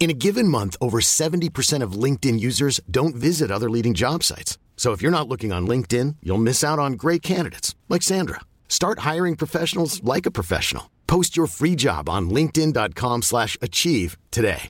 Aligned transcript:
In 0.00 0.10
a 0.10 0.14
given 0.14 0.46
month, 0.46 0.76
over 0.80 1.00
70% 1.00 1.82
of 1.82 1.92
LinkedIn 1.92 2.38
users 2.38 2.80
don't 2.90 3.16
visit 3.16 3.50
other 3.50 3.68
leading 3.68 3.94
job 3.94 4.22
sites. 4.22 4.56
So 4.76 4.92
if 4.92 5.02
you're 5.02 5.10
not 5.18 5.28
looking 5.28 5.52
on 5.52 5.66
LinkedIn, 5.66 6.16
you'll 6.22 6.38
miss 6.38 6.62
out 6.62 6.78
on 6.78 6.92
great 6.92 7.20
candidates 7.20 7.74
like 7.88 8.02
Sandra. 8.02 8.40
Start 8.68 9.00
hiring 9.00 9.34
professionals 9.34 10.00
like 10.04 10.24
a 10.24 10.30
professional. 10.30 10.88
Post 11.08 11.36
your 11.36 11.48
free 11.48 11.74
job 11.74 12.08
on 12.08 12.30
linkedin.com/achieve 12.30 13.22
slash 13.24 13.58
achieve 13.60 14.16
today. 14.30 14.68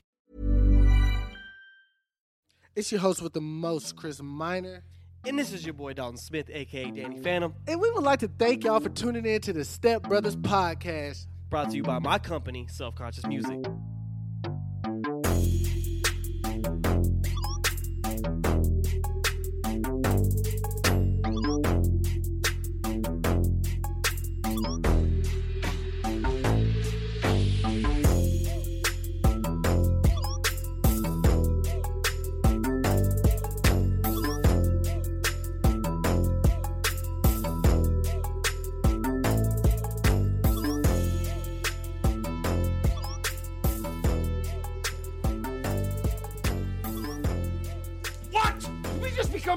It's 2.75 2.91
your 2.91 3.01
host 3.01 3.21
with 3.21 3.33
the 3.33 3.41
most, 3.41 3.95
Chris 3.97 4.21
Miner. 4.21 4.83
And 5.27 5.37
this 5.37 5.51
is 5.51 5.65
your 5.65 5.73
boy 5.73 5.93
Dalton 5.93 6.17
Smith, 6.17 6.49
aka 6.51 6.89
Danny 6.91 7.19
Phantom, 7.19 7.53
And 7.67 7.79
we 7.81 7.91
would 7.91 8.03
like 8.03 8.19
to 8.19 8.29
thank 8.29 8.63
y'all 8.63 8.79
for 8.79 8.89
tuning 8.89 9.25
in 9.25 9.41
to 9.41 9.53
the 9.53 9.65
Step 9.65 10.03
Brothers 10.03 10.37
podcast. 10.37 11.27
brought 11.49 11.71
to 11.71 11.75
you 11.75 11.83
by 11.83 11.99
my 11.99 12.17
company, 12.19 12.67
Self 12.69 12.95
Conscious 12.95 13.27
Music. 13.27 13.59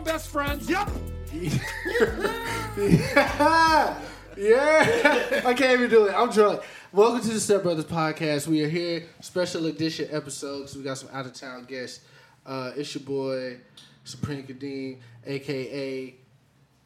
Become 0.02 0.16
best 0.16 0.28
friends? 0.28 0.68
Yep. 0.68 0.90
yeah, 2.76 4.00
yeah. 4.36 5.42
I 5.44 5.54
can't 5.54 5.78
even 5.78 5.90
do 5.90 6.06
it. 6.06 6.14
I'm 6.14 6.30
drunk. 6.30 6.62
Welcome 6.92 7.20
to 7.22 7.28
the 7.28 7.40
Step 7.40 7.62
Brothers 7.62 7.84
podcast. 7.84 8.46
We 8.46 8.62
are 8.64 8.68
here, 8.68 9.04
special 9.20 9.66
edition 9.66 10.08
episode 10.10 10.58
because 10.58 10.76
we 10.76 10.82
got 10.82 10.98
some 10.98 11.08
out 11.12 11.26
of 11.26 11.32
town 11.32 11.64
guests. 11.64 12.04
Uh, 12.44 12.72
it's 12.76 12.94
your 12.94 13.04
boy 13.04 13.58
Supreme 14.04 14.42
Kadeem, 14.44 14.98
aka 15.26 16.14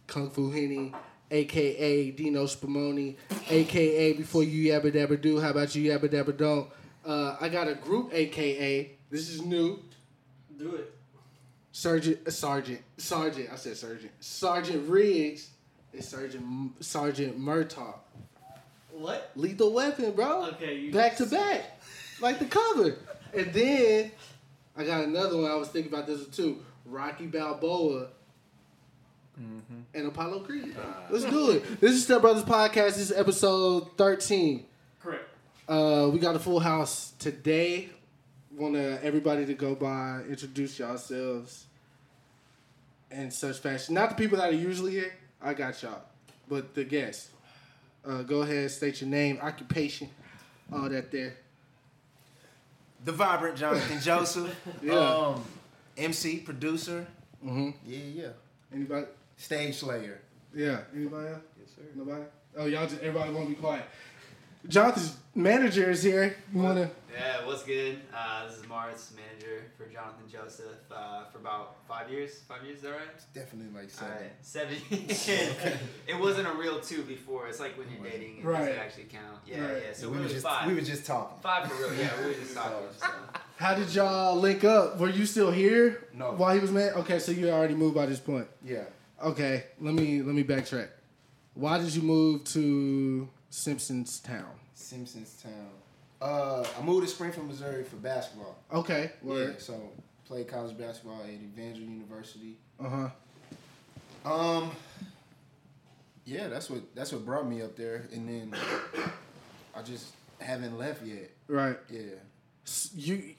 Kung 0.07 0.31
Fu 0.31 0.51
Henny, 0.51 0.93
aka 1.31 2.11
Dino 2.13 2.45
Spumoni, 2.45 3.17
aka 3.51 4.13
Before 4.13 4.45
You 4.45 4.73
Yabba 4.73 4.93
Dabba 4.93 5.21
Do. 5.21 5.41
How 5.41 5.51
about 5.51 5.75
you 5.75 5.91
Yabba 5.91 6.09
Dabba 6.09 6.37
Don't? 6.37 6.69
Uh, 7.05 7.37
I 7.41 7.49
got 7.49 7.69
a 7.69 7.75
group, 7.75 8.11
aka. 8.13 8.93
This 9.11 9.29
is 9.29 9.43
new. 9.43 9.83
Do 10.59 10.75
it. 10.77 10.96
Sergeant, 11.77 12.27
uh, 12.27 12.31
Sergeant, 12.31 12.81
Sergeant. 12.97 13.51
I 13.53 13.57
said 13.57 13.77
Sergeant. 13.77 14.11
Sergeant 14.19 14.89
Riggs 14.89 15.51
and 15.93 16.03
Sergeant 16.03 16.43
Sergeant 16.83 17.39
Murtaugh. 17.39 17.97
What? 18.93 19.31
Lethal 19.37 19.75
Weapon, 19.75 20.13
bro. 20.13 20.47
Okay, 20.55 20.79
you- 20.79 20.91
back 20.91 21.17
to 21.19 21.27
back, 21.27 21.79
like 22.23 22.39
the 22.39 22.47
cover. 22.47 22.97
And 23.35 23.53
then 23.53 24.11
I 24.75 24.85
got 24.85 25.05
another 25.05 25.37
one. 25.37 25.51
I 25.51 25.55
was 25.57 25.69
thinking 25.69 25.93
about 25.93 26.07
this 26.07 26.23
one 26.23 26.31
too. 26.31 26.65
Rocky 26.87 27.27
Balboa 27.27 28.09
and 29.37 30.07
Apollo 30.07 30.45
Creed. 30.45 30.75
Let's 31.11 31.27
do 31.27 31.51
it. 31.51 31.79
This 31.79 31.93
is 31.93 32.05
Step 32.05 32.23
Brothers 32.23 32.45
podcast. 32.45 32.95
This 32.95 33.11
is 33.11 33.13
episode 33.13 33.99
thirteen. 33.99 34.65
Correct. 35.03 35.29
Uh, 35.69 36.09
we 36.11 36.21
got 36.21 36.37
a 36.37 36.39
full 36.39 36.59
house 36.61 37.13
today. 37.19 37.91
Want 38.57 38.77
everybody 38.77 39.45
to 39.45 39.53
go 39.53 39.75
by, 39.75 40.23
introduce 40.31 40.79
yourselves 40.79 41.66
in 43.17 43.31
such 43.31 43.59
fashion. 43.59 43.95
Not 43.95 44.11
the 44.11 44.15
people 44.17 44.39
that 44.39 44.51
are 44.51 44.57
usually 44.57 44.93
here. 44.93 45.13
I 45.41 45.55
got 45.55 45.83
y'all, 45.83 46.03
but 46.49 46.75
the 46.75 46.85
guests. 46.85 47.31
Uh, 48.05 48.23
go 48.23 48.43
ahead, 48.43 48.71
state 48.71 49.01
your 49.01 49.11
name, 49.11 49.39
occupation, 49.43 50.09
all 50.73 50.89
that 50.89 51.11
there. 51.11 51.37
The 53.05 53.13
vibrant 53.13 53.57
Jonathan 53.57 54.01
Joseph. 54.03 54.55
Yeah. 54.83 54.95
Um, 54.95 55.45
MC, 55.97 56.39
producer. 56.39 57.07
Mm-hmm. 57.45 57.71
Yeah, 57.85 57.99
yeah. 58.15 58.29
Anybody? 58.73 59.07
Stage 59.37 59.77
slayer. 59.77 60.21
Yeah. 60.55 60.81
Anybody 60.95 61.29
else? 61.29 61.41
Yes, 61.59 61.69
sir. 61.75 61.83
Nobody? 61.95 62.23
Oh, 62.57 62.67
y'all 62.67 62.87
just 62.87 63.01
everybody 63.03 63.33
want 63.33 63.49
to 63.49 63.55
be 63.55 63.61
quiet. 63.61 63.85
Jonathan's 64.69 65.17
manager 65.35 65.91
is 65.91 66.03
here. 66.03 66.37
You 66.53 66.61
wanna? 66.63 66.91
Yeah, 67.13 67.47
what's 67.47 67.63
good? 67.63 68.01
Uh, 68.15 68.47
this 68.47 68.59
is 68.59 68.69
Mart's 68.69 69.13
manager 69.17 69.65
for 69.79 69.87
Jonathan 69.87 70.25
Joseph 70.31 70.67
uh, 70.95 71.25
for 71.33 71.39
about 71.39 71.77
five 71.89 72.11
years. 72.11 72.41
Five 72.47 72.63
years, 72.65 72.77
is 72.79 72.83
that 72.83 72.91
right? 72.91 73.35
Definitely 73.35 73.81
like 73.81 73.89
seven. 73.91 74.13
right, 74.17 74.45
seven. 74.45 74.77
it 76.07 76.19
wasn't 76.19 76.49
a 76.49 76.53
real 76.53 76.81
two 76.81 77.03
before. 77.05 77.49
It's 77.49 77.59
like 77.61 77.79
when 77.79 77.87
you're 77.91 78.11
dating, 78.11 78.39
it 78.39 78.45
Right. 78.45 78.59
doesn't 78.59 78.79
actually 78.79 79.05
count. 79.05 79.39
Yeah, 79.47 79.61
Right. 79.65 79.83
yeah. 79.87 79.93
So 79.95 80.11
we, 80.11 80.17
we, 80.19 80.23
were 80.25 80.29
just 80.29 80.45
five. 80.45 80.67
we 80.67 80.75
were 80.75 80.81
just 80.83 81.07
talking. 81.07 81.39
five 81.43 81.71
for 81.71 81.83
real. 81.89 81.95
Yeah, 81.95 82.11
we 82.21 82.27
were 82.27 82.35
just 82.35 82.55
talking. 82.55 82.77
So. 82.99 83.07
How 83.57 83.75
did 83.75 83.95
y'all 83.95 84.37
link 84.37 84.65
up? 84.65 84.99
Were 84.99 85.09
you 85.09 85.25
still 85.25 85.51
here? 85.51 86.09
No. 86.13 86.33
While 86.33 86.55
he 86.55 86.61
was 86.61 86.71
man? 86.73 86.93
Okay, 86.97 87.19
so 87.19 87.33
you 87.33 87.49
already 87.49 87.75
moved 87.75 87.95
by 87.95 88.05
this 88.07 88.21
point. 88.21 88.47
Yeah. 88.63 88.85
Okay, 89.23 89.65
let 89.81 89.95
me 89.95 90.21
let 90.21 90.35
me 90.35 90.45
backtrack. 90.45 90.89
Why 91.55 91.79
did 91.79 91.95
you 91.95 92.03
move 92.03 92.45
to 92.45 93.27
Simpsons 93.57 94.21
Town? 94.21 94.51
Simpsons 94.75 95.43
Town. 95.43 95.71
Uh, 96.21 96.63
I 96.79 96.83
moved 96.83 97.07
to 97.07 97.13
Springfield, 97.13 97.49
Missouri 97.49 97.85
for 97.85 97.97
basketball. 97.97 98.55
Okay, 98.71 99.13
Yeah. 99.25 99.53
So 99.57 99.81
played 100.27 100.47
college 100.47 100.77
basketball 100.77 101.23
at 101.23 101.31
Evangel 101.31 101.85
University. 101.85 102.59
Uh 102.79 103.09
huh. 104.25 104.31
Um. 104.31 104.71
Yeah, 106.27 106.49
that's 106.49 106.69
what 106.69 106.95
that's 106.95 107.13
what 107.13 107.25
brought 107.25 107.49
me 107.49 107.63
up 107.63 107.77
there, 107.77 108.05
and 108.13 108.29
then 108.29 108.55
I 109.75 109.81
just 109.81 110.13
haven't 110.39 110.77
left 110.77 111.03
yet. 111.03 111.31
Right. 111.49 111.79
Yeah. 111.89 112.03
You 112.95 113.35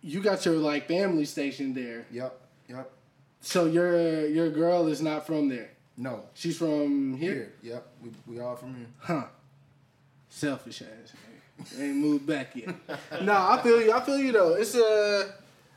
you 0.00 0.20
got 0.20 0.44
your 0.46 0.54
like 0.54 0.86
family 0.86 1.24
station 1.24 1.74
there. 1.74 2.06
Yep. 2.12 2.40
Yep. 2.68 2.90
So 3.40 3.66
your 3.66 4.28
your 4.28 4.50
girl 4.50 4.86
is 4.86 5.02
not 5.02 5.26
from 5.26 5.48
there. 5.48 5.70
No. 5.96 6.24
She's 6.34 6.56
from 6.56 7.16
here. 7.16 7.32
Here. 7.32 7.52
Yep. 7.62 7.86
We 8.02 8.10
we 8.26 8.40
all 8.40 8.56
from 8.56 8.74
here. 8.76 8.86
Huh. 8.98 9.24
Selfish 10.28 10.82
ass. 10.82 11.12
Ain't 11.78 11.96
moved 11.96 12.26
back 12.26 12.56
yet. 12.56 12.74
no, 13.22 13.32
I 13.34 13.60
feel 13.62 13.80
you. 13.80 13.92
I 13.92 14.00
feel 14.00 14.18
you 14.18 14.32
though. 14.32 14.54
It's 14.54 14.74
uh 14.74 15.30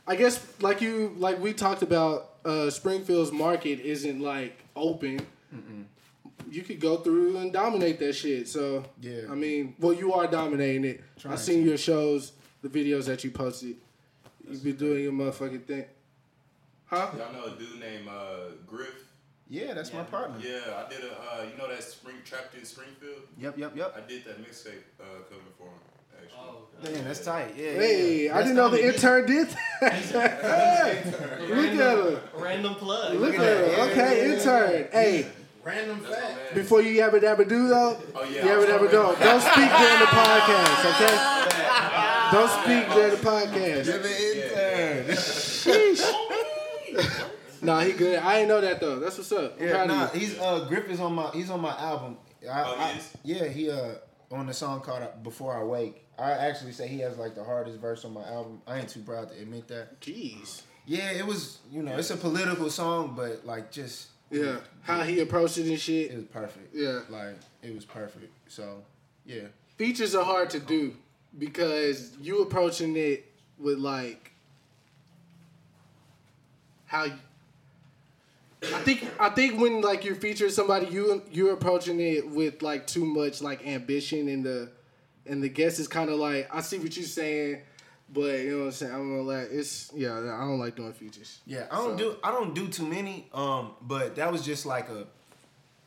I 0.06 0.16
guess 0.16 0.44
like 0.60 0.80
you 0.80 1.14
like 1.18 1.38
we 1.40 1.52
talked 1.52 1.82
about 1.82 2.30
uh 2.44 2.70
Springfield's 2.70 3.32
market 3.32 3.80
isn't 3.80 4.20
like 4.20 4.58
open. 4.74 5.20
You 6.50 6.62
could 6.62 6.80
go 6.80 6.98
through 6.98 7.38
and 7.38 7.52
dominate 7.52 7.98
that 7.98 8.14
shit. 8.14 8.48
So 8.48 8.84
Yeah. 9.00 9.22
I 9.30 9.34
mean, 9.34 9.74
well, 9.80 9.92
you 9.92 10.12
are 10.14 10.26
dominating 10.26 10.84
it. 10.84 11.02
I 11.18 11.20
Trying 11.20 11.36
seen 11.38 11.64
your 11.66 11.76
shows, 11.76 12.32
the 12.62 12.68
videos 12.68 13.06
that 13.06 13.24
you 13.24 13.30
posted. 13.30 13.76
You 14.48 14.58
be 14.58 14.72
doing 14.72 15.02
your 15.02 15.12
motherfucking 15.12 15.64
thing. 15.64 15.84
Huh? 16.86 17.08
Y'all 17.18 17.32
know 17.32 17.52
a 17.52 17.58
dude 17.58 17.80
named 17.80 18.06
uh, 18.08 18.52
Griff? 18.64 18.94
Yeah, 19.48 19.74
that's 19.74 19.92
my 19.92 20.02
partner. 20.02 20.36
Yeah, 20.42 20.84
I 20.84 20.88
did 20.90 21.04
a, 21.04 21.12
uh, 21.12 21.44
you 21.50 21.56
know 21.56 21.68
that 21.68 21.82
Spring 21.82 22.16
Trapped 22.24 22.54
in 22.56 22.64
Springfield? 22.64 23.22
Yep. 23.38 23.56
Yep. 23.58 23.76
Yep. 23.76 23.94
I 23.96 24.08
did 24.08 24.24
that 24.24 24.42
mixtape 24.42 24.82
uh, 25.00 25.04
cover 25.28 25.40
for 25.56 25.64
him, 25.66 25.80
actually. 26.20 26.92
Damn, 26.94 27.04
that's 27.04 27.24
tight. 27.24 27.54
Yeah. 27.56 27.70
Hey, 27.72 28.24
yeah. 28.26 28.36
I 28.36 28.42
didn't 28.42 28.56
know 28.56 28.68
the 28.70 28.84
intern 28.92 29.26
did 29.26 29.48
that. 29.80 29.92
hey, 30.02 31.02
look 31.48 31.80
at 31.80 31.98
him. 31.98 32.20
Random 32.34 32.74
plug. 32.74 33.14
Look 33.14 33.38
at 33.38 33.40
him. 33.40 33.90
Okay, 33.90 34.34
intern. 34.34 34.88
Hey, 34.92 35.26
Random 35.62 36.00
fact. 36.00 36.54
before 36.54 36.82
you 36.82 37.00
ever 37.02 37.18
dabba 37.20 37.48
do 37.48 37.68
though, 37.68 37.98
Oh, 38.14 38.22
yeah, 38.24 38.42
yabba 38.42 38.62
I'm 38.72 38.86
dabba 38.86 38.90
don't. 38.90 39.18
Don't 39.20 39.40
speak 39.40 39.70
during 39.70 39.98
the 39.98 40.06
podcast, 40.14 40.84
okay? 40.94 41.16
Don't 42.32 42.50
speak 42.62 42.94
during 42.94 43.10
the 43.10 43.22
podcast. 43.30 43.86
Nah, 47.66 47.80
he 47.80 47.92
good. 47.92 48.18
I 48.18 48.38
ain't 48.38 48.48
know 48.48 48.60
that 48.60 48.80
though. 48.80 48.98
That's 48.98 49.18
what's 49.18 49.32
up. 49.32 49.58
I'm 49.60 49.66
Yeah, 49.66 49.72
proud 49.72 49.88
nah, 49.88 50.04
of 50.06 50.14
you. 50.14 50.20
he's 50.20 50.38
uh 50.38 50.64
Griff 50.68 50.88
is 50.88 51.00
on 51.00 51.14
my 51.14 51.30
he's 51.32 51.50
on 51.50 51.60
my 51.60 51.76
album. 51.78 52.16
I, 52.50 52.62
Oh, 52.64 52.76
he 52.76 52.82
I- 52.82 52.92
is? 52.96 53.16
yeah, 53.24 53.44
he 53.48 53.70
uh 53.70 53.94
on 54.30 54.46
the 54.46 54.54
song 54.54 54.80
called 54.80 55.02
uh, 55.02 55.08
"Before 55.22 55.54
I 55.56 55.62
Wake." 55.62 56.02
I 56.18 56.30
actually 56.32 56.72
say 56.72 56.88
he 56.88 57.00
has 57.00 57.18
like 57.18 57.34
the 57.34 57.44
hardest 57.44 57.78
verse 57.78 58.04
on 58.04 58.14
my 58.14 58.24
album. 58.26 58.62
I 58.66 58.78
ain't 58.78 58.88
too 58.88 59.00
proud 59.02 59.28
to 59.30 59.34
admit 59.40 59.68
that. 59.68 60.00
Jeez. 60.00 60.62
Yeah, 60.86 61.10
it 61.10 61.26
was. 61.26 61.58
You 61.70 61.82
know, 61.82 61.96
it's 61.96 62.10
a 62.10 62.16
political 62.16 62.70
song, 62.70 63.14
but 63.16 63.44
like 63.44 63.70
just 63.70 64.08
Yeah. 64.30 64.56
How 64.82 65.02
he 65.02 65.20
approached 65.20 65.58
it 65.58 65.66
and 65.68 65.78
shit. 65.78 66.10
it 66.12 66.16
was 66.16 66.24
perfect. 66.26 66.74
Yeah. 66.74 67.00
like 67.10 67.36
it 67.62 67.74
was 67.74 67.84
perfect. 67.84 68.32
So 68.48 68.82
yeah, 69.26 69.48
features 69.76 70.14
are 70.14 70.24
hard 70.24 70.50
to 70.50 70.60
do 70.60 70.96
because 71.38 72.16
you 72.20 72.42
approaching 72.42 72.96
it 72.96 73.30
with 73.58 73.78
like 73.78 74.32
how 76.86 77.04
you, 77.04 77.12
I 78.62 78.80
think 78.80 79.06
I 79.20 79.28
think 79.30 79.60
when 79.60 79.80
like 79.82 80.04
you're 80.04 80.14
featuring 80.14 80.50
somebody 80.50 80.86
you 80.86 81.22
you're 81.30 81.52
approaching 81.52 82.00
it 82.00 82.28
with 82.28 82.62
like 82.62 82.86
too 82.86 83.04
much 83.04 83.42
like 83.42 83.66
ambition 83.66 84.28
and 84.28 84.44
the 84.44 84.70
and 85.26 85.42
the 85.42 85.48
guest 85.48 85.78
is 85.78 85.88
kind 85.88 86.08
of 86.10 86.18
like 86.18 86.48
I 86.54 86.60
see 86.62 86.78
what 86.78 86.96
you're 86.96 87.04
saying 87.06 87.60
but 88.08 88.40
you 88.40 88.50
know 88.52 88.58
what 88.60 88.64
I'm 88.66 88.72
saying 88.72 88.92
I'm 88.94 89.10
gonna 89.10 89.22
like 89.22 89.48
it's 89.50 89.90
yeah 89.94 90.12
I 90.18 90.40
don't 90.46 90.58
like 90.58 90.74
doing 90.76 90.92
features 90.94 91.40
yeah. 91.46 91.66
I 91.70 91.76
don't 91.76 91.98
So- 91.98 92.12
do 92.12 92.16
I 92.24 92.30
don't 92.30 92.54
do 92.54 92.66
too 92.68 92.86
many. 92.86 93.28
Um, 93.34 93.72
but 93.82 94.16
that 94.16 94.30
was 94.32 94.42
just 94.44 94.64
like 94.66 94.88
a. 94.88 95.06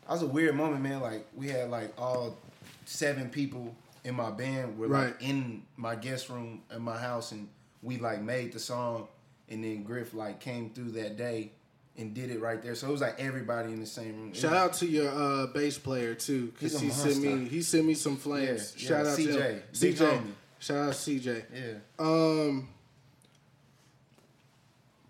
That 0.08 0.14
was 0.14 0.22
a 0.24 0.28
weird 0.28 0.56
moment, 0.56 0.82
man. 0.82 1.02
Like 1.02 1.26
we 1.36 1.48
had 1.50 1.70
like 1.70 1.94
all 1.98 2.38
seven 2.86 3.30
people 3.30 3.76
in 4.04 4.16
my 4.16 4.32
band 4.32 4.78
were 4.78 4.88
Right. 4.88 5.06
like 5.08 5.22
in 5.22 5.64
my 5.78 5.96
guest 5.96 6.30
room 6.30 6.62
in 6.76 6.82
my 6.82 6.98
house, 6.98 7.32
and 7.32 7.48
we 7.84 7.98
like 7.98 8.22
made 8.22 8.52
the 8.54 8.60
song, 8.60 9.08
and 9.50 9.64
then 9.64 9.84
Griff 9.84 10.14
like 10.14 10.40
came 10.40 10.72
through 10.72 10.92
that 10.92 11.16
day 11.18 11.52
and 12.00 12.14
did 12.16 12.32
it 12.32 12.40
right 12.42 12.62
there. 12.64 12.74
So 12.76 12.88
it 12.88 12.92
was 12.92 13.02
like 13.02 13.20
everybody 13.20 13.72
in 13.74 13.80
the 13.80 13.86
same 13.86 14.16
room. 14.20 14.34
Shout 14.34 14.54
out 14.54 14.74
to 14.76 14.86
your 14.88 15.10
uh, 15.12 15.48
bass 15.48 15.78
player 15.78 16.16
too, 16.16 16.48
because 16.48 16.80
he 16.80 16.90
sent 16.90 17.22
me 17.22 17.46
he 17.48 17.62
sent 17.62 17.86
me 17.86 17.94
some 17.94 18.16
flames. 18.18 18.74
Yeah, 18.78 18.88
Shout 18.90 19.06
yeah, 19.06 19.12
out 19.12 19.18
to 19.18 19.22
CJ, 19.28 19.42
him. 19.42 19.64
big 19.82 19.96
CJ. 19.96 20.22
Shout 20.60 20.78
out 20.78 20.94
to 20.94 21.12
CJ. 21.12 21.44
Yeah. 21.54 21.74
Um, 22.00 22.68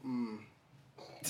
mm, 0.05 0.37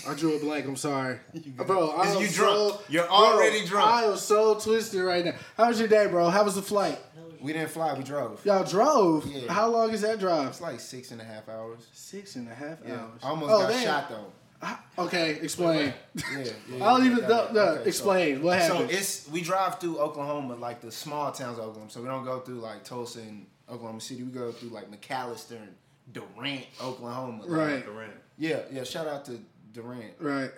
I 0.07 0.13
drew 0.13 0.35
a 0.35 0.39
blank. 0.39 0.65
I'm 0.65 0.75
sorry, 0.75 1.17
bro. 1.57 1.89
I 1.91 2.17
you 2.19 2.27
so- 2.27 2.43
drunk? 2.69 2.81
You're 2.89 3.05
bro, 3.05 3.13
already 3.15 3.65
drunk. 3.65 3.87
I 3.91 4.03
am 4.05 4.17
so 4.17 4.55
twisted 4.59 5.01
right 5.01 5.25
now. 5.25 5.33
How 5.57 5.67
was 5.67 5.79
your 5.79 5.87
day, 5.89 6.07
bro? 6.07 6.29
How 6.29 6.43
was 6.43 6.55
the 6.55 6.61
flight? 6.61 6.99
We 7.41 7.53
didn't 7.53 7.69
fly. 7.69 7.93
We 7.93 8.03
drove. 8.03 8.45
Y'all 8.45 8.65
drove. 8.65 9.25
Yeah. 9.25 9.51
How 9.51 9.69
long 9.69 9.91
is 9.91 10.01
that 10.01 10.19
drive? 10.19 10.49
It's 10.49 10.59
like 10.59 10.81
six 10.81 11.11
and 11.11 11.21
a 11.21 11.23
half 11.23 11.47
hours. 11.47 11.87
Six 11.93 12.35
and 12.35 12.49
a 12.49 12.53
half 12.53 12.79
Yeah. 12.85 12.95
hours. 12.95 13.19
I 13.23 13.29
almost 13.29 13.51
Oh, 13.53 13.59
got 13.59 13.69
damn. 13.69 13.83
shot 13.85 14.09
though. 14.09 14.31
Ah, 14.61 14.83
okay, 14.97 15.39
explain. 15.41 15.93
Yeah, 16.15 16.43
yeah, 16.69 16.85
I 16.85 16.97
don't 16.97 17.05
even 17.05 17.19
yeah, 17.19 17.27
know. 17.27 17.49
no, 17.53 17.61
okay, 17.61 17.83
so- 17.83 17.87
explain 17.87 18.41
what 18.41 18.59
happened. 18.59 18.89
So 18.89 18.97
it's 18.97 19.29
we 19.29 19.41
drive 19.41 19.79
through 19.79 19.99
Oklahoma, 19.99 20.55
like 20.55 20.81
the 20.81 20.91
small 20.91 21.31
towns 21.31 21.57
of 21.57 21.65
Oklahoma. 21.65 21.89
So 21.89 22.01
we 22.01 22.07
don't 22.07 22.25
go 22.25 22.39
through 22.41 22.59
like 22.59 22.83
Tulsa 22.83 23.19
and 23.19 23.45
Oklahoma 23.69 24.01
City. 24.01 24.23
We 24.23 24.31
go 24.31 24.51
through 24.51 24.69
like 24.69 24.91
McAlester 24.91 25.51
and 25.57 25.75
Durant, 26.11 26.65
Oklahoma. 26.81 27.43
Like, 27.43 27.49
Right. 27.49 27.85
Durant. 27.85 28.13
Yeah, 28.37 28.59
yeah. 28.71 28.83
Shout 28.83 29.07
out 29.07 29.25
to 29.25 29.39
Durant. 29.71 30.13
right. 30.19 30.51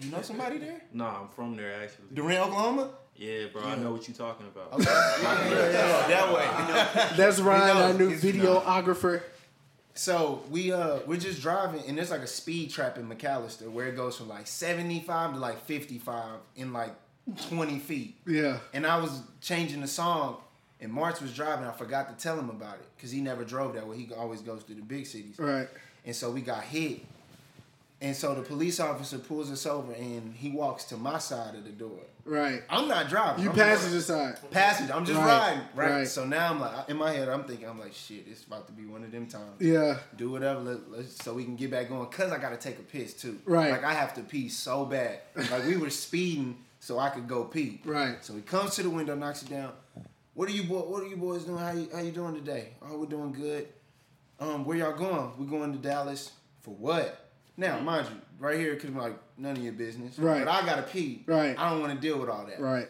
You 0.00 0.10
know 0.10 0.22
somebody 0.22 0.58
there? 0.58 0.80
No, 0.92 1.04
I'm 1.04 1.28
from 1.28 1.56
there 1.56 1.82
actually. 1.82 2.06
Durant, 2.14 2.40
Oklahoma. 2.48 2.90
Yeah, 3.16 3.46
bro, 3.52 3.62
I 3.62 3.76
know 3.76 3.92
what 3.92 4.08
you're 4.08 4.16
talking 4.16 4.46
about. 4.46 4.72
yeah, 4.80 5.50
yeah, 5.50 6.08
that 6.08 6.32
way. 6.34 7.08
That's 7.16 7.38
Ryan, 7.38 7.76
our 7.76 7.92
new 7.92 8.08
He's- 8.08 8.22
videographer. 8.22 9.20
So 9.94 10.42
we 10.50 10.72
uh 10.72 11.00
we're 11.06 11.18
just 11.18 11.42
driving 11.42 11.82
and 11.86 11.98
there's 11.98 12.10
like 12.10 12.20
a 12.20 12.26
speed 12.26 12.70
trap 12.70 12.96
in 12.96 13.08
McAlester 13.08 13.70
where 13.70 13.86
it 13.86 13.96
goes 13.96 14.16
from 14.16 14.28
like 14.28 14.46
75 14.46 15.34
to 15.34 15.38
like 15.38 15.60
55 15.64 16.38
in 16.56 16.72
like 16.72 16.94
20 17.48 17.78
feet. 17.78 18.16
Yeah. 18.26 18.58
And 18.72 18.86
I 18.86 18.98
was 18.98 19.22
changing 19.40 19.80
the 19.80 19.88
song 19.88 20.36
and 20.80 20.92
March 20.92 21.20
was 21.20 21.34
driving. 21.34 21.66
I 21.66 21.72
forgot 21.72 22.16
to 22.16 22.22
tell 22.22 22.38
him 22.38 22.50
about 22.50 22.76
it 22.76 22.86
because 22.96 23.10
he 23.10 23.20
never 23.20 23.44
drove 23.44 23.74
that 23.74 23.86
way. 23.86 23.98
He 23.98 24.14
always 24.14 24.40
goes 24.40 24.62
through 24.62 24.76
the 24.76 24.82
big 24.82 25.06
cities. 25.06 25.38
Right. 25.38 25.68
And 26.06 26.16
so 26.16 26.30
we 26.30 26.40
got 26.40 26.62
hit. 26.62 27.00
And 28.00 28.16
so 28.16 28.34
the 28.34 28.42
police 28.42 28.80
officer 28.80 29.18
pulls 29.18 29.50
us 29.50 29.66
over 29.66 29.92
and 29.92 30.34
he 30.34 30.50
walks 30.50 30.84
to 30.84 30.96
my 30.96 31.18
side 31.18 31.54
of 31.54 31.64
the 31.64 31.70
door. 31.70 31.98
Right. 32.24 32.62
I'm 32.68 32.88
not 32.88 33.08
driving. 33.08 33.44
You 33.44 33.50
I'm 33.50 33.56
passenger 33.56 34.00
side. 34.00 34.38
Passenger. 34.50 34.92
I'm 34.94 35.04
just 35.04 35.18
Right, 35.18 35.26
riding. 35.26 35.62
Right? 35.74 35.90
right. 35.90 36.08
So 36.08 36.24
now 36.24 36.50
I'm 36.50 36.60
like, 36.60 36.88
in 36.88 36.96
my 36.96 37.12
head, 37.12 37.28
I'm 37.28 37.44
thinking, 37.44 37.68
I'm 37.68 37.78
like, 37.80 37.92
shit, 37.94 38.24
it's 38.28 38.44
about 38.44 38.66
to 38.66 38.72
be 38.72 38.84
one 38.86 39.02
of 39.04 39.10
them 39.10 39.26
times 39.26 39.60
Yeah. 39.60 39.98
do 40.16 40.30
whatever 40.30 40.60
let, 40.60 40.90
let's, 40.90 41.22
so 41.24 41.34
we 41.34 41.44
can 41.44 41.56
get 41.56 41.70
back 41.70 41.88
going. 41.88 42.06
Cause 42.08 42.30
I 42.32 42.38
gotta 42.38 42.56
take 42.56 42.78
a 42.78 42.82
piss 42.82 43.14
too. 43.14 43.38
Right. 43.44 43.70
Like 43.70 43.84
I 43.84 43.94
have 43.94 44.14
to 44.14 44.22
pee 44.22 44.48
so 44.48 44.84
bad. 44.84 45.20
Like 45.34 45.66
we 45.66 45.76
were 45.76 45.90
speeding 45.90 46.58
so 46.78 46.98
I 46.98 47.10
could 47.10 47.26
go 47.28 47.44
pee. 47.44 47.80
Right. 47.84 48.24
So 48.24 48.34
he 48.34 48.42
comes 48.42 48.74
to 48.76 48.82
the 48.82 48.90
window, 48.90 49.14
knocks 49.14 49.42
it 49.42 49.50
down. 49.50 49.72
What 50.34 50.48
are 50.48 50.52
you 50.52 50.64
boy? 50.64 50.80
What 50.80 51.02
are 51.02 51.06
you 51.08 51.16
boys 51.16 51.44
doing? 51.44 51.58
How 51.58 51.72
you 51.72 51.88
how 51.92 52.00
you 52.00 52.12
doing 52.12 52.34
today? 52.34 52.68
Oh, 52.82 52.98
we're 52.98 53.06
doing 53.06 53.32
good. 53.32 53.68
Um, 54.38 54.64
where 54.64 54.76
y'all 54.78 54.96
going? 54.96 55.32
We're 55.38 55.46
going 55.58 55.72
to 55.72 55.78
Dallas 55.78 56.30
for 56.62 56.70
what? 56.74 57.26
Now, 57.58 57.78
mind 57.80 58.06
you, 58.08 58.16
right 58.40 58.58
here 58.58 58.74
could 58.76 58.92
be 58.94 59.00
like 59.00 59.16
none 59.38 59.56
of 59.56 59.62
your 59.62 59.72
business. 59.74 60.18
Right. 60.18 60.44
But 60.44 60.50
I 60.50 60.66
gotta 60.66 60.82
pee. 60.82 61.22
Right. 61.26 61.56
I 61.56 61.70
don't 61.70 61.80
want 61.80 61.92
to 61.94 61.98
deal 62.00 62.18
with 62.18 62.28
all 62.28 62.46
that. 62.46 62.60
Right. 62.60 62.88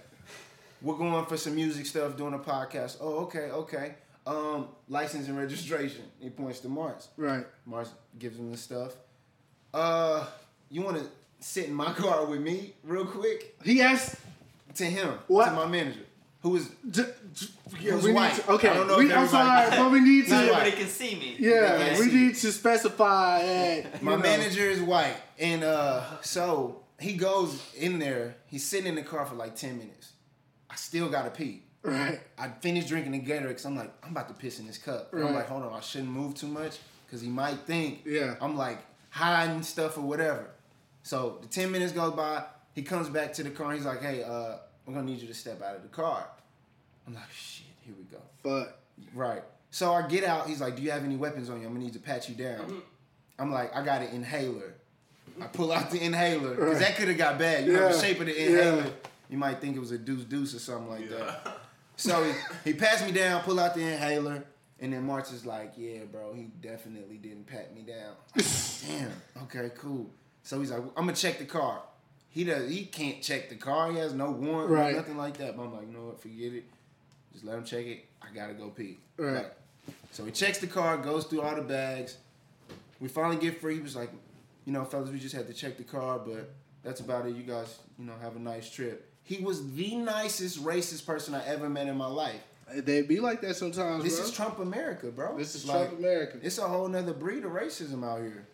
We're 0.81 0.97
going 0.97 1.26
for 1.26 1.37
some 1.37 1.55
music 1.55 1.85
stuff, 1.85 2.17
doing 2.17 2.32
a 2.32 2.38
podcast. 2.38 2.97
Oh, 3.02 3.19
okay, 3.25 3.50
okay. 3.50 3.94
Um, 4.26 4.69
license 4.88 5.29
and 5.29 5.37
registration. 5.37 6.05
He 6.20 6.31
points 6.31 6.61
to 6.61 6.69
Mars. 6.69 7.08
Right. 7.19 7.44
Mars 7.67 7.91
gives 8.19 8.38
him 8.38 8.50
the 8.50 8.56
stuff. 8.56 8.94
Uh, 9.75 10.25
you 10.70 10.81
want 10.82 10.97
to 10.97 11.05
sit 11.41 11.67
in 11.67 11.75
my 11.75 11.93
car 11.93 12.25
with 12.25 12.41
me 12.41 12.73
real 12.82 13.05
quick? 13.05 13.56
He 13.62 13.82
asked 13.82 14.17
To 14.76 14.85
him, 14.85 15.14
What? 15.26 15.47
to 15.47 15.52
my 15.52 15.67
manager, 15.67 16.00
who 16.43 16.56
is 16.56 16.70
j- 16.91 17.05
yeah, 17.81 17.93
Who's 17.93 18.05
we 18.05 18.13
white? 18.13 18.35
Need 18.37 18.43
to, 18.45 18.51
okay, 18.53 18.69
I 18.69 18.75
don't 18.75 18.87
know 18.89 18.99
we, 18.99 19.11
if 19.11 19.17
I'm 19.17 19.29
sorry, 19.29 19.71
but 19.71 19.91
we 19.91 20.01
need 20.01 20.29
Not 20.29 20.41
to. 20.41 20.47
everybody 20.47 20.73
can 20.73 20.87
see 20.89 21.15
me. 21.15 21.37
Yeah, 21.39 21.79
Yeah, 21.79 21.99
we 21.99 22.07
need 22.07 22.35
to 22.37 22.53
specify 22.53 23.43
that. 23.43 24.03
my 24.03 24.13
know. 24.13 24.19
manager 24.19 24.63
is 24.69 24.81
white, 24.81 25.17
and 25.39 25.63
uh, 25.65 26.21
so 26.23 26.83
he 26.99 27.15
goes 27.15 27.63
in 27.77 27.99
there. 27.99 28.37
He's 28.47 28.65
sitting 28.67 28.87
in 28.87 28.95
the 28.95 29.03
car 29.03 29.25
for 29.27 29.35
like 29.35 29.57
ten 29.57 29.79
minutes. 29.79 30.13
I 30.69 30.77
still 30.77 31.09
gotta 31.09 31.31
pee. 31.31 31.63
Right. 31.83 32.21
I 32.37 32.49
finished 32.61 32.89
drinking 32.89 33.13
the 33.13 33.21
Gatorade 33.21 33.49
because 33.49 33.65
I'm 33.65 33.75
like, 33.77 33.91
I'm 34.05 34.11
about 34.11 34.29
to 34.29 34.35
piss 34.35 34.59
in 34.61 34.67
this 34.67 34.77
cup. 34.77 35.13
And 35.15 35.25
I'm 35.27 35.35
like, 35.35 35.49
hold 35.49 35.63
on, 35.63 35.73
I 35.73 35.81
shouldn't 35.81 36.11
move 36.11 36.35
too 36.35 36.47
much 36.47 36.77
because 37.07 37.23
he 37.23 37.29
might 37.29 37.57
think 37.61 38.03
Yeah. 38.05 38.35
I'm 38.41 38.55
like 38.55 38.79
hiding 39.09 39.63
stuff 39.63 39.97
or 39.97 40.03
whatever. 40.03 40.51
So 41.03 41.39
the 41.41 41.49
10 41.49 41.73
minutes 41.73 41.93
goes 41.93 42.13
by. 42.13 42.45
He 42.75 42.83
comes 42.83 43.09
back 43.09 43.33
to 43.33 43.43
the 43.43 43.49
car. 43.51 43.69
And 43.71 43.77
he's 43.77 43.87
like, 43.87 44.03
hey, 44.03 44.23
uh, 44.23 44.57
I'm 44.87 44.93
gonna 44.93 45.07
need 45.07 45.21
you 45.23 45.29
to 45.29 45.33
step 45.35 45.63
out 45.63 45.75
of 45.75 45.83
the 45.83 45.89
car. 45.89 46.29
I'm 47.06 47.14
like, 47.14 47.31
shit, 47.32 47.67
here 47.85 47.94
we 47.97 48.05
go. 48.05 48.19
But 48.43 48.79
Right. 49.14 49.43
So 49.70 49.93
I 49.94 50.06
get 50.06 50.25
out. 50.25 50.47
He's 50.49 50.61
like, 50.61 50.76
do 50.76 50.82
you 50.82 50.91
have 50.91 51.05
any 51.05 51.17
weapons 51.17 51.49
on 51.49 51.61
you? 51.61 51.67
I'm 51.67 51.73
gonna 51.73 51.85
need 51.85 51.93
to 51.94 51.99
pat 52.00 52.29
you 52.29 52.35
down. 52.35 52.58
Mm-hmm. 52.61 52.79
I'm 53.38 53.50
like, 53.52 53.75
I 53.75 53.85
got 53.85 54.02
an 54.02 54.09
inhaler. 54.09 54.75
I 55.40 55.47
pull 55.47 55.73
out 55.73 55.90
the 55.90 56.00
inhaler 56.04 56.54
because 56.54 56.80
that 56.80 56.97
could 56.97 57.09
have 57.09 57.16
got 57.16 57.38
bad. 57.38 57.66
You 57.66 57.73
know 57.75 57.88
the 57.92 57.99
shape 57.99 58.21
of 58.21 58.26
the 58.26 58.33
Yeah. 58.33 58.47
inhaler. 58.49 58.92
You 59.30 59.38
might 59.38 59.61
think 59.61 59.76
it 59.76 59.78
was 59.78 59.92
a 59.92 59.99
deuce 59.99 60.25
deuce 60.25 60.54
or 60.54 60.59
something 60.59 60.90
like 60.90 61.09
that. 61.11 61.59
So 61.97 62.23
he, 62.25 62.33
he 62.73 62.76
passed 62.76 63.04
me 63.07 63.12
down, 63.12 63.42
pull 63.42 63.59
out 63.61 63.75
the 63.75 63.80
inhaler, 63.83 64.45
and 64.80 64.92
then 64.92 65.04
March 65.07 65.30
is 65.33 65.47
like, 65.47 65.73
"Yeah, 65.76 66.00
bro, 66.11 66.35
he 66.35 66.50
definitely 66.61 67.16
didn't 67.19 67.47
pat 67.47 67.75
me 67.75 67.83
down." 67.83 68.14
Damn. 68.88 69.12
Okay, 69.45 69.71
cool. 69.78 70.11
So 70.42 70.59
he's 70.59 70.71
like, 70.73 70.80
"I'm 70.97 71.04
gonna 71.07 71.14
check 71.14 71.38
the 71.38 71.45
car." 71.45 71.80
He 72.28 72.45
does. 72.45 72.69
He 72.71 72.85
can't 72.87 73.23
check 73.23 73.49
the 73.50 73.57
car. 73.57 73.90
He 73.92 73.99
has 73.99 74.12
no 74.14 74.30
warrant, 74.33 74.71
Right. 74.71 74.97
nothing 74.97 75.16
like 75.16 75.37
that. 75.38 75.57
But 75.57 75.62
I'm 75.64 75.73
like, 75.75 75.87
you 75.87 75.92
know 75.92 76.07
what? 76.07 76.21
Forget 76.21 76.52
it. 76.54 76.64
Just 77.33 77.45
let 77.45 77.57
him 77.57 77.65
check 77.65 77.87
it. 77.87 78.05
I 78.23 78.35
gotta 78.35 78.55
go 78.55 78.69
pee. 78.69 78.99
Right. 79.17 79.47
So 80.13 80.25
he 80.25 80.31
checks 80.33 80.59
the 80.59 80.67
car, 80.67 80.97
goes 80.99 81.25
through 81.25 81.43
all 81.43 81.55
the 81.55 81.63
bags. 81.63 82.17
We 83.01 83.09
finally 83.09 83.37
get 83.37 83.61
free. 83.61 83.77
He 83.77 83.81
was 83.81 83.97
like, 83.97 84.11
you 84.65 84.73
know, 84.73 84.85
fellas, 84.85 85.11
we 85.11 85.19
just 85.19 85.35
had 85.35 85.47
to 85.47 85.55
check 85.55 85.77
the 85.79 85.85
car, 85.85 86.19
but 86.19 86.51
that's 86.83 87.01
about 87.01 87.27
it. 87.27 87.35
You 87.35 87.43
guys, 87.43 87.79
you 87.99 88.05
know, 88.05 88.13
have 88.21 88.37
a 88.37 88.39
nice 88.39 88.71
trip. 88.71 89.11
He 89.23 89.39
was 89.43 89.73
the 89.75 89.97
nicest 89.97 90.63
racist 90.65 91.07
person 91.07 91.35
I 91.35 91.45
ever 91.47 91.69
met 91.69 91.87
in 91.87 91.97
my 91.97 92.07
life. 92.07 92.41
they 92.75 93.03
be 93.03 93.21
like 93.21 93.41
that 93.43 93.57
sometimes. 93.57 94.05
This 94.05 94.19
bro. 94.19 94.27
is 94.27 94.33
Trump 94.33 94.59
America, 94.59 95.07
bro. 95.09 95.37
This 95.37 95.55
is 95.55 95.67
Like, 95.67 95.89
Trump 95.89 95.99
America. 95.99 96.39
It's 96.43 96.59
a 96.59 96.67
whole 96.69 96.89
nother 96.89 97.13
breed 97.13 97.45
of 97.45 97.53
racism 97.53 98.05
out 98.05 98.21
here. 98.21 98.47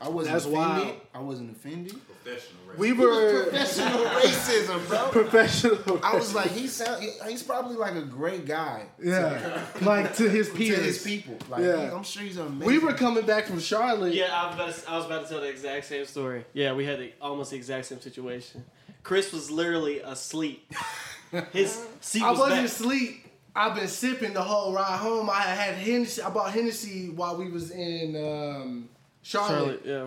I 0.00 0.08
wasn't 0.08 0.34
That's 0.34 0.44
offended. 0.46 0.84
wild. 0.86 0.96
I 1.14 1.18
wasn't 1.18 1.50
offended. 1.56 1.94
Professional 2.22 2.62
race. 2.68 2.78
We 2.78 2.92
were 2.92 3.42
Professional 3.44 4.04
racism, 4.22 4.88
bro. 4.88 5.08
professional. 5.08 6.00
I 6.04 6.14
was 6.14 6.34
like, 6.34 6.50
he 6.52 6.68
sound, 6.68 7.02
he's 7.28 7.42
probably 7.42 7.76
like 7.76 7.96
a 7.96 8.02
great 8.02 8.46
guy. 8.46 8.84
yeah, 9.02 9.60
like 9.82 10.14
to 10.16 10.28
his 10.28 10.48
To 10.50 10.54
his 10.56 11.02
people. 11.02 11.36
Like, 11.48 11.62
Yeah. 11.64 11.92
I'm 11.94 12.04
sure 12.04 12.22
he's 12.22 12.36
amazing. 12.36 12.66
We 12.66 12.78
were 12.78 12.92
coming 12.92 13.26
back 13.26 13.46
from 13.46 13.58
Charlotte. 13.58 14.14
Yeah, 14.14 14.26
I 14.32 14.46
was, 14.46 14.54
about 14.54 14.74
to, 14.74 14.90
I 14.90 14.96
was 14.98 15.06
about 15.06 15.22
to 15.24 15.28
tell 15.30 15.40
the 15.40 15.48
exact 15.48 15.86
same 15.86 16.04
story. 16.06 16.44
Yeah, 16.52 16.74
we 16.74 16.84
had 16.84 17.00
the, 17.00 17.12
almost 17.20 17.50
the 17.50 17.56
exact 17.56 17.86
same 17.86 18.00
situation. 18.00 18.64
Chris 19.02 19.32
was 19.32 19.50
literally 19.50 19.98
asleep. 20.00 20.72
His 21.52 21.84
seat 22.00 22.22
I 22.22 22.30
was 22.30 22.38
wasn't 22.38 22.58
back. 22.60 22.66
asleep. 22.66 23.24
I've 23.56 23.74
been 23.74 23.88
sipping 23.88 24.32
the 24.34 24.42
whole 24.42 24.72
ride 24.72 24.98
home. 24.98 25.28
I 25.28 25.40
had 25.40 25.74
Hennessy. 25.74 26.22
I 26.22 26.30
bought 26.30 26.52
Hennessy 26.52 27.08
while 27.10 27.36
we 27.36 27.50
was 27.50 27.70
in 27.72 28.14
um, 28.16 28.88
Charlotte. 29.22 29.50
Charlotte, 29.50 29.82
yeah. 29.84 30.06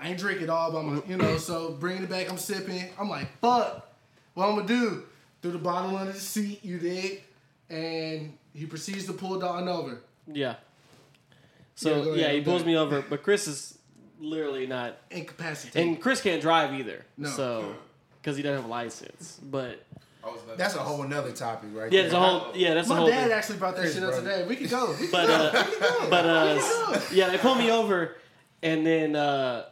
I 0.00 0.08
ain't 0.08 0.18
drink 0.18 0.40
it 0.42 0.48
all 0.50 0.72
by 0.72 0.82
my, 0.82 1.02
you 1.06 1.16
know. 1.16 1.36
So 1.38 1.72
bringing 1.72 2.04
it 2.04 2.10
back, 2.10 2.30
I'm 2.30 2.38
sipping. 2.38 2.84
I'm 2.98 3.08
like, 3.08 3.28
fuck. 3.40 3.88
What 4.34 4.48
I'm 4.48 4.56
gonna 4.56 4.66
do? 4.68 5.04
Threw 5.42 5.52
the 5.52 5.58
bottle 5.58 5.96
under 5.96 6.12
the 6.12 6.20
seat. 6.20 6.64
You 6.64 6.78
did, 6.78 7.20
and 7.68 8.36
he 8.54 8.66
proceeds 8.66 9.06
to 9.06 9.12
pull 9.12 9.38
Don 9.38 9.68
over. 9.68 10.00
Yeah. 10.26 10.34
Yeah, 10.34 10.54
So 11.74 12.04
go 12.04 12.14
yeah, 12.14 12.24
ahead, 12.26 12.34
he 12.36 12.40
pulls 12.42 12.64
me 12.64 12.76
over, 12.76 13.02
but 13.08 13.22
Chris 13.22 13.48
is 13.48 13.78
literally 14.20 14.66
not, 14.66 14.98
Incapacitated. 15.10 15.82
and 15.88 16.00
Chris 16.00 16.20
can't 16.20 16.40
drive 16.40 16.72
either. 16.74 17.04
No. 17.16 17.28
So 17.30 17.74
because 18.20 18.36
he 18.36 18.42
doesn't 18.42 18.56
have 18.58 18.64
a 18.66 18.68
license, 18.72 19.40
but 19.42 19.84
I 20.22 20.28
was 20.28 20.42
about 20.44 20.58
That's 20.58 20.76
a 20.76 20.78
whole 20.78 21.02
nother 21.02 21.32
topic, 21.32 21.70
right? 21.72 21.90
yeah, 21.90 22.02
there. 22.02 22.04
it's 22.06 22.14
a 22.14 22.20
whole 22.20 22.52
yeah, 22.56 22.74
that's 22.74 22.86
a 22.86 22.90
My 22.90 22.96
whole. 22.98 23.08
dad 23.08 23.24
thing. 23.24 23.32
actually 23.32 23.58
brought 23.58 23.74
that 23.74 23.80
Chris, 23.82 23.94
shit 23.94 24.04
up 24.04 24.10
bro. 24.10 24.20
today. 24.20 24.46
We 24.46 24.56
could 24.56 24.70
go. 24.70 24.90
We 24.92 24.96
could 25.08 25.10
But 25.12 25.26
go. 25.26 25.34
uh, 25.34 25.52
We 25.66 25.72
could 25.72 25.80
go. 25.80 26.06
but 26.10 26.24
uh, 26.26 26.54
We 26.54 26.60
could 26.94 27.00
go. 27.10 27.16
yeah, 27.16 27.28
they 27.30 27.38
pulled 27.38 27.58
me 27.58 27.70
over, 27.70 28.16
and 28.62 28.86
then 28.86 29.16
uh, 29.16 29.64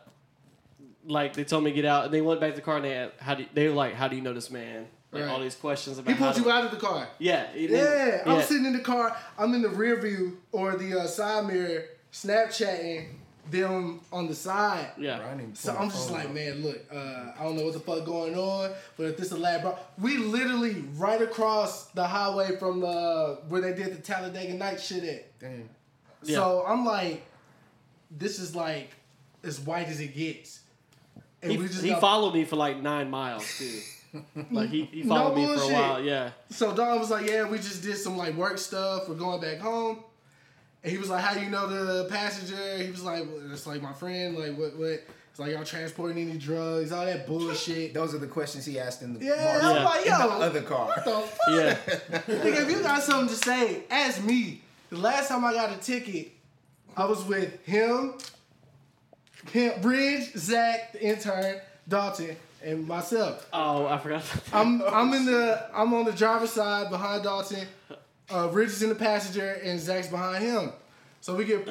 like 1.07 1.35
they 1.35 1.45
told 1.45 1.65
me 1.65 1.71
to 1.71 1.75
get 1.75 1.85
out, 1.85 2.07
and 2.07 2.15
they 2.15 2.21
went 2.21 2.41
back 2.41 2.51
to 2.51 2.57
the 2.57 2.63
car, 2.63 2.77
and 2.77 2.85
they 2.85 2.91
had, 2.95 3.13
how 3.19 3.35
do 3.35 3.43
you, 3.43 3.49
they 3.55 3.69
were 3.69 3.75
like, 3.75 3.95
how 3.95 4.09
do 4.09 4.17
you 4.17 4.23
know 4.23 4.33
this 4.35 4.51
man? 4.51 4.87
Like 5.13 5.23
Right. 5.25 5.31
all 5.31 5.41
these 5.41 5.57
questions 5.57 5.99
about 5.99 6.13
He 6.13 6.17
pulled 6.17 6.31
how 6.33 6.39
you 6.39 6.45
to- 6.45 6.51
out 6.51 6.65
of 6.67 6.71
the 6.71 6.77
car. 6.77 7.09
Yeah, 7.19 7.47
and 7.53 7.61
Yeah, 7.63 7.69
then- 7.69 8.21
I'm 8.27 8.37
yeah. 8.37 8.43
sitting 8.43 8.65
in 8.67 8.73
the 8.75 8.79
car. 8.81 9.17
I'm 9.39 9.53
in 9.55 9.63
the 9.63 9.69
rear 9.69 10.01
view 10.01 10.39
or 10.53 10.77
the 10.77 11.01
uh, 11.01 11.07
side 11.07 11.47
mirror, 11.47 11.85
Snapchatting 12.13 13.07
them 13.51 14.01
on 14.13 14.29
the 14.29 14.35
side. 14.35 14.91
Yeah. 14.97 15.19
Bro, 15.19 15.27
I 15.27 15.47
So 15.55 15.75
I'm 15.77 15.91
just 15.91 16.11
like, 16.13 16.27
up. 16.27 16.33
man, 16.35 16.63
look, 16.63 16.79
uh, 16.93 17.33
I 17.39 17.43
don't 17.43 17.57
know 17.57 17.65
what 17.65 17.73
the 17.73 17.81
fuck 17.81 18.05
going 18.05 18.37
on, 18.37 18.71
but 18.97 19.07
if 19.07 19.17
this 19.17 19.27
is 19.27 19.33
a 19.33 19.39
lab, 19.39 19.63
bro, 19.63 19.77
we 20.01 20.17
literally 20.19 20.85
right 20.97 21.21
across 21.21 21.87
the 21.87 22.07
highway 22.07 22.57
from 22.59 22.79
the 22.81 23.39
where 23.49 23.61
they 23.61 23.73
did 23.73 23.93
the 23.97 24.01
Talladega 24.03 24.55
Night 24.55 24.81
shit 24.81 25.03
at. 25.03 25.39
Damn. 25.41 25.69
Yeah. 26.23 26.37
So 26.37 26.65
I'm 26.69 26.85
like, 26.85 27.25
this 28.11 28.39
is 28.39 28.55
like 28.55 28.91
as 29.45 29.61
white 29.61 29.89
as 29.89 30.01
it 30.01 30.15
gets. 30.15 30.61
And 31.43 31.53
He, 31.53 31.59
we 31.59 31.67
just 31.69 31.83
he 31.83 31.91
got- 31.91 32.01
followed 32.01 32.35
me 32.35 32.45
for 32.45 32.57
like 32.57 32.81
nine 32.83 33.11
miles 33.11 33.47
too. 33.59 33.81
like 34.51 34.69
he, 34.71 34.85
he 34.87 35.03
No 35.05 35.15
followed 35.15 35.37
me 35.37 35.47
for 35.57 35.63
a 35.63 35.73
while. 35.73 36.03
Yeah. 36.03 36.31
So 36.51 36.75
Don 36.75 36.99
was 36.99 37.11
like, 37.11 37.27
"Yeah, 37.29 37.49
we 37.49 37.59
just 37.59 37.83
did 37.83 37.97
some 37.97 38.17
like 38.17 38.35
work 38.35 38.59
stuff. 38.59 39.09
We're 39.09 39.15
going 39.15 39.41
back 39.41 39.59
home." 39.59 40.01
And 40.83 40.91
he 40.91 40.99
was 40.99 41.09
like, 41.11 41.23
"How 41.23 41.41
you 41.41 41.49
know 41.49 41.67
the 41.69 42.09
passenger?" 42.09 42.79
He 42.79 42.91
was 42.91 43.05
like, 43.05 43.25
well, 43.25 43.53
"It's 43.53 43.67
like 43.67 43.81
my 43.81 43.93
friend. 43.93 44.37
Like 44.37 44.57
what? 44.59 44.77
What? 44.77 45.01
It's 45.31 45.39
like 45.39 45.53
y'all 45.53 45.63
transporting 45.63 46.19
any 46.29 46.37
drugs? 46.39 46.91
All 46.91 47.05
that 47.07 47.25
bullshit." 47.27 47.95
Those 47.95 48.13
are 48.15 48.19
the 48.19 48.27
questions 48.27 48.67
he 48.67 48.81
asked 48.81 49.01
in 49.03 49.15
the 49.17 49.25
Yeah, 49.25 49.31
Mark- 49.37 49.63
I'm 49.63 49.77
Yeah. 49.77 49.85
like, 49.85 50.07
in 50.07 50.13
the 50.13 50.19
yo, 50.19 50.43
other 50.43 50.63
car. 50.63 50.87
what 50.87 51.05
the 51.05 51.11
fuck? 51.13 51.39
Yeah. 51.51 51.77
Nigga, 52.27 52.63
if 52.65 52.71
you 52.71 52.83
got 52.83 53.03
something 53.05 53.29
to 53.29 53.37
say, 53.37 53.85
ask 53.91 54.23
me. 54.25 54.61
The 54.91 54.97
last 54.99 55.29
time 55.29 55.45
I 55.45 55.53
got 55.53 55.71
a 55.73 55.77
ticket, 55.79 56.33
I 56.97 57.05
was 57.05 57.25
with 57.25 57.65
him, 57.65 58.15
him, 59.53 59.81
Bridge, 59.81 60.33
Zach, 60.37 60.93
the 60.93 61.03
intern, 61.03 61.61
Dalton, 61.89 62.37
and 62.65 62.87
myself. 62.87 63.49
Oh, 63.53 63.87
I 63.87 63.99
forgot. 63.99 64.25
I'm 64.53 64.83
I'm 64.83 65.13
in 65.15 65.27
the 65.27 65.67
I'm 65.75 65.95
on 65.95 66.05
the 66.05 66.13
driver's 66.13 66.53
side 66.53 66.91
behind 66.91 67.25
Dalton. 67.25 67.67
Uh, 68.33 68.49
Rich 68.53 68.71
is 68.71 68.83
in 68.83 68.89
the 68.91 68.95
passenger 68.95 69.61
and 69.65 69.81
Zach's 69.81 70.09
behind 70.09 70.45
him. 70.45 70.73
So 71.21 71.35
we 71.35 71.45
get 71.45 71.69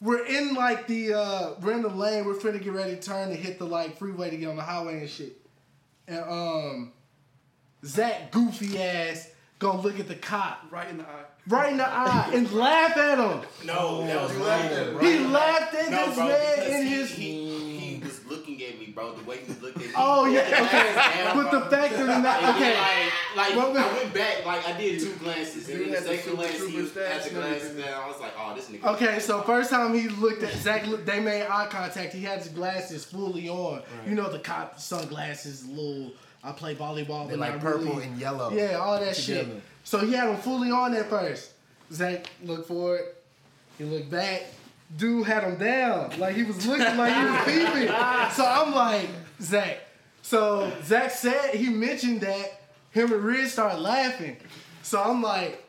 we're 0.00 0.26
in 0.26 0.54
like 0.54 0.86
the 0.86 1.14
uh, 1.14 1.50
we're 1.60 1.72
in 1.72 1.82
the 1.82 1.88
lane. 1.88 2.24
We're 2.24 2.34
finna 2.34 2.62
get 2.62 2.72
ready 2.72 2.96
to 2.96 3.00
turn 3.00 3.30
to 3.30 3.36
hit 3.36 3.58
the 3.58 3.66
like 3.66 3.98
freeway 3.98 4.30
to 4.30 4.36
get 4.36 4.48
on 4.48 4.56
the 4.56 4.62
highway 4.62 5.00
and 5.00 5.08
shit. 5.08 5.40
And 6.08 6.22
um, 6.24 6.92
Zach 7.84 8.30
goofy 8.30 8.80
ass 8.80 9.30
gonna 9.58 9.80
look 9.80 9.98
at 9.98 10.08
the 10.08 10.14
cop 10.14 10.66
Right 10.70 10.88
in 10.88 10.98
the 10.98 11.04
eye. 11.04 11.24
Right 11.48 11.72
in 11.72 11.78
the 11.78 11.88
eye 11.88 12.30
and 12.34 12.50
laugh 12.52 12.96
at 12.96 13.18
him. 13.18 13.40
No, 13.64 14.06
that 14.06 14.22
was 14.22 14.32
wrong. 14.34 15.00
He 15.04 15.18
laughed 15.18 15.74
at 15.74 15.90
No, 15.90 16.06
this 16.06 16.14
bro, 16.16 16.28
man 16.28 16.62
in 16.80 16.86
he, 16.86 16.94
his. 16.94 17.10
he, 17.10 17.78
he 17.78 18.04
was 18.04 18.24
looking 18.26 18.62
at 18.62 18.78
me, 18.78 18.86
bro. 18.86 19.14
The 19.14 19.24
way 19.24 19.38
he 19.46 19.52
looked 19.60 19.76
at 19.78 19.86
me. 19.86 19.92
Oh 19.96 20.26
yeah, 20.26 20.40
okay. 20.40 20.92
Damn, 20.94 21.36
But 21.36 21.50
the 21.50 21.70
fact 21.70 21.94
of 21.94 22.06
the 22.06 22.12
And 22.14 22.22
matter, 22.22 22.46
then, 22.46 22.56
okay. 22.56 22.78
Like, 22.78 23.12
like 23.36 23.56
What 23.56 23.72
was- 23.72 23.82
I 23.82 23.92
went 23.94 24.14
back, 24.14 24.46
like 24.46 24.68
I 24.68 24.72
did 24.78 25.00
two 25.00 25.12
glances, 25.14 25.68
and 25.68 25.78
Dude 25.78 25.92
then 25.92 26.02
the 26.04 26.08
second 26.16 26.34
glance, 26.36 26.52
he 26.52 26.58
trooper 26.58 26.78
was 26.82 26.96
at 26.96 27.22
the 27.22 27.28
and 27.28 27.36
glance 27.36 27.64
down. 27.70 28.02
I 28.04 28.08
was 28.08 28.20
like, 28.20 28.32
oh, 28.38 28.54
this 28.54 28.68
nigga. 28.68 28.84
Okay, 28.94 29.18
so 29.20 29.42
first 29.42 29.70
time 29.70 29.94
he 29.94 30.08
looked 30.08 30.42
at 30.42 30.52
Zach, 30.54 30.84
they 31.04 31.20
made 31.20 31.46
eye 31.46 31.66
contact. 31.70 32.12
He 32.12 32.22
had 32.22 32.38
his 32.38 32.48
glasses 32.48 33.04
fully 33.04 33.48
on. 33.48 33.82
You 34.06 34.14
know 34.14 34.30
the 34.30 34.38
cop 34.40 34.78
sunglasses, 34.80 35.66
little. 35.66 36.12
I 36.46 36.52
play 36.52 36.76
volleyball, 36.76 37.28
but 37.28 37.40
like 37.40 37.58
purple 37.60 37.94
really. 37.94 38.04
and 38.04 38.20
yellow. 38.20 38.52
Yeah, 38.52 38.76
all 38.76 39.00
that 39.00 39.16
shit. 39.16 39.48
So 39.82 39.98
he 39.98 40.12
had 40.12 40.28
them 40.28 40.36
fully 40.36 40.70
on 40.70 40.94
at 40.94 41.10
first. 41.10 41.50
Zach 41.92 42.30
looked 42.44 42.68
forward. 42.68 43.02
He 43.78 43.84
looked 43.84 44.10
back. 44.10 44.44
Dude 44.96 45.26
had 45.26 45.42
him 45.42 45.56
down, 45.56 46.16
like 46.20 46.36
he 46.36 46.44
was 46.44 46.64
looking 46.64 46.96
like 46.96 47.12
he 47.12 47.24
was 47.24 47.44
peeping. 47.44 47.88
So 47.88 48.46
I'm 48.46 48.72
like, 48.72 49.08
Zach. 49.42 49.80
So 50.22 50.72
Zach 50.84 51.10
said 51.10 51.56
he 51.56 51.68
mentioned 51.68 52.20
that 52.20 52.62
him 52.92 53.12
and 53.12 53.24
Riz 53.24 53.52
started 53.52 53.80
laughing. 53.80 54.36
So 54.82 55.02
I'm 55.02 55.20
like, 55.20 55.60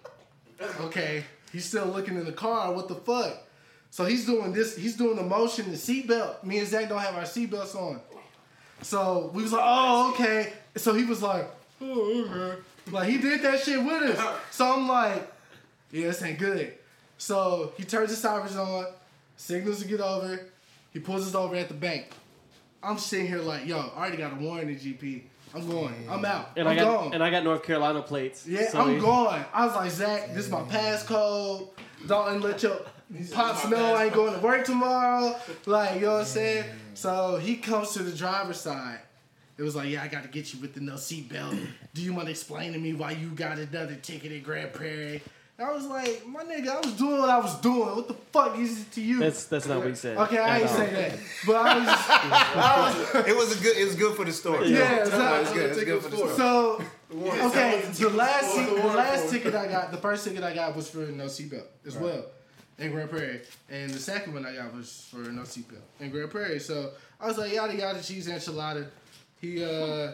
okay, 0.82 1.24
he's 1.52 1.66
still 1.66 1.88
looking 1.88 2.16
in 2.16 2.26
the 2.26 2.32
car. 2.32 2.72
What 2.72 2.88
the 2.88 2.96
fuck? 2.96 3.44
So 3.90 4.06
he's 4.06 4.28
doing 4.28 4.54
this. 4.54 4.76
He's 4.78 4.96
doing 4.96 5.16
the 5.16 5.24
motion, 5.24 5.72
the 5.72 5.78
seatbelt. 5.78 6.44
Me 6.44 6.60
and 6.60 6.68
Zach 6.68 6.88
don't 6.88 7.00
have 7.00 7.16
our 7.16 7.24
seatbelts 7.24 7.74
on. 7.74 8.00
So 8.82 9.32
we 9.34 9.44
was 9.44 9.52
like, 9.52 9.64
oh, 9.64 10.12
okay. 10.14 10.54
So 10.76 10.94
he 10.94 11.04
was 11.06 11.22
like, 11.22 11.50
oh, 11.82 12.26
okay. 12.30 12.62
Like 12.92 13.10
he 13.10 13.18
did 13.18 13.42
that 13.42 13.60
shit 13.62 13.84
with 13.84 14.18
us. 14.18 14.40
So 14.52 14.72
I'm 14.74 14.88
like, 14.88 15.30
yeah, 15.92 16.08
this 16.08 16.22
ain't 16.22 16.40
good. 16.40 16.74
So 17.18 17.74
he 17.78 17.84
turns 17.84 18.12
his 18.12 18.20
sirens 18.20 18.56
on, 18.56 18.86
signals 19.36 19.82
to 19.82 19.88
get 19.88 20.00
over. 20.00 20.40
He 20.94 21.00
pulls 21.00 21.28
us 21.28 21.36
over 21.36 21.56
at 21.56 21.68
the 21.68 21.74
bank. 21.74 22.08
I'm 22.82 22.98
sitting 22.98 23.28
here 23.28 23.40
like, 23.40 23.66
yo, 23.66 23.78
I 23.96 24.00
already 24.00 24.18
got 24.18 24.34
a 24.34 24.36
warning, 24.36 24.76
GP. 24.78 25.24
I'm 25.54 25.68
going. 25.68 26.08
I'm 26.10 26.24
out. 26.26 26.50
And 26.56 26.68
I'm 26.68 26.74
I 26.78 26.80
got 26.80 27.02
gone. 27.02 27.14
and 27.14 27.24
I 27.24 27.30
got 27.32 27.44
North 27.44 27.64
Carolina 27.64 28.02
plates. 28.02 28.46
Yeah, 28.48 28.70
so 28.70 28.82
I'm 28.82 28.96
he- 28.96 29.00
going. 29.00 29.44
I 29.54 29.66
was 29.66 29.76
like, 29.76 29.92
Zach, 29.92 30.34
this 30.34 30.46
is 30.46 30.52
my 30.52 30.62
passcode. 30.62 31.70
Don't 32.06 32.42
let 32.42 32.62
your 32.62 32.78
pops 33.34 33.68
know 33.68 33.96
I 33.96 34.06
ain't 34.06 34.14
going 34.14 34.34
to 34.34 34.40
work 34.40 34.66
tomorrow. 34.66 35.36
Like, 35.66 35.96
you 35.96 36.02
know 36.02 36.14
what 36.14 36.20
I'm 36.20 36.26
saying? 36.26 36.66
So 36.98 37.38
he 37.38 37.58
comes 37.58 37.92
to 37.92 38.02
the 38.02 38.12
driver's 38.12 38.60
side. 38.60 38.98
It 39.56 39.62
was 39.62 39.76
like, 39.76 39.90
yeah, 39.90 40.02
I 40.02 40.08
got 40.08 40.24
to 40.24 40.30
get 40.30 40.52
you 40.52 40.60
with 40.60 40.74
the 40.74 40.82
no 40.82 40.94
seatbelt. 40.94 41.56
Do 41.94 42.02
you 42.02 42.12
want 42.12 42.26
to 42.26 42.32
explain 42.32 42.74
to 42.74 42.80
me 42.80 42.94
why 42.94 43.12
you 43.12 43.30
got 43.30 43.60
another 43.60 43.96
ticket 43.96 44.32
at 44.32 44.44
Grand 44.44 44.74
Prairie? 44.74 45.22
I 45.60 45.72
was 45.72 45.86
like, 45.86 46.26
my 46.28 46.44
nigga, 46.44 46.70
I 46.70 46.80
was 46.80 46.94
doing 46.94 47.20
what 47.20 47.30
I 47.30 47.38
was 47.38 47.56
doing. 47.62 47.96
What 47.96 48.08
the 48.08 48.16
fuck 48.16 48.58
is 48.58 48.82
it 48.82 48.92
to 48.94 49.02
you? 49.02 49.20
That's 49.20 49.46
that's 49.46 49.68
not 49.68 49.78
what 49.80 49.90
he 49.90 49.96
said. 49.96 50.18
okay, 50.18 50.40
I 50.40 50.56
at 50.56 50.62
ain't 50.62 50.70
all. 50.70 50.78
say 50.78 50.90
that, 50.94 51.20
but 51.46 51.56
I 51.56 51.78
was 51.78 51.86
just, 51.86 52.10
I 52.56 53.14
was 53.16 53.28
It 53.28 53.36
was 53.36 53.60
a 53.60 53.64
good. 53.64 53.78
It 53.78 53.86
was 53.86 53.96
good 53.96 54.16
for 54.16 54.26
the 54.26 54.34
story. 54.34 54.70
Yeah, 54.70 54.96
it 54.98 55.08
so- 55.08 55.40
was 55.42 55.52
good. 55.52 55.66
It 55.72 55.76
was 55.76 55.84
good 55.84 56.02
for 56.04 56.10
the 56.10 56.18
story. 56.18 56.36
So 56.36 56.84
okay, 57.48 57.82
the 57.94 58.10
last 58.10 58.56
What's 58.56 58.70
the 58.70 58.76
the 58.76 58.88
last 58.88 59.30
ticket 59.32 59.56
I 59.56 59.68
got, 59.68 59.92
the 59.92 59.98
first 59.98 60.28
ticket 60.28 60.44
I 60.44 60.54
got 60.54 60.76
was 60.76 60.90
for 60.90 61.00
no 61.00 61.26
seatbelt 61.26 61.66
as 61.86 61.96
well 61.96 62.26
in 62.80 62.92
Grand 62.92 63.10
Prairie, 63.10 63.42
and 63.70 63.90
the 63.90 64.00
second 64.00 64.34
one 64.34 64.46
I 64.46 64.54
got 64.56 64.74
was 64.76 65.08
for 65.12 65.18
no 65.18 65.42
seatbelt 65.42 65.82
in 66.00 66.12
Grand 66.12 66.30
Prairie. 66.32 66.60
So 66.60 66.92
I 67.20 67.28
was 67.28 67.38
like 67.38 67.52
yada 67.54 67.76
yada 67.76 68.02
cheese 68.04 68.28
enchilada. 68.28 68.88
He 69.42 69.64
uh 69.64 70.14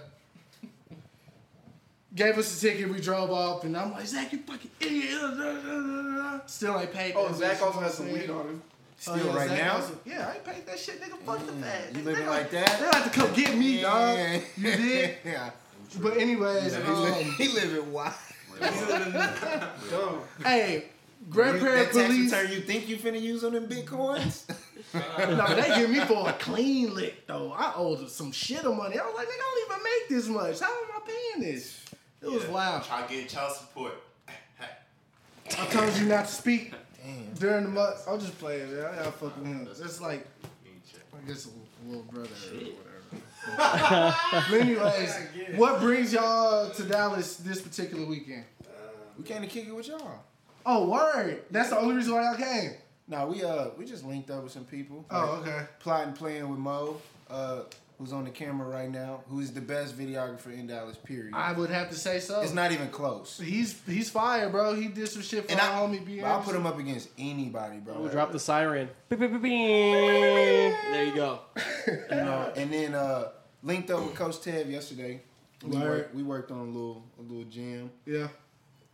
gave 2.15 2.37
us 2.37 2.59
the 2.59 2.69
ticket. 2.69 2.89
We 2.89 2.99
drove 3.01 3.31
off, 3.31 3.63
and 3.63 3.75
I'm 3.75 3.91
like 3.91 4.05
Zach, 4.05 4.31
you 4.31 4.39
fucking 4.39 4.71
idiot. 4.79 6.41
Still 6.45 6.79
ain't 6.79 6.93
paid. 6.93 7.13
Oh, 7.15 7.31
Zach 7.33 7.61
also 7.61 7.79
has 7.79 7.95
some 7.95 8.11
weed 8.11 8.29
on 8.29 8.47
him. 8.47 8.61
Oh, 8.65 9.15
Still 9.15 9.25
yeah, 9.27 9.35
right 9.35 9.49
Zach 9.49 9.57
now? 9.59 9.73
also- 9.75 9.99
yeah, 10.05 10.27
I 10.29 10.33
ain't 10.35 10.45
paid 10.45 10.65
that 10.65 10.79
shit, 10.79 11.01
nigga. 11.01 11.17
Fuck 11.25 11.45
the 11.45 11.51
fat. 11.53 11.87
You 11.89 11.93
They 11.95 12.01
living 12.11 12.25
got- 12.25 12.31
like 12.31 12.51
that? 12.51 12.79
They 12.79 12.85
have 12.85 13.11
to 13.11 13.19
come 13.19 13.33
get 13.33 13.57
me, 13.57 13.81
dog. 13.81 14.41
You 14.55 14.63
did. 14.77 15.17
Yeah. 15.25 15.49
But 16.01 16.17
anyways, 16.17 16.73
He 16.75 16.81
um, 16.81 17.03
li- 17.11 17.23
he 17.37 17.47
living 17.49 17.91
wild. 17.91 18.13
Hey, 20.43 20.85
Grand 21.29 21.55
You- 21.55 21.61
Prairie 21.61 21.77
that 21.79 21.93
tax 21.93 22.07
Police. 22.07 22.31
return 22.31 22.51
you 22.51 22.59
think 22.61 22.87
you 22.89 22.97
finna 22.97 23.21
use 23.21 23.43
on 23.43 23.53
them 23.53 23.67
bitcoins? 23.67 24.43
no, 24.93 25.55
they 25.55 25.75
give 25.75 25.89
me 25.89 25.99
for 26.01 26.29
a 26.29 26.33
clean 26.33 26.93
lick 26.93 27.25
though. 27.25 27.51
I 27.51 27.73
owed 27.75 28.09
some 28.09 28.31
shit 28.31 28.63
of 28.63 28.75
money. 28.75 28.99
I 28.99 29.03
was 29.05 29.15
like, 29.15 29.27
nigga, 29.27 29.31
I 29.31 29.65
don't 29.67 29.71
even 29.71 29.83
make 29.83 30.09
this 30.09 30.27
much. 30.27 30.59
How 30.59 30.67
am 30.67 30.89
I 30.95 30.99
paying 31.07 31.51
this? 31.53 31.83
It 32.21 32.29
was 32.31 32.45
wild. 32.47 32.83
Try 32.83 33.01
to 33.05 33.13
get 33.13 33.29
child 33.29 33.55
support. 33.55 33.93
I 35.59 35.65
told 35.67 35.95
you 35.97 36.05
not 36.05 36.25
to 36.27 36.31
speak 36.31 36.73
Damn. 37.03 37.33
during 37.35 37.63
the 37.65 37.69
month. 37.71 38.03
I'll 38.07 38.17
just 38.17 38.37
play 38.39 38.57
it. 38.57 38.69
Man. 38.69 38.85
I 38.85 38.95
gotta 38.97 39.11
fuck 39.11 39.35
with 39.37 39.47
him. 39.47 39.67
It's 39.69 39.99
like, 40.01 40.27
I 40.43 41.27
guess 41.27 41.47
a 41.47 41.87
little 41.89 42.03
brother 42.03 42.29
or 42.29 42.57
whatever. 42.59 44.15
but 44.49 44.61
anyways, 44.61 45.15
what 45.57 45.79
brings 45.81 46.13
y'all 46.13 46.69
to 46.69 46.83
Dallas 46.83 47.37
this 47.37 47.61
particular 47.61 48.05
weekend? 48.05 48.45
we 49.17 49.23
came 49.23 49.41
to 49.41 49.47
kick 49.47 49.67
it 49.67 49.75
with 49.75 49.87
y'all. 49.87 50.23
Oh, 50.65 50.87
word. 50.89 51.43
That's 51.51 51.69
the 51.69 51.77
only 51.79 51.95
reason 51.95 52.13
why 52.13 52.23
y'all 52.23 52.35
came. 52.37 52.71
No, 53.07 53.27
we 53.27 53.43
uh 53.43 53.69
we 53.77 53.85
just 53.85 54.05
linked 54.05 54.29
up 54.29 54.43
with 54.43 54.51
some 54.53 54.65
people. 54.65 55.05
Oh, 55.11 55.41
okay. 55.41 55.65
Plotting 55.79 56.13
playing 56.13 56.47
with 56.49 56.57
Mo, 56.59 57.01
uh, 57.29 57.63
who's 57.99 58.13
on 58.13 58.23
the 58.23 58.29
camera 58.29 58.67
right 58.67 58.89
now, 58.89 59.23
who 59.27 59.41
is 59.41 59.51
the 59.51 59.59
best 59.59 59.97
videographer 59.99 60.53
in 60.53 60.67
Dallas. 60.67 60.95
Period. 60.97 61.33
I 61.35 61.51
would 61.51 61.69
have 61.69 61.89
to 61.89 61.95
say 61.95 62.19
so. 62.21 62.39
it's 62.41 62.53
not 62.53 62.71
even 62.71 62.87
close. 62.87 63.41
He's 63.43 63.77
he's 63.85 64.09
fire, 64.09 64.49
bro. 64.49 64.73
He 64.73 64.87
did 64.87 65.09
some 65.09 65.21
shit 65.21 65.45
for 65.45 65.51
And 65.51 65.59
our 65.59 65.83
I, 65.83 65.85
homie 65.85 66.05
B. 66.05 66.21
I'll 66.21 66.39
put 66.41 66.55
him 66.55 66.65
up 66.65 66.79
against 66.79 67.09
anybody, 67.17 67.79
bro. 67.79 67.99
We'll 67.99 68.09
drop 68.09 68.31
the 68.31 68.39
siren. 68.39 68.89
Beep, 69.09 69.19
beep, 69.19 69.31
beep, 69.31 69.41
beep. 69.41 69.51
There 69.51 71.03
you 71.05 71.15
go. 71.15 71.39
You 71.87 72.15
know, 72.15 72.53
and 72.55 72.71
then 72.71 72.95
uh, 72.95 73.29
linked 73.61 73.91
up 73.91 74.01
with 74.05 74.15
Coach 74.15 74.37
Tev 74.39 74.71
yesterday. 74.71 75.21
We 75.65 75.77
Word. 75.77 75.89
worked, 75.89 76.15
we 76.15 76.23
worked 76.23 76.51
on 76.51 76.59
a 76.59 76.63
little 76.63 77.03
a 77.19 77.21
little 77.21 77.43
jam. 77.43 77.91
Yeah. 78.05 78.29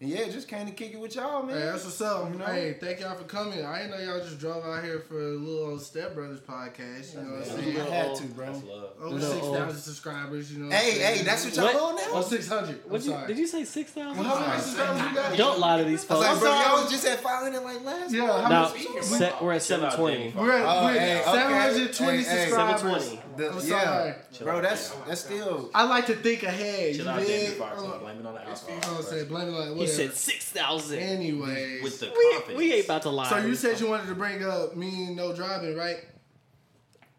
And 0.02 0.10
yeah, 0.12 0.30
just 0.30 0.48
came 0.48 0.66
to 0.66 0.72
kick 0.72 0.94
it 0.94 1.00
with 1.02 1.14
y'all, 1.16 1.44
man. 1.44 1.58
Hey, 1.58 1.66
that's 1.66 1.84
what's 1.84 2.00
up. 2.00 2.32
You 2.32 2.40
know? 2.40 2.46
Hey, 2.46 2.78
thank 2.80 3.02
y'all 3.02 3.18
for 3.18 3.26
coming. 3.26 3.66
I 3.66 3.80
didn't 3.82 3.92
know 3.92 3.98
y'all 4.14 4.24
just 4.24 4.40
drove 4.40 4.64
out 4.64 4.82
here 4.82 5.02
for 5.02 5.20
a 5.20 5.32
little 5.34 5.72
old 5.72 5.82
Step 5.82 6.16
Brothers 6.16 6.40
podcast. 6.40 7.16
You 7.16 7.20
know 7.22 7.32
what 7.36 7.50
I'm 7.50 7.60
I 7.60 7.62
saying? 7.62 7.92
had 7.92 8.16
to, 8.16 8.24
bro. 8.28 8.46
That's 8.46 8.64
love. 8.64 8.90
Over 9.02 9.10
Little 9.16 9.34
six 9.34 9.46
old- 9.46 9.58
thousand 9.58 9.80
subscribers. 9.82 10.54
You 10.54 10.64
know. 10.64 10.74
Hey, 10.74 11.00
hey, 11.00 11.22
that's 11.24 11.44
what 11.44 11.54
y'all 11.54 11.66
What? 11.66 11.76
on 11.76 11.96
now? 11.98 12.02
Oh, 12.14 12.22
600. 12.22 12.70
I'm 12.86 12.90
What 12.90 13.02
you, 13.04 13.12
sorry. 13.12 13.28
did 13.28 13.38
you 13.40 13.48
say 13.48 13.66
six 13.66 13.92
thousand? 13.92 14.24
Well, 14.24 14.38
how 14.38 14.48
many 14.48 14.62
subscribers 14.62 15.02
you 15.10 15.16
got? 15.16 15.38
Don't 15.38 15.60
lie 15.60 15.78
to 15.80 15.84
these 15.84 16.04
folks. 16.06 16.26
I 16.26 16.32
was 16.32 16.42
like, 16.44 16.50
bro, 16.50 16.62
y'all 16.62 16.82
was 16.82 16.92
just 16.92 17.06
at 17.06 17.20
500 17.20 17.60
like 17.62 17.84
last 17.84 18.14
Yeah, 18.14 18.26
month. 18.28 18.44
how 18.44 18.50
no, 18.50 18.62
much- 18.70 19.04
se- 19.04 19.34
we're 19.42 19.52
at 19.52 19.56
Chill 19.56 19.60
seven 19.60 19.86
out, 19.88 19.96
twenty. 19.98 20.18
Danny. 20.18 20.34
We're 20.34 20.52
at, 20.54 20.66
Oh, 20.66 20.86
we're 20.86 20.92
hey, 20.94 21.12
at 21.12 21.28
okay. 21.28 21.32
720 21.34 22.18
Hey, 22.20 22.24
hey. 22.24 22.40
subscribers. 22.46 23.18
720. 23.40 23.70
The- 23.70 23.76
I'm 23.76 23.82
yeah. 24.12 24.16
sorry. 24.32 24.46
Bro, 24.46 24.62
that's 24.62 24.90
that's 25.08 25.22
still. 25.22 25.72
I 25.74 25.84
like 25.84 26.06
to 26.08 26.16
think 26.16 26.44
ahead. 26.44 26.96
Chill 26.96 27.06
you 27.06 27.10
out, 27.12 27.18
Danny 27.18 27.28
did? 27.28 27.54
Fox. 27.54 27.80
Uh, 27.82 27.84
I'm 27.86 27.90
Don't 27.92 28.00
blame 28.02 28.20
it 28.20 28.26
on 28.26 28.34
the 28.36 28.42
alcohol. 28.48 28.94
gonna 28.94 29.04
say 29.04 29.24
blame 29.26 29.48
it 29.48 29.58
on 29.58 29.64
He 29.68 29.72
whatever. 29.74 29.88
said 29.88 30.14
six 30.14 30.46
thousand. 30.52 31.00
Anyway, 31.00 31.80
With 31.82 32.00
the 32.00 32.12
We, 32.50 32.56
we 32.56 32.74
ain't 32.74 32.86
about 32.86 33.02
to 33.04 33.10
lie. 33.10 33.30
so 33.30 33.38
you 33.38 33.56
said 33.56 33.80
you 33.80 33.88
wanted 33.88 34.08
to 34.08 34.16
bring 34.16 34.44
up 34.44 34.76
me 34.76 35.14
no 35.16 35.34
driving, 35.36 35.76
right? 35.76 35.98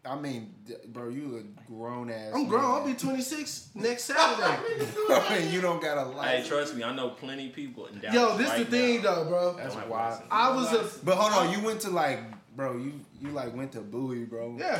I 0.03 0.15
mean, 0.15 0.55
bro, 0.87 1.09
you 1.09 1.37
a 1.37 1.71
grown 1.71 2.09
ass. 2.09 2.31
I'm 2.33 2.47
grown. 2.47 2.63
I'll 2.65 2.83
be 2.83 2.95
26 2.95 3.69
next 3.75 4.05
Saturday. 4.05 4.57
and 5.29 5.51
you 5.53 5.61
don't 5.67 5.79
got 5.79 5.95
a 5.99 6.05
lie. 6.09 6.37
Hey, 6.37 6.43
trust 6.47 6.75
me, 6.75 6.83
I 6.83 6.91
know 6.95 7.09
plenty 7.09 7.49
of 7.49 7.53
people 7.53 7.85
in 7.85 7.99
Dallas. 7.99 8.15
Yo, 8.15 8.35
this 8.37 8.49
right 8.49 8.65
the 8.65 8.71
thing 8.71 9.03
now. 9.03 9.15
though, 9.15 9.25
bro. 9.25 9.53
That's 9.57 9.75
wild. 9.87 10.23
I 10.31 10.55
was 10.55 10.73
a 10.73 11.05
But 11.05 11.17
hold 11.17 11.33
on, 11.33 11.53
you 11.55 11.63
went 11.63 11.81
to 11.81 11.91
like, 11.91 12.19
bro, 12.55 12.77
you 12.77 12.93
you 13.21 13.29
like 13.29 13.55
went 13.55 13.73
to 13.73 13.81
Bowie, 13.81 14.23
bro. 14.23 14.55
yeah. 14.59 14.79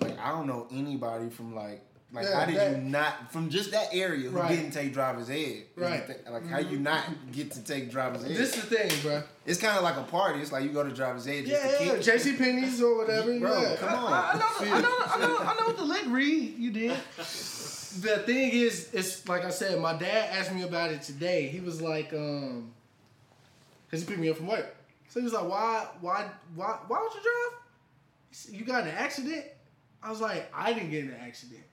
Like 0.00 0.18
I 0.18 0.30
don't 0.30 0.46
know 0.46 0.66
anybody 0.70 1.28
from 1.30 1.54
like. 1.54 1.82
Like 2.12 2.24
Yeah, 2.24 2.38
how 2.40 2.46
did 2.46 2.56
that- 2.56 2.70
you 2.70 2.84
not 2.84 3.32
from 3.32 3.50
just 3.50 3.72
that 3.72 3.88
area 3.92 4.30
who 4.30 4.36
Right. 4.38 4.48
didn't 4.48 4.70
take 4.70 4.92
driver's 4.92 5.28
ed? 5.28 5.34
is 5.34 5.62
the 5.74 5.80
Right. 5.82 6.06
thing. 6.06 6.16
Like 6.30 6.46
how 6.46 6.58
you 6.60 6.78
not 6.78 7.02
get 7.32 7.50
to 7.52 7.60
take 7.62 7.90
driver's 7.90 8.22
ed? 8.24 8.28
This 8.30 8.56
is 8.56 8.62
the 8.64 8.76
thing, 8.76 8.92
bro. 9.02 9.22
it's 9.44 9.60
kind 9.60 9.76
of 9.76 9.82
like 9.82 9.96
a 9.96 10.04
party. 10.04 10.40
It's 10.40 10.52
like 10.52 10.62
you 10.62 10.70
go 10.70 10.84
to 10.84 10.92
driver's 10.94 11.26
ed 11.26 11.46
just 11.46 11.80
Yeah, 11.80 11.94
yeah. 11.94 11.98
JC 11.98 12.38
Penney's 12.38 12.80
or 12.80 12.96
whatever. 12.96 13.36
Bro, 13.40 13.60
yeah. 13.60 13.76
come 13.76 13.92
on. 14.04 14.12
I, 14.12 14.30
I, 14.30 14.38
know, 14.38 14.46
I 14.76 14.80
know, 14.80 14.96
I 15.06 15.18
know, 15.18 15.38
I 15.40 15.56
know 15.60 15.66
what 15.66 15.76
the 15.76 15.84
lick 15.84 16.04
read. 16.06 16.56
You 16.56 16.70
did. 16.70 16.96
The 17.16 18.22
thing 18.24 18.50
is, 18.52 18.88
it's 18.92 19.26
like 19.28 19.44
I 19.44 19.50
said. 19.50 19.80
My 19.80 19.94
dad 19.96 20.30
asked 20.32 20.52
me 20.54 20.62
about 20.62 20.92
it 20.92 21.02
today. 21.02 21.48
He 21.48 21.58
was 21.60 21.82
like, 21.82 22.12
um, 22.12 22.70
cause 23.90 24.00
he 24.00 24.06
picked 24.06 24.20
me 24.20 24.28
up 24.30 24.36
from 24.36 24.46
work. 24.46 24.74
So 25.08 25.18
he 25.20 25.24
was 25.24 25.32
like, 25.32 25.48
why, 25.48 25.86
why, 26.00 26.30
why, 26.54 26.78
why 26.86 27.00
would 27.02 27.12
you 27.14 27.20
drive? 27.20 28.54
You 28.60 28.64
got 28.64 28.82
in 28.84 28.90
an 28.90 28.94
accident? 28.96 29.44
I 30.06 30.10
was 30.10 30.20
like, 30.20 30.48
I 30.54 30.72
didn't 30.72 30.90
get 30.90 31.04
in 31.04 31.10
an 31.10 31.20
accident, 31.20 31.64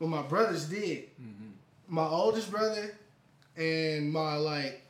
but 0.00 0.08
my 0.08 0.22
brothers 0.22 0.64
did. 0.64 1.04
My 1.88 2.04
oldest 2.04 2.50
brother 2.50 2.96
and 3.56 4.12
my 4.12 4.34
like 4.36 4.82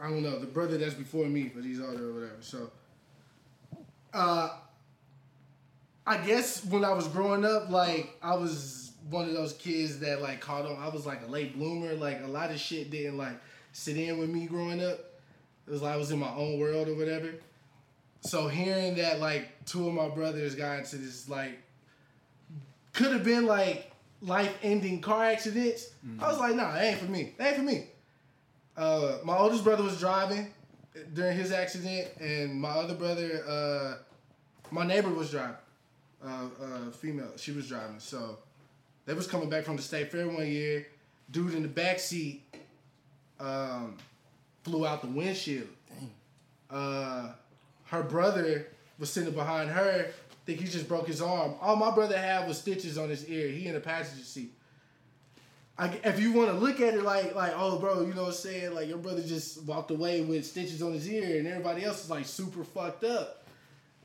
I 0.00 0.04
don't 0.04 0.22
know, 0.22 0.38
the 0.38 0.46
brother 0.46 0.78
that's 0.78 0.94
before 0.94 1.26
me, 1.26 1.50
but 1.54 1.64
he's 1.64 1.80
older 1.80 2.08
or 2.08 2.12
whatever. 2.12 2.36
So, 2.40 2.70
uh, 4.14 4.50
I 6.06 6.16
guess 6.18 6.64
when 6.64 6.84
I 6.84 6.92
was 6.92 7.08
growing 7.08 7.44
up, 7.44 7.68
like 7.68 8.16
I 8.22 8.36
was 8.36 8.92
one 9.10 9.26
of 9.28 9.34
those 9.34 9.52
kids 9.54 9.98
that 10.00 10.22
like 10.22 10.40
caught 10.40 10.66
on. 10.66 10.76
I 10.78 10.88
was 10.88 11.04
like 11.04 11.22
a 11.26 11.30
late 11.30 11.56
bloomer. 11.56 11.94
Like 11.94 12.22
a 12.22 12.28
lot 12.28 12.50
of 12.50 12.60
shit 12.60 12.90
didn't 12.90 13.18
like 13.18 13.38
sit 13.72 13.96
in 13.96 14.18
with 14.18 14.30
me 14.30 14.46
growing 14.46 14.82
up. 14.82 15.00
It 15.66 15.70
was 15.70 15.82
like 15.82 15.94
I 15.94 15.96
was 15.96 16.12
in 16.12 16.20
my 16.20 16.32
own 16.32 16.60
world 16.60 16.88
or 16.88 16.94
whatever. 16.94 17.34
So 18.20 18.48
hearing 18.48 18.96
that 18.96 19.20
like 19.20 19.64
two 19.64 19.88
of 19.88 19.94
my 19.94 20.08
brothers 20.08 20.54
got 20.54 20.78
into 20.80 20.96
this 20.96 21.28
like 21.28 21.58
could 22.92 23.12
have 23.12 23.24
been 23.24 23.46
like 23.46 23.90
life 24.20 24.56
ending 24.62 25.00
car 25.00 25.24
accidents. 25.24 25.88
I 26.20 26.28
was 26.28 26.38
like, 26.38 26.54
nah, 26.54 26.74
it 26.76 26.82
ain't 26.82 26.98
for 26.98 27.10
me. 27.10 27.34
It 27.38 27.42
ain't 27.42 27.56
for 27.56 27.62
me. 27.62 27.86
Uh, 28.76 29.18
my 29.24 29.36
oldest 29.36 29.64
brother 29.64 29.82
was 29.82 29.98
driving 29.98 30.52
during 31.14 31.36
his 31.36 31.52
accident, 31.52 32.08
and 32.20 32.54
my 32.60 32.70
other 32.70 32.94
brother, 32.94 33.42
uh, 33.48 33.94
my 34.70 34.84
neighbor 34.84 35.10
was 35.10 35.30
driving. 35.30 35.56
Uh, 36.22 36.48
uh, 36.62 36.90
female, 36.90 37.32
she 37.36 37.52
was 37.52 37.68
driving. 37.68 37.98
So 37.98 38.38
they 39.06 39.14
was 39.14 39.26
coming 39.26 39.48
back 39.48 39.64
from 39.64 39.76
the 39.76 39.82
state 39.82 40.12
fair 40.12 40.28
one 40.28 40.46
year. 40.46 40.86
Dude 41.30 41.54
in 41.54 41.62
the 41.62 41.68
back 41.68 41.98
seat 41.98 42.42
um, 43.38 43.96
flew 44.62 44.86
out 44.86 45.00
the 45.00 45.08
windshield. 45.08 45.68
Uh, 46.68 47.32
her 47.90 48.02
brother 48.02 48.68
was 48.98 49.10
sitting 49.10 49.34
behind 49.34 49.70
her. 49.70 50.10
Think 50.46 50.60
he 50.60 50.68
just 50.68 50.88
broke 50.88 51.06
his 51.06 51.20
arm. 51.20 51.54
All 51.60 51.76
my 51.76 51.90
brother 51.90 52.16
had 52.16 52.46
was 52.46 52.58
stitches 52.58 52.96
on 52.96 53.08
his 53.08 53.28
ear. 53.28 53.48
He 53.48 53.66
in 53.66 53.74
the 53.74 53.80
passenger 53.80 54.24
seat. 54.24 54.54
I, 55.76 55.98
if 56.04 56.20
you 56.20 56.32
want 56.32 56.50
to 56.50 56.54
look 56.54 56.80
at 56.80 56.94
it 56.94 57.02
like 57.02 57.34
like 57.34 57.52
oh 57.56 57.78
bro, 57.78 58.02
you 58.02 58.14
know 58.14 58.22
what 58.22 58.28
I'm 58.28 58.34
saying? 58.34 58.74
Like 58.74 58.88
your 58.88 58.98
brother 58.98 59.22
just 59.22 59.64
walked 59.64 59.90
away 59.90 60.20
with 60.20 60.46
stitches 60.46 60.82
on 60.82 60.92
his 60.92 61.08
ear, 61.08 61.38
and 61.38 61.48
everybody 61.48 61.84
else 61.84 62.04
is 62.04 62.10
like 62.10 62.26
super 62.26 62.64
fucked 62.64 63.04
up. 63.04 63.44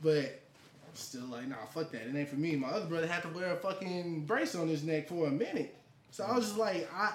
But 0.01 0.41
I'm 0.87 0.95
still 0.95 1.25
like 1.25 1.47
nah, 1.47 1.57
fuck 1.73 1.91
that. 1.91 2.01
It 2.03 2.15
ain't 2.15 2.29
for 2.29 2.37
me. 2.37 2.55
My 2.55 2.69
other 2.69 2.85
brother 2.85 3.07
had 3.07 3.21
to 3.23 3.29
wear 3.29 3.51
a 3.51 3.57
fucking 3.57 4.21
brace 4.25 4.55
on 4.55 4.67
his 4.67 4.83
neck 4.83 5.09
for 5.09 5.27
a 5.27 5.31
minute. 5.31 5.75
So 6.11 6.23
I 6.23 6.35
was 6.35 6.45
just 6.45 6.57
like 6.57 6.89
I. 6.93 7.13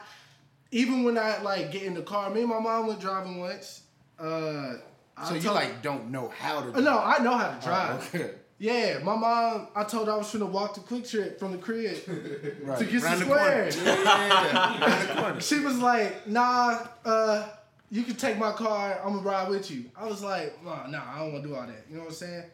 Even 0.72 1.02
when 1.02 1.18
I 1.18 1.42
like 1.42 1.72
get 1.72 1.82
in 1.82 1.94
the 1.94 2.02
car, 2.02 2.30
me 2.30 2.40
and 2.40 2.48
my 2.48 2.60
mom 2.60 2.86
went 2.86 3.00
driving 3.00 3.40
once. 3.40 3.82
Uh, 4.20 4.74
I 5.16 5.28
So 5.28 5.34
you 5.34 5.40
told- 5.42 5.54
like 5.56 5.82
don't 5.82 6.10
know 6.10 6.28
how 6.28 6.62
to? 6.62 6.72
Uh, 6.76 6.80
No, 6.80 6.98
I 6.98 7.18
know 7.22 7.36
how 7.36 7.48
to 7.48 7.56
Oh, 7.58 7.66
drive. 7.66 8.14
okay. 8.14 8.30
Yeah, 8.58 8.98
my 9.02 9.16
mom. 9.16 9.68
I 9.74 9.84
told 9.84 10.06
her 10.08 10.12
I 10.12 10.16
was 10.18 10.30
trying 10.30 10.40
to 10.40 10.46
walk 10.46 10.74
to 10.74 10.80
QuikTrip 10.80 11.38
from 11.38 11.52
the 11.52 11.58
crib 11.58 11.96
Right. 12.62 12.78
to 12.78 12.84
get 12.84 13.02
Round 13.02 13.18
some 13.18 13.28
the. 13.30 13.34
Yeah. 13.34 15.22
Round 15.22 15.36
the. 15.36 15.40
She 15.40 15.60
was 15.60 15.78
like, 15.78 16.26
"Nah, 16.28 16.78
uh, 17.04 17.48
you 17.90 18.02
can 18.02 18.16
take 18.16 18.36
my 18.38 18.52
car. 18.52 19.00
I'm 19.02 19.14
gonna 19.14 19.22
ride 19.26 19.48
with 19.48 19.70
you." 19.70 19.86
I 19.96 20.06
was 20.06 20.22
like, 20.22 20.62
"Nah, 20.62 20.86
nah, 20.88 21.00
I 21.14 21.18
don't 21.20 21.32
want 21.32 21.44
to 21.44 21.48
do 21.48 21.54
all 21.56 21.66
that." 21.66 21.84
You 21.88 21.96
know 21.96 22.02
what 22.02 22.08
I'm 22.10 22.14
saying? 22.14 22.44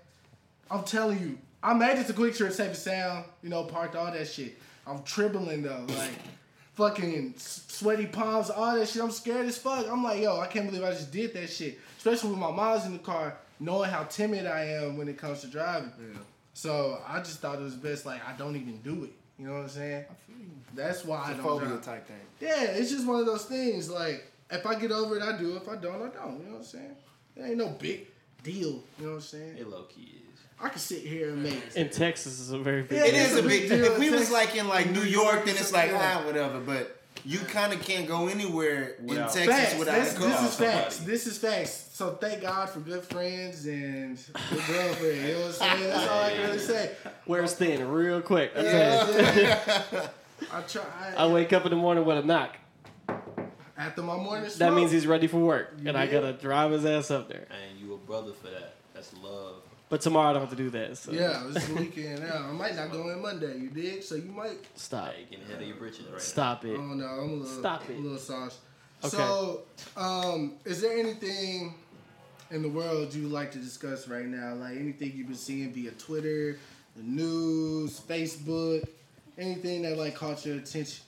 I'm 0.71 0.85
telling 0.85 1.19
you, 1.21 1.39
I 1.63 1.75
made 1.75 1.99
it 1.99 2.07
to 2.07 2.13
QuikTrip, 2.13 2.53
safe 2.53 2.69
and 2.69 2.77
sound. 2.77 3.25
You 3.43 3.49
know, 3.51 3.65
parked 3.65 3.97
all 3.97 4.11
that 4.13 4.29
shit. 4.29 4.57
I'm 4.87 5.03
trembling 5.03 5.63
though, 5.63 5.85
like 5.89 6.11
fucking 6.77 7.35
sweaty 7.37 8.07
palms, 8.07 8.51
all 8.51 8.77
that 8.77 8.89
shit. 8.89 9.03
I'm 9.03 9.11
scared 9.11 9.47
as 9.47 9.59
fuck. 9.59 9.87
I'm 9.91 10.05
like, 10.05 10.23
yo, 10.23 10.39
I 10.41 10.47
can't 10.47 10.67
believe 10.67 10.85
I 10.85 10.91
just 10.93 11.11
did 11.13 11.35
that 11.35 11.49
shit. 11.51 11.79
Especially 11.99 12.31
with 12.31 12.39
my 12.39 12.51
mom's 12.51 12.87
in 12.87 12.93
the 12.93 12.99
car, 13.01 13.35
knowing 13.59 13.91
how 13.91 14.05
timid 14.05 14.47
I 14.47 14.65
am 14.65 14.97
when 14.97 15.09
it 15.09 15.19
comes 15.19 15.41
to 15.41 15.49
driving. 15.49 15.91
So 16.55 17.01
I 17.07 17.19
just 17.19 17.41
thought 17.41 17.59
it 17.59 17.63
was 17.63 17.75
best, 17.75 18.07
like 18.07 18.21
I 18.27 18.33
don't 18.37 18.57
even 18.57 18.79
do 18.79 19.05
it. 19.05 19.11
You 19.39 19.47
know 19.49 19.55
what 19.55 19.63
I'm 19.65 19.69
saying? 19.69 20.05
That's 20.75 21.05
why 21.05 21.19
I 21.19 21.31
It's 21.31 21.41
a 21.41 21.43
don't 21.43 21.45
phobia 21.45 21.69
drive. 21.69 21.85
type 21.85 22.07
thing. 22.07 22.17
Yeah, 22.41 22.63
it's 22.63 22.91
just 22.91 23.07
one 23.07 23.21
of 23.21 23.27
those 23.27 23.45
things. 23.45 23.91
Like, 23.91 24.25
if 24.51 24.65
I 24.67 24.75
get 24.79 24.93
over 24.93 25.17
it, 25.17 25.23
I 25.23 25.37
do. 25.37 25.57
If 25.57 25.69
I 25.69 25.77
don't, 25.77 25.97
I 25.97 26.09
don't. 26.09 26.39
You 26.39 26.45
know 26.47 26.51
what 26.53 26.59
I'm 26.59 26.65
saying? 26.65 26.97
It 27.37 27.43
ain't 27.43 27.57
no 27.57 27.69
big 27.69 28.07
deal. 28.43 28.83
You 28.99 29.07
know 29.07 29.09
what 29.09 29.15
I'm 29.17 29.21
saying? 29.21 29.57
It 29.59 29.69
low 29.69 29.83
key 29.83 30.15
is. 30.23 30.26
I 30.61 30.69
can 30.71 30.79
sit 30.79 31.01
here 31.03 31.31
and 31.31 31.43
make. 31.43 31.77
In 31.77 31.91
Texas 31.91 32.41
is 32.41 32.51
a 32.51 32.59
very 32.59 32.83
big. 32.83 32.99
Yeah, 32.99 33.05
It 33.07 33.11
deal. 33.13 33.21
is 33.21 33.37
a 33.37 33.43
big. 33.43 33.69
deal 33.69 33.85
If 33.85 33.99
we 33.99 34.11
was 34.11 34.31
like 34.31 34.57
in 34.57 34.69
like 34.69 34.91
New 34.91 35.03
York, 35.03 35.45
then 35.45 35.55
it's 35.57 35.73
like 35.73 35.91
ah 35.95 36.23
whatever. 36.25 36.61
But 36.61 36.97
you 37.25 37.39
kind 37.41 37.73
of 37.73 37.83
can't 37.83 38.07
go 38.09 38.29
anywhere 38.29 38.95
Without- 39.05 39.37
in 39.37 39.47
Texas 39.47 39.69
Facts. 39.71 39.79
without 39.79 39.95
This, 40.01 40.17
a 40.17 40.19
this 40.21 40.35
car. 40.37 40.47
is 40.47 40.55
facts. 40.57 40.97
This 40.99 41.27
is 41.27 41.39
facts. 41.39 41.89
So 41.93 42.13
thank 42.13 42.43
God 42.43 42.71
for 42.71 42.81
good 42.81 43.03
friends 43.05 43.67
and 43.67 44.17
good 44.51 44.67
girlfriend. 44.67 45.17
You 45.29 45.33
know 45.35 45.41
what 45.41 45.47
I'm 45.47 45.53
saying? 45.79 45.83
That's 45.91 46.09
all 46.09 46.23
I 46.23 46.31
can 46.31 46.41
really 46.43 46.59
say. 46.59 46.91
Where's 47.27 47.55
thin 47.55 47.89
real 47.89 48.21
quick? 48.23 48.55
That's 48.55 49.37
it. 49.37 49.43
Yeah. 49.93 50.09
I 50.53 50.61
try. 50.63 50.83
I 51.17 51.27
wake 51.27 51.53
up 51.53 51.65
in 51.65 51.71
the 51.71 51.77
morning 51.77 52.05
with 52.05 52.19
a 52.19 52.23
knock. 52.23 52.57
after 53.77 54.03
my 54.03 54.17
morning 54.17 54.51
That 54.59 54.73
means 54.75 54.91
he's 54.91 55.07
ready 55.07 55.27
for 55.27 55.39
work, 55.39 55.75
and 55.85 55.97
I 55.97 56.05
Yeah. 56.05 56.13
gotta 56.13 56.33
drive 56.35 56.71
his 56.73 56.85
ass 56.87 57.11
up 57.11 57.29
there. 57.29 57.47
And 57.51 57.79
you 57.81 57.95
a 57.95 57.99
brother 57.99 58.33
for 58.33 58.49
that. 58.49 58.75
That's 58.95 59.13
love. 59.23 59.55
But 59.89 60.01
tomorrow 60.01 60.31
I 60.31 60.33
don't 60.33 60.43
have 60.43 60.51
to 60.51 60.57
do 60.57 60.71
that. 60.71 60.97
So 60.99 61.13
Yeah, 61.13 61.47
it's 61.49 61.69
the 61.69 61.75
weekend 61.75 62.21
now. 62.21 62.47
I 62.49 62.53
might 62.53 62.75
not 62.75 62.91
go 62.91 63.09
in 63.11 63.23
Monday. 63.23 63.57
You 63.57 63.69
dig? 63.71 64.03
So 64.03 64.17
you 64.17 64.33
might. 64.33 64.59
stop. 64.75 65.13
Hey, 65.13 65.27
getting 65.31 65.45
ahead 65.45 65.63
of 65.63 65.69
your 65.69 65.77
britches 65.77 66.07
right 66.11 66.21
Stop 66.21 66.65
I 66.65 66.69
it. 66.69 66.75
don't 66.77 66.99
know. 66.99 67.07
I'm 67.07 67.31
a 67.31 67.35
little, 67.35 67.47
Stop 67.47 67.89
it. 67.89 67.97
a 67.97 68.01
little 68.01 68.19
sauce. 68.19 68.59
Okay. 69.05 69.17
So, 69.17 69.61
um, 69.97 70.55
is 70.65 70.81
there 70.81 70.99
anything 70.99 71.75
in 72.51 72.63
the 72.63 72.69
world 72.69 73.15
you 73.15 73.25
would 73.25 73.33
like 73.33 73.53
to 73.53 73.59
discuss 73.59 74.09
right 74.09 74.27
now? 74.27 74.55
Like 74.55 74.77
anything 74.77 75.13
you've 75.15 75.29
been 75.29 75.37
seeing 75.37 75.73
via 75.73 75.93
Twitter, 75.93 76.59
the 76.97 77.03
news, 77.03 78.01
Facebook, 78.01 78.89
anything 79.39 79.83
that 79.83 79.97
like 79.97 80.17
caught 80.17 80.45
your 80.45 80.57
attention? 80.57 81.05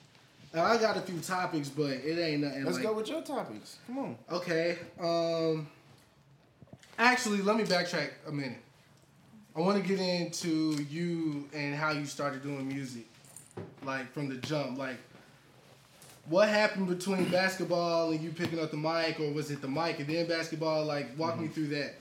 Now, 0.54 0.64
I 0.64 0.76
got 0.78 0.96
a 0.96 1.00
few 1.00 1.18
topics, 1.18 1.68
but 1.68 1.90
it 1.90 2.18
ain't 2.18 2.42
nothing. 2.42 2.64
Let's 2.64 2.76
like, 2.76 2.86
go 2.86 2.92
with 2.94 3.08
your 3.08 3.22
topics. 3.22 3.78
Come 3.88 3.98
on. 3.98 4.16
Okay. 4.30 4.78
Um. 5.00 5.66
Actually, 6.98 7.42
let 7.42 7.56
me 7.56 7.64
backtrack 7.64 8.10
a 8.26 8.32
minute. 8.32 8.58
I 9.56 9.61
want 9.61 9.82
to 9.82 9.88
get 9.88 9.98
into 9.98 10.87
you 10.88 11.48
and 11.52 11.74
how 11.74 11.90
you 11.90 12.06
started 12.06 12.42
doing 12.42 12.68
music, 12.68 13.06
like 13.84 14.12
from 14.12 14.28
the 14.28 14.37
jump. 14.37 14.78
Like, 14.78 14.96
what 16.26 16.48
happened 16.48 16.88
between 16.88 17.24
basketball 17.30 18.12
and 18.12 18.20
you 18.20 18.30
picking 18.30 18.61
up 18.61 18.70
the 18.70 18.76
mic, 18.76 19.18
or 19.18 19.32
was 19.32 19.50
it 19.50 19.61
the 19.61 19.68
mic 19.68 19.98
and 19.98 20.08
then 20.08 20.26
basketball? 20.26 20.84
Like, 20.84 21.06
walk 21.18 21.38
me 21.38 21.48
through 21.48 21.68
that. 21.68 21.94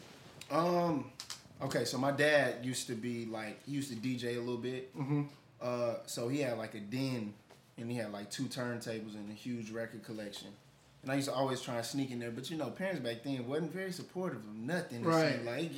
Um. 0.51 1.11
Okay, 1.59 1.85
so 1.85 1.97
my 1.97 2.11
dad 2.11 2.63
used 2.63 2.85
to 2.87 2.93
be 2.93 3.25
like 3.25 3.63
he 3.65 3.71
used 3.71 3.89
to 3.89 3.95
DJ 3.95 4.35
a 4.35 4.39
little 4.39 4.57
bit. 4.57 4.95
Mm-hmm. 4.95 5.23
Uh, 5.59 5.95
so 6.05 6.27
he 6.27 6.41
had 6.41 6.57
like 6.57 6.75
a 6.75 6.79
den, 6.79 7.33
and 7.77 7.91
he 7.91 7.97
had 7.97 8.11
like 8.11 8.29
two 8.29 8.43
turntables 8.43 9.15
and 9.15 9.31
a 9.31 9.33
huge 9.33 9.71
record 9.71 10.03
collection. 10.03 10.49
And 11.03 11.11
I 11.11 11.15
used 11.15 11.29
to 11.29 11.33
always 11.33 11.61
try 11.61 11.77
and 11.77 11.85
sneak 11.85 12.11
in 12.11 12.19
there, 12.19 12.31
but 12.31 12.49
you 12.51 12.57
know, 12.57 12.69
parents 12.69 12.99
back 12.99 13.23
then 13.23 13.47
wasn't 13.47 13.73
very 13.73 13.91
supportive 13.91 14.39
of 14.39 14.55
nothing. 14.55 15.03
Right. 15.03 15.43
Like 15.43 15.71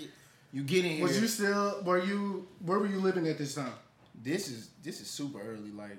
you- 0.52 0.64
get 0.64 0.86
in 0.86 0.92
here. 0.92 1.04
Was 1.04 1.20
you 1.20 1.28
still? 1.28 1.82
Were 1.84 2.04
you? 2.04 2.48
Where 2.60 2.80
were 2.80 2.88
you 2.88 3.00
living 3.00 3.28
at 3.28 3.38
this 3.38 3.56
time? 3.56 3.74
this 4.24 4.50
is 4.50 4.70
this 4.84 5.02
is 5.02 5.10
super 5.10 5.40
early, 5.42 5.72
like 5.72 5.98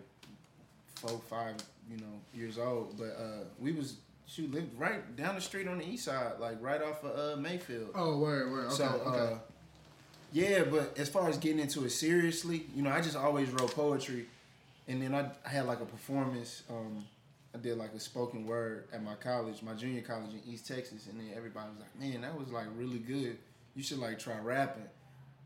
four, 0.96 1.20
five, 1.28 1.56
you 1.90 1.96
know, 1.98 2.20
years 2.34 2.58
old. 2.58 2.96
But 2.98 3.16
uh 3.18 3.44
we 3.58 3.72
was 3.72 3.96
she 4.26 4.46
lived 4.46 4.78
right 4.78 5.16
down 5.16 5.34
the 5.34 5.40
street 5.40 5.66
on 5.66 5.78
the 5.78 5.86
east 5.88 6.04
side, 6.04 6.32
like 6.38 6.58
right 6.60 6.82
off 6.82 7.02
of 7.04 7.36
uh 7.36 7.40
Mayfield. 7.40 7.90
Oh, 7.94 8.18
word, 8.18 8.50
word. 8.50 8.66
Okay, 8.66 8.74
so 8.74 8.84
okay. 9.06 9.34
uh 9.34 9.38
yeah, 10.32 10.62
but 10.62 10.96
as 10.96 11.08
far 11.08 11.28
as 11.28 11.38
getting 11.38 11.58
into 11.58 11.84
it 11.84 11.90
seriously, 11.90 12.66
you 12.76 12.82
know, 12.82 12.90
I 12.90 13.00
just 13.00 13.16
always 13.16 13.50
wrote 13.50 13.74
poetry 13.74 14.26
and 14.86 15.02
then 15.02 15.14
I, 15.14 15.30
I 15.44 15.48
had 15.48 15.66
like 15.66 15.80
a 15.80 15.86
performance, 15.86 16.62
um 16.68 17.04
I 17.54 17.58
did 17.58 17.78
like 17.78 17.92
a 17.94 18.00
spoken 18.00 18.46
word 18.46 18.86
at 18.92 19.02
my 19.02 19.14
college, 19.14 19.60
my 19.62 19.74
junior 19.74 20.02
college 20.02 20.30
in 20.32 20.40
East 20.52 20.68
Texas, 20.68 21.06
and 21.08 21.18
then 21.18 21.30
everybody 21.34 21.68
was 21.70 21.80
like, 21.80 21.98
"Man, 21.98 22.20
that 22.20 22.38
was 22.38 22.48
like 22.50 22.66
really 22.76 23.00
good. 23.00 23.38
You 23.74 23.82
should 23.82 23.98
like 23.98 24.18
try 24.18 24.38
rapping." 24.38 24.88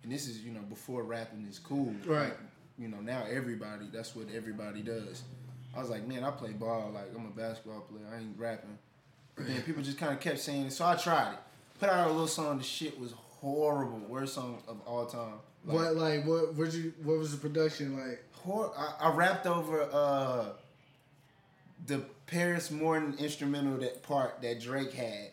And 0.02 0.12
this 0.12 0.28
is, 0.28 0.40
you 0.40 0.52
know, 0.52 0.60
before 0.60 1.02
rapping 1.02 1.46
is 1.48 1.58
cool. 1.58 1.94
Right. 2.04 2.24
Like, 2.24 2.38
you 2.78 2.88
know, 2.88 3.00
now 3.00 3.24
everybody, 3.30 3.86
that's 3.92 4.14
what 4.14 4.26
everybody 4.34 4.82
does. 4.82 5.22
I 5.74 5.80
was 5.80 5.88
like, 5.88 6.06
man, 6.06 6.24
I 6.24 6.30
play 6.30 6.50
ball. 6.52 6.90
Like, 6.92 7.06
I'm 7.16 7.24
a 7.24 7.30
basketball 7.30 7.80
player. 7.80 8.04
I 8.12 8.18
ain't 8.18 8.38
rapping. 8.38 8.78
But 9.34 9.46
then 9.46 9.62
people 9.62 9.82
just 9.82 9.96
kind 9.96 10.12
of 10.12 10.20
kept 10.20 10.40
saying 10.40 10.66
it. 10.66 10.72
So 10.72 10.84
I 10.84 10.96
tried 10.96 11.32
it. 11.32 11.38
Put 11.80 11.88
out 11.88 12.08
a 12.08 12.10
little 12.10 12.26
song. 12.26 12.58
The 12.58 12.64
shit 12.64 13.00
was 13.00 13.12
horrible. 13.12 13.98
Worst 13.98 14.34
song 14.34 14.62
of 14.68 14.80
all 14.86 15.06
time. 15.06 15.34
Like, 15.64 15.74
what 15.74 15.96
like 15.96 16.26
what? 16.26 16.54
What 16.54 16.72
you? 16.74 16.92
What 17.02 17.18
was 17.18 17.32
the 17.32 17.38
production 17.38 17.96
like? 17.96 18.22
hor- 18.44 18.72
I, 18.76 19.08
I 19.08 19.14
rapped 19.14 19.46
over 19.46 19.88
uh, 19.92 20.44
the 21.86 22.04
Paris 22.26 22.70
Morton 22.70 23.14
instrumental 23.18 23.78
that 23.78 24.02
part 24.02 24.40
that 24.42 24.60
Drake 24.60 24.92
had. 24.92 25.30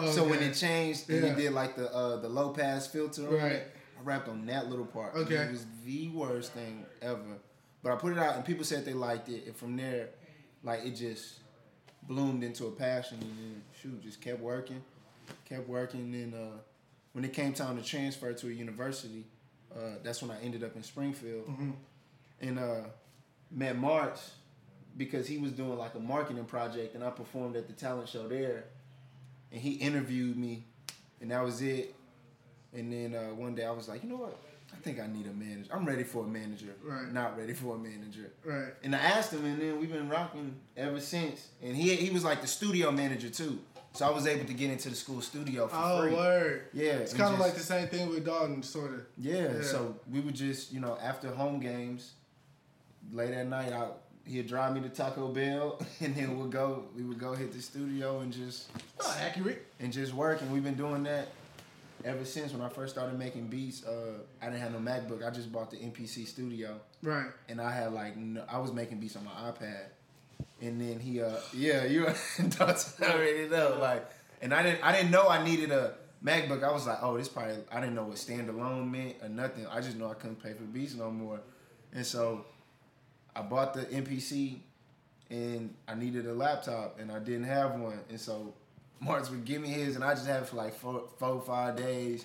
Oh, 0.00 0.10
So 0.12 0.24
when 0.28 0.42
it 0.42 0.54
changed, 0.54 1.10
and 1.10 1.24
Yeah. 1.24 1.34
did 1.34 1.52
like 1.52 1.74
the 1.76 1.92
uh, 1.94 2.16
the 2.20 2.28
low 2.28 2.50
pass 2.50 2.86
filter. 2.86 3.26
on 3.26 3.34
Right. 3.34 3.52
it, 3.52 3.74
I 3.98 4.02
rapped 4.02 4.28
on 4.28 4.46
that 4.46 4.68
little 4.68 4.86
part. 4.86 5.14
Okay. 5.14 5.34
It 5.36 5.50
was 5.50 5.66
the 5.84 6.08
worst 6.10 6.52
thing 6.52 6.86
ever. 7.02 7.38
But 7.82 7.92
I 7.92 7.96
put 7.96 8.12
it 8.12 8.18
out, 8.18 8.36
and 8.36 8.44
people 8.44 8.64
said 8.64 8.84
they 8.84 8.92
liked 8.94 9.28
it, 9.28 9.46
and 9.46 9.56
from 9.56 9.76
there, 9.76 10.10
like 10.62 10.84
it 10.84 10.92
just 10.92 11.40
bloomed 12.02 12.42
into 12.44 12.66
a 12.66 12.70
passion, 12.70 13.18
and 13.20 13.30
then 13.38 13.62
shoot, 13.80 14.00
just 14.02 14.20
kept 14.20 14.40
working, 14.40 14.82
kept 15.44 15.68
working. 15.68 16.14
And 16.14 16.34
uh, 16.34 16.56
when 17.12 17.24
it 17.24 17.32
came 17.32 17.52
time 17.52 17.76
to 17.76 17.82
transfer 17.84 18.32
to 18.32 18.46
a 18.48 18.50
university, 18.52 19.24
uh, 19.74 19.96
that's 20.02 20.22
when 20.22 20.30
I 20.30 20.40
ended 20.40 20.62
up 20.64 20.74
in 20.76 20.82
Springfield, 20.82 21.46
Mhm. 21.48 21.72
and 22.40 22.58
uh, 22.58 22.80
met 23.50 23.76
March 23.76 24.18
because 24.96 25.26
he 25.28 25.38
was 25.38 25.52
doing 25.52 25.76
like 25.78 25.94
a 25.94 26.00
marketing 26.00 26.44
project, 26.44 26.94
and 26.94 27.04
I 27.04 27.10
performed 27.10 27.56
at 27.56 27.66
the 27.68 27.72
talent 27.74 28.08
show 28.08 28.26
there, 28.28 28.64
and 29.52 29.60
he 29.60 29.72
interviewed 29.72 30.36
me, 30.36 30.64
and 31.20 31.30
that 31.30 31.42
was 31.44 31.62
it. 31.62 31.94
And 32.74 32.92
then 32.92 33.14
uh, 33.14 33.34
one 33.34 33.54
day 33.54 33.64
I 33.64 33.70
was 33.70 33.88
like, 33.88 34.02
you 34.04 34.10
know 34.10 34.16
what? 34.16 34.36
I 34.72 34.76
think 34.76 35.00
I 35.00 35.06
need 35.06 35.26
a 35.26 35.32
manager. 35.32 35.70
I'm 35.72 35.86
ready 35.86 36.04
for 36.04 36.24
a 36.24 36.28
manager. 36.28 36.74
Right. 36.84 37.10
Not 37.10 37.38
ready 37.38 37.54
for 37.54 37.76
a 37.76 37.78
manager. 37.78 38.30
Right. 38.44 38.74
And 38.84 38.94
I 38.94 38.98
asked 38.98 39.32
him, 39.32 39.44
and 39.46 39.58
then 39.60 39.80
we've 39.80 39.90
been 39.90 40.10
rocking 40.10 40.54
ever 40.76 41.00
since. 41.00 41.48
And 41.62 41.74
he 41.74 41.96
he 41.96 42.10
was 42.10 42.22
like 42.24 42.42
the 42.42 42.46
studio 42.46 42.90
manager 42.90 43.30
too, 43.30 43.58
so 43.94 44.06
I 44.06 44.10
was 44.10 44.26
able 44.26 44.44
to 44.44 44.52
get 44.52 44.70
into 44.70 44.90
the 44.90 44.94
school 44.94 45.22
studio 45.22 45.66
for 45.68 45.76
Oh, 45.76 46.02
free. 46.02 46.14
word. 46.14 46.62
Yeah, 46.74 46.92
It's 46.92 47.14
kind 47.14 47.32
of 47.32 47.40
like 47.40 47.54
the 47.54 47.60
same 47.60 47.88
thing 47.88 48.10
with 48.10 48.26
Dalton, 48.26 48.62
sort 48.62 48.92
of. 48.92 49.00
yeah, 49.16 49.62
so 49.62 49.96
we 50.12 50.20
would 50.20 50.34
just, 50.34 50.70
you 50.72 50.80
know, 50.80 50.98
after 51.02 51.30
home 51.30 51.58
games, 51.60 52.12
late 53.10 53.32
at 53.32 53.46
night, 53.46 53.72
I, 53.72 53.88
he'd 54.28 54.46
drive 54.46 54.74
me 54.74 54.80
to 54.82 54.88
Taco 54.88 55.28
Bell, 55.28 55.80
and 56.00 56.14
then 56.14 56.38
we'd 56.38 56.50
go, 56.52 56.84
we 56.96 57.02
would 57.02 57.18
go 57.18 57.34
hit 57.34 57.52
the 57.52 57.60
studio 57.62 58.20
and 58.20 58.32
just 58.32 58.70
Oh, 59.00 59.16
accurate. 59.20 59.66
and 59.80 59.92
just 59.92 60.12
work. 60.14 60.40
And 60.42 60.52
we've 60.52 60.62
been 60.64 60.76
doing 60.76 61.02
that 61.04 61.28
ever 62.04 62.24
since. 62.24 62.52
When 62.52 62.62
I 62.62 62.68
first 62.68 62.94
started 62.94 63.18
making 63.18 63.46
beats, 63.48 63.84
uh, 63.84 64.18
I 64.42 64.46
didn't 64.46 64.60
have 64.60 64.72
no 64.72 64.78
MacBook. 64.78 65.26
I 65.26 65.30
just 65.30 65.50
bought 65.52 65.70
the 65.70 65.78
MPC 65.78 66.26
Studio, 66.26 66.78
Right. 67.02 67.26
and 67.48 67.60
I 67.60 67.72
had 67.72 67.92
like, 67.92 68.16
no, 68.16 68.44
I 68.48 68.58
was 68.58 68.72
making 68.72 69.00
beats 69.00 69.16
on 69.16 69.24
my 69.24 69.32
iPad. 69.50 69.86
And 70.60 70.80
then 70.80 70.98
he, 71.00 71.20
uh, 71.22 71.36
yeah, 71.54 71.84
you 71.84 72.06
already 72.60 73.48
know, 73.48 73.78
like, 73.80 74.08
and 74.42 74.52
I 74.54 74.62
didn't, 74.62 74.84
I 74.84 74.92
didn't 74.92 75.10
know 75.10 75.28
I 75.28 75.42
needed 75.44 75.70
a 75.70 75.94
MacBook. 76.24 76.62
I 76.64 76.70
was 76.72 76.86
like, 76.86 76.98
oh, 77.02 77.16
this 77.16 77.28
probably, 77.28 77.56
I 77.72 77.80
didn't 77.80 77.94
know 77.94 78.04
what 78.04 78.16
standalone 78.16 78.90
meant 78.90 79.16
or 79.22 79.28
nothing. 79.28 79.66
I 79.68 79.80
just 79.80 79.96
know 79.96 80.10
I 80.10 80.14
couldn't 80.14 80.42
pay 80.42 80.52
for 80.52 80.62
beats 80.64 80.94
no 80.94 81.10
more, 81.10 81.40
and 81.92 82.04
so 82.04 82.44
I 83.38 83.42
bought 83.42 83.72
the 83.74 83.82
MPC, 83.82 84.56
and 85.30 85.72
I 85.86 85.94
needed 85.94 86.26
a 86.26 86.32
laptop, 86.34 86.98
and 86.98 87.12
I 87.12 87.18
didn't 87.20 87.44
have 87.44 87.78
one, 87.78 88.00
and 88.10 88.20
so 88.20 88.52
Marks 89.00 89.30
would 89.30 89.44
give 89.44 89.62
me 89.62 89.68
his, 89.68 89.94
and 89.94 90.02
I 90.04 90.14
just 90.14 90.26
had 90.26 90.42
it 90.42 90.48
for 90.48 90.56
like 90.56 90.74
four, 90.74 91.04
four, 91.18 91.40
five 91.42 91.76
days, 91.76 92.24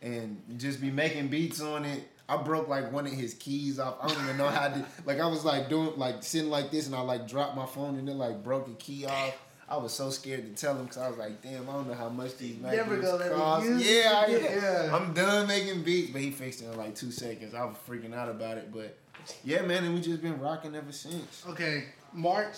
and 0.00 0.40
just 0.56 0.80
be 0.80 0.90
making 0.90 1.28
beats 1.28 1.60
on 1.60 1.84
it. 1.84 2.02
I 2.30 2.36
broke 2.36 2.68
like 2.68 2.92
one 2.92 3.06
of 3.06 3.12
his 3.12 3.34
keys 3.34 3.78
off. 3.78 3.96
I 4.02 4.08
don't 4.08 4.22
even 4.24 4.36
know 4.36 4.48
how 4.48 4.68
to. 4.68 4.84
Like 5.06 5.18
I 5.20 5.26
was 5.26 5.44
like 5.44 5.68
doing 5.68 5.98
like 5.98 6.22
sitting 6.22 6.50
like 6.50 6.70
this, 6.70 6.86
and 6.86 6.94
I 6.94 7.00
like 7.00 7.26
dropped 7.28 7.56
my 7.56 7.66
phone, 7.66 7.96
and 7.98 8.08
it 8.08 8.14
like 8.14 8.42
broke 8.42 8.68
a 8.68 8.74
key 8.74 9.04
off. 9.06 9.36
I 9.70 9.76
was 9.76 9.92
so 9.92 10.08
scared 10.08 10.44
to 10.56 10.62
tell 10.62 10.74
him 10.76 10.84
because 10.84 10.96
I 10.96 11.08
was 11.08 11.18
like, 11.18 11.42
damn, 11.42 11.68
I 11.68 11.72
don't 11.74 11.88
know 11.88 11.94
how 11.94 12.08
much 12.08 12.38
these 12.38 12.58
Never 12.58 12.96
gonna 12.96 13.16
let 13.16 13.30
me 13.30 13.36
cost. 13.36 13.66
use 13.66 13.86
Yeah, 13.86 14.24
I, 14.26 14.30
it. 14.30 14.42
Yeah. 14.62 14.96
I'm 14.96 15.12
done 15.12 15.46
making 15.46 15.82
beats, 15.82 16.10
but 16.10 16.22
he 16.22 16.30
fixed 16.30 16.62
it 16.62 16.66
in 16.66 16.76
like 16.78 16.94
two 16.94 17.10
seconds. 17.10 17.52
I 17.54 17.64
was 17.66 17.76
freaking 17.86 18.14
out 18.14 18.30
about 18.30 18.56
it, 18.56 18.72
but 18.72 18.96
yeah, 19.44 19.62
man, 19.62 19.84
and 19.84 19.94
we 19.94 20.00
just 20.00 20.22
been 20.22 20.40
rocking 20.40 20.74
ever 20.74 20.92
since. 20.92 21.44
Okay, 21.48 21.84
March. 22.12 22.56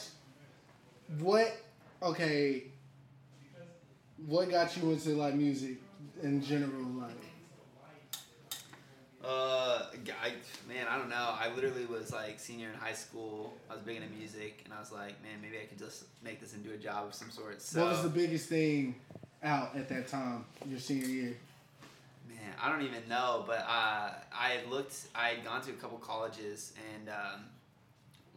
What? 1.19 1.57
Okay. 2.03 2.65
What 4.27 4.51
got 4.51 4.77
you 4.77 4.91
into 4.93 5.11
like 5.11 5.35
music 5.35 5.77
in 6.23 6.43
general? 6.43 6.83
Like, 6.83 7.11
Uh, 9.23 9.85
I, 10.23 10.33
man, 10.69 10.87
I 10.89 10.97
don't 10.97 11.11
know. 11.11 11.35
I 11.39 11.53
literally 11.55 11.85
was 11.87 12.13
like 12.13 12.39
senior 12.41 12.69
in 12.69 12.75
high 12.75 12.93
school. 12.95 13.55
I 13.71 13.75
was 13.75 13.83
big 13.83 13.97
into 13.97 14.09
music, 14.17 14.63
and 14.65 14.73
I 14.73 14.81
was 14.81 14.93
like, 14.93 15.23
man, 15.23 15.41
maybe 15.43 15.57
I 15.63 15.67
could 15.67 15.79
just 15.79 16.05
make 16.23 16.41
this 16.41 16.55
into 16.55 16.73
a 16.73 16.77
job 16.77 17.07
of 17.07 17.15
some 17.15 17.31
sort. 17.31 17.61
So, 17.61 17.83
what 17.83 17.91
was 17.93 18.03
the 18.03 18.09
biggest 18.09 18.49
thing 18.49 18.95
out 19.43 19.75
at 19.77 19.89
that 19.89 20.09
time, 20.09 20.45
your 20.67 20.79
senior 20.79 21.07
year? 21.07 21.37
Man, 22.41 22.55
I 22.61 22.71
don't 22.71 22.83
even 22.83 23.09
know. 23.09 23.45
But 23.47 23.61
uh, 23.61 24.13
I 24.33 24.49
had 24.57 24.71
looked. 24.71 24.95
I 25.15 25.29
had 25.29 25.45
gone 25.45 25.63
to 25.63 25.71
a 25.71 25.75
couple 25.75 25.99
colleges, 25.99 26.73
and 26.95 27.09
um, 27.09 27.45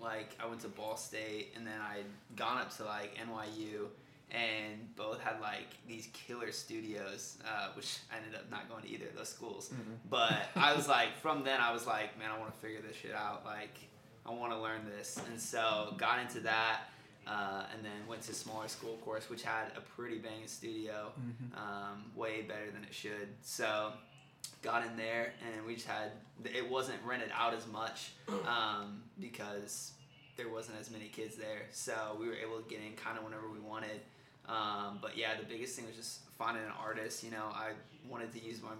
like 0.01 0.37
I 0.39 0.47
went 0.47 0.61
to 0.61 0.67
Ball 0.67 0.97
State, 0.97 1.53
and 1.55 1.65
then 1.65 1.79
I'd 1.81 2.05
gone 2.35 2.57
up 2.59 2.75
to 2.77 2.85
like 2.85 3.15
NYU. 3.17 3.87
And 4.31 4.95
both 4.95 5.21
had 5.21 5.39
like 5.41 5.67
these 5.87 6.07
killer 6.11 6.51
studios, 6.51 7.37
uh, 7.47 7.67
which 7.75 7.99
I 8.11 8.17
ended 8.17 8.33
up 8.33 8.49
not 8.49 8.67
going 8.67 8.81
to 8.81 8.89
either 8.89 9.05
of 9.05 9.15
those 9.15 9.29
schools. 9.29 9.71
But 10.09 10.33
I 10.55 10.75
was 10.75 10.87
like, 10.87 11.15
from 11.21 11.43
then 11.43 11.61
I 11.61 11.71
was 11.71 11.85
like, 11.85 12.17
man, 12.17 12.31
I 12.35 12.39
want 12.39 12.51
to 12.51 12.59
figure 12.59 12.81
this 12.81 12.97
shit 12.97 13.13
out. 13.13 13.45
Like, 13.45 13.77
I 14.25 14.31
want 14.31 14.51
to 14.51 14.57
learn 14.57 14.85
this, 14.97 15.19
and 15.29 15.39
so 15.39 15.93
got 15.97 16.17
into 16.19 16.39
that, 16.39 16.79
uh, 17.27 17.63
and 17.73 17.83
then 17.83 18.07
went 18.07 18.21
to 18.23 18.33
smaller 18.33 18.67
school, 18.67 18.97
course, 19.03 19.29
which 19.29 19.43
had 19.43 19.67
a 19.77 19.81
pretty 19.81 20.17
banging 20.17 20.47
studio, 20.47 21.11
um, 21.55 22.03
way 22.15 22.41
better 22.41 22.69
than 22.71 22.83
it 22.83 22.93
should. 22.93 23.29
So 23.41 23.93
got 24.61 24.85
in 24.85 24.95
there, 24.97 25.33
and 25.45 25.65
we 25.65 25.75
just 25.75 25.87
had 25.87 26.11
it 26.43 26.69
wasn't 26.69 26.97
rented 27.05 27.31
out 27.33 27.53
as 27.53 27.67
much 27.67 28.11
um, 28.47 29.03
because 29.19 29.91
there 30.35 30.49
wasn't 30.49 30.79
as 30.79 30.89
many 30.89 31.07
kids 31.07 31.35
there, 31.35 31.63
so 31.71 32.17
we 32.19 32.27
were 32.27 32.35
able 32.35 32.59
to 32.59 32.69
get 32.69 32.79
in 32.79 32.93
kind 32.93 33.17
of 33.17 33.23
whenever 33.23 33.49
we 33.49 33.59
wanted. 33.59 34.01
Um, 34.47 34.99
but 35.01 35.17
yeah, 35.17 35.35
the 35.39 35.45
biggest 35.45 35.75
thing 35.75 35.85
was 35.85 35.95
just 35.95 36.19
finding 36.37 36.63
an 36.63 36.71
artist. 36.79 37.23
You 37.23 37.31
know, 37.31 37.45
I 37.53 37.71
wanted 38.09 38.33
to 38.33 38.43
use 38.43 38.61
my 38.61 38.71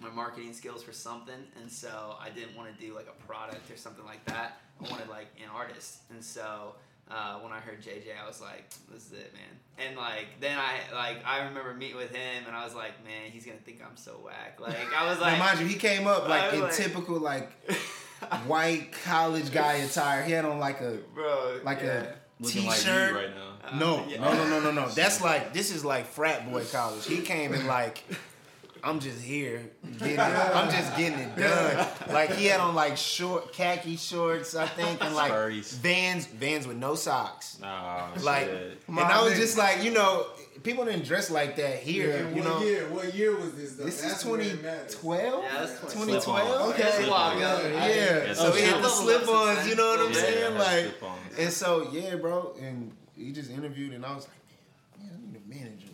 my 0.00 0.10
marketing 0.10 0.52
skills 0.52 0.82
for 0.82 0.92
something, 0.92 1.34
and 1.60 1.70
so 1.70 2.16
I 2.20 2.30
didn't 2.30 2.56
want 2.56 2.74
to 2.74 2.86
do 2.86 2.94
like 2.94 3.08
a 3.08 3.26
product 3.26 3.70
or 3.70 3.76
something 3.76 4.04
like 4.04 4.24
that. 4.26 4.60
I 4.80 4.90
wanted 4.90 5.08
like 5.08 5.26
an 5.38 5.50
artist, 5.54 5.98
and 6.10 6.22
so 6.24 6.74
uh, 7.10 7.38
when 7.38 7.52
I 7.52 7.60
heard 7.60 7.82
JJ, 7.82 8.08
I 8.22 8.26
was 8.26 8.40
like, 8.40 8.68
"This 8.92 9.06
is 9.06 9.12
it, 9.12 9.32
man." 9.34 9.86
And 9.86 9.96
like 9.96 10.26
then 10.40 10.58
I 10.58 10.94
like 10.94 11.18
I 11.24 11.44
remember 11.46 11.72
meeting 11.74 11.96
with 11.96 12.14
him, 12.14 12.44
and 12.46 12.54
I 12.54 12.64
was 12.64 12.74
like, 12.74 12.92
"Man, 13.04 13.30
he's 13.30 13.46
gonna 13.46 13.58
think 13.58 13.80
I'm 13.82 13.96
so 13.96 14.12
whack." 14.24 14.58
Like 14.60 14.76
I 14.94 15.06
was 15.08 15.18
Now, 15.18 15.24
like, 15.24 15.38
mind 15.38 15.60
you, 15.60 15.66
he 15.66 15.76
came 15.76 16.06
up 16.06 16.28
like 16.28 16.52
in 16.52 16.60
like- 16.60 16.74
typical 16.74 17.18
like 17.18 17.50
white 18.46 18.92
college 19.04 19.52
guy 19.52 19.74
attire. 19.74 20.22
He 20.22 20.32
had 20.32 20.44
on 20.44 20.58
like 20.58 20.80
a 20.80 20.98
bro, 21.14 21.60
like 21.64 21.80
yeah. 21.82 21.86
a 21.86 22.14
Looking 22.40 22.66
like 22.66 22.76
t-shirt. 22.78 23.10
you 23.10 23.16
right 23.16 23.34
now. 23.34 23.78
No, 23.78 23.96
Uh, 23.98 24.04
yeah. 24.08 24.20
no, 24.20 24.32
no, 24.34 24.48
no, 24.48 24.60
no, 24.60 24.70
no. 24.70 24.88
That's 24.94 25.20
like 25.20 25.52
this 25.52 25.74
is 25.74 25.84
like 25.84 26.06
frat 26.06 26.50
boy 26.50 26.64
college. 26.64 27.06
He 27.06 27.18
came 27.22 27.52
in 27.54 27.66
like 27.66 28.02
I'm 28.84 29.00
just 29.00 29.20
here 29.20 29.70
getting 29.98 30.14
it, 30.14 30.18
I'm 30.20 30.70
just 30.70 30.96
getting 30.96 31.18
it 31.18 31.36
done. 31.36 31.86
Like 32.12 32.34
he 32.34 32.46
had 32.46 32.60
on 32.60 32.74
like 32.74 32.96
short 32.96 33.52
khaki 33.52 33.96
shorts, 33.96 34.54
I 34.54 34.66
think, 34.66 35.02
and 35.02 35.14
like 35.14 35.28
Spurs. 35.30 35.72
Vans, 35.74 36.26
Vans 36.26 36.66
with 36.66 36.76
no 36.76 36.94
socks. 36.94 37.58
Nah, 37.60 38.08
Like, 38.22 38.46
shit. 38.46 38.80
and 38.88 38.98
I 39.00 39.22
was 39.22 39.34
just 39.34 39.58
like, 39.58 39.82
you 39.82 39.90
know, 39.92 40.26
people 40.62 40.84
didn't 40.84 41.04
dress 41.04 41.30
like 41.30 41.56
that 41.56 41.76
here. 41.80 42.28
you 42.34 42.42
know, 42.42 42.60
year? 42.62 42.86
What 42.88 43.14
year 43.14 43.36
was 43.36 43.52
this? 43.54 43.74
Though? 43.74 43.84
this 43.84 44.02
is 44.04 44.10
That's 44.12 44.24
where 44.24 44.40
it 44.40 44.50
2012. 44.60 45.42
Yeah, 45.44 45.58
that's 45.66 45.72
2012. 45.92 46.22
Slip-ons. 46.24 46.72
Okay. 46.72 46.82
That's 46.82 46.98
a 47.06 47.10
while 47.10 47.36
ago. 47.36 47.58
Slip-ons. 47.60 47.74
Yeah, 47.94 48.26
Yeah, 48.26 48.32
so 48.34 48.52
we 48.52 48.58
he 48.60 48.64
had 48.66 48.82
the 48.82 48.88
slip-ons. 48.88 49.26
slip-ons, 49.26 49.68
you 49.68 49.74
know 49.76 49.88
what 49.88 50.00
I'm 50.00 50.12
Yeah, 50.12 50.18
saying? 50.20 50.38
it 50.38 50.52
has 50.52 50.66
Like, 50.66 50.84
slip-ons. 50.98 51.38
and 51.38 51.52
so 51.52 51.90
yeah, 51.92 52.14
bro, 52.16 52.54
and 52.60 52.92
he 53.16 53.32
just 53.32 53.50
interviewed, 53.50 53.92
and 53.94 54.04
I 54.06 54.14
was 54.14 54.28
like, 54.28 55.00
man, 55.00 55.10
man, 55.10 55.18
I 55.18 55.26
need 55.32 55.36
a 55.36 55.64
manager. 55.70 55.88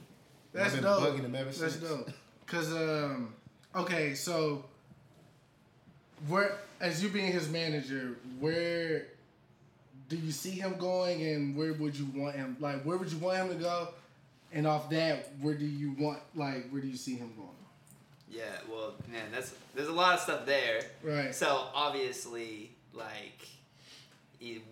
That's 0.53 0.67
I've 0.67 0.75
been 0.75 0.85
dope. 0.85 1.03
bugging 1.03 1.25
him 1.25 1.35
ever 1.35 1.45
That's 1.47 1.59
since. 1.59 1.77
dope. 1.77 2.09
Cause 2.47 2.73
um, 2.73 3.35
okay, 3.75 4.15
so 4.15 4.65
where 6.29 6.59
as 6.81 7.03
you 7.03 7.09
being 7.09 7.33
his 7.33 7.49
manager, 7.49 8.17
where 8.39 9.07
do 10.09 10.17
you 10.17 10.33
see 10.33 10.51
him 10.51 10.77
going, 10.79 11.23
and 11.23 11.57
where 11.57 11.73
would 11.73 11.97
you 11.97 12.07
want 12.15 12.37
him? 12.37 12.57
Like, 12.61 12.83
where 12.83 12.97
would 12.97 13.11
you 13.11 13.19
want 13.19 13.39
him 13.39 13.49
to 13.49 13.55
go? 13.55 13.89
And 14.53 14.67
off 14.67 14.91
that, 14.91 15.33
where 15.41 15.55
do 15.55 15.65
you 15.65 15.95
want? 15.99 16.21
Like, 16.35 16.69
where 16.71 16.81
do 16.81 16.89
you 16.89 16.97
see 16.97 17.17
him 17.17 17.33
going? 17.37 17.49
Yeah, 18.31 18.43
well, 18.71 18.95
man, 19.11 19.25
that's 19.33 19.55
there's 19.75 19.89
a 19.89 19.93
lot 19.93 20.15
of 20.15 20.21
stuff 20.21 20.47
there. 20.47 20.83
Right. 21.03 21.35
So 21.35 21.69
obviously, 21.75 22.71
like, 22.93 23.49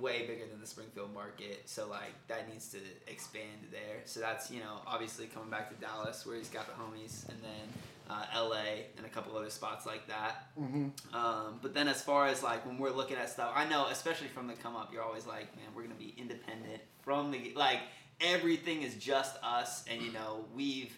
way 0.00 0.26
bigger 0.26 0.46
than 0.50 0.60
the 0.60 0.66
Springfield 0.66 1.12
market. 1.14 1.62
So 1.66 1.88
like 1.88 2.12
that 2.28 2.48
needs 2.48 2.68
to 2.72 2.78
expand 3.06 3.66
there. 3.70 4.00
So 4.04 4.20
that's 4.20 4.50
you 4.50 4.60
know 4.60 4.80
obviously 4.86 5.26
coming 5.26 5.50
back 5.50 5.68
to 5.70 5.76
Dallas 5.84 6.24
where 6.26 6.36
he's 6.36 6.48
got 6.48 6.66
the 6.66 6.72
homies, 6.72 7.28
and 7.28 7.38
then 7.42 7.68
uh, 8.10 8.24
L.A. 8.34 8.86
and 8.96 9.06
a 9.06 9.08
couple 9.08 9.36
other 9.36 9.50
spots 9.50 9.86
like 9.86 10.06
that. 10.08 10.48
Mm-hmm. 10.60 11.14
Um, 11.14 11.58
but 11.62 11.74
then 11.74 11.88
as 11.88 12.02
far 12.02 12.26
as 12.26 12.42
like 12.42 12.66
when 12.66 12.78
we're 12.78 12.90
looking 12.90 13.16
at 13.16 13.30
stuff, 13.30 13.52
I 13.54 13.68
know 13.68 13.86
especially 13.90 14.28
from 14.28 14.46
the 14.46 14.54
come 14.54 14.76
up, 14.76 14.92
you're 14.92 15.02
always 15.02 15.26
like, 15.26 15.54
man, 15.56 15.66
we're 15.74 15.82
gonna 15.82 15.94
be 15.94 16.14
independent 16.18 16.82
from 17.02 17.30
the 17.30 17.52
like 17.56 17.80
everything 18.20 18.82
is 18.82 18.94
just 18.96 19.36
us, 19.42 19.84
and 19.90 20.02
you 20.02 20.12
know 20.12 20.44
we've 20.54 20.96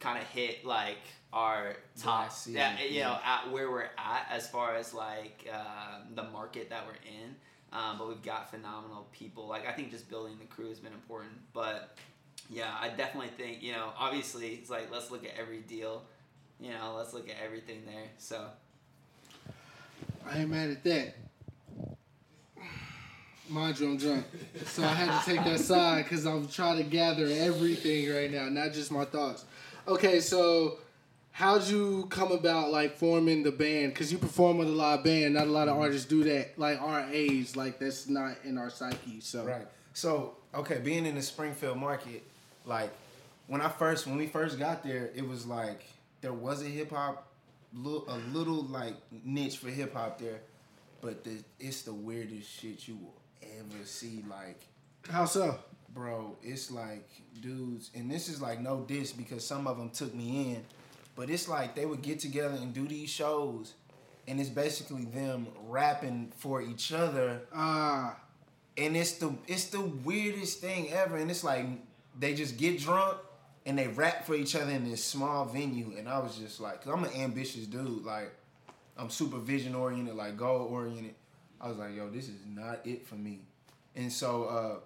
kind 0.00 0.18
of 0.18 0.24
hit 0.28 0.64
like 0.64 0.98
our 1.32 1.76
top, 2.00 2.32
yeah, 2.46 2.80
you 2.80 3.00
know, 3.00 3.18
at 3.24 3.50
where 3.50 3.70
we're 3.70 3.90
at 3.98 4.26
as 4.30 4.48
far 4.48 4.76
as 4.76 4.94
like 4.94 5.48
um 5.52 6.14
the 6.14 6.24
market 6.24 6.70
that 6.70 6.86
we're 6.86 6.92
in. 6.92 7.34
Um, 7.76 7.98
but 7.98 8.08
we've 8.08 8.22
got 8.22 8.50
phenomenal 8.50 9.06
people. 9.12 9.46
Like 9.46 9.68
I 9.68 9.72
think 9.72 9.90
just 9.90 10.08
building 10.08 10.38
the 10.38 10.46
crew 10.46 10.68
has 10.70 10.78
been 10.78 10.94
important. 10.94 11.34
But 11.52 11.96
yeah, 12.48 12.74
I 12.80 12.88
definitely 12.88 13.30
think 13.36 13.62
you 13.62 13.72
know, 13.72 13.92
obviously 13.98 14.54
it's 14.54 14.70
like 14.70 14.90
let's 14.90 15.10
look 15.10 15.24
at 15.24 15.32
every 15.38 15.60
deal. 15.60 16.02
You 16.58 16.70
know, 16.70 16.94
let's 16.96 17.12
look 17.12 17.28
at 17.28 17.36
everything 17.44 17.82
there. 17.84 18.08
So 18.16 18.46
I 20.26 20.38
ain't 20.38 20.50
mad 20.50 20.70
at 20.70 20.84
that. 20.84 21.14
Mind 23.48 23.78
you, 23.78 23.90
I'm 23.90 23.96
drunk. 23.98 24.24
So 24.64 24.82
I 24.82 24.88
had 24.88 25.20
to 25.20 25.30
take 25.30 25.44
that 25.44 25.60
side 25.60 26.04
because 26.04 26.24
I'm 26.24 26.48
trying 26.48 26.78
to 26.78 26.84
gather 26.84 27.26
everything 27.26 28.12
right 28.12 28.30
now, 28.30 28.48
not 28.48 28.72
just 28.72 28.90
my 28.90 29.04
thoughts. 29.04 29.44
Okay, 29.86 30.18
so 30.20 30.78
how'd 31.36 31.68
you 31.68 32.06
come 32.08 32.32
about 32.32 32.70
like 32.70 32.96
forming 32.96 33.42
the 33.42 33.52
band? 33.52 33.92
Because 33.92 34.10
you 34.10 34.16
perform 34.16 34.56
with 34.56 34.68
a 34.68 34.72
lot 34.72 34.98
of 34.98 35.04
band, 35.04 35.34
not 35.34 35.46
a 35.46 35.50
lot 35.50 35.68
of 35.68 35.74
mm-hmm. 35.74 35.82
artists 35.82 36.08
do 36.08 36.24
that. 36.24 36.58
Like 36.58 36.80
our 36.80 37.06
age, 37.12 37.54
like 37.54 37.78
that's 37.78 38.08
not 38.08 38.38
in 38.44 38.56
our 38.56 38.70
psyche. 38.70 39.20
So 39.20 39.44
Right. 39.44 39.66
So 39.92 40.36
okay, 40.54 40.78
being 40.78 41.04
in 41.04 41.14
the 41.14 41.22
Springfield 41.22 41.76
market, 41.76 42.22
like 42.64 42.90
when 43.48 43.60
I 43.60 43.68
first 43.68 44.06
when 44.06 44.16
we 44.16 44.26
first 44.26 44.58
got 44.58 44.82
there, 44.82 45.10
it 45.14 45.28
was 45.28 45.46
like 45.46 45.84
there 46.22 46.32
was 46.32 46.62
a 46.62 46.66
hip 46.66 46.90
hop, 46.90 47.28
a 47.74 48.18
little 48.32 48.62
like 48.64 48.94
niche 49.22 49.58
for 49.58 49.68
hip 49.68 49.92
hop 49.92 50.18
there, 50.18 50.40
but 51.02 51.22
the, 51.22 51.44
it's 51.60 51.82
the 51.82 51.92
weirdest 51.92 52.50
shit 52.50 52.88
you 52.88 52.96
will 52.96 53.14
ever 53.42 53.84
see. 53.84 54.24
Like, 54.26 54.60
how 55.10 55.26
so? 55.26 55.58
bro, 55.96 56.36
it's 56.42 56.70
like 56.70 57.08
dudes, 57.40 57.90
and 57.94 58.10
this 58.10 58.28
is 58.28 58.40
like 58.40 58.60
no 58.60 58.84
diss 58.86 59.12
because 59.12 59.44
some 59.44 59.66
of 59.66 59.78
them 59.78 59.90
took 59.90 60.14
me 60.14 60.52
in, 60.54 60.64
but 61.16 61.30
it's 61.30 61.48
like 61.48 61.74
they 61.74 61.86
would 61.86 62.02
get 62.02 62.20
together 62.20 62.54
and 62.54 62.72
do 62.72 62.86
these 62.86 63.10
shows, 63.10 63.74
and 64.28 64.38
it's 64.40 64.50
basically 64.50 65.04
them 65.06 65.48
rapping 65.66 66.32
for 66.36 66.62
each 66.62 66.92
other 66.92 67.40
Ah, 67.54 68.16
and 68.76 68.96
it's 68.96 69.12
the 69.12 69.34
it's 69.46 69.66
the 69.66 69.80
weirdest 69.80 70.60
thing 70.60 70.92
ever. 70.92 71.16
And 71.16 71.30
it's 71.30 71.44
like 71.44 71.66
they 72.18 72.34
just 72.34 72.56
get 72.56 72.78
drunk 72.78 73.18
and 73.64 73.78
they 73.78 73.88
rap 73.88 74.24
for 74.24 74.34
each 74.34 74.54
other 74.54 74.70
in 74.70 74.88
this 74.88 75.04
small 75.04 75.44
venue. 75.44 75.94
And 75.98 76.08
I 76.08 76.18
was 76.18 76.36
just 76.36 76.60
like, 76.60 76.84
cause 76.84 76.92
I'm 76.92 77.04
an 77.04 77.12
ambitious 77.14 77.66
dude. 77.66 78.04
Like 78.04 78.32
I'm 78.96 79.10
super 79.10 79.38
vision 79.38 79.74
oriented, 79.74 80.14
like 80.14 80.36
goal 80.36 80.68
oriented. 80.70 81.14
I 81.60 81.68
was 81.68 81.78
like, 81.78 81.96
yo, 81.96 82.08
this 82.10 82.28
is 82.28 82.40
not 82.46 82.80
it 82.84 83.06
for 83.06 83.14
me. 83.14 83.40
And 83.94 84.12
so, 84.12 84.44
uh, 84.44 84.76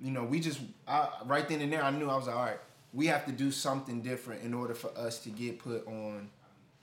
you 0.00 0.12
know, 0.12 0.24
we 0.24 0.38
just 0.40 0.60
I, 0.86 1.08
right 1.26 1.48
then 1.48 1.60
and 1.60 1.72
there, 1.72 1.82
I 1.82 1.90
knew 1.90 2.08
I 2.08 2.16
was 2.16 2.26
like, 2.26 2.36
all 2.36 2.44
right, 2.44 2.60
we 2.92 3.06
have 3.06 3.26
to 3.26 3.32
do 3.32 3.50
something 3.50 4.00
different 4.02 4.42
in 4.42 4.54
order 4.54 4.74
for 4.74 4.90
us 4.96 5.18
to 5.20 5.28
get 5.30 5.58
put 5.58 5.86
on 5.86 6.28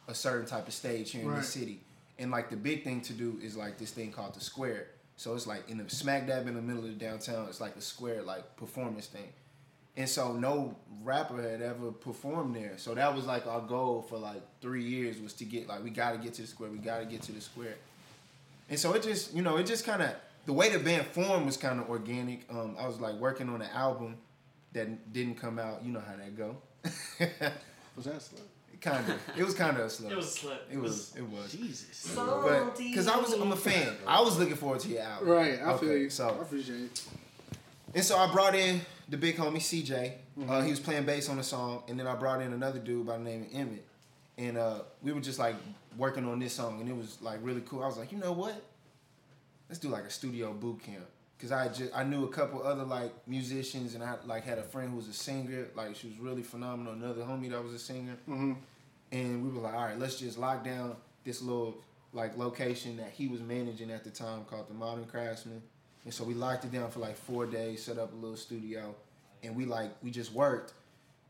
a 0.08 0.14
certain 0.14 0.46
type 0.46 0.68
of 0.68 0.74
stage 0.74 1.12
here 1.12 1.22
in 1.24 1.28
Right. 1.30 1.38
the 1.42 1.44
city. 1.44 1.82
And 2.20 2.32
like 2.32 2.50
the 2.50 2.56
big 2.58 2.84
thing 2.84 3.02
to 3.02 3.14
do 3.14 3.40
is 3.42 3.58
like 3.58 3.78
this 3.78 3.92
thing 3.92 4.12
called 4.12 4.36
the 4.36 4.40
square. 4.40 4.88
So 5.18 5.34
it's 5.34 5.48
like 5.48 5.70
in 5.70 5.78
the 5.78 5.90
smack 5.90 6.28
dab 6.28 6.48
in 6.48 6.56
the 6.56 6.62
middle 6.62 6.84
of 6.84 6.90
the 6.90 7.06
downtown. 7.06 7.48
It's 7.50 7.60
like 7.62 7.76
a 7.76 7.82
square 7.82 8.22
like 8.22 8.56
performance 8.58 9.08
thing. 9.08 9.28
And 9.98 10.08
so 10.10 10.34
no 10.34 10.76
rapper 11.04 11.42
had 11.42 11.62
ever 11.62 11.92
performed 11.92 12.56
there. 12.56 12.74
So 12.78 12.94
that 12.94 13.16
was 13.16 13.26
like 13.26 13.48
our 13.48 13.62
goal 13.62 14.02
for 14.02 14.18
like 14.18 14.42
three 14.62 14.84
years 14.84 15.20
was 15.22 15.34
to 15.34 15.46
get 15.46 15.68
like 15.68 15.84
we 15.84 15.90
got 15.90 16.12
to 16.12 16.18
get 16.18 16.34
to 16.36 16.42
the 16.44 16.48
square. 16.48 16.70
We 16.70 16.78
got 16.78 17.00
to 17.00 17.06
get 17.06 17.22
to 17.24 17.32
the 17.32 17.42
square. 17.42 17.76
And 18.70 18.78
so 18.80 18.94
it 18.94 19.04
just 19.04 19.34
you 19.34 19.42
know 19.42 19.58
it 19.58 19.66
just 19.66 19.86
kind 19.86 20.02
of 20.02 20.12
the 20.46 20.54
way 20.54 20.70
the 20.70 20.80
band 20.80 21.08
formed 21.08 21.46
was 21.46 21.58
kind 21.58 21.80
of 21.80 21.90
organic. 21.90 22.46
Um, 22.52 22.76
I 22.78 22.86
was 22.88 23.00
like 23.00 23.16
working 23.16 23.50
on 23.50 23.62
an 23.62 23.70
album 23.74 24.18
that 24.76 25.12
didn't 25.12 25.36
come 25.36 25.58
out. 25.58 25.84
You 25.84 25.92
know 25.92 26.02
how 26.02 26.16
that 26.16 26.38
go. 26.38 26.58
was 27.96 28.06
that 28.06 28.22
slow? 28.22 28.40
It 28.72 28.82
kind 28.82 29.10
of. 29.10 29.20
It 29.38 29.44
was 29.44 29.54
kind 29.56 29.78
of 29.78 29.86
a 29.86 29.90
slow. 29.90 30.10
It 30.10 30.16
was 30.16 30.26
a 30.28 30.30
slip. 30.30 30.68
It 30.72 30.78
was. 30.78 31.16
It 31.16 31.28
was. 31.28 31.52
Jesus. 31.52 32.14
But 32.16 32.78
because 32.78 33.08
I 33.08 33.18
was, 33.18 33.34
I'm 33.34 33.52
a 33.52 33.56
fan. 33.56 33.96
I 34.06 34.22
was 34.22 34.38
looking 34.38 34.56
forward 34.56 34.82
to 34.82 34.90
your 34.90 35.02
album. 35.02 35.30
Right, 35.30 35.54
I 35.54 35.78
feel 35.78 35.90
Okay, 35.90 36.02
you. 36.02 36.10
So 36.10 36.28
I 36.30 36.42
appreciate 36.42 36.82
it. 36.82 37.04
and 37.96 38.04
so 38.04 38.18
I 38.18 38.32
brought 38.32 38.54
in 38.54 38.82
the 39.10 39.18
big 39.18 39.38
homie 39.38 39.58
CJ. 39.58 40.12
Uh, 40.48 40.62
he 40.62 40.70
was 40.70 40.80
playing 40.82 41.06
bass 41.06 41.30
on 41.30 41.38
the 41.38 41.44
song, 41.44 41.84
and 41.88 41.98
then 41.98 42.06
I 42.08 42.16
brought 42.16 42.42
in 42.42 42.52
another 42.54 42.80
dude 42.80 43.08
by 43.08 43.18
the 43.18 43.24
name 43.24 43.44
of 43.44 43.48
Emmett, 43.54 43.86
and 44.38 44.58
uh, 44.58 44.80
we 45.02 45.14
were 45.14 45.22
just 45.22 45.40
like 45.40 45.56
working 45.98 46.28
on 46.28 46.40
this 46.40 46.54
song, 46.54 46.82
and 46.82 46.90
it 46.90 46.96
was 46.96 47.18
like 47.22 47.40
really 47.42 47.62
cool. 47.62 47.82
I 47.82 47.88
was 47.88 47.98
like, 47.98 48.12
you 48.12 48.18
know 48.18 48.34
what? 48.34 48.62
Let's 49.70 49.80
do 49.80 49.88
like 49.88 50.04
a 50.04 50.10
studio 50.12 50.52
boot 50.54 50.84
camp. 50.84 51.06
Cause 51.40 51.52
I 51.52 51.68
just 51.68 51.92
I 51.94 52.04
knew 52.04 52.24
a 52.24 52.30
couple 52.30 52.64
other 52.64 52.86
like 52.86 53.12
musicians, 53.28 53.94
and 53.94 54.04
I 54.04 54.16
like 54.26 54.46
had 54.46 54.58
a 54.58 54.64
friend 54.64 54.92
who 54.92 54.96
was 54.96 55.10
a 55.10 55.14
singer. 55.14 55.68
Like 55.76 55.96
she 55.96 56.08
was 56.08 56.18
really 56.18 56.44
phenomenal. 56.44 56.94
Another 56.94 57.24
homie 57.24 57.52
that 57.52 57.62
was 57.62 57.74
a 57.74 57.80
singer, 57.80 58.16
mm-hmm. 58.28 58.54
and 59.12 59.44
we 59.44 59.50
were 59.50 59.62
like, 59.62 59.74
all 59.74 59.84
right, 59.84 60.00
let's 60.00 60.18
just 60.18 60.38
lock 60.38 60.64
down 60.64 60.96
this 61.26 61.42
little 61.42 61.76
like 62.14 62.38
location 62.38 62.96
that 62.98 63.12
he 63.12 63.28
was 63.28 63.42
managing 63.42 63.92
at 63.92 64.06
the 64.06 64.10
time 64.10 64.46
called 64.46 64.70
the 64.70 64.74
Modern 64.74 65.06
Craftsman. 65.06 65.62
And 66.06 66.14
so 66.14 66.24
we 66.24 66.34
locked 66.34 66.64
it 66.64 66.72
down 66.72 66.90
for 66.90 67.00
like 67.00 67.18
four 67.18 67.46
days, 67.46 67.84
set 67.84 67.98
up 67.98 68.14
a 68.14 68.16
little 68.16 68.38
studio, 68.38 68.96
and 69.44 69.56
we 69.56 69.66
like 69.66 69.92
we 70.02 70.12
just 70.12 70.32
worked, 70.32 70.74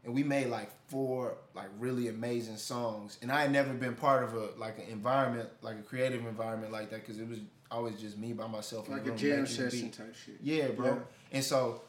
and 0.03 0.13
we 0.13 0.21
made 0.21 0.47
like 0.47 0.69
four 0.87 1.37
like 1.55 1.69
really 1.79 2.09
amazing 2.09 2.57
songs. 2.57 3.17
And 3.21 3.31
I 3.31 3.41
had 3.41 3.51
never 3.51 3.73
been 3.73 3.95
part 3.95 4.23
of 4.23 4.35
a 4.35 4.49
like 4.57 4.77
an 4.77 4.85
environment 4.91 5.49
like 5.61 5.79
a 5.79 5.81
creative 5.81 6.25
environment 6.27 6.71
like 6.71 6.91
that 6.91 7.01
because 7.01 7.19
it 7.19 7.27
was 7.27 7.39
always 7.71 7.99
just 7.99 8.17
me 8.17 8.33
by 8.33 8.47
myself. 8.47 8.89
Like 8.89 9.03
the 9.03 9.09
a 9.09 9.11
room 9.11 9.17
jam 9.17 9.45
session 9.45 9.81
beat. 9.81 9.93
type 9.93 10.15
shit. 10.15 10.37
Yeah, 10.41 10.67
bro. 10.69 10.87
Yeah. 10.87 10.99
And 11.31 11.43
so 11.43 11.81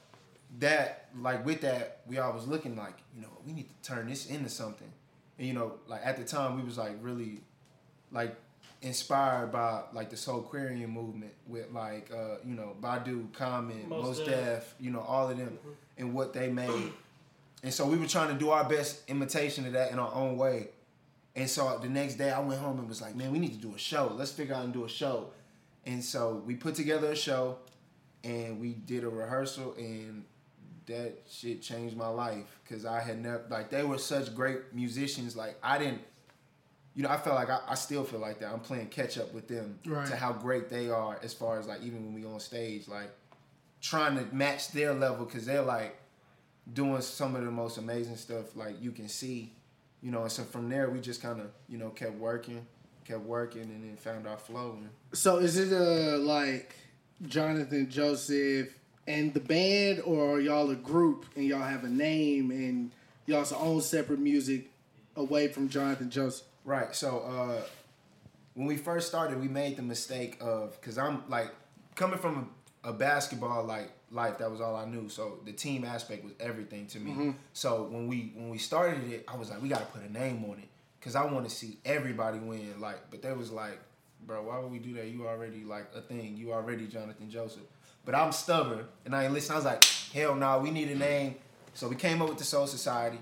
that 0.58 1.08
like 1.20 1.44
with 1.44 1.60
that, 1.62 2.00
we 2.06 2.18
all 2.18 2.32
was 2.32 2.46
looking 2.46 2.76
like, 2.76 2.98
you 3.14 3.22
know, 3.22 3.28
we 3.46 3.52
need 3.52 3.66
to 3.82 3.88
turn 3.88 4.08
this 4.08 4.26
into 4.26 4.48
something. 4.48 4.90
And 5.38 5.46
you 5.46 5.54
know, 5.54 5.74
like 5.86 6.00
at 6.04 6.16
the 6.16 6.24
time 6.24 6.56
we 6.56 6.62
was 6.62 6.78
like 6.78 6.96
really 7.00 7.40
like 8.12 8.36
inspired 8.82 9.52
by 9.52 9.82
like 9.92 10.10
the 10.10 10.16
Soulquarian 10.16 10.88
movement 10.88 11.32
with 11.46 11.70
like 11.72 12.10
uh, 12.12 12.36
you 12.44 12.54
know, 12.54 12.76
Badu, 12.80 13.32
Common, 13.32 13.88
Mos 13.88 14.04
Most 14.04 14.26
Def. 14.26 14.28
Def, 14.28 14.74
you 14.80 14.90
know, 14.90 15.00
all 15.00 15.30
of 15.30 15.36
them 15.36 15.58
and 15.98 16.14
what 16.14 16.32
they 16.32 16.48
made. 16.50 16.92
And 17.62 17.72
so 17.72 17.86
we 17.86 17.96
were 17.96 18.06
trying 18.06 18.28
to 18.28 18.38
do 18.38 18.50
our 18.50 18.68
best 18.68 19.08
imitation 19.08 19.66
of 19.66 19.72
that 19.72 19.90
in 19.90 19.98
our 19.98 20.12
own 20.14 20.36
way. 20.36 20.68
And 21.34 21.50
so 21.50 21.78
the 21.82 21.88
next 21.88 22.14
day 22.14 22.30
I 22.30 22.40
went 22.40 22.60
home 22.60 22.78
and 22.78 22.88
was 22.88 23.02
like, 23.02 23.14
man, 23.14 23.30
we 23.30 23.38
need 23.38 23.52
to 23.52 23.58
do 23.58 23.74
a 23.74 23.78
show. 23.78 24.12
Let's 24.14 24.32
figure 24.32 24.54
out 24.54 24.64
and 24.64 24.72
do 24.72 24.84
a 24.84 24.88
show. 24.88 25.28
And 25.87 26.05
so 26.05 26.42
we 26.44 26.55
put 26.57 26.75
together 26.75 27.12
a 27.12 27.16
show 27.16 27.59
and 28.25 28.61
we 28.61 28.72
did 28.75 29.05
a 29.05 29.09
rehearsal 29.09 29.75
and 29.79 30.25
that 30.87 31.14
shit 31.29 31.62
changed 31.62 31.96
my 31.96 32.09
life 32.09 32.61
because 32.64 32.85
I 32.85 33.01
had 33.01 33.20
never 33.22 33.44
like 33.51 33.70
they 33.70 33.83
were 33.85 33.99
such 33.99 34.35
great 34.35 34.72
musicians. 34.72 35.37
Like 35.37 35.57
I 35.62 35.79
didn't, 35.79 36.01
you 36.94 37.03
know, 37.03 37.09
I 37.09 37.16
felt 37.18 37.37
like 37.37 37.51
I, 37.51 37.61
I 37.68 37.75
still 37.75 38.05
feel 38.05 38.20
like 38.20 38.40
that. 38.40 38.53
I'm 38.53 38.61
playing 38.61 38.88
catch 38.88 39.18
up 39.18 39.33
with 39.33 39.49
them 39.49 39.79
Right. 39.87 40.07
to 40.09 40.16
how 40.16 40.33
great 40.33 40.68
they 40.68 40.88
are 40.90 41.18
as 41.22 41.33
far 41.35 41.59
as 41.59 41.66
like 41.66 41.83
even 41.83 42.05
when 42.05 42.14
we 42.14 42.25
on 42.25 42.40
stage, 42.40 42.88
like 42.88 43.11
trying 43.81 44.16
to 44.16 44.35
match 44.35 44.72
their 44.72 44.92
level 44.94 45.25
because 45.27 45.46
they're 45.46 45.62
like 45.62 45.96
doing 46.72 47.01
some 47.01 47.37
of 47.37 47.44
the 47.44 47.51
most 47.51 47.79
amazing 47.79 48.16
stuff 48.16 48.57
like 48.57 48.81
you 48.83 48.90
can 48.90 49.09
see, 49.09 49.53
you 50.03 50.11
know. 50.11 50.22
And 50.22 50.33
so 50.33 50.42
from 50.42 50.68
there 50.68 50.90
we 50.90 51.01
just 51.01 51.22
kind 51.22 51.40
of 51.40 51.49
you 51.68 51.79
know 51.79 51.90
kept 51.90 52.14
working, 52.14 52.64
kept 53.07 53.21
working, 53.21 53.62
and 53.62 53.85
then 53.85 53.97
found 53.97 54.27
our 54.27 54.37
flow. 54.37 54.77
And, 54.81 54.90
So 55.12 55.38
is 55.38 55.57
it 55.59 55.73
uh 55.73 56.19
like 56.19 56.75
Jonathan 57.27 57.88
Joseph 57.90 58.69
and 59.07 59.33
the 59.33 59.40
band, 59.40 60.01
or 60.05 60.35
are 60.37 60.40
y'all 60.40 60.71
a 60.71 60.75
group 60.75 61.27
and 61.37 61.45
y'all 61.45 61.62
have 61.62 61.85
a 61.85 61.88
name 61.88 62.51
and 62.51 62.90
y'all's 63.27 63.53
own 63.53 63.81
separate 63.81 64.19
music 64.19 64.71
away 65.14 65.49
from 65.49 65.69
Jonathan 65.69 66.11
Joseph? 66.11 66.47
Right. 66.64 66.95
So 66.95 67.21
uh, 67.21 67.62
when 68.55 68.66
we 68.66 68.77
first 68.77 69.07
started, 69.09 69.40
we 69.40 69.49
made 69.49 69.77
the 69.77 69.83
mistake 69.83 70.37
of 70.40 70.79
because 70.81 70.99
I'm 70.99 71.23
like 71.29 71.51
coming 71.95 72.19
from 72.19 72.51
a, 72.85 72.90
a 72.90 72.92
basketball 72.92 73.64
like 73.64 73.90
life. 74.11 74.38
That 74.38 74.51
was 74.51 74.61
all 74.61 74.75
I 74.77 74.85
knew. 74.85 75.09
So 75.09 75.38
the 75.45 75.53
team 75.53 75.85
aspect 75.85 76.25
was 76.25 76.33
everything 76.40 76.87
to 76.88 76.99
me. 76.99 77.11
Mhm. 77.12 77.35
So 77.53 77.85
when 77.85 78.09
we 78.09 78.33
when 78.35 78.51
we 78.51 78.59
started 78.59 79.11
it, 79.12 79.25
I 79.29 79.37
was 79.37 79.51
like, 79.51 79.62
we 79.62 79.69
got 79.69 79.81
to 79.81 79.87
put 79.99 80.03
a 80.03 80.12
name 80.12 80.45
on 80.45 80.59
it 80.59 80.69
because 80.98 81.14
I 81.14 81.24
want 81.24 81.48
to 81.48 81.54
see 81.54 81.78
everybody 81.85 82.38
win. 82.38 82.80
Like, 82.80 83.11
but 83.11 83.22
they 83.22 83.32
was 83.32 83.50
like, 83.50 83.78
bro, 84.26 84.42
why 84.42 84.59
would 84.59 84.70
we 84.70 84.78
do 84.78 84.94
that? 84.94 85.06
You 85.06 85.26
already 85.26 85.64
like 85.64 85.87
a 85.94 86.00
thing. 86.00 86.37
You 86.37 86.52
already 86.52 86.87
Jonathan 86.87 87.30
Joseph. 87.30 87.62
But 88.04 88.14
I'm 88.14 88.32
stubborn 88.32 88.87
and 89.04 89.14
I 89.14 89.24
ain't 89.24 89.32
listen. 89.32 89.52
I 89.52 89.56
was 89.56 89.64
like, 89.64 89.85
hell 90.12 90.35
no, 90.35 90.59
we 90.61 90.70
need 90.70 90.90
a 90.90 90.96
name. 90.96 91.37
So 91.74 91.88
we 91.88 91.96
came 91.96 92.22
up 92.22 92.28
with 92.28 92.38
the 92.38 92.44
Soul 92.44 92.66
Society, 92.66 93.18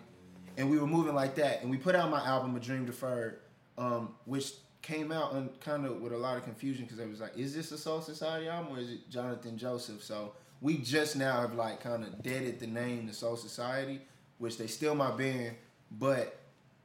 and 0.56 0.70
we 0.70 0.78
were 0.78 0.86
moving 0.86 1.14
like 1.14 1.34
that. 1.36 1.62
And 1.62 1.70
we 1.70 1.76
put 1.76 1.96
out 1.96 2.08
my 2.08 2.24
album, 2.24 2.54
A 2.54 2.60
Dream 2.60 2.86
Deferred, 2.86 3.40
um, 3.76 4.14
which 4.26 4.52
came 4.80 5.10
out 5.10 5.32
and 5.32 5.58
kind 5.60 5.86
of 5.86 6.00
with 6.00 6.12
a 6.12 6.16
lot 6.16 6.36
of 6.36 6.44
confusion 6.44 6.84
because 6.84 7.00
it 7.00 7.08
was 7.08 7.20
like, 7.20 7.36
is 7.36 7.54
this 7.54 7.72
a 7.72 7.78
Soul 7.78 8.00
Society 8.00 8.48
album 8.48 8.76
or 8.76 8.78
is 8.78 8.90
it 8.90 9.10
Jonathan 9.10 9.56
Joseph? 9.58 10.04
So 10.04 10.34
we 10.60 10.76
just 10.76 11.16
now 11.16 11.40
have 11.40 11.54
like 11.54 11.80
kind 11.80 12.04
of 12.04 12.22
deaded 12.22 12.60
the 12.60 12.66
name, 12.66 13.06
the 13.06 13.12
Soul 13.12 13.36
Society, 13.36 14.00
which 14.38 14.58
they 14.58 14.66
still 14.66 14.94
my 14.94 15.10
band, 15.10 15.56
but 15.90 16.38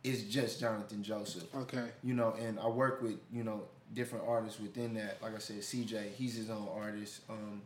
it's 0.04 0.24
just 0.24 0.60
Jonathan 0.60 1.04
Joseph. 1.04 1.44
Okay. 1.54 1.86
You 2.04 2.14
know, 2.14 2.36
and 2.40 2.60
I 2.60 2.68
work 2.68 3.02
with 3.02 3.18
you 3.32 3.44
know 3.44 3.64
different 3.94 4.26
artists 4.28 4.60
within 4.60 4.94
that. 4.96 5.22
Like 5.22 5.36
I 5.36 5.40
said, 5.40 5.58
CJ, 5.58 6.14
he's 6.16 6.36
his 6.36 6.50
own 6.50 6.68
artist. 6.76 7.22
Um, 7.30 7.62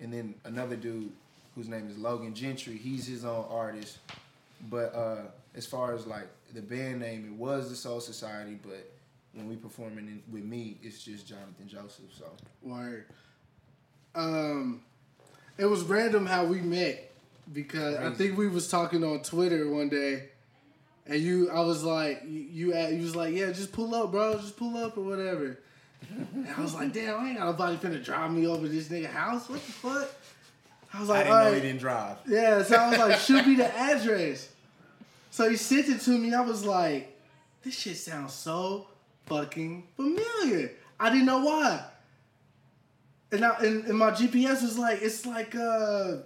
and 0.00 0.12
then 0.12 0.34
another 0.44 0.76
dude 0.76 1.12
whose 1.54 1.68
name 1.68 1.88
is 1.90 1.98
Logan 1.98 2.34
Gentry, 2.34 2.76
he's 2.76 3.06
his 3.06 3.24
own 3.24 3.44
artist. 3.50 3.98
But 4.70 4.94
uh, 4.94 5.22
as 5.54 5.66
far 5.66 5.94
as 5.94 6.06
like 6.06 6.28
the 6.54 6.62
band 6.62 7.00
name, 7.00 7.26
it 7.26 7.32
was 7.32 7.70
the 7.70 7.76
Soul 7.76 8.00
Society, 8.00 8.58
but 8.62 8.90
when 9.34 9.48
we 9.48 9.56
performing 9.56 10.06
in, 10.06 10.22
with 10.32 10.44
me, 10.44 10.78
it's 10.82 11.02
just 11.02 11.26
Jonathan 11.26 11.68
Joseph. 11.68 12.12
So 12.16 12.26
Word. 12.62 13.06
Um, 14.14 14.82
it 15.58 15.66
was 15.66 15.82
random 15.82 16.26
how 16.26 16.44
we 16.44 16.60
met 16.60 17.12
because 17.52 17.96
I 17.96 18.10
think 18.10 18.36
we 18.36 18.48
was 18.48 18.68
talking 18.68 19.04
on 19.04 19.22
Twitter 19.22 19.68
one 19.68 19.88
day, 19.88 20.30
and 21.08 21.20
you, 21.20 21.50
I 21.50 21.60
was 21.60 21.82
like, 21.82 22.22
you, 22.26 22.40
you, 22.40 22.76
you 22.76 23.02
was 23.02 23.16
like, 23.16 23.34
yeah, 23.34 23.50
just 23.50 23.72
pull 23.72 23.94
up, 23.94 24.10
bro, 24.10 24.34
just 24.34 24.56
pull 24.56 24.76
up 24.76 24.98
or 24.98 25.02
whatever. 25.02 25.58
And 26.10 26.48
I 26.56 26.60
was 26.60 26.74
like, 26.74 26.92
damn, 26.92 27.18
I 27.18 27.28
ain't 27.28 27.38
got 27.38 27.46
nobody 27.46 27.76
finna 27.76 28.04
drive 28.04 28.30
me 28.30 28.46
over 28.46 28.66
to 28.66 28.72
this 28.72 28.88
nigga 28.88 29.06
house. 29.06 29.48
What 29.48 29.64
the 29.64 29.72
fuck? 29.72 30.08
I 30.92 31.00
was 31.00 31.08
like, 31.08 31.20
I 31.20 31.22
didn't 31.24 31.38
know 31.38 31.46
all 31.46 31.52
he 31.52 31.60
didn't 31.60 31.80
drive. 31.80 32.16
Yeah, 32.26 32.62
so 32.62 32.76
I 32.76 32.90
was 32.90 32.98
like, 32.98 33.18
shoot 33.20 33.46
me 33.46 33.56
the 33.56 33.74
address. 33.74 34.50
So 35.30 35.48
he 35.48 35.56
sent 35.56 35.88
it 35.88 36.00
to 36.02 36.10
me. 36.10 36.32
I 36.34 36.40
was 36.40 36.64
like, 36.64 37.18
this 37.62 37.78
shit 37.78 37.96
sounds 37.96 38.32
so 38.34 38.88
fucking 39.26 39.84
familiar. 39.96 40.72
I 41.00 41.10
didn't 41.10 41.26
know 41.26 41.44
why. 41.44 41.84
And, 43.32 43.44
I, 43.44 43.56
and, 43.58 43.84
and 43.84 43.98
my 43.98 44.10
GPS 44.10 44.62
was 44.62 44.78
like, 44.78 45.00
it's 45.02 45.26
like 45.26 45.54
uh 45.54 46.18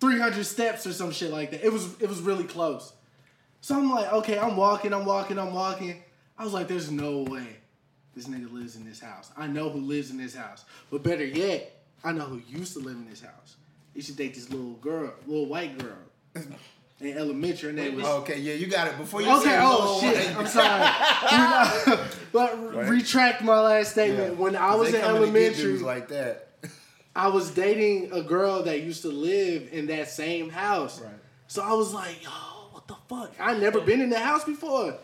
300 0.00 0.44
steps 0.44 0.86
or 0.86 0.92
some 0.92 1.10
shit 1.10 1.30
like 1.30 1.50
that. 1.52 1.64
It 1.64 1.72
was 1.72 2.00
it 2.00 2.08
was 2.08 2.20
really 2.20 2.44
close. 2.44 2.92
So 3.60 3.76
I'm 3.76 3.90
like, 3.90 4.12
okay, 4.12 4.38
I'm 4.38 4.56
walking, 4.56 4.94
I'm 4.94 5.04
walking, 5.04 5.38
I'm 5.38 5.52
walking. 5.52 6.02
I 6.38 6.44
was 6.44 6.54
like, 6.54 6.68
there's 6.68 6.90
no 6.90 7.18
way 7.22 7.46
this 8.14 8.26
nigga 8.26 8.50
lives 8.52 8.76
in 8.76 8.84
this 8.84 9.00
house. 9.00 9.30
I 9.36 9.46
know 9.46 9.68
who 9.68 9.80
lives 9.80 10.10
in 10.10 10.16
this 10.16 10.34
house. 10.34 10.64
But 10.90 11.02
better 11.02 11.24
yet, 11.24 11.82
I 12.02 12.12
know 12.12 12.24
who 12.24 12.40
used 12.48 12.72
to 12.74 12.78
live 12.78 12.96
in 12.96 13.08
this 13.08 13.20
house. 13.20 13.56
You 13.94 14.02
should 14.02 14.16
date 14.16 14.34
this 14.34 14.50
little 14.50 14.72
girl, 14.74 15.12
little 15.26 15.46
white 15.46 15.76
girl. 15.78 15.98
In 17.00 17.16
elementary, 17.16 17.70
her 17.70 17.72
name 17.72 17.96
was. 17.96 18.04
Okay, 18.04 18.38
yeah, 18.40 18.52
you 18.52 18.66
got 18.66 18.86
it. 18.88 18.98
Before 18.98 19.22
you 19.22 19.30
Okay, 19.38 19.58
oh 19.58 19.98
shit, 20.00 20.36
I'm 20.36 20.46
sorry. 20.46 21.98
but 22.32 22.74
Right. 22.74 22.88
retract 22.90 23.42
my 23.42 23.58
last 23.58 23.92
statement. 23.92 24.34
Yeah. 24.34 24.38
When 24.38 24.54
I 24.54 24.74
was 24.74 24.92
in 24.92 25.00
coming 25.00 25.22
to 25.22 25.26
get 25.32 25.58
elementary, 25.58 25.78
like 25.78 26.08
that. 26.08 26.49
I 27.14 27.28
was 27.28 27.50
dating 27.50 28.12
a 28.12 28.22
girl 28.22 28.62
that 28.62 28.82
used 28.82 29.02
to 29.02 29.08
live 29.08 29.68
in 29.72 29.86
that 29.86 30.08
same 30.10 30.48
house. 30.48 31.00
Right. 31.00 31.12
So 31.48 31.62
I 31.62 31.72
was 31.72 31.92
like, 31.92 32.22
yo, 32.22 32.30
what 32.70 32.86
the 32.86 32.96
fuck? 33.08 33.32
I 33.40 33.56
never 33.56 33.80
been 33.80 34.00
in 34.00 34.10
the 34.10 34.18
house 34.18 34.44
before. 34.44 34.96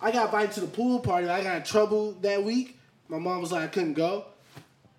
I 0.00 0.10
got 0.10 0.26
invited 0.26 0.52
to 0.52 0.60
the 0.60 0.66
pool 0.66 1.00
party. 1.00 1.28
I 1.28 1.42
got 1.42 1.56
in 1.56 1.62
trouble 1.62 2.12
that 2.20 2.44
week. 2.44 2.78
My 3.08 3.18
mom 3.18 3.40
was 3.40 3.52
like, 3.52 3.64
I 3.64 3.66
couldn't 3.68 3.94
go. 3.94 4.26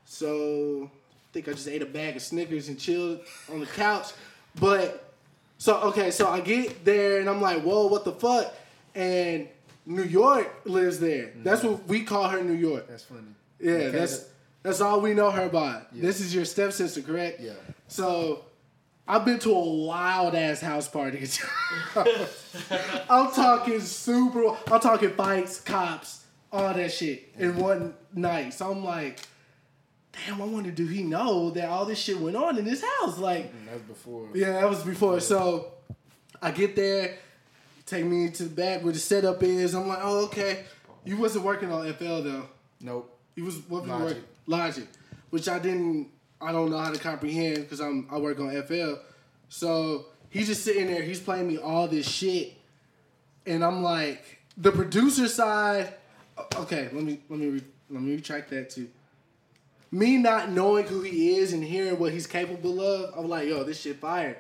So 0.06 0.90
I 0.92 1.34
think 1.34 1.48
I 1.48 1.52
just 1.52 1.68
ate 1.68 1.82
a 1.82 1.86
bag 1.86 2.16
of 2.16 2.22
Snickers 2.22 2.70
and 2.70 2.80
chilled 2.80 3.20
on 3.52 3.60
the 3.60 3.66
couch. 3.68 4.14
But 4.60 5.14
so 5.58 5.78
okay, 5.84 6.12
so 6.12 6.28
I 6.28 6.40
get 6.40 6.86
there 6.86 7.20
and 7.20 7.30
I'm 7.30 7.42
like, 7.42 7.62
whoa, 7.62 7.88
what 7.88 8.06
the 8.06 8.14
fuck? 8.14 8.54
And 8.94 9.48
New 9.86 10.04
York 10.04 10.62
lives 10.66 11.00
there. 11.00 11.32
That's 11.36 11.62
mm-hmm. 11.62 11.72
what 11.72 11.88
we 11.88 12.04
call 12.04 12.28
her 12.30 12.42
New 12.42 12.54
York. 12.54 12.88
That's 12.88 13.04
funny. 13.04 13.22
Yeah, 13.60 13.72
Okay, 13.72 13.90
that's 13.90 14.20
that- 14.20 14.30
that's 14.66 14.82
all 14.82 15.00
we 15.00 15.14
know 15.14 15.30
her 15.30 15.48
by. 15.48 15.84
This 15.92 16.20
is 16.20 16.34
your 16.34 16.44
stepsister, 16.44 17.02
correct? 17.04 17.40
Yeah. 17.40 17.54
So 17.88 18.46
I've 19.08 19.24
been 19.24 19.38
to 19.40 19.52
a 19.54 19.86
wild 19.86 20.34
ass 20.34 20.60
house 20.60 20.88
party. 20.88 21.28
I'm 23.10 23.32
talking 23.32 23.80
super. 23.80 24.58
I'm 24.72 24.80
talking 24.80 25.12
fights, 25.12 25.60
cops, 25.62 26.26
all 26.52 26.74
that 26.74 26.92
shit 26.92 27.32
in 27.38 27.58
one 27.58 27.94
night. 28.14 28.56
So 28.56 28.72
I'm 28.72 28.84
like, 28.84 29.20
damn. 30.26 30.42
I 30.42 30.46
wonder, 30.46 30.72
do 30.72 30.88
he 30.88 31.04
know 31.04 31.52
that 31.52 31.70
all 31.70 31.86
this 31.86 32.00
shit 32.00 32.20
went 32.20 32.36
on 32.36 32.58
in 32.58 32.66
this 32.66 32.84
house? 32.84 33.20
Like, 33.20 33.54
mm, 33.54 33.66
That's 33.70 33.82
before. 33.84 34.30
yeah, 34.34 34.54
that 34.54 34.68
was 34.70 34.84
before. 34.84 35.20
So 35.20 35.74
I 36.42 36.50
get 36.52 36.76
there, 36.76 37.18
take 37.86 38.04
me 38.06 38.30
to 38.32 38.44
the 38.46 38.50
back 38.50 38.84
where 38.84 38.94
the 38.94 39.00
setup 39.00 39.44
is. 39.44 39.76
I'm 39.76 39.88
like, 39.88 40.00
oh, 40.02 40.26
okay. 40.26 40.64
You 41.04 41.18
wasn't 41.18 41.46
working 41.46 41.72
on 41.72 41.86
FL 41.94 42.22
though. 42.22 42.50
Nope. 42.82 43.12
He 43.36 43.44
was 43.44 43.58
what 43.70 43.84
was 43.84 43.90
Logic. 43.92 44.18
work 44.18 44.26
Logic, 44.48 44.88
which 45.30 45.48
I 45.48 45.60
didn't. 45.60 46.10
I 46.42 46.52
don't 46.52 46.70
know 46.70 46.78
how 46.78 46.92
to 46.92 47.00
comprehend 47.00 47.58
because 47.58 47.80
I'm 47.80 48.08
I 48.12 48.18
work 48.18 48.40
on 48.40 48.50
FL. 48.64 48.96
So 49.50 50.08
he's 50.30 50.48
just 50.48 50.64
sitting 50.64 50.88
there. 50.88 51.02
He's 51.02 51.20
playing 51.20 51.48
me 51.48 51.58
all 51.58 51.88
this 51.88 52.08
shit, 52.08 52.54
and 53.46 53.64
I'm 53.64 53.82
like, 53.82 54.40
the 54.58 54.72
producer 54.72 55.28
side. 55.28 55.94
Okay, 56.58 56.90
let 56.92 57.04
me 57.04 57.20
let 57.30 57.40
me 57.40 57.62
let 57.90 58.02
me 58.02 58.16
retract 58.16 58.50
that 58.52 58.70
too. 58.70 58.90
Me 59.92 60.18
not 60.18 60.52
knowing 60.52 60.86
who 60.86 61.02
he 61.02 61.38
is 61.38 61.54
and 61.54 61.64
hearing 61.64 61.98
what 61.98 62.12
he's 62.12 62.28
capable 62.28 62.82
of, 62.82 63.18
I'm 63.18 63.30
like, 63.30 63.48
yo, 63.48 63.64
this 63.64 63.80
shit 63.80 63.98
fire. 63.98 64.38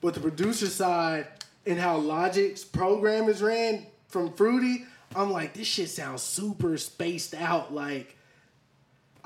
But 0.00 0.14
the 0.14 0.20
producer 0.20 0.68
side 0.68 1.26
and 1.66 1.78
how 1.78 1.98
Logic's 1.98 2.64
program 2.64 3.28
is 3.28 3.42
ran 3.42 3.86
from 4.08 4.32
Fruity, 4.32 4.84
I'm 5.14 5.30
like, 5.30 5.54
this 5.54 5.66
shit 5.66 5.90
sounds 5.90 6.22
super 6.22 6.78
spaced 6.78 7.34
out. 7.34 7.74
Like, 7.74 8.16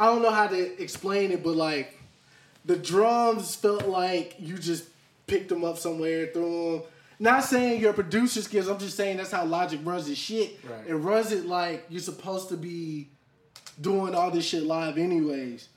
I 0.00 0.06
don't 0.06 0.22
know 0.22 0.30
how 0.30 0.46
to 0.48 0.82
explain 0.82 1.30
it, 1.30 1.44
but 1.44 1.54
like, 1.56 1.96
the 2.64 2.76
drums 2.76 3.54
felt 3.54 3.86
like 3.86 4.34
you 4.38 4.56
just 4.58 4.84
picked 5.26 5.48
them 5.50 5.62
up 5.64 5.78
somewhere, 5.78 6.26
threw 6.32 6.72
them. 6.80 6.82
Not 7.18 7.44
saying 7.44 7.82
your 7.82 7.92
producer 7.92 8.40
skills, 8.40 8.66
I'm 8.66 8.78
just 8.78 8.96
saying 8.96 9.18
that's 9.18 9.30
how 9.30 9.44
Logic 9.44 9.78
runs 9.84 10.06
his 10.06 10.16
shit. 10.16 10.58
Right. 10.68 10.88
It 10.88 10.94
runs 10.94 11.32
it 11.32 11.44
like 11.44 11.84
you're 11.90 12.00
supposed 12.00 12.48
to 12.48 12.56
be 12.56 13.08
doing 13.78 14.14
all 14.14 14.30
this 14.30 14.46
shit 14.46 14.62
live 14.62 14.96
anyways. 14.96 15.68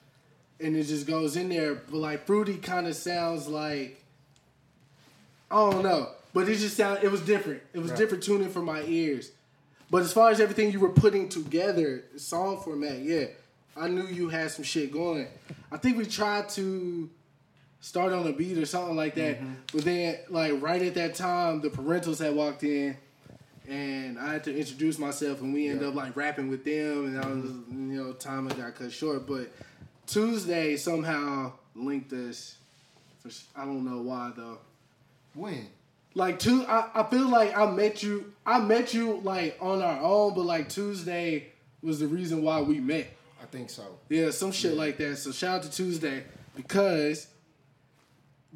And 0.62 0.76
it 0.78 0.84
just 0.86 1.06
goes 1.06 1.36
in 1.36 1.50
there. 1.50 1.76
But 1.76 1.98
like 1.98 2.26
Fruity 2.26 2.56
kind 2.58 2.88
of 2.88 2.96
sounds 2.96 3.50
like 3.50 4.02
I 5.52 5.56
don't 5.56 5.84
know. 5.84 6.10
But 6.34 6.48
it 6.48 6.56
just 6.58 6.78
sound 6.78 7.00
it 7.04 7.12
was 7.12 7.22
different. 7.22 7.62
It 7.74 7.80
was 7.80 7.92
Right. 7.92 8.00
different 8.00 8.24
tuning 8.24 8.50
for 8.50 8.62
my 8.62 8.82
ears. 8.84 9.32
But 9.92 10.02
as 10.04 10.14
far 10.14 10.32
as 10.32 10.40
everything 10.40 10.72
you 10.72 10.80
were 10.80 10.90
putting 10.90 11.28
together, 11.28 12.06
song 12.16 12.62
format, 12.64 13.00
yeah. 13.00 13.26
I 13.76 13.88
knew 13.88 14.06
you 14.06 14.30
had 14.30 14.52
some 14.52 14.64
shit 14.64 14.92
going. 14.92 15.28
I 15.72 15.78
think 15.78 15.98
we 15.98 16.06
tried 16.06 16.50
to 16.50 17.10
start 17.82 18.14
on 18.14 18.26
a 18.28 18.32
beat 18.32 18.58
or 18.58 18.66
something 18.66 18.96
like 18.96 19.16
that. 19.16 19.42
Mm-hmm. 19.42 19.54
But 19.74 19.86
then 19.86 20.18
like 20.30 20.62
right 20.62 20.82
at 20.82 20.94
that 20.96 21.16
time 21.16 21.62
the 21.62 21.70
parentals 21.70 22.24
had 22.24 22.36
walked 22.36 22.64
in 22.64 22.96
and 23.68 24.20
I 24.20 24.34
had 24.34 24.44
to 24.46 24.58
introduce 24.58 24.98
myself 25.00 25.42
and 25.42 25.54
we 25.54 25.68
ended 25.68 25.88
up 25.88 25.96
like 25.96 26.16
rapping 26.16 26.50
with 26.50 26.64
them 26.64 27.08
and 27.08 27.20
I 27.20 27.28
was 27.28 27.46
mm-hmm. 27.46 27.92
you 27.92 28.04
know, 28.04 28.14
time 28.14 28.48
had 28.48 28.58
got 28.58 28.76
cut 28.76 28.92
short. 28.92 29.28
But 29.28 29.52
Tuesday 30.08 30.78
somehow 30.78 31.54
linked 31.76 32.14
us. 32.14 32.58
For, 33.20 33.30
I 33.56 33.66
don't 33.66 33.84
know 33.84 34.02
why 34.02 34.32
though. 34.36 34.60
When? 35.34 35.68
Like 36.16 36.38
two, 36.38 36.64
I, 36.68 36.90
I 36.94 37.04
feel 37.04 37.28
like 37.28 37.58
I 37.58 37.70
met 37.72 38.04
you. 38.04 38.34
I 38.46 38.60
met 38.60 38.94
you 38.94 39.20
like 39.24 39.58
on 39.60 39.82
our 39.82 40.00
own, 40.00 40.36
but 40.36 40.46
like 40.46 40.70
Tuesday 40.70 41.48
was 41.82 42.00
the 42.00 42.08
reason 42.08 42.44
why 42.44 42.62
we 42.62 42.80
met. 42.80 43.08
I 43.44 43.46
think 43.48 43.70
so. 43.70 44.00
Yeah, 44.10 44.32
some 44.32 44.52
shit 44.52 44.74
like 44.76 44.98
that. 44.98 45.18
So 45.18 45.32
shout 45.32 45.58
out 45.58 45.64
to 45.64 45.72
Tuesday 45.72 46.24
because 46.56 47.28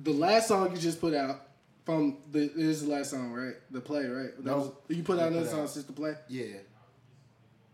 the 0.02 0.14
last 0.14 0.48
song 0.48 0.72
you 0.72 0.78
just 0.78 1.02
put 1.02 1.14
out 1.14 1.42
from 1.86 2.18
the 2.32 2.48
this 2.56 2.78
is 2.82 2.86
the 2.86 2.92
last 2.92 3.12
song, 3.12 3.32
right? 3.34 3.56
The 3.72 3.82
play, 3.82 4.06
right? 4.06 4.36
That 4.38 4.46
No. 4.46 4.58
was- 4.58 4.72
you 4.98 5.04
put 5.04 5.20
out 5.20 5.28
another 5.30 5.44
put 5.46 5.52
song 5.52 5.62
out- 5.64 5.70
since 5.70 5.86
the 5.86 5.94
play. 5.94 6.16
Yeah. 6.30 6.58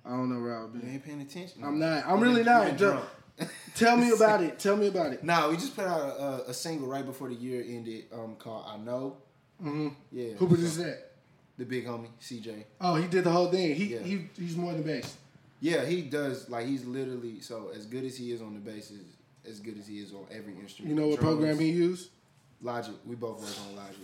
I 0.05 0.09
don't 0.09 0.30
know 0.34 0.41
where 0.41 0.57
I've 0.57 0.74
You 0.76 0.82
been. 0.82 0.89
ain't 0.91 1.03
paying 1.05 1.22
attention. 1.22 1.64
I'm 1.64 1.80
not. 1.80 2.05
I'm 2.05 2.20
You 2.20 2.26
really 2.26 2.43
not. 2.43 2.72
you 2.72 2.78
drunk. 2.78 3.05
Tell 3.76 3.95
me 3.97 4.11
about 4.11 4.43
it. 4.43 4.59
Tell 4.59 4.76
me 4.76 4.88
about 4.88 5.14
it. 5.14 5.24
Nah, 5.30 5.49
we 5.49 5.55
just 5.55 5.76
put 5.76 5.86
out 5.86 6.01
a, 6.20 6.49
a, 6.49 6.53
single 6.53 6.88
right 6.88 7.05
before 7.05 7.30
the 7.30 7.36
year 7.36 7.64
ended 7.68 8.05
um, 8.14 8.36
called 8.36 8.66
I 8.68 8.78
Know. 8.78 9.18
hmm 9.61 9.89
Yeah. 10.11 10.34
Who 10.34 10.47
produced 10.47 10.76
so- 10.78 10.84
that? 10.84 11.11
The 11.57 11.66
big 11.66 11.86
homie, 11.86 12.07
CJ. 12.20 12.64
Oh, 12.82 12.95
he 12.95 13.07
did 13.07 13.24
the 13.24 13.30
whole 13.32 13.49
thing. 13.51 13.76
He 13.76 13.93
Yeah. 13.93 13.99
he 13.99 14.28
he's 14.38 14.55
more 14.57 14.74
than 14.74 14.82
bass. 14.82 15.16
Yeah, 15.64 15.86
he 15.86 16.01
does. 16.01 16.49
Like, 16.49 16.66
he's 16.66 16.84
literally, 16.86 17.39
so 17.39 17.72
as 17.74 17.86
good 17.86 18.03
as 18.03 18.18
he 18.18 18.34
is 18.34 18.41
on 18.41 18.53
the 18.53 18.59
bases, 18.59 19.05
as 19.49 19.61
good 19.61 19.78
as 19.80 19.88
he 19.88 19.99
is 19.99 20.11
on 20.14 20.26
every 20.30 20.53
instrument. 20.59 20.93
You 20.93 21.01
know 21.01 21.07
what 21.07 21.22
Drums, 21.22 21.38
program 21.38 21.57
he 21.57 21.70
used? 21.70 22.09
Logic. 22.61 22.93
We 23.05 23.16
both 23.16 23.39
work 23.39 23.55
on 23.70 23.76
Logic. 23.78 23.95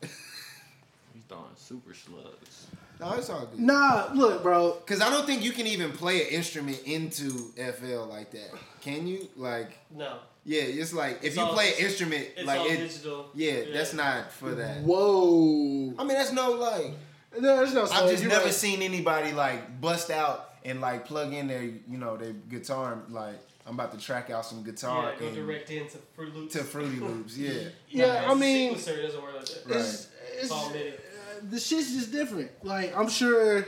He's 0.00 1.22
throwing 1.28 1.44
super 1.56 1.92
slugs. 1.94 2.66
No, 2.98 3.12
it's 3.12 3.28
all 3.28 3.44
good. 3.46 3.60
Nah, 3.60 4.08
look, 4.14 4.42
bro. 4.42 4.72
Cause 4.86 5.02
I 5.02 5.10
don't 5.10 5.26
think 5.26 5.44
you 5.44 5.52
can 5.52 5.66
even 5.66 5.92
play 5.92 6.22
an 6.22 6.28
instrument 6.28 6.80
into 6.86 7.52
FL 7.56 8.04
like 8.06 8.30
that. 8.30 8.50
Can 8.80 9.06
you? 9.06 9.28
Like, 9.36 9.76
No. 9.94 10.20
yeah, 10.44 10.62
it's 10.62 10.94
like 10.94 11.18
if 11.18 11.24
It's 11.24 11.36
you 11.36 11.42
all- 11.42 11.52
play 11.52 11.74
an 11.74 11.84
instrument 11.84 12.26
It's 12.36 12.46
like 12.46 12.60
all 12.60 12.66
it, 12.66 12.76
digital. 12.78 13.26
yeah, 13.34 13.64
that's 13.74 13.92
not 13.92 14.32
for 14.32 14.54
that. 14.54 14.82
Whoa. 14.82 15.92
I 15.98 16.04
mean, 16.04 16.16
that's 16.16 16.32
no 16.32 16.52
like. 16.52 16.92
No, 17.38 17.56
there's 17.56 17.74
no. 17.74 17.82
I've 17.84 18.10
just 18.10 18.22
you're 18.22 18.30
never 18.32 18.46
right. 18.46 18.54
seen 18.54 18.82
anybody 18.82 19.32
like 19.32 19.80
bust 19.80 20.10
out 20.10 20.54
and 20.64 20.80
like 20.80 21.04
plug 21.06 21.32
in 21.32 21.48
their, 21.48 21.62
you 21.62 21.98
know, 21.98 22.16
their 22.16 22.32
guitar. 22.32 22.94
and, 23.04 23.12
Like, 23.14 23.36
I'm 23.66 23.74
about 23.74 23.92
to 23.92 23.98
track 23.98 24.30
out 24.30 24.44
some 24.46 24.62
guitar 24.62 25.12
Yeah, 25.12 25.18
go 25.20 25.26
and- 25.26 25.34
direct 25.36 25.70
into 25.70 25.98
Fruit 26.14 26.34
Loops. 26.34 26.52
to 26.54 26.64
Fruity 26.64 26.96
Loops. 27.00 27.36
Yeah, 27.36 27.52
Yeah, 27.88 28.24
I 28.30 28.34
mean, 28.34 28.74
sequencer 28.74 29.02
doesn't 29.02 29.22
work 29.22 29.34
like 29.36 29.44
that. 29.46 29.66
Right. 29.66 29.76
it's, 29.80 30.08
It's 30.32 30.42
it's, 30.44 30.50
all 30.50 30.70
MIDI. 30.70 30.90
Uh, 30.90 31.40
the 31.50 31.60
shit's 31.60 31.92
just 31.92 32.10
different. 32.12 32.50
Like 32.64 32.96
I'm 32.96 33.08
sure. 33.08 33.66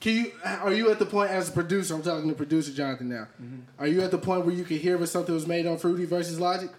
Can 0.00 0.14
you? 0.16 0.32
Are 0.44 0.72
you 0.72 0.90
at 0.90 0.98
the 0.98 1.04
point 1.06 1.30
as 1.30 1.48
a 1.50 1.52
producer? 1.52 1.94
I'm 1.94 2.02
talking 2.02 2.28
to 2.30 2.34
producer 2.34 2.72
Jonathan 2.72 3.08
now. 3.10 3.28
Mm-hmm. 3.42 3.56
Are 3.78 3.86
you 3.86 4.00
at 4.00 4.10
the 4.10 4.18
point 4.18 4.46
where 4.46 4.54
you 4.54 4.64
can 4.64 4.78
hear 4.78 5.00
if 5.02 5.08
something 5.10 5.34
was 5.34 5.46
made 5.46 5.66
on 5.66 5.76
Fruity 5.78 6.06
versus 6.06 6.40
Logic? 6.40 6.70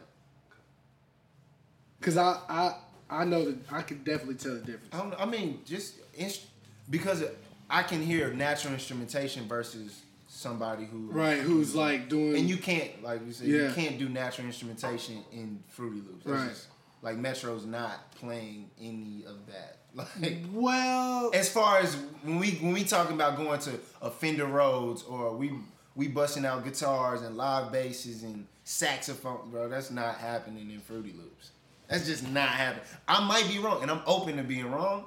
Cause 2.02 2.18
I 2.18 2.40
I 2.50 2.76
I 3.12 3.26
know 3.26 3.46
that 3.46 3.58
I 3.72 3.82
can 3.82 4.04
definitely 4.04 4.36
tell 4.36 4.54
the 4.54 4.60
difference. 4.62 4.94
I, 4.94 4.98
don't, 5.00 5.14
I 5.20 5.26
mean, 5.26 5.60
just 5.66 5.96
inst- 6.16 6.46
because 6.90 7.24
I 7.70 7.84
can 7.84 8.02
hear 8.02 8.34
natural 8.34 8.74
instrumentation 8.74 9.48
versus 9.48 10.02
somebody 10.28 10.86
who 10.86 11.10
Right, 11.12 11.40
who's 11.40 11.76
like 11.76 12.08
doing 12.10 12.38
and 12.38 12.50
you 12.50 12.56
can't 12.58 13.04
like 13.04 13.26
you 13.28 13.34
said 13.34 13.48
Yeah. 13.48 13.68
you 13.68 13.74
can't 13.74 14.00
do 14.00 14.08
natural 14.10 14.48
instrumentation 14.48 15.24
in 15.34 15.62
Fruity 15.68 15.98
Loops. 15.98 16.26
That's 16.26 16.40
Right. 16.40 16.50
just- 16.50 16.68
like 17.04 17.18
Metro's 17.18 17.66
not 17.66 18.12
playing 18.16 18.70
any 18.80 19.26
of 19.28 19.46
that. 19.48 19.78
Like 20.22 20.38
well, 20.54 21.32
as 21.34 21.50
far 21.50 21.80
as 21.80 21.96
when 22.24 22.40
we 22.40 22.52
when 22.52 22.72
we 22.72 22.86
talking 22.86 23.14
about 23.16 23.36
going 23.36 23.60
to 23.60 23.72
a 24.02 24.10
Fender 24.10 24.46
Rhodes 24.46 25.04
or 25.04 25.36
we 25.36 25.52
we 25.96 26.08
busting 26.08 26.46
out 26.46 26.64
guitars 26.64 27.22
and 27.24 27.36
live 27.36 27.72
basses 27.74 28.24
and 28.24 28.48
saxophone, 28.64 29.50
bro, 29.52 29.68
that's 29.68 29.92
not 29.92 30.16
happening 30.16 30.72
in 30.72 30.80
Fruity 30.80 31.14
Loops. 31.18 31.52
That's 31.92 32.06
just 32.06 32.28
not 32.30 32.48
happening. 32.48 32.86
I 33.06 33.24
might 33.28 33.50
be 33.50 33.60
wrong, 33.60 33.82
and 33.82 33.92
I'm 33.92 34.02
open 34.08 34.38
to 34.38 34.44
being 34.44 34.72
wrong. 34.72 35.04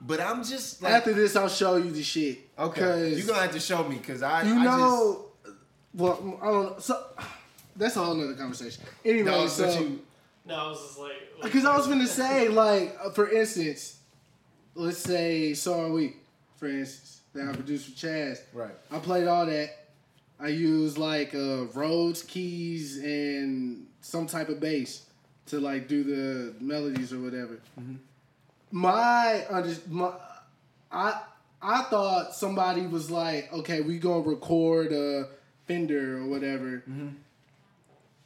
But 0.00 0.20
I'm 0.20 0.44
just 0.44 0.80
like, 0.80 0.92
after 0.92 1.12
this, 1.12 1.34
I'll 1.34 1.48
show 1.48 1.76
you 1.76 1.90
the 1.90 2.04
shit. 2.04 2.38
Okay, 2.56 3.14
you're 3.14 3.26
gonna 3.26 3.40
have 3.42 3.52
to 3.52 3.60
show 3.60 3.86
me 3.88 3.96
because 3.96 4.22
I 4.22 4.44
you 4.44 4.54
I 4.60 4.64
know, 4.64 5.24
well, 5.92 6.38
I 6.40 6.46
don't 6.46 6.62
know. 6.64 6.76
So 6.78 7.04
that's 7.76 7.96
a 7.96 8.04
whole 8.04 8.14
nother 8.14 8.34
conversation. 8.34 8.84
Anyway, 9.04 9.30
No, 9.30 9.42
but 9.42 9.48
so 9.48 9.80
you- 9.80 10.00
No, 10.44 10.54
I 10.54 10.68
was 10.68 10.80
just 10.80 10.98
like. 11.00 11.12
because 11.42 11.64
I 11.64 11.76
was 11.76 11.88
gonna 11.88 12.06
say, 12.22 12.46
like, 12.48 12.96
uh, 13.04 13.10
for 13.10 13.28
instance, 13.28 13.98
let's 14.76 14.98
say 14.98 15.52
"So 15.54 15.80
Are 15.80 15.90
We," 15.90 16.14
for 16.58 16.68
instance, 16.68 17.22
that 17.34 17.48
I 17.48 17.52
produced 17.52 17.86
for 17.98 18.06
Chaz. 18.06 18.40
Right. 18.52 18.74
I 18.92 18.98
played 19.00 19.26
all 19.26 19.46
that. 19.46 19.70
I 20.38 20.48
used 20.48 20.96
like 20.98 21.34
uh, 21.34 21.64
Rhodes 21.74 22.22
keys 22.22 22.98
and 22.98 23.86
some 24.00 24.26
type 24.28 24.48
of 24.48 24.58
bass 24.60 25.06
to 25.46 25.60
like 25.60 25.88
do 25.88 26.04
the 26.04 26.54
melodies 26.60 27.12
or 27.12 27.20
whatever. 27.20 27.58
Mm-hmm. 27.78 27.96
My 28.70 29.44
under 29.50 29.74
my 29.88 30.12
I 30.90 31.20
I 31.60 31.82
thought 31.84 32.34
somebody 32.34 32.86
was 32.86 33.10
like, 33.10 33.52
okay, 33.52 33.80
we 33.80 33.98
gonna 33.98 34.20
record 34.20 34.92
a 34.92 35.28
Fender 35.66 36.18
or 36.18 36.26
whatever, 36.26 36.82
mm-hmm. 36.88 37.08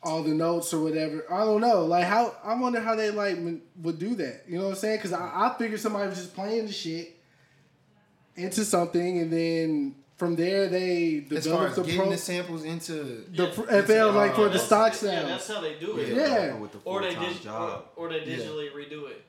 all 0.03 0.23
the 0.23 0.33
notes 0.33 0.73
or 0.73 0.83
whatever. 0.83 1.25
I 1.31 1.41
don't 1.41 1.61
know, 1.61 1.85
like 1.85 2.05
how 2.05 2.35
I 2.43 2.55
wonder 2.55 2.81
how 2.81 2.95
they 2.95 3.11
like 3.11 3.39
would 3.83 3.99
do 3.99 4.15
that. 4.15 4.45
You 4.49 4.59
know 4.59 4.65
what 4.65 4.71
I'm 4.71 4.77
saying? 4.77 4.99
Because 4.99 5.13
I, 5.13 5.49
I 5.49 5.55
figured 5.59 5.81
somebody 5.81 6.09
was 6.09 6.19
just 6.19 6.35
playing 6.35 6.67
the 6.67 6.73
shit 6.73 7.15
into 8.37 8.65
something, 8.65 9.19
and 9.19 9.33
then 9.33 9.95
from 10.17 10.35
there 10.37 10.69
they 10.69 11.27
as 11.31 11.47
far 11.47 11.69
developed 11.69 11.71
as 11.71 11.77
the 11.77 11.83
getting 11.83 12.01
pro. 12.01 12.11
the 12.11 12.17
samples 12.17 12.65
into 12.65 13.25
The 13.33 13.47
pr- 13.49 13.63
FL 13.83 14.13
like 14.13 14.35
for 14.35 14.43
the 14.45 14.49
That's- 14.59 14.67
stock 14.67 14.93
Yeah, 14.93 14.99
sound. 15.21 15.29
that's 15.31 15.49
how 15.49 15.61
they 15.61 15.75
do 15.79 15.99
it. 15.99 16.09
Yeah. 16.17 16.55
With 16.57 16.73
the 16.73 16.79
Or 16.85 17.03
they 17.03 17.09
full-time 17.15 17.29
dig- 17.33 17.41
or, 17.41 17.45
job. 17.45 17.85
or 17.97 18.09
they 18.09 18.25
Yeah. 18.25 18.37
digitally 18.39 18.73
redo 18.73 19.11
it. 19.11 19.23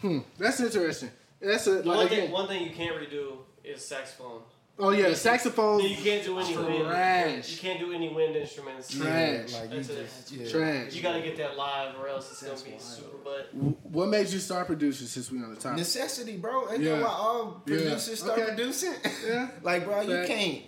Hmm, 0.00 0.18
that's 0.38 0.60
interesting. 0.60 1.10
That's 1.40 1.66
a 1.66 1.76
like 1.76 1.86
one 1.86 2.06
again. 2.06 2.20
thing, 2.24 2.30
one 2.32 2.48
thing 2.48 2.64
you 2.64 2.70
can't 2.70 2.96
redo 2.96 3.38
is 3.64 3.82
saxophone. 3.84 4.42
Oh 4.78 4.90
yeah, 4.90 5.14
saxophone. 5.14 5.80
You 5.80 5.96
can't 5.96 6.22
do 6.24 6.38
any 6.38 6.54
wind. 6.56 6.84
Trash. 6.84 7.50
You 7.52 7.58
can't 7.58 7.80
do 7.80 7.92
any 7.92 8.08
wind 8.12 8.36
instruments. 8.36 8.94
Trash. 8.94 9.52
like 9.54 9.70
you 9.70 9.76
That's 9.76 9.88
it. 9.88 10.06
just 10.06 10.32
yeah. 10.32 10.48
Trash. 10.50 10.94
You 10.94 11.02
gotta 11.02 11.22
get 11.22 11.36
that 11.38 11.56
live, 11.56 11.94
or 11.98 12.08
else 12.08 12.30
it's 12.30 12.42
gonna 12.42 12.54
be 12.76 12.78
super 12.78 13.16
butt. 13.24 13.54
What 13.84 14.08
made 14.08 14.28
you 14.28 14.38
start 14.38 14.66
producing 14.66 15.06
since 15.06 15.30
we 15.32 15.38
on 15.42 15.50
the 15.54 15.56
topic? 15.60 15.78
Necessity, 15.78 16.36
bro. 16.36 16.70
Ain't 16.70 16.82
Yeah. 16.82 16.96
that 16.96 17.02
why 17.04 17.08
all 17.08 17.62
Yeah. 17.66 17.76
producers 17.76 18.20
start 18.20 18.38
Okay. 18.38 18.48
producing? 18.54 18.94
Yeah. 19.26 19.48
like, 19.62 19.84
bro, 19.86 20.02
you 20.02 20.26
can't 20.26 20.62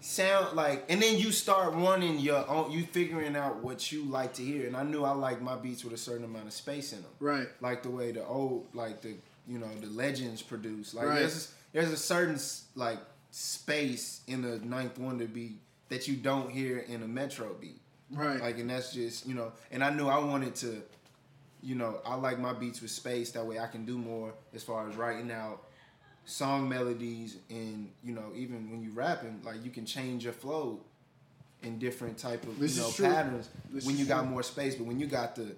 sound 0.00 0.56
like, 0.56 0.84
and 0.88 1.00
then 1.00 1.16
you 1.18 1.30
start 1.30 1.74
running 1.74 2.18
your 2.18 2.48
own. 2.48 2.72
You 2.72 2.84
figuring 2.86 3.36
out 3.36 3.62
what 3.62 3.92
you 3.92 4.04
like 4.06 4.34
to 4.34 4.42
hear. 4.42 4.66
And 4.66 4.76
I 4.76 4.82
knew 4.82 5.04
I 5.04 5.12
liked 5.12 5.40
my 5.40 5.54
beats 5.54 5.84
with 5.84 5.92
a 5.92 5.96
certain 5.98 6.24
amount 6.24 6.46
of 6.48 6.52
space 6.52 6.92
in 6.92 7.02
them. 7.02 7.10
Right. 7.20 7.46
Like 7.60 7.84
the 7.84 7.90
way 7.90 8.10
the 8.10 8.26
old, 8.26 8.66
like 8.74 9.02
the 9.02 9.14
you 9.46 9.58
know 9.58 9.68
the 9.80 9.86
legends 9.88 10.42
produce. 10.42 10.94
Like 10.94 11.06
Right. 11.06 11.18
there's 11.20 11.52
there's 11.72 11.92
a 11.92 11.96
certain 11.96 12.38
like 12.74 12.98
space 13.32 14.20
in 14.28 14.42
the 14.42 14.58
Ninth 14.60 14.98
Wonder 14.98 15.26
beat 15.26 15.58
that 15.88 16.06
you 16.06 16.14
don't 16.16 16.50
hear 16.50 16.78
in 16.78 17.02
a 17.02 17.08
Metro 17.08 17.54
beat. 17.60 17.80
Right. 18.10 18.40
Like, 18.40 18.58
and 18.58 18.70
that's 18.70 18.92
just 18.92 19.26
you 19.26 19.34
know, 19.34 19.52
and 19.72 19.82
I 19.82 19.90
knew 19.90 20.06
I 20.06 20.18
wanted 20.18 20.54
to, 20.56 20.82
you 21.62 21.74
know, 21.74 22.00
I 22.06 22.14
like 22.14 22.38
my 22.38 22.52
beats 22.52 22.80
with 22.80 22.90
space. 22.90 23.32
That 23.32 23.44
way, 23.44 23.58
I 23.58 23.66
can 23.66 23.84
do 23.84 23.98
more 23.98 24.32
as 24.54 24.62
far 24.62 24.88
as 24.88 24.94
writing 24.96 25.32
out 25.32 25.64
song 26.24 26.68
melodies, 26.68 27.38
and 27.50 27.90
you 28.04 28.14
know, 28.14 28.32
even 28.36 28.70
when 28.70 28.82
you 28.82 28.90
rapping, 28.92 29.40
like 29.44 29.64
you 29.64 29.70
can 29.70 29.86
change 29.86 30.24
your 30.24 30.34
flow 30.34 30.80
in 31.62 31.78
different 31.78 32.18
type 32.18 32.44
of 32.44 32.58
This 32.58 32.76
you 32.76 32.82
know 32.82 33.10
patterns 33.10 33.48
This 33.70 33.86
when 33.86 33.96
you 33.96 34.04
got 34.04 34.22
true. 34.22 34.30
more 34.30 34.42
space. 34.42 34.74
But 34.74 34.86
when 34.86 35.00
you 35.00 35.06
got 35.06 35.34
the 35.36 35.54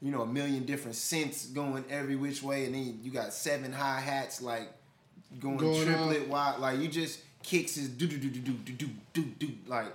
you 0.00 0.10
know, 0.10 0.22
a 0.22 0.26
million 0.26 0.64
different 0.64 0.96
synths 0.96 1.52
going 1.54 1.84
every 1.88 2.16
which 2.16 2.42
way, 2.42 2.64
and 2.64 2.74
then 2.74 2.98
you 3.02 3.10
got 3.12 3.32
seven 3.32 3.72
hi 3.72 4.00
hats 4.00 4.42
like 4.42 4.68
going, 5.40 5.56
Going 5.56 5.84
triplet 5.86 6.28
wide. 6.28 6.58
Like 6.58 6.78
you 6.80 6.88
just 6.88 7.20
kicks 7.42 7.76
is 7.76 7.88
do 7.88 8.06
do 8.06 8.18
do 8.18 8.28
do 8.30 8.40
do 8.40 8.52
do 8.52 8.72
do 8.74 8.88
do 9.14 9.22
do 9.46 9.48
like 9.66 9.86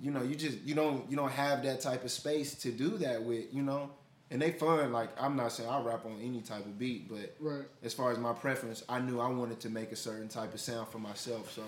you 0.00 0.10
know 0.10 0.22
you 0.22 0.34
just 0.34 0.58
you 0.62 0.74
don't 0.74 1.08
you 1.10 1.16
don't 1.16 1.30
have 1.32 1.62
that 1.64 1.80
type 1.80 2.04
of 2.04 2.10
space 2.10 2.54
to 2.56 2.70
do 2.72 2.98
that 2.98 3.22
with 3.22 3.52
you 3.52 3.62
know. 3.62 3.90
And 4.30 4.42
they 4.42 4.52
fun 4.52 4.92
like 4.92 5.08
I'm 5.20 5.36
not 5.36 5.52
saying 5.52 5.68
I 5.70 5.80
rap 5.80 6.04
on 6.04 6.18
any 6.22 6.40
type 6.42 6.66
of 6.66 6.78
beat, 6.78 7.08
but 7.08 7.34
Right. 7.40 7.64
as 7.82 7.94
far 7.94 8.12
as 8.12 8.18
my 8.18 8.32
preference, 8.34 8.84
I 8.88 9.00
knew 9.00 9.20
I 9.20 9.28
wanted 9.28 9.58
to 9.60 9.70
make 9.70 9.90
a 9.90 9.96
certain 9.96 10.28
type 10.28 10.52
of 10.52 10.60
sound 10.60 10.88
for 10.88 10.98
myself. 10.98 11.50
So 11.52 11.62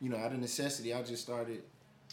you 0.00 0.08
know, 0.08 0.16
out 0.16 0.32
of 0.32 0.38
necessity, 0.38 0.94
I 0.94 1.02
just 1.02 1.22
started 1.22 1.62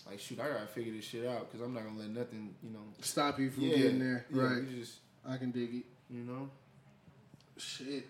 like 0.06 0.20
shoot, 0.20 0.40
I 0.40 0.50
gotta 0.50 0.68
figure 0.68 0.92
this 0.94 1.06
shit 1.06 1.26
out 1.26 1.50
because 1.50 1.66
I'm 1.66 1.74
not 1.74 1.84
gonna 1.86 2.00
let 2.00 2.10
nothing 2.10 2.54
you 2.62 2.72
know 2.72 2.80
Stop 3.02 3.40
you 3.40 3.50
from 3.50 3.64
Yeah, 3.64 3.76
getting 3.78 4.00
there. 4.00 4.26
yeah, 4.34 4.42
right. 4.42 4.64
you 4.64 4.80
just 4.80 4.96
I 5.28 5.38
can 5.38 5.52
dig 5.52 5.74
it. 5.76 5.86
you 6.10 6.24
know. 6.24 6.50
Shit. 7.58 8.06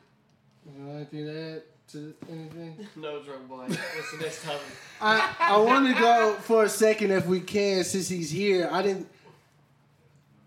You 0.65 0.83
know 0.83 0.95
anything 0.95 1.25
to 1.25 1.53
add 1.57 1.61
to 1.91 2.13
anything? 2.29 2.87
No 2.95 3.21
drug 3.21 3.47
boy. 3.47 3.65
What's 3.67 4.11
the 4.11 4.17
next 4.21 4.43
topic? 4.43 4.61
I 5.01 5.35
I 5.39 5.57
want 5.57 5.87
to 5.87 5.93
go 5.99 6.35
for 6.41 6.63
a 6.63 6.69
second 6.69 7.11
if 7.11 7.25
we 7.25 7.39
can 7.39 7.83
since 7.83 8.07
he's 8.07 8.31
here. 8.31 8.69
I 8.71 8.81
didn't. 8.81 9.07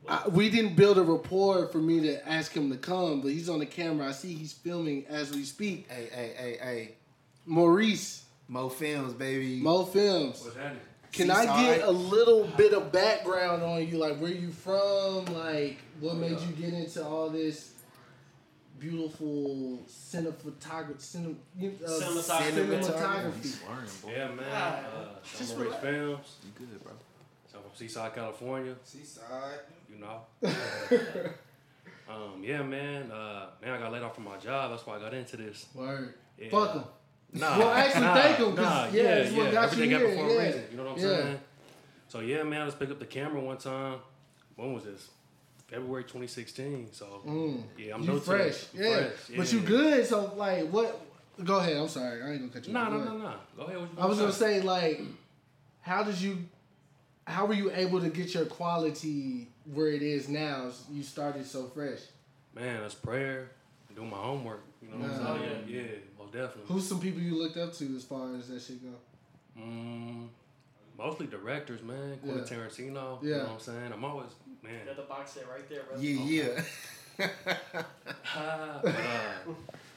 I, 0.09 0.27
we 0.29 0.49
didn't 0.49 0.75
build 0.75 0.97
a 0.97 1.03
rapport 1.03 1.67
for 1.67 1.79
me 1.79 2.01
to 2.01 2.27
ask 2.27 2.53
him 2.53 2.71
to 2.71 2.79
come, 2.79 3.21
but 3.21 3.31
he's 3.31 3.49
on 3.49 3.59
the 3.59 3.67
camera. 3.67 4.09
I 4.09 4.13
see 4.13 4.33
he's 4.33 4.55
filming 4.55 5.05
as 5.07 5.35
we 5.35 5.45
speak. 5.45 5.87
Hey, 5.91 6.09
hey, 6.11 6.35
hey, 6.37 6.59
hey. 6.63 6.95
Maurice, 7.45 8.25
Mo 8.49 8.71
Films, 8.71 9.13
baby. 9.13 9.61
Mo 9.61 9.85
Films. 9.85 10.41
What's 10.43 10.57
happening? 10.57 10.81
Can 11.13 11.31
I 11.31 11.45
get 11.65 11.83
a 11.83 11.91
little 11.91 12.45
bit 12.57 12.73
of 12.73 12.93
background 12.93 13.63
on 13.63 13.87
you? 13.87 13.99
Like 13.99 14.19
where 14.19 14.31
you 14.31 14.51
from? 14.51 15.25
Like 15.27 15.79
what 16.01 16.17
made 16.17 16.39
you 16.41 16.53
get 16.57 16.75
into 16.75 17.05
all 17.05 17.29
this 17.29 17.73
beautiful 18.79 19.79
cinematography? 19.89 21.01
Cine, 21.01 21.37
uh, 21.61 21.89
Cinematography. 21.89 22.83
cinematography. 22.83 24.11
Yeah, 24.11 24.29
man. 24.29 24.47
Ah, 24.53 24.81
Uh, 24.97 25.05
just 25.39 25.55
I'm 25.55 25.61
Rich. 25.63 25.75
Films. 25.75 26.37
You 26.45 26.67
good, 26.67 26.83
bro? 26.85 26.93
I'm 27.55 27.63
from 27.63 27.71
Seaside, 27.75 28.15
California. 28.15 28.75
Seaside. 28.85 29.61
You 29.91 29.99
know. 29.99 30.21
um, 32.09 32.43
yeah, 32.43 32.63
man. 32.63 33.11
Uh, 33.11 33.47
man, 33.63 33.73
I 33.75 33.79
got 33.79 33.93
laid 33.93 34.03
off 34.03 34.15
from 34.15 34.25
my 34.25 34.37
job. 34.39 34.71
That's 34.71 34.87
why 34.87 34.97
I 34.97 35.01
got 35.01 35.15
into 35.15 35.37
this. 35.37 35.67
Word. 35.75 36.15
Yeah. 36.39 36.51
Fuck 36.51 36.73
him. 36.75 36.85
Nah, 37.35 37.59
Well, 37.59 37.71
actually, 37.71 38.01
nah, 38.03 38.15
them. 38.37 38.55
Nah, 38.55 38.85
yeah, 38.87 38.91
yeah, 39.03 39.15
that's 39.17 39.33
yeah. 39.33 39.39
what 39.43 39.53
got 39.53 39.65
Everything 39.65 39.91
you 39.91 39.97
happened 39.99 40.19
for 40.19 40.27
yeah. 40.29 40.33
a 40.41 40.47
reason. 40.47 40.65
You 40.71 40.77
know 40.79 40.85
what 40.85 40.93
I'm 40.93 40.99
Yeah. 40.99 41.17
saying? 41.23 41.41
So 42.09 42.21
yeah, 42.21 42.43
man, 42.43 42.63
I 42.63 42.65
just 42.65 42.79
picked 42.79 42.93
up 42.93 42.99
the 42.99 43.07
camera 43.07 43.41
one 43.41 43.59
time. 43.59 43.99
When 44.57 44.73
was 44.73 44.85
this? 44.85 45.09
February 45.69 46.03
2016. 46.05 46.89
So 46.93 47.23
Mm. 47.27 47.63
yeah, 47.79 47.95
I'm 47.95 48.03
you 48.03 48.13
new 48.13 48.21
fresh, 48.21 48.67
to 48.71 48.77
this. 48.77 48.87
I'm 48.87 48.93
yeah. 48.93 48.97
fresh, 49.09 49.37
But 49.37 49.53
you 49.53 49.61
yeah. 49.61 49.67
good. 49.67 50.07
So 50.07 50.35
like, 50.37 50.69
what? 50.71 51.01
Go 51.45 51.59
ahead. 51.59 51.77
I'm 51.77 51.89
sorry. 51.89 52.23
I 52.23 52.31
ain't 52.33 52.41
gonna 52.41 52.53
cut 52.53 52.67
you. 52.67 52.73
No, 52.73 52.81
off. 52.81 52.91
no, 52.93 52.99
Go 52.99 53.05
no, 53.05 53.19
no. 53.19 53.35
Go 53.57 53.63
ahead. 53.65 53.89
I 53.99 54.07
was 54.07 54.19
gonna 54.19 54.33
say? 54.33 54.61
like, 54.63 55.01
how 55.83 56.03
did 56.03 56.21
you, 56.21 56.39
how 57.27 57.47
were 57.47 57.55
you 57.55 57.71
able 57.73 58.01
to 58.01 58.09
get 58.09 58.35
your 58.35 58.47
quality 58.47 59.49
where 59.73 59.89
it 59.89 60.03
is 60.03 60.29
now? 60.29 60.71
You 60.91 61.03
started 61.03 61.47
so 61.47 61.67
fresh. 61.69 62.01
Man, 62.55 62.81
that's 62.81 62.95
prayer. 62.95 63.51
Do 63.95 64.03
my 64.05 64.17
homework. 64.17 64.63
You 64.83 64.89
know 64.89 64.97
what 65.07 65.11
Yeah. 65.21 65.29
I'm 65.29 65.39
saying? 65.41 65.65
Yeah, 65.69 65.83
most 66.19 66.33
definitely. 66.33 66.63
Who's 66.67 66.89
some 66.89 66.99
people 67.01 67.21
you 67.21 67.37
looked 67.41 67.57
up 67.57 67.73
to 67.75 67.97
as 67.97 68.05
far 68.05 68.35
as 68.35 68.49
that 68.49 68.61
shit 68.63 68.83
go? 68.83 68.97
Mm, 69.61 70.29
mostly 70.97 71.27
directors, 71.27 71.83
man. 71.83 72.19
Quentin 72.19 72.39
Yeah. 72.39 72.65
Tarantino. 72.67 73.23
Yeah. 73.23 73.29
You 73.29 73.35
know 73.37 73.43
what 73.45 73.51
I'm 73.53 73.61
saying? 73.61 73.93
I'm 73.93 74.05
always, 74.05 74.31
man. 74.63 74.87
Got 74.87 74.97
the 74.97 75.03
box 75.03 75.33
set 75.33 75.49
right 75.49 75.69
there, 75.69 75.83
bro. 75.85 75.99
Yeah, 76.01 76.25
yeah. 77.19 77.29
Ah, 78.37 78.81
but, 78.83 78.95
uh, 78.95 79.53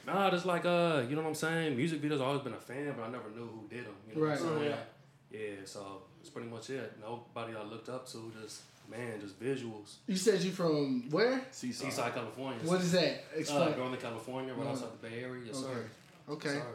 nah, 0.06 0.30
just 0.30 0.46
like 0.46 0.64
uh, 0.64 1.02
you 1.08 1.14
know 1.14 1.22
what 1.22 1.28
I'm 1.28 1.34
saying. 1.34 1.76
Music 1.76 2.00
videos, 2.02 2.14
I've 2.14 2.22
always 2.22 2.42
been 2.42 2.54
a 2.54 2.56
fan, 2.56 2.92
but 2.96 3.04
I 3.04 3.10
never 3.10 3.30
knew 3.30 3.46
who 3.46 3.66
did 3.68 3.84
them. 3.86 3.94
You 4.08 4.16
know 4.20 4.28
Right. 4.28 4.40
what 4.40 4.48
I'm 4.52 4.58
saying? 4.58 4.70
Yeah. 4.70 5.38
Yeah, 5.40 5.54
so 5.64 6.02
it's 6.20 6.30
pretty 6.30 6.48
much 6.48 6.68
it. 6.70 6.92
Nobody 7.00 7.54
I 7.56 7.62
looked 7.62 7.88
up 7.88 8.06
to, 8.12 8.32
just 8.42 8.62
man, 8.90 9.20
just 9.20 9.40
visuals. 9.40 9.94
You 10.06 10.16
said 10.16 10.42
you 10.42 10.50
from 10.50 11.08
where? 11.10 11.40
Seaside. 11.50 11.90
Seaside, 11.92 12.14
California. 12.14 12.58
What 12.64 12.80
is 12.80 12.92
that? 12.92 13.24
Uh, 13.34 13.38
Explain. 13.38 13.78
Northern 13.78 14.00
California, 14.00 14.54
right 14.54 14.66
Uh, 14.66 14.70
outside 14.70 14.88
the 15.00 15.08
Bay 15.08 15.22
Area. 15.22 15.42
Yes, 15.46 15.56
okay. 15.56 15.66
sir. 15.74 15.84
Okay. 16.30 16.48
Yes, 16.54 16.62
sir. 16.62 16.66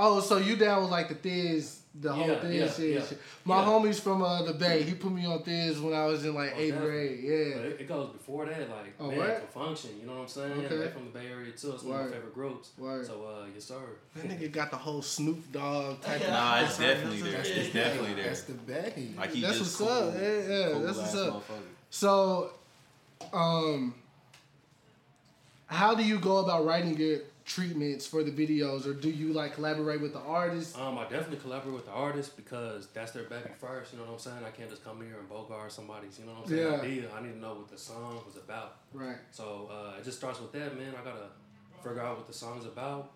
Oh, 0.00 0.20
so 0.20 0.38
you 0.38 0.54
down 0.56 0.82
with 0.82 0.92
like 0.92 1.08
the 1.08 1.16
Thizz, 1.16 1.78
the 2.00 2.12
whole 2.12 2.28
Yeah, 2.28 2.34
Thizz 2.36 2.54
yeah, 2.54 2.70
shit, 2.70 2.94
yeah. 2.94 3.04
shit. 3.04 3.18
My 3.44 3.58
Yeah. 3.60 3.66
homie's 3.66 3.98
from 3.98 4.22
uh, 4.22 4.42
the 4.44 4.52
Bay. 4.52 4.84
He 4.84 4.94
put 4.94 5.10
me 5.10 5.26
on 5.26 5.40
Thizz 5.42 5.80
when 5.82 5.92
I 5.92 6.06
was 6.06 6.24
in 6.24 6.34
like 6.36 6.52
Oh, 6.56 6.60
eighth 6.60 6.78
grade. 6.78 7.18
Yeah. 7.20 7.56
But 7.56 7.64
it, 7.66 7.80
it 7.80 7.88
goes 7.88 8.10
before 8.12 8.46
that, 8.46 8.60
like 8.70 8.94
Oh, 9.00 9.08
man, 9.08 9.18
word? 9.18 9.42
for 9.50 9.64
function. 9.64 9.90
You 10.00 10.06
know 10.06 10.12
what 10.14 10.20
I'm 10.22 10.28
saying? 10.28 10.52
Okay. 10.52 10.76
They're 10.76 10.90
from 10.90 11.06
the 11.06 11.18
Bay 11.18 11.26
Area 11.26 11.50
too. 11.50 11.72
It's 11.72 11.82
one 11.82 11.98
of 12.00 12.06
my 12.06 12.12
favorite 12.12 12.32
groups. 12.34 12.70
Word. 12.78 13.06
So 13.06 13.24
uh, 13.26 13.46
yes, 13.52 13.64
sir. 13.64 13.74
That 14.14 14.28
nigga 14.28 14.52
got 14.52 14.70
the 14.70 14.76
whole 14.76 15.02
Snoop 15.02 15.50
Dogg 15.50 16.00
type. 16.00 16.20
of 16.20 16.28
Nah, 16.28 16.60
it's 16.60 16.78
definitely 16.78 17.22
there. 17.22 17.32
That's 17.32 17.48
It's 17.48 17.68
the 17.70 17.74
definitely 17.74 18.14
there. 18.14 18.24
That's 18.26 18.42
the 18.42 18.52
bag. 18.52 19.16
Like 19.18 19.32
he 19.32 19.40
That's 19.40 19.58
just 19.58 19.80
what's 19.80 19.90
up. 19.92 20.14
Yeah, 20.14 20.22
yeah, 20.22 20.68
cool 20.74 20.80
that's 20.82 20.98
what's 20.98 21.14
up. 21.16 21.44
So, 21.90 22.50
um, 23.32 23.94
how 25.66 25.94
do 25.96 26.04
you 26.04 26.18
go 26.20 26.38
about 26.38 26.64
writing 26.64 26.96
your 26.96 27.18
treatments 27.48 28.06
for 28.06 28.22
the 28.22 28.30
videos, 28.30 28.86
or 28.86 28.92
do 28.92 29.08
you 29.08 29.32
like 29.32 29.54
collaborate 29.54 30.00
with 30.00 30.12
the 30.12 30.20
artist? 30.20 30.78
Um, 30.78 30.98
I 30.98 31.04
definitely 31.04 31.38
collaborate 31.38 31.74
with 31.74 31.86
the 31.86 31.92
artist 31.92 32.36
because 32.36 32.88
that's 32.88 33.12
their 33.12 33.24
baby 33.24 33.48
first. 33.58 33.92
You 33.92 33.98
know 33.98 34.04
what 34.04 34.12
I'm 34.12 34.18
saying? 34.18 34.44
I 34.46 34.50
can't 34.50 34.68
just 34.68 34.84
come 34.84 35.00
here 35.00 35.16
and 35.18 35.28
bogart 35.28 35.72
somebody's. 35.72 36.18
You 36.18 36.26
know 36.26 36.32
what 36.32 36.44
I'm 36.44 36.48
saying? 36.50 36.72
Yeah. 36.72 36.80
Idea. 36.80 37.08
I 37.16 37.22
need 37.22 37.32
to 37.32 37.38
know 37.38 37.54
what 37.54 37.68
the 37.70 37.78
song 37.78 38.20
was 38.26 38.36
about. 38.36 38.76
Right. 38.92 39.16
So 39.32 39.70
uh, 39.72 39.98
it 39.98 40.04
just 40.04 40.18
starts 40.18 40.40
with 40.40 40.52
that, 40.52 40.78
man. 40.78 40.92
I 41.00 41.04
gotta 41.04 41.28
figure 41.82 42.02
out 42.02 42.18
what 42.18 42.26
the 42.26 42.34
song's 42.34 42.66
about. 42.66 43.12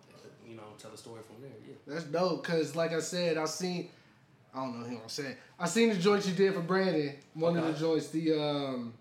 You 0.47 0.55
know, 0.55 0.63
tell 0.77 0.91
the 0.91 0.97
story 0.97 1.21
from 1.25 1.41
there. 1.41 1.51
Yeah. 1.65 1.75
That's 1.87 2.03
dope. 2.05 2.43
Cause 2.43 2.75
like 2.75 2.91
I 2.91 2.99
said, 2.99 3.37
I 3.37 3.45
seen. 3.45 3.89
I 4.53 4.57
don't 4.59 4.79
know 4.81 4.85
who 4.85 4.97
I'm 4.97 5.09
saying. 5.09 5.35
I 5.59 5.67
seen 5.67 5.89
the 5.89 5.95
joint 5.95 6.27
you 6.27 6.33
did 6.33 6.53
for 6.53 6.61
Brandon. 6.61 7.15
One 7.33 7.57
of 7.57 7.65
the 7.65 7.73
joints. 7.73 8.09
The 8.09 8.39
um, 8.39 8.93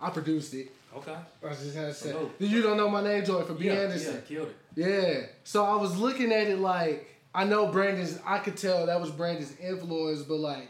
I 0.00 0.10
produced 0.10 0.54
it. 0.54 0.70
Okay. 0.96 1.16
I 1.44 1.46
was 1.46 1.58
just 1.58 1.74
to 1.74 1.94
say. 1.94 2.10
Salute. 2.10 2.32
You 2.38 2.62
don't 2.62 2.76
know 2.76 2.88
my 2.88 3.02
name, 3.02 3.24
joint 3.24 3.46
for 3.46 3.54
B 3.54 3.66
yeah, 3.66 3.72
Anderson. 3.74 4.14
Yeah, 4.14 4.20
killed 4.20 4.48
it. 4.48 4.56
Yeah. 4.76 5.26
So 5.44 5.64
I 5.64 5.76
was 5.76 5.96
looking 5.98 6.32
at 6.32 6.46
it 6.46 6.58
like 6.58 7.16
I 7.34 7.44
know 7.44 7.66
Brandon's. 7.66 8.18
I 8.24 8.38
could 8.38 8.56
tell 8.56 8.86
that 8.86 9.00
was 9.00 9.10
Brandon's 9.10 9.54
influence, 9.58 10.22
but 10.22 10.38
like, 10.38 10.68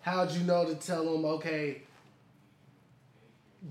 how'd 0.00 0.30
you 0.32 0.44
know 0.44 0.64
to 0.64 0.74
tell 0.76 1.12
him 1.14 1.24
okay? 1.24 1.82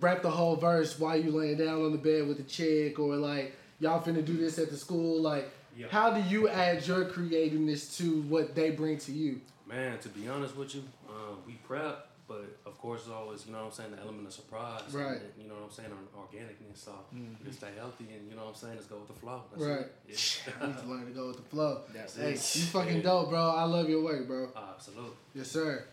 Rap 0.02 0.22
the 0.22 0.30
whole 0.30 0.58
verse 0.58 1.00
while 1.00 1.16
you 1.16 1.32
laying 1.32 1.58
down 1.58 1.82
on 1.86 1.94
the 1.94 1.98
bed 1.98 2.28
with 2.28 2.40
a 2.40 2.44
chick, 2.44 3.00
or 3.00 3.16
like 3.16 3.56
y'all 3.80 4.02
finna 4.02 4.24
do 4.26 4.36
this 4.36 4.60
at 4.60 4.70
the 4.70 4.76
school. 4.78 5.22
Like, 5.22 5.50
Yeah. 5.78 5.88
how 5.90 6.10
do 6.14 6.22
you 6.30 6.50
add 6.50 6.86
your 6.86 7.06
creativeness 7.06 7.98
to 7.98 8.22
what 8.24 8.56
they 8.56 8.72
bring 8.72 8.98
to 9.00 9.14
you? 9.14 9.40
Man, 9.66 9.98
to 10.00 10.10
be 10.10 10.28
honest 10.28 10.56
with 10.58 10.76
you, 10.76 10.84
um, 11.10 11.38
we 11.46 11.54
prep, 11.66 12.10
but 12.28 12.58
of 12.66 12.78
course, 12.78 13.02
it's 13.02 13.10
always, 13.10 13.46
you 13.46 13.54
know 13.54 13.60
what 13.60 13.66
I'm 13.68 13.72
saying, 13.72 13.92
the 13.92 14.02
element 14.02 14.28
of 14.28 14.34
surprise. 14.34 14.82
Right. 14.92 15.14
and, 15.14 15.22
you 15.42 15.48
know 15.48 15.56
what 15.56 15.64
I'm 15.64 15.72
saying, 15.72 15.90
or 15.92 16.22
organicness. 16.24 16.78
So 16.84 16.92
we 17.14 17.46
just 17.46 17.60
stay 17.60 17.70
healthy 17.78 18.08
and, 18.14 18.30
you 18.30 18.36
know 18.36 18.44
what 18.44 18.50
I'm 18.50 18.56
saying, 18.56 18.76
let's 18.76 18.88
go 18.88 18.98
with 18.98 19.08
the 19.08 19.14
flow. 19.14 19.44
That's 19.52 19.64
Right. 19.64 19.86
It. 20.08 20.44
I 20.62 20.68
need 20.68 20.78
to 20.78 20.86
learn 20.88 21.06
to 21.06 21.12
go 21.12 21.28
with 21.28 21.38
the 21.38 21.44
flow. 21.44 21.82
That's 21.94 22.18
hey, 22.18 22.34
it. 22.34 22.56
you 22.56 22.62
fucking 22.64 23.02
dope, 23.02 23.30
bro. 23.30 23.40
I 23.52 23.64
love 23.64 23.90
your 23.90 24.04
work, 24.04 24.28
bro. 24.28 24.50
Yeah. 24.54 24.62
Absolutely. 24.76 25.12
Yes, 25.36 25.48
sir. 25.52 25.86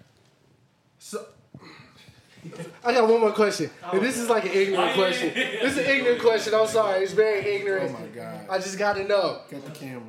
So, 0.99 1.25
I 2.85 2.93
got 2.93 3.09
one 3.09 3.21
more 3.21 3.33
question. 3.33 3.71
Oh, 3.85 3.93
and 3.93 4.03
this 4.03 4.19
is 4.19 4.29
like 4.29 4.45
an 4.45 4.53
ignorant 4.53 4.95
question. 4.95 5.33
This 5.35 5.73
is 5.73 5.79
an 5.79 5.87
ignorant 5.87 6.21
question. 6.21 6.55
I'm 6.55 6.67
sorry. 6.67 7.03
It's 7.05 7.13
very 7.13 7.41
ignorant. 7.55 7.95
Oh 7.97 8.01
my 8.01 8.07
god. 8.09 8.47
I 8.51 8.59
just 8.59 8.79
got 8.79 8.97
to 8.97 9.05
know. 9.05 9.41
Got 9.51 9.65
the 9.65 9.71
camera. 9.71 10.03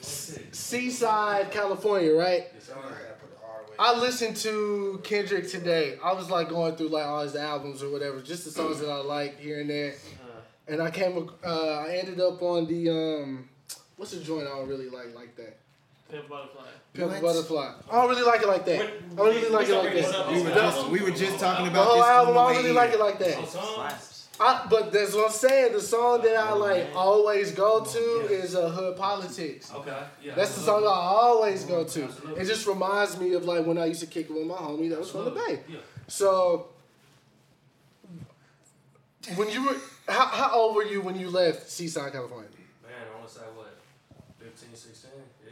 Seaside, 0.00 1.50
California, 1.50 2.14
right? 2.14 2.46
Yes, 2.54 2.66
sir. 2.66 2.74
I 3.78 3.98
listened 3.98 4.36
to 4.38 5.00
Kendrick 5.04 5.48
today. 5.48 5.98
I 6.02 6.12
was 6.12 6.30
like 6.30 6.48
going 6.48 6.76
through 6.76 6.88
like 6.88 7.04
all 7.04 7.22
his 7.22 7.36
albums 7.36 7.82
or 7.82 7.90
whatever, 7.90 8.20
just 8.20 8.44
the 8.44 8.50
songs 8.50 8.80
that 8.80 8.88
I 8.90 8.96
like 9.02 9.38
here 9.40 9.60
and 9.60 9.68
there. 9.70 9.94
And 10.66 10.80
I 10.80 10.90
came, 10.90 11.12
ac- 11.18 11.28
uh, 11.44 11.78
I 11.86 11.96
ended 11.96 12.20
up 12.20 12.40
on 12.40 12.66
the 12.66 12.88
um, 12.90 13.48
what's 13.96 14.12
the 14.12 14.20
joint 14.20 14.46
I 14.46 14.50
don't 14.56 14.68
really 14.68 14.88
like 14.88 15.14
like 15.14 15.36
that. 15.36 15.56
Pimp 16.10 16.28
Butterfly. 16.28 16.62
Pimp 16.94 17.10
What? 17.12 17.22
Butterfly. 17.22 17.72
I 17.90 17.94
don't 18.00 18.08
really 18.10 18.22
like 18.22 18.40
it 18.42 18.48
like 18.48 18.64
that. 18.66 18.80
I 18.80 19.14
don't 19.14 19.26
really 19.34 19.50
like 19.50 19.68
it 19.68 19.74
like 19.74 19.94
that. 19.94 20.28
We 20.32 20.42
were 20.42 20.50
just 20.50 20.88
we 20.88 21.00
were 21.02 21.10
just 21.10 21.38
talking 21.38 21.66
The 21.66 21.70
about 21.72 21.86
whole 21.86 21.96
this. 21.96 22.04
on 22.04 22.10
album, 22.10 22.34
the 22.34 22.40
I 22.40 22.46
way 22.46 22.54
don't 22.54 22.62
really 22.62 22.74
like 22.76 22.92
it 22.92 23.00
like 23.00 23.18
that. 23.18 24.13
Slaps. 24.36 24.64
I, 24.64 24.66
but 24.68 24.92
that's 24.92 25.14
what 25.14 25.26
I'm 25.26 25.32
saying. 25.32 25.72
The 25.72 25.80
song 25.80 26.22
that 26.22 26.36
I 26.36 26.52
like 26.52 26.88
always 26.94 27.52
go 27.52 27.84
to 27.84 27.98
is 28.30 28.54
uh, 28.54 28.68
Hood 28.70 28.96
Politics. 28.96 29.72
Okay. 29.72 29.96
Yeah. 30.22 30.34
That's 30.34 30.54
the 30.54 30.60
song 30.60 30.82
I 30.84 30.88
always 30.88 31.64
go 31.64 31.84
to. 31.84 32.04
It 32.36 32.44
just 32.46 32.66
reminds 32.66 33.18
me 33.18 33.34
of 33.34 33.44
like 33.44 33.64
when 33.66 33.78
I 33.78 33.86
used 33.86 34.00
to 34.00 34.06
kick 34.06 34.30
it 34.30 34.32
with 34.32 34.46
my 34.46 34.54
homie 34.56 34.90
that 34.90 34.98
was 34.98 35.10
from 35.10 35.24
the 35.26 35.30
Bay. 35.30 35.60
Yeah. 35.68 35.76
So 36.08 36.68
when 39.36 39.48
you 39.50 39.64
were 39.66 39.76
how, 40.08 40.26
how 40.26 40.50
old 40.54 40.76
were 40.76 40.84
you 40.84 41.00
when 41.00 41.18
you 41.18 41.30
left 41.30 41.70
Seaside, 41.70 42.12
California? 42.12 42.48
Man, 42.82 42.92
I 43.10 43.18
want 43.18 43.28
to 43.28 43.34
say 43.34 43.40
what, 43.54 43.78
15, 44.38 44.68
16? 44.74 45.10
Yeah. 45.46 45.50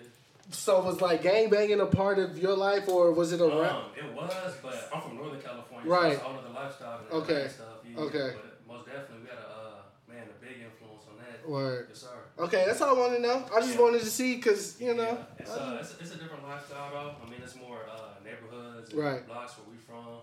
So 0.51 0.83
was 0.83 1.01
like 1.01 1.23
gang 1.23 1.49
banging 1.49 1.81
a 1.81 1.87
part 1.87 2.19
of 2.19 2.37
your 2.39 2.55
life, 2.55 2.89
or 2.89 3.13
was 3.13 3.33
it 3.33 3.41
a 3.41 3.47
rap? 3.47 3.73
Um, 3.73 3.83
it 3.97 4.15
was, 4.15 4.55
but 4.63 4.91
I'm 4.95 5.01
from 5.01 5.17
Northern 5.17 5.41
California. 5.41 5.91
Right. 5.91 6.13
So 6.13 6.19
it's 6.19 6.23
all 6.23 6.39
of 6.39 6.45
the 6.45 6.51
lifestyle 6.51 6.99
and 6.99 7.23
Okay. 7.23 7.33
okay. 7.33 7.49
stuff. 7.49 7.67
Yeah, 7.91 8.01
Okay. 8.03 8.31
But 8.35 8.45
most 8.45 8.52
definitely, 8.93 9.25
we 9.25 9.31
had 9.33 9.41
a 9.41 9.51
uh, 9.51 9.81
man 10.09 10.25
a 10.29 10.37
big 10.45 10.61
influence 10.63 11.05
on 11.11 11.17
that. 11.19 11.43
Word. 11.49 11.87
Yes, 11.91 12.05
sir. 12.07 12.17
Okay, 12.39 12.65
that's 12.67 12.81
all 12.81 12.95
I 12.97 12.99
wanted 12.99 13.17
to 13.17 13.23
know. 13.23 13.39
I 13.55 13.61
just 13.61 13.75
Yeah. 13.75 13.83
wanted 13.83 14.01
to 14.01 14.11
see 14.13 14.37
because 14.37 14.81
you 14.81 14.95
know. 14.95 15.17
Yeah, 15.19 15.41
it's, 15.43 15.51
uh, 15.51 15.79
it's, 15.81 15.93
it's 16.01 16.13
a 16.15 16.19
different 16.23 16.45
lifestyle 16.47 16.91
though. 16.93 17.13
I 17.19 17.27
mean, 17.31 17.41
it's 17.43 17.57
more 17.57 17.81
uh, 17.91 18.21
neighborhoods 18.25 18.91
and 18.93 18.99
Right. 19.01 19.27
blocks 19.27 19.57
where 19.59 19.67
we 19.73 19.79
from, 19.83 20.23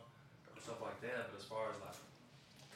and 0.53 0.57
stuff 0.63 0.80
like 0.82 0.99
that. 1.01 1.30
But 1.34 1.38
as 1.41 1.45
far 1.45 1.70
as 1.74 1.78
like 1.84 1.97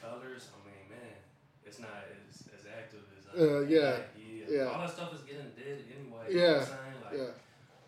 colors, 0.00 0.50
I 0.52 0.58
mean, 0.68 0.84
man, 0.92 1.16
it's 1.64 1.78
not 1.80 2.04
as, 2.12 2.44
as 2.52 2.62
active 2.68 3.04
as 3.16 3.24
uh, 3.32 3.32
Uh, 3.40 3.60
yeah, 3.64 4.04
yeah. 4.18 4.44
yeah. 4.48 4.70
All 4.70 4.80
that 4.84 4.90
stuff 4.92 5.14
is 5.14 5.22
getting 5.24 5.50
dead 5.56 5.80
anyway. 5.88 6.28
Yeah, 6.28 6.34
You 6.34 6.40
know 6.44 6.56
I'm 6.60 6.66
saying? 6.68 6.98
Like, 7.04 7.14
yeah. 7.16 7.32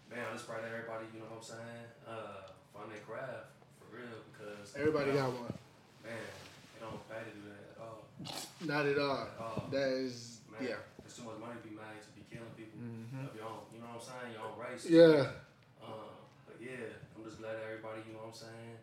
Man, 0.09 0.22
I 0.24 0.32
just 0.32 0.48
pray 0.48 0.62
that 0.64 0.70
everybody, 0.72 1.04
you 1.12 1.20
know 1.20 1.28
what 1.34 1.44
I'm 1.44 1.50
saying, 1.61 1.84
uh, 2.09 2.48
find 2.72 2.88
their 2.88 3.02
craft 3.04 3.52
for 3.76 3.90
real 3.92 4.16
because 4.32 4.72
Everybody 4.72 5.11
you 5.12 5.18
got 5.20 5.34
one. 5.34 5.52
Man, 6.00 6.16
it 6.16 6.80
don't 6.80 7.02
pay 7.11 7.20
to 7.26 7.32
do 7.36 7.42
that 7.52 7.76
at 7.76 7.78
all. 7.84 8.05
Not 8.64 8.86
at 8.86 8.98
all. 8.98 9.28
At 9.28 9.40
all. 9.40 9.68
That 9.70 9.88
is 9.92 10.40
Man, 10.50 10.68
yeah. 10.68 10.76
there's 11.02 11.16
too 11.16 11.24
much 11.24 11.38
money 11.38 11.54
to 11.62 11.68
be 11.68 11.74
made 11.74 12.00
to 12.02 12.10
be 12.16 12.22
killing 12.30 12.50
people 12.56 12.80
of 12.80 13.34
your 13.36 13.44
own. 13.44 13.60
You 13.74 13.80
know 13.80 13.86
what 13.92 14.00
I'm 14.00 14.08
saying? 14.08 14.32
Your 14.32 14.44
own 14.48 14.56
race. 14.56 14.84
Yeah. 14.88 15.30
Um, 15.84 16.16
but 16.46 16.56
yeah, 16.60 16.96
I'm 17.16 17.24
just 17.24 17.38
glad 17.40 17.56
everybody. 17.64 18.00
You 18.08 18.14
know 18.14 18.26
what 18.26 18.34
I'm 18.34 18.40
saying? 18.46 18.76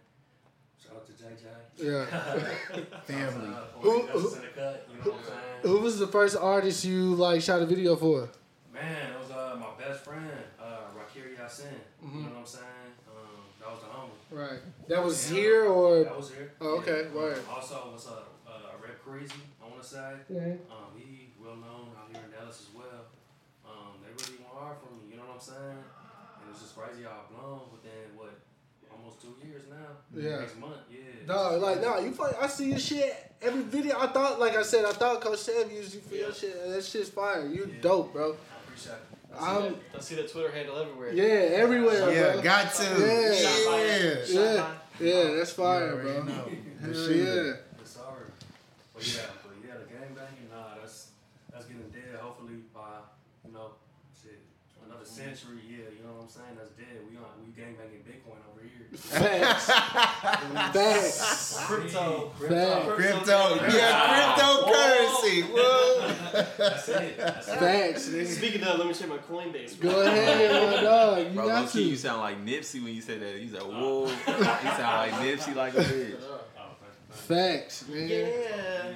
Shout 0.81 0.95
out 0.97 1.05
to 1.07 1.13
JJ. 1.13 1.45
Yeah. 1.81 2.05
Family. 3.09 3.49
Uh, 3.55 3.79
Who- 3.81 4.01
who, 4.07 4.29
cut, 4.55 4.88
you 4.91 4.97
know 5.11 5.17
what 5.17 5.61
Who 5.63 5.77
was 5.79 5.97
the 5.99 6.07
first 6.07 6.36
artist 6.38 6.86
you 6.86 7.15
like 7.15 7.41
shot 7.41 7.61
a 7.61 7.65
video 7.65 7.95
for? 7.95 8.29
Man, 8.73 9.11
it 9.13 9.19
was 9.19 9.31
uh, 9.31 9.55
my 9.59 9.73
best 9.84 10.03
friend, 10.03 10.29
uh, 10.59 10.89
Rakiri 10.97 11.38
Yasin. 11.38 11.65
Mm-hmm. 12.03 12.17
You 12.17 12.23
know 12.25 12.29
what 12.29 12.39
I'm 12.39 12.45
saying? 12.45 12.89
Um, 13.07 13.41
that 13.59 13.69
was 13.71 13.79
the 13.81 13.89
homie. 13.89 14.41
Right. 14.51 14.59
That 14.89 15.03
was 15.03 15.31
Yeah. 15.31 15.38
here 15.38 15.65
or 15.65 16.03
That 16.03 16.17
was 16.17 16.29
here. 16.31 16.51
Oh, 16.59 16.77
okay, 16.79 17.05
Um, 17.07 17.13
word. 17.15 17.39
Also, 17.49 17.91
was 17.93 18.07
a 18.07 18.09
uh, 18.11 18.13
Rep 18.15 18.32
Crazy, 19.06 19.34
I 19.62 19.68
want 19.70 19.82
to 19.84 19.88
say. 19.88 20.14
Mhm. 20.32 20.60
Um, 20.72 20.95
he 20.97 21.30
well 21.41 21.56
known 21.58 21.91
out 21.99 22.08
here 22.12 22.22
in 22.24 22.32
Dallas 22.32 22.68
as 22.70 22.76
well. 22.76 23.04
Um, 23.68 23.99
they 24.01 24.10
really 24.12 24.39
went 24.41 24.54
hard 24.54 24.78
for 24.80 24.93
me. 24.95 25.12
You 25.12 25.18
know 25.18 25.24
what 25.28 25.36
I'm 25.36 25.41
saying? 25.41 25.84
And 26.39 26.45
it's 26.51 26.62
just 26.62 26.76
crazy 26.78 27.04
how 27.04 27.24
I've 27.28 27.30
blown 27.36 27.62
within 27.72 28.16
what 28.16 28.32
almost 28.89 29.22
two 29.22 29.36
years 29.45 29.64
now. 29.70 29.99
Yeah. 30.16 30.39
Next 30.39 30.58
month, 30.58 30.78
yeah. 30.89 31.28
No, 31.28 31.58
like 31.58 31.82
no, 31.82 31.99
you 31.99 32.14
fuck, 32.14 32.36
I 32.41 32.47
see 32.47 32.70
your 32.70 32.80
shit 32.80 33.34
every 33.41 33.64
video. 33.64 33.99
I 33.99 34.08
thought, 34.08 34.39
like 34.39 34.56
I 34.56 34.62
said, 34.64 34.86
I 34.86 34.93
thought 34.93 35.20
Coach 35.20 35.39
Sev 35.39 35.70
used 35.72 35.93
you 35.95 36.01
for 36.01 36.16
your 36.16 36.34
shit. 36.34 36.56
That 36.70 36.84
shit's 36.84 37.10
fire. 37.10 37.45
You 37.45 37.66
Yeah. 37.76 37.82
dope, 37.82 38.14
bro. 38.14 38.32
I 38.32 38.64
appreciate 38.64 38.93
it. 38.93 38.99
I 39.36 39.39
see, 39.39 39.45
I'm 39.45 39.64
that, 39.64 39.76
I 39.95 39.99
see 39.99 40.16
the 40.16 40.28
Twitter 40.28 40.51
handle 40.51 40.78
everywhere. 40.78 41.12
yeah, 41.12 41.58
everywhere, 41.58 42.14
Yeah, 42.14 42.34
bro. 42.34 42.41
got 42.41 42.74
to. 42.76 42.84
Yeah. 42.84 43.34
Shot 43.36 43.80
Yeah. 43.80 44.74
Yeah, 44.99 45.24
yeah, 45.24 45.36
that's 45.36 45.51
fire, 45.51 45.95
You 45.95 46.22
bro. 46.24 46.91
Hell 46.93 47.12
yeah. 47.12 47.54
Yes, 49.04 49.16
sir. 49.16 49.28
But 49.43 49.51
yeah, 49.60 49.60
but 49.60 49.68
yeah, 49.68 49.76
the 49.84 49.89
game 49.91 50.16
banging, 50.16 50.47
nah, 50.47 50.80
that's 50.80 51.12
that's 51.51 51.66
getting 51.66 51.91
dead. 51.91 52.16
Hopefully 52.24 52.64
by 52.74 53.04
you 53.43 53.51
know, 53.51 53.76
shit, 54.16 54.39
another 54.86 55.04
mm-hmm. 55.04 55.28
century, 55.28 55.60
yeah, 55.68 55.91
you 55.91 56.08
know 56.08 56.16
what 56.16 56.24
I'm 56.24 56.30
saying? 56.32 56.56
That's 56.56 56.72
dead. 56.80 57.04
We 57.04 57.18
on 57.20 57.28
we 57.43 57.51
gang 57.51 57.76
banging 57.76 58.08
Bitcoin 58.08 58.39
over 58.47 58.64
here. 58.64 58.88
Facts. 58.95 59.68
Facts. 60.72 61.66
Crypto. 61.68 62.32
Facts. 62.39 62.95
Crypto, 62.95 63.60
yeah, 63.76 64.38
cryptocurrency. 64.39 65.43
Whoa. 65.51 66.14
That's 66.58 66.89
it. 66.89 67.18
That's. 67.18 67.47
Facts. 67.47 68.10
nigga. 68.10 68.28
Speaking 68.28 68.64
of, 68.64 68.80
let 68.80 68.88
me 68.88 68.93
check 68.93 69.10
my 69.10 69.18
Coinbase. 69.18 69.80
Go 69.82 70.01
ahead, 70.01 70.76
my 70.76 70.82
dog. 70.82 71.18
You 71.28 71.34
Bro, 71.34 71.47
got 71.47 71.62
low 71.66 71.68
key, 71.68 71.89
you 71.89 71.95
sound 71.97 72.22
like 72.22 72.45
Nipsey 72.45 72.82
when 72.82 72.93
you 72.93 73.01
said 73.01 73.20
that. 73.22 73.36
He's 73.36 73.54
oh. 73.56 73.68
like, 73.68 73.68
whoa. 73.68 74.06
you 74.08 74.43
sound 74.78 75.12
like 75.12 75.14
Nipsey 75.14 75.56
like 75.56 75.74
a 75.74 75.82
bitch. 75.82 76.16
Facts, 77.14 77.88
man. 77.88 78.07
Yeah. 78.09 78.93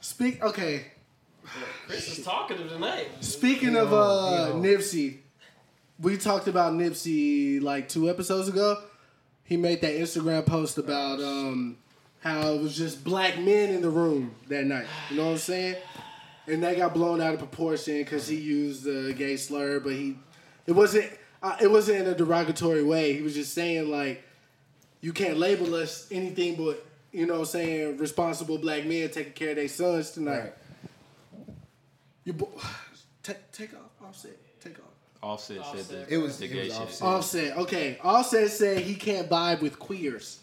Speak. 0.00 0.42
Okay. 0.42 0.86
Chris 1.86 2.18
is 2.18 2.24
talkative 2.24 2.68
tonight. 2.68 3.08
Speaking 3.20 3.76
of 3.76 3.92
uh, 3.92 4.52
Nipsey, 4.54 5.18
we 5.98 6.18
talked 6.18 6.48
about 6.48 6.74
Nipsey 6.74 7.62
like 7.62 7.88
two 7.88 8.10
episodes 8.10 8.48
ago. 8.48 8.82
He 9.44 9.56
made 9.56 9.80
that 9.80 9.94
Instagram 9.94 10.44
post 10.44 10.76
about 10.76 11.20
um, 11.20 11.78
how 12.20 12.52
it 12.52 12.60
was 12.60 12.76
just 12.76 13.02
black 13.02 13.38
men 13.38 13.70
in 13.70 13.80
the 13.80 13.88
room 13.88 14.34
that 14.48 14.64
night. 14.64 14.86
You 15.10 15.16
know 15.16 15.26
what 15.26 15.32
I'm 15.32 15.38
saying? 15.38 15.76
And 16.46 16.62
that 16.62 16.76
got 16.76 16.92
blown 16.92 17.20
out 17.20 17.32
of 17.32 17.38
proportion 17.38 17.98
because 17.98 18.28
he 18.28 18.36
used 18.36 18.84
the 18.84 19.14
gay 19.16 19.36
slur, 19.36 19.80
but 19.80 19.92
he 19.92 20.18
it 20.66 20.72
wasn't 20.72 21.10
uh, 21.42 21.56
it 21.60 21.70
wasn't 21.70 21.98
in 21.98 22.06
a 22.06 22.14
derogatory 22.14 22.82
way. 22.82 23.14
He 23.14 23.22
was 23.22 23.34
just 23.34 23.54
saying 23.54 23.90
like 23.90 24.22
you 25.00 25.12
can't 25.12 25.38
label 25.38 25.74
us 25.74 26.06
anything 26.10 26.56
but 26.56 26.84
you 27.12 27.26
know 27.26 27.34
what 27.34 27.40
I'm 27.40 27.46
saying 27.46 27.96
responsible 27.98 28.58
black 28.58 28.84
men 28.84 29.08
taking 29.10 29.32
care 29.32 29.50
of 29.50 29.56
their 29.56 29.68
sons 29.68 30.10
tonight. 30.10 30.38
Right. 30.40 30.52
You 32.24 32.32
bo- 32.34 32.50
take 33.22 33.50
take 33.52 33.74
off 33.74 34.06
offset 34.06 34.36
take 34.60 34.78
off. 34.78 34.84
Offset, 35.20 35.56
said 35.56 35.64
Offset. 35.80 36.08
the, 36.08 36.14
It 36.14 36.18
was- 36.18 36.38
the 36.38 36.44
it 36.44 36.52
gay 36.52 36.64
was. 36.68 36.78
Offset. 36.78 37.02
Offset, 37.08 37.56
okay. 37.58 37.98
Offset 38.04 38.50
said 38.50 38.78
he 38.78 38.94
can't 38.94 39.28
vibe 39.28 39.60
with 39.62 39.78
queers. 39.78 40.38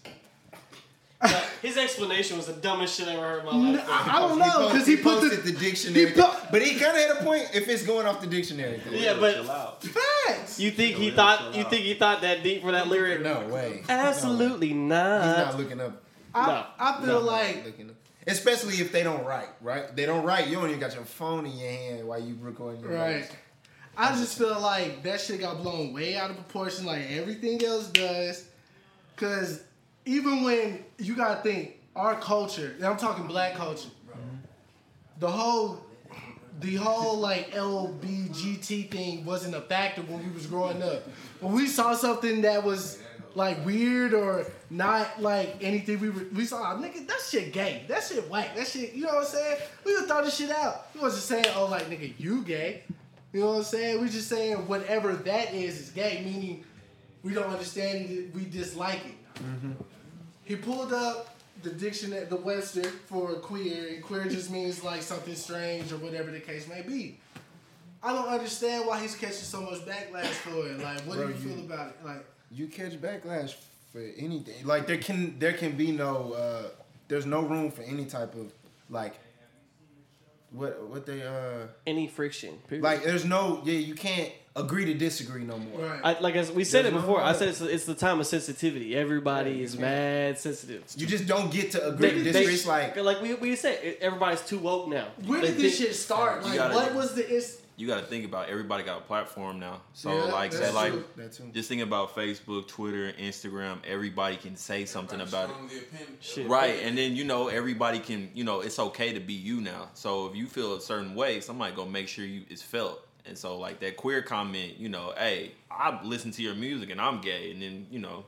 His 1.61 1.77
explanation 1.77 2.37
was 2.37 2.45
the 2.45 2.53
dumbest 2.53 2.95
shit 2.99 3.07
I 3.07 3.13
ever 3.13 3.21
heard 3.21 3.39
in 3.39 3.45
my 3.45 3.51
N- 3.53 3.73
life. 3.77 3.85
I, 3.89 4.17
I 4.17 4.19
don't 4.19 4.37
know 4.37 4.67
because 4.67 4.85
he, 4.85 4.97
put 4.97 5.19
posted 5.21 5.43
the, 5.43 5.51
the, 5.53 5.57
dictionary, 5.59 6.05
he 6.07 6.11
put- 6.11 6.51
but 6.51 6.61
he 6.61 6.71
kind 6.77 6.91
of 6.95 6.97
had 6.97 7.11
a 7.17 7.23
point 7.23 7.49
if 7.53 7.67
it's 7.67 7.83
going 7.83 8.05
off 8.05 8.21
the 8.21 8.27
dictionary. 8.27 8.79
Yeah, 8.91 9.13
Chill 9.13 9.19
but 9.21 9.49
out. 9.49 9.81
facts. 9.83 10.59
you 10.59 10.69
think 10.71 10.97
he 10.97 11.09
thought 11.09 11.55
you 11.55 11.63
think 11.63 11.83
he 11.83 11.95
thought 11.95 12.21
that 12.21 12.43
deep 12.43 12.61
for 12.61 12.73
that 12.73 12.89
lyric? 12.89 13.21
No 13.21 13.47
way. 13.47 13.81
Absolutely 13.89 14.67
He's 14.67 14.75
not. 14.75 15.25
He's 15.37 15.45
not 15.47 15.57
looking 15.57 15.81
up. 15.81 16.03
I, 16.35 16.47
No. 16.47 16.65
I 16.77 17.05
feel 17.05 17.21
like 17.21 17.75
Especially 18.27 18.75
if 18.75 18.91
they 18.91 19.03
don't 19.03 19.23
write, 19.23 19.49
right? 19.61 19.95
They 19.95 20.07
don't 20.07 20.25
write. 20.25 20.47
You 20.47 20.55
don't 20.55 20.69
even 20.69 20.79
got 20.79 20.95
your 20.95 21.03
phone 21.03 21.45
in 21.45 21.57
your 21.57 21.69
hand 21.69 22.07
while 22.07 22.19
you 22.19 22.35
recording. 22.41 22.81
Your 22.81 22.91
right. 22.91 23.17
notes. 23.17 23.31
I 23.95 24.15
just 24.15 24.37
feel 24.37 24.59
like 24.59 25.03
that 25.03 25.21
shit 25.21 25.39
got 25.39 25.61
blown 25.61 25.93
way 25.93 26.17
out 26.17 26.31
of 26.31 26.35
proportion, 26.35 26.85
like 26.85 27.03
everything 27.11 27.63
else 27.63 27.87
does. 27.87 28.45
Cause 29.15 29.61
even 30.05 30.43
when 30.43 30.83
you 30.97 31.15
gotta 31.15 31.41
think 31.41 31.79
our 31.95 32.19
culture, 32.19 32.73
and 32.75 32.85
I'm 32.85 32.97
talking 32.97 33.25
black 33.27 33.53
culture, 33.53 33.89
mm-hmm. 34.09 34.37
the 35.19 35.29
whole 35.29 35.85
the 36.59 36.75
whole 36.75 37.17
like 37.17 37.51
LBGT 37.51 38.89
thing 38.89 39.23
wasn't 39.23 39.55
a 39.55 39.61
factor 39.61 40.01
when 40.01 40.23
we 40.23 40.31
was 40.31 40.47
growing 40.47 40.81
up. 40.81 41.03
When 41.39 41.53
we 41.53 41.67
saw 41.67 41.93
something 41.93 42.41
that 42.41 42.63
was 42.63 42.99
like 43.35 43.63
weird 43.65 44.13
or 44.13 44.45
not 44.69 45.21
like 45.21 45.57
anything 45.61 45.99
we 45.99 46.09
we 46.09 46.45
saw, 46.45 46.63
"Ah, 46.63 46.75
nigga, 46.77 47.05
that 47.07 47.19
shit 47.29 47.51
gay. 47.53 47.83
That 47.87 48.03
shit 48.03 48.27
whack. 48.29 48.55
That 48.55 48.67
shit, 48.67 48.93
you 48.93 49.03
know 49.03 49.13
what 49.15 49.25
I'm 49.25 49.29
saying? 49.29 49.57
We 49.85 49.93
would 49.95 50.07
throw 50.07 50.23
this 50.23 50.35
shit 50.37 50.51
out. 50.51 50.87
We 50.95 51.01
wasn't 51.01 51.23
saying, 51.23 51.53
oh, 51.57 51.65
like 51.67 51.89
nigga, 51.89 52.13
you 52.17 52.43
gay. 52.43 52.83
You 53.33 53.41
know 53.41 53.47
what 53.47 53.57
I'm 53.57 53.63
saying? 53.63 54.01
We 54.01 54.07
just 54.09 54.29
saying 54.29 54.55
whatever 54.67 55.13
that 55.13 55.53
is 55.53 55.79
is 55.81 55.89
gay, 55.89 56.21
meaning 56.23 56.63
we 57.21 57.33
don't 57.33 57.49
understand 57.49 58.09
it, 58.09 58.33
we 58.33 58.45
dislike 58.45 59.01
it. 59.05 59.41
He 60.45 60.55
pulled 60.55 60.93
up 60.93 61.35
the 61.63 61.71
dictionary, 61.71 62.25
the 62.25 62.35
Webster 62.35 62.83
for 62.83 63.33
queer, 63.35 63.89
and 63.95 64.03
queer 64.03 64.25
just 64.29 64.51
means 64.51 64.83
like 64.83 65.01
something 65.01 65.35
strange 65.35 65.91
or 65.91 65.97
whatever 65.97 66.31
the 66.31 66.39
case 66.39 66.67
may 66.67 66.81
be. 66.81 67.19
I 68.03 68.13
don't 68.13 68.27
understand 68.27 68.85
why 68.85 68.99
he's 69.01 69.15
catching 69.15 69.33
so 69.33 69.61
much 69.61 69.79
backlash 69.79 70.25
for 70.27 70.67
it. 70.67 70.79
Like, 70.79 71.01
what 71.01 71.17
Bro, 71.17 71.27
do 71.27 71.33
you 71.33 71.39
you- 71.49 71.55
feel 71.55 71.65
about 71.65 71.87
it? 71.89 71.95
Like, 72.05 72.23
You 72.55 72.67
catch 72.67 72.93
backlash 73.01 73.53
for 73.91 74.01
anything. 74.17 74.65
Like 74.65 74.87
there 74.87 74.97
can 75.07 75.37
there 75.39 75.53
can 75.53 75.71
be 75.83 75.91
no 75.91 76.33
uh 76.33 76.63
there's 77.09 77.25
no 77.25 77.41
room 77.41 77.69
for 77.71 77.81
any 77.83 78.05
type 78.05 78.33
of 78.35 78.47
like 78.89 79.15
what 80.51 80.87
what 80.87 81.05
they 81.05 81.21
uh 81.23 81.67
Any 81.85 82.07
friction. 82.07 82.53
period. 82.67 82.83
like 82.83 83.03
there's 83.03 83.25
no 83.25 83.61
yeah 83.65 83.73
you 83.77 83.93
can't 83.95 84.31
agree 84.55 84.85
to 84.85 84.93
disagree 84.93 85.43
no 85.43 85.57
more. 85.57 85.79
right? 85.81 85.99
I, 86.15 86.19
like 86.19 86.35
as 86.37 86.49
we 86.49 86.63
said 86.63 86.85
There's 86.85 86.93
it 86.93 86.95
no 86.95 87.01
before, 87.01 87.21
I 87.21 87.33
said 87.33 87.49
it's, 87.49 87.59
it's 87.59 87.85
the 87.85 87.93
time 87.95 88.21
of 88.21 88.25
sensitivity. 88.27 88.95
Everybody 88.95 89.61
is 89.61 89.77
mad 89.77 90.39
sensitive. 90.39 90.81
You 90.95 91.07
just 91.07 91.27
don't 91.27 91.51
get 91.51 91.71
to 91.71 91.85
agree 91.89 92.11
to 92.11 92.23
disagree. 92.23 92.53
It's 92.53 92.65
like 92.65 92.95
like 92.95 93.21
we, 93.21 93.33
we 93.33 93.55
said, 93.57 93.97
everybody's 93.99 94.41
too 94.41 94.59
woke 94.59 94.87
now. 94.87 95.07
Where 95.25 95.41
They 95.41 95.47
did 95.47 95.57
this 95.57 95.77
think- 95.77 95.89
shit 95.89 95.95
start? 95.97 96.43
Like, 96.45 96.57
what 96.73 96.95
was 96.95 97.15
the? 97.15 97.23
It's, 97.35 97.57
You 97.77 97.87
got 97.87 97.99
to 97.99 98.05
think 98.05 98.23
about 98.25 98.47
everybody 98.47 98.83
got 98.83 98.99
a 98.99 99.01
platform 99.01 99.59
now. 99.59 99.81
So 99.93 100.09
Yeah, 100.09 100.31
like 100.31 100.51
that's 100.51 100.73
like 100.73 100.91
true. 100.93 101.03
that 101.17 101.33
too. 101.33 101.43
just 101.53 101.67
think 101.67 101.81
about 101.81 102.15
Facebook, 102.15 102.67
Twitter, 102.67 103.11
Instagram. 103.19 103.79
Everybody 103.85 104.37
can 104.37 104.55
say 104.55 104.85
something 104.85 105.19
about 105.19 105.49
it. 105.49 105.55
Shit. 106.21 106.47
Right, 106.47 106.79
and 106.83 106.97
then 106.97 107.15
you 107.17 107.25
know 107.25 107.49
everybody 107.49 107.99
can, 107.99 108.29
you 108.33 108.43
know, 108.45 108.61
it's 108.61 108.79
okay 108.79 109.11
to 109.13 109.19
be 109.19 109.33
you 109.33 109.59
now. 109.59 109.89
So 109.93 110.27
if 110.27 110.35
you 110.35 110.47
feel 110.47 110.75
a 110.75 110.81
certain 110.81 111.15
way, 111.15 111.41
somebody 111.41 111.75
gonna 111.75 111.89
make 111.91 112.07
sure 112.07 112.23
you 112.23 112.43
it's 112.49 112.61
felt. 112.61 113.01
And 113.25 113.37
so 113.37 113.57
like 113.57 113.79
that 113.81 113.97
queer 113.97 114.21
comment, 114.21 114.77
you 114.77 114.87
know, 114.87 115.13
hey, 115.17 115.51
I 115.69 115.99
listen 116.03 116.31
to 116.31 116.41
your 116.41 116.55
music 116.55 116.91
and 116.91 117.01
I'm 117.01 117.19
gay, 117.21 117.51
and 117.51 117.61
then 117.61 117.87
you 117.91 117.99
know, 117.99 118.23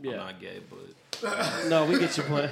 yeah. 0.00 0.12
I'm 0.12 0.16
not 0.18 0.40
gay, 0.40 0.60
but 0.70 0.78
No, 1.68 1.84
we 1.86 1.98
get 1.98 2.16
your 2.16 2.26
point. 2.26 2.50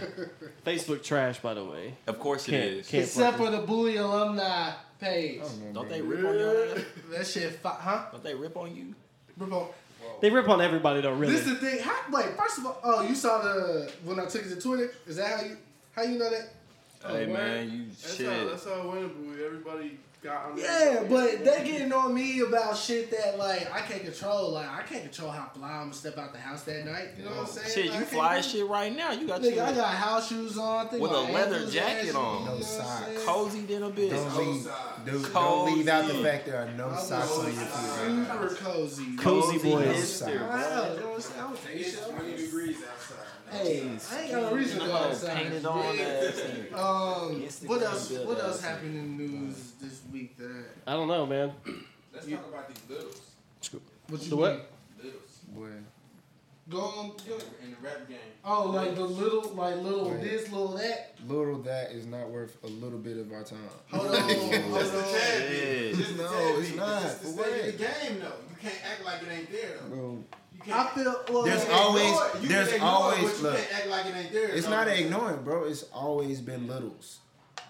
Facebook 0.67 1.03
trash, 1.03 1.41
by 1.41 1.55
the 1.55 1.65
way. 1.65 1.95
of 2.07 2.19
course 2.19 2.47
it 2.49 2.51
Can't- 2.53 2.65
is. 2.65 2.89
can't- 2.89 3.05
except 3.05 3.37
for 3.39 3.51
the 3.51 3.59
Bully 3.59 3.97
alumni 3.97 4.73
page. 5.03 5.41
Don't 5.73 5.89
they 5.89 6.01
rip 6.01 6.25
on 6.25 6.35
you? 6.35 6.85
That 7.11 7.27
shit, 7.27 7.53
fi- 7.57 7.77
huh? 7.79 8.07
Don't 8.13 8.25
they 8.25 8.35
rip 8.35 8.57
on 8.57 8.75
you? 8.75 8.95
Bro, 9.37 9.75
They 10.21 10.31
rip 10.31 10.49
on 10.49 10.61
everybody 10.61 11.01
though, 11.01 11.13
really. 11.13 11.33
This 11.33 11.47
is 11.47 11.61
the 11.61 11.67
thing. 11.67 11.81
How, 11.81 11.99
wait, 12.11 12.37
first 12.37 12.59
of 12.59 12.67
all, 12.67 12.79
oh, 12.83 13.03
you 13.03 13.15
saw 13.15 13.43
the 13.43 13.91
when 14.05 14.21
I 14.21 14.27
took 14.27 14.45
it 14.47 14.49
to 14.51 14.61
Twitter. 14.61 14.93
Is 15.07 15.17
that 15.17 15.41
how 15.41 15.45
you 15.47 15.57
how 15.93 16.03
you 16.03 16.19
know 16.19 16.31
that? 16.31 16.49
hey 17.07 17.27
oh, 17.29 17.33
man, 17.33 17.71
you 17.71 17.87
That's 17.89 18.17
shit. 18.17 18.29
how, 18.29 18.49
that's 18.49 18.65
how 18.65 18.81
it 18.81 18.87
went, 18.87 19.37
boy. 19.37 19.45
Everybody 19.45 19.99
got 20.23 20.47
on 20.53 20.59
Yeah, 20.59 21.05
but 21.09 21.45
they 21.45 21.65
getting 21.65 21.93
on 21.93 22.15
me 22.15 22.41
about 22.41 22.77
shit 22.77 23.11
that 23.11 23.39
like 23.39 23.73
I 23.73 23.81
can't 23.81 24.03
control. 24.05 24.53
Like 24.53 24.69
I 24.69 24.83
can't 24.83 25.03
control 25.03 25.31
how 25.31 25.47
fly 25.55 25.69
I'm 25.71 25.81
gonna 25.85 25.93
step 25.95 26.17
out 26.19 26.33
the 26.33 26.39
house 26.39 26.63
that 26.63 26.85
night. 26.87 27.09
You 27.19 27.25
know 27.25 27.31
what 27.33 27.41
I'm 27.41 27.47
saying? 27.47 27.69
Shit, 27.75 27.91
Like, 27.91 28.01
you 28.01 28.07
fly 28.07 28.37
do- 28.41 28.43
shit 28.49 28.67
right 28.69 28.95
now. 28.97 29.13
You 29.13 29.27
got 29.27 29.41
Nigga, 29.41 29.55
your 29.57 29.65
I 29.65 29.73
got 29.75 29.95
house 29.95 30.29
shoes 30.29 30.57
on. 30.57 30.87
I 30.87 30.91
think 30.91 31.03
with 31.03 31.11
a 31.13 31.21
leather 31.21 31.67
jacket 31.71 32.09
ashy, 32.09 32.11
on. 32.17 32.45
No 32.45 32.53
what 32.53 32.65
socks. 32.65 33.25
cozy 33.25 33.61
than 33.63 33.83
a 33.83 33.91
bitch. 33.91 34.11
Don't 34.11 34.37
leave, 34.39 34.69
dude, 35.05 35.15
Cozy. 35.25 35.33
don't 35.33 35.75
leave 35.77 35.89
out 35.89 36.07
the 36.09 36.15
fact 36.15 36.47
there 36.47 36.57
are 36.59 36.71
no 36.73 36.89
I'm 36.89 36.99
socks 37.05 37.39
on 37.39 37.45
your 37.47 37.55
feet. 37.55 38.27
Super 38.29 38.55
cozy. 38.57 39.17
Cozy 39.17 39.59
boys. 39.59 39.87
hipster, 39.87 40.49
Wow, 40.49 40.95
you 40.95 41.01
know 41.01 41.07
what 41.09 41.15
I'm 41.17 41.21
saying? 41.21 41.35
I 41.39 41.43
don't 41.43 41.59
It's 41.81 42.09
20 42.09 42.37
degrees 42.37 42.77
outside. 42.91 43.17
Hey, 43.51 43.83
I 44.11 44.23
ain't 44.23 44.31
got 44.33 44.43
no 44.51 44.55
reason 44.57 44.81
to 44.81 44.87
go 44.87 44.93
outside. 44.95 45.37
Painted 45.37 45.67
on 45.67 45.95
Yeah. 45.99 46.05
ass. 46.05 46.43
Um, 46.73 47.43
what 47.69 47.83
else? 47.83 48.11
What 48.11 48.41
else 48.41 48.63
happened 48.63 48.97
in 48.97 49.17
the 49.19 49.25
news 49.25 49.73
this 49.79 49.92
week? 50.13 50.37
That 50.39 50.65
I 50.87 50.93
don't 50.95 51.09
know, 51.09 51.27
man. 51.27 51.53
Let's 52.13 52.27
talk 52.27 52.49
about 52.49 52.69
these 52.69 52.83
littles. 52.89 53.21
what 54.09 54.23
you 54.23 54.29
The 54.31 54.37
what? 54.37 54.53
mean? 54.53 54.61
Littles. 55.03 55.39
Boy, 55.55 55.69
Go 56.71 56.79
on. 56.81 57.09
Go. 57.29 57.39
In 57.65 57.71
the 57.73 57.77
rap 57.83 58.09
game. 58.09 58.19
Oh, 58.45 58.71
like 58.71 58.95
the 58.95 59.03
little, 59.05 59.51
like 59.55 59.77
little 59.77 60.11
Right. 60.13 60.23
this, 60.23 60.49
little 60.51 60.69
that. 60.77 61.15
little 61.27 61.59
that 61.63 61.91
is 61.91 62.07
not 62.07 62.29
worth 62.31 62.57
a 62.63 62.69
little 62.69 62.99
bit 62.99 63.17
of 63.19 63.33
our 63.33 63.43
time. 63.43 63.59
Hold 63.91 64.07
on, 64.07 64.15
hold 64.23 64.31
on. 64.33 64.51
Yeah. 64.53 65.93
Just 65.93 66.17
No, 66.17 66.29
tad 66.29 66.59
it's 66.59 66.69
bit. 66.69 66.77
not. 66.77 67.03
It's 67.03 67.15
the 67.17 67.27
For 67.29 67.43
state 67.43 67.61
of 67.61 67.67
the 67.67 67.73
game, 67.85 68.21
though. 68.21 68.27
You 68.51 68.57
can't 68.61 68.75
act 68.91 69.05
like 69.05 69.23
it 69.23 69.29
ain't 69.39 69.51
there, 69.53 69.71
though. 69.83 69.89
Bro, 69.97 70.25
You 70.65 70.73
I 70.73 70.77
can't. 70.77 70.91
feel 70.95 71.25
well. 71.31 71.43
There's 71.43 71.65
you 71.67 71.73
always- 71.73 72.03
ignore 72.05 72.27
it. 72.37 72.43
You 72.43 72.49
there's 72.49 72.67
can 72.69 72.75
ignore 72.77 72.89
it, 72.91 72.95
always- 72.95 73.23
but 73.23 73.37
you 73.39 73.43
look, 73.43 73.57
can't 73.57 73.75
act 73.75 73.87
like 73.89 74.07
it 74.07 74.17
ain't 74.17 74.33
there. 74.33 74.49
it's 74.51 74.65
though. 74.65 74.71
not 74.71 74.89
ignoring, 74.89 75.43
bro. 75.43 75.65
It's 75.65 75.83
always 75.93 76.41
been 76.41 76.69
littles. 76.69 77.19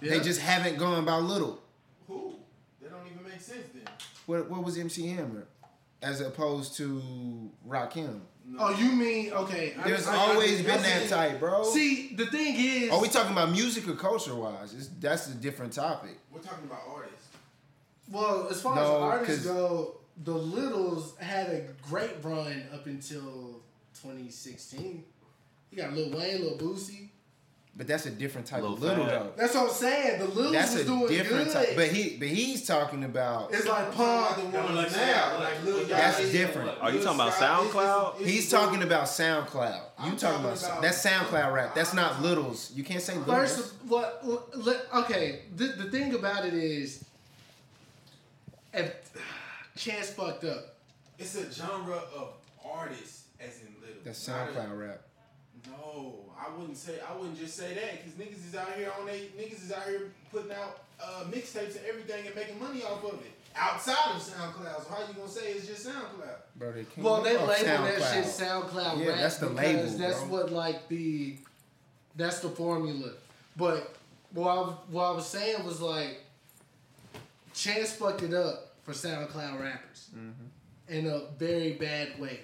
They 0.02 0.20
just 0.20 0.40
haven't 0.40 0.76
gone 0.78 1.04
by 1.06 1.16
little. 1.16 1.61
Who? 3.46 3.52
That 3.54 3.58
don't 3.62 3.62
even 3.62 3.66
make 3.66 3.84
sense 3.84 3.86
then. 3.86 3.94
What 4.26 4.50
what 4.50 4.64
was 4.64 4.78
MC 4.78 5.08
Hammer, 5.08 5.46
as 6.02 6.20
opposed 6.20 6.76
to 6.76 7.50
Rakim? 7.68 8.20
Oh, 8.58 8.70
you 8.76 8.92
mean 8.92 9.32
okay? 9.32 9.74
There's 9.84 10.06
I- 10.06 10.14
I- 10.14 10.18
always 10.30 10.60
I 10.60 10.62
been 10.64 10.78
see 10.78 10.84
that 10.90 11.08
type, 11.08 11.40
bro. 11.40 11.62
See, 11.64 12.14
the 12.16 12.26
thing 12.26 12.54
is, 12.56 12.90
Are 12.90 13.00
we 13.00 13.08
talking 13.08 13.32
about 13.32 13.50
music 13.50 13.86
or 13.88 13.94
culture 13.94 14.34
wise? 14.34 14.74
It's, 14.74 14.88
that's 15.00 15.28
a 15.28 15.34
different 15.34 15.72
topic. 15.72 16.18
We're 16.32 16.40
talking 16.40 16.64
about 16.66 16.80
artists. 16.92 17.28
well, 18.10 18.48
as 18.50 18.60
far 18.60 18.74
No, 18.74 18.82
as 18.82 18.88
artists 19.20 19.46
go, 19.46 19.96
the 20.24 20.34
Littles 20.34 21.16
had 21.18 21.48
a 21.50 21.60
great 21.88 22.16
run 22.22 22.64
up 22.74 22.86
until 22.86 23.60
2016. 24.02 25.04
You 25.70 25.76
got 25.78 25.92
Lil 25.94 26.10
Wayne, 26.18 26.42
Lil 26.42 26.58
Boosie. 26.58 27.08
But 27.74 27.86
that's 27.86 28.04
a 28.04 28.10
different 28.10 28.46
type 28.46 28.60
Lil 28.62 28.74
of 28.74 28.82
little 28.82 29.06
Fat. 29.06 29.10
though. 29.12 29.32
That's 29.34 29.54
what 29.54 29.68
I'm 29.68 29.70
saying. 29.70 30.18
The 30.18 30.26
Lil 30.26 30.52
That's 30.52 30.72
was 30.74 30.82
a 30.82 30.84
doing 30.84 31.08
different 31.08 31.44
good. 31.46 31.52
type. 31.54 31.68
But 31.74 31.88
he, 31.88 32.16
but 32.18 32.28
he's 32.28 32.66
talking 32.66 33.02
about. 33.02 33.50
it's 33.54 33.66
like 33.66 33.90
the 33.92 33.96
one 33.96 34.52
ones 34.52 34.76
like 34.76 34.92
now, 34.92 35.38
like 35.40 35.64
Lil 35.64 35.86
That's 35.86 36.20
Yachty, 36.20 36.32
different. 36.32 36.78
Are 36.82 36.90
you 36.92 37.02
talking 37.02 37.18
about 37.20 37.32
Scott, 37.32 37.64
it's- 37.64 37.72
SoundCloud? 37.74 38.08
it's- 38.08 38.20
it's 38.20 38.30
He's 38.30 38.50
doing- 38.50 38.62
talking 38.62 38.82
about 38.82 39.04
SoundCloud. 39.04 39.74
You 39.74 40.04
talking 40.04 40.18
talking 40.18 40.44
about, 40.44 40.62
about- 40.62 40.82
that's 40.82 41.02
SoundCloud 41.06 41.52
rap. 41.54 41.74
That's 41.74 41.94
not 41.94 42.20
Littles. 42.20 42.72
You 42.74 42.84
can't 42.84 43.00
say 43.02 43.16
Littles. 43.16 43.34
First, 43.36 43.58
of- 43.60 43.90
what? 43.90 44.22
what 44.22 44.86
okay, 45.04 45.40
the, 45.56 45.68
the 45.68 45.90
thing 45.90 46.14
about 46.14 46.44
it 46.44 46.52
is, 46.52 47.04
if 48.74 48.92
Chance 49.78 50.10
fucked 50.10 50.44
up. 50.44 50.74
It's 51.18 51.34
a 51.36 51.50
genre 51.50 52.02
of 52.14 52.34
artists, 52.62 53.24
as 53.40 53.60
in 53.62 53.68
little. 53.80 54.02
that's 54.04 54.28
Not 54.28 54.48
a- 54.48 54.52
SoundCloud 54.52 54.78
rap. 54.88 55.00
No, 55.70 56.14
I 56.38 56.50
wouldn't 56.56 56.76
say. 56.76 56.94
I 57.08 57.14
wouldn't 57.16 57.38
just 57.38 57.56
say 57.56 57.74
that 57.74 57.98
because 58.04 58.12
niggas 58.18 58.48
is 58.48 58.54
out 58.56 58.72
here 58.74 58.90
on 58.98 59.06
they 59.06 59.28
niggas 59.38 59.64
is 59.64 59.72
out 59.72 59.84
here 59.84 60.10
putting 60.32 60.52
out 60.52 60.80
uh, 61.02 61.24
mixtapes 61.30 61.76
and 61.76 61.86
everything 61.88 62.26
and 62.26 62.34
making 62.34 62.58
money 62.60 62.82
off 62.82 63.04
of 63.04 63.20
it 63.20 63.30
outside 63.54 64.16
of 64.16 64.22
SoundCloud. 64.22 64.82
So 64.84 64.90
how 64.90 65.06
you 65.08 65.14
gonna 65.14 65.28
say 65.28 65.52
it's 65.52 65.66
just 65.66 65.86
SoundCloud? 65.86 66.36
Bro, 66.56 66.72
they 66.72 66.84
can't 66.84 66.98
Well, 67.06 67.22
they 67.22 67.36
off 67.36 67.48
label 67.48 67.84
that 67.84 68.12
shit 68.12 68.24
SoundCloud 68.24 68.98
Yeah, 68.98 69.08
rap 69.10 69.18
that's 69.18 69.36
the 69.38 69.46
because 69.48 69.64
label, 69.92 69.98
that's 69.98 70.18
bro. 70.20 70.28
what 70.28 70.50
like 70.52 70.88
the 70.88 71.36
that's 72.16 72.40
the 72.40 72.48
formula. 72.48 73.10
But 73.56 73.94
what 74.32 74.48
I, 74.48 74.54
was- 74.60 74.76
what 74.90 75.04
I 75.04 75.10
was 75.12 75.26
saying 75.26 75.64
was 75.64 75.80
like 75.80 76.20
Chance 77.54 77.92
fucked 77.92 78.22
it 78.22 78.34
up 78.34 78.72
for 78.82 78.92
SoundCloud 78.92 79.60
rappers 79.60 80.08
Mm-hmm. 80.16 80.92
in 80.92 81.06
a 81.06 81.20
very 81.38 81.72
bad 81.74 82.18
way 82.20 82.40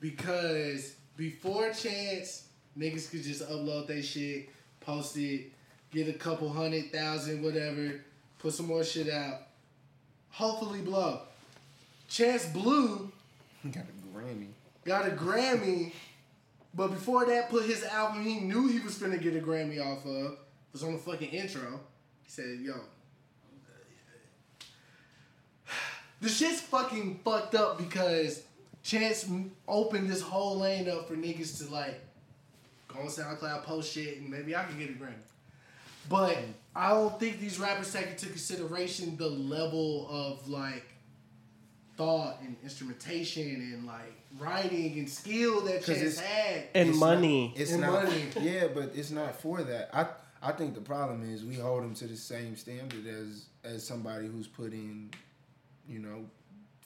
because 0.00 0.94
before 1.16 1.70
Chance 1.70 2.48
niggas 2.78 3.10
could 3.10 3.22
just 3.22 3.48
upload 3.48 3.86
their 3.86 4.02
shit, 4.02 4.48
post 4.80 5.16
it, 5.16 5.52
get 5.92 6.08
a 6.08 6.12
couple 6.12 6.48
hundred 6.48 6.90
thousand, 6.92 7.42
whatever, 7.42 8.00
put 8.38 8.52
some 8.52 8.66
more 8.66 8.84
shit 8.84 9.10
out, 9.10 9.42
hopefully 10.30 10.80
blow. 10.80 11.20
Chance 12.08 12.46
blew 12.46 13.10
got 13.70 13.84
a 13.84 14.18
Grammy. 14.18 14.48
got 14.84 15.06
a 15.06 15.10
Grammy, 15.10 15.92
but 16.74 16.88
before 16.88 17.24
that, 17.26 17.48
put 17.48 17.64
his 17.64 17.84
album 17.84 18.24
he 18.24 18.40
knew 18.40 18.68
he 18.68 18.80
was 18.80 18.98
finna 18.98 19.20
get 19.20 19.36
a 19.36 19.40
Grammy 19.40 19.80
off 19.84 20.04
of 20.04 20.32
It 20.32 20.38
was 20.72 20.82
on 20.82 20.92
the 20.92 20.98
fucking 20.98 21.30
intro. 21.30 21.80
He 22.24 22.30
said, 22.30 22.58
"Yo, 22.60 22.74
the 26.20 26.28
shit's 26.28 26.60
fucking 26.60 27.20
fucked 27.24 27.54
up 27.54 27.78
because 27.78 28.42
Chance 28.84 29.28
opened 29.66 30.08
this 30.08 30.20
whole 30.20 30.58
lane 30.58 30.88
up 30.88 31.08
for 31.08 31.16
niggas 31.16 31.58
to 31.66 31.72
like 31.74 32.00
go 32.86 33.00
on 33.00 33.06
SoundCloud, 33.06 33.64
post 33.64 33.92
shit, 33.92 34.18
and 34.18 34.28
maybe 34.30 34.54
I 34.54 34.64
can 34.64 34.78
get 34.78 34.90
a 34.90 34.92
Grammy." 34.92 35.14
But 36.08 36.38
I 36.76 36.90
don't 36.90 37.18
think 37.18 37.40
these 37.40 37.58
rappers 37.58 37.90
take 37.92 38.08
into 38.08 38.26
consideration 38.26 39.16
the 39.16 39.26
level 39.28 40.06
of 40.10 40.46
like 40.48 40.84
thought 41.96 42.36
and 42.42 42.56
instrumentation 42.62 43.70
and 43.72 43.86
like 43.86 44.12
writing 44.38 44.98
and 44.98 45.08
skill 45.08 45.60
that 45.62 45.84
Chance 45.84 45.98
it's- 46.00 46.18
had. 46.20 46.64
And 46.74 46.90
It's 46.90 46.98
money. 46.98 47.48
Not, 47.48 47.56
it's 47.60 47.72
And 47.72 47.80
not. 47.80 48.04
money. 48.04 48.24
Yeah, 48.40 48.66
but 48.74 48.92
it's 48.94 49.10
not 49.10 49.40
for 49.40 49.62
that. 49.62 49.90
I 49.96 50.06
I 50.46 50.52
think 50.52 50.74
the 50.74 50.82
problem 50.82 51.22
is 51.32 51.42
we 51.42 51.54
hold 51.54 51.84
him 51.84 51.94
to 51.94 52.06
the 52.06 52.16
same 52.16 52.54
standard 52.56 53.06
as 53.06 53.46
as 53.64 53.86
somebody 53.86 54.26
who's 54.26 54.46
put 54.46 54.72
in, 54.74 55.10
you 55.88 56.00
know, 56.00 56.26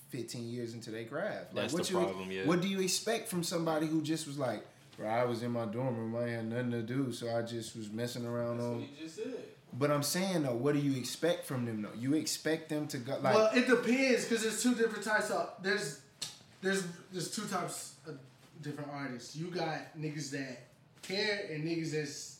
fifteen 0.08 0.48
years 0.48 0.74
into 0.74 0.90
their 0.90 1.04
craft. 1.04 1.54
That's 1.54 1.72
what 1.72 1.84
the 1.84 1.92
you, 1.92 1.98
problem, 1.98 2.30
yeah. 2.30 2.44
What 2.44 2.60
do 2.60 2.68
you 2.68 2.80
expect 2.80 3.28
from 3.28 3.42
somebody 3.42 3.86
who 3.86 4.02
just 4.02 4.26
was 4.26 4.38
like, 4.38 4.66
bro, 4.96 5.08
I 5.08 5.24
was 5.24 5.42
in 5.42 5.52
my 5.52 5.64
dorm 5.66 5.96
room, 5.96 6.16
I 6.16 6.30
had 6.30 6.46
nothing 6.46 6.72
to 6.72 6.82
do, 6.82 7.12
so 7.12 7.34
I 7.34 7.42
just 7.42 7.76
was 7.76 7.90
messing 7.90 8.26
around 8.26 8.58
That's 8.58 8.68
what 8.68 8.76
on. 8.76 8.88
just 9.00 9.16
said. 9.16 9.44
But 9.72 9.90
I'm 9.90 10.02
saying 10.02 10.44
though, 10.44 10.54
what 10.54 10.74
do 10.74 10.80
you 10.80 10.98
expect 10.98 11.46
from 11.46 11.66
them 11.66 11.82
though? 11.82 11.90
You 11.98 12.14
expect 12.14 12.68
them 12.70 12.88
to 12.88 12.98
go 12.98 13.18
like. 13.20 13.34
well, 13.34 13.50
it 13.54 13.66
depends 13.66 14.24
because 14.24 14.42
there's 14.42 14.62
two 14.62 14.74
different 14.74 15.04
types 15.04 15.30
of 15.30 15.50
there's 15.62 16.00
there's 16.62 16.84
there's 17.12 17.30
two 17.30 17.44
types 17.46 17.94
of 18.06 18.18
different 18.62 18.90
artists. 18.92 19.36
You 19.36 19.48
got 19.48 19.96
niggas 19.98 20.30
that 20.30 20.68
care 21.02 21.48
and 21.52 21.64
niggas 21.64 21.92
that's 21.92 22.37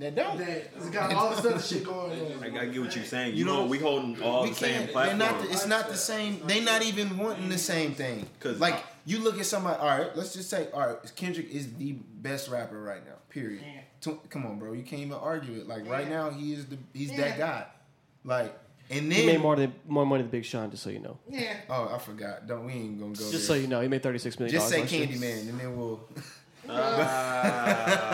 that 0.00 0.14
don't. 0.14 0.38
that 0.38 0.92
got 0.92 1.12
all 1.14 1.30
this 1.30 1.44
other 1.44 1.60
shit 1.60 1.84
going 1.84 2.12
on. 2.34 2.42
I 2.44 2.48
gotta 2.50 2.66
get 2.68 2.80
what 2.80 2.94
you're 2.96 3.04
saying. 3.04 3.32
You, 3.32 3.38
You 3.40 3.44
know, 3.44 3.62
know, 3.62 3.66
we 3.66 3.78
holding 3.78 4.20
all 4.22 4.42
we 4.42 4.48
the 4.50 4.54
same 4.56 4.72
can't. 4.72 4.84
They're 4.86 4.92
platform. 4.92 5.18
not. 5.18 5.42
The, 5.42 5.50
it's 5.50 5.66
not 5.66 5.88
the 5.88 5.96
same. 5.96 6.40
They 6.46 6.60
not 6.60 6.82
even 6.82 7.16
wanting 7.18 7.48
the 7.48 7.58
same 7.58 7.92
thing. 7.94 8.26
Cause 8.40 8.58
like 8.60 8.74
I- 8.74 8.82
you 9.06 9.18
look 9.20 9.38
at 9.38 9.46
somebody. 9.46 9.78
All 9.78 9.86
right, 9.86 10.14
let's 10.16 10.32
just 10.34 10.50
say. 10.50 10.68
All 10.74 10.80
right, 10.86 10.96
Kendrick 11.16 11.50
is 11.50 11.72
the 11.74 11.92
best 11.92 12.48
rapper 12.50 12.80
right 12.82 13.04
now. 13.04 13.14
Period. 13.30 13.62
Tw- 14.00 14.28
Come 14.30 14.44
on, 14.46 14.58
bro. 14.58 14.72
You 14.72 14.82
can't 14.82 15.02
even 15.02 15.14
argue 15.14 15.58
it. 15.60 15.66
Like 15.68 15.88
right 15.88 16.08
now, 16.08 16.30
he 16.30 16.52
is 16.52 16.66
the. 16.66 16.78
He's 16.92 17.14
that 17.16 17.38
guy. 17.38 17.66
Like 18.24 18.56
and 18.90 19.10
then, 19.10 19.20
He 19.20 19.26
made 19.26 19.40
more 19.40 19.54
than 19.56 19.72
more 19.86 20.04
money 20.04 20.22
than 20.22 20.30
Big 20.30 20.44
Sean, 20.44 20.70
just 20.70 20.82
so 20.82 20.90
you 20.90 20.98
know. 20.98 21.16
Yeah. 21.28 21.54
Oh, 21.68 21.90
I 21.94 21.98
forgot. 21.98 22.46
Don't 22.46 22.66
we 22.66 22.72
ain't 22.72 22.98
gonna 22.98 23.12
go 23.12 23.18
Just 23.18 23.30
there. 23.32 23.40
so 23.40 23.54
you 23.54 23.66
know, 23.68 23.80
he 23.80 23.88
made 23.88 24.02
thirty 24.02 24.18
six 24.18 24.38
million. 24.38 24.52
Just 24.58 24.68
say. 24.68 24.82
Candyman, 24.82 25.48
and 25.48 25.60
then 25.60 25.76
we'll. 25.76 26.00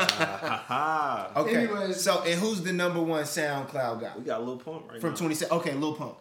Ah, 0.08 1.32
Okay. 1.36 1.56
Anyways. 1.64 2.00
so 2.00 2.22
and 2.22 2.40
who's 2.40 2.62
the 2.62 2.72
number 2.72 3.00
one 3.02 3.24
SoundCloud 3.24 4.00
guy 4.00 4.12
we 4.16 4.22
got 4.24 4.38
a 4.40 4.42
little 4.42 4.56
pump 4.58 4.84
right 4.88 4.94
now. 4.94 5.00
from 5.00 5.10
now. 5.10 5.16
twenty 5.16 5.34
seven? 5.34 5.56
Okay, 5.58 5.72
Lil 5.74 5.94
Pump. 5.94 6.16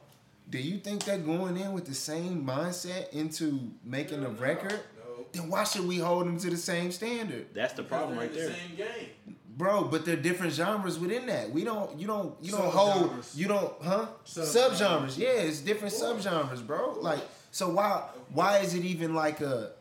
Do 0.49 0.57
you 0.59 0.78
think 0.78 1.03
they're 1.05 1.17
going 1.17 1.57
in 1.57 1.73
with 1.73 1.86
the 1.86 1.93
same 1.95 2.45
mindset 2.45 3.09
into 3.13 3.71
making 3.84 4.23
a 4.23 4.30
record? 4.30 4.73
No. 4.97 5.26
Then 5.32 5.49
why 5.49 5.63
should 5.63 5.88
we 5.88 5.97
hold 5.97 6.28
them 6.28 6.38
to 6.39 6.49
the 6.49 6.57
same 6.57 6.91
standard, 6.91 7.47
That's 7.53 7.73
the 7.73 7.84
problem 7.84 8.17
right 8.17 8.32
They're 8.34 8.47
there. 8.49 8.55
same 8.55 8.76
game. 8.78 9.09
bro? 9.57 9.86
But 9.86 10.05
they're 10.05 10.15
different 10.15 10.53
genres 10.53 10.99
within 10.99 11.26
that. 11.28 11.49
We 11.51 11.63
don't. 11.63 11.99
You 11.99 12.07
don't. 12.07 12.36
You 12.41 12.51
don't 12.51 12.71
hold. 12.71 13.11
Subgenres. 13.11 13.36
You 13.38 13.47
don't. 13.47 13.73
Huh? 13.82 14.05
Subgenres. 14.26 14.80
Subgenres. 14.80 15.17
Yeah, 15.17 15.30
it's 15.30 15.61
different 15.61 15.93
subgenres, 15.93 16.65
bro. 16.65 16.97
Like, 17.01 17.21
so 17.51 17.69
why? 17.69 18.07
Why 18.34 18.59
is 18.59 18.73
it 18.76 18.84
even 18.86 19.15
like 19.15 19.41
a? 19.41 19.71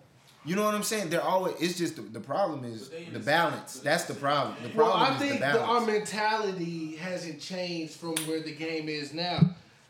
You 0.47 0.57
know 0.57 0.64
what 0.64 0.74
I'm 0.74 0.82
saying? 0.82 1.09
They're 1.09 1.22
always. 1.22 1.55
It's 1.59 1.78
just 1.78 1.97
the, 1.97 2.03
the 2.03 2.20
problem 2.20 2.64
is 2.64 2.90
the 2.90 3.05
the- 3.12 3.18
balance. 3.20 3.80
That's 3.80 4.05
the 4.05 4.14
problem. 4.14 4.57
The 4.62 4.68
Well, 4.76 4.90
problem 4.90 5.12
I 5.12 5.14
is 5.14 5.20
think 5.20 5.40
the 5.40 5.47
the, 5.59 5.62
our 5.62 5.80
mentality 5.80 6.97
hasn't 6.97 7.40
changed 7.40 7.95
from 7.95 8.14
where 8.26 8.40
the 8.42 8.53
game 8.55 8.88
is 8.88 9.14
now. 9.14 9.40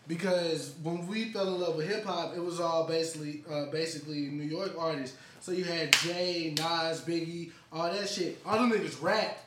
Because 0.07 0.75
when 0.83 1.07
we 1.07 1.33
fell 1.33 1.49
in 1.55 1.61
love 1.61 1.77
with 1.77 1.89
hip 1.89 2.05
hop, 2.05 2.37
it 2.37 2.41
was 2.45 2.61
all 2.61 2.87
basically 2.87 3.43
uh, 3.51 3.67
basically 3.67 4.27
New 4.27 4.45
York 4.45 4.73
artists. 4.79 5.17
So 5.41 5.53
you 5.53 5.65
had 5.65 5.93
Jay, 5.95 6.55
Nas, 6.57 7.01
Biggie, 7.01 7.51
all 7.73 7.91
that 7.91 8.09
shit. 8.09 8.39
All 8.47 8.59
them 8.59 8.71
niggas 8.71 9.03
rapped, 9.03 9.41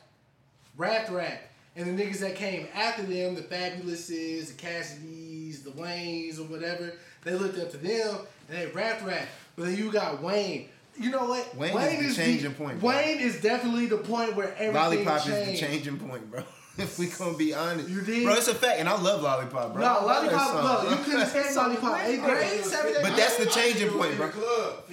rapped, 0.76 1.10
rap. 1.10 1.42
And 1.76 1.96
the 1.96 2.02
niggas 2.04 2.18
that 2.20 2.34
came 2.34 2.66
after 2.74 3.02
them, 3.04 3.34
the 3.36 3.42
Fabolouses, 3.42 4.48
the 4.48 4.62
Cassidys, 4.66 5.62
the 5.62 5.70
Waynes, 5.70 6.38
or 6.40 6.44
whatever, 6.44 6.92
they 7.24 7.34
looked 7.34 7.58
up 7.58 7.70
to 7.70 7.76
them 7.76 8.18
and 8.48 8.58
they 8.58 8.66
rapped, 8.66 9.04
rap. 9.04 9.28
But 9.56 9.66
then 9.66 9.76
you 9.76 9.90
got 9.92 10.20
Wayne. 10.22 10.68
You 10.98 11.10
know 11.10 11.24
what? 11.26 11.56
Wayne 11.56 11.76
is 12.04 12.16
the 12.16 12.22
changing 12.22 12.54
point, 12.54 12.80
bro. 12.80 12.88
Wayne 12.90 13.20
is 13.20 13.40
definitely 13.40 13.86
the 13.86 13.98
point 13.98 14.34
where 14.34 14.52
everything 14.54 14.74
Lollipop 14.74 15.22
changed. 15.22 15.48
is 15.54 15.60
the 15.60 15.66
changing 15.66 15.98
point, 15.98 16.30
bro. 16.30 16.42
if 16.78 16.98
we 16.98 17.06
gonna 17.06 17.36
be 17.36 17.54
honest, 17.54 17.88
You 17.88 18.02
did? 18.02 18.24
bro. 18.24 18.34
It's 18.34 18.48
a 18.48 18.54
fact, 18.54 18.80
and 18.80 18.88
I 18.88 19.00
love 19.00 19.22
Lollipop, 19.22 19.74
bro. 19.74 19.82
No, 19.82 20.06
lollipop. 20.06 20.48
song, 20.48 20.86
bro. 20.86 20.90
you 20.98 21.04
couldn't 21.04 21.26
stand 21.26 21.56
lollipop. 21.56 22.00
Eighth 22.04 22.22
grade, 22.22 22.64
seventh 22.64 22.94
grade. 22.94 23.06
But 23.06 23.16
that's 23.16 23.36
the 23.36 23.46
changing 23.46 23.90
point, 23.90 24.16
bro. 24.16 24.30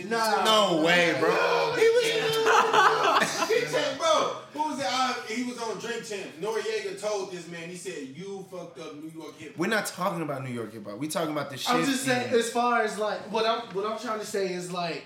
Nah. 0.05 0.43
No 0.43 0.83
way, 0.83 1.15
bro. 1.19 1.75
He 1.77 1.89
was. 1.89 2.05
He 3.15 3.65
said, 3.65 3.97
bro, 3.97 4.37
who 4.53 4.69
was 4.69 4.79
it? 4.79 4.85
Uh, 4.89 5.13
he 5.27 5.43
was 5.43 5.57
on 5.59 5.77
Drink 5.79 6.03
Champs. 6.05 6.37
Noreaga 6.41 6.99
told 6.99 7.31
this 7.31 7.47
man, 7.47 7.69
he 7.69 7.75
said, 7.75 8.09
you 8.15 8.45
fucked 8.51 8.79
up 8.79 8.95
New 8.95 9.09
York 9.09 9.37
hip 9.37 9.57
We're 9.57 9.67
not 9.67 9.85
talking 9.85 10.21
about 10.21 10.43
New 10.43 10.51
York 10.51 10.73
hip 10.73 10.85
hop. 10.85 10.97
We 10.97 11.07
talking 11.07 11.31
about 11.31 11.49
the 11.49 11.57
shit. 11.57 11.73
I'm 11.73 11.85
just 11.85 12.03
saying, 12.03 12.33
as 12.33 12.49
far 12.49 12.81
as 12.81 12.97
like 12.97 13.19
what 13.31 13.45
I'm 13.45 13.61
what 13.73 13.85
I'm 13.85 13.97
trying 13.97 14.19
to 14.19 14.25
say 14.25 14.53
is 14.53 14.71
like 14.71 15.03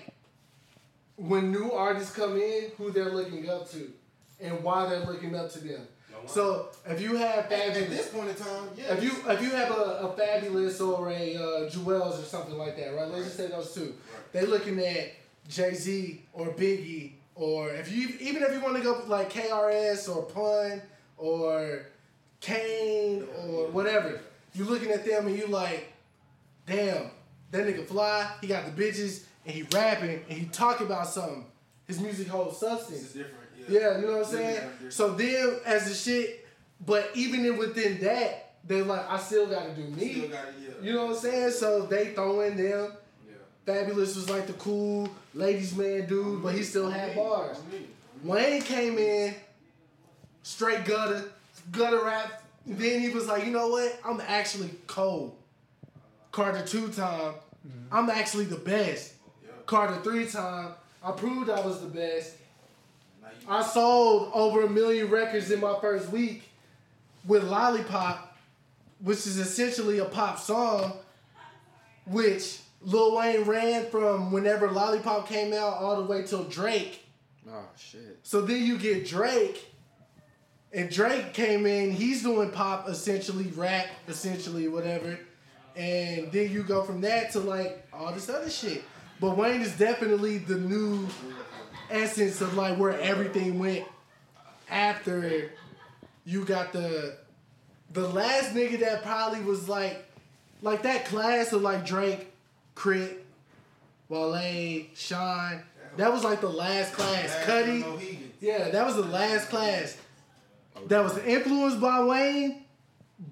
when 1.20 1.52
new 1.52 1.70
artists 1.70 2.14
come 2.14 2.36
in, 2.36 2.70
who 2.78 2.90
they're 2.90 3.10
looking 3.10 3.48
up 3.48 3.70
to, 3.70 3.92
and 4.40 4.62
why 4.62 4.88
they're 4.88 5.04
looking 5.04 5.36
up 5.36 5.50
to 5.52 5.60
them. 5.60 5.86
So 6.26 6.68
if 6.86 7.00
you 7.00 7.16
have 7.16 7.50
At 7.50 7.74
this 7.74 8.08
point 8.08 8.28
in 8.28 8.34
time, 8.34 8.68
yeah. 8.76 8.92
if 8.92 9.02
you 9.02 9.10
if 9.26 9.42
you 9.42 9.50
have 9.50 9.70
a, 9.70 10.00
a 10.02 10.14
Fabolous 10.16 10.80
or 10.86 11.10
a 11.10 11.36
uh, 11.36 11.70
Juelz 11.70 12.20
or 12.20 12.24
something 12.24 12.56
like 12.56 12.76
that, 12.76 12.94
right? 12.94 13.08
Let's 13.08 13.24
just 13.24 13.36
say 13.36 13.46
those 13.48 13.74
two. 13.74 13.94
They're 14.32 14.46
looking 14.46 14.78
at 14.80 15.12
Jay 15.48 15.74
Z 15.74 16.22
or 16.32 16.48
Biggie, 16.48 17.12
or 17.34 17.70
if 17.70 17.90
you 17.90 18.16
even 18.20 18.42
if 18.42 18.52
you 18.52 18.60
want 18.60 18.76
to 18.76 18.82
go 18.82 19.02
like 19.06 19.32
KRS 19.32 20.14
or 20.14 20.24
Pun 20.24 20.82
or 21.16 21.86
Kane 22.40 23.26
or 23.38 23.68
whatever, 23.68 24.20
you're 24.52 24.66
looking 24.66 24.90
at 24.90 25.04
them 25.04 25.26
and 25.26 25.36
you 25.36 25.46
like, 25.46 25.92
damn, 26.66 27.10
that 27.50 27.66
nigga 27.66 27.86
fly. 27.86 28.30
He 28.40 28.46
got 28.46 28.64
the 28.66 28.82
bitches 28.82 29.24
and 29.44 29.54
he 29.54 29.62
rapping 29.72 30.22
and 30.28 30.38
he 30.38 30.46
talking 30.46 30.86
about 30.86 31.08
something. 31.08 31.44
His 31.86 32.00
music 32.00 32.28
holds 32.28 32.58
substance. 32.58 33.02
It's 33.02 33.12
different. 33.14 33.36
Yeah, 33.68 33.98
you 33.98 34.06
know 34.06 34.18
what 34.18 34.26
I'm 34.26 34.32
saying? 34.32 34.70
yeah. 34.82 34.88
So 34.90 35.12
then, 35.12 35.56
as 35.64 35.88
the 35.88 35.94
shit, 35.94 36.46
but 36.84 37.10
even 37.14 37.44
in 37.44 37.56
within 37.56 38.00
that, 38.00 38.54
they're 38.64 38.84
like, 38.84 39.08
I 39.08 39.18
still 39.18 39.46
gotta 39.46 39.72
do 39.72 39.82
me. 39.82 40.14
Still 40.14 40.28
gotta, 40.28 40.52
yeah. 40.60 40.70
You 40.82 40.92
know 40.94 41.06
what 41.06 41.16
I'm 41.16 41.20
saying? 41.20 41.50
So 41.52 41.86
they 41.86 42.08
throw 42.14 42.40
in 42.40 42.56
them. 42.56 42.92
Yeah. 43.26 43.34
Fabolous 43.66 44.16
was 44.16 44.28
like 44.30 44.46
the 44.46 44.54
cool 44.54 45.08
ladies 45.34 45.76
man 45.76 46.06
dude, 46.06 46.42
but 46.42 46.54
he 46.54 46.62
still 46.62 46.90
had 46.90 47.14
bars. 47.14 47.58
On 47.58 47.70
me. 47.70 47.86
Wayne 48.24 48.62
came 48.62 48.98
in 48.98 49.34
straight 50.42 50.84
gutter, 50.84 51.24
gutter 51.70 52.04
rap. 52.04 52.42
Then 52.66 53.00
he 53.00 53.08
was 53.08 53.26
like, 53.26 53.46
you 53.46 53.52
know 53.52 53.68
what? 53.68 53.98
I'm 54.04 54.20
actually 54.26 54.70
cold. 54.86 55.36
Carter 56.32 56.64
two 56.64 56.88
time. 56.88 57.34
Mm-hmm. 57.66 57.92
I'm 57.92 58.10
actually 58.10 58.44
the 58.44 58.56
best. 58.56 59.14
Carter 59.70 60.02
three 60.02 60.26
time. 60.26 60.72
I 61.00 61.12
proved 61.12 61.48
I 61.48 61.60
was 61.60 61.80
the 61.80 61.86
best. 61.86 62.34
I 63.48 63.62
sold 63.62 64.32
over 64.34 64.62
a 64.62 64.68
million 64.68 65.08
records 65.08 65.52
in 65.52 65.60
my 65.60 65.78
first 65.80 66.10
week 66.10 66.42
with 67.24 67.44
Lollipop, 67.44 68.36
which 68.98 69.18
is 69.28 69.38
essentially 69.38 70.00
a 70.00 70.06
pop 70.06 70.40
song, 70.40 70.94
which 72.04 72.58
Lil 72.82 73.16
Wayne 73.16 73.44
ran 73.44 73.86
from 73.90 74.32
whenever 74.32 74.68
Lollipop 74.68 75.28
came 75.28 75.52
out 75.52 75.74
all 75.74 76.02
the 76.02 76.02
way 76.02 76.24
till 76.24 76.42
Drake. 76.44 77.04
Oh 77.48 77.68
shit. 77.78 78.18
So 78.24 78.40
then 78.40 78.64
you 78.64 78.76
get 78.76 79.06
Drake, 79.06 79.72
and 80.72 80.90
Drake 80.90 81.32
came 81.32 81.64
in. 81.64 81.92
He's 81.92 82.24
doing 82.24 82.50
pop 82.50 82.88
essentially, 82.88 83.46
rap 83.54 83.86
essentially, 84.08 84.66
whatever. 84.66 85.16
And 85.76 86.32
then 86.32 86.50
you 86.50 86.64
go 86.64 86.82
from 86.82 87.00
that 87.02 87.30
to 87.32 87.38
like 87.38 87.86
all 87.92 88.12
this 88.12 88.28
other 88.28 88.50
shit. 88.50 88.82
But 89.20 89.36
Wayne 89.36 89.60
is 89.60 89.76
definitely 89.76 90.38
the 90.38 90.56
new 90.56 91.06
essence 91.90 92.40
of 92.40 92.56
like 92.56 92.78
where 92.78 92.98
everything 93.00 93.58
went 93.58 93.84
after 94.70 95.50
you 96.24 96.44
got 96.44 96.72
the 96.72 97.16
the 97.92 98.08
last 98.08 98.54
nigga 98.54 98.80
that 98.80 99.02
probably 99.02 99.40
was 99.42 99.68
like 99.68 100.06
like 100.62 100.82
that 100.82 101.04
class 101.06 101.52
of 101.52 101.62
like 101.62 101.84
Drake, 101.84 102.32
Crit, 102.74 103.24
Wale, 104.08 104.84
Sean. 104.94 105.62
That 105.96 106.12
was 106.12 106.22
like 106.22 106.40
the 106.40 106.48
last 106.48 106.94
class. 106.94 107.34
Cudi. 107.44 108.18
Yeah, 108.40 108.70
that 108.70 108.86
was 108.86 108.96
the 108.96 109.02
last 109.02 109.48
class. 109.48 109.96
That 110.86 111.02
was 111.02 111.18
influenced 111.18 111.80
by 111.80 112.02
Wayne, 112.04 112.64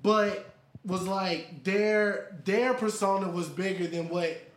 but 0.03 0.55
was 0.85 1.07
like 1.07 1.65
their 1.65 2.37
their 2.45 2.75
persona 2.75 3.29
was 3.29 3.49
bigger 3.49 3.87
than 3.87 4.09
what 4.09 4.48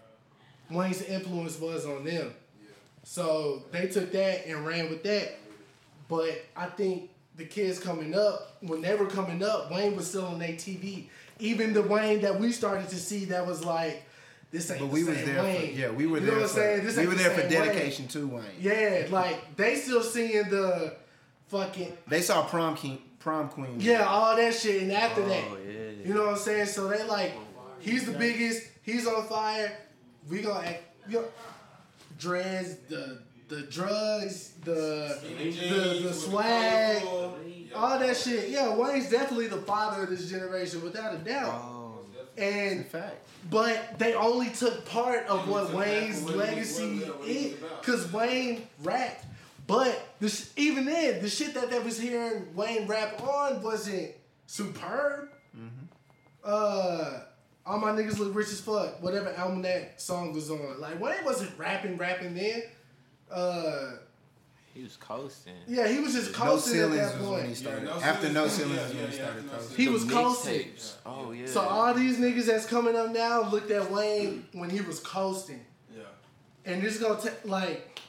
Wayne's 0.72 1.01
influence 1.01 1.59
was 1.59 1.86
on 1.86 2.03
them. 2.03 2.34
So 3.03 3.63
they 3.72 3.88
took 3.88 4.11
that 4.11 4.45
and 4.47 4.65
ran 4.65 4.89
with 4.89 5.03
that. 5.03 5.38
But 6.07 6.43
I 6.55 6.67
think 6.67 7.09
the 7.36 7.45
kids 7.45 7.80
coming 7.80 8.13
up, 8.15 8.57
when 8.61 8.82
they 8.82 8.95
were 8.95 9.07
coming 9.07 9.43
up, 9.43 9.72
Wayne 9.72 9.95
was 9.95 10.07
still 10.07 10.26
on 10.26 10.39
their 10.39 10.49
TV. 10.53 11.07
Even 11.39 11.74
the 11.74 11.82
Wayne 11.82 12.22
that 12.22 12.39
we 12.39 12.51
started 12.51 12.89
to 12.89 12.97
see 12.97 13.26
that 13.26 13.47
was 13.47 13.63
like, 13.65 14.03
this 14.51 14.69
ain't 14.69 14.82
But 14.82 14.88
the 14.88 14.91
we 14.91 15.03
was 15.05 15.15
there 15.24 15.41
Wayne. 15.43 15.74
for 15.74 15.80
yeah, 15.80 15.89
we 15.91 16.05
were 16.07 16.19
You 16.19 16.26
there 16.26 16.36
know 16.36 16.41
what 16.41 16.43
I'm 16.43 16.47
for 16.49 16.53
saying? 16.55 16.86
This 16.86 16.97
we 16.97 17.07
were 17.07 17.13
the 17.13 17.24
there 17.24 17.32
for 17.32 17.41
same 17.41 17.49
Wayne. 17.49 17.67
dedication 17.67 18.07
to 18.09 18.28
Wayne. 18.28 18.43
Yeah, 18.59 19.07
like 19.09 19.55
they 19.55 19.76
still 19.76 20.03
seeing 20.03 20.49
the 20.49 20.93
fucking 21.47 21.97
They 22.07 22.22
saw 22.22 22.43
prom 22.43 22.76
king, 22.76 22.99
prom 23.19 23.47
queen. 23.49 23.78
yeah, 23.80 24.05
all 24.05 24.36
that 24.36 24.53
shit, 24.53 24.84
and 24.84 24.91
after 24.91 25.24
oh, 25.24 25.28
that, 25.30 25.43
Oh, 25.49 25.57
yeah. 25.65 26.05
you 26.05 26.13
know 26.13 26.24
what 26.26 26.32
I'm 26.34 26.38
saying? 26.38 26.65
So 26.67 26.89
they 26.89 27.03
like, 27.05 27.34
he's 27.80 28.05
the 28.05 28.11
biggest, 28.17 28.63
he's 28.84 29.07
on 29.07 29.24
fire. 29.26 29.72
We 30.30 30.41
gonna 30.41 30.65
act, 30.67 30.84
you 31.09 31.19
know, 31.22 31.26
dreads, 32.19 32.76
the 32.89 33.19
the 33.47 33.63
drugs, 33.63 34.53
the 34.63 35.19
the, 35.22 35.99
the 36.03 36.13
swag, 36.13 37.03
all 37.76 37.99
that 37.99 38.15
shit. 38.17 38.49
Yeah, 38.49 38.76
Wayne's 38.76 39.09
definitely 39.09 39.47
the 39.47 39.61
father 39.61 40.03
of 40.03 40.09
this 40.09 40.30
generation, 40.30 40.82
without 40.84 41.13
a 41.15 41.17
doubt. 41.17 41.61
And 42.38 42.86
but 43.49 43.99
they 43.99 44.13
only 44.13 44.49
took 44.51 44.86
part 44.86 45.26
of 45.28 45.47
what 45.49 45.74
Wayne's 45.74 46.24
legacy 46.30 47.01
is, 47.26 47.55
cause 47.84 48.11
Wayne 48.13 48.67
rapped. 48.84 49.26
But 49.67 50.15
the 50.19 50.30
sh- 50.30 50.47
even 50.55 50.86
then, 50.86 51.22
the 51.22 51.30
shit 51.30 51.53
that 51.55 51.69
they 51.69 51.80
was 51.80 51.99
hearing 51.99 52.53
Wayne 52.55 52.88
rap 52.88 53.22
on 53.22 53.61
wasn't 53.61 54.11
superb. 54.47 55.30
Uh, 56.43 57.19
all 57.66 57.80
my 57.80 57.91
niggas 57.91 58.18
look 58.20 58.34
rich 58.36 58.47
as 58.49 58.62
fuck. 58.62 59.01
Whatever 59.01 59.30
album 59.34 59.62
that 59.64 60.01
song 60.01 60.34
was 60.34 60.49
on, 60.49 60.80
like 60.80 60.99
Wayne 60.99 61.24
wasn't 61.24 61.57
rapping, 61.57 61.97
rapping 61.97 62.34
then. 62.36 62.64
Uh, 63.30 63.91
He 64.74 64.84
was 64.84 64.97
coasting. 64.97 65.53
yeah, 65.68 65.88
he 65.88 65.99
was 65.99 66.14
just 66.14 66.32
No 66.32 66.38
coasting 66.38 66.80
at 66.82 66.91
that 66.91 67.20
was 67.20 67.28
when 67.28 67.39
he 67.39 67.45
point. 67.47 67.57
started. 67.57 67.84
no 67.86 67.91
after 67.93 68.30
no 68.30 68.47
ceilings, 68.47 68.80
ceilings 68.91 68.93
yeah, 68.95 69.01
when 69.01 69.09
he 69.12 69.16
started 69.18 69.51
coasting. 69.51 69.78
He 69.78 69.89
was 69.89 70.03
coasting. 70.05 70.59
mixtapes. 70.62 70.93
Oh 71.05 71.32
yeah. 71.32 71.45
So 71.45 71.62
all 71.62 71.93
these 71.93 72.18
niggas 72.18 72.45
that's 72.45 72.66
coming 72.66 72.95
up 72.95 73.12
now 73.12 73.49
looked 73.49 73.72
at 73.72 73.91
Wayne 73.91 74.45
when 74.53 74.70
he 74.70 74.82
was 74.82 74.99
coasting, 74.99 75.64
Yeah. 75.95 76.03
and 76.66 76.82
this 76.82 76.97
gonna 76.99 77.22
take 77.22 77.45
like 77.45 77.99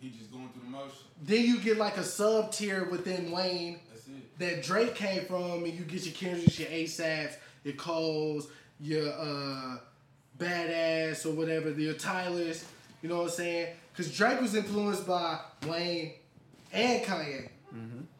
He 0.00 0.10
just 0.10 0.30
going 0.32 0.48
through 0.50 0.62
the 0.64 0.70
motion. 0.70 0.98
then 1.22 1.44
you 1.46 1.58
get 1.60 1.78
like 1.78 1.96
a 1.96 2.04
sub 2.04 2.52
tier 2.52 2.84
within 2.90 3.30
Wayne 3.30 3.78
That's 3.92 4.06
it. 4.08 4.38
that 4.38 4.62
Drake 4.62 4.94
came 4.94 5.24
from, 5.26 5.64
and 5.64 5.72
you 5.72 5.84
get 5.84 6.04
your 6.04 6.14
Kendricks, 6.14 6.58
your 6.58 6.68
ASAPs, 6.68 7.36
your 7.64 7.74
Coles, 7.74 8.48
your 8.80 9.12
uh, 9.12 9.78
Badass 10.38 11.26
or 11.26 11.30
whatever, 11.32 11.70
your 11.70 11.94
Tylers. 11.94 12.64
You 13.02 13.08
know 13.08 13.18
what 13.18 13.24
I'm 13.24 13.30
saying? 13.30 13.68
Because 13.92 14.16
Drake 14.16 14.40
was 14.40 14.54
influenced 14.54 15.06
by 15.06 15.38
Wayne 15.66 16.12
and 16.72 17.02
Kanye, 17.04 17.48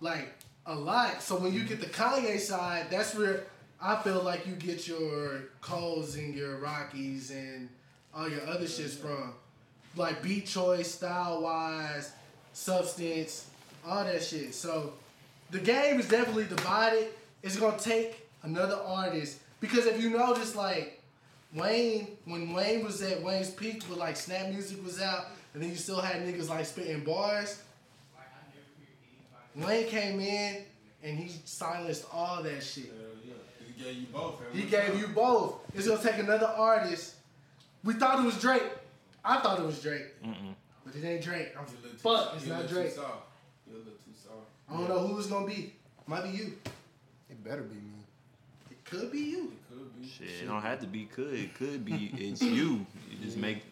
like 0.01 0.29
a 0.67 0.75
lot. 0.75 1.23
So 1.23 1.37
when 1.37 1.53
you 1.53 1.65
get 1.65 1.81
the 1.81 1.87
Kanye 1.87 2.39
side, 2.39 2.87
that's 2.91 3.15
where 3.15 3.45
I 3.81 3.97
feel 3.97 4.23
like 4.23 4.47
you 4.47 4.55
get 4.55 4.87
your 4.87 5.43
Coles 5.61 6.17
and 6.17 6.35
your 6.35 6.59
Rockies 6.59 7.31
and 7.31 7.69
all 8.15 8.29
your 8.29 8.47
other 8.47 8.67
shits 8.67 8.97
from, 8.97 9.35
like 9.97 10.23
beat 10.23 10.47
choice, 10.47 10.95
style 10.95 11.43
wise, 11.43 12.13
substance, 12.53 13.47
all 13.87 14.05
that 14.05 14.23
shit. 14.23 14.55
So 14.55 14.93
the 15.51 15.59
game 15.59 15.99
is 15.99 16.09
definitely 16.09 16.45
divided. 16.45 17.09
It's 17.43 17.57
gonna 17.57 17.79
take 17.79 18.29
another 18.43 18.77
artist 18.77 19.41
because 19.65 19.87
if 19.87 19.99
you 20.03 20.11
notice, 20.11 20.55
like 20.55 21.01
Wayne, 21.55 22.19
when 22.27 22.53
Wayne 22.53 22.85
was 22.85 23.01
at 23.03 23.23
Wayne's 23.23 23.51
peak, 23.51 23.83
with 23.89 23.99
like 23.99 24.15
Snap 24.17 24.49
Music 24.51 24.83
was 24.85 25.01
out, 25.01 25.27
and 25.55 25.63
then 25.63 25.71
you 25.71 25.77
still 25.77 26.01
had 26.01 26.17
niggas 26.27 26.51
like 26.51 26.67
spitting 26.67 27.03
bars. 27.03 27.63
Wayne 29.57 29.87
came 29.87 30.21
in 30.21 30.65
and 31.03 31.17
he 31.19 31.31
silenced 31.45 32.05
all 32.13 32.43
that 32.43 32.63
shit. 32.63 32.87
Hell 32.87 32.95
yeah. 33.25 33.33
He 33.67 33.83
gave 33.85 33.97
you 33.97 34.07
both. 34.13 34.41
He 34.53 34.63
gave 34.63 34.89
time. 34.91 34.99
you 34.99 35.07
both. 35.09 35.61
It's 35.75 35.87
gonna 35.89 36.03
take 36.03 36.19
another 36.19 36.47
artist. 36.47 37.15
We 37.85 37.95
thought 37.95 38.19
it 38.19 38.25
was 38.25 38.39
Drake. 38.41 38.65
I 39.25 39.41
thought 39.41 39.61
it 39.61 39.65
was 39.65 39.81
Drake, 39.81 40.07
but 40.85 40.95
it 40.95 41.05
ain't 41.05 41.23
Drake. 41.23 41.53
I'm 41.59 41.65
He 41.67 41.73
a 41.73 41.77
little 41.77 41.91
too 41.93 41.97
fuck. 41.99 42.25
soft. 42.25 42.35
It's 42.37 42.45
He 42.45 42.51
a 42.51 42.53
not 42.53 42.63
little 42.63 42.77
too 42.77 42.83
Drake. 42.83 42.93
soft. 42.95 43.23
He 43.67 43.73
a 43.73 43.79
little 43.79 43.93
too 43.93 44.13
soft. 44.23 44.49
I 44.69 44.73
don't 44.77 44.89
know 44.89 45.07
who 45.07 45.19
it's 45.19 45.29
gonna 45.29 45.47
be. 45.47 45.73
Might 46.07 46.25
be 46.25 46.31
you. 46.31 46.59
It 47.31 47.43
better 47.45 47.63
be 47.63 47.77
me. 47.77 47.94
It 48.85 48.91
could 48.91 49.13
be 49.13 49.19
you. 49.21 49.53
It 49.53 49.69
could 49.71 50.01
be. 50.01 50.09
Shit, 50.09 50.43
it 50.43 50.47
don't 50.47 50.63
have 50.63 50.81
to 50.81 50.87
be 50.87 51.05
could. 51.07 51.35
It 51.35 51.55
could 51.55 51.85
be. 51.85 52.11
It's 52.17 52.43
you. 52.43 52.87
You 53.11 53.17
just 53.23 53.37
make. 53.37 53.63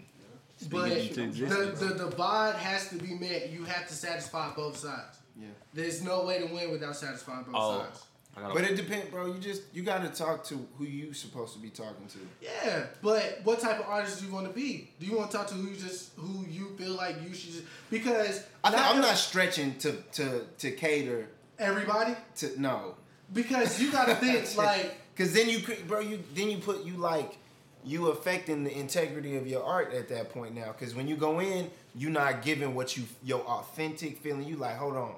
But 0.70 0.92
it 0.92 1.16
into 1.18 1.20
the, 1.20 1.26
existence. 1.26 1.80
the 1.80 1.94
divide 1.94 2.54
has 2.54 2.88
to 2.90 2.94
be 2.96 3.14
met. 3.14 3.50
You 3.50 3.64
have 3.64 3.88
to 3.88 3.94
satisfy 3.94 4.54
both 4.54 4.76
sides. 4.76 5.18
Yeah. 5.36 5.48
There's 5.74 6.04
no 6.04 6.24
way 6.24 6.38
to 6.38 6.46
win 6.54 6.70
without 6.70 6.94
satisfying 6.94 7.42
both 7.44 7.54
Oh, 7.56 7.78
sides. 7.80 8.04
I 8.36 8.52
But 8.52 8.62
it 8.64 8.76
depends, 8.76 9.10
bro. 9.10 9.26
You 9.26 9.38
just 9.40 9.62
you 9.74 9.82
gotta 9.82 10.08
talk 10.08 10.44
to 10.44 10.66
who 10.78 10.84
you 10.84 11.12
supposed 11.12 11.52
to 11.54 11.58
be 11.58 11.68
talking 11.68 12.06
to. 12.08 12.18
Yeah, 12.40 12.84
but 13.02 13.40
what 13.44 13.58
type 13.60 13.80
of 13.80 13.86
artist 13.86 14.20
do 14.20 14.26
you 14.26 14.32
want 14.32 14.46
to 14.46 14.52
be? 14.52 14.90
Do 15.00 15.06
you 15.06 15.16
want 15.18 15.30
to 15.32 15.36
talk 15.36 15.48
to 15.48 15.54
who 15.54 15.68
you 15.68 15.76
just 15.76 16.12
who 16.16 16.46
you 16.48 16.74
feel 16.78 16.92
like 16.94 17.16
you 17.22 17.34
should? 17.34 17.52
Just, 17.52 17.64
because 17.90 18.44
I 18.64 18.70
think, 18.70 18.82
I'm 18.82 19.00
not 19.00 19.16
stretching 19.16 19.76
to 19.78 19.92
to 20.12 20.44
to 20.58 20.70
cater 20.70 21.28
everybody. 21.58 22.14
to 22.36 22.58
no. 22.60 22.94
Because 23.32 23.80
you 23.80 23.90
got 23.90 24.06
to 24.08 24.14
think 24.14 24.56
like 24.56 24.94
Cause 25.16 25.32
then 25.32 25.48
you 25.48 25.60
bro 25.86 26.00
you 26.00 26.22
then 26.34 26.50
you 26.50 26.58
put 26.58 26.84
you 26.84 26.94
like 26.94 27.36
you 27.84 28.08
affecting 28.08 28.64
the 28.64 28.76
integrity 28.76 29.36
of 29.36 29.46
your 29.46 29.62
art 29.62 29.92
at 29.92 30.08
that 30.08 30.30
point 30.30 30.54
now. 30.54 30.72
Cause 30.72 30.94
when 30.94 31.06
you 31.08 31.16
go 31.16 31.40
in, 31.40 31.70
you're 31.94 32.10
not 32.10 32.42
giving 32.42 32.74
what 32.74 32.96
you 32.96 33.04
your 33.22 33.40
authentic 33.40 34.18
feeling. 34.18 34.44
You 34.46 34.56
like 34.56 34.76
hold 34.76 34.96
on, 34.96 35.14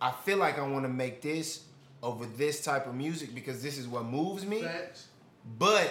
I 0.00 0.10
feel 0.10 0.38
like 0.38 0.58
I 0.58 0.66
want 0.66 0.84
to 0.84 0.88
make 0.88 1.22
this 1.22 1.64
over 2.02 2.26
this 2.26 2.62
type 2.62 2.86
of 2.86 2.94
music 2.94 3.34
because 3.34 3.62
this 3.62 3.78
is 3.78 3.86
what 3.86 4.04
moves 4.04 4.44
me. 4.44 4.62
facts. 4.62 5.06
But 5.58 5.90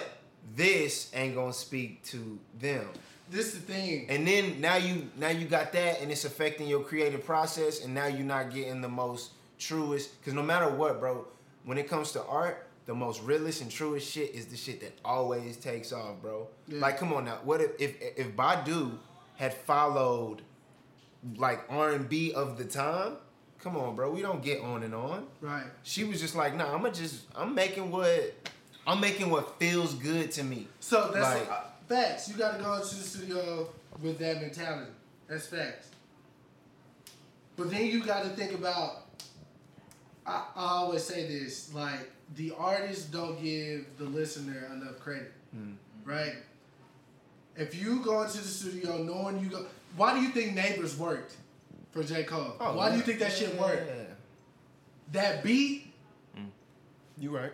this 0.54 1.10
ain't 1.14 1.34
gonna 1.34 1.52
speak 1.52 2.02
to 2.04 2.38
them. 2.60 2.86
This 3.30 3.54
is 3.54 3.64
the 3.64 3.72
thing. 3.72 4.06
And 4.10 4.26
then 4.26 4.60
now 4.60 4.76
you 4.76 5.08
now 5.16 5.30
you 5.30 5.46
got 5.46 5.72
that 5.72 6.00
and 6.02 6.10
it's 6.12 6.24
affecting 6.24 6.68
your 6.68 6.82
creative 6.82 7.24
process 7.24 7.82
and 7.84 7.94
now 7.94 8.06
you're 8.06 8.26
not 8.26 8.52
getting 8.52 8.80
the 8.80 8.88
most 8.88 9.30
truest 9.58 10.20
because 10.20 10.34
no 10.34 10.42
matter 10.42 10.68
what, 10.68 11.00
bro, 11.00 11.26
when 11.64 11.78
it 11.78 11.88
comes 11.88 12.12
to 12.12 12.22
art, 12.24 12.66
the 12.86 12.94
most 12.94 13.22
realest 13.22 13.62
and 13.62 13.70
truest 13.70 14.10
shit 14.10 14.34
is 14.34 14.46
the 14.46 14.56
shit 14.56 14.80
that 14.80 14.98
always 15.04 15.56
takes 15.56 15.92
off, 15.92 16.20
bro. 16.20 16.48
Yeah. 16.68 16.80
Like 16.80 16.98
come 16.98 17.12
on 17.12 17.24
now, 17.24 17.38
what 17.44 17.60
if 17.60 17.72
if 17.80 17.96
if 18.16 18.36
Badu 18.36 18.92
had 19.36 19.54
followed 19.54 20.42
like 21.36 21.64
R&B 21.68 22.32
of 22.34 22.58
the 22.58 22.64
time? 22.64 23.16
Come 23.60 23.76
on, 23.78 23.96
bro, 23.96 24.10
we 24.10 24.20
don't 24.20 24.42
get 24.42 24.60
on 24.60 24.82
and 24.82 24.94
on. 24.94 25.26
Right. 25.40 25.64
She 25.82 26.04
was 26.04 26.20
just 26.20 26.34
like, 26.34 26.54
nah, 26.54 26.74
I'm 26.74 26.82
gonna 26.82 26.92
just 26.92 27.22
I'm 27.34 27.54
making 27.54 27.90
what 27.90 28.34
I'm 28.86 29.00
making 29.00 29.30
what 29.30 29.58
feels 29.58 29.94
good 29.94 30.30
to 30.32 30.44
me. 30.44 30.68
So 30.80 31.10
that's 31.12 31.40
Like- 31.40 31.50
uh, 31.50 31.60
facts. 31.88 32.28
You 32.28 32.34
got 32.36 32.58
to 32.58 32.62
go 32.62 32.74
into 32.74 32.94
the 32.96 33.02
studio 33.02 33.68
with 34.02 34.18
that 34.18 34.40
mentality. 34.40 34.90
That's 35.26 35.46
facts. 35.46 35.88
But 37.56 37.70
then 37.70 37.86
you 37.86 38.04
got 38.04 38.24
to 38.24 38.30
think 38.30 38.52
about 38.52 39.06
I, 40.26 40.44
I 40.56 40.64
always 40.66 41.02
say 41.04 41.26
this: 41.26 41.72
like 41.72 42.10
the 42.36 42.52
artists 42.58 43.04
don't 43.04 43.40
give 43.42 43.86
the 43.98 44.04
listener 44.04 44.68
enough 44.72 44.98
credit, 44.98 45.32
mm. 45.56 45.74
right? 46.04 46.34
If 47.56 47.80
you 47.80 48.00
go 48.00 48.22
into 48.22 48.38
the 48.38 48.44
studio 48.48 49.02
knowing 49.02 49.40
you 49.40 49.48
go, 49.48 49.66
why 49.96 50.14
do 50.14 50.20
you 50.20 50.30
think 50.30 50.54
Neighbors 50.54 50.96
worked 50.98 51.36
for 51.92 52.02
J 52.02 52.24
Cole? 52.24 52.56
Oh, 52.58 52.76
why 52.76 52.90
do 52.90 52.96
you 52.96 53.02
think 53.02 53.20
that 53.20 53.32
shit 53.32 53.54
Yeah. 53.54 53.60
worked? 53.60 53.90
That 55.12 55.44
beat 55.44 55.92
mm. 56.36 56.46
You 57.18 57.36
right. 57.36 57.52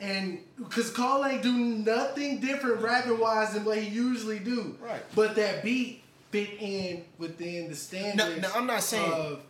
and 0.00 0.40
because 0.58 0.90
Cole 0.90 1.24
ain't 1.24 1.42
do 1.42 1.52
nothing 1.56 2.40
different 2.40 2.80
rapping 2.82 3.18
wise 3.20 3.52
than 3.52 3.64
what 3.64 3.78
he 3.78 3.88
usually 3.88 4.40
do. 4.40 4.76
Right. 4.82 5.02
But 5.14 5.36
that 5.36 5.62
beat 5.62 6.02
fit 6.32 6.48
in 6.58 7.04
within 7.18 7.68
the 7.68 7.76
standards. 7.76 8.40
no, 8.42 8.50
I'm 8.56 8.66
not 8.66 8.82
saying- 8.82 9.12
Of, 9.12 9.42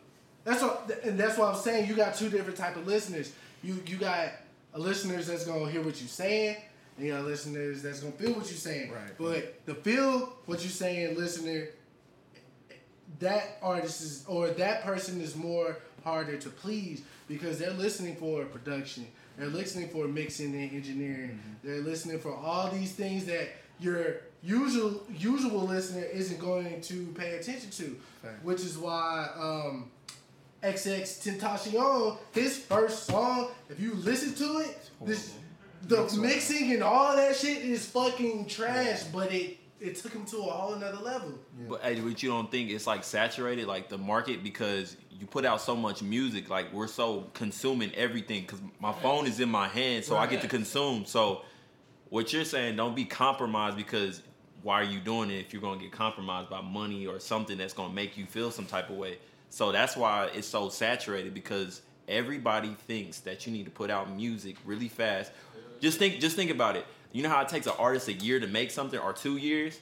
that's 0.44 0.60
what, 0.60 0.90
and 1.04 1.18
that's 1.18 1.38
what 1.38 1.54
I'm 1.54 1.60
saying. 1.60 1.88
You 1.88 1.94
got 1.94 2.16
two 2.16 2.28
different 2.28 2.58
type 2.58 2.76
of 2.76 2.86
listeners. 2.86 3.32
You 3.62 3.82
you 3.86 3.96
got 3.96 4.28
a 4.74 4.78
listeners 4.78 5.26
that's 5.26 5.44
gonna 5.46 5.70
hear 5.70 5.82
what 5.82 6.00
you're 6.00 6.08
saying, 6.08 6.56
and 6.96 7.06
you 7.06 7.12
got 7.12 7.24
listeners 7.24 7.82
that's 7.82 8.00
gonna 8.00 8.12
feel 8.12 8.32
what 8.32 8.48
you're 8.48 8.58
saying. 8.58 8.90
Right. 8.90 9.16
But 9.18 9.64
the 9.66 9.74
feel 9.74 10.32
what 10.46 10.60
you're 10.62 10.70
saying, 10.70 11.16
listener, 11.16 11.68
that 13.20 13.58
artist 13.62 14.00
is 14.02 14.24
or 14.26 14.48
that 14.48 14.82
person 14.84 15.20
is 15.20 15.36
more 15.36 15.76
harder 16.04 16.36
to 16.36 16.48
please 16.48 17.02
because 17.28 17.58
they're 17.58 17.72
listening 17.72 18.16
for 18.16 18.44
production, 18.46 19.06
they're 19.38 19.46
listening 19.48 19.88
for 19.88 20.08
mixing 20.08 20.54
and 20.54 20.72
engineering, 20.72 21.40
they're 21.62 21.80
listening 21.80 22.18
for 22.18 22.34
all 22.34 22.68
these 22.70 22.92
things 22.92 23.24
that 23.26 23.48
your 23.78 24.16
usual 24.42 25.02
usual 25.16 25.60
listener 25.60 26.02
isn't 26.04 26.40
going 26.40 26.80
to 26.80 27.06
pay 27.16 27.36
attention 27.36 27.70
to, 27.70 27.96
Fact. 28.22 28.44
which 28.44 28.60
is 28.60 28.76
why 28.76 29.28
um, 29.38 29.90
XX 30.62 31.38
Tentacion, 31.38 32.18
his 32.32 32.58
first 32.58 33.04
song, 33.04 33.50
if 33.68 33.80
you 33.80 33.94
listen 33.94 34.34
to 34.34 34.60
it, 34.60 34.90
this, 35.04 35.34
the 35.82 36.16
mixing 36.20 36.72
and 36.72 36.82
all 36.82 37.16
that 37.16 37.34
shit 37.34 37.58
is 37.58 37.86
fucking 37.86 38.46
trash, 38.46 39.02
but 39.04 39.32
it 39.32 39.58
it 39.80 39.96
took 39.96 40.12
him 40.12 40.24
to 40.26 40.36
a 40.36 40.42
whole 40.42 40.76
nother 40.76 41.02
level. 41.02 41.34
But 41.68 41.82
hey, 41.82 41.98
but 41.98 42.22
you 42.22 42.30
don't 42.30 42.48
think 42.50 42.70
it's 42.70 42.86
like 42.86 43.02
saturated, 43.02 43.66
like 43.66 43.88
the 43.88 43.98
market, 43.98 44.44
because 44.44 44.96
you 45.10 45.26
put 45.26 45.44
out 45.44 45.60
so 45.60 45.74
much 45.74 46.02
music, 46.02 46.48
like 46.48 46.72
we're 46.72 46.86
so 46.86 47.26
consuming 47.34 47.92
everything. 47.96 48.42
Because 48.42 48.60
my 48.78 48.92
phone 48.92 49.26
is 49.26 49.40
in 49.40 49.48
my 49.48 49.66
hand, 49.66 50.04
so 50.04 50.16
I 50.16 50.28
get 50.28 50.40
to 50.42 50.48
consume. 50.48 51.04
So 51.04 51.42
what 52.10 52.32
you're 52.32 52.44
saying, 52.44 52.76
don't 52.76 52.94
be 52.94 53.04
compromised 53.04 53.76
because 53.76 54.22
why 54.62 54.80
are 54.80 54.84
you 54.84 55.00
doing 55.00 55.30
it 55.30 55.40
if 55.40 55.52
you're 55.52 55.62
gonna 55.62 55.80
get 55.80 55.90
compromised 55.90 56.48
by 56.48 56.60
money 56.60 57.06
or 57.08 57.18
something 57.18 57.58
that's 57.58 57.74
gonna 57.74 57.92
make 57.92 58.16
you 58.16 58.26
feel 58.26 58.52
some 58.52 58.66
type 58.66 58.88
of 58.88 58.96
way? 58.96 59.18
So 59.52 59.70
that's 59.70 59.98
why 59.98 60.30
it's 60.34 60.48
so 60.48 60.70
saturated 60.70 61.34
because 61.34 61.82
everybody 62.08 62.74
thinks 62.86 63.20
that 63.20 63.46
you 63.46 63.52
need 63.52 63.66
to 63.66 63.70
put 63.70 63.90
out 63.90 64.10
music 64.10 64.56
really 64.64 64.88
fast. 64.88 65.30
Just 65.82 65.98
think, 65.98 66.20
just 66.20 66.36
think 66.36 66.50
about 66.50 66.74
it. 66.74 66.86
You 67.12 67.22
know 67.22 67.28
how 67.28 67.42
it 67.42 67.48
takes 67.50 67.66
an 67.66 67.74
artist 67.78 68.08
a 68.08 68.14
year 68.14 68.40
to 68.40 68.46
make 68.46 68.70
something 68.70 68.98
or 68.98 69.12
two 69.12 69.36
years? 69.36 69.78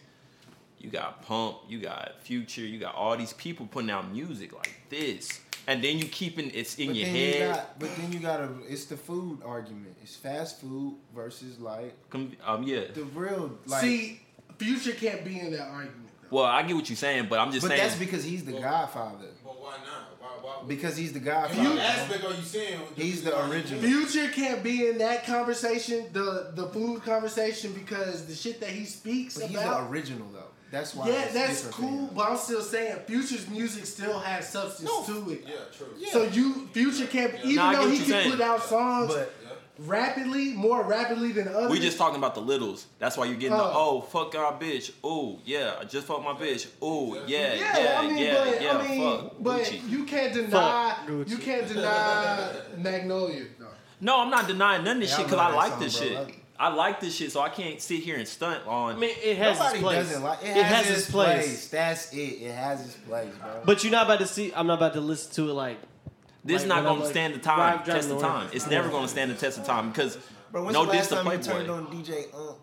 You 0.81 0.91
got 0.91 1.23
Pump, 1.23 1.59
you 1.69 1.79
got 1.79 2.21
Future, 2.23 2.63
you 2.63 2.81
got 2.81 2.97
all 2.97 3.17
these 3.17 3.33
people 3.35 3.65
putting 3.67 3.91
out 3.91 4.11
music 4.11 4.53
like 4.53 4.75
this, 4.89 5.39
and 5.69 5.85
then 5.85 5.99
you 5.99 6.07
keeping 6.07 6.51
it's 6.53 6.77
in 6.77 6.89
But 6.89 6.97
your 6.97 7.07
then 7.07 7.15
head. 7.15 7.35
you 7.35 7.55
got, 7.55 7.79
but 7.79 7.97
then 7.97 8.13
you 8.13 8.19
got 8.19 8.41
a. 8.41 8.49
It's 8.69 8.87
the 8.87 8.97
food 8.97 9.39
argument. 9.45 9.95
It's 10.03 10.17
fast 10.17 10.61
food 10.61 10.97
versus 11.15 11.61
like 11.61 11.95
Com- 12.11 12.33
um, 12.45 12.65
yeah. 12.65 12.87
the 12.93 13.05
real. 13.05 13.57
Like, 13.67 13.83
See, 13.83 14.21
Future 14.59 14.93
can't 14.93 15.25
be 15.25 15.39
in 15.39 15.53
that 15.53 15.69
argument. 15.69 16.09
Well, 16.31 16.45
I 16.45 16.63
get 16.63 16.75
what 16.77 16.89
you're 16.89 16.97
saying, 16.97 17.27
but 17.29 17.39
I'm 17.41 17.51
just 17.53 17.67
saying 17.67 17.71
but 17.73 17.77
saying. 17.77 17.89
that's 17.89 17.99
because 18.01 18.25
he's 18.25 18.45
the 18.45 18.53
Godfather. 18.53 19.27
But 19.61 19.67
why 19.69 19.77
not? 19.85 20.17
Why, 20.19 20.29
why, 20.41 20.69
Because 20.69 20.97
he's 20.97 21.13
the 21.13 21.21
guy. 21.21 21.43
Godfather. 21.49 21.69
what 21.71 21.79
aspect 21.79 22.25
are 22.25 22.35
you 22.35 22.43
saying? 22.43 22.81
He's 22.97 23.23
the 23.23 23.39
original. 23.51 23.83
Future 23.83 24.29
can't 24.29 24.63
be 24.63 24.89
in 24.89 24.99
that 24.99 25.27
conversation, 25.27 26.07
the 26.13 26.53
the 26.55 26.69
food 26.69 27.03
conversation, 27.03 27.73
because 27.73 28.27
the 28.27 28.35
shit 28.35 28.61
that 28.61 28.71
he 28.71 28.85
speaks 28.85 29.39
But 29.39 29.49
he's 29.49 29.59
the 29.59 29.87
original 29.87 30.29
though. 30.33 30.45
That's 30.71 30.95
why. 30.95 31.09
yeah, 31.09 31.27
that's 31.33 31.67
cool, 31.67 32.07
him. 32.07 32.11
but 32.15 32.31
I'm 32.31 32.37
still 32.37 32.61
saying 32.63 32.97
Future's 33.09 33.49
music 33.49 33.85
still 33.87 34.21
has 34.21 34.49
substance 34.49 34.89
to 35.07 35.31
it. 35.31 35.43
Yeah, 35.45 35.55
true. 35.77 35.89
So 36.13 36.23
you 36.23 36.69
Future 36.69 37.07
can't, 37.09 37.35
even 37.43 37.57
Nah, 37.57 37.71
I 37.71 37.73
get 37.73 37.81
though 37.83 37.89
he 37.91 37.97
can 37.99 38.07
saying. 38.07 38.31
put 38.31 38.41
out 38.41 38.63
songs 38.63 39.13
But 39.13 39.33
rapidly, 39.87 40.53
more 40.53 40.83
rapidly 40.85 41.33
than 41.33 41.49
others. 41.49 41.71
we 41.71 41.81
just 41.81 41.99
talking 41.99 42.17
about 42.19 42.35
the 42.35 42.41
littles. 42.41 42.87
That's 42.99 43.17
why 43.17 43.25
you're 43.27 43.37
getting 43.37 43.57
the 43.57 43.63
Oh. 43.63 43.73
oh 43.75 44.01
fuck 44.03 44.35
our 44.35 44.53
bitch. 44.59 44.93
Oh 45.03 45.39
yeah, 45.45 45.75
I 45.81 45.85
just 45.85 46.07
fuck 46.07 46.23
my 46.23 46.33
bitch. 46.33 46.67
Oh 46.83 47.15
yeah, 47.27 47.55
Yeah, 47.55 47.79
yeah, 47.79 48.01
I 48.01 48.07
mean, 48.07 48.19
yeah, 48.19 48.35
but 48.45 48.63
yeah. 48.63 48.77
I 48.79 48.89
mean, 48.89 49.19
fuck 49.21 49.33
but 49.41 49.61
Gucci. 49.63 49.89
you 49.89 50.05
can't 50.05 50.33
deny, 50.35 50.95
Fuck 51.07 51.29
you 51.29 51.39
can't 51.39 51.67
deny 51.69 52.53
Magnolia. 52.77 53.45
No. 53.59 53.67
No, 54.03 54.21
I'm 54.21 54.31
not 54.31 54.47
denying 54.49 54.85
none 54.85 54.97
of 54.97 55.03
this 55.03 55.11
Yeah, 55.11 55.17
shit 55.19 55.27
because 55.27 55.39
love 55.39 55.53
I 55.53 55.57
like 55.57 55.71
song, 55.73 55.81
this 55.81 55.99
bro. 55.99 56.09
shit. 56.09 56.17
I- 56.19 56.35
I 56.63 56.69
like 56.69 57.01
this 57.01 57.15
shit, 57.17 57.33
so 57.33 57.41
I 57.41 57.49
can't 57.49 57.81
sit 57.81 58.01
here 58.01 58.17
and 58.19 58.29
stunt 58.29 58.67
on. 58.67 58.95
I 58.97 58.99
mean, 58.99 59.17
it 59.23 59.39
has 59.39 59.59
nobody 59.59 59.79
its 59.79 59.83
place. 59.83 59.97
doesn't 60.09 60.23
like. 60.23 60.43
It, 60.43 60.49
It 60.59 60.63
has, 60.67 60.85
has 60.85 60.91
its 60.91 60.99
its 61.05 61.11
place. 61.11 61.47
place. 61.47 61.69
That's 61.71 62.13
it. 62.13 62.19
It 62.19 62.55
has 62.55 62.85
its 62.85 62.97
place, 62.97 63.33
bro. 63.41 63.63
But 63.65 63.83
you're 63.83 63.91
not 63.93 64.05
about 64.05 64.19
to 64.19 64.27
see. 64.27 64.53
I'm 64.55 64.67
not 64.67 64.75
about 64.77 64.93
to 64.93 65.01
listen 65.01 65.33
to 65.37 65.49
it 65.49 65.55
like. 65.55 65.79
This 66.45 66.63
like 66.63 66.69
not 66.69 66.85
gonna 66.85 67.01
like, 67.01 67.11
stand 67.11 67.35
the 67.35 67.39
time, 67.39 67.85
test 67.85 68.09
the 68.09 68.19
time. 68.21 68.49
It's 68.53 68.69
never 68.69 68.89
gonna 68.89 69.09
stand 69.09 69.31
the 69.31 69.35
test 69.35 69.59
of 69.59 69.65
time 69.65 69.91
because 69.91 70.19
Bro, 70.51 70.65
when's 70.65 70.75
no 70.75 70.87
the 70.87 70.93
diss 70.93 71.11
last 71.11 71.23
to 71.25 71.25
time 71.25 71.25
you 71.27 71.39
Playboy. 71.39 71.67
turned 71.67 71.71
on 71.71 71.87
DJ 71.87 72.35
Unk? 72.35 72.59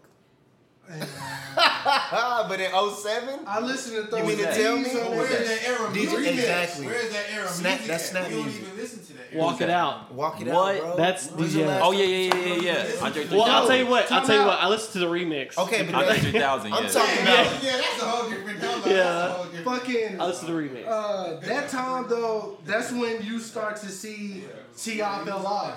but 1.56 2.60
in 2.62 2.72
07? 2.72 3.40
I 3.46 3.60
listen 3.60 3.94
to 4.06 4.10
those. 4.10 4.20
You 4.22 4.26
mean 4.26 4.38
to 4.38 4.54
tell 4.54 4.78
me? 4.78 4.90
on 4.90 5.18
Where's 5.18 5.30
that. 5.32 5.46
that 5.48 5.64
era 5.68 5.78
DJ 5.90 5.94
music? 5.96 6.34
exactly. 6.34 6.86
Where's 6.86 7.10
that 7.12 7.26
era 7.34 7.48
Snap- 7.48 7.72
music? 7.80 7.88
that's 7.88 8.04
at? 8.06 8.10
snap 8.12 8.30
we 8.30 8.36
don't 8.36 8.48
even 8.50 8.78
listen 8.78 9.04
to 9.06 9.14
that. 9.14 9.34
Walk 9.36 9.62
it 9.62 9.70
out. 9.70 10.14
Walk 10.14 10.40
it 10.42 10.48
What? 10.48 10.76
out, 10.76 10.82
bro. 10.82 10.96
That's 10.98 11.28
When's 11.32 11.54
DJ. 11.56 11.80
Oh 11.82 11.92
time 11.92 12.00
yeah, 12.00 12.06
you 12.06 12.18
yeah, 12.30 12.36
yeah, 12.36 12.62
yeah. 12.62 12.86
DJ? 12.86 13.02
Andre 13.04 13.24
3000. 13.24 13.38
Well, 13.38 13.44
I'll 13.52 13.68
tell 13.68 13.78
you 13.78 13.88
what. 13.88 14.12
I'll 14.12 14.26
tell 14.26 14.36
you 14.36 14.42
out. 14.42 14.48
what. 14.48 14.60
I 14.60 14.68
listened 14.70 14.94
to 14.94 15.00
the 15.00 15.06
remix. 15.08 15.58
Okay, 15.58 15.84
but 15.84 15.96
Andre 15.96 16.14
that, 16.16 16.22
3000. 16.32 16.74
I'm 16.74 16.84
yeah. 16.84 16.90
talking 16.90 17.16
Yeah, 17.16 17.42
about. 17.42 17.64
yeah, 17.64 17.72
that's 17.78 18.02
a 18.02 18.06
whole 18.06 18.30
different. 18.30 18.60
That's 18.62 18.88
Yeah. 18.88 19.64
Fucking 19.64 20.22
I 20.22 20.26
listened 20.28 20.48
to 20.48 20.54
the 20.54 20.60
remix. 20.60 20.88
uh, 20.88 21.40
that 21.42 21.70
time 21.70 22.06
though, 22.10 22.58
that's 22.66 22.92
when 22.92 23.22
you 23.24 23.40
start 23.40 23.76
to 23.78 23.88
see 23.90 24.44
T.I. 24.78 25.26
fell 25.26 25.46
off 25.46 25.74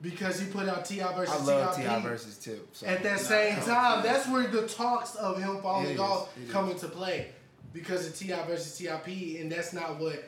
because 0.00 0.40
he 0.40 0.46
put 0.50 0.68
out 0.68 0.84
T.I. 0.84 1.14
versus 1.16 1.48
I 1.48 1.52
love 1.52 1.76
T.I. 1.76 2.00
versus 2.00 2.38
Tip. 2.38 2.68
So. 2.72 2.86
At 2.86 3.02
that 3.02 3.20
same 3.20 3.56
time, 3.62 4.02
that's 4.02 4.28
where 4.28 4.46
the 4.46 4.66
talks 4.68 5.14
of 5.16 5.40
him 5.40 5.60
falling 5.60 5.90
is, 5.90 6.00
off 6.00 6.36
it 6.36 6.44
is. 6.44 6.52
come 6.52 6.70
into 6.70 6.88
play 6.88 7.28
because 7.72 8.06
of 8.06 8.16
T.I. 8.16 8.46
versus 8.46 8.76
Tip, 8.78 9.06
and 9.06 9.50
that's 9.50 9.72
not 9.72 9.98
what 9.98 10.24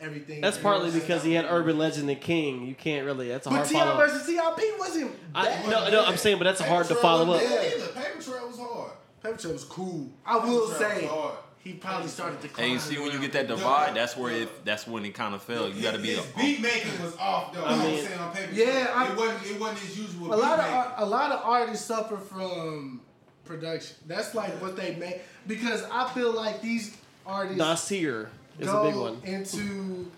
everything. 0.00 0.40
That's 0.40 0.58
partly 0.58 0.88
everyone 0.88 1.06
because 1.06 1.24
he 1.24 1.32
had 1.34 1.46
Urban 1.48 1.78
Legend 1.78 2.10
and 2.10 2.20
King. 2.20 2.66
You 2.66 2.74
can't 2.74 3.06
really. 3.06 3.28
That's 3.28 3.46
a 3.46 3.50
But 3.50 3.56
hard 3.56 3.68
T.I. 3.68 3.78
follow. 3.80 3.96
But 3.96 4.06
T.I. 4.26 4.54
versus 4.54 4.66
Tip 4.66 4.78
wasn't. 4.78 5.12
I, 5.34 5.44
bad. 5.46 5.68
no, 5.70 5.90
no, 5.90 6.04
I'm 6.04 6.16
saying, 6.16 6.38
but 6.38 6.44
that's 6.44 6.60
hard 6.60 6.86
to 6.88 6.94
follow 6.96 7.22
up. 7.22 7.40
wasn't 7.40 7.52
either. 7.74 7.86
Paper 7.92 8.22
Trail 8.22 8.48
was 8.48 8.58
hard. 8.58 8.92
Paper 9.22 9.36
Trail 9.38 9.52
was 9.52 9.64
cool. 9.64 10.10
I 10.26 10.36
will 10.38 10.66
Paper 10.68 10.78
Trail 10.78 10.90
say 10.90 11.02
was 11.02 11.10
hard. 11.10 11.34
He 11.62 11.74
probably 11.74 12.08
started 12.08 12.40
to. 12.42 12.60
And 12.60 12.72
you 12.72 12.78
see 12.80 12.98
when 12.98 13.12
you 13.12 13.20
get 13.20 13.32
that 13.34 13.46
divide, 13.46 13.94
that's 13.94 14.16
where 14.16 14.32
it. 14.32 14.64
That's 14.64 14.86
when 14.86 15.04
it 15.04 15.14
kind 15.14 15.34
of 15.34 15.42
fell. 15.42 15.68
You 15.68 15.80
got 15.80 15.92
to 15.94 15.98
be. 16.00 16.08
His 16.08 16.18
A, 16.18 16.38
beat 16.38 16.60
making 16.60 17.00
was 17.02 17.16
off 17.16 17.52
though. 17.54 17.64
I, 17.64 17.78
mean- 17.78 17.92
was 17.92 18.04
saying 18.04 18.18
on 18.18 18.32
paper. 18.34 18.52
Yeah, 18.52 18.64
Trail. 18.64 18.88
I- 18.94 19.12
it 19.12 19.16
wasn't. 19.16 19.46
It 19.46 19.60
wasn't 19.60 19.78
his 19.80 19.98
usual. 19.98 20.34
a 20.34 20.36
lot 20.36 20.58
beat 20.58 20.64
of 20.66 20.86
making. 20.86 20.92
a 20.98 21.06
lot 21.06 21.32
of 21.32 21.40
artists 21.44 21.86
suffer 21.86 22.16
from 22.16 23.00
production. 23.44 23.96
That's 24.06 24.34
like 24.34 24.60
what 24.60 24.76
they 24.76 24.96
make 24.96 25.22
because 25.46 25.84
I 25.92 26.08
feel 26.10 26.32
like 26.32 26.62
these 26.62 26.96
artists 27.24 27.58
Nasir 27.58 28.30
is 28.58 28.66
go 28.68 28.82
a 28.82 28.90
big 28.90 29.00
one. 29.00 29.20
into 29.24 30.10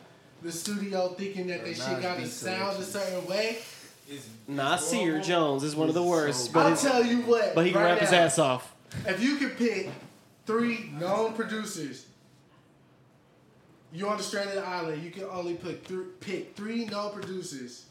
the 0.42 0.50
studio 0.52 1.08
thinking 1.08 1.48
that 1.48 1.62
they 1.64 1.70
Nas 1.70 1.86
shit 1.86 2.00
got 2.02 2.16
to 2.18 2.26
sound 2.26 2.78
a 2.78 2.82
certain 2.82 3.26
way. 3.26 3.58
It's- 4.08 4.28
Nasir 4.48 5.20
Jones 5.20 5.62
is 5.62 5.74
one 5.76 5.88
of 5.88 5.94
the 5.94 6.02
worst, 6.02 6.52
but 6.54 6.66
I'll 6.66 6.76
tell 6.76 7.04
you 7.04 7.18
what, 7.22 7.54
but 7.54 7.64
he 7.66 7.72
can 7.72 7.80
right 7.80 7.92
rap 7.92 7.98
his 8.00 8.12
ass 8.12 8.38
off. 8.38 8.74
If 9.06 9.22
you 9.22 9.36
could 9.36 9.56
pick 9.56 9.90
three 10.46 10.90
known 10.98 11.32
producers, 11.34 12.06
You're 13.92 14.10
on 14.10 14.16
the 14.18 14.22
stranded 14.22 14.58
island, 14.58 15.02
you 15.02 15.10
can 15.10 15.24
only 15.24 15.54
pick 15.54 15.84
three, 15.84 16.04
pick 16.20 16.56
three 16.56 16.84
known 16.86 17.12
producers 17.12 17.86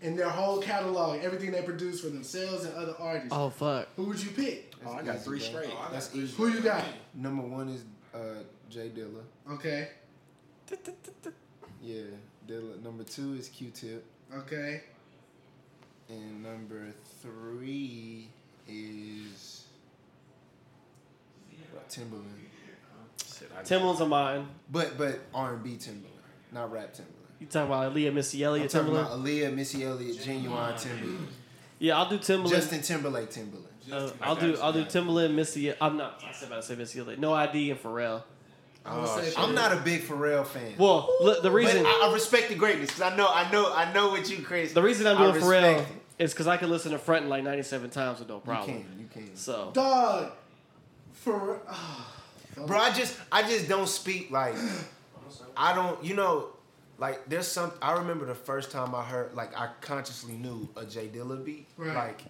in 0.00 0.14
their 0.16 0.28
whole 0.28 0.60
catalog, 0.60 1.20
everything 1.22 1.50
they 1.50 1.62
produce 1.62 2.00
for 2.00 2.08
themselves 2.08 2.64
and 2.64 2.74
other 2.74 2.94
artists. 2.98 3.30
Oh 3.32 3.50
fuck. 3.50 3.88
Who 3.96 4.04
would 4.04 4.22
you 4.22 4.30
pick? 4.30 4.74
oh, 4.86 4.92
I 4.92 5.02
got 5.02 5.22
three 5.22 5.38
easy, 5.38 5.52
bro. 5.52 5.62
straight. 5.62 5.76
That's 5.90 6.14
easy. 6.14 6.36
Who 6.36 6.48
you 6.48 6.60
got? 6.60 6.84
Number 7.14 7.42
one 7.42 7.68
is 7.68 7.84
uh, 8.14 8.42
J 8.70 8.90
Dilla. 8.90 9.22
Okay, 9.54 9.88
Yeah, 11.82 12.02
Dilla. 12.48 12.82
Number 12.82 13.04
two 13.04 13.34
is 13.34 13.48
Q-Tip. 13.48 14.04
okay. 14.34 14.82
And 16.08 16.42
number 16.42 16.92
three 17.20 18.28
is 18.68 19.55
Timbaland. 21.88 22.24
Timbaland's 23.64 24.00
on 24.00 24.08
mine. 24.08 24.46
But 24.70 24.96
but 24.98 25.20
R 25.34 25.54
and 25.54 25.62
B 25.62 25.70
Timbaland, 25.70 26.06
not 26.52 26.70
rap 26.72 26.94
Timbaland. 26.94 27.02
You 27.40 27.46
talking 27.46 27.70
about 27.72 27.92
Aaliyah, 27.94 28.12
Missy 28.14 28.42
I'm 28.42 28.48
Elliott, 28.48 28.70
talking 28.70 28.88
Timbaland? 28.92 29.06
about 29.06 29.18
Aaliyah, 29.20 29.54
Missy 29.54 29.84
Elliott, 29.84 30.16
Ginuwine 30.18 30.72
Timbaland, 30.74 31.26
Yeah, 31.78 31.98
I'll 31.98 32.08
do 32.08 32.18
Timbaland. 32.18 32.48
Justin 32.50 32.80
Timberlake 32.82 33.30
Timbaland. 33.30 33.64
Uh, 33.92 34.10
I'll 34.22 34.36
do 34.36 34.56
I'll 34.60 34.72
do 34.72 34.84
Timbaland, 34.84 35.34
Missy. 35.34 35.72
I'm 35.80 35.96
not. 35.96 36.20
I 36.24 36.28
was 36.28 36.42
about 36.42 36.56
to 36.56 36.62
say 36.62 36.74
Missy 36.76 36.98
Elliott. 37.00 37.18
No 37.20 37.32
ID 37.34 37.70
and 37.70 37.82
Pharrell. 37.82 38.22
I'm 38.84 39.04
gonna 39.04 39.22
say 39.22 39.32
I'm 39.36 39.54
not 39.54 39.72
a 39.72 39.76
big 39.76 40.02
Pharrell 40.02 40.46
fan. 40.46 40.74
Well, 40.78 41.10
look, 41.20 41.42
the 41.42 41.50
reason 41.50 41.82
but 41.82 41.88
I, 41.88 42.08
I 42.08 42.12
respect 42.14 42.48
the 42.50 42.54
greatness 42.54 42.90
because 42.90 43.12
I 43.12 43.16
know, 43.16 43.26
I 43.28 43.50
know, 43.50 43.72
I 43.74 43.92
know 43.92 44.10
what 44.10 44.30
you, 44.30 44.38
Chris. 44.44 44.72
the 44.72 44.82
reason 44.82 45.06
I'm 45.08 45.18
I 45.18 45.32
doing 45.32 45.42
Pharrell 45.42 45.76
respect 45.78 45.92
is 46.20 46.32
because 46.32 46.46
I 46.46 46.56
can 46.56 46.70
listen 46.70 46.92
to 46.92 46.98
Frontin' 46.98 47.28
like 47.28 47.42
97 47.42 47.90
times 47.90 48.20
with 48.20 48.28
no 48.28 48.36
it. 48.38 48.44
problem. 48.44 48.76
You 48.76 48.84
can, 48.84 49.22
you 49.22 49.26
can. 49.28 49.36
So 49.36 49.70
Dog. 49.74 50.30
For 51.26 51.60
ah. 51.68 52.12
Bro, 52.68 52.78
I 52.78 52.92
just 52.92 53.18
I 53.32 53.42
just 53.42 53.68
don't 53.68 53.88
speak 53.88 54.30
like 54.30 54.54
I 55.56 55.74
don't 55.74 56.02
you 56.04 56.14
know 56.14 56.50
like 56.98 57.28
there's 57.28 57.48
some 57.48 57.72
I 57.82 57.94
remember 57.94 58.26
the 58.26 58.34
first 58.36 58.70
time 58.70 58.94
I 58.94 59.02
heard 59.02 59.34
like 59.34 59.58
I 59.58 59.70
consciously 59.80 60.34
knew 60.34 60.68
a 60.76 60.84
J 60.84 61.08
Dilla 61.08 61.44
beat. 61.44 61.66
Right. 61.76 61.96
Like 61.96 62.22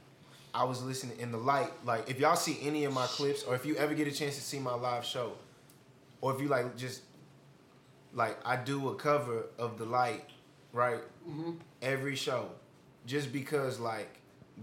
I 0.54 0.64
was 0.64 0.82
listening 0.82 1.20
in 1.20 1.30
the 1.30 1.36
light. 1.36 1.70
Like 1.84 2.08
if 2.08 2.18
y'all 2.18 2.36
see 2.36 2.56
any 2.62 2.84
of 2.84 2.94
my 2.94 3.04
clips 3.06 3.42
or 3.42 3.54
if 3.54 3.66
you 3.66 3.76
ever 3.76 3.92
get 3.92 4.08
a 4.08 4.12
chance 4.12 4.34
to 4.36 4.40
see 4.40 4.58
my 4.58 4.74
live 4.74 5.04
show, 5.04 5.32
or 6.22 6.34
if 6.34 6.40
you 6.40 6.48
like 6.48 6.74
just 6.78 7.02
like 8.14 8.38
I 8.46 8.56
do 8.56 8.88
a 8.88 8.94
cover 8.94 9.44
of 9.58 9.76
the 9.76 9.84
light, 9.84 10.24
right? 10.72 11.00
Every 11.82 12.16
show. 12.16 12.48
Just 13.04 13.30
because 13.30 13.78
like 13.78 14.08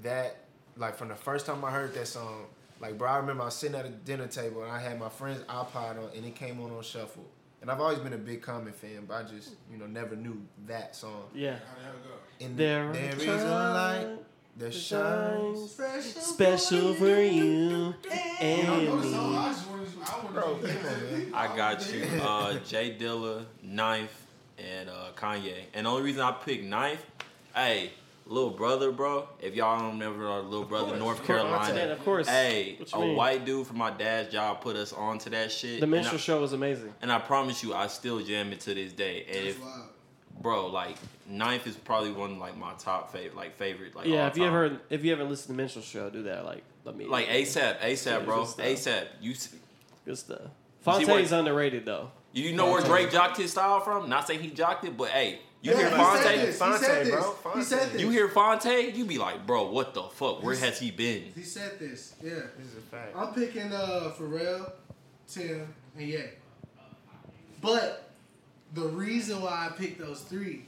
that 0.02 0.38
like 0.76 0.96
from 0.96 1.10
the 1.10 1.16
first 1.16 1.46
time 1.46 1.64
I 1.64 1.70
heard 1.70 1.94
that 1.94 2.08
song, 2.08 2.48
like 2.84 2.98
bro, 2.98 3.10
I 3.10 3.18
remember 3.18 3.42
I 3.44 3.46
was 3.46 3.56
sitting 3.56 3.76
at 3.76 3.86
a 3.86 3.90
dinner 3.90 4.28
table 4.28 4.62
and 4.64 4.72
I 4.72 4.80
had 4.80 5.00
my 5.00 5.10
friend's 5.10 5.42
iPod 5.46 5.98
on 5.98 6.10
and 6.16 6.26
it 6.26 6.36
came 6.36 6.60
on 6.62 6.70
on 6.72 6.84
shuffle. 6.84 7.26
And 7.62 7.72
I've 7.72 7.80
always 7.80 8.00
been 8.00 8.12
a 8.14 8.18
big 8.18 8.42
Common 8.42 8.74
fan, 8.74 9.06
but 9.08 9.14
I 9.14 9.24
just, 9.24 9.52
you 9.72 9.78
know, 9.78 9.88
never 9.88 10.16
knew 10.18 10.42
that 10.68 10.96
song. 10.98 11.24
yeah, 11.34 11.52
How 11.54 11.76
the 11.78 11.84
hell 11.86 11.94
go? 12.04 12.46
And 12.46 12.58
There 12.58 12.92
there 12.92 13.14
are 13.14 13.16
is 13.16 13.44
a 13.44 13.74
light 13.74 14.18
that 14.58 14.74
shines. 14.74 15.72
special 16.20 16.94
for 16.96 17.22
you 17.22 17.96
I 18.12 18.16
and 18.42 18.68
know 18.68 19.02
song. 19.02 19.32
me. 19.32 19.38
I 19.38 19.48
just 19.54 19.70
wanted. 19.70 19.88
I 20.06 20.18
wanted 20.18 20.34
Bro, 20.34 20.58
to. 20.60 20.68
come 20.68 20.86
on, 20.86 21.12
man. 21.22 21.32
I 21.34 21.56
got 21.58 21.94
you. 21.94 22.04
Uh, 22.22 22.60
J 22.68 22.98
Dilla, 23.00 23.46
Ninth, 23.64 24.28
and 24.58 24.90
uh, 24.90 25.12
Kanye. 25.16 25.64
And 25.74 25.86
the 25.86 25.90
only 25.90 26.04
reason 26.04 26.22
I 26.22 26.32
picked 26.34 26.66
Ninth, 26.66 27.04
hey, 27.56 27.92
little 28.26 28.52
brother, 28.52 28.92
bro. 28.92 29.28
If 29.42 29.56
y'all 29.56 29.80
don't 29.80 29.94
remember 30.00 30.28
our 30.28 30.42
little 30.42 30.66
brother, 30.66 30.88
course, 30.90 31.00
North 31.00 31.20
of 31.20 31.26
course. 31.26 31.40
Carolina. 31.42 31.74
Man, 31.74 31.92
of 31.92 32.06
course. 32.06 32.28
Hey, 32.28 32.78
a 32.94 33.00
mean? 33.00 33.16
white 33.16 33.46
dude 33.46 33.68
from 33.68 33.78
my 33.78 33.92
dad's 33.92 34.32
job 34.32 34.62
put 34.62 34.76
us 34.76 34.94
on 34.94 35.18
to 35.20 35.30
that 35.32 35.52
shit. 35.52 35.80
The 35.80 35.84
and 35.84 35.92
minstrel 35.92 36.16
I, 36.18 36.20
show 36.22 36.40
was 36.42 36.54
amazing. 36.54 36.94
and 37.02 37.12
I 37.12 37.20
promise 37.20 37.64
you, 37.64 37.74
I 37.74 37.88
still 37.88 38.20
jam 38.22 38.52
it 38.54 38.60
to 38.62 38.74
this 38.74 38.94
day. 38.94 39.26
And 39.28 39.48
if, 39.48 39.60
bro, 40.42 40.68
like 40.68 40.98
Ninth 41.28 41.68
is 41.68 41.76
probably 41.76 42.12
one 42.12 42.32
of 42.34 42.38
like 42.38 42.58
my 42.58 42.74
top 42.80 43.12
favorite, 43.12 43.36
like 43.36 43.56
favorite, 43.58 43.96
like 43.96 44.08
yeah, 44.08 44.24
all 44.24 44.28
if 44.28 44.38
you 44.38 44.46
ever 44.46 44.80
if 44.90 45.04
you 45.04 45.12
haven't 45.12 45.30
listened 45.30 45.56
to 45.56 45.62
minstrel 45.62 45.84
show, 45.84 46.10
do 46.10 46.24
that. 46.24 46.46
Like 46.46 46.64
let 46.86 46.96
me 46.96 47.06
like 47.06 47.28
ASAP, 47.28 47.80
ASAP, 47.80 48.26
bro, 48.26 48.44
ASAP. 48.44 49.02
Uh, 49.02 49.06
you 49.22 49.32
s- 49.32 49.56
good 50.06 50.18
stuff. 50.18 50.42
see 50.98 51.06
Phonte's 51.06 51.32
underrated 51.32 51.86
though. 51.86 52.12
you 52.34 52.54
know 52.54 52.72
where 52.72 52.82
Drake 52.82 53.12
jocked 53.12 53.38
his 53.38 53.52
style 53.52 53.80
from? 53.80 54.10
Not 54.10 54.28
saying 54.28 54.42
he 54.42 54.50
jocked 54.50 54.84
it, 54.86 54.98
but 54.98 55.10
hey, 55.10 55.40
you 55.64 55.72
Yeah, 55.72 55.78
hear 55.78 55.90
he 55.90 55.96
Phonte? 55.96 56.20
said 56.22 56.40
this. 56.40 56.54
He 56.56 56.60
Phonte, 56.60 56.80
said 56.82 57.06
this. 57.06 57.10
bro. 57.16 57.36
He 57.56 57.64
said 57.64 57.92
this. 57.94 58.02
You 58.02 58.10
hear 58.12 58.28
Phonte, 58.30 58.96
you 58.96 59.06
be 59.06 59.18
like, 59.18 59.48
bro, 59.48 59.72
what 59.72 59.94
the 59.96 60.04
fuck? 60.04 60.44
Where 60.44 60.56
has 60.56 60.78
he 60.80 60.92
been? 60.92 61.32
He 61.34 61.42
said 61.44 61.80
this. 61.80 62.14
Yeah. 62.22 62.32
This 62.58 62.68
is 62.68 62.78
a 62.78 62.82
fact. 62.82 63.16
I'm 63.16 63.34
picking 63.34 63.72
uh 63.74 64.12
Pharrell, 64.18 64.72
Tim, 65.28 65.74
and 65.98 66.08
Ye. 66.08 66.24
But 67.62 68.12
the 68.74 68.88
reason 68.88 69.42
why 69.42 69.70
I 69.70 69.78
picked 69.78 70.00
those 70.00 70.22
three 70.22 70.66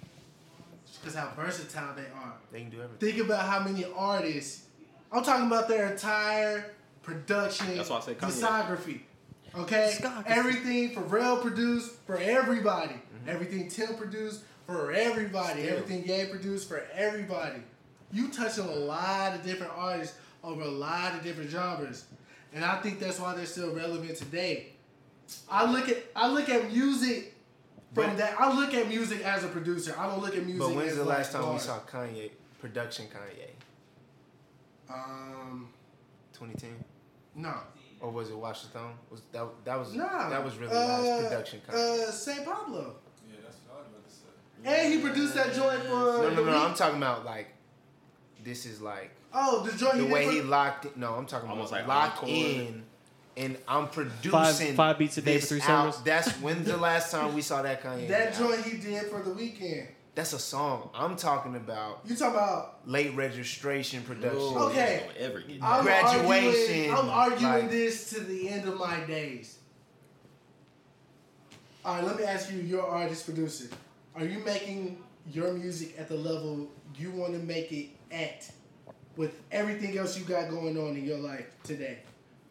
is 0.90 0.98
because 0.98 1.16
how 1.16 1.30
versatile 1.36 1.94
they 1.96 2.04
are. 2.04 2.34
They 2.52 2.62
can 2.62 2.70
do 2.70 2.82
everything. 2.82 3.12
Think 3.14 3.26
about 3.26 3.46
how 3.46 3.60
many 3.64 3.86
artists. 3.96 4.64
I'm 5.12 5.24
talking 5.24 5.48
about 5.48 5.68
their 5.68 5.92
entire 5.92 6.72
production, 7.04 7.76
That's 7.78 7.90
why 7.90 7.98
I 7.98 8.02
said 8.02 8.18
Kanye. 8.18 8.32
discography. 8.32 9.00
Okay, 9.58 9.96
Discography. 10.02 10.24
everything 10.28 10.96
Pharrell 10.96 11.42
produced 11.42 11.92
for 12.06 12.18
everybody. 12.18 12.94
Mm-hmm. 12.96 13.30
Everything 13.30 13.70
Tim 13.70 13.96
produced 13.96 14.42
for 14.66 14.92
everybody. 14.92 15.64
Still. 15.64 15.78
Everything 15.78 16.06
Ye 16.08 16.26
produced 16.26 16.68
for 16.68 16.84
everybody. 16.94 17.62
You 18.12 18.30
touch 18.30 18.60
on 18.60 18.70
a 18.70 18.76
lot 18.76 19.34
of 19.36 19.44
different 19.44 19.74
artists 19.76 20.18
over 20.44 20.62
a 20.62 20.68
lot 20.68 21.16
of 21.16 21.24
different 21.24 21.50
genres, 21.50 22.06
and 22.54 22.64
I 22.64 22.80
think 22.82 23.00
that's 23.00 23.20
why 23.20 23.34
they're 23.36 23.46
still 23.46 23.74
relevant 23.74 24.16
today. 24.18 24.68
I 25.50 25.70
look 25.70 25.90
at 25.90 26.04
I 26.16 26.28
look 26.28 26.50
at 26.50 26.72
music 26.72 27.36
from 27.94 28.08
But- 28.12 28.18
that. 28.18 28.40
I 28.40 28.54
look 28.56 28.74
at 28.74 28.88
music 28.88 29.24
as 29.26 29.44
a 29.44 29.48
producer. 29.48 29.96
I 29.98 30.08
don't 30.08 30.22
look 30.22 30.36
at 30.36 30.46
music. 30.46 30.60
But 30.60 30.76
when's 30.76 30.96
the 30.96 31.04
last 31.04 31.32
time 31.32 31.52
we 31.52 31.60
saw 31.60 31.80
Kanye 31.80 32.32
production 32.60 33.08
Kanye? 33.08 33.50
Um, 34.88 35.68
2010, 36.34 36.70
no, 37.34 37.56
or 38.00 38.12
was 38.12 38.30
it 38.30 38.38
Washington? 38.38 38.92
Was 39.10 39.22
that 39.32 39.48
that 39.66 39.80
was 39.80 39.94
no. 39.96 40.04
that 40.06 40.44
was 40.44 40.56
really 40.58 40.74
uh, 40.74 40.80
last 40.80 41.24
production 41.24 41.62
Kanye? 41.68 42.08
Uh, 42.08 42.12
Saint 42.12 42.46
Pablo, 42.46 42.96
Yeah, 43.28 43.38
that's 43.44 43.58
what 43.68 43.78
I 43.78 43.80
was 43.80 43.88
about 43.88 44.08
to 44.08 44.14
say. 44.14 44.55
And 44.66 44.94
he 44.94 45.00
produced 45.00 45.36
that 45.36 45.54
joint 45.54 45.82
for. 45.84 45.90
no, 45.90 46.22
no, 46.22 46.30
the 46.30 46.36
no. 46.38 46.44
week. 46.44 46.52
I'm 46.54 46.74
talking 46.74 46.98
about 46.98 47.24
like 47.26 47.48
this 48.44 48.66
is 48.66 48.82
like 48.82 49.12
Oh, 49.34 49.64
the 49.66 49.78
joint 49.78 49.98
the 49.98 50.06
he 50.06 50.12
way 50.14 50.26
did 50.26 50.34
he 50.34 50.40
for, 50.42 50.48
locked. 50.48 50.86
It, 50.86 50.98
no, 50.98 51.14
I'm 51.14 51.26
talking 51.26 51.50
Almost 51.50 51.72
about 51.72 51.88
like 51.88 51.88
locked 51.88 52.18
encore. 52.24 52.30
in, 52.30 52.84
and 53.38 53.58
I'm 53.68 53.88
producing 53.90 54.32
Five- 54.32 54.76
five 54.76 54.98
beats 54.98 55.18
a 55.18 55.22
day 55.22 55.36
for 55.36 55.40
this 55.42 55.50
three 55.50 55.62
out. 55.62 55.94
summers? 55.94 55.98
That's 56.06 56.32
when's 56.42 56.68
the 56.68 56.78
last 56.78 57.12
time 57.12 57.34
we 57.36 57.42
saw 57.42 57.62
that 57.62 57.84
Kanye? 57.84 58.08
that 58.08 58.34
album? 58.40 58.54
joint 58.64 58.66
he 58.66 58.78
did 58.78 59.04
for 59.08 59.22
the 59.22 59.32
Weeknd. 59.32 59.88
That's 60.16 60.32
a 60.32 60.40
song. 60.40 60.90
I'm 60.96 61.18
talking 61.18 61.58
about 61.58 62.00
You 62.06 62.16
talking 62.16 62.36
about? 62.36 62.80
late 62.88 63.14
registration 63.16 64.02
production. 64.04 64.40
Oh, 64.42 64.70
Okay. 64.70 65.04
don't 65.06 65.18
ever 65.18 65.42
get 65.42 65.62
I'm 65.62 65.84
Graduation, 65.84 66.90
Arguing, 66.90 66.94
I'm 66.94 67.10
arguing 67.10 67.52
like- 67.64 67.70
this 67.72 68.10
to 68.12 68.22
the 68.22 68.48
end 68.48 68.66
of 68.70 68.80
my 68.80 69.02
days. 69.02 69.58
All 71.84 71.96
right, 71.96 72.04
let 72.06 72.18
me 72.18 72.24
ask 72.24 72.52
you, 72.52 72.60
your 72.60 72.88
artist 72.88 73.26
producer, 73.26 73.68
are 74.16 74.26
you 74.26 74.40
making 74.40 75.04
your 75.32 75.54
music 75.54 75.96
at 75.98 76.08
the 76.08 76.16
level 76.16 76.68
you 76.98 77.12
want 77.12 77.34
to 77.34 77.40
make 77.40 77.72
it 77.72 77.90
at, 78.12 78.50
with 79.18 79.34
everything 79.52 79.98
else 79.98 80.18
you 80.18 80.24
got 80.26 80.50
going 80.50 80.78
on 80.78 80.96
in 80.96 81.06
your 81.06 81.18
life 81.18 81.48
today? 81.64 82.00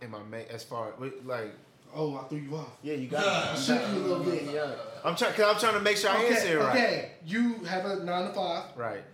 Am 0.02 0.14
I 0.14 0.22
ma- 0.24 0.36
as 0.50 0.64
far 0.64 0.92
like 1.24 1.52
Oh, 1.96 2.16
I 2.16 2.24
threw 2.24 2.38
you 2.38 2.56
off. 2.56 2.76
yeah, 2.82 2.94
you 2.94 3.06
got 3.16 3.24
I 3.24 3.52
it. 3.54 3.58
shook 3.58 3.80
you 3.92 3.98
a 3.98 4.04
little 4.06 4.24
bit. 4.24 4.42
Yeah, 4.52 4.74
I'm 5.04 5.14
trying. 5.14 5.32
Cause 5.34 5.54
I'm 5.54 5.60
trying 5.60 5.74
to 5.74 5.80
make 5.80 5.96
sure 5.96 6.10
I 6.10 6.24
answer 6.24 6.34
Okay, 6.48 6.52
it 6.52 6.58
right. 6.58 6.76
okay. 6.76 7.10
You 7.24 7.54
have 7.64 7.84
a 7.86 8.04
nine 8.04 8.26
to 8.28 8.34
five, 8.34 8.64
Right. 8.76 9.04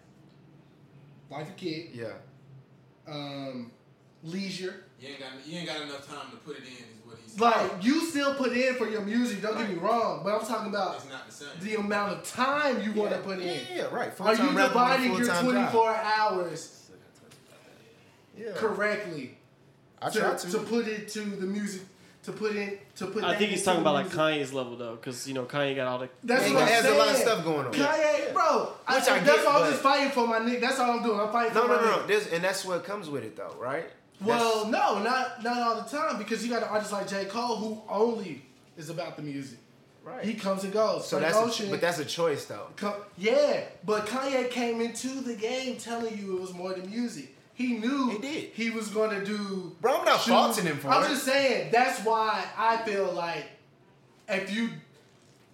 wife 1.29 1.47
and 1.49 1.57
kid, 1.59 1.91
Yeah. 1.93 2.13
um, 3.07 3.71
leisure. 4.25 4.85
You 4.99 5.09
ain't 5.09 5.21
got 5.21 5.29
you 5.47 5.59
ain't 5.59 5.69
got 5.69 5.83
enough 5.83 6.09
time 6.09 6.31
to 6.31 6.37
put 6.39 6.57
it 6.57 6.63
in. 6.65 6.85
Is 7.35 7.39
what 7.39 7.53
he 7.55 7.59
oh. 7.59 7.63
said. 7.69 7.73
Like 7.73 7.85
you 7.85 8.01
still 8.07 8.35
put 8.35 8.53
in 8.57 8.75
for 8.75 8.89
your 8.89 9.03
music. 9.03 9.43
Don't 9.43 9.57
get 9.59 9.69
me 9.69 9.77
wrong, 9.77 10.23
but 10.25 10.35
I'm 10.41 10.47
talking 10.47 10.69
about 10.69 10.97
it's 10.97 11.09
not 11.09 11.27
the 11.27 11.33
same. 11.33 11.49
the 11.61 11.75
amount 11.77 12.13
of 12.13 12.25
time 12.25 12.83
you 12.83 12.93
want 12.93 13.13
to 13.13 13.19
put 13.19 13.39
Yeah, 13.41 13.53
in. 13.53 13.61
yeah, 13.75 13.83
right. 13.93 14.09
Are 14.09 14.11
Full-time 14.13 14.37
you 14.39 14.53
rapper 14.53 14.57
with 14.57 14.61
a 14.61 14.69
dividing 14.69 15.07
your 15.13 15.17
full-time 15.25 15.45
job. 15.45 15.71
24 15.73 15.97
hours 15.97 16.77
Yeah. 18.37 18.53
correctly 18.55 19.37
I 20.01 20.09
to, 20.11 20.19
try 20.19 20.35
to 20.35 20.51
to. 20.51 20.59
put 20.61 20.87
it 20.89 21.09
to 21.11 21.21
the 21.21 21.47
music 21.47 21.83
to 22.25 22.33
put 22.33 22.55
in 22.57 22.79
to 22.97 23.07
put? 23.07 23.23
I 23.25 23.37
think 23.37 23.51
he's 23.51 23.63
talking 23.65 23.83
the 23.83 23.91
about 23.91 24.07
like? 24.07 24.13
Kanye's 24.39 24.53
level 24.53 24.77
though, 24.77 24.97
because 24.97 25.27
you 25.29 25.35
know 25.35 25.45
Kanye 25.45 25.77
got 25.77 25.87
all 25.89 25.99
the. 25.99 26.09
That's 26.25 26.47
He 26.47 26.55
what 26.55 26.63
I'm 26.63 26.69
has 26.69 26.83
saying. 26.85 26.95
a 26.95 26.99
lot 26.99 27.09
of 27.09 27.17
stuff 27.17 27.45
going 27.45 27.67
on. 27.67 27.73
Kanye, 27.73 28.33
bro. 28.33 28.65
Which 28.65 28.73
I 28.87 29.19
that's 29.21 29.25
get, 29.27 29.45
why 29.47 29.53
I'm 29.63 29.71
just 29.71 29.83
fighting 29.83 30.11
for 30.13 30.27
my 30.27 30.39
nigga. 30.39 30.61
That's 30.61 30.79
all 30.79 30.91
I'm 30.99 31.03
doing. 31.03 31.21
I'm 31.21 31.31
fighting 31.33 31.55
No, 31.55 31.63
for 31.63 31.69
no, 31.69 31.77
my 31.77 31.83
no, 31.83 31.91
no. 31.99 32.03
nigga. 32.07 32.33
And 32.33 32.45
that's 32.45 32.65
what 32.65 32.83
comes 32.85 33.09
with 33.11 33.25
it, 33.25 33.37
though, 33.37 33.55
right? 33.59 33.91
Well, 34.23 34.67
no, 34.67 35.03
not 35.03 35.43
not 35.43 35.59
all 35.59 35.77
the 35.83 35.89
time 35.89 36.19
because 36.19 36.45
you 36.45 36.51
got 36.51 36.63
an 36.63 36.69
artist 36.69 36.93
like 36.93 37.09
J 37.09 37.25
Cole 37.27 37.57
who 37.57 37.83
only 37.89 38.43
is 38.77 38.91
about 38.91 39.17
the 39.17 39.23
music. 39.23 39.59
right. 40.05 40.25
He 40.25 40.35
comes 40.35 40.65
and 40.65 40.73
goes. 40.73 41.07
so 41.09 41.19
Frank 41.19 41.33
that's, 41.35 41.47
Ocean, 41.47 41.69
a, 41.69 41.71
but 41.71 41.81
that's 41.81 41.99
a 41.99 42.05
choice, 42.05 42.45
though. 42.47 42.67
Co- 42.77 43.05
yeah, 43.19 43.63
but 43.85 44.07
Kanye 44.07 44.51
came 44.51 44.81
into 44.81 45.09
the 45.21 45.35
game 45.35 45.77
telling 45.77 46.17
you 46.19 46.37
it 46.37 46.41
was 46.41 46.53
more 46.55 46.73
than 46.75 46.89
music. 46.91 47.35
He 47.55 47.75
knew 47.79 48.11
He 48.11 48.19
did. 48.19 48.45
he 48.55 48.71
was 48.71 48.89
gonna 48.89 49.23
do. 49.25 49.77
Bro, 49.83 49.99
I'm 49.99 50.05
not 50.05 50.21
shoot- 50.21 50.31
faulting 50.31 50.65
him 50.67 50.79
for 50.79 50.89
I'm 50.89 51.05
it. 51.05 51.09
just 51.09 51.25
saying 51.25 51.71
that's 51.73 52.03
why 52.05 52.45
I 52.57 52.79
feel 52.79 53.13
like 53.13 53.45
if 54.29 54.53
you 54.55 54.71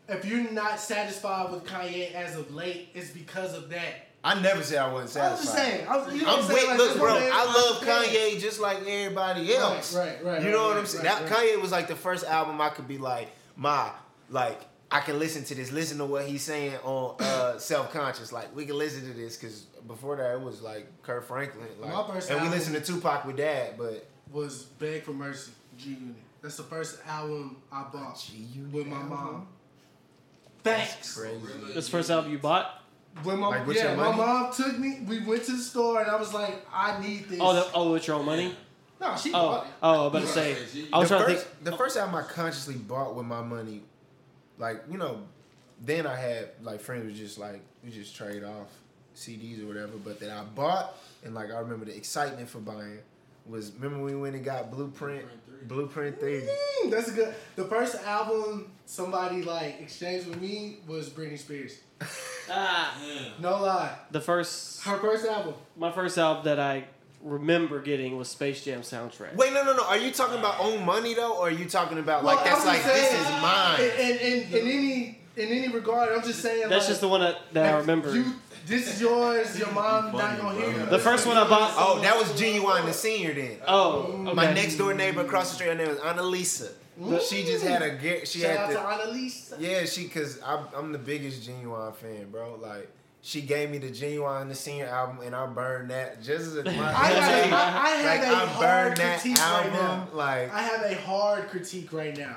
if 0.09 0.25
you're 0.25 0.51
not 0.53 0.79
satisfied 0.79 1.51
with 1.51 1.65
Kanye 1.65 2.13
as 2.13 2.37
of 2.37 2.55
late, 2.55 2.91
it's 2.95 3.11
because 3.11 3.55
of 3.55 3.69
that. 3.71 4.06
I 4.27 4.41
never 4.41 4.63
said 4.63 4.79
I 4.79 4.93
wasn't 4.93 5.11
satisfied. 5.11 5.27
I 5.27 5.37
was 5.37 5.45
just 5.45 5.57
saying. 5.57 5.89
I 5.89 5.97
was, 5.97 6.15
you 6.15 6.27
I'm 6.27 6.39
I'm 6.41 6.43
saying? 6.45 6.57
wait, 6.57 6.69
Like, 6.69 6.79
look, 6.79 6.97
bro. 6.99 7.15
what 7.15 7.23
I'm 7.33 7.55
love 7.55 7.85
saying. 7.85 8.35
Kanye 8.35 8.41
just 8.41 8.61
like 8.61 8.79
everybody 8.87 9.55
else. 9.55 9.95
right, 9.97 10.25
right, 10.25 10.43
You 10.43 10.51
know 10.51 10.63
right, 10.63 10.69
what 10.69 10.77
I'm 10.79 10.87
saying? 10.87 11.05
right, 11.05 11.19
that 11.27 11.31
right. 11.31 11.55
Kanye 11.57 11.61
was 11.63 11.71
like 11.71 11.87
the 11.89 11.95
first 11.97 12.25
album 12.25 12.61
I 12.61 12.71
could 12.71 12.89
be 12.89 12.99
like, 12.99 13.29
my, 13.57 13.89
like 14.29 14.61
I 14.91 15.01
can 15.01 15.19
listen 15.19 15.45
to 15.45 15.55
this. 15.55 15.71
Listen 15.71 15.99
to 15.99 16.07
what 16.07 16.27
he's 16.27 16.43
saying 16.43 16.75
on 16.83 17.17
uh, 17.21 17.59
Self 17.59 17.93
Conscious. 17.93 18.33
Like 18.33 18.55
we 18.55 18.67
can 18.67 18.77
listen 18.77 19.07
to 19.09 19.13
this 19.17 19.37
because 19.37 19.67
before 19.87 20.17
that 20.17 20.33
it 20.35 20.41
was 20.41 20.61
like 20.61 20.87
Kirk 21.03 21.25
Franklin. 21.27 21.67
Like, 21.81 21.93
My 21.93 22.07
first 22.07 22.29
and 22.31 22.41
we 22.41 22.47
album- 22.47 22.59
listened 22.59 22.77
to 22.77 22.93
Tupac 22.93 23.25
with 23.27 23.37
Dad, 23.37 23.75
but 23.79 24.07
Was 24.33 24.65
Beg 24.65 25.05
for 25.05 25.13
Mercy, 25.13 25.53
G 25.79 25.91
Unit. 25.91 26.17
That's 26.43 26.57
the 26.57 26.63
first 26.65 26.99
album 27.07 27.57
I 27.73 27.85
bought 27.93 28.21
G-Unit 28.25 28.73
with 28.73 28.87
my 28.87 28.97
album? 28.97 29.11
mom. 29.11 29.49
Thanks. 30.63 31.17
crazy. 31.17 31.39
This 31.75 31.89
first 31.89 32.11
album 32.11 32.31
you 32.33 32.39
bought? 32.39 32.83
When 33.23 33.39
my 33.41 33.63
Like, 33.65 33.77
yeah, 33.77 33.95
my 33.95 34.15
mom 34.15 34.53
took 34.53 34.79
me. 34.79 35.01
We 35.07 35.25
went 35.25 35.45
to 35.45 35.53
the 35.53 35.59
store 35.59 36.01
and 36.01 36.11
I 36.11 36.17
was 36.17 36.35
like, 36.35 36.65
I 36.73 37.01
need 37.01 37.29
this. 37.29 37.39
Oh, 37.41 37.55
the, 37.55 37.67
oh, 37.75 37.93
with 37.93 38.07
your 38.07 38.17
own 38.17 38.27
money? 38.27 38.55
no, 39.01 39.17
she 39.17 39.31
Oh, 39.31 39.33
bought 39.33 39.67
it. 39.67 39.73
oh, 39.83 39.89
I 39.89 39.97
was 39.97 40.07
about 40.09 40.21
to 40.23 40.27
say. 40.29 40.87
I 40.93 40.99
was 40.99 41.09
the 41.09 41.17
trying 41.17 41.29
first, 41.29 41.43
to 41.45 41.51
think. 41.51 41.65
the 41.65 41.77
first 41.77 41.97
album 41.97 42.15
I 42.15 42.23
consciously 42.23 42.75
bought 42.77 43.15
with 43.15 43.27
my 43.27 43.43
money 43.43 43.83
like 44.59 44.83
you 44.91 44.97
know, 44.99 45.21
then 45.83 46.07
I 46.07 46.17
had 46.17 46.49
like 46.63 46.81
friends 46.81 47.05
were 47.05 47.11
just 47.19 47.39
like 47.39 47.61
we 47.85 47.91
just 47.91 48.15
trade 48.17 48.43
off 48.45 48.69
CDs 49.15 49.63
or 49.63 49.67
whatever, 49.67 49.93
but 50.03 50.19
that 50.21 50.31
I 50.31 50.43
bought 50.45 50.97
and 51.25 51.35
like 51.35 51.51
I 51.51 51.59
remember 51.59 51.85
the 51.87 51.97
excitement 51.97 52.49
for 52.49 52.59
buying 52.59 52.99
was 53.47 53.71
remember 53.73 54.03
when 54.05 54.15
we 54.15 54.21
went 54.21 54.35
and 54.37 54.45
got 54.45 54.71
Blueprint 54.71 55.25
Blueprint 55.69 56.19
Three. 56.21 56.43
Mm, 56.85 56.91
that's 56.91 57.09
a 57.09 57.13
good. 57.13 57.35
The 57.57 57.65
first 57.65 57.97
album 58.05 58.71
somebody 58.87 59.43
like 59.43 59.81
exchanged 59.81 60.27
with 60.27 60.41
me 60.41 60.79
was 60.87 61.09
Britney 61.11 61.39
Spears. 61.39 61.79
Ah, 62.51 62.97
No 63.41 63.63
lie. 63.63 63.97
the 64.11 64.21
first, 64.21 64.83
Her 64.85 64.99
first 64.99 65.27
album. 65.27 65.55
my 65.77 65.91
first 65.93 66.17
album 66.19 66.45
that 66.45 66.59
I 66.61 66.85
remember 67.23 67.81
getting 67.81 68.17
was 68.17 68.29
Space 68.29 68.65
Jam 68.65 68.83
soundtrack. 68.83 69.35
Wait, 69.35 69.53
no, 69.53 69.65
no, 69.65 69.75
no. 69.75 69.85
Are 69.85 69.97
you 69.97 70.11
talking 70.13 70.39
about 70.39 70.61
own 70.61 70.85
money 70.85 71.15
though, 71.15 71.37
or 71.39 71.49
are 71.49 71.51
you 71.51 71.65
talking 71.69 71.99
about 71.99 72.25
like 72.25 72.45
that's 72.45 72.61
I'm 72.61 72.67
like 72.67 72.83
just 72.83 72.95
this 72.95 73.11
saying, 73.11 73.23
is 73.37 73.43
mine? 73.43 73.81
In, 73.81 73.91
in, 73.91 74.17
in, 74.19 74.53
in 74.55 74.69
any 74.69 75.19
in 75.37 75.49
any 75.49 75.69
regard, 75.69 76.13
I'm 76.17 76.23
just 76.23 76.41
saying. 76.41 76.69
That's 76.69 76.85
like, 76.85 76.89
just 76.89 77.01
the 77.01 77.09
one 77.09 77.21
that, 77.21 77.39
that 77.53 77.75
I 77.75 77.79
remember. 77.79 78.15
You, 78.15 78.25
this 78.67 78.93
is 78.95 79.01
yours. 79.01 79.59
Your 79.59 79.71
mom 79.73 80.13
not 80.13 80.39
gonna 80.41 80.59
hear 80.59 80.71
you. 80.71 80.87
the 80.87 80.99
first 80.99 81.27
one 81.27 81.37
I 81.37 81.49
bought. 81.49 81.73
Oh, 81.77 81.97
oh, 81.99 82.03
that 82.03 82.17
was 82.17 82.29
Ginuwine 82.33 82.85
the 82.85 82.93
senior 82.93 83.33
then. 83.33 83.59
Oh, 83.67 84.25
okay. 84.27 84.35
My 84.35 84.53
next 84.53 84.77
door 84.77 84.93
neighbor 84.93 85.23
across 85.23 85.51
the 85.51 85.55
street, 85.57 85.69
her 85.69 85.75
name 85.75 85.89
was 85.89 85.99
Annalisa. 85.99 86.73
Mm. 87.01 87.21
She 87.29 87.45
just 87.45 87.65
had 87.65 87.83
a 87.83 88.25
she 88.27 88.41
Shout 88.41 88.51
had 88.51 88.59
out 88.59 88.69
the 88.69 88.75
to 88.75 88.81
Annalisa. 88.81 89.61
yeah 89.61 89.85
she 89.85 90.09
cause 90.09 90.41
I'm, 90.45 90.65
I'm 90.75 90.93
the 90.93 90.99
biggest 90.99 91.49
Ginuwine 91.49 91.95
fan, 91.95 92.31
bro. 92.31 92.59
Like 92.61 92.91
she 93.21 93.43
gave 93.43 93.71
me 93.71 93.79
the 93.79 93.91
Ginuwine 93.91 94.49
the 94.49 94.55
senior 94.55 94.87
album, 94.87 95.19
and 95.25 95.35
I 95.35 95.47
burned 95.47 95.91
that 95.91 96.23
just 96.23 96.47
as 96.47 96.57
a 96.57 96.61
I 96.69 96.73
have, 96.73 97.53
I, 97.53 97.57
I 97.57 97.89
have 97.91 98.21
like 98.21 98.29
a 98.29 98.33
I 98.33 98.47
hard 98.47 98.61
burned 98.61 98.97
that 98.97 99.21
critique 99.21 99.39
right 99.39 99.73
now. 99.73 100.09
Like 100.13 100.53
I 100.53 100.63
have 100.63 100.83
a 100.83 100.95
hard 101.03 101.49
critique 101.49 101.93
right 101.93 102.17
now. 102.17 102.37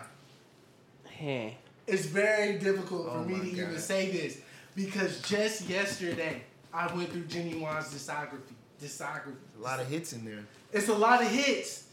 Hey. 1.07 1.57
It's 1.87 2.05
very 2.05 2.59
difficult 2.59 3.05
for 3.05 3.17
Oh 3.17 3.23
me 3.23 3.33
my 3.35 3.39
to 3.45 3.49
even 3.49 3.77
say 3.79 4.11
this 4.11 4.41
because 4.85 5.21
just 5.23 5.67
yesterday 5.69 6.41
I 6.73 6.93
went 6.95 7.11
through 7.11 7.23
Ginuwine's 7.23 7.93
discography. 7.93 8.53
Discography. 8.81 9.35
a 9.59 9.61
lot 9.61 9.81
of 9.81 9.87
hits 9.87 10.13
in 10.13 10.23
there. 10.23 10.39
It's 10.71 10.87
a 10.87 10.93
lot 10.93 11.21
of 11.21 11.27
hits. 11.29 11.87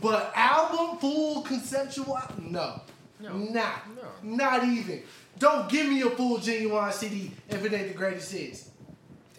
But 0.00 0.32
album 0.34 0.98
full 0.98 1.42
conceptual 1.42 2.18
no. 2.40 2.80
No. 3.20 3.32
Not. 3.34 3.82
No. 3.94 4.08
Not 4.22 4.64
even. 4.64 5.02
Don't 5.38 5.68
give 5.68 5.86
me 5.88 6.00
a 6.00 6.08
full 6.10 6.38
Ginuwine 6.38 6.92
CD 6.92 7.30
if 7.48 7.62
it 7.64 7.72
ain't 7.74 7.88
the 7.88 7.94
greatest 7.94 8.32
hits. 8.32 8.70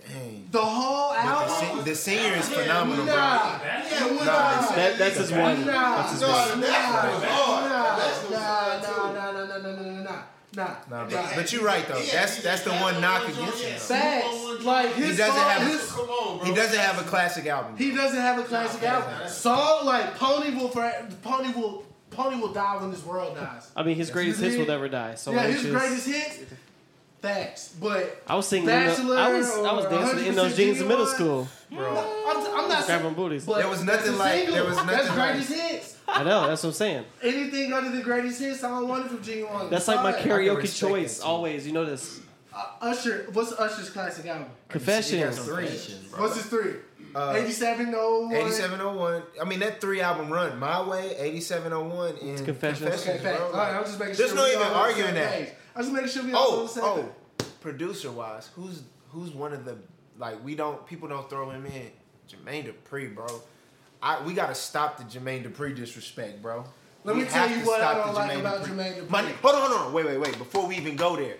Dang. 0.07 0.47
The 0.51 0.61
whole 0.61 1.13
But 1.13 1.21
the, 1.23 1.63
album. 1.65 1.85
the 1.85 1.95
senior 1.95 2.34
is 2.35 2.49
phenomenal, 2.49 3.05
Nah. 3.05 3.57
bro. 3.59 4.15
Nah. 4.15 4.25
That, 4.25 4.97
that's 4.97 5.17
his 5.17 5.31
one. 5.31 5.65
Nah. 5.65 5.97
That's 5.97 6.11
his 6.13 6.21
Nah. 6.21 6.49
one. 6.49 6.61
Nah. 6.61 6.67
Nah. 6.67 7.19
Nah. 7.19 7.49
Nah. 8.29 8.79
Nah. 8.79 9.11
Nah. 9.11 9.31
Nah. 9.31 9.57
Nah. 9.57 9.71
Nah. 9.71 10.03
Nah. 10.03 10.21
Nah. 10.57 10.75
Nah, 10.89 11.05
but, 11.07 11.35
but 11.35 11.53
you're 11.53 11.63
right 11.63 11.88
though. 11.88 12.01
That's 12.01 12.41
that's 12.41 12.63
the 12.63 12.71
one 12.71 12.99
knock 12.99 13.27
against 13.29 13.63
him. 13.63 13.77
Facts. 13.79 14.63
Like 14.63 14.93
his 14.95 15.11
He 15.11 15.15
doesn't 15.17 15.35
song- 15.35 15.49
have 15.51 15.67
his- 15.67 15.91
Come 15.91 16.09
on, 16.09 16.38
bro. 16.39 16.47
he 16.47 16.53
doesn't 16.55 16.79
have 16.79 16.99
a 16.99 17.03
classic 17.03 17.45
album. 17.45 17.77
He 17.77 17.91
doesn't 17.93 18.19
have 18.19 18.39
a 18.39 18.43
classic 18.43 18.81
album. 18.84 19.29
Song 19.29 19.85
like 19.85 20.15
Pony 20.17 20.55
will 20.55 20.69
for 20.69 20.91
Pony 21.21 21.53
will 21.53 21.85
Pony 22.09 22.38
will 22.41 22.51
die 22.53 22.77
when 22.77 22.89
this 22.89 23.03
world 23.05 23.35
dies. 23.35 23.69
I 23.75 23.84
mean, 23.84 23.95
his 23.97 24.09
greatest 24.09 24.39
hits 24.41 24.57
will 24.57 24.65
never 24.65 24.89
die. 24.89 25.13
So 25.15 25.31
yeah, 25.31 25.43
his 25.45 25.61
just- 25.61 25.73
greatest 25.73 26.07
hits. 26.07 26.39
Facts, 27.21 27.73
but 27.81 28.23
I 28.27 28.35
was 28.35 28.47
singing. 28.47 28.69
In 28.69 28.75
the, 28.75 28.85
Bachelor 28.89 29.17
I 29.17 29.34
was 29.34 29.49
I 29.51 29.73
was 29.73 29.85
dancing 29.85 30.25
in 30.27 30.35
those 30.35 30.55
jeans 30.55 30.79
in 30.81 30.88
middle 30.88 31.05
school. 31.07 31.47
bro. 31.71 31.88
I'm, 32.27 32.38
I'm 32.61 32.69
not 32.69 32.85
Grabbing 32.85 33.13
booties. 33.15 33.45
But 33.45 33.57
There 33.57 33.67
was 33.69 33.84
nothing 33.84 34.17
like- 34.17 34.34
single. 34.35 34.53
there 34.55 34.63
was 34.65 34.75
nothing 34.77 35.15
like- 35.17 35.34
greatest 35.34 35.51
hits. 35.51 35.96
I 36.07 36.23
know. 36.23 36.47
That's 36.47 36.63
what 36.63 36.69
I'm 36.69 36.73
saying. 36.75 37.05
Anything 37.21 37.73
other 37.73 37.91
than 37.91 38.01
greatest 38.01 38.39
hits, 38.39 38.63
I 38.63 38.69
don't 38.69 38.88
want 38.88 39.05
it 39.05 39.09
from 39.09 39.19
Ginuwine. 39.19 39.69
That's 39.69 39.88
like 39.88 40.01
my 40.03 40.13
karaoke 40.13 40.77
choice. 40.77 41.19
Always, 41.19 41.67
you 41.67 41.73
know 41.73 41.85
this. 41.85 42.21
Uh, 42.55 42.63
Usher, 42.81 43.27
what's 43.34 43.51
Usher's 43.51 43.89
classic 43.89 44.25
album? 44.25 44.47
He 44.67 44.71
Confessions. 44.73 45.38
three. 45.39 45.67
What's 46.19 46.35
his 46.35 46.45
three? 46.45 46.73
Uh, 47.15 47.34
87, 47.38 47.93
oh, 47.95 48.29
8701. 48.31 49.23
I 49.41 49.45
mean 49.45 49.59
that 49.59 49.79
three 49.81 50.01
album 50.01 50.31
run. 50.31 50.57
My 50.59 50.81
Way, 50.88 51.15
8701, 51.17 52.15
and 52.21 52.45
Confessions. 52.45 53.01
Okay, 53.07 53.17
facts. 53.17 53.38
bro. 53.39 53.47
All 53.47 53.53
right, 53.53 53.73
I'm 53.75 53.84
just 53.84 53.99
making 53.99 54.15
There's 54.15 54.29
sure. 54.29 54.38
no 54.38 54.47
even 54.47 54.59
all 54.59 54.63
on 54.65 54.73
the 54.73 54.79
arguing 54.79 55.13
that. 55.15 55.31
page. 55.34 55.49
I'm 55.75 55.81
just 55.84 55.93
making 55.93 56.09
sure 56.09 56.23
we 56.23 56.34
all 56.34 56.51
on 56.51 56.59
Oh, 56.59 56.61
the 56.63 56.67
same 56.69 56.84
oh, 56.84 57.09
producer 57.61 58.11
wise, 58.11 58.49
who's 58.55 58.84
who's 59.09 59.31
one 59.31 59.53
of 59.53 59.65
the 59.65 59.77
like 60.17 60.43
we 60.43 60.55
don't 60.55 60.85
people 60.85 61.07
don't 61.07 61.29
throw 61.29 61.49
him 61.49 61.65
in. 61.65 61.91
Jermaine 62.29 62.71
Dupri, 62.71 63.13
bro. 63.15 63.27
I 64.01 64.21
we 64.23 64.33
gotta 64.33 64.55
stop 64.55 64.97
the 64.97 65.03
Jermaine 65.03 65.43
Dupri 65.43 65.75
disrespect, 65.75 66.41
bro. 66.41 66.63
Let 67.03 67.15
We 67.15 67.23
me 67.23 67.27
tell 67.29 67.49
you 67.49 67.57
what 67.65 67.81
I 67.81 67.93
stop 67.93 68.05
don't 68.05 68.15
like 68.15 68.37
about 68.37 68.63
Dupri. 68.63 68.75
Jermaine 68.75 68.95
Dupri. 69.01 69.09
My, 69.09 69.21
hold 69.23 69.55
on, 69.55 69.61
hold 69.71 69.81
on, 69.87 69.93
wait, 69.93 70.05
wait, 70.05 70.17
wait. 70.19 70.37
Before 70.37 70.67
we 70.67 70.75
even 70.77 70.95
go 70.95 71.15
there, 71.15 71.37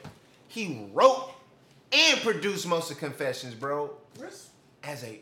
he 0.48 0.88
wrote 0.94 1.32
and 1.92 2.20
produced 2.22 2.68
most 2.68 2.90
of 2.92 2.98
Confessions, 3.00 3.54
bro. 3.54 3.92
As 4.84 5.04
a 5.04 5.20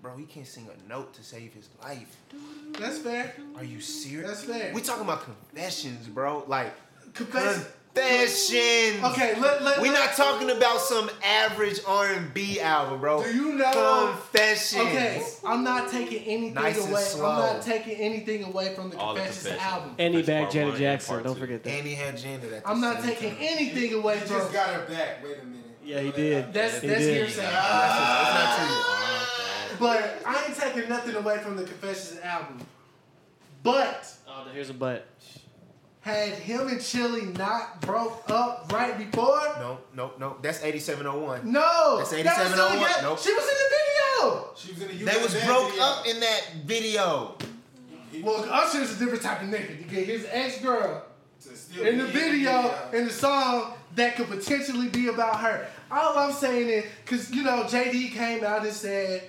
bro, 0.00 0.16
he 0.16 0.24
can't 0.24 0.46
sing 0.46 0.68
a 0.72 0.88
note 0.88 1.12
to 1.14 1.24
save 1.24 1.52
his 1.52 1.68
life. 1.82 2.16
That's 2.78 2.98
fair. 2.98 3.34
Are 3.56 3.64
you 3.64 3.80
serious? 3.80 4.28
That's 4.28 4.44
fair. 4.44 4.72
We 4.72 4.80
talking 4.80 5.02
about 5.04 5.24
confessions, 5.24 6.06
bro. 6.06 6.44
Like 6.46 6.72
Confess- 7.14 7.66
confessions. 7.94 9.04
Okay, 9.04 9.40
let, 9.40 9.62
let, 9.62 9.80
We're 9.80 9.92
let- 9.92 10.08
not 10.08 10.16
talking 10.16 10.50
about 10.50 10.80
some 10.80 11.10
average 11.24 11.80
R 11.86 12.06
and 12.12 12.32
B 12.34 12.60
album, 12.60 13.00
bro. 13.00 13.22
Do 13.22 13.34
you 13.34 13.52
know? 13.54 14.12
Confessions. 14.14 14.80
Okay, 14.82 15.22
I'm 15.44 15.64
not 15.64 15.90
taking 15.90 16.22
anything 16.24 16.54
Nice 16.54 16.88
away. 16.88 17.00
slow. 17.02 17.30
I'm 17.30 17.54
not 17.56 17.62
taking 17.62 17.96
anything 17.96 18.44
away 18.44 18.74
from 18.74 18.90
the 18.90 18.98
All 18.98 19.14
the 19.14 19.20
Confessions 19.20 19.46
Confessions. 19.48 19.72
album. 19.72 19.94
And 19.98 20.14
he 20.14 20.22
That's 20.22 20.52
Janet 20.52 20.76
Jackson. 20.76 21.12
part 21.14 21.24
Don't 21.24 21.34
two. 21.34 21.40
forget 21.40 21.62
that. 21.64 21.70
And 21.70 21.86
he 21.86 21.94
had 21.94 22.16
Janet 22.16 22.52
at 22.52 22.64
the 22.64 22.68
I'm 22.70 22.80
not 22.80 23.02
taking 23.02 23.30
time. 23.30 23.38
anything 23.40 23.94
away 23.94 24.14
You 24.14 24.20
from. 24.20 24.38
just 24.38 24.52
got 24.52 24.68
her 24.70 24.86
back. 24.86 25.22
Wait 25.24 25.38
a 25.42 25.44
minute. 25.44 25.64
Yeah, 25.84 26.00
he 26.00 26.10
did. 26.12 26.52
That's 26.52 26.80
He 26.80 26.86
that's 26.88 27.00
did. 27.00 27.16
hearsay. 27.16 27.42
It's 27.44 27.52
not 27.52 28.56
true. 28.56 28.76
Ah! 28.76 29.68
But 29.80 30.22
I 30.26 30.44
ain't 30.46 30.56
taking 30.58 30.88
nothing 30.88 31.14
away 31.14 31.38
from 31.38 31.56
the 31.56 31.62
Confessions 31.64 32.20
album. 32.20 32.58
But 33.62 34.12
Oh, 34.28 34.46
here's 34.52 34.70
a 34.70 34.74
butt. 34.74 35.06
Had 36.08 36.32
him 36.38 36.68
and 36.68 36.78
Chilli 36.78 37.36
not 37.36 37.82
broke 37.82 38.24
up 38.30 38.72
right 38.72 38.96
before? 38.96 39.42
No, 39.58 39.78
no, 39.94 40.12
no. 40.18 40.36
That's 40.40 40.62
8701. 40.64 41.52
No, 41.52 41.98
That's 41.98 42.10
that 42.10 42.24
was 42.24 42.34
still 42.52 42.66
8701. 42.66 42.78
together. 42.88 43.02
Nope. 43.02 43.18
She 43.18 43.32
was 43.34 43.42
in 43.44 43.56
the 43.62 43.68
video. 43.76 44.48
She 44.56 44.72
was 44.72 44.82
in 44.82 44.88
the 44.88 44.94
You 44.94 45.04
They 45.06 45.22
was 45.22 45.44
broke 45.44 45.68
video. 45.70 45.82
up 45.84 46.06
in 46.06 46.20
that 46.20 46.42
video. 46.64 47.34
Well, 48.22 48.46
Usher's 48.50 48.96
a 48.96 48.98
different 48.98 49.22
type 49.22 49.42
of 49.42 49.48
nigga. 49.48 49.78
You 49.78 49.84
get 49.84 50.06
his 50.06 50.26
ex 50.30 50.60
girl 50.62 51.04
in 51.78 51.98
the 51.98 52.04
be 52.06 52.10
video, 52.10 52.74
in 52.94 53.04
the 53.04 53.12
song 53.12 53.74
that 53.94 54.16
could 54.16 54.28
potentially 54.28 54.88
be 54.88 55.08
about 55.08 55.40
her. 55.40 55.66
All 55.90 56.16
I'm 56.18 56.32
saying 56.32 56.68
is, 56.70 56.84
cause 57.04 57.30
you 57.30 57.42
know, 57.42 57.64
JD 57.64 58.12
came 58.12 58.42
out 58.44 58.64
and 58.64 58.72
said 58.72 59.24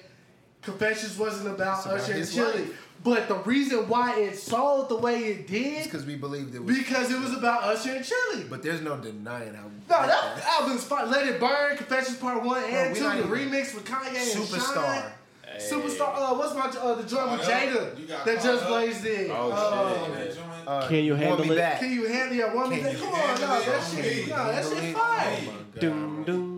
Confessions 0.61 1.17
wasn't 1.17 1.49
about 1.53 1.77
It's 1.79 1.85
about 1.85 1.99
Usher 1.99 2.13
and 2.13 2.23
Chilli. 2.23 2.69
life. 2.69 2.85
But 3.03 3.27
the 3.29 3.35
reason 3.35 3.87
why 3.87 4.19
it 4.19 4.37
sold 4.37 4.89
the 4.89 4.95
way 4.97 5.23
it 5.25 5.39
It's 5.41 5.51
did, 5.51 5.83
because 5.85 6.05
we 6.05 6.15
believed 6.15 6.53
it 6.53 6.63
was. 6.63 6.77
because 6.77 7.09
it 7.11 7.19
was 7.19 7.33
about 7.33 7.63
Usher 7.63 7.91
and 7.95 8.05
Chilli. 8.05 8.49
But 8.49 8.61
there's 8.61 8.81
no 8.81 8.97
denying 8.97 9.53
how. 9.53 9.63
No, 9.89 10.05
that 10.07 10.43
album's 10.59 10.83
fine. 10.83 11.09
Let 11.09 11.25
It 11.27 11.39
Burn, 11.39 11.77
Confessions 11.77 12.17
Part 12.17 12.43
1 12.43 12.63
and 12.65 12.93
we 12.93 12.99
2, 12.99 13.05
the 13.05 13.23
remix 13.23 13.73
with 13.73 13.85
Kanye 13.85 14.07
and 14.09 14.17
Superstar. 14.43 14.73
Shine. 14.73 15.11
Superstar, 15.59 16.13
uh, 16.15 16.35
what's 16.35 16.53
my, 16.53 16.67
uh, 16.79 16.95
the 16.95 17.03
joint 17.03 17.31
with 17.31 17.41
Jada 17.41 17.97
You 17.99 18.05
got 18.05 18.25
that 18.25 18.41
just 18.43 18.63
Up. 18.63 18.67
blazed 18.69 19.05
in. 19.05 19.31
Oh, 19.31 19.49
Uh, 19.51 20.05
shit. 20.17 20.35
That. 20.35 20.67
Uh, 20.67 20.87
Can 20.87 21.03
you 21.05 21.15
handle 21.15 21.45
Me 21.45 21.51
it? 21.51 21.57
Back. 21.57 21.79
Can 21.79 21.91
you 21.91 22.07
handle 22.07 22.35
your 22.35 22.53
woman? 22.53 22.71
Can 22.77 22.83
That, 22.83 22.93
you 22.93 22.99
come 22.99 23.13
on, 23.13 23.19
handle 23.19 23.47
no, 23.47 23.59
it? 23.59 23.65
that 23.65 23.83
shit, 23.89 24.27
no, 24.29 24.35
that 24.35 24.53
handle 24.53 24.75
shit 24.75 24.83
it? 24.83 24.95
fire. 24.95 25.37
Dun, 25.79 25.81
dun, 25.81 26.23
dun, 26.25 26.25
dun. 26.25 26.48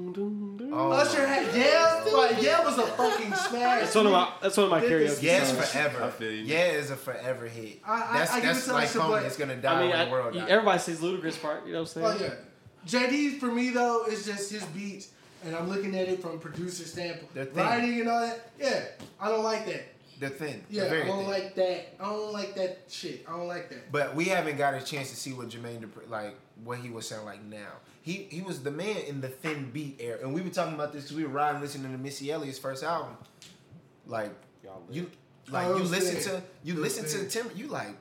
Oh, 0.90 0.92
Usher 0.92 1.26
had 1.28 1.56
yeah, 1.56 2.04
like 2.14 2.42
yeah 2.42 2.64
was 2.64 2.78
a 2.78 2.86
fucking 2.88 3.34
smash. 3.34 3.82
That's 3.82 3.96
one 3.96 4.06
of 4.08 4.12
my. 4.12 4.32
That's 4.42 4.58
one 4.58 4.66
of 4.66 4.72
my 4.72 4.80
Did 4.80 4.92
karaoke 4.92 5.22
Yeah, 5.24 5.42
it's 5.42 5.50
songs. 5.52 5.70
forever. 5.72 6.04
I 6.04 6.10
feel 6.12 6.32
you. 6.32 6.44
Yeah, 6.44 6.66
is 6.72 6.90
a 6.92 6.96
forever 6.96 7.46
hit. 7.48 7.80
I- 7.86 7.94
I- 7.94 8.18
that's 8.20 8.32
I 8.32 8.36
give 8.36 8.44
that's 8.46 8.64
it 8.66 8.68
to 8.70 8.74
like 8.74 8.84
Usher, 8.90 9.00
phony. 9.00 9.12
but- 9.14 9.24
It's 9.26 9.38
gonna 9.38 9.56
die 9.58 9.74
I 9.74 9.82
mean, 9.82 9.90
when 9.92 10.00
I, 10.00 10.06
the 10.06 10.12
world 10.12 10.34
you- 10.36 10.42
dies. 10.42 10.50
everybody 10.50 10.80
sees 10.80 11.00
Ludacris 11.00 11.42
part. 11.42 11.66
You 11.66 11.74
know 11.74 11.80
what 11.82 11.96
I'm 11.96 12.04
saying? 12.04 12.08
Oh 12.08 12.18
saying? 12.18 12.32
yeah, 12.32 13.10
JD 13.10 13.40
for 13.40 13.48
me 13.48 13.70
though 13.70 14.06
is 14.06 14.26
just 14.26 14.52
his 14.52 14.64
beats, 14.66 15.10
and 15.46 15.56
I'm 15.56 15.70
looking 15.70 15.96
at 15.96 16.08
it 16.08 16.22
from 16.22 16.40
producer 16.40 16.86
standpoint, 16.86 17.34
They're 17.34 17.46
thin. 17.46 17.64
writing 17.64 18.00
and 18.02 18.10
all 18.10 18.22
that. 18.22 18.50
Yeah, 18.60 18.84
I 19.20 19.30
don't 19.30 19.44
like 19.44 19.66
that. 19.68 19.84
They're 20.20 20.30
thin. 20.30 20.64
Yeah, 20.70 20.84
They're 20.84 21.04
I 21.04 21.08
don't 21.08 21.18
thin. 21.24 21.28
like 21.32 21.56
that. 21.56 21.96
I 22.00 22.04
don't 22.06 22.32
like 22.32 22.54
that 22.56 22.82
shit. 22.90 23.26
I 23.28 23.32
don't 23.32 23.48
like 23.48 23.70
that. 23.70 23.92
But 23.92 24.14
we 24.16 24.26
haven't 24.26 24.56
got 24.58 24.76
a 24.76 24.82
chance 24.82 25.10
to 25.10 25.16
see 25.16 25.34
what 25.34 25.50
Jermaine 25.50 25.80
Dupri, 25.82 26.08
like 26.10 26.36
what 26.64 26.78
he 26.78 26.90
would 26.92 27.04
sound 27.04 27.26
like 27.26 27.44
now. 27.44 27.72
He 28.02 28.28
he 28.32 28.42
was 28.42 28.64
the 28.64 28.72
man 28.72 28.98
in 29.08 29.22
the 29.22 29.28
thin 29.28 29.70
beat 29.72 29.98
era, 30.00 30.20
and 30.24 30.34
we 30.34 30.42
were 30.42 30.50
talking 30.50 30.74
about 30.74 30.92
this 30.92 31.04
because 31.04 31.18
we 31.18 31.24
were 31.24 31.30
riding 31.30 31.62
listening 31.62 31.92
to 31.92 31.98
Missy 31.98 32.32
Elliott's 32.32 32.58
first 32.60 32.84
album. 32.84 33.16
Like 34.08 34.32
you, 34.90 35.10
like 35.50 35.68
Oh, 35.68 35.78
you 35.78 35.84
listen 35.84 36.16
thin. 36.16 36.42
to 36.42 36.44
you 36.64 36.74
It 36.74 36.80
was 36.80 36.98
listen 37.02 37.20
to. 37.20 37.30
Tim, 37.30 37.52
you 37.56 37.68
like, 37.68 37.96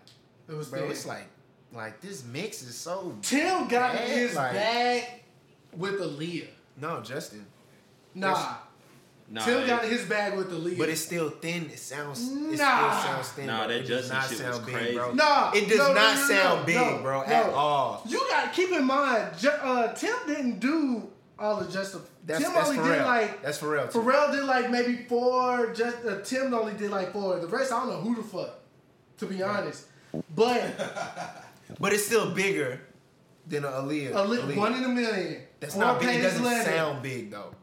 It 0.48 0.54
was 0.54 0.68
bro, 0.68 0.80
thin. 0.80 0.90
it's 0.90 1.04
like 1.06 1.26
like 1.72 2.00
this 2.00 2.24
mix 2.24 2.62
is 2.62 2.74
so. 2.76 3.14
Tim 3.22 3.68
got 3.68 3.92
bad, 3.92 4.08
his 4.08 4.34
like- 4.34 4.52
bag 4.54 5.04
with 5.76 6.00
Aaliyah. 6.00 6.48
No, 6.78 7.00
Justin. 7.02 7.46
Nah, 8.14 8.56
Nah, 9.32 9.44
Tim 9.44 9.64
got 9.64 9.84
his 9.84 10.04
bag 10.06 10.36
with 10.36 10.50
the 10.50 10.56
lead. 10.56 10.76
But 10.76 10.88
it's 10.88 11.00
still 11.02 11.30
thin. 11.30 11.66
It 11.66 11.78
sounds. 11.78 12.20
It 12.20 12.56
still 12.56 12.56
sounds 12.58 13.28
thin. 13.28 13.46
Nah, 13.46 13.58
bro. 13.58 13.68
that 13.68 13.76
it 13.76 13.86
does 13.86 14.08
Justin 14.08 14.16
not 14.16 14.28
shit 14.28 14.38
sound 14.38 14.50
was 14.56 14.58
big, 14.66 14.74
crazy. 14.74 14.94
bro. 14.96 15.12
Nah, 15.12 15.52
it 15.54 15.68
does 15.68 15.78
no, 15.78 15.88
no, 15.88 15.94
not 15.94 16.14
no, 16.16 16.22
sound 16.34 16.60
no, 16.60 16.66
big, 16.66 16.76
no, 16.76 16.98
bro, 17.02 17.18
no. 17.20 17.26
at 17.26 17.50
all. 17.50 18.02
You 18.08 18.18
got 18.28 18.52
to 18.52 18.60
keep 18.60 18.72
in 18.72 18.84
mind, 18.84 19.28
uh, 19.62 19.92
Tim 19.92 20.14
didn't 20.26 20.58
do 20.58 21.08
all 21.38 21.60
of 21.60 21.72
just 21.72 21.92
the. 21.92 22.00
That's, 22.26 22.42
Tim 22.42 22.52
that's 22.52 22.68
only 22.70 22.80
for 22.82 22.88
did 22.88 23.02
like. 23.04 23.42
that's 23.42 23.58
for 23.58 23.70
real. 23.70 23.86
too. 23.88 23.98
Pharrell 24.00 24.32
did 24.32 24.44
like 24.44 24.68
maybe 24.70 24.96
four. 25.08 25.72
Just 25.74 26.04
uh, 26.04 26.20
Tim 26.22 26.52
only 26.52 26.74
did 26.74 26.90
like 26.90 27.12
four. 27.12 27.38
The 27.38 27.46
rest, 27.46 27.72
I 27.72 27.78
don't 27.80 27.88
know 27.88 28.00
who 28.00 28.16
the 28.16 28.22
fuck. 28.22 28.58
To 29.18 29.26
be 29.26 29.42
honest, 29.42 29.86
but 30.34 30.60
But 31.78 31.92
it's 31.92 32.04
still 32.06 32.30
bigger 32.32 32.80
than 33.46 33.64
a 33.64 33.68
Aaliyah. 33.68 34.14
a 34.14 34.24
li- 34.24 34.38
Aaliyah. 34.38 34.56
one 34.56 34.74
in 34.74 34.84
a 34.84 34.88
million. 34.88 35.42
That's 35.60 35.76
Or 35.76 35.80
not 35.80 36.00
big. 36.00 36.18
It 36.20 36.22
doesn't 36.22 36.42
Leonard. 36.44 36.66
sound 36.66 37.02
big 37.02 37.30
though. 37.30 37.54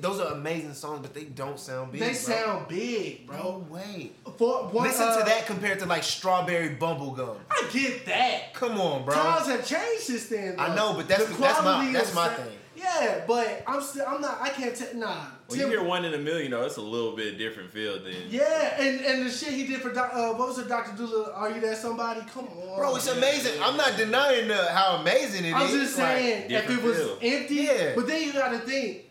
Those 0.00 0.20
are 0.20 0.32
amazing 0.32 0.72
songs, 0.74 1.00
but 1.02 1.12
they 1.12 1.24
don't 1.24 1.60
sound 1.60 1.92
big. 1.92 2.00
They 2.00 2.06
bro. 2.08 2.14
sound 2.14 2.68
big, 2.68 3.26
bro. 3.26 3.36
No 3.36 3.66
way. 3.68 4.12
For 4.38 4.64
one, 4.68 4.86
Listen 4.88 5.06
uh, 5.08 5.18
to 5.18 5.24
that 5.24 5.46
compared 5.46 5.78
to 5.80 5.86
like 5.86 6.02
strawberry 6.02 6.76
bubblegum. 6.76 7.36
I 7.50 7.68
get 7.72 8.06
that. 8.06 8.54
Come 8.54 8.80
on, 8.80 9.04
bro. 9.04 9.14
Times 9.14 9.48
have 9.48 9.66
changed 9.66 10.02
since 10.04 10.26
then. 10.28 10.56
I 10.58 10.74
know, 10.74 10.94
but 10.94 11.08
that's- 11.08 11.28
The 11.28 11.36
that's 11.42 11.62
my- 11.62 11.92
that's 11.92 12.14
my 12.14 12.28
sa- 12.28 12.34
thing. 12.36 12.52
Yeah, 12.74 13.22
but 13.28 13.62
I'm 13.66 13.82
still. 13.82 14.06
I'm 14.08 14.20
not. 14.22 14.40
I 14.40 14.48
can't. 14.48 14.74
T- 14.74 14.86
nah. 14.98 15.26
When 15.46 15.58
Tim- 15.60 15.70
you 15.70 15.78
hear 15.78 15.86
one 15.86 16.04
in 16.06 16.14
a 16.14 16.18
million, 16.18 16.50
though, 16.52 16.62
it's 16.64 16.78
a 16.78 16.80
little 16.80 17.14
bit 17.14 17.36
different 17.38 17.70
feel 17.70 18.02
than. 18.02 18.14
Yeah, 18.30 18.80
and 18.80 19.00
and 19.02 19.26
the 19.26 19.30
shit 19.30 19.50
he 19.50 19.66
did 19.66 19.82
for 19.82 19.92
Doc, 19.92 20.10
uh, 20.14 20.32
what 20.32 20.48
was 20.48 20.58
it, 20.58 20.68
Doctor 20.68 20.96
Dolittle? 20.96 21.32
Are 21.34 21.50
you 21.50 21.60
that 21.60 21.76
somebody? 21.76 22.22
Come 22.32 22.48
on, 22.48 22.78
Bro, 22.78 22.96
it's 22.96 23.06
amazing. 23.08 23.62
I'm 23.62 23.76
not 23.76 23.96
denying 23.98 24.48
the, 24.48 24.56
how 24.72 24.96
amazing 24.96 25.44
it 25.44 25.48
is. 25.48 25.54
I'm 25.54 25.68
just 25.68 25.94
saying, 25.96 26.50
if 26.50 26.50
it 26.50 26.66
different 26.66 26.82
was 26.82 26.96
feel. 26.96 27.18
empty, 27.20 27.54
Yeah. 27.56 27.92
but 27.94 28.06
then 28.08 28.22
you 28.22 28.32
gotta 28.32 28.58
think, 28.60 29.02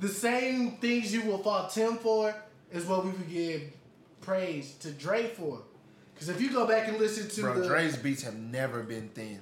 the 0.00 0.08
same 0.08 0.72
things 0.78 1.12
you 1.12 1.22
will 1.22 1.38
fault 1.38 1.70
Tim 1.70 1.96
for 1.96 2.34
is 2.72 2.84
what 2.86 3.04
we 3.04 3.10
would 3.10 3.30
give 3.30 3.62
praise 4.20 4.74
to 4.80 4.90
Dre 4.90 5.26
for. 5.28 5.62
Because 6.14 6.28
if 6.28 6.40
you 6.40 6.50
go 6.52 6.66
back 6.66 6.88
and 6.88 6.98
listen 6.98 7.28
to 7.28 7.40
Bro, 7.42 7.60
the 7.60 7.66
Dre's 7.68 7.96
beats 7.96 8.22
have 8.22 8.36
never 8.36 8.82
been 8.82 9.08
thin. 9.08 9.40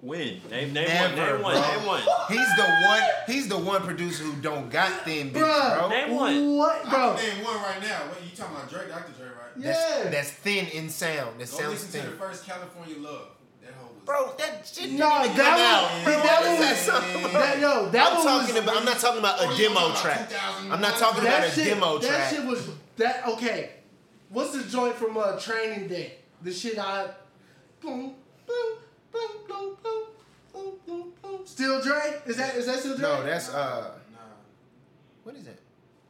When? 0.00 0.40
Name, 0.50 0.72
name 0.72 0.88
Never, 0.88 1.40
one. 1.40 1.54
Name 1.54 1.62
one. 1.62 1.78
Name 1.78 1.86
one. 1.86 2.02
He's 2.28 2.56
the 2.56 2.64
one. 2.88 3.02
He's 3.28 3.48
the 3.48 3.58
one 3.58 3.82
producer 3.82 4.24
who 4.24 4.40
don't 4.42 4.68
got 4.68 5.04
thin 5.04 5.28
beats, 5.28 5.38
Bruh. 5.44 5.78
bro. 5.78 5.88
Name 5.90 6.10
one. 6.16 6.56
what, 6.56 6.82
bro? 6.90 6.90
I 6.90 7.12
bro? 7.12 7.16
can 7.22 7.36
name 7.36 7.44
one 7.44 7.56
right 7.56 7.80
now. 7.82 7.98
What 8.08 8.18
you 8.22 8.36
talking 8.36 8.56
about? 8.56 8.68
Drake, 8.68 8.88
Dr. 8.88 9.12
Dre, 9.12 9.26
right? 9.28 9.36
That's, 9.62 9.78
Yeah. 10.04 10.10
that's 10.10 10.30
thin 10.30 10.66
in 10.68 10.88
sound. 10.88 11.38
That 11.40 11.50
Go 11.50 11.56
sounds 11.56 11.70
listen 11.70 11.88
thin. 11.90 12.04
to 12.04 12.10
the 12.10 12.16
first 12.16 12.44
California 12.44 12.96
Love. 12.98 13.28
That 14.06 14.12
whole 14.14 14.26
was. 14.26 14.36
Bro, 14.36 14.36
that 14.38 14.66
shit 14.66 14.84
didn't 14.84 14.98
No, 14.98 15.24
even 15.24 15.36
that 15.36 15.44
come 15.46 15.60
out. 15.60 16.04
Bro, 16.04 16.12
that 16.12 16.40
what 16.40 16.44
one 16.44 16.52
is 16.52 16.86
that 16.86 17.02
was- 17.02 17.22
song? 17.22 17.32
That 17.32 17.58
yo, 17.60 17.88
that 17.90 18.06
I'm 18.08 18.14
one 18.14 18.24
talking 18.26 18.54
was, 18.54 18.62
about. 18.64 18.76
I'm 18.76 18.84
not 18.84 18.98
talking 18.98 19.18
about 19.18 19.40
a 19.40 19.56
demo 19.56 19.94
track. 19.94 20.32
I'm 20.70 20.80
not 20.80 20.96
talking 20.96 21.20
about 21.22 21.40
that 21.40 21.48
a 21.48 21.50
shit, 21.50 21.64
demo 21.66 21.98
that 21.98 22.08
track. 22.08 22.30
shit 22.30 22.44
was 22.46 22.68
that 22.96 23.26
okay. 23.28 23.70
What's 24.30 24.52
the 24.52 24.68
joint 24.68 24.94
from 24.96 25.16
uh, 25.16 25.38
Training 25.38 25.88
Day? 25.88 26.14
The 26.42 26.52
shit 26.52 26.78
I. 26.78 27.08
Boom, 27.80 28.14
boom, 28.46 28.78
boom, 29.12 29.30
boom, 29.48 29.76
boom, 29.82 30.04
boom, 30.52 30.72
boom, 30.86 31.12
boom. 31.22 31.40
Still 31.46 31.80
Dre? 31.82 32.20
Is 32.26 32.36
that 32.36 32.54
is 32.56 32.66
that 32.66 32.78
still 32.78 32.96
Dre? 32.96 33.02
No, 33.08 33.22
that's 33.24 33.48
uh. 33.52 33.92
Nah. 34.12 34.18
What 35.24 35.34
is 35.36 35.44
that? 35.44 35.58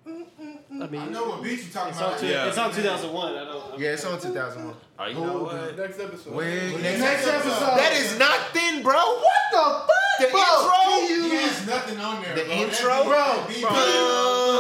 I 0.05 0.87
mean, 0.89 1.01
I 1.01 1.09
know 1.09 1.29
what 1.29 1.43
beat 1.43 1.63
you 1.63 1.71
talking 1.73 1.91
it's 1.91 1.99
about. 1.99 2.15
on, 2.15 2.19
two, 2.21 2.27
Yeah. 2.27 2.47
it's 2.49 2.59
on 2.59 2.73
2001. 2.73 3.35
I 3.37 3.45
don't. 3.45 3.79
Yeah, 3.79 3.91
it's 3.93 4.05
on 4.05 4.21
2001. 4.21 4.75
Oh, 4.99 5.07
you 5.07 5.15
know 5.15 5.39
what? 5.45 5.77
Next 5.79 6.01
episode. 6.01 6.35
Wait, 6.35 6.81
Next, 6.83 6.99
next, 7.01 7.27
episode. 7.29 7.77
that 7.79 7.93
is 7.93 8.19
not 8.19 8.39
thin, 8.53 8.83
bro. 8.83 8.95
what 8.95 9.43
the 9.53 9.59
fuck, 9.63 10.19
The 10.21 10.27
bro? 10.29 10.41
intro? 10.41 11.09
You- 11.09 11.31
He 11.31 11.37
has 11.37 11.67
nothing 11.67 12.01
on 12.01 12.23
there. 12.23 12.35
The 12.35 12.45
bro. 12.45 12.53
intro? 12.55 12.89
That 12.89 13.49
beat- 13.49 13.61
Bro, 13.63 13.71
that 13.71 13.87
beat- 13.87 14.03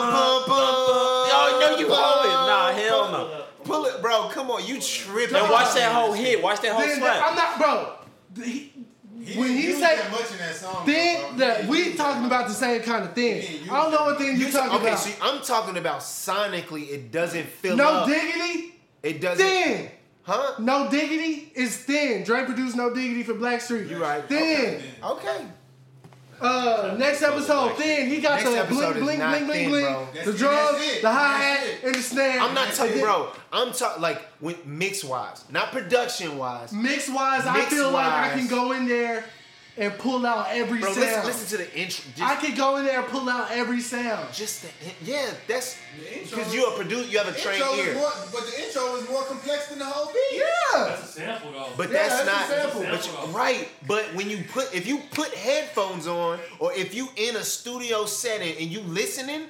Bum, 0.03 0.47
bum, 0.47 0.47
bum, 0.47 1.29
Yo, 1.29 1.61
no, 1.61 1.77
you 1.79 1.89
hold 1.93 2.25
it. 2.27 2.29
Nah, 2.29 2.73
hell 2.73 3.11
no. 3.11 3.45
Pull 3.65 3.87
it, 3.87 4.03
bro. 4.03 4.29
Come 4.29 4.51
on, 4.51 4.65
you 4.65 4.81
tripping? 4.81 5.37
And 5.37 5.51
watch 5.51 5.75
that 5.75 5.93
whole 5.93 6.13
hit. 6.13 6.43
Watch 6.43 6.61
that 6.61 6.73
whole 6.73 6.83
Then, 6.87 6.99
slap. 6.99 7.31
I'm 7.31 7.35
not, 7.37 7.59
bro. 7.59 7.93
The- 8.35 8.71
He, 9.25 9.33
He 9.35 9.39
when 9.41 9.51
he 9.51 9.73
say 9.73 9.81
that 9.97 10.11
much 10.11 10.31
in 10.33 10.39
that 10.39 10.55
song. 10.55 10.85
then 10.87 11.29
bro. 11.31 11.39
that 11.39 11.67
we 11.67 11.95
talking 11.95 12.25
about 12.27 12.49
the 12.49 12.55
same 12.55 12.83
kind 12.83 13.05
of 13.05 13.13
thing. 13.15 13.69
I 13.71 13.83
don't 13.83 13.93
know 13.93 14.05
what 14.07 14.19
thing 14.19 14.37
you 14.39 14.47
You 14.47 14.53
talking 14.53 14.77
okay? 14.79 14.89
about. 14.89 14.99
So 14.99 15.11
I'm 15.23 15.43
talking 15.43 15.77
about 15.79 16.01
sonically. 16.01 16.89
It 16.91 17.13
doesn't 17.13 17.47
fill 17.47 17.77
no 17.77 17.89
up. 17.89 18.09
diggity, 18.09 18.75
It 19.03 19.21
doesn't. 19.21 19.45
thin. 19.47 19.91
Huh? 20.25 20.55
No 20.61 20.89
diggity 20.91 21.51
is 21.55 21.77
thin. 21.79 22.23
Dre 22.25 22.45
produced 22.45 22.77
No 22.77 22.95
Diggity 22.95 23.25
for 23.25 23.35
Blackstreet. 23.35 23.89
You 23.91 24.01
right. 24.01 24.25
Thin. 24.29 24.81
Okay. 25.03 25.47
Uh, 26.43 26.97
next 26.99 27.23
episode, 27.23 27.77
thin. 27.77 28.09
He 28.09 28.21
got 28.21 28.37
Next 28.41 28.51
the 28.51 28.59
episode 28.59 28.75
blink, 28.77 28.97
is 28.97 29.03
blink, 29.03 29.19
not 29.21 29.31
blink, 29.31 29.47
blink, 29.47 29.61
thin, 29.63 29.71
blink. 29.71 29.87
bro. 30.25 30.33
The 30.33 30.39
drums, 30.39 30.73
that's 30.79 30.97
it. 30.97 31.03
the 31.03 31.11
hi 31.13 31.39
hat, 31.39 31.61
That's 31.61 31.69
it. 31.83 31.85
and 31.87 31.95
the 31.95 32.03
snare. 32.03 32.41
I'm 32.41 32.55
not 32.55 32.73
talking, 32.75 33.01
bro. 33.01 33.33
I'm 33.53 33.73
talking 33.73 34.03
like 34.03 34.23
when 34.41 34.57
mix 34.65 35.05
wise, 35.05 35.45
not 35.51 35.71
production 35.73 36.37
wise. 36.39 36.73
Mix 36.73 37.09
wise, 37.09 37.47
I 37.47 37.63
feel 37.67 37.91
like 37.91 38.07
I 38.07 38.35
Mix-wise. 38.37 38.49
can 38.49 38.57
go 38.59 38.73
in 38.73 38.89
there 38.89 39.25
and 39.79 39.97
pull 39.99 40.27
out 40.27 40.49
every 40.51 40.81
Bro, 40.81 40.93
sound. 40.93 41.01
listen, 41.01 41.27
listen 41.27 41.59
to 41.59 41.65
the 41.65 41.79
intro. 41.79 42.05
Just, 42.15 42.23
I 42.23 42.37
could 42.37 42.57
go 42.57 42.77
in 42.77 42.85
there 42.85 43.01
and 43.01 43.09
pull 43.09 43.29
out 43.29 43.51
every 43.51 43.81
sound. 43.81 44.33
just 44.35 44.63
the, 44.63 44.69
yeah, 45.03 45.31
that's 45.49 45.79
because 46.31 46.55
you're 46.55 46.69
a 46.71 46.77
producer. 46.77 47.09
You 47.09 47.19
have 47.19 47.29
a 47.29 47.33
the 47.33 47.39
trained 47.39 47.63
ear. 47.79 47.95
more, 47.95 48.11
but 48.33 48.45
the 48.47 48.63
intro 48.65 48.97
is 48.97 49.09
more 49.09 49.23
complex 49.25 49.69
than 49.69 49.79
the 49.79 49.85
whole 49.87 50.13
beat. 50.13 50.39
Yeah. 50.41 50.85
That's 50.89 51.03
a 51.05 51.13
sample 51.13 51.53
though. 51.53 51.69
But 51.77 51.91
Yeah, 51.91 52.09
that's, 52.09 52.23
that's 52.23 52.23
a 52.23 52.27
not 52.27 52.73
sample. 52.73 52.83
But 52.83 53.07
you, 53.29 53.35
right. 53.35 53.69
But 53.87 54.15
when 54.15 54.29
you 54.29 54.45
put 54.53 54.75
if 54.75 54.87
you 54.87 55.01
put 55.13 55.33
headphones 55.35 56.07
on 56.07 56.39
or 56.59 56.73
if 56.75 56.95
you 56.95 57.09
in 57.17 57.37
a 57.37 57.43
studio 57.43 58.05
setting 58.05 58.55
and 58.61 58.71
you 58.71 58.81
listening, 58.81 59.43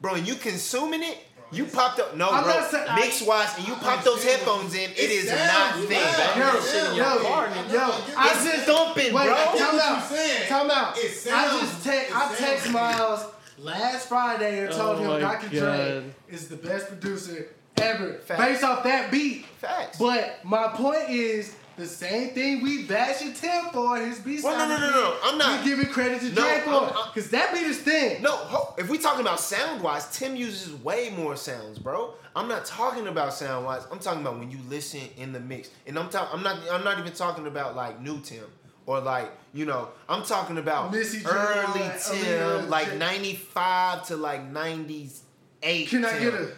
bro, 0.00 0.14
and 0.14 0.26
you 0.26 0.36
consuming 0.36 1.02
it, 1.02 1.18
you 1.52 1.64
popped 1.66 2.00
up. 2.00 2.16
No, 2.16 2.28
I'm 2.30 2.44
bro. 2.44 2.54
not 2.60 2.70
saying- 2.70 2.94
Mix 2.96 3.22
wise, 3.22 3.56
and 3.58 3.66
you 3.68 3.74
pop 3.76 4.02
those 4.04 4.22
headphones 4.24 4.74
in. 4.74 4.90
It 4.90 4.98
is 4.98 5.26
not 5.30 5.38
sounds 5.38 5.86
thin. 5.86 6.00
loud. 6.02 6.36
Yo, 6.36 6.42
Yeah, 6.42 6.94
yo, 6.94 7.22
yeah. 7.22 7.72
yo, 7.72 7.94
I 8.16 8.28
just 8.44 8.64
thumping, 8.66 9.14
wait, 9.14 9.26
bro. 9.26 9.34
Time 9.34 9.54
what 9.54 9.82
out. 9.82 10.10
you 10.10 10.16
saying. 10.16 10.48
Time 10.48 10.70
out. 10.70 10.96
I 10.96 11.60
just 11.60 11.84
te- 11.84 11.90
it 11.90 12.14
I 12.16 12.34
text 12.36 12.70
Miles 12.70 13.24
last 13.58 14.08
Friday 14.08 14.64
and 14.64 14.74
oh 14.74 14.76
told 14.76 14.98
Oh 15.06 15.12
him 15.14 15.20
Dr. 15.20 15.48
Dre 15.48 16.04
is 16.28 16.48
the 16.48 16.56
best 16.56 16.88
producer 16.88 17.48
ever, 17.78 18.14
Facts. 18.24 18.40
based 18.40 18.64
off 18.64 18.82
that 18.84 19.10
beat. 19.10 19.46
Facts. 19.60 19.98
But 19.98 20.40
my 20.44 20.68
point 20.68 21.08
is 21.10 21.54
the 21.76 21.86
same 21.86 22.30
thing 22.30 22.62
we 22.62 22.84
bashing 22.84 23.32
Tim 23.34 23.66
for 23.72 23.96
his 23.98 24.18
beat. 24.20 24.42
Well, 24.42 24.56
no, 24.56 24.76
no, 24.76 24.80
no, 24.80 24.90
no. 24.90 25.16
I'm 25.24 25.38
not- 25.38 25.62
We 25.64 25.70
giving 25.70 25.86
credit 25.86 26.20
to 26.20 26.28
No, 26.30 26.42
Dre 26.42 26.60
for 26.60 26.92
because 27.14 27.30
that 27.30 27.52
beat 27.52 27.62
is 27.64 27.78
thin. 27.78 28.22
No, 28.22 28.74
if 28.78 28.88
we 28.88 28.98
talking 28.98 29.20
about 29.20 29.40
sound 29.40 29.82
wise, 29.82 30.06
Tim 30.16 30.36
uses 30.36 30.72
way 30.82 31.10
more 31.16 31.36
sounds, 31.36 31.78
bro. 31.78 32.14
I'm 32.34 32.48
not 32.48 32.64
talking 32.66 33.06
about 33.08 33.32
sound 33.34 33.64
wise. 33.64 33.86
I'm 33.90 33.98
talking 33.98 34.20
about 34.20 34.38
when 34.38 34.50
you 34.50 34.58
listen 34.68 35.00
in 35.16 35.32
the 35.32 35.40
mix, 35.40 35.70
and 35.86 35.98
I'm 35.98 36.08
talking. 36.08 36.36
I'm 36.38 36.42
not. 36.42 36.58
I'm 36.70 36.84
not 36.84 36.98
even 36.98 37.12
talking 37.12 37.46
about 37.46 37.74
like 37.76 38.00
new 38.00 38.20
Tim 38.20 38.44
or 38.86 39.00
like 39.00 39.30
you 39.54 39.64
know. 39.64 39.88
I'm 40.08 40.22
talking 40.22 40.58
about 40.58 40.92
Missy 40.92 41.24
early 41.26 41.90
Tim, 42.10 42.68
like 42.70 42.94
95 42.96 44.06
to 44.08 44.16
like 44.16 44.44
98. 44.44 45.88
Can 45.88 46.04
I 46.04 46.18
get 46.18 46.34
a- 46.34 46.52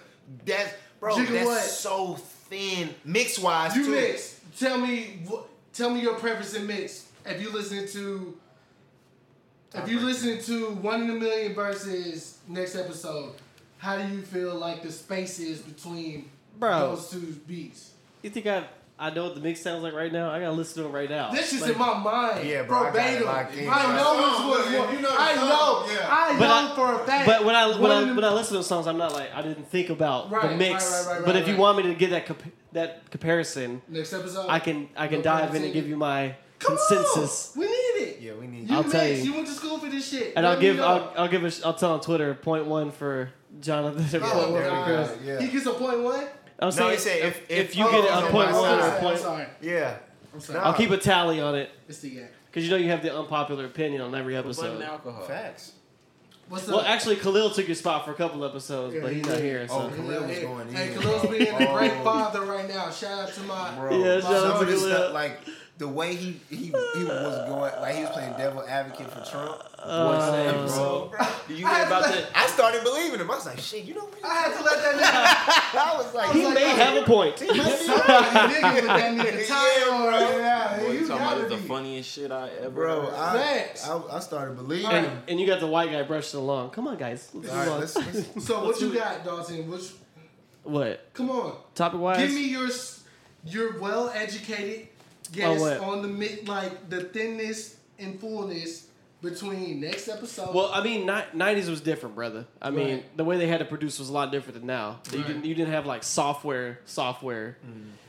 That's 0.44 0.74
bro. 1.00 1.16
That's 1.16 1.72
so 1.72 2.14
thin, 2.14 2.94
mix 3.04 3.38
wise. 3.38 3.76
You 3.76 3.84
too. 3.84 3.90
mix. 3.92 4.37
Tell 4.58 4.78
me, 4.78 5.20
wh- 5.30 5.44
tell 5.72 5.90
me 5.90 6.00
your 6.00 6.14
preference 6.14 6.54
in 6.54 6.66
mix. 6.66 7.06
If 7.24 7.40
you 7.40 7.50
listen 7.52 7.86
to, 7.88 8.36
if 9.74 9.88
you 9.88 10.00
listen 10.00 10.40
to 10.42 10.70
One 10.76 11.02
in 11.02 11.10
a 11.10 11.14
Million 11.14 11.54
versus 11.54 12.38
next 12.48 12.74
episode, 12.74 13.34
how 13.78 13.96
do 13.98 14.08
you 14.12 14.22
feel 14.22 14.54
like 14.54 14.82
the 14.82 14.90
space 14.90 15.38
is 15.38 15.60
between 15.60 16.30
Bro. 16.58 16.96
those 16.96 17.10
two 17.10 17.38
beats? 17.46 17.92
You 18.22 18.30
think 18.30 18.46
I 18.46 18.64
I 19.00 19.10
know 19.10 19.24
what 19.24 19.34
the 19.36 19.40
mix 19.40 19.60
sounds 19.60 19.82
like 19.84 19.94
right 19.94 20.12
now? 20.12 20.28
I 20.30 20.40
gotta 20.40 20.52
listen 20.52 20.82
to 20.82 20.88
it 20.88 20.92
right 20.92 21.08
now. 21.08 21.30
This 21.30 21.52
is 21.52 21.62
Like- 21.62 21.72
in 21.72 21.78
my 21.78 21.98
mind. 21.98 22.48
Yeah, 22.48 22.62
bro, 22.62 22.78
I 22.78 22.82
got 22.84 22.88
it 22.88 23.18
verbatim. 23.22 23.26
locked 23.26 23.54
in. 23.54 23.68
I 23.70 23.96
know 23.96 24.14
which 24.16 24.64
Song, 24.66 24.78
one. 24.86 24.94
you 24.96 25.00
know 25.02 25.14
I 25.16 25.34
song, 25.36 25.48
know. 25.48 25.86
yeah. 25.92 26.08
I 26.10 26.36
But 26.38 26.48
know 26.48 26.72
I- 26.72 26.74
for 26.74 26.94
a 27.02 27.06
fact. 27.06 27.26
But 27.26 27.44
when 27.44 27.54
I 27.54 27.66
when 27.68 27.80
One 27.80 27.90
I 27.92 28.02
in 28.02 28.16
when 28.16 28.24
I 28.24 28.30
listen 28.32 28.48
to 28.48 28.54
those 28.54 28.66
songs, 28.66 28.86
I'm 28.88 28.98
not 28.98 29.12
like 29.12 29.28
I 29.34 29.42
didn't 29.42 29.70
think 29.70 29.90
about 29.90 30.30
Right, 30.30 30.50
the 30.50 30.56
mix. 30.56 30.84
right, 30.84 30.90
right, 31.06 31.16
right, 31.18 31.24
but 31.26 31.34
right, 31.34 31.42
if 31.42 31.48
you 31.48 31.56
want 31.56 31.76
me 31.78 31.84
to 31.84 31.94
get 31.94 32.10
that 32.10 32.26
comp- 32.26 32.52
that 32.72 33.08
comparison, 33.10 33.82
next 33.88 34.12
episode, 34.12 34.46
I 34.48 34.58
can 34.58 34.88
I 34.96 35.06
can 35.06 35.18
No 35.18 35.24
dive 35.24 35.54
in 35.54 35.62
and 35.64 35.72
give 35.72 35.88
you 35.88 35.96
my 35.96 36.34
Come 36.58 36.76
consensus. 36.76 37.52
On, 37.54 37.60
we 37.60 37.66
need 37.68 37.72
it. 38.02 38.18
Yeah, 38.20 38.32
we 38.34 38.48
need. 38.48 38.68
You 38.68 38.76
I'll 38.76 38.82
mix. 38.82 38.92
tell 38.92 39.06
you. 39.06 39.14
You 39.14 39.32
went 39.34 39.46
to 39.46 39.52
school 39.54 39.78
for 39.78 39.86
this 39.88 40.08
shit. 40.10 40.32
And 40.34 40.44
Let 40.44 40.54
I'll 40.54 40.60
give. 40.60 40.80
I'll, 40.80 41.12
I'll 41.16 41.28
give 41.28 41.44
a, 41.44 41.50
sh- 41.52 41.60
I'll 41.64 41.74
tell 41.74 41.92
on 41.92 42.00
Twitter 42.00 42.34
point 42.34 42.66
one 42.66 42.90
for 42.90 43.30
Jonathan. 43.60 44.20
Oh, 44.24 44.28
point 44.28 44.50
one 44.50 44.52
there 44.62 44.70
we 44.70 44.86
go. 44.86 45.08
Yeah. 45.24 45.40
He 45.40 45.46
gets 45.48 45.66
a 45.66 45.70
point 45.72 46.00
one. 46.00 46.26
I'm 46.60 46.66
No, 46.66 46.70
saying 46.70 46.90
he 46.92 46.96
said 46.98 47.18
if, 47.20 47.24
if- 47.24 47.50
if, 47.50 47.58
if- 47.70 47.76
you 47.76 47.86
oh, 47.86 47.90
get 47.90 48.04
it 48.04 48.10
okay, 48.12 48.28
a 48.28 48.30
point 48.30 48.50
my 48.50 48.60
one 48.60 48.62
side. 48.64 48.80
or 48.80 48.88
a 48.88 48.94
I'm 48.94 49.00
point, 49.00 49.18
sorry. 49.18 49.46
Yeah. 49.62 49.96
I'm 50.34 50.40
sorry. 50.40 50.58
I'll 50.60 50.74
keep 50.74 50.90
a 50.90 50.96
tally 50.96 51.40
on 51.40 51.54
it 51.54 51.70
It's 51.88 52.00
the 52.00 52.10
gang. 52.10 52.28
because 52.46 52.64
you 52.64 52.70
know 52.70 52.76
you 52.76 52.90
have 52.90 53.02
the 53.02 53.16
unpopular 53.16 53.64
opinion 53.64 54.02
on 54.02 54.14
every 54.14 54.36
episode. 54.36 54.82
alcohol. 54.82 55.22
Facts. 55.24 55.72
What's 56.48 56.66
Well, 56.66 56.80
actually, 56.80 57.16
Khalil 57.16 57.50
took 57.50 57.66
your 57.68 57.74
spot 57.74 58.06
for 58.06 58.10
a 58.12 58.14
couple 58.14 58.42
episodes, 58.44 58.94
Yeah, 58.94 59.02
but 59.02 59.12
he's 59.12 59.24
he 59.24 59.30
not 59.30 59.40
here. 59.40 59.68
So. 59.68 59.74
Oh, 59.74 59.94
Khalil 59.94 60.26
was 60.26 60.38
going 60.38 60.72
Hey, 60.72 60.92
in. 60.92 60.98
Khalil's 60.98 61.26
being 61.28 61.42
a 61.54 61.72
great 61.74 61.92
Oh. 61.92 62.04
father 62.04 62.40
right 62.42 62.66
now. 62.66 62.90
Shout 62.90 63.28
out 63.28 63.34
to 63.34 63.40
my. 63.42 63.74
Bro, 63.76 63.98
Yeah, 64.02 64.20
shout 64.20 64.32
out 64.46 64.58
to 64.60 64.64
Khalil. 64.64 64.78
stuff, 64.80 65.12
like 65.12 65.40
the 65.78 65.86
way 65.88 66.14
he 66.16 66.40
he 66.50 66.56
he 66.66 66.70
was 66.72 67.48
going, 67.48 67.72
like 67.80 67.94
he 67.94 68.02
was 68.02 68.10
playing 68.10 68.32
devil 68.36 68.62
advocate 68.68 69.10
for 69.12 69.24
Trump. 69.30 69.58
Boy, 69.78 70.18
oh, 70.20 70.66
say, 70.66 70.74
bro. 70.74 71.26
Did 71.46 71.58
you 71.58 71.66
hear 71.68 71.86
about 71.86 72.02
that? 72.04 72.26
I 72.34 72.46
started 72.48 72.82
believing 72.82 73.20
him. 73.20 73.30
I 73.30 73.34
was 73.36 73.46
like, 73.46 73.60
shit, 73.60 73.84
you 73.84 73.94
know. 73.94 74.08
I 74.24 74.34
had 74.34 74.56
to 74.58 74.64
let 74.64 74.82
that 74.82 74.94
nigga. 74.96 75.80
I 75.80 75.96
was 75.96 76.12
like, 76.14 76.32
He 76.32 76.50
may 76.50 76.68
have 76.70 76.96
a 77.02 77.06
point. 77.06 77.36
nigga. 77.36 77.76
Somebody 77.76 78.54
nigga 78.54 78.74
with 78.74 78.84
that 78.86 79.14
nigga 79.16 79.46
tie 79.46 79.90
on 79.92 80.06
right 80.08 80.38
now. 80.42 80.76
Boy, 80.78 80.90
You 80.92 80.98
you 80.98 81.06
talking 81.08 81.26
about 81.38 81.48
the 81.48 81.56
funniest 81.58 82.10
shit 82.10 82.32
I 82.32 82.48
ever 82.60 82.70
bro, 82.70 83.02
heard. 83.02 83.14
I, 83.14 83.68
I 83.86 84.16
I 84.16 84.18
started 84.18 84.56
believing 84.56 84.90
And, 84.90 85.06
him. 85.06 85.22
and 85.28 85.40
you 85.40 85.46
got 85.46 85.60
the 85.60 85.68
white 85.68 85.92
guy 85.92 86.02
brushing 86.02 86.40
along. 86.40 86.70
Come 86.70 86.88
on, 86.88 86.96
guys. 86.98 87.30
Let's 87.32 87.48
All 87.50 87.56
move 87.56 87.66
right, 87.66 87.72
on. 87.72 87.80
let's, 87.80 87.96
let's 87.96 88.44
So 88.46 88.56
what 88.58 88.66
Let's 88.66 88.80
you 88.82 88.92
got, 88.94 89.24
Dalton? 89.24 89.70
Which 89.70 89.92
What? 90.64 91.08
come 91.14 91.30
on. 91.30 91.56
Topic 91.76 92.00
wise? 92.00 92.18
Give 92.18 92.32
me 92.34 92.48
your 92.48 92.68
your 93.44 93.78
well 93.78 94.10
educated 94.10 94.88
guess 95.32 95.60
Oh, 95.60 95.90
on 95.90 96.02
the 96.02 96.08
mid 96.08 96.48
like 96.48 96.88
the 96.90 97.02
thinness 97.04 97.76
and 97.98 98.18
fullness 98.20 98.86
between 99.20 99.80
next 99.80 100.08
episode. 100.08 100.54
Well, 100.54 100.70
I 100.72 100.82
mean, 100.82 101.06
'90s 101.06 101.68
was 101.68 101.80
different, 101.80 102.14
brother. 102.14 102.46
I 102.62 102.70
mean, 102.70 103.02
the 103.16 103.24
way 103.24 103.36
they 103.36 103.48
had 103.48 103.58
to 103.58 103.64
produce 103.64 103.98
was 103.98 104.08
a 104.08 104.12
lot 104.12 104.30
different 104.30 104.58
than 104.58 104.66
now. 104.66 105.00
You 105.12 105.22
didn't 105.24 105.44
you 105.44 105.54
didn't 105.54 105.72
have 105.72 105.86
like 105.86 106.02
software, 106.04 106.80
software. 106.84 107.58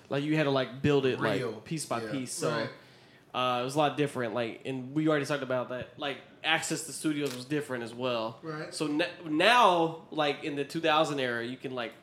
Like 0.10 0.24
you 0.24 0.36
had 0.36 0.44
to 0.44 0.52
like 0.52 0.82
build 0.82 1.06
it 1.06 1.20
Real. 1.20 1.52
like 1.52 1.66
piece 1.66 1.86
by 1.86 2.02
Yeah. 2.02 2.12
piece. 2.12 2.32
So 2.32 2.50
Right. 2.52 2.70
uh, 3.34 3.62
it 3.62 3.64
was 3.64 3.76
a 3.76 3.78
lot 3.78 3.96
different. 3.98 4.34
Like, 4.34 4.62
and 4.66 4.94
we 4.96 5.08
already 5.08 5.26
talked 5.26 5.44
about 5.44 5.70
that. 5.70 5.90
Like 5.98 6.18
access 6.44 6.84
to 6.88 6.94
studios 6.94 7.36
was 7.36 7.46
different 7.46 7.84
as 7.84 7.94
well. 7.94 8.40
Right. 8.41 8.74
So 8.74 8.88
n- 8.88 9.04
now, 9.28 10.04
like 10.10 10.44
in 10.44 10.56
the 10.56 10.64
2000 10.64 11.20
era, 11.20 11.46
you 11.46 11.58
can 11.58 11.76
like 11.76 11.94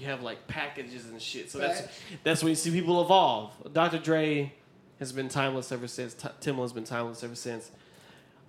you 0.00 0.06
have 0.06 0.22
like 0.22 0.46
packages 0.48 1.06
and 1.06 1.20
shit. 1.20 1.50
So 1.50 1.58
that's 1.58 1.82
that's 2.24 2.42
when 2.42 2.50
you 2.50 2.56
see 2.56 2.70
people 2.70 3.02
evolve. 3.02 3.52
Dr. 3.72 3.98
Dre 3.98 4.52
has 4.98 5.12
been 5.12 5.28
timeless 5.28 5.70
ever 5.72 5.86
since. 5.86 6.14
T- 6.14 6.28
Timbaland's 6.40 6.72
been 6.72 6.84
timeless 6.84 7.22
ever 7.22 7.34
since. 7.34 7.70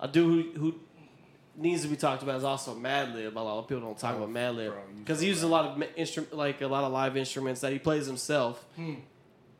A 0.00 0.08
dude 0.08 0.56
who, 0.56 0.60
who 0.60 0.74
needs 1.56 1.82
to 1.82 1.88
be 1.88 1.96
talked 1.96 2.22
about 2.22 2.36
is 2.36 2.44
also 2.44 2.74
Madlib. 2.74 3.36
A 3.36 3.40
lot 3.40 3.58
of 3.58 3.68
people 3.68 3.82
don't 3.82 3.98
talk 3.98 4.16
about 4.16 4.30
Madlib 4.30 4.72
because 4.98 5.20
he 5.20 5.28
uses 5.28 5.42
a 5.42 5.48
lot 5.48 5.66
of 5.66 5.82
instrument, 5.96 6.34
like 6.34 6.60
a 6.62 6.66
lot 6.66 6.84
of 6.84 6.92
live 6.92 7.16
instruments 7.16 7.60
that 7.60 7.72
he 7.72 7.78
plays 7.78 8.06
himself. 8.06 8.64
Hmm. 8.76 8.94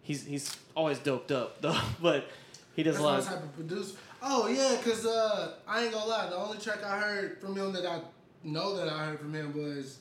He's 0.02 0.24
he's 0.24 0.56
always 0.74 0.98
doped 0.98 1.30
up 1.30 1.60
though, 1.60 1.80
but 2.00 2.28
he 2.74 2.82
does 2.82 2.94
That's 2.94 3.02
a 3.02 3.06
lot. 3.06 3.18
Of, 3.18 3.26
type 3.26 3.42
of 3.42 3.54
producer. 3.54 3.96
Oh 4.22 4.46
yeah, 4.48 4.80
cause 4.82 5.04
uh, 5.04 5.56
I 5.66 5.84
ain't 5.84 5.92
gonna 5.92 6.06
lie. 6.06 6.30
The 6.30 6.36
only 6.36 6.58
track 6.58 6.82
I 6.84 6.98
heard 6.98 7.40
from 7.40 7.56
him 7.56 7.72
that 7.72 7.84
I 7.84 8.00
know 8.44 8.76
that 8.76 8.88
I 8.88 9.06
heard 9.06 9.20
from 9.20 9.34
him 9.34 9.52
was 9.52 9.98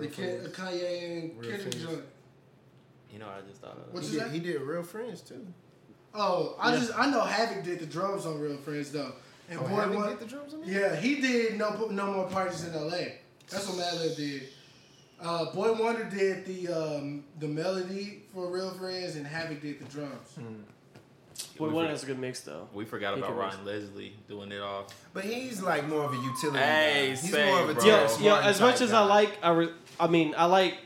the 0.00 0.06
Ken, 0.08 0.40
Friends. 0.40 0.56
Kanye 0.56 1.12
and 1.22 1.38
Real 1.40 1.50
Kendrick 1.50 1.74
Friends. 1.74 1.86
joint. 1.86 2.04
You 3.12 3.18
know 3.18 3.26
what 3.26 3.44
I 3.44 3.48
just 3.48 3.60
thought 3.60 3.76
of? 3.76 3.92
What 3.92 4.02
he, 4.02 4.08
you 4.14 4.18
did, 4.20 4.26
say? 4.28 4.32
he 4.34 4.40
did 4.40 4.60
real 4.62 4.82
friends 4.82 5.20
too. 5.20 5.46
Oh, 6.14 6.56
I 6.58 6.72
Yeah. 6.72 6.78
just 6.80 6.98
I 6.98 7.10
know 7.10 7.20
Havoc 7.22 7.64
did 7.64 7.78
the 7.80 7.86
drums 7.86 8.26
on 8.26 8.40
Real 8.40 8.56
Friends 8.58 8.90
though, 8.92 9.12
and 9.50 9.58
Oh, 9.58 9.62
boy, 9.62 9.68
Havoc 9.76 9.96
what- 9.96 10.08
did 10.10 10.18
the 10.20 10.24
drums 10.34 10.54
on 10.54 10.60
that? 10.60 10.68
Yeah, 10.68 10.96
he 10.96 11.20
did 11.20 11.58
no 11.58 11.86
no 11.90 12.06
more 12.12 12.28
parties 12.28 12.64
in 12.66 12.74
L.A. 12.74 13.18
That's 13.50 13.68
what 13.68 13.76
Madlib 13.78 14.16
did. 14.16 14.42
Uh, 15.20 15.52
Boy 15.52 15.72
Wonder 15.74 16.04
did 16.04 16.44
the 16.46 16.68
um, 16.68 17.24
the 17.38 17.46
melody 17.48 18.22
for 18.32 18.50
Real 18.50 18.70
Friends, 18.70 19.14
and 19.16 19.26
Havoc 19.26 19.60
did 19.60 19.78
the 19.78 19.84
drums. 19.84 20.36
Boy, 21.56 21.68
we 21.68 21.74
one 21.74 21.84
for- 21.86 21.90
has 21.90 22.02
a 22.02 22.06
good 22.06 22.18
mix 22.18 22.40
though. 22.40 22.68
We 22.74 22.84
forgot 22.84 23.14
He 23.14 23.20
about 23.20 23.30
can 23.30 23.38
Ryan 23.38 23.64
Leslie 23.64 24.14
doing 24.28 24.52
it 24.52 24.60
off. 24.60 24.86
But 25.12 25.24
he's 25.24 25.62
like 25.62 25.86
more 25.88 26.04
of 26.04 26.12
a 26.12 26.16
utility 26.16 26.58
Hey, 26.58 27.04
guy. 27.04 27.10
He's 27.10 27.30
same, 27.30 27.46
more 27.48 27.60
of 27.62 27.68
a 27.70 27.74
bro. 27.74 27.84
Yo, 27.84 27.90
Terrace 27.96 28.20
yo, 28.20 28.30
Martin 28.30 28.48
as 28.50 28.60
much 28.60 28.74
type 28.76 28.82
as 28.82 28.92
I 28.92 29.00
guy. 29.00 29.04
like, 29.06 29.38
I, 29.42 29.50
re- 29.50 29.72
I 30.00 30.06
mean, 30.08 30.34
I 30.36 30.46
like 30.46 30.76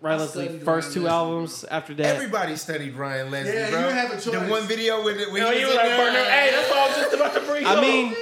Ryan 0.00 0.18
I 0.18 0.22
Leslie 0.22 0.48
first 0.60 0.66
Ryan 0.88 0.94
two 0.94 1.00
Leslie, 1.02 1.08
albums. 1.08 1.64
After 1.64 1.94
that, 1.94 2.16
Everybody 2.16 2.56
studied 2.56 2.94
Ryan 2.94 3.30
Leslie, 3.30 3.52
Yeah, 3.52 3.70
bro. 3.70 3.80
you 3.88 3.94
have 3.94 4.10
a 4.10 4.14
choice. 4.14 4.24
The 4.24 4.40
one 4.40 4.62
video 4.64 5.04
with 5.04 5.18
it, 5.20 5.30
when 5.32 5.42
No, 5.42 5.50
he 5.50 5.58
he 5.58 5.64
was 5.64 5.74
was 5.74 5.76
like, 5.76 5.86
there, 5.86 5.96
partner, 5.96 6.24
hey, 6.30 6.50
that's 6.52 6.70
all 6.72 6.78
I 6.78 6.86
was 6.88 6.96
just 6.96 7.14
about 7.14 7.34
to 7.34 7.40
bring 7.40 7.66
I 7.66 7.74
up. 7.74 7.80
mean, 7.80 8.14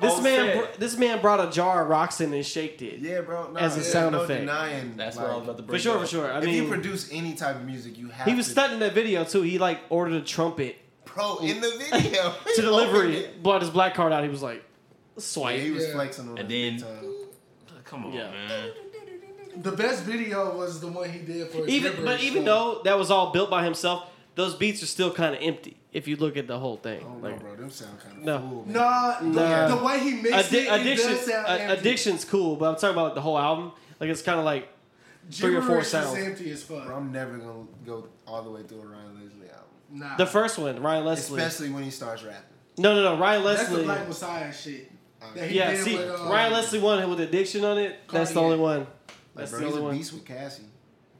this 0.00 0.12
On 0.14 0.22
man, 0.24 0.58
br- 0.58 0.78
this 0.78 0.96
man 0.98 1.20
brought 1.20 1.46
a 1.48 1.50
jar 1.52 1.82
of 1.82 1.88
rocks 1.88 2.20
in 2.20 2.32
and 2.34 2.44
shaked 2.44 2.82
it. 2.82 2.98
Yeah, 2.98 3.20
bro. 3.20 3.52
No, 3.52 3.58
As 3.60 3.72
a 3.72 3.80
there's 3.80 3.90
sound 3.92 4.12
no 4.12 4.22
effect. 4.22 4.40
denying. 4.40 4.96
That's 4.96 5.16
like, 5.16 5.24
what 5.26 5.32
I 5.32 5.36
was 5.36 5.44
about 5.44 5.56
to 5.58 5.62
bring 5.62 5.78
For 5.78 5.82
sure, 5.82 5.94
up. 5.96 6.00
for 6.02 6.06
sure. 6.08 6.32
I 6.32 6.38
if 6.38 6.44
mean, 6.44 6.54
you 6.64 6.68
produce 6.68 7.08
any 7.12 7.34
type 7.34 7.56
of 7.56 7.64
music, 7.64 7.96
you 7.96 8.08
have 8.08 8.26
he 8.26 8.34
was 8.34 8.46
to. 8.46 8.52
studying 8.52 8.80
that 8.80 8.92
video 8.92 9.24
too. 9.24 9.42
He 9.42 9.58
like 9.58 9.78
ordered 9.90 10.14
a 10.14 10.20
trumpet 10.20 10.76
Bro, 11.04 11.38
in 11.42 11.60
the 11.60 11.70
video. 11.90 12.32
to 12.44 12.50
he 12.56 12.60
delivery. 12.62 13.16
it. 13.18 13.42
Brought 13.42 13.60
his 13.62 13.70
black 13.70 13.94
card 13.94 14.12
out. 14.12 14.24
He 14.24 14.28
was 14.28 14.42
like, 14.42 14.64
swiping. 15.16 15.16
Yeah, 15.16 15.22
swipe. 15.22 15.60
he 15.60 15.70
was 15.70 15.86
Yeah. 15.86 15.92
flexing 15.94 16.28
on 16.28 16.38
And 16.38 16.50
it 16.52 16.80
then- 16.80 16.80
time. 16.80 17.10
Come 17.84 18.06
on, 18.06 18.12
Yeah. 18.12 18.30
man. 18.30 18.70
The 19.56 19.72
best 19.72 20.02
video 20.04 20.56
was 20.56 20.80
the 20.80 20.88
one 20.88 21.08
he 21.10 21.20
did 21.20 21.48
for 21.48 21.66
even 21.66 21.92
Gibberish, 21.92 22.04
but 22.04 22.20
even 22.22 22.44
so- 22.44 22.74
though 22.74 22.82
that 22.84 22.98
was 22.98 23.10
all 23.10 23.32
built 23.32 23.50
by 23.50 23.64
himself, 23.64 24.08
those 24.34 24.54
beats 24.54 24.82
are 24.82 24.86
still 24.86 25.12
kind 25.12 25.34
of 25.34 25.40
empty 25.42 25.76
if 25.92 26.08
you 26.08 26.16
look 26.16 26.36
at 26.36 26.46
the 26.48 26.58
whole 26.58 26.76
thing. 26.76 27.04
Oh, 27.06 27.18
no, 27.28 27.36
bro, 27.36 27.54
them 27.54 27.70
sound 27.70 28.00
kind 28.00 28.18
of 28.18 28.24
No. 28.24 28.38
cool. 28.38 28.64
man. 28.64 28.72
Nah, 28.74 29.18
the, 29.20 29.26
Nah. 29.26 29.76
the 29.76 29.84
way 29.84 29.98
he 30.00 30.10
mixed 30.14 30.50
Addi- 30.50 30.54
it, 30.54 30.66
it 30.66 30.80
addiction, 30.80 31.08
does 31.10 31.26
sound 31.26 31.46
uh, 31.46 31.50
empty. 31.50 31.78
addiction's 31.80 32.24
cool, 32.24 32.56
but 32.56 32.68
I'm 32.70 32.74
talking 32.74 32.90
about 32.90 33.04
like 33.04 33.14
the 33.14 33.20
whole 33.20 33.38
album. 33.38 33.72
Like 34.00 34.10
it's 34.10 34.22
kind 34.22 34.38
of 34.40 34.44
like 34.44 34.68
three 35.30 35.54
or 35.54 35.60
four 35.60 35.68
Gibberish 35.76 35.88
sounds. 35.88 36.18
empty 36.18 36.50
as 36.50 36.62
fuck. 36.64 36.86
Bro, 36.86 36.96
I'm 36.96 37.12
never 37.12 37.38
gonna 37.38 37.66
go 37.86 38.08
all 38.26 38.42
the 38.42 38.50
way 38.50 38.62
through 38.64 38.80
a 38.82 38.86
Ryan 38.86 39.14
Leslie 39.14 39.50
album, 39.50 39.68
Nah, 39.90 40.16
the 40.16 40.26
first 40.26 40.58
one, 40.58 40.82
Ryan 40.82 41.04
Leslie. 41.04 41.40
especially 41.40 41.70
when 41.72 41.84
he 41.84 41.90
starts 41.90 42.24
rapping. 42.24 42.42
No, 42.76 42.94
no, 42.96 43.14
no, 43.14 43.20
Ryan 43.20 43.44
Leslie. 43.44 43.56
that's 43.58 43.68
the 43.68 43.74
Leslie. 43.76 43.84
Black 43.86 44.08
Messiah 44.08 44.52
shit. 44.52 44.90
That 45.36 45.48
he 45.48 45.56
Yeah, 45.56 45.70
did 45.70 45.84
see, 45.84 45.96
with, 45.96 46.10
um, 46.20 46.28
Ryan 46.28 46.52
Leslie 46.52 46.80
one 46.80 47.08
with 47.08 47.20
addiction 47.20 47.64
on 47.64 47.78
it. 47.78 47.96
That's 48.10 48.32
the 48.32 48.42
only 48.42 48.58
one. 48.58 48.86
Like, 49.34 49.46
That's 49.46 49.50
bro, 49.52 49.60
the 49.60 49.66
he's 49.66 49.76
a 49.76 49.82
one. 49.82 49.96
beast 49.96 50.12
with 50.12 50.24
Cassie. 50.24 50.62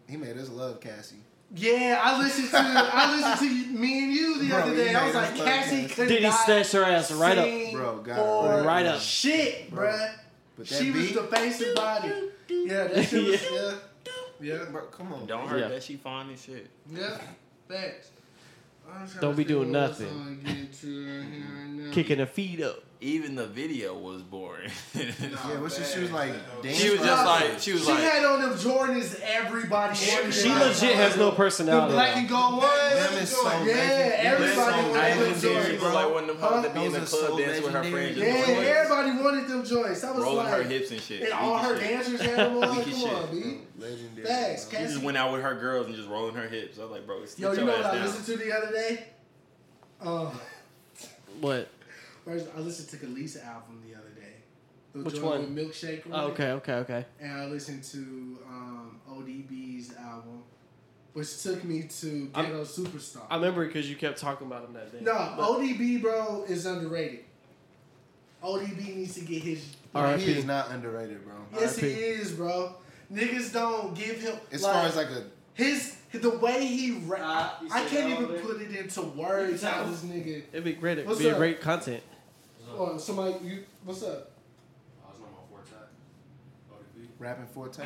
He 0.08 0.16
made 0.16 0.36
us 0.36 0.48
love 0.50 0.80
Cassie. 0.80 1.16
Yeah, 1.56 2.00
I 2.02 2.18
listened 2.18 2.50
to 2.50 2.56
I 2.58 3.14
listened 3.14 3.48
to 3.72 3.78
me 3.78 4.04
and 4.04 4.12
you 4.12 4.38
the 4.42 4.48
Bro, 4.48 4.58
other 4.58 4.74
day. 4.76 4.94
I 4.94 5.06
was 5.06 5.14
like, 5.14 5.36
Cassie 5.36 5.82
Cassie. 5.82 5.94
could 5.94 6.08
Did 6.08 6.18
he 6.22 6.24
not 6.28 6.44
snatch 6.44 6.72
her 6.72 6.82
ass 6.84 7.12
right 7.12 7.38
up? 7.38 7.72
Bro, 7.72 7.98
got 8.02 8.16
for 8.16 8.48
her 8.50 8.62
right 8.64 8.86
up. 8.86 9.00
Shit, 9.00 9.70
Bro. 9.70 9.88
bruh. 9.88 10.14
But 10.56 10.66
that 10.68 10.74
She 10.82 10.90
was 10.90 11.12
the 11.12 11.22
face 11.24 11.60
and 11.60 11.74
body. 11.74 12.12
Yeah, 12.48 12.84
that 12.88 13.04
shit 13.08 13.24
was, 13.24 13.42
yeah. 13.52 13.74
Yeah, 14.40 14.64
bro, 14.70 14.82
come 14.86 15.12
on. 15.12 15.26
Don't 15.26 15.48
hurt 15.48 15.60
Yeah. 15.60 15.68
that 15.68 15.82
she 15.82 15.96
fine 15.96 16.30
as 16.30 16.42
shit. 16.42 16.68
yeah. 16.92 17.18
Thanks. 17.68 18.10
Don't 19.20 19.36
be 19.36 19.44
doing 19.44 19.72
nothing. 19.72 20.08
song 20.08 20.38
to 20.44 20.52
get 20.52 20.72
to 20.80 21.06
right 21.06 21.24
here 21.32 21.44
right 21.56 21.68
now. 21.68 21.92
Kicking 21.92 22.18
her 22.18 22.26
feet 22.26 22.60
up. 22.62 22.82
Even 23.04 23.34
the 23.34 23.46
video 23.46 23.98
was 23.98 24.22
boring. 24.22 24.70
Yeah, 24.94 25.60
what's 25.60 25.76
she, 25.76 25.84
she 25.94 26.00
was 26.00 26.10
like, 26.10 26.32
dancing. 26.62 26.72
she 26.86 26.90
was 26.90 27.00
just 27.00 27.26
like, 27.26 27.58
she 27.60 27.72
was 27.72 27.82
She 27.84 27.90
like, 27.90 27.98
She 27.98 28.04
had 28.04 28.24
on 28.24 28.40
them 28.40 28.54
Jordans 28.54 29.20
everybody 29.22 29.98
wanted 30.10 30.32
She 30.32 30.48
them. 30.48 30.58
legit 30.58 30.94
has 30.94 31.14
no 31.18 31.30
personality. 31.32 31.90
The 31.90 31.96
black 31.96 32.16
and 32.16 32.28
gold 32.28 32.62
ones. 32.62 32.94
Them 32.94 33.22
is 33.22 33.28
so 33.28 33.62
yeah, 33.64 33.74
everybody 34.20 34.56
wanted 34.56 34.94
them 34.94 34.94
legendary, 34.94 35.54
joints. 35.54 35.66
she 35.68 35.72
was 35.84 35.94
like 35.94 36.10
one 36.14 36.22
of 36.22 36.28
them 36.28 36.36
hoes 36.38 36.62
that 36.62 36.74
be 36.74 36.84
in 36.86 36.92
the 36.92 37.00
club 37.00 37.38
dancing 37.38 37.64
with 37.64 37.72
her 37.74 37.84
friends. 37.84 38.16
Yeah, 38.16 38.24
everybody 38.24 39.22
wanted 39.22 39.48
them 39.48 39.64
joints. 39.66 40.02
I 40.04 40.10
was 40.12 40.22
rolling 40.24 40.36
like, 40.38 40.54
her 40.54 40.62
hips 40.62 40.90
and 40.90 41.00
shit. 41.02 41.22
and 41.24 41.32
all 41.34 41.58
her 41.58 41.78
dancers 41.78 42.20
had 42.22 42.38
them 42.38 42.56
on. 42.56 42.62
Come 42.62 42.84
shit. 42.90 43.12
on, 43.12 43.30
B. 43.30 43.58
Legendary. 43.78 44.26
Thanks, 44.26 44.64
bro. 44.64 44.78
She 44.80 44.84
just 44.86 45.02
went 45.02 45.18
out 45.18 45.30
with 45.30 45.42
her 45.42 45.54
girls 45.54 45.88
and 45.88 45.94
just 45.94 46.08
rolling 46.08 46.36
her 46.36 46.48
hips. 46.48 46.78
I 46.78 46.82
was 46.82 46.90
like, 46.92 47.06
bro, 47.06 47.22
sit 47.26 47.38
Yo, 47.40 47.52
you 47.52 47.58
know 47.66 47.66
what 47.66 47.84
I 47.84 48.02
listened 48.02 48.24
to 48.26 48.36
the 48.42 48.50
other 48.56 48.72
day? 48.72 49.04
Uh, 50.00 50.30
What? 51.40 51.68
First, 52.24 52.46
I 52.56 52.60
listened 52.60 52.88
to 52.90 53.06
Kelis 53.06 53.44
album 53.44 53.82
the 53.86 53.94
other 53.96 54.08
day. 54.10 54.22
The 54.94 55.02
Which 55.02 55.14
joint 55.16 55.42
one? 55.42 55.56
Milkshake. 55.56 56.06
on 56.06 56.12
Oh, 56.12 56.26
okay, 56.32 56.52
okay, 56.52 56.72
okay. 56.74 57.04
And 57.20 57.32
I 57.32 57.46
listened 57.46 57.82
to 57.84 57.98
um, 58.48 59.00
ODB's 59.10 59.94
album, 59.96 60.42
which 61.12 61.42
took 61.42 61.62
me 61.64 61.82
to 62.00 62.30
I'm- 62.34 62.46
Ghetto 62.46 62.64
Superstar. 62.64 63.22
I 63.30 63.34
remember 63.36 63.66
because 63.66 63.90
you 63.90 63.96
kept 63.96 64.18
talking 64.18 64.46
about 64.46 64.64
him 64.64 64.72
that 64.74 64.92
day. 64.92 64.98
no, 65.02 65.12
But- 65.36 65.48
ODB, 65.58 66.00
bro, 66.00 66.44
is 66.48 66.64
underrated. 66.66 67.20
ODB 68.42 68.96
needs 68.96 69.14
to 69.14 69.20
get 69.22 69.42
his. 69.42 69.64
Bro, 69.92 70.02
R.I.P. 70.02 70.22
he 70.22 70.32
is 70.38 70.44
not 70.44 70.70
underrated, 70.70 71.24
bro. 71.24 71.34
Yes, 71.54 71.76
he 71.78 71.88
R.I.P. 71.92 72.00
is, 72.02 72.32
bro. 72.32 72.74
Niggas 73.12 73.52
don't 73.52 73.94
give 73.94 74.20
him. 74.20 74.34
As 74.52 74.62
like, 74.62 74.72
far 74.72 74.82
as 74.86 74.96
like 74.96 75.08
a 75.08 75.24
his 75.54 75.96
the 76.12 76.30
way 76.30 76.64
he 76.66 76.92
rap, 77.06 77.58
you 77.62 77.68
I 77.72 77.84
can't 77.86 78.10
even 78.10 78.24
over 78.26 78.38
put 78.38 78.60
it 78.60 78.70
into 78.76 79.02
words 79.02 79.62
how 79.62 79.84
this 79.84 80.02
nigga. 80.02 80.42
It'd 80.52 80.64
be 80.64 80.72
great. 80.74 80.98
It'd 80.98 81.06
What's 81.08 81.20
be 81.20 81.30
up? 81.30 81.38
great 81.38 81.60
content. 81.60 82.02
Oh, 82.76 82.98
somebody, 82.98 83.34
you, 83.44 83.64
what's 83.84 84.02
up? 84.02 84.30
Oh, 85.04 85.10
it's 85.10 85.20
not 85.20 85.30
my 85.30 85.38
forte. 85.50 85.76
ODB. 86.72 87.06
rapping 87.18 87.46
forte. 87.46 87.84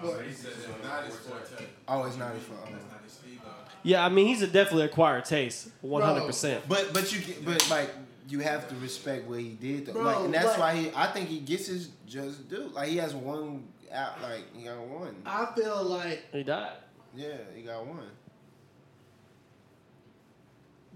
What? 0.00 0.24
He 0.24 0.32
said 0.32 0.52
it's 0.56 0.84
not 0.84 1.04
his 1.04 1.16
forte. 1.16 1.64
Oh, 1.88 2.04
it's 2.04 2.16
not 2.16 2.34
his 2.34 2.42
fault. 2.44 2.60
That's 2.70 2.84
not 2.90 3.02
his 3.02 3.12
speed 3.12 3.38
though. 3.44 3.50
Yeah, 3.82 4.04
I 4.04 4.08
mean 4.08 4.26
he's 4.28 4.42
a 4.42 4.46
definitely 4.46 4.84
acquired 4.84 5.24
taste, 5.24 5.68
one 5.80 6.02
hundred 6.02 6.26
percent. 6.26 6.64
But 6.68 6.92
but 6.94 7.12
you 7.12 7.20
but 7.44 7.68
like 7.70 7.90
you 8.28 8.38
have 8.40 8.68
to 8.68 8.74
respect 8.76 9.26
what 9.28 9.40
he 9.40 9.50
did 9.50 9.86
though. 9.86 9.92
Bro, 9.94 10.02
like 10.04 10.24
and 10.24 10.34
that's 10.34 10.46
like- 10.46 10.58
why 10.58 10.74
he 10.76 10.90
I 10.94 11.06
think 11.08 11.28
he 11.28 11.40
gets 11.40 11.66
his 11.66 11.88
just 12.06 12.48
due. 12.48 12.70
Like 12.72 12.88
he 12.88 12.96
has 12.98 13.14
one 13.14 13.64
out 13.92 14.22
like 14.22 14.44
he 14.56 14.64
got 14.64 14.78
one. 14.78 15.16
I 15.26 15.46
feel 15.56 15.82
like 15.84 16.22
He 16.32 16.42
died. 16.44 16.72
Yeah, 17.14 17.36
he 17.54 17.62
got 17.62 17.84
one. 17.84 18.06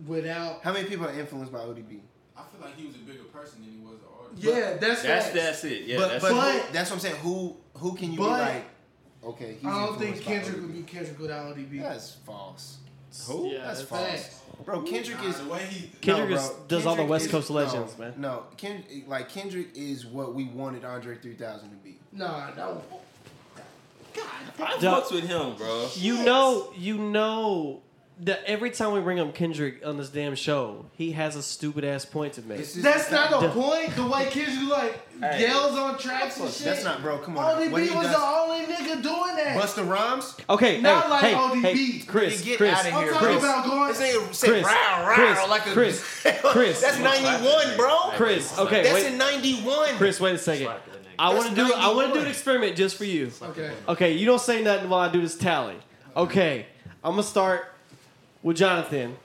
without. 0.07 0.63
How 0.63 0.73
many 0.73 0.89
people 0.89 1.07
are 1.07 1.13
influenced 1.19 1.53
by 1.53 1.59
ODB? 1.61 2.01
I 2.37 2.43
feel 2.43 2.61
like 2.61 2.77
he 2.77 2.87
was 2.87 2.97
a 2.97 2.99
bigger 3.01 3.25
person 3.25 3.63
than 3.63 3.71
he 3.73 3.79
was 3.79 3.95
an 3.95 4.09
artist. 4.21 4.43
Yeah, 4.43 4.77
that's 4.77 5.03
That's 5.03 5.27
facts. 5.27 5.35
that's 5.35 5.65
it. 5.65 5.83
Yeah, 5.87 5.99
but 5.99 6.09
that's 6.09 6.23
but, 6.25 6.33
it. 6.33 6.63
But- 6.65 6.73
that's 6.73 6.91
what 6.91 6.97
I'm 6.97 7.01
saying. 7.01 7.17
Who 7.17 7.57
who 7.75 7.95
can 7.95 8.13
you 8.13 8.19
But- 8.19 8.25
be 8.25 8.53
like? 8.55 8.65
Okay, 9.25 9.55
he's 9.55 9.65
I 9.65 9.87
don't 9.87 9.99
think 9.99 10.17
influenced 10.17 10.23
Kendrick 10.47 10.61
would 10.63 10.75
be 10.75 10.83
Kendrick 10.83 11.19
without 11.19 11.57
ODB. 11.57 11.81
That's 11.81 12.13
false. 12.27 12.77
Who? 13.27 13.47
Yeah, 13.49 13.59
That's 13.65 13.79
that's 13.79 13.89
false. 13.89 14.03
Facts. 14.11 14.41
Bro, 14.67 14.83
Kendrick 14.83 15.19
Nah, 15.19 15.29
is 15.29 15.39
the 15.39 15.47
way 15.47 15.65
he 15.67 15.87
Kendrick 16.03 16.31
no, 16.31 16.37
is- 16.37 16.49
bro. 16.49 16.65
does 16.69 16.87
all 16.87 16.97
the 16.97 17.05
West 17.05 17.25
is- 17.27 17.31
Coast 17.31 17.49
no, 17.51 17.57
legends, 17.57 17.97
man. 17.99 18.13
No, 18.19 18.43
Ken, 18.59 18.85
like 19.07 19.29
Kendrick 19.31 19.69
is 19.75 20.05
what 20.05 20.35
we 20.35 20.45
wanted 20.45 20.85
Andre 20.85 21.17
3000 21.17 21.71
to 21.71 21.77
be. 21.77 21.97
Nah, 22.13 22.51
no. 22.55 22.83
I 24.61 24.79
Duh. 24.81 25.01
fucks 25.01 25.11
with 25.13 25.25
him, 25.27 25.57
bro. 25.57 25.89
You 25.97 26.23
know, 26.25 26.73
you 26.77 26.99
know 26.99 27.83
that 28.21 28.45
every 28.47 28.71
time 28.71 28.93
we 28.93 29.01
bring 29.01 29.19
up 29.19 29.35
Kendrick 29.35 29.85
on 29.85 29.97
this 29.97 30.09
damn 30.09 30.37
show, 30.37 30.87
he 30.93 31.13
has 31.13 31.35
a 31.35 31.43
stupid 31.43 31.85
ass 31.85 32.05
point 32.05 32.35
to 32.35 32.43
make. 32.43 32.61
It's 32.61 32.73
just- 32.75 32.85
That's 32.85 33.11
not 33.11 33.41
the 33.41 33.49
point. 33.49 33.97
The 33.97 34.07
way 34.07 34.29
kids 34.31 34.57
do 34.57 34.69
like 34.71 35.01
Hey. 35.21 35.41
yells 35.43 35.77
on 35.77 35.99
tracks 35.99 36.39
and 36.39 36.49
shit. 36.53 36.65
That's 36.65 36.85
not, 36.85 37.03
bro. 37.03 37.19
Come 37.19 37.37
on. 37.39 37.45
ODB 37.57 37.71
What 37.73 37.83
he 37.83 37.91
was 37.91 38.07
does- 38.07 38.15
the 38.17 38.23
only 38.25 38.67
nigga 38.67 39.03
doing 39.03 39.37
that. 39.37 39.57
Busta 39.61 39.89
Rhymes. 39.89 40.35
Okay, 40.49 40.81
Not 40.81 41.05
hey, 41.05 41.11
like 41.11 41.21
hey, 41.25 41.35
ODB. 41.35 41.63
hey, 41.63 41.99
Chris, 42.07 42.41
Get 42.43 42.57
Chris, 42.59 42.73
outta 42.75 42.89
I'm 42.91 43.03
here, 43.03 43.13
talking 43.13 43.27
Chris. 43.29 43.39
about 43.43 43.65
going. 43.67 43.89
This 43.89 44.01
nigga 44.01 44.35
said 44.35 44.49
Chris, 44.51 44.65
row, 44.65 45.07
row, 45.09 45.15
Chris, 45.15 45.49
like 45.49 45.67
a 45.67 45.71
Chris, 45.73 46.05
Chris. 46.45 46.81
That's 46.81 46.99
91, 47.01 47.77
bro. 47.77 47.97
Chris, 48.15 48.59
okay, 48.61 48.83
That's 48.85 48.95
wait. 48.95 49.07
in 49.13 49.19
91. 49.19 49.89
Chris, 49.97 50.21
wait 50.21 50.35
a 50.37 50.39
second. 50.39 50.69
I 51.19 51.35
want 51.35 51.49
to 51.51 51.55
do. 51.57 51.73
I 51.75 51.93
want 51.93 52.09
to 52.09 52.15
do 52.15 52.21
an 52.25 52.31
experiment 52.31 52.77
just 52.77 52.97
for 52.97 53.05
you. 53.05 53.31
Okay. 53.43 53.73
Okay, 53.89 54.13
you 54.13 54.25
don't 54.27 54.41
say 54.41 54.63
nothing 54.63 54.89
while 54.89 55.01
I 55.01 55.11
do 55.13 55.21
this 55.21 55.37
tally. 55.37 55.77
Okay, 56.17 56.67
I'm 57.03 57.13
gonna 57.13 57.23
start 57.25 57.74
with 58.45 58.57
Jonathan. 58.57 59.17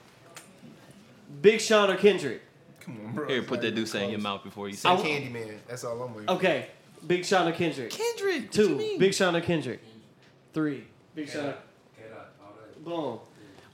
Big 1.41 1.61
Sean 1.61 1.91
or 1.91 1.95
Kendrick? 1.97 2.41
Come 2.79 2.99
on, 3.05 3.13
bro. 3.13 3.27
Here, 3.27 3.43
put 3.43 3.61
that 3.61 3.67
even 3.67 3.75
deuce 3.83 3.93
in 3.93 4.09
your 4.09 4.19
mouth 4.19 4.43
before 4.43 4.67
you 4.67 4.73
Say 4.75 4.97
say. 4.97 5.03
Candyman. 5.03 5.57
That's 5.67 5.83
all 5.83 6.01
I'm 6.01 6.13
waiting 6.15 6.27
for. 6.27 6.33
Okay, 6.33 6.67
Big 7.05 7.23
Sean 7.23 7.47
or 7.47 7.51
Kendrick? 7.51 7.91
Kendrick. 7.91 8.41
what 8.43 8.51
Two. 8.51 8.69
you 8.69 8.75
mean? 8.75 8.99
Big 8.99 9.13
Sean 9.13 9.35
or 9.35 9.41
Kendrick? 9.41 9.81
Three. 10.53 10.85
Big 11.13 11.29
Sean. 11.29 11.53
K-Dot. 11.95 12.83
Boom. 12.83 13.19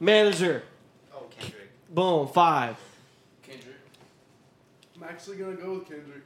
Manager. 0.01 0.63
Oh, 1.13 1.23
Kendrick. 1.39 1.69
Boom. 1.89 2.27
Five. 2.27 2.75
Kendrick. 3.41 3.75
I'm 4.97 5.03
actually 5.03 5.37
gonna 5.37 5.55
go 5.55 5.75
with 5.75 5.87
Kendrick. 5.87 6.23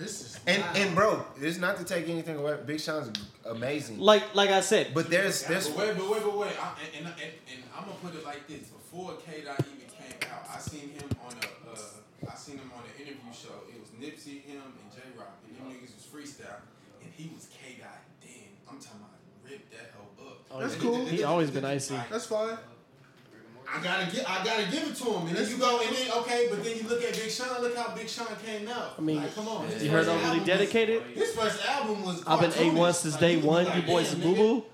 This 0.00 0.20
is 0.22 0.40
And 0.46 0.62
wild. 0.62 0.76
and 0.78 0.94
bro, 0.96 1.24
it's 1.40 1.58
not 1.58 1.76
to 1.76 1.84
take 1.84 2.08
anything 2.08 2.36
away. 2.36 2.56
Big 2.64 2.80
Sean's 2.80 3.12
amazing. 3.44 3.98
Like 4.00 4.34
like 4.34 4.48
I 4.48 4.62
said. 4.62 4.94
But 4.94 5.10
there's 5.10 5.42
Yeah, 5.42 5.48
there's 5.50 5.68
but 5.68 5.76
wait, 5.88 5.96
but 5.98 6.08
wait, 6.10 6.22
but 6.24 6.36
wait. 6.38 6.52
I, 6.56 6.72
and, 6.96 7.04
and, 7.06 7.14
and, 7.20 7.32
and 7.52 7.60
I'm 7.76 7.84
gonna 7.84 8.00
put 8.02 8.14
it 8.14 8.24
like 8.24 8.48
this: 8.48 8.64
before 8.72 9.12
K 9.24 9.42
Dot 9.44 9.60
even 9.60 9.88
came 9.92 10.16
out, 10.32 10.48
I 10.48 10.58
seen 10.58 10.88
him 10.96 11.04
on 11.26 11.34
a, 11.36 11.46
uh, 11.76 12.32
I 12.32 12.34
seen 12.34 12.56
him 12.56 12.70
on 12.74 12.80
an 12.88 12.94
interview 12.96 13.28
show. 13.32 13.52
It 13.68 13.76
was 13.78 13.90
Nipsey, 14.00 14.40
him, 14.40 14.62
and 14.80 14.88
Jay 14.90 15.04
Rock, 15.18 15.36
and 15.46 15.52
them 15.58 15.68
niggas 15.68 15.92
was 15.92 16.06
freestyle, 16.08 16.64
and 17.02 17.12
he 17.14 17.28
was 17.36 17.48
K 17.52 17.76
Dot. 17.80 18.00
Then 18.24 18.56
I'm 18.70 18.80
talking 18.80 19.00
about 19.04 19.20
rip 19.44 19.68
that 19.70 19.92
hoe 19.92 20.28
up. 20.30 20.38
Oh, 20.50 20.60
That's 20.60 20.76
cool. 20.76 20.96
it- 20.96 21.12
it- 21.12 21.16
He 21.20 21.24
always 21.24 21.50
been 21.50 21.66
icy. 21.66 22.00
That's 22.10 22.24
fine. 22.24 22.56
I 23.72 23.80
gotta 23.82 24.10
get, 24.14 24.28
I 24.28 24.44
gotta 24.44 24.64
give 24.70 24.82
it 24.88 24.94
to 24.96 25.04
him, 25.04 25.26
and 25.28 25.36
then 25.36 25.48
you 25.48 25.56
go, 25.58 25.80
and 25.80 25.94
then 25.94 26.10
okay, 26.18 26.48
but 26.50 26.62
then 26.64 26.76
you 26.76 26.88
look 26.88 27.02
at 27.02 27.12
Big 27.14 27.30
Sean. 27.30 27.60
Look 27.62 27.76
how 27.76 27.94
Big 27.94 28.08
Sean 28.08 28.26
came 28.44 28.66
out. 28.68 28.94
I 28.98 29.00
mean, 29.00 29.16
like, 29.18 29.34
come 29.34 29.46
on. 29.48 29.66
His 29.68 29.84
You 29.84 29.90
heard 29.90 30.06
first 30.06 30.08
overly 30.10 30.24
album 30.26 30.38
was- 30.40 30.46
dedicated? 30.48 31.02
His 31.14 31.34
first 31.34 31.64
album 31.66 32.04
was. 32.04 32.22
I've 32.26 32.40
been 32.40 32.50
A1 32.50 32.94
since 32.94 33.16
day 33.16 33.34
you 33.36 33.40
one. 33.46 33.64
like, 33.66 33.76
You 33.76 33.82
boys 33.82 34.10
damn, 34.12 34.20
boo 34.22 34.34
boo. 34.34 34.64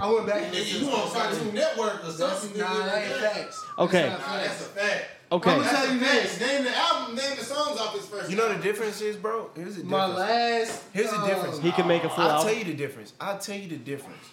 I 0.00 0.10
went 0.12 0.26
back 0.28 0.42
and 0.44 0.52
Nigga, 0.54 0.58
listened 0.60 0.80
you 0.82 0.86
to 0.90 0.96
on 0.96 1.10
Cartoon. 1.10 1.54
Network 1.54 2.04
or 2.04 2.10
something? 2.12 2.58
nah, 2.60 2.78
that 2.86 3.04
ain't 3.04 3.16
facts. 3.20 3.64
Okay. 3.78 4.02
That's 4.08 4.20
Nah, 4.26 4.36
that's 4.36 4.60
a 4.60 4.64
fact. 4.64 5.04
Okay. 5.30 5.50
I'm 5.50 5.58
gonna 5.58 5.70
tell 5.70 5.92
you 5.92 5.98
That's 5.98 6.38
this. 6.38 6.48
Name 6.48 6.64
the 6.64 6.76
album, 6.78 7.16
name 7.16 7.36
the 7.36 7.44
songs 7.44 7.78
off 7.80 7.94
his 7.94 8.06
first. 8.06 8.30
you 8.30 8.36
know 8.36 8.48
the 8.54 8.62
difference 8.62 9.00
is, 9.02 9.16
bro. 9.16 9.50
Here's 9.56 9.76
the 9.76 9.84
My 9.84 10.06
difference. 10.06 10.30
last. 10.30 10.82
Here's 10.94 11.10
the 11.10 11.26
difference. 11.26 11.58
He 11.58 11.72
can 11.72 11.86
make 11.88 12.04
a 12.04 12.08
full 12.08 12.24
I'll 12.24 12.42
tell 12.44 12.54
you 12.54 12.64
the 12.64 12.74
difference. 12.74 13.12
I'll 13.20 13.38
tell 13.38 13.56
you 13.56 13.68
the 13.68 13.76
difference. 13.76 14.24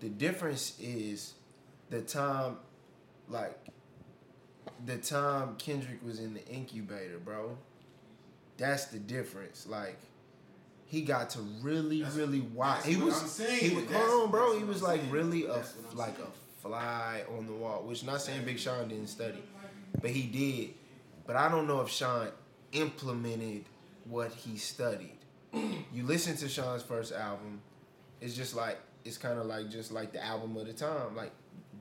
The 0.00 0.08
difference 0.10 0.74
is 0.78 1.32
the 1.90 2.02
time, 2.02 2.58
like, 3.28 3.58
the 4.86 4.96
time 4.98 5.56
Kendrick 5.56 6.04
was 6.04 6.20
in 6.20 6.34
the 6.34 6.46
incubator, 6.48 7.18
bro. 7.18 7.56
That's 8.56 8.86
the 8.86 8.98
difference. 8.98 9.66
Like, 9.66 9.98
he 10.86 11.02
got 11.02 11.30
to 11.30 11.40
really, 11.62 12.00
That's- 12.02 12.16
really 12.16 12.40
watch. 12.40 12.84
He 12.86 12.96
was, 12.96 13.38
he 13.38 13.74
was. 13.74 13.84
Hold 13.90 14.24
on, 14.24 14.30
bro. 14.30 14.56
He 14.58 14.64
was 14.64 14.82
like 14.82 15.00
saying. 15.00 15.10
really 15.12 15.44
a 15.46 15.54
That's 15.54 15.74
what 15.76 15.90
I'm 15.92 15.98
like 15.98 16.16
saying. 16.16 16.28
a 16.28 16.62
fly 16.68 17.22
on 17.36 17.46
the 17.46 17.52
wall. 17.52 17.82
Which 17.84 18.04
not 18.04 18.20
saying 18.20 18.44
Big 18.44 18.58
Sean 18.58 18.88
didn't 18.88 19.08
study, 19.08 19.42
but 20.00 20.10
he 20.10 20.22
did. 20.24 20.74
But 21.26 21.36
I 21.36 21.48
don't 21.48 21.66
know 21.66 21.80
if 21.80 21.88
Sean 21.88 22.28
implemented 22.72 23.64
what 24.04 24.30
he 24.32 24.56
studied. 24.58 25.16
you 25.52 26.04
listen 26.04 26.36
to 26.36 26.48
Sean's 26.48 26.82
first 26.82 27.12
album, 27.12 27.60
it's 28.20 28.34
just 28.36 28.54
like 28.54 28.78
it's 29.04 29.16
kind 29.18 29.38
of 29.38 29.46
like 29.46 29.70
just 29.70 29.90
like 29.90 30.12
the 30.12 30.22
album 30.24 30.56
of 30.56 30.66
the 30.66 30.72
time, 30.74 31.16
like. 31.16 31.32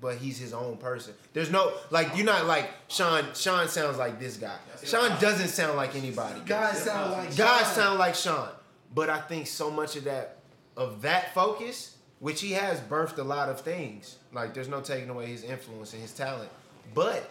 But 0.04 0.18
he's 0.18 0.38
his 0.38 0.54
own 0.54 0.76
person. 0.76 1.14
There's 1.32 1.50
no 1.50 1.72
like 1.90 2.18
you're 2.18 2.26
not 2.26 2.46
like 2.46 2.70
Sean. 2.90 3.24
Sean 3.34 3.70
sounds 3.70 3.98
like 3.98 4.20
this 4.20 4.36
guy. 4.36 4.58
Sean 4.84 5.18
doesn't 5.22 5.48
sound 5.48 5.78
like 5.78 5.96
anybody. 5.96 6.42
Guys 6.46 6.84
sound 6.84 7.14
like 7.14 7.38
Guys 7.38 7.68
Sean. 7.68 7.74
sound 7.76 8.00
like 8.00 8.14
Sean. 8.16 8.50
But 8.94 9.10
I 9.10 9.22
think 9.22 9.48
so 9.48 9.72
much 9.72 9.96
of 9.96 10.04
that 10.04 10.40
of 10.76 11.04
that 11.04 11.34
focus, 11.34 11.96
which 12.20 12.42
he 12.42 12.52
has 12.52 12.82
birthed 12.82 13.18
a 13.18 13.24
lot 13.24 13.48
of 13.48 13.62
things. 13.62 14.18
Like 14.34 14.54
there's 14.54 14.68
no 14.68 14.82
taking 14.82 15.10
away 15.10 15.28
his 15.28 15.46
influence 15.46 15.94
and 15.94 16.02
his 16.02 16.12
talent. 16.12 16.50
But 16.94 17.30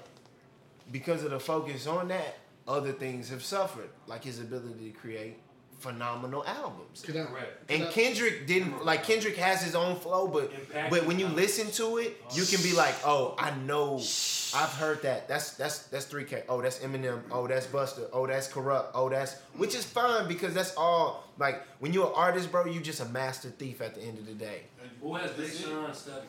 because 0.91 1.25
of 1.25 1.31
the 1.31 1.41
focus 1.41 1.87
on 1.87 2.09
that, 2.09 2.39
other 2.67 2.93
things 2.93 3.29
have 3.29 3.45
suffered, 3.45 3.91
like 4.07 4.25
his 4.25 4.41
ability 4.41 4.93
to 4.93 4.99
create 4.99 5.37
phenomenal 5.83 6.45
albums. 6.47 7.05
I- 7.09 7.13
Correct. 7.13 7.71
And 7.71 7.91
Kendrick 7.91 8.47
didn't 8.47 8.85
like 8.85 9.05
Kendrick 9.05 9.37
has 9.37 9.63
his 9.63 9.75
own 9.75 9.97
flow, 9.97 10.29
but 10.29 10.53
but 10.91 11.07
when 11.07 11.19
you 11.19 11.27
listen 11.29 11.71
to 11.73 11.99
it, 11.99 12.17
you 12.35 12.45
can 12.45 12.63
be 12.63 12.73
oh. 12.73 12.77
like, 12.77 12.95
oh, 13.05 13.35
I 13.39 13.51
know, 13.67 13.97
I've 14.55 14.75
heard 14.83 15.03
that. 15.03 15.29
That's 15.29 15.55
that's 15.55 15.81
that's 15.89 16.07
3K. 16.07 16.45
Oh, 16.49 16.63
that's 16.63 16.79
Eminem. 16.79 17.21
Oh, 17.31 17.47
that's 17.47 17.67
Busta. 17.67 18.09
Oh, 18.13 18.27
that's 18.27 18.49
Kurupt. 18.49 18.87
Oh, 18.95 19.09
that's 19.09 19.41
which 19.57 19.75
is 19.75 19.85
fine 19.85 20.29
because 20.29 20.55
that's 20.55 20.75
all 20.77 21.25
like 21.39 21.63
when 21.81 21.93
you're 21.93 22.07
an 22.07 22.13
artist, 22.15 22.51
bro, 22.53 22.67
you 22.67 22.81
just 22.81 23.01
a 23.01 23.07
master 23.07 23.51
thief 23.51 23.81
at 23.81 23.95
the 23.95 24.03
end 24.03 24.19
of 24.19 24.27
the 24.27 24.35
day. 24.35 24.63
Who 25.01 25.15
has 25.15 25.33
Big 25.33 25.51
Sean 25.51 25.93
studied? 25.93 26.29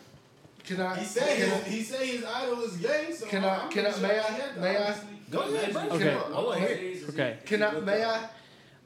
Can 0.65 0.79
I? 0.79 0.95
He 0.97 1.05
said 1.05 1.27
can 1.27 1.49
his, 1.49 1.53
I- 1.53 1.69
he 1.69 1.83
said 1.83 2.07
his 2.07 2.23
idol 2.23 2.61
is 2.61 2.77
gay. 2.77 3.13
So 3.13 3.25
Can 3.27 3.43
I- 3.43 3.63
I'm 3.65 3.69
can 3.69 3.85
I- 3.85 3.89
may 3.89 3.95
sure 3.95 4.07
I- 4.07 4.11
he 4.13 4.41
had 4.41 4.55
that, 4.55 4.61
may 4.61 4.77
I? 4.77 4.95
Go 5.29 5.39
ahead. 5.41 5.75
Okay. 5.75 6.13
Come 6.13 6.33
on. 6.33 6.33
I 6.33 6.45
want 6.45 6.59
to 6.61 6.67
hear. 6.67 7.09
Okay. 7.09 7.37
Can 7.45 7.63
I? 7.63 7.71
May 7.79 8.03
I? 8.03 8.29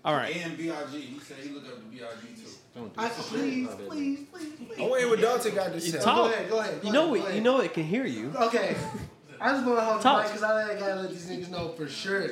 All 0.08 0.14
right. 0.16 0.34
And 0.38 0.56
Big. 0.56 0.68
He 0.72 1.20
said 1.20 1.38
he 1.44 1.50
looked 1.50 1.68
up 1.68 1.76
to 1.76 1.82
Big 1.92 2.00
too. 2.00 2.50
Don't 2.74 2.94
I 2.98 3.10
please, 3.10 3.68
please, 3.68 4.20
please, 4.30 4.52
please. 4.54 4.78
Oh, 4.80 4.86
I 4.86 4.88
want 4.88 4.94
to 4.94 5.00
hear 5.00 5.10
what 5.10 5.20
Dalton 5.22 5.56
got 5.56 5.74
to 5.74 5.82
say. 5.82 5.98
talk. 6.00 6.16
Go 6.16 6.26
ahead, 6.34 6.50
go 6.50 6.60
ahead. 6.60 6.82
Go 6.82 6.88
You 6.88 6.94
know 6.94 7.14
ahead, 7.16 7.28
it. 7.28 7.30
go 7.32 7.36
You 7.36 7.42
know 7.42 7.60
it 7.60 7.74
can 7.74 7.84
hear 7.84 8.06
you. 8.06 8.32
Okay. 8.40 8.78
I 9.42 9.52
just 9.52 9.66
want 9.68 9.80
to 9.80 9.84
hold 9.86 10.00
the 10.00 10.04
Talk. 10.04 10.24
because 10.28 10.44
I 10.44 10.80
gotta 10.80 11.02
let 11.02 11.10
these 11.12 11.30
niggas 11.30 11.50
know 11.52 11.70
for 11.74 11.88
sure. 11.90 12.24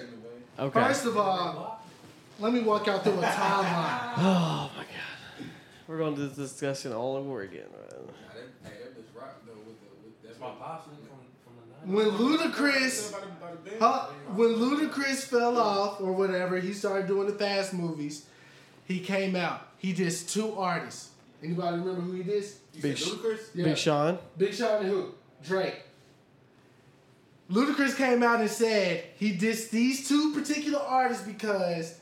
Okay. 0.58 0.80
First 0.80 1.06
of 1.06 1.18
all, 1.18 1.84
let 2.40 2.54
me 2.54 2.62
walk 2.62 2.88
y'all 2.88 3.00
through 3.00 3.20
a 3.20 3.24
timeline. 3.24 4.14
Oh 4.18 4.72
my 4.78 4.84
god. 4.84 5.50
We're 5.88 5.98
going 5.98 6.16
to 6.16 6.28
this 6.28 6.38
discussion 6.52 6.94
all 6.94 7.18
over 7.18 7.42
again. 7.42 7.66
man. 7.72 8.08
Hey, 8.64 8.70
that 8.84 8.98
bitch 8.98 9.20
rock 9.20 9.36
though 9.46 9.52
with 9.68 9.80
the 9.82 9.88
with 10.04 10.24
That's 10.24 10.40
my 10.40 10.50
pops 10.52 10.88
nigga 10.88 11.06
from, 11.10 11.20
from 11.44 11.54
the 11.60 11.75
90s. 11.75 11.75
When 11.86 12.08
Ludacris, 12.12 13.14
huh, 13.80 14.08
when 14.34 14.56
Ludacris 14.56 15.24
fell 15.26 15.58
off 15.58 16.02
or 16.02 16.14
whatever, 16.14 16.60
he 16.60 16.74
started 16.74 17.08
doing 17.08 17.28
the 17.28 17.34
fast 17.34 17.74
movies. 17.74 18.26
He 18.86 19.00
came 19.00 19.36
out. 19.36 19.68
He 19.78 19.94
dissed 19.94 20.32
two 20.32 20.54
artists. 20.58 21.10
Anybody 21.44 21.78
remember 21.78 22.02
who 22.02 22.14
he 22.14 22.24
dissed? 22.24 22.56
Big, 22.82 22.96
Ludacris? 22.96 23.40
Yeah. 23.54 23.66
Big 23.66 23.78
Sean. 23.78 24.18
Big 24.38 24.54
Sean 24.54 24.80
and 24.82 24.88
who? 24.88 25.14
Drake. 25.44 25.84
Ludacris 27.52 27.96
came 27.96 28.24
out 28.24 28.40
and 28.42 28.50
said 28.50 29.04
he 29.18 29.38
dissed 29.38 29.70
these 29.70 30.08
two 30.08 30.34
particular 30.34 30.80
artists 30.80 31.24
because 31.24 32.00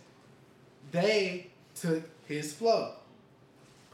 they 0.91 1.47
took 1.75 2.03
his 2.27 2.53
flow. 2.53 2.93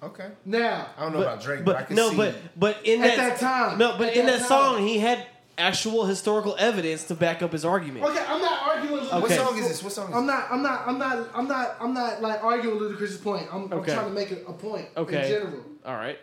Okay. 0.03 0.29
Now, 0.45 0.87
I 0.97 1.01
don't 1.01 1.13
know 1.13 1.17
But, 1.19 1.27
about 1.27 1.41
Drake, 1.41 1.65
but, 1.65 1.75
I 1.75 1.79
but 1.79 1.87
can 1.87 1.95
no, 1.95 2.11
see. 2.11 2.17
but 2.17 2.35
but 2.55 2.77
in 2.85 3.01
At 3.01 3.17
that, 3.17 3.17
that 3.17 3.39
time. 3.39 3.77
no, 3.79 3.97
but 3.97 4.15
in 4.15 4.27
that 4.27 4.33
that 4.41 4.47
time. 4.47 4.47
song, 4.47 4.87
he 4.87 4.99
had 4.99 5.25
actual 5.59 6.05
historical 6.05 6.55
evidence 6.57 7.03
to 7.05 7.15
back 7.15 7.41
up 7.41 7.51
his 7.51 7.65
argument. 7.65 8.05
okay, 8.05 8.23
I'm 8.27 8.41
not 8.41 8.61
arguing. 8.67 9.03
Ludacris. 9.03 9.07
Okay. 9.13 9.19
What 9.21 9.31
song 9.31 9.57
is 9.59 9.67
this? 9.67 9.83
What 9.83 9.93
song 9.93 10.09
is 10.09 10.15
I'm 10.15 10.25
this? 10.25 10.33
not. 10.35 10.51
I'm 10.51 10.63
not. 10.63 10.87
I'm 10.87 10.97
not. 10.97 11.29
I'm 11.35 11.47
not. 11.47 11.75
I'm 11.81 11.93
not 11.93 12.21
like 12.21 12.43
arguing 12.43 12.79
Ludacris's 12.79 13.17
point. 13.17 13.47
I'm, 13.51 13.63
I'm 13.71 13.73
Okay. 13.79 13.93
trying 13.93 14.07
to 14.07 14.13
make 14.13 14.31
a, 14.31 14.45
a 14.45 14.53
point 14.53 14.87
Okay. 14.97 15.21
in 15.23 15.27
general. 15.27 15.63
All 15.85 15.95
right. 15.95 16.17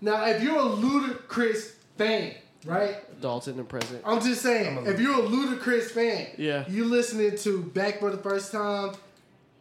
Now, 0.00 0.24
if 0.26 0.42
you're 0.42 0.56
a 0.58 0.62
Ludacris 0.62 1.72
fan, 1.96 2.34
right? 2.64 2.96
Dalton 3.20 3.58
and 3.58 3.68
President. 3.68 4.02
I'm 4.06 4.20
just 4.20 4.42
saying, 4.42 4.78
I'm 4.78 4.86
if 4.86 5.00
you're 5.00 5.14
a 5.14 5.22
Ludacris 5.26 5.90
fan, 5.90 6.28
Yeah. 6.36 6.64
you 6.68 6.84
listening 6.84 7.36
to 7.38 7.62
Back 7.62 8.00
for 8.00 8.10
the 8.10 8.18
first 8.18 8.52
time, 8.52 8.92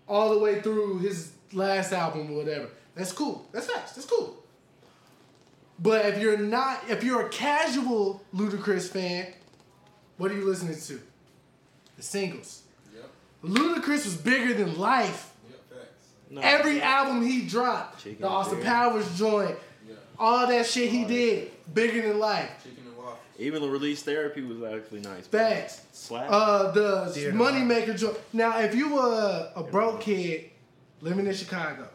all 0.07 0.31
the 0.31 0.39
way 0.39 0.61
through 0.61 0.99
his 0.99 1.31
last 1.53 1.93
album 1.93 2.31
or 2.31 2.37
whatever. 2.43 2.67
That's 2.95 3.11
cool. 3.11 3.47
That's 3.51 3.67
facts. 3.67 3.93
That's 3.93 4.07
cool. 4.07 4.37
But 5.79 6.05
if 6.05 6.19
you're 6.21 6.37
not, 6.37 6.81
if 6.89 7.03
you're 7.03 7.25
a 7.25 7.29
casual 7.29 8.23
Ludacris 8.33 8.87
fan, 8.89 9.27
what 10.17 10.31
are 10.31 10.35
you 10.35 10.45
listening 10.45 10.75
to? 10.79 11.01
The 11.97 12.03
singles. 12.03 12.63
Yep. 12.93 13.09
Ludacris 13.43 14.05
was 14.05 14.15
bigger 14.15 14.53
than 14.53 14.77
life. 14.79 15.33
Yep. 15.49 15.59
Facts. 15.69 16.43
Every 16.43 16.81
album 16.81 17.25
he 17.25 17.45
dropped, 17.45 18.03
the 18.03 18.25
Austin 18.27 18.61
Powers 18.61 19.17
joint, 19.17 19.57
Yeah. 19.87 19.95
all 20.17 20.47
that 20.47 20.65
shit 20.65 20.89
he 20.89 21.03
did, 21.05 21.51
bigger 21.73 22.07
than 22.07 22.19
life. 22.19 22.49
Chicken 22.63 22.83
and 22.87 22.97
waffles. 22.97 23.19
Even 23.37 23.61
the 23.61 23.69
release 23.69 24.01
therapy 24.01 24.41
was 24.43 24.63
actually 24.63 25.01
nice. 25.01 25.27
Facts. 25.27 25.81
Slap. 25.91 26.27
Uh, 26.29 26.71
the 26.71 27.11
Theater 27.13 27.33
moneymaker 27.33 27.97
joint. 27.97 28.17
Now, 28.31 28.59
if 28.59 28.73
you 28.73 28.95
were 28.95 29.51
a 29.55 29.63
broke 29.63 30.01
kid 30.01 30.45
living 31.01 31.27
in 31.27 31.33
Chicago 31.33 31.89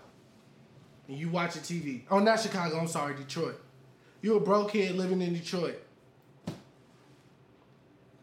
and 1.08 1.16
you 1.16 1.30
watching 1.30 1.62
TV, 1.62 2.02
oh, 2.10 2.18
not 2.18 2.40
Chicago, 2.40 2.78
I'm 2.78 2.86
sorry, 2.86 3.14
Detroit. 3.14 3.58
You 4.22 4.36
a 4.36 4.40
broke 4.40 4.72
kid 4.72 4.96
living 4.96 5.22
in 5.22 5.32
Detroit. 5.32 5.80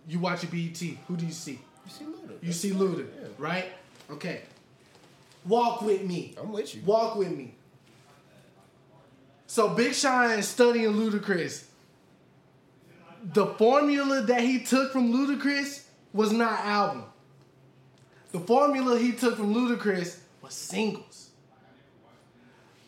You 0.07 0.19
watch 0.19 0.44
a 0.44 0.48
BET. 0.48 0.78
Who 1.07 1.18
do 1.18 1.26
you 1.26 1.32
see? 1.32 1.60
You 1.86 1.91
see 1.91 2.06
Luda. 2.06 2.44
You 2.44 2.52
see 2.53 2.72
Luda, 2.72 3.07
right? 3.38 3.65
Okay. 4.10 4.41
Walk 5.45 5.82
with 5.82 6.03
me. 6.03 6.36
I'm 6.40 6.52
with 6.52 6.76
you. 6.76 6.82
Walk 6.86 7.15
with 7.15 7.32
me. 7.32 7.56
So 9.48 9.69
Big 9.69 9.94
Sean 9.94 10.32
is 10.32 10.48
studying 10.48 10.94
Ludacris. 10.94 11.64
The 13.34 13.45
formula 13.45 14.22
that 14.22 14.41
he 14.41 14.60
took 14.60 14.91
from 14.91 15.11
Ludacris 15.11 15.84
was 16.14 16.32
not 16.32 16.60
album. 16.60 17.06
The 18.32 18.40
formula 18.40 18.99
he 18.99 19.14
took 19.14 19.38
from 19.38 19.53
Ludacris 19.53 20.19
was 20.41 20.53
singles. 20.53 21.30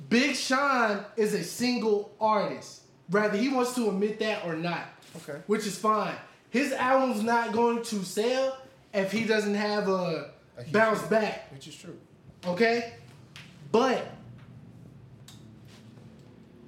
Big 0.09 0.35
Sean 0.35 1.05
is 1.17 1.33
a 1.33 1.43
single 1.43 2.13
artist. 2.19 2.78
Whether 3.09 3.37
he 3.37 3.49
wants 3.49 3.73
to 3.75 3.89
admit 3.89 4.19
that 4.19 4.45
or 4.45 4.55
not. 4.55 4.85
Okay. 5.17 5.39
Which 5.47 5.65
is 5.65 5.77
fine. 5.77 6.15
His 6.49 6.71
album's 6.73 7.23
not 7.23 7.51
going 7.51 7.83
to 7.83 8.03
sell 8.03 8.57
if 8.93 9.11
he 9.11 9.25
doesn't 9.25 9.55
have 9.55 9.87
a 9.87 10.31
bounce 10.71 11.01
back. 11.03 11.51
Which 11.51 11.67
is 11.67 11.75
true. 11.75 11.97
Okay? 12.45 12.93
But 13.71 14.05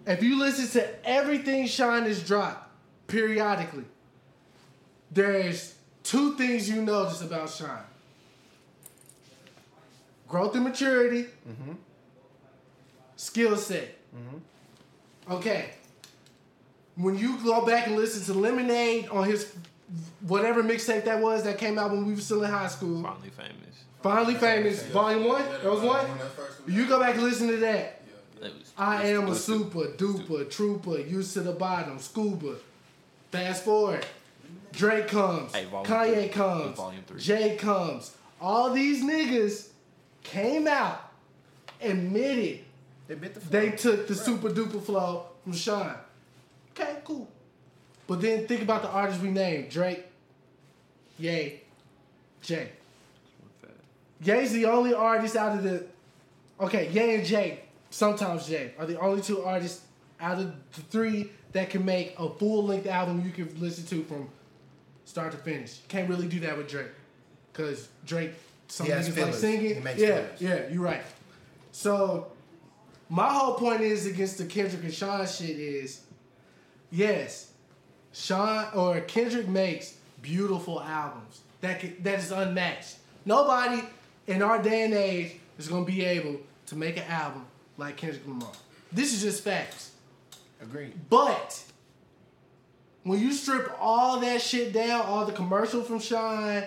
if 0.05 0.21
you 0.23 0.37
listen 0.37 0.67
to 0.81 1.07
everything 1.07 1.67
Shine 1.67 2.03
has 2.03 2.23
dropped 2.23 2.69
periodically, 3.07 3.85
there's 5.11 5.75
two 6.03 6.35
things 6.35 6.69
you 6.69 6.81
notice 6.81 7.21
about 7.21 7.49
Shine 7.49 7.83
Growth 10.27 10.55
and 10.55 10.63
maturity, 10.63 11.23
mm-hmm. 11.23 11.73
skill 13.17 13.57
set. 13.57 13.97
Mm-hmm. 14.15 15.33
Okay. 15.33 15.71
When 16.95 17.17
you 17.17 17.37
go 17.43 17.65
back 17.65 17.87
and 17.87 17.95
listen 17.95 18.23
to 18.33 18.39
Lemonade 18.39 19.07
on 19.09 19.25
his 19.25 19.53
whatever 20.21 20.63
mixtape 20.63 21.05
that 21.05 21.21
was 21.21 21.43
that 21.43 21.57
came 21.57 21.77
out 21.79 21.91
when 21.91 22.05
we 22.05 22.13
were 22.13 22.21
still 22.21 22.43
in 22.43 22.51
high 22.51 22.67
school, 22.67 23.01
Finally 23.03 23.29
famous. 23.29 23.83
Finally 24.01 24.35
Famous, 24.35 24.83
Volume 24.87 25.25
1, 25.25 25.41
that 25.43 25.63
was 25.63 25.81
one. 25.81 26.07
You 26.67 26.87
go 26.87 26.99
back 26.99 27.15
and 27.15 27.23
listen 27.23 27.47
to 27.49 27.57
that. 27.57 28.01
That 28.41 28.53
was, 28.57 28.73
I 28.75 29.07
am 29.09 29.27
a 29.27 29.35
super 29.35 29.85
duper 29.95 30.49
trooper, 30.49 30.97
used 30.99 31.33
to 31.33 31.41
the 31.41 31.51
bottom, 31.51 31.99
scuba. 31.99 32.55
Fast 33.31 33.63
forward. 33.63 34.03
Drake 34.71 35.07
comes, 35.07 35.53
Hey, 35.53 35.65
Kanye 35.65 36.15
three. 36.15 36.29
comes, 36.29 36.77
Volume 36.77 37.03
three. 37.05 37.19
Jay 37.21 37.55
comes. 37.57 38.15
All 38.39 38.71
these 38.73 39.03
niggas 39.03 39.67
came 40.23 40.67
out, 40.67 41.11
and 41.79 41.91
admitted 41.99 42.59
They 43.07 43.15
bit 43.15 43.33
the 43.35 43.39
they 43.41 43.71
took 43.71 44.07
the 44.07 44.15
super 44.15 44.49
duper 44.49 44.81
flow 44.81 45.25
from 45.43 45.53
Sean. 45.53 45.95
Cool. 47.03 47.29
But 48.07 48.21
then 48.21 48.47
think 48.47 48.61
about 48.61 48.81
the 48.81 48.89
artists 48.89 49.21
we 49.21 49.29
named 49.29 49.69
Drake, 49.69 50.05
Ye, 51.17 51.61
Jay. 52.41 52.71
Ye's 54.23 54.51
the 54.51 54.65
only 54.65 54.93
artist 54.93 55.35
out 55.35 55.57
of 55.57 55.63
the. 55.63 55.85
Okay, 56.59 56.89
Ye 56.89 57.15
and 57.15 57.25
Jay, 57.25 57.61
sometimes 57.89 58.47
Jay, 58.47 58.73
are 58.77 58.85
the 58.85 58.99
only 58.99 59.21
two 59.21 59.43
artists 59.43 59.81
out 60.19 60.39
of 60.39 60.53
the 60.73 60.81
three 60.81 61.31
that 61.53 61.69
can 61.69 61.83
make 61.83 62.13
a 62.19 62.29
full 62.29 62.65
length 62.65 62.87
album 62.87 63.23
you 63.25 63.31
can 63.31 63.59
listen 63.59 63.85
to 63.87 64.03
from 64.03 64.29
start 65.05 65.31
to 65.31 65.37
finish. 65.37 65.79
Can't 65.87 66.07
really 66.09 66.27
do 66.27 66.39
that 66.41 66.55
with 66.57 66.67
Drake. 66.67 66.91
Because 67.51 67.89
Drake, 68.05 68.33
some 68.67 68.85
He 68.85 68.91
niggas 68.91 69.17
like 69.19 69.33
singing. 69.33 69.83
Yeah, 69.83 69.93
fillers. 69.93 70.41
yeah, 70.41 70.67
you're 70.69 70.83
right. 70.83 71.01
So, 71.71 72.31
my 73.09 73.27
whole 73.27 73.55
point 73.55 73.81
is 73.81 74.05
against 74.05 74.37
the 74.37 74.45
Kendrick 74.45 74.83
and 74.83 74.93
Sean 74.93 75.25
shit 75.25 75.49
is 75.49 76.01
yes, 76.91 77.51
Sean 78.13 78.67
or 78.73 78.99
Kendrick 79.01 79.47
makes 79.47 79.95
beautiful 80.21 80.81
albums 80.81 81.41
that 81.61 81.79
can, 81.79 81.95
that 82.03 82.19
is 82.19 82.31
unmatched. 82.31 82.97
Nobody 83.25 83.83
in 84.27 84.41
our 84.41 84.61
day 84.61 84.83
and 84.83 84.93
age 84.93 85.37
is 85.57 85.67
gonna 85.67 85.85
be 85.85 86.03
able 86.03 86.39
to 86.67 86.75
make 86.75 86.97
an 86.97 87.03
album 87.03 87.45
like 87.77 87.97
Kendrick 87.97 88.25
Lamar. 88.27 88.51
This 88.91 89.13
is 89.13 89.21
just 89.21 89.43
facts. 89.43 89.91
Agreed. 90.61 90.93
But 91.09 91.63
when 93.03 93.19
you 93.19 93.33
strip 93.33 93.71
all 93.79 94.19
that 94.19 94.41
shit 94.41 94.73
down, 94.73 95.05
all 95.05 95.25
the 95.25 95.31
commercial 95.31 95.81
from 95.81 95.99
Sean, 95.99 96.63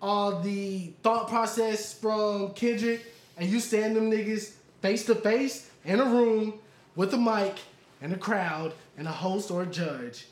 all 0.00 0.40
the 0.40 0.92
thought 1.02 1.28
process 1.28 1.92
from 1.92 2.54
Kendrick, 2.54 3.04
and 3.36 3.48
you 3.48 3.60
stand 3.60 3.96
them 3.96 4.10
niggas 4.10 4.52
face 4.80 5.04
to 5.06 5.14
face 5.14 5.70
in 5.84 6.00
a 6.00 6.04
room 6.04 6.54
with 6.96 7.12
a 7.14 7.18
mic 7.18 7.56
and 8.00 8.12
a 8.12 8.16
crowd 8.16 8.72
and 8.96 9.06
a 9.06 9.12
host 9.12 9.50
or 9.50 9.62
a 9.62 9.66
judge, 9.66 10.26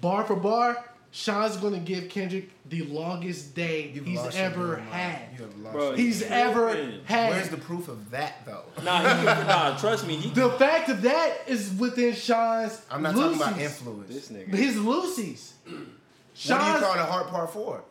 bar 0.00 0.24
for 0.24 0.36
bar, 0.36 0.84
Sean's 1.10 1.56
gonna 1.56 1.78
give 1.78 2.08
Kendrick 2.08 2.50
the 2.68 2.82
longest 2.86 3.54
day 3.54 3.90
You've 3.94 4.04
he's 4.04 4.34
ever 4.34 4.76
had. 4.76 5.20
You 5.38 5.44
have 5.44 5.56
lost 5.58 5.72
Bro, 5.72 5.92
He's 5.92 6.20
He's 6.20 6.30
ever 6.30 6.72
tripping. 6.72 7.00
had. 7.04 7.30
Where's 7.30 7.48
the 7.50 7.56
proof 7.56 7.86
of 7.88 8.10
that 8.10 8.44
though? 8.44 8.64
Nah, 8.82 9.00
he, 9.18 9.24
nah, 9.24 9.76
trust 9.78 10.06
me. 10.08 10.16
He, 10.16 10.30
the 10.30 10.50
fact 10.50 10.88
of 10.88 11.02
that 11.02 11.36
is 11.46 11.72
within 11.78 12.14
Sean's. 12.14 12.80
I'm 12.90 13.02
not 13.02 13.14
talking 13.14 13.36
about 13.36 13.60
influence. 13.60 14.08
this 14.12 14.28
nigga. 14.28 14.48
His 14.54 14.76
Lucy's. 14.78 15.54
What 15.64 15.70
do 15.72 15.76
you 15.78 15.86
Sean's- 16.34 16.80
call 16.82 16.94
the 16.94 17.04
Heart 17.04 17.28
Part 17.28 17.52
4? 17.52 17.84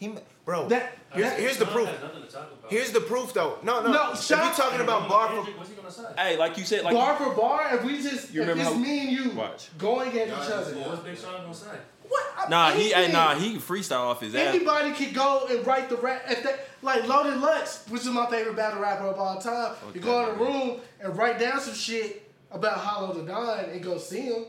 He, 0.00 0.12
bro. 0.46 0.66
That- 0.68 0.96
here's, 1.12 1.30
that- 1.30 1.38
here's 1.38 1.56
the 1.58 1.66
proof. 1.66 1.86
has 1.88 2.00
nothing 2.00 2.22
to 2.22 2.28
talk 2.28 2.50
about. 2.58 2.70
Here's 2.70 2.90
the 2.90 3.00
proof 3.00 3.32
though. 3.34 3.58
No, 3.62 3.82
no. 3.82 3.92
No, 3.92 4.12
if 4.12 4.22
Sean- 4.22 4.38
you're 4.44 4.54
talking 4.54 4.80
about 4.80 5.08
bar 5.08 5.28
for 5.28 5.42
what's 5.52 5.68
he 5.70 5.76
gonna 5.76 5.90
say? 5.90 6.04
hey, 6.16 6.36
like 6.38 6.56
you 6.58 6.64
said, 6.64 6.82
like 6.84 6.94
bar 6.94 7.16
for 7.16 7.34
bar, 7.34 7.76
if 7.76 7.84
we 7.84 8.02
just 8.02 8.32
You 8.32 8.42
if 8.42 8.48
remember 8.48 8.62
it's 8.62 8.72
how- 8.72 8.78
me 8.78 9.00
and 9.00 9.10
you 9.12 9.30
Watch. 9.32 9.68
going 9.78 10.08
at 10.08 10.14
each 10.14 10.28
Y'all 10.28 10.40
other. 10.40 10.74
What's 10.74 11.02
Big 11.02 11.16
Sean 11.18 11.42
gonna 11.42 11.54
say? 11.54 11.66
What? 12.08 12.24
I- 12.36 12.48
nah, 12.48 12.70
he, 12.72 12.90
hey, 12.92 13.12
nah, 13.12 13.34
he 13.36 13.56
freestyle 13.58 14.00
off 14.06 14.20
his 14.20 14.34
ass. 14.34 14.54
Anybody 14.54 14.92
could 14.92 15.14
go 15.14 15.46
and 15.48 15.64
write 15.66 15.88
the 15.90 15.96
rap. 15.96 16.22
If 16.28 16.42
they, 16.42 16.54
like 16.82 17.06
Loaded 17.06 17.36
Lux, 17.36 17.84
which 17.88 18.00
is 18.02 18.08
my 18.08 18.26
favorite 18.30 18.56
battle 18.56 18.80
rapper 18.80 19.04
of 19.04 19.18
all 19.18 19.38
time. 19.40 19.74
You 19.94 20.00
go 20.00 20.24
in 20.24 20.30
a 20.30 20.32
room 20.32 20.80
and 21.00 21.16
write 21.16 21.38
down 21.38 21.60
some 21.60 21.74
shit 21.74 22.28
about 22.50 22.78
Hollow 22.78 23.12
Da 23.14 23.20
Don 23.32 23.64
and 23.70 23.82
go 23.82 23.98
see 23.98 24.22
him. 24.22 24.46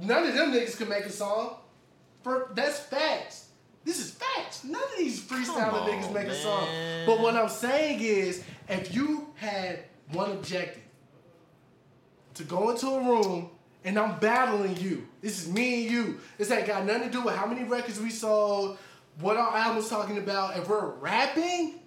None 0.00 0.24
of 0.26 0.34
them 0.34 0.52
niggas 0.52 0.76
can 0.76 0.88
make 0.88 1.04
a 1.06 1.10
song. 1.12 1.56
For 2.22 2.50
that's 2.54 2.80
facts. 2.80 3.45
This 3.86 4.00
is 4.00 4.10
facts. 4.10 4.64
None 4.64 4.82
of 4.82 4.98
these 4.98 5.22
freestyling 5.22 5.70
Come 5.70 5.88
niggas 5.88 6.08
on, 6.08 6.14
make 6.14 6.26
a 6.26 6.34
song. 6.34 6.66
But 7.06 7.20
what 7.20 7.36
I'm 7.36 7.48
saying 7.48 8.00
is, 8.00 8.42
if 8.68 8.92
you 8.92 9.28
had 9.36 9.78
one 10.10 10.32
objective 10.32 10.82
to 12.34 12.42
go 12.42 12.70
into 12.70 12.88
a 12.88 13.00
room 13.00 13.48
and 13.84 13.96
I'm 13.96 14.18
battling 14.18 14.76
you. 14.76 15.06
This 15.22 15.40
is 15.40 15.52
me 15.52 15.82
and 15.82 15.92
you. 15.92 16.20
This 16.36 16.50
ain't 16.50 16.66
got 16.66 16.84
nothing 16.84 17.04
to 17.04 17.10
do 17.10 17.22
with 17.22 17.36
how 17.36 17.46
many 17.46 17.62
records 17.62 18.00
we 18.00 18.10
sold, 18.10 18.78
what 19.20 19.36
our 19.36 19.56
album's 19.56 19.88
talking 19.88 20.18
about. 20.18 20.56
If 20.56 20.68
we're 20.68 20.90
rapping, 20.96 21.78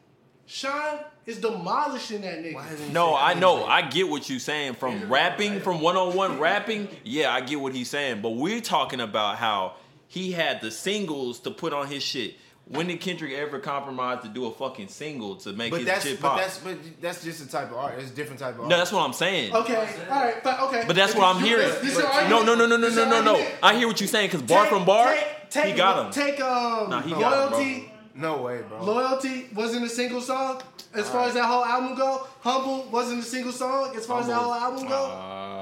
Sean 0.45 0.99
is 1.25 1.39
demolishing 1.39 2.21
that 2.21 2.39
nigga. 2.39 2.91
No, 2.93 3.13
I 3.13 3.33
know. 3.33 3.65
I 3.65 3.81
get 3.81 4.07
what 4.07 4.29
you're 4.29 4.39
saying. 4.39 4.75
From 4.75 5.09
rapping, 5.09 5.59
from 5.59 5.81
one 5.81 5.97
on 5.97 6.15
one 6.15 6.39
rapping, 6.39 6.87
yeah, 7.03 7.33
I 7.33 7.41
get 7.41 7.59
what 7.59 7.75
he's 7.75 7.89
saying. 7.89 8.21
But 8.21 8.31
we're 8.31 8.61
talking 8.61 9.01
about 9.01 9.35
how 9.35 9.75
he 10.09 10.33
had 10.33 10.59
the 10.59 10.69
singles 10.71 11.39
to 11.41 11.51
put 11.51 11.71
on 11.71 11.87
his 11.87 12.03
shit. 12.03 12.35
When 12.65 12.85
did 12.85 12.99
Kendrick 13.01 13.31
ever 13.33 13.57
compromise 13.57 14.21
to 14.23 14.27
do 14.27 14.45
a 14.45 14.51
fucking 14.51 14.89
single 14.89 15.37
to 15.37 15.53
make 15.53 15.71
But 15.71 15.77
his 15.79 15.85
that's 15.87 16.05
shit 16.05 16.21
but 16.21 16.27
pop? 16.29 16.39
that's 16.39 16.57
but 16.59 16.77
that's 17.01 17.23
just 17.23 17.43
a 17.43 17.49
type 17.49 17.71
of 17.71 17.77
art. 17.77 17.95
It's 17.97 18.11
a 18.11 18.13
different 18.13 18.39
type 18.39 18.55
of 18.55 18.59
art. 18.61 18.69
no, 18.69 18.77
that's 18.77 18.91
what 18.91 19.01
I'm 19.05 19.13
saying. 19.13 19.55
Okay, 19.55 19.75
all 19.75 20.21
right, 20.21 20.43
but 20.43 20.59
okay. 20.63 20.83
But 20.85 20.95
that's 20.95 21.13
If 21.13 21.17
what 21.17 21.35
I'm 21.35 21.41
hearing. 21.41 21.67
this- 21.67 21.95
this 21.95 21.97
No, 22.29 22.43
no, 22.43 22.53
no, 22.53 22.67
no, 22.67 22.77
no, 22.77 22.89
no, 22.89 23.05
no, 23.09 23.21
no. 23.23 23.47
I 23.63 23.75
hear 23.75 23.87
what 23.87 23.99
you're 23.99 24.07
saying 24.07 24.27
because 24.27 24.43
bar 24.43 24.63
Take- 24.65 24.69
from 24.73 24.85
bar, 24.85 25.13
take- 25.15 25.49
take- 25.49 25.65
he 25.65 25.73
got 25.73 26.05
him. 26.05 26.11
Take 26.11 26.39
um, 26.41 26.89
Nah, 26.91 27.01
he 27.01 27.09
got 27.11 27.19
him, 27.43 27.49
bro. 27.49 27.57
loyalty. 27.57 27.91
No 28.13 28.41
way, 28.41 28.61
bro. 28.67 28.83
Loyalty 28.83 29.47
wasn't 29.55 29.85
a 29.85 29.89
single 29.89 30.21
song. 30.21 30.61
As 30.93 31.07
far 31.09 31.27
as 31.27 31.35
that 31.35 31.45
whole 31.45 31.63
album 31.63 31.95
go, 31.95 32.27
Humble 32.41 32.83
wasn't 32.91 33.19
a 33.21 33.23
single 33.25 33.51
song. 33.51 33.95
As 33.95 34.05
far 34.05 34.21
as 34.21 34.27
that 34.27 34.35
whole 34.35 34.53
album 34.53 34.87
go, 34.87 35.05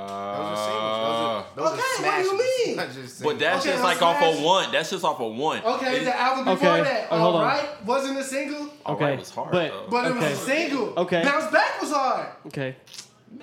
Those 0.08 0.16
are 0.16 0.56
singles. 0.56 0.98
Those 1.08 1.18
are, 1.20 1.46
those 1.56 1.72
Okay, 1.74 2.08
are 2.08 2.12
what 2.12 2.18
do 2.18 2.24
you 2.24 2.66
mean? 2.68 2.76
Not 2.78 2.92
just 2.94 3.24
But 3.24 3.40
that's 3.40 3.66
Okay, 3.66 3.70
just 3.74 3.84
I'm 3.84 3.90
like 3.90 4.02
off 4.02 4.18
smashed. 4.18 4.38
of 4.38 4.44
one. 4.44 4.72
That's 4.72 4.90
just 4.90 5.04
off 5.06 5.20
of 5.20 5.36
one. 5.36 5.64
okay, 5.64 5.98
It- 5.98 6.06
the 6.06 6.20
album 6.20 6.46
before 6.46 6.70
Okay, 6.70 6.84
that, 6.84 7.12
uh, 7.12 7.18
hold 7.20 7.36
all 7.36 7.42
on. 7.42 7.48
right, 7.48 7.86
wasn't 7.86 8.20
a 8.20 8.24
single, 8.24 8.70
Okay, 8.86 9.04
right 9.06 9.20
was 9.20 9.30
hard 9.32 9.52
but- 9.52 9.70
though. 9.72 9.86
but 9.90 10.06
it 10.06 10.16
was 10.16 10.24
a 10.24 10.36
single. 10.36 10.94
Okay. 10.98 11.24
Bounce 11.24 11.52
Back 11.52 11.82
was 11.82 11.92
hard. 11.92 12.28
Okay. 12.48 12.76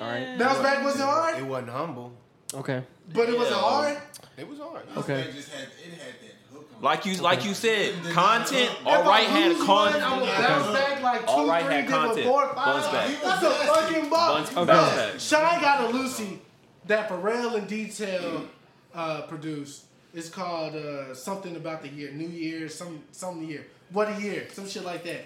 All 0.01 0.07
right. 0.09 0.39
Bounce 0.39 0.59
Back 0.61 0.83
wasn't 0.85 1.05
hard. 1.05 1.39
It 1.39 1.45
wasn't 1.45 1.71
humble. 1.71 2.13
Okay. 2.55 2.83
but 3.13 3.29
it 3.29 3.37
wasn't 3.37 3.57
Yeah. 3.57 3.63
hard. 3.63 3.99
It 4.39 4.49
was 4.49 4.59
hard. 4.59 4.83
Okay. 4.97 5.21
It 5.21 5.35
just 5.35 5.53
had 5.53 5.63
it 5.65 5.91
had 6.01 6.15
that 6.23 6.35
hook 6.53 6.67
like 6.81 7.05
you, 7.05 7.17
like 7.17 7.45
you 7.45 7.53
said, 7.53 7.93
content. 8.13 8.71
All 8.87 9.03
right, 9.03 9.29
I 9.29 9.31
had 9.31 9.49
lose 9.51 9.59
one, 9.59 9.67
content. 9.67 10.05
I'm 10.05 10.19
gonna 10.21 10.33
bounce 10.49 10.79
back 10.79 11.03
like 11.03 11.21
two, 11.21 11.27
All 11.33 11.47
right, 11.47 11.65
three, 11.65 11.75
had 11.75 11.85
a 11.85 11.89
content. 11.89 12.27
four, 12.27 12.47
five. 12.55 12.57
Bounce 12.57 12.87
back. 12.89 13.23
That's 13.23 13.43
a 13.43 13.51
fucking 13.51 14.09
ball. 14.09 14.35
Bounce- 14.37 14.57
Okay. 14.57 14.65
bounce 14.65 14.95
back. 14.95 15.21
Shine 15.21 15.61
got 15.61 15.81
a 15.83 15.87
Lucy 15.89 16.41
that 16.87 17.09
Pharrell 17.09 17.57
and 17.57 17.67
Detail 17.67 18.47
uh, 18.95 19.23
produced. 19.23 19.85
It's 20.13 20.29
called 20.29 20.77
uh, 20.77 21.15
something 21.15 21.57
about 21.57 21.83
the 21.83 21.89
year, 21.89 22.13
New 22.13 22.29
Year, 22.29 22.69
some 22.69 23.03
some 23.11 23.43
year, 23.43 23.67
what 23.91 24.09
a 24.09 24.21
year, 24.21 24.47
some 24.53 24.69
shit 24.69 24.85
like 24.85 25.03
that. 25.05 25.25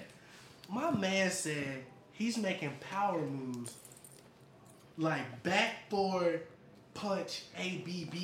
My 0.68 0.90
man 0.90 1.30
said 1.30 1.84
he's 2.12 2.38
making 2.38 2.72
power 2.90 3.20
moves 3.20 3.74
like 4.96 5.42
backboard 5.42 6.42
punch 6.94 7.42
ABB. 7.56 8.14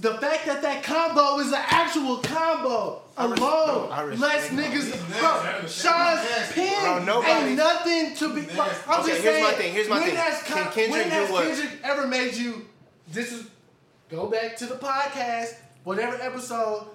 The 0.00 0.14
fact 0.14 0.46
that 0.46 0.60
that 0.62 0.82
combo 0.82 1.38
is 1.38 1.48
an 1.48 1.62
actual 1.66 2.18
combo 2.18 3.03
alone 3.16 3.92
I 3.92 4.02
respect 4.02 4.32
lets 4.34 4.48
niggas. 4.48 5.20
Bro, 5.20 5.42
nasty. 5.44 5.88
Sean's 5.88 6.20
Nasty. 6.30 6.54
pin 6.54 7.04
Bro, 7.04 7.22
ain't 7.22 7.56
nothing 7.56 8.14
to 8.16 8.34
be. 8.34 8.40
Bro. 8.42 8.64
I'm 8.88 9.00
Okay, 9.00 9.10
just 9.10 9.22
here's 9.22 9.22
saying. 9.22 9.44
my 9.44 9.52
thing, 9.52 9.72
here's 9.72 9.88
my 9.88 9.96
when 9.98 10.06
thing. 10.08 10.16
Has 10.16 10.42
Can 10.42 10.64
Con- 10.64 10.72
Kendrick 10.72 10.90
when 10.90 11.04
do 11.04 11.10
has 11.14 11.30
what? 11.30 11.46
Kendrick 11.46 11.70
ever 11.84 12.06
made 12.06 12.34
you? 12.34 12.66
This 13.08 13.32
is 13.32 13.46
go 14.10 14.26
back 14.28 14.56
to 14.58 14.66
the 14.66 14.74
podcast, 14.76 15.54
whatever 15.84 16.16
episode, 16.20 16.88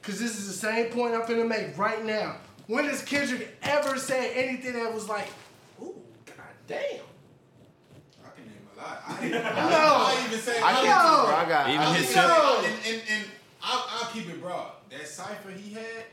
because 0.00 0.18
this 0.18 0.38
is 0.38 0.46
the 0.46 0.52
same 0.54 0.86
point 0.86 1.14
I'm 1.14 1.22
finna 1.22 1.46
make 1.46 1.76
right 1.76 2.04
now. 2.04 2.36
When 2.66 2.84
has 2.86 3.02
Kendrick 3.02 3.56
ever 3.62 3.98
said 3.98 4.30
anything 4.34 4.74
that 4.74 4.94
was 4.94 5.08
like, 5.08 5.28
"Ooh, 5.82 5.94
goddamn"? 6.24 7.00
I 8.24 8.28
can 8.36 8.44
name 8.46 8.54
a 8.74 8.80
lot. 8.80 9.02
I, 9.08 9.20
didn't, 9.20 9.42
No. 9.42 9.50
I, 9.50 10.16
I 10.22 10.26
even 10.26 10.38
say 10.40 10.56
I 10.62 10.72
can't 10.72 10.86
Yo. 10.86 10.92
tell, 10.92 11.26
bro. 11.26 11.34
I 11.34 11.48
got. 11.48 11.68
Even 11.68 11.80
I 11.80 11.94
his 11.96 12.14
can't- 12.14 12.28
Yo. 12.28 12.58
And, 12.64 12.86
and, 12.86 13.02
and 13.10 13.24
I'll, 13.62 13.86
I'll 13.90 14.10
keep 14.12 14.28
it 14.28 14.40
broad. 14.40 14.70
That 14.90 15.06
cipher 15.30 15.50
he 15.50 15.72
had 15.74 16.04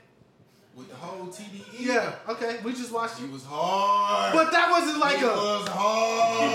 with 0.76 0.89
the 0.89 0.95
whole 0.95 1.26
TDE, 1.26 1.80
Yeah, 1.80 2.14
okay, 2.30 2.60
we 2.64 2.72
just 2.72 2.91
watched 2.91 3.18
he 3.18 3.26
it, 3.26 3.31
was 3.31 3.44
hard. 3.45 4.31
but 4.34 4.52
that 4.52 4.69
wasn't 4.69 4.99
like 4.99 5.18
he 5.18 5.23
a. 5.23 5.27
was 5.27 5.68
hard. 5.69 6.52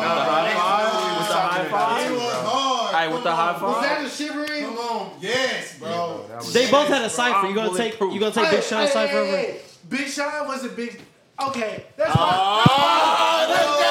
Nah, 0.00 0.24
bro, 0.24 0.32
I 0.32 0.46
didn't 0.46 0.62
know 0.86 0.94
we 1.10 1.18
was 1.18 1.28
talking 1.28 1.66
He 2.06 2.14
was 2.14 2.34
hard. 2.46 2.94
Hey, 2.94 3.12
with 3.12 3.22
the 3.24 3.32
high 3.34 3.52
five? 3.54 3.62
Was 3.62 3.82
that 3.82 4.04
a 4.04 4.08
shivering? 4.08 4.64
Come 4.64 4.78
on, 4.78 5.10
yes, 5.20 5.78
bro. 5.78 6.24
that 6.28 6.36
was- 6.38 6.52
They 6.52 6.70
both 6.70 6.86
had 6.88 6.98
a 7.00 7.02
Yes, 7.04 7.14
cipher. 7.14 7.46
You 7.48 7.54
gonna 7.54 7.76
take? 7.76 7.98
You 8.00 8.20
gonna 8.20 8.32
take 8.32 8.44
Hey, 8.46 8.56
Big 8.56 8.64
Sean 8.64 8.80
hey, 8.86 8.92
cipher 8.92 9.12
hey, 9.12 9.18
over? 9.18 9.36
hey. 9.36 9.60
Big 9.88 10.06
Sean 10.08 10.46
was 10.48 10.64
a 10.64 10.68
big. 10.68 11.00
Okay, 11.48 11.84
that's 11.96 12.14
Oh, 12.14 12.20
not. 12.20 13.48
that's- 13.48 13.89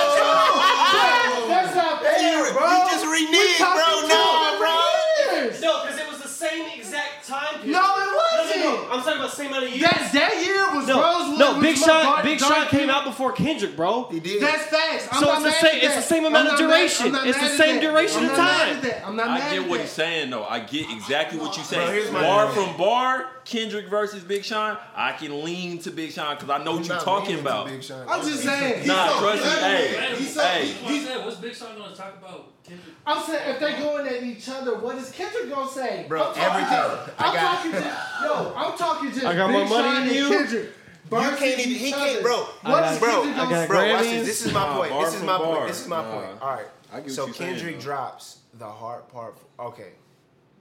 I'm 8.91 8.99
talking 9.01 9.17
about 9.19 9.29
the 9.31 9.35
same 9.35 9.47
amount 9.47 9.63
of 9.65 9.69
years. 9.71 9.81
That 9.89 10.09
that 10.13 10.43
year 10.45 10.75
was 10.75 10.87
no, 10.87 11.01
Rosewood. 11.01 11.39
no. 11.39 11.53
was 11.53 11.61
Big 11.63 11.79
my 11.79 11.85
Sean. 11.87 12.23
Big 12.23 12.39
dark 12.39 12.53
Sean 12.55 12.67
came 12.67 12.89
out 12.89 13.05
before 13.05 13.31
Kendrick, 13.31 13.75
bro. 13.75 14.03
He 14.11 14.19
did. 14.19 14.41
That's 14.41 14.63
facts. 14.63 15.07
I'm 15.11 15.19
So 15.21 15.25
not 15.27 15.35
it's 15.35 15.43
the 15.43 15.49
mad 15.49 15.71
same- 15.73 15.77
at 15.77 15.83
it's 15.83 15.95
the 15.95 16.01
same 16.01 16.25
amount 16.25 16.47
I'm 16.47 16.53
of 16.55 16.59
not 16.59 16.67
mad- 16.69 16.75
duration. 16.77 17.05
I'm 17.07 17.11
not 17.13 17.27
It's 17.27 17.37
the 17.37 17.43
mad 17.43 17.51
at 17.51 17.57
same 17.57 17.75
that. 17.75 17.81
duration 17.81 18.17
I'm 18.19 18.25
of 18.25 18.31
not 18.31 18.37
mad 18.37 18.57
time. 18.67 18.75
at 18.77 18.81
that. 18.83 19.07
I'm 19.07 19.15
not 19.15 19.27
I 19.29 19.39
get 19.51 19.61
what 19.67 19.77
that. 19.77 19.81
he's 19.83 19.91
saying 19.91 20.29
though. 20.29 20.43
I 20.45 20.59
get 20.59 20.89
exactly 20.91 21.39
what 21.39 21.55
you're 21.55 21.65
saying. 21.65 22.13
bar 22.13 22.49
from 22.51 22.77
bar, 22.77 23.25
Kendrick 23.49 23.87
versus 23.89 24.23
Big 24.23 24.45
Sean. 24.45 24.77
I 24.95 25.11
can 25.13 25.43
lean 25.43 25.79
to 25.79 25.91
Big 25.91 26.11
Sean 26.11 26.35
because 26.35 26.49
I 26.49 26.63
know 26.63 26.75
what 26.77 26.85
you're 26.87 26.99
talking 26.99 27.39
about. 27.39 27.67
Big 27.67 27.83
Sean. 27.83 28.07
I'm 28.07 28.21
just 28.21 28.43
saying. 28.43 28.85
Nah, 28.87 29.09
so 29.09 29.19
trust 29.21 29.43
me. 29.43 29.49
clever. 29.49 29.65
Hey, 29.65 30.15
He's 30.17 30.33
so- 30.35 30.41
hey. 30.43 30.65
he- 30.67 31.05
What's, 31.05 31.25
what's 31.25 31.37
Big 31.37 31.55
Sean 31.55 31.77
gonna 31.77 31.95
talk 31.95 32.15
about? 32.21 32.63
Kendrick? 32.63 32.95
I'm 33.07 33.23
saying 33.23 33.49
if 33.55 33.59
they're 33.59 33.79
going 33.79 34.07
at 34.07 34.21
each 34.23 34.47
other, 34.49 34.77
what 34.79 34.95
is 34.97 35.09
Kendrick 35.11 35.49
gonna 35.49 35.69
say? 35.71 36.05
Bro, 36.07 36.31
I'm 36.35 36.37
everything. 36.37 36.69
To, 36.69 37.13
I 37.17 37.27
I'm 37.27 37.33
got- 37.33 37.55
talking 37.55 37.71
to 37.71 37.97
yo. 38.23 38.53
I'm 38.55 38.77
talking 38.77 39.11
to 39.13 39.27
I 39.27 39.35
got 39.35 39.47
Big 39.47 39.55
more 39.57 39.65
money 39.67 39.83
Sean 39.83 39.93
than 39.95 40.03
and 40.03 40.15
you. 40.15 40.29
Kendrick. 40.29 40.69
You 41.11 41.17
can't 41.17 41.59
even. 41.59 41.71
He 41.73 41.91
other. 41.93 42.05
can't, 42.05 42.21
bro. 42.21 42.37
What 42.37 42.83
I 42.83 42.93
is 42.93 42.99
got- 42.99 43.23
Kendrick 43.23 43.35
I 43.35 43.37
gonna 43.37 43.49
got 43.49 43.61
say? 43.61 43.67
Bro, 43.67 43.93
watch 43.93 44.03
this. 44.03 44.27
This 44.27 44.45
is 44.45 44.53
my 44.53 44.65
point. 44.75 44.99
This 45.05 45.15
is 45.15 45.23
my 45.23 45.37
point. 45.39 45.67
This 45.67 45.81
is 45.81 45.87
my 45.87 46.03
point. 46.03 46.41
All 46.41 46.49
right. 46.55 46.65
I 46.93 46.99
get 47.01 47.11
so 47.11 47.27
Kendrick 47.31 47.79
drops 47.79 48.37
the 48.53 48.65
Heart 48.67 49.11
Part. 49.11 49.37
Okay, 49.59 49.89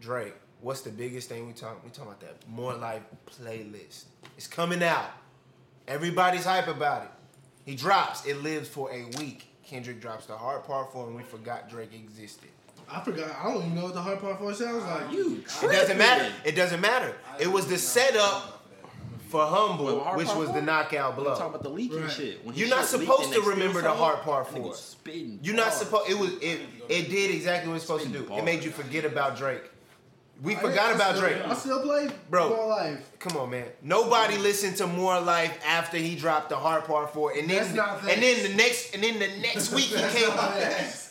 Drake. 0.00 0.34
What's 0.60 0.80
the 0.80 0.90
biggest 0.90 1.28
thing 1.28 1.46
we 1.46 1.52
talk? 1.52 1.82
We 1.84 1.90
talking 1.90 2.12
about 2.12 2.20
that 2.20 2.48
More 2.48 2.74
Life 2.74 3.02
playlist. 3.26 4.04
It's 4.36 4.46
coming 4.48 4.82
out. 4.82 5.10
Everybody's 5.86 6.44
hype 6.44 6.66
about 6.68 7.02
it. 7.04 7.10
He 7.64 7.74
drops. 7.74 8.26
It 8.26 8.42
lives 8.42 8.68
for 8.68 8.90
a 8.90 9.04
week. 9.18 9.46
Kendrick 9.64 10.00
drops 10.00 10.26
the 10.26 10.36
Heart 10.36 10.66
Part 10.66 10.92
4 10.92 11.08
him. 11.08 11.14
We 11.14 11.22
forgot 11.22 11.68
Drake 11.68 11.92
existed. 11.94 12.48
I 12.90 13.00
forgot. 13.00 13.30
I 13.38 13.44
don't 13.52 13.58
even 13.58 13.74
know 13.74 13.84
what 13.84 13.94
the 13.94 14.00
Heart 14.02 14.20
Part 14.20 14.38
4 14.38 14.54
sounds 14.54 14.84
like. 14.84 15.02
Ah, 15.06 15.10
you 15.10 15.44
It 15.62 15.70
doesn't 15.72 15.98
matter. 15.98 16.32
It 16.44 16.52
doesn't 16.56 16.80
matter. 16.80 17.14
It 17.38 17.46
was 17.48 17.66
the 17.66 17.78
setup 17.78 18.64
for 19.28 19.44
Humble, 19.44 19.98
Wait, 20.06 20.16
which 20.16 20.34
was 20.34 20.50
the 20.52 20.62
knockout 20.62 21.14
blow. 21.16 21.34
talking 21.34 21.48
about 21.48 21.62
the 21.62 21.68
leaking 21.68 22.00
Right. 22.02 22.10
shit. 22.10 22.44
When 22.44 22.56
You're 22.56 22.68
not 22.70 22.86
supposed 22.86 23.32
to 23.34 23.42
remember 23.42 23.82
the 23.82 23.92
Heart 23.92 24.22
Part 24.22 24.48
nigga 24.48 24.74
for 24.74 25.10
it. 25.10 25.38
You're 25.42 25.54
not 25.54 25.74
supposed. 25.74 26.10
It 26.10 26.18
was. 26.18 26.32
It. 26.40 26.60
It 26.88 27.10
did 27.10 27.30
exactly 27.30 27.68
what 27.68 27.76
it's 27.76 27.84
supposed 27.84 28.06
to 28.06 28.10
do. 28.10 28.26
It 28.34 28.44
made 28.44 28.64
you 28.64 28.70
forget 28.70 29.04
about 29.04 29.36
Drake. 29.36 29.70
We 30.40 30.54
I- 30.54 30.60
forgot 30.60 30.94
about 30.94 31.16
still- 31.16 31.28
Drake. 31.28 31.42
I 31.44 31.54
still 31.54 31.82
play 31.82 32.08
Bro. 32.30 32.50
More 32.50 32.66
Life. 32.68 33.00
Come 33.18 33.36
on, 33.38 33.50
man. 33.50 33.64
Nobody 33.82 34.38
listened 34.38 34.76
to 34.76 34.86
More 34.86 35.18
Life 35.20 35.58
after 35.66 35.96
he 35.96 36.14
dropped 36.14 36.48
the 36.50 36.56
Heart 36.56 36.86
Part 36.86 37.12
4 37.12 37.32
it, 37.32 37.40
and 37.40 37.50
then 37.50 37.56
That's 37.64 37.74
not 37.74 38.02
and 38.08 38.22
then 38.22 38.42
the 38.44 38.54
next 38.56 38.94
and 38.94 39.02
then 39.02 39.18
the 39.18 39.26
next 39.40 39.72
week 39.74 39.86
he 39.86 39.96
came 39.96 40.30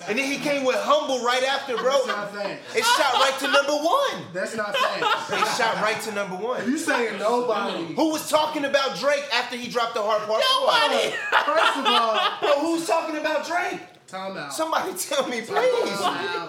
and 0.07 0.17
then 0.17 0.25
he 0.31 0.37
came 0.37 0.63
with 0.63 0.77
Humble 0.77 1.25
right 1.25 1.43
after, 1.43 1.75
bro. 1.75 1.91
That's 1.91 2.07
not 2.07 2.33
facts. 2.33 2.75
It 2.77 2.85
shot 2.85 3.13
right 3.15 3.35
to 3.39 3.47
number 3.51 3.73
one. 3.73 4.23
That's 4.31 4.55
not 4.55 4.73
facts. 4.77 5.29
It 5.33 5.61
shot 5.61 5.81
right 5.81 5.99
to 6.03 6.11
number 6.13 6.37
one. 6.37 6.65
You 6.65 6.77
saying 6.77 7.19
nobody? 7.19 7.93
Who 7.95 8.11
was 8.11 8.29
talking 8.29 8.63
about 8.63 8.97
Drake 8.97 9.25
after 9.33 9.57
he 9.57 9.67
dropped 9.69 9.95
the 9.95 10.01
Heart 10.01 10.21
Part? 10.21 10.41
Nobody. 10.49 11.11
First 11.45 11.77
of 11.79 11.85
all, 11.85 12.19
Bro, 12.39 12.59
who's 12.61 12.87
talking 12.87 13.17
about 13.17 13.45
Drake? 13.45 13.81
time 14.07 14.37
out. 14.37 14.53
Somebody 14.53 14.93
tell 14.97 15.27
me, 15.27 15.41
please. 15.41 15.49
Time 15.49 15.67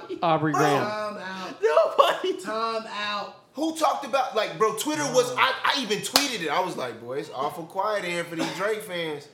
please. 0.06 0.18
out. 0.22 0.22
Aubrey 0.22 0.52
Graham. 0.52 1.16
Time 1.60 1.68
out. 1.70 1.98
Nobody. 1.98 2.42
Time 2.42 2.84
out. 2.92 3.34
Who 3.54 3.76
talked 3.76 4.04
about 4.04 4.36
like, 4.36 4.56
bro? 4.58 4.76
Twitter 4.76 5.02
was. 5.12 5.32
I, 5.36 5.52
I 5.64 5.82
even 5.82 5.98
tweeted 5.98 6.42
it. 6.42 6.48
I 6.48 6.60
was 6.60 6.76
like, 6.76 7.00
boy, 7.00 7.18
it's 7.18 7.30
awful 7.34 7.64
quiet 7.64 8.04
in 8.04 8.10
here 8.12 8.24
for 8.24 8.36
these 8.36 8.54
Drake 8.56 8.82
fans, 8.82 9.26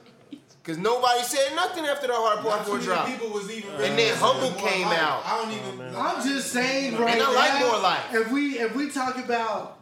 cause 0.62 0.78
nobody 0.78 1.22
said 1.22 1.54
nothing 1.54 1.84
after 1.84 2.06
the 2.06 2.14
Heart 2.14 2.40
Part 2.40 2.66
four 2.66 2.78
too 2.78 2.84
drop. 2.84 3.06
people 3.06 3.28
was 3.30 3.50
even. 3.50 3.70
And 3.72 3.80
then 3.80 3.96
listening 3.96 4.16
Humble 4.18 4.50
More 4.52 4.68
came 4.68 4.86
Life. 4.86 4.98
out. 4.98 5.22
I 5.26 5.42
don't 5.42 5.52
even. 5.52 5.94
Oh, 5.94 6.00
I'm 6.00 6.26
just 6.26 6.52
saying 6.52 6.96
right 6.96 7.12
And 7.14 7.22
I 7.22 7.26
now. 7.26 7.34
like 7.34 7.60
More 7.60 7.78
Life. 7.80 8.14
If 8.14 8.32
we 8.32 8.58
if 8.58 8.74
we 8.74 8.88
talk 8.90 9.18
about 9.18 9.80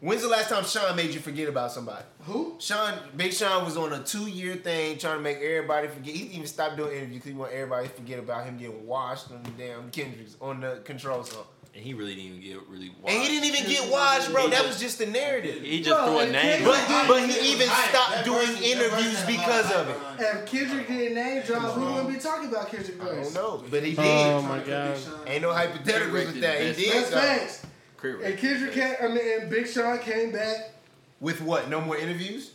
When's 0.00 0.22
the 0.22 0.28
last 0.28 0.48
time 0.48 0.64
Sean 0.64 0.96
made 0.96 1.14
you 1.14 1.20
forget 1.20 1.48
about 1.48 1.70
somebody? 1.70 2.04
who, 2.22 2.56
Sean, 2.58 2.94
Big 3.16 3.32
Sean 3.32 3.64
was 3.64 3.76
on 3.76 3.92
a 3.92 4.02
two-year 4.02 4.56
thing 4.56 4.98
trying 4.98 5.18
to 5.18 5.22
make 5.22 5.36
everybody 5.38 5.86
forget. 5.86 6.12
He 6.12 6.24
even 6.34 6.46
stopped 6.48 6.76
doing 6.76 6.90
interviews 6.96 7.18
because 7.18 7.30
he 7.30 7.34
want 7.36 7.52
everybody 7.52 7.86
to 7.86 7.94
forget 7.94 8.18
about 8.18 8.44
him 8.44 8.58
getting 8.58 8.84
washed 8.84 9.30
on 9.30 9.44
the 9.44 9.50
damn 9.50 9.90
Kendrick's 9.92 10.36
on 10.40 10.60
the 10.60 10.80
control 10.84 11.22
song. 11.22 11.44
And 11.74 11.82
he 11.82 11.94
really 11.94 12.14
didn't 12.14 12.36
even 12.36 12.40
get 12.42 12.68
really. 12.68 12.90
Watched. 13.00 13.14
And 13.14 13.22
he 13.22 13.28
didn't 13.28 13.56
even 13.56 13.70
get 13.70 13.90
washed, 13.90 14.30
bro. 14.30 14.48
That 14.50 14.66
was 14.66 14.78
just 14.78 14.98
the 14.98 15.06
narrative. 15.06 15.62
He 15.62 15.78
just 15.82 15.96
Bro, 15.96 16.06
threw 16.06 16.18
a 16.18 16.22
and 16.24 16.32
name. 16.32 16.64
But 16.64 17.08
but 17.08 17.30
he 17.30 17.52
even 17.52 17.66
stopped 17.68 18.16
verse- 18.16 18.24
doing 18.26 18.52
that 18.52 18.62
interviews 18.62 19.22
because 19.26 19.72
of 19.72 19.88
it. 19.88 19.96
if 20.18 20.46
Kendrick 20.46 20.86
didn't 20.86 21.14
name 21.14 21.42
drop, 21.46 21.74
we 21.78 21.84
wouldn't 21.84 22.08
be 22.12 22.18
talking 22.20 22.50
about 22.50 22.68
Kendrick 22.68 23.00
I 23.00 23.04
verse. 23.04 23.32
don't 23.32 23.34
know, 23.34 23.64
but 23.70 23.82
he 23.84 23.92
did. 23.94 23.98
Oh 24.04 24.42
my 24.42 24.58
god. 24.58 24.98
Ain't 25.26 25.40
no 25.42 25.48
hypotheticals 25.48 26.12
with 26.12 26.40
that. 26.42 26.60
He 26.76 26.84
did. 26.84 26.92
That's 26.94 27.10
though. 27.10 27.16
facts. 27.16 27.66
Crit 27.96 28.20
And 28.20 28.38
Kendrick 28.38 28.72
came, 28.74 28.94
I 29.00 29.08
mean, 29.08 29.40
and 29.40 29.50
Big 29.50 29.66
Sean 29.66 29.98
came 29.98 30.30
back. 30.30 30.72
With 31.20 31.40
what? 31.40 31.70
No 31.70 31.80
more 31.80 31.96
interviews? 31.96 32.50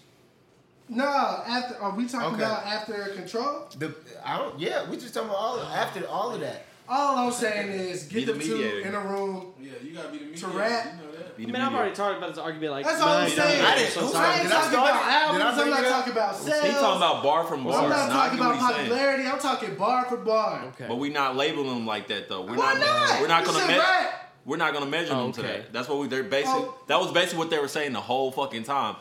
No, 0.89 1.05
after 1.07 1.75
are 1.81 1.95
we 1.95 2.05
talking 2.07 2.35
Okay. 2.35 2.43
about 2.43 2.65
after 2.65 2.93
control? 3.15 3.67
The 3.79 3.95
I 4.23 4.37
don't. 4.37 4.59
Yeah, 4.59 4.87
we 4.87 4.97
just 4.97 5.13
talking 5.15 5.29
about 5.29 5.39
all 5.39 5.59
after 5.61 6.05
all 6.07 6.35
of 6.35 6.41
that. 6.41 6.66
All 6.89 7.17
I'm 7.17 7.31
saying 7.31 7.69
is 7.69 8.03
get 8.03 8.25
the 8.25 8.33
them 8.33 8.41
two 8.41 8.81
in 8.85 8.93
a 8.95 8.99
room. 8.99 9.53
Yeah, 9.59 9.71
you 9.83 9.93
gotta 9.93 10.09
be 10.09 10.19
the 10.19 10.25
media. 10.25 10.39
To 10.39 10.47
rap. 10.47 10.85
You 10.85 10.91
know 11.05 11.11
that. 11.11 11.37
Be 11.37 11.43
I 11.43 11.47
mean, 11.47 11.55
I've 11.57 11.73
already 11.73 11.93
talked 11.93 12.17
about 12.17 12.29
this 12.29 12.37
argument 12.39 12.71
like 12.71 12.85
That's 12.85 13.01
all 13.01 13.09
I'm 13.09 13.29
saying. 13.29 13.59
times. 13.61 13.63
I 13.63 13.75
didn't- 13.75 13.91
So 13.93 13.99
who 14.01 14.11
sorry. 14.11 14.25
I 14.27 14.33
ain't 14.39 14.43
Did 14.43 14.51
I 14.51 14.55
talking 14.61 14.73
about 14.79 14.87
it? 14.87 15.05
I 15.07 15.23
albums. 15.23 15.61
I'm 15.61 15.69
not 15.69 15.83
talking 15.85 16.13
about 16.13 16.35
sales. 16.35 16.63
He 16.65 16.71
talking 16.71 16.97
about 16.97 17.23
bar 17.23 17.43
from 17.43 17.63
bar. 17.63 17.83
I'm 17.83 17.89
not 17.89 17.99
and 17.99 18.11
talking 18.11 18.39
about 18.39 18.55
he's 18.55 18.67
saying. 18.67 18.89
popularity. 18.89 19.27
I'm 19.27 19.39
talking 19.39 19.75
bar 19.75 20.05
for 20.05 20.17
bar. 20.17 20.63
Okay. 20.69 20.85
But 20.87 20.95
we 20.97 21.09
not 21.09 21.35
labeling 21.35 21.67
them 21.67 21.85
like 21.85 22.07
that 22.07 22.29
though. 22.29 22.41
We're 22.41 22.55
Why 22.55 22.73
not, 22.73 22.79
not? 22.79 23.21
We're 23.21 23.27
not 23.27 23.45
gonna 23.45 23.67
measure. 23.67 23.83
We're 24.45 24.57
not 24.57 24.73
gonna 24.73 24.85
measure 24.85 25.13
Oh, 25.13 25.23
them 25.23 25.31
to 25.33 25.41
okay. 25.41 25.57
that. 25.57 25.73
That's 25.73 25.89
what 25.89 25.99
we. 25.99 26.07
They're 26.07 26.23
basic. 26.23 26.49
Oh. 26.53 26.73
That 26.87 26.99
was 27.01 27.11
basically 27.11 27.39
what 27.39 27.49
they 27.49 27.59
were 27.59 27.67
saying 27.67 27.91
the 27.93 27.99
whole 28.01 28.31
fucking 28.31 28.63
time. 28.63 28.95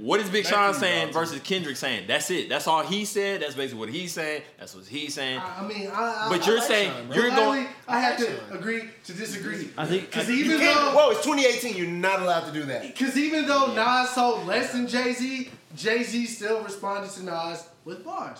What 0.00 0.20
is 0.20 0.30
Big 0.30 0.44
Thank 0.44 0.54
Sean 0.54 0.74
saying 0.74 0.98
Dalton. 1.08 1.12
versus 1.14 1.40
Kendrick 1.42 1.76
saying? 1.76 2.04
That's 2.06 2.30
it. 2.30 2.48
That's 2.48 2.66
all 2.66 2.82
he 2.82 3.04
said. 3.04 3.42
That's 3.42 3.54
basically 3.54 3.80
what 3.80 3.88
he's 3.90 4.12
saying. 4.12 4.42
That's 4.58 4.74
what 4.74 4.86
he's 4.86 5.14
saying. 5.14 5.38
I 5.38 5.60
I 5.60 5.66
mean, 5.66 5.88
I, 5.92 6.26
I, 6.26 6.28
But 6.30 6.46
you're 6.46 6.58
like 6.58 6.66
saying- 6.66 6.90
Sean, 6.92 7.12
you're 7.12 7.30
going- 7.30 7.66
I 7.86 8.00
have 8.00 8.14
I 8.20 8.24
like 8.24 8.30
to 8.30 8.36
Sean. 8.48 8.56
agree 8.58 8.82
to 9.04 9.12
disagree. 9.12 9.70
I 9.76 9.86
think 9.86 10.06
Because 10.10 10.30
even 10.30 10.58
though, 10.58 10.92
Whoa, 10.94 11.10
it's 11.10 11.22
2018. 11.24 11.76
You're 11.76 11.86
not 11.88 12.20
allowed 12.22 12.46
to 12.46 12.52
do 12.52 12.62
that. 12.64 12.82
because 12.82 13.16
even 13.18 13.46
though 13.46 13.74
Nas 13.74 14.10
sold 14.10 14.46
less 14.46 14.72
than 14.72 14.86
Jay 14.88 15.12
Z, 15.12 15.50
Jay 15.76 16.02
Z 16.02 16.26
still 16.26 16.62
responded 16.62 17.10
to 17.12 17.24
Nas 17.24 17.68
with 17.84 18.04
bars. 18.04 18.38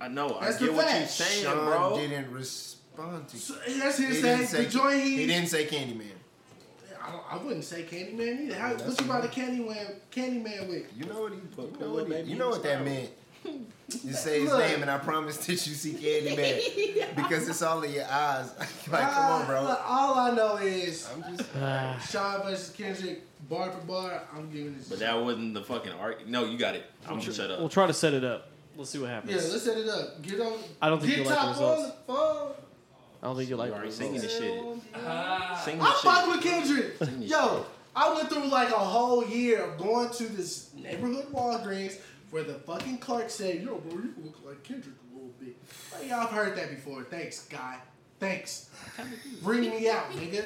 I 0.00 0.08
know. 0.08 0.38
That's 0.40 0.56
I 0.56 0.58
the 0.58 0.64
get 0.66 0.74
what 0.74 0.84
you're 0.86 0.94
fact. 0.94 1.10
saying, 1.10 1.44
Sean 1.44 1.64
bro. 1.66 1.96
didn't 1.96 2.32
respond 2.32 3.28
to. 3.28 3.36
So 3.36 3.54
that's 3.78 3.98
his 3.98 4.16
He 4.16 4.22
saying. 4.22 4.36
didn't 4.38 4.48
say. 4.50 4.64
The 4.64 4.70
joint 4.70 5.00
he, 5.02 5.16
He 5.18 5.26
didn't 5.26 5.48
say 5.48 5.66
Candyman. 5.66 6.06
I, 7.30 7.34
I 7.36 7.42
wouldn't 7.42 7.64
say 7.64 7.82
Candyman 7.84 8.42
either. 8.42 8.54
How, 8.54 8.70
that's 8.74 8.84
what 8.84 9.00
you 9.00 9.06
about 9.06 9.22
the 9.22 9.28
Candyman? 9.28 9.94
Candyman 10.10 10.68
with? 10.68 10.84
You 10.96 11.04
know 11.06 11.22
what 11.22 11.32
he. 11.32 11.38
You 11.38 11.78
know 11.80 11.92
what, 11.94 12.06
he, 12.24 12.30
you 12.30 12.36
know 12.36 12.48
what 12.50 12.62
that 12.62 12.84
meant. 12.84 13.10
Just 13.88 14.22
say 14.24 14.40
his 14.40 14.50
Look. 14.50 14.60
name, 14.60 14.82
and 14.82 14.90
I 14.90 14.98
promise 14.98 15.36
that 15.38 15.48
you 15.52 15.56
see 15.56 15.92
Candyman 15.94 17.16
because 17.16 17.48
it's 17.48 17.60
all 17.60 17.82
in 17.82 17.92
your 17.92 18.06
eyes. 18.08 18.50
like, 18.90 19.00
come 19.10 19.32
on, 19.32 19.42
Ah, 19.42 19.44
bro. 19.46 19.62
look, 19.64 19.80
all 19.86 20.18
I 20.18 20.30
know 20.34 20.56
is 20.56 21.08
I'm 21.12 21.36
just. 21.36 21.50
Ah. 21.60 22.06
Sean 22.08 22.42
versus 22.44 22.70
Kendrick, 22.74 23.22
bar 23.48 23.70
for 23.72 23.78
bar. 23.86 24.22
I'm 24.34 24.50
giving 24.50 24.76
this. 24.78 24.88
But 24.88 25.00
that 25.00 25.20
wasn't 25.22 25.54
the 25.54 25.62
fucking 25.62 25.92
art. 25.92 26.26
No, 26.28 26.44
you 26.44 26.56
got 26.56 26.74
it. 26.76 26.84
I'm 27.06 27.18
gonna 27.18 27.32
shut 27.32 27.50
up. 27.50 27.58
We'll 27.58 27.68
try 27.68 27.86
to 27.86 27.92
set 27.92 28.14
it 28.14 28.24
up. 28.24 28.48
We'll 28.76 28.86
see 28.86 28.98
what 28.98 29.10
happens. 29.10 29.32
yeah, 29.32 29.52
let's 29.52 29.64
set 29.64 29.76
it 29.76 29.88
up. 29.88 30.22
Get 30.22 30.40
on. 30.40 30.52
I 30.80 30.88
don't 30.88 31.00
think 31.00 31.10
get 31.16 31.18
you'll 31.26 31.28
like 31.28 31.38
the 31.38 31.44
top 31.44 31.56
on 31.56 31.56
the 31.58 31.76
results. 31.76 31.96
phone. 32.06 32.52
I 33.22 33.26
don't 33.26 33.36
think 33.36 33.48
you 33.48 33.56
like 33.56 33.66
You 33.66 33.72
the 33.72 33.78
already 33.78 33.92
singing 33.92 34.20
this 34.20 34.32
shit. 34.32 34.40
Sing 34.40 34.82
I 34.94 35.04
ah. 35.06 35.62
this 35.64 36.00
fuck 36.00 36.24
shit. 36.24 36.28
with 36.28 36.42
Kendrick. 36.42 36.98
this 36.98 37.30
Yo, 37.30 37.64
I 37.94 38.12
went 38.14 38.28
through 38.28 38.48
like 38.48 38.70
a 38.70 38.78
whole 38.78 39.24
year 39.26 39.62
of 39.62 39.78
going 39.78 40.10
to 40.10 40.24
this 40.24 40.70
neighborhood 40.74 41.26
Walgreens 41.32 41.98
where 42.30 42.42
the 42.42 42.54
fucking 42.54 42.98
clerk 42.98 43.30
said, 43.30 43.62
"Yo, 43.62 43.76
bro, 43.76 43.92
you 43.92 44.14
look 44.24 44.40
like 44.44 44.62
Kendrick 44.64 44.96
a 45.10 45.14
little 45.14 45.32
bit." 45.38 45.54
Like, 45.92 46.08
y'all 46.08 46.20
have 46.20 46.30
heard 46.30 46.56
that 46.56 46.70
before. 46.70 47.04
Thanks, 47.04 47.44
guy. 47.44 47.76
Thanks. 48.18 48.70
Bring 49.42 49.70
me 49.70 49.88
out, 49.88 50.10
nigga. 50.12 50.44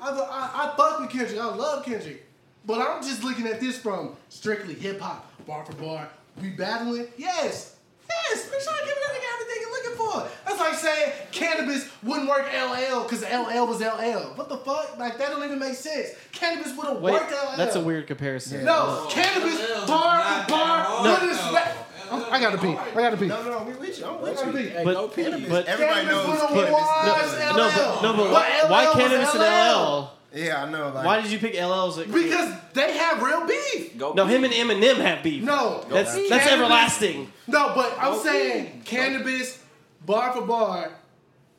I, 0.00 0.10
I, 0.10 0.72
I 0.72 0.76
fuck 0.76 1.00
with 1.00 1.10
Kendrick. 1.10 1.38
I 1.38 1.54
love 1.54 1.84
Kendrick. 1.84 2.26
But 2.64 2.80
I'm 2.80 3.02
just 3.02 3.22
looking 3.22 3.46
at 3.46 3.60
this 3.60 3.78
from 3.78 4.16
strictly 4.28 4.74
hip 4.74 5.00
hop, 5.00 5.30
bar 5.46 5.64
for 5.64 5.74
bar. 5.74 6.08
We 6.42 6.50
battling? 6.50 7.06
Yes. 7.16 7.76
Yes. 8.08 8.50
Make 8.50 8.60
sure 8.60 8.72
I 8.72 8.78
give 8.84 8.96
that 8.96 9.14
nigga 9.14 9.34
everything 9.34 9.65
you're 10.06 10.14
looking 10.14 10.30
for. 10.30 10.36
That's 10.46 10.60
like 10.60 10.74
saying 10.74 11.12
Canibus 11.32 11.90
wouldn't 12.02 12.28
work 12.28 12.46
LL 12.52 13.02
because 13.02 13.22
LL 13.22 13.66
was 13.66 13.80
LL. 13.80 14.34
What 14.36 14.48
the 14.48 14.58
fuck? 14.58 14.98
Like, 14.98 15.18
that 15.18 15.30
don't 15.30 15.44
even 15.44 15.58
make 15.58 15.74
sense. 15.74 16.10
Canibus 16.32 16.76
would 16.76 16.86
have 16.86 17.00
Wait, 17.00 17.12
worked 17.12 17.30
LL. 17.32 17.56
that's 17.56 17.76
a 17.76 17.80
weird 17.80 18.06
comparison. 18.06 18.64
No, 18.64 19.06
Canibus, 19.10 19.86
bar 19.86 20.44
bar. 20.48 21.04
No. 21.04 21.18
with. 21.26 21.82
Oh, 22.08 22.28
I'm- 22.30 22.40
gotta 22.40 22.58
pee. 22.58 22.68
I 22.76 22.94
gotta 22.94 23.16
pee. 23.16 23.26
No, 23.26 23.42
no, 23.42 23.62
we 23.64 23.74
with 23.74 23.98
you. 23.98 24.06
I'm 24.06 24.20
with 24.22 24.40
you. 24.46 24.52
pee. 24.52 24.70
But, 24.84 24.94
go 24.94 25.08
pee. 25.08 25.24
but 25.48 25.66
Everybody 25.66 26.06
Canibus 26.06 26.10
knows 26.10 26.38
Canibus. 26.38 26.70
was 26.70 27.32
no, 27.56 27.56
but 27.56 28.02
no, 28.02 28.12
but 28.12 28.16
But 28.16 28.32
why, 28.32 28.60
LL 28.62 28.70
why 28.70 28.86
was 28.86 28.94
Canibus 28.96 29.34
and 29.34 29.42
LL? 29.42 30.10
Yeah, 30.34 30.62
I 30.64 30.70
know. 30.70 30.90
Like, 30.94 31.04
Why 31.06 31.20
did 31.22 31.30
you 31.32 31.38
pick 31.38 31.54
LL's? 31.56 31.96
Because 31.98 32.54
they 32.74 32.96
have 32.98 33.22
real 33.22 33.46
beef. 33.46 33.96
Go 33.98 34.12
no, 34.12 34.26
pee. 34.26 34.34
him 34.34 34.44
and 34.44 34.52
Eminem 34.52 34.96
have 34.98 35.22
beef. 35.22 35.42
No, 35.42 35.82
that's 35.88 36.14
Canibus- 36.14 36.28
that's 36.28 36.46
everlasting. 36.52 37.32
No, 37.48 37.72
but 37.74 37.96
I'm 37.98 38.18
saying 38.20 38.82
Canibus, 38.84 39.58
bar 40.06 40.32
for 40.32 40.42
bar, 40.42 40.92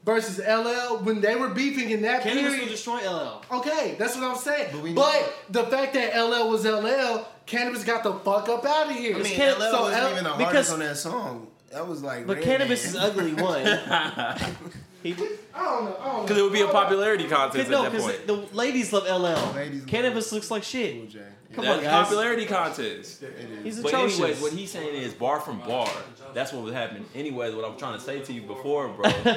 versus 0.04 0.40
LL 0.40 1.04
when 1.04 1.20
they 1.22 1.36
were 1.36 1.50
beefing 1.50 1.90
in 1.90 2.02
that 2.04 2.24
Canibus 2.24 2.60
will 2.60 2.68
destroy 2.68 3.00
LL. 3.00 3.42
Okay, 3.52 3.96
that's 4.00 4.16
what 4.16 4.24
I'm 4.24 4.38
saying. 4.38 4.70
But 4.72 4.82
we 4.82 4.94
But, 4.94 5.34
the 5.50 5.66
fact 5.66 5.94
that 5.96 6.16
LL 6.18 6.50
was 6.50 6.66
LL, 6.66 7.26
Canibus 7.46 7.86
got 7.86 8.04
the 8.04 8.14
fuck 8.14 8.48
up 8.50 8.66
out 8.66 8.90
of 8.90 8.96
here. 8.96 9.16
I 9.16 9.20
mean, 9.22 9.34
Can- 9.36 9.58
LL 9.58 9.72
so 9.72 9.82
wasn't 9.84 10.04
L- 10.04 10.12
even 10.12 10.24
the 10.24 10.30
because- 10.32 10.46
hardest 10.70 10.74
on 10.74 10.80
that 10.80 10.98
song. 10.98 11.48
That 11.74 11.86
was 11.86 12.02
like. 12.02 12.26
But 12.26 12.38
Redman. 12.38 12.68
Canibus 12.70 12.86
is 12.86 12.96
ugly. 12.96 13.34
One. 13.44 13.66
he, 15.04 15.12
I 15.14 15.16
don't 15.16 15.20
know. 15.20 15.28
I 15.54 15.64
don't 15.64 15.86
know. 15.86 16.22
Because 16.22 16.38
it 16.38 16.42
would 16.42 16.54
be 16.54 16.62
a 16.62 16.68
popularity 16.70 17.28
contest 17.28 17.66
at 17.66 17.70
no, 17.70 17.84
that 17.84 17.92
because 17.92 18.06
point. 18.06 18.26
the 18.28 18.56
ladies 18.56 18.94
love 18.94 19.04
LL. 19.04 19.54
Ladies 19.54 19.82
love 19.82 19.90
Canibus 19.90 20.32
looks 20.32 20.50
like 20.50 20.62
Cool 20.64 20.70
shit. 20.70 21.10
J. 21.10 21.20
Come 21.54 21.66
That's 21.66 21.78
on, 21.78 21.84
guys. 21.84 22.06
popularity 22.06 22.46
contest. 22.46 23.24
He's 23.64 23.80
But 23.80 23.94
atrocious. 23.94 24.20
anyways, 24.20 24.42
what 24.42 24.52
he's 24.52 24.72
saying 24.72 24.96
is 24.96 25.14
bar 25.14 25.40
from 25.40 25.60
bar. 25.60 25.90
That's 26.34 26.52
what 26.52 26.64
was 26.64 26.74
happening. 26.74 27.06
Anyways, 27.16 27.56
what 27.56 27.64
I'm 27.66 27.78
trying 27.78 27.98
to 27.98 28.04
say 28.04 28.20
to 28.20 28.34
you 28.34 28.42
before, 28.42 28.90
bro. 28.90 29.12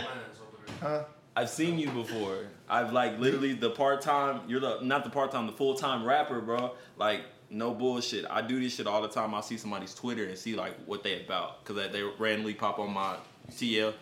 Huh? 0.80 1.04
I've 1.36 1.50
seen 1.50 1.78
you 1.78 1.90
before. 1.90 2.36
I've 2.68 2.92
like 2.92 3.18
literally 3.18 3.52
the 3.52 3.70
part 3.70 4.00
time. 4.00 4.40
You're 4.48 4.60
the 4.60 4.78
not 4.82 5.04
the 5.04 5.10
part 5.10 5.30
time, 5.30 5.46
the 5.46 5.52
full 5.52 5.74
time 5.74 6.04
rapper, 6.04 6.40
bro. 6.40 6.72
Like 6.96 7.22
no 7.50 7.74
bullshit. 7.74 8.24
I 8.30 8.40
do 8.42 8.60
this 8.60 8.74
shit 8.76 8.86
all 8.86 9.02
the 9.02 9.08
time. 9.08 9.34
I 9.34 9.40
see 9.40 9.56
somebody's 9.56 9.94
Twitter 9.94 10.24
and 10.24 10.38
see 10.38 10.54
like 10.54 10.74
what 10.86 11.02
they 11.02 11.22
about 11.24 11.64
because 11.64 11.90
they 11.92 12.02
randomly 12.18 12.54
pop 12.54 12.78
on 12.78 12.92
my 12.92 13.16
TL. 13.52 13.92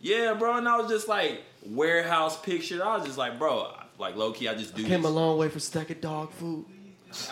Yeah, 0.00 0.34
bro. 0.34 0.56
And 0.56 0.68
I 0.68 0.78
was 0.78 0.90
just 0.90 1.06
like 1.08 1.42
warehouse 1.64 2.40
picture. 2.40 2.84
I 2.84 2.96
was 2.96 3.06
just 3.06 3.18
like, 3.18 3.38
bro, 3.38 3.72
like 3.98 4.16
low 4.16 4.32
key. 4.32 4.48
I 4.48 4.54
just 4.54 4.74
do 4.74 4.84
Came 4.84 5.04
a 5.04 5.10
long 5.10 5.38
way 5.38 5.48
for 5.48 5.60
stack 5.60 5.90
of 5.90 6.00
dog 6.00 6.32
food. 6.32 6.64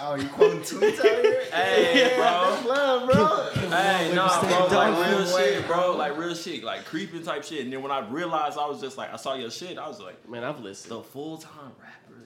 Oh, 0.01 0.15
you 0.15 0.29
quoting 0.29 0.61
tweets 0.61 0.99
out 0.99 1.05
here? 1.23 1.43
Hey, 1.53 2.15
bro. 2.17 2.71
Love, 2.73 3.11
bro. 3.11 3.49
Hey, 3.71 4.13
nah, 4.15 4.29
Stay 4.29 4.49
bro, 4.49 4.69
dark 4.69 4.97
like 4.97 5.09
real 5.09 5.25
food. 5.25 5.37
shit, 5.39 5.67
bro, 5.67 5.97
like 5.97 6.17
real 6.19 6.35
shit, 6.35 6.65
like 6.65 6.85
creeping 6.85 7.23
type 7.23 7.45
shit. 7.45 7.65
And 7.65 7.73
then 7.73 7.83
when 7.83 7.93
I 7.93 8.01
realized, 8.09 8.59
I 8.59 8.67
was 8.67 8.81
just 8.81 8.99
like, 8.99 9.13
I 9.13 9.17
saw 9.17 9.35
your 9.35 9.51
shit, 9.51 9.79
I 9.79 9.87
was 9.89 10.01
like, 10.01 10.29
Man, 10.29 10.43
I've 10.45 10.61
listened. 10.61 10.91
the 10.93 11.03
full 11.03 11.39
time 11.39 11.73
rapper. 11.81 12.23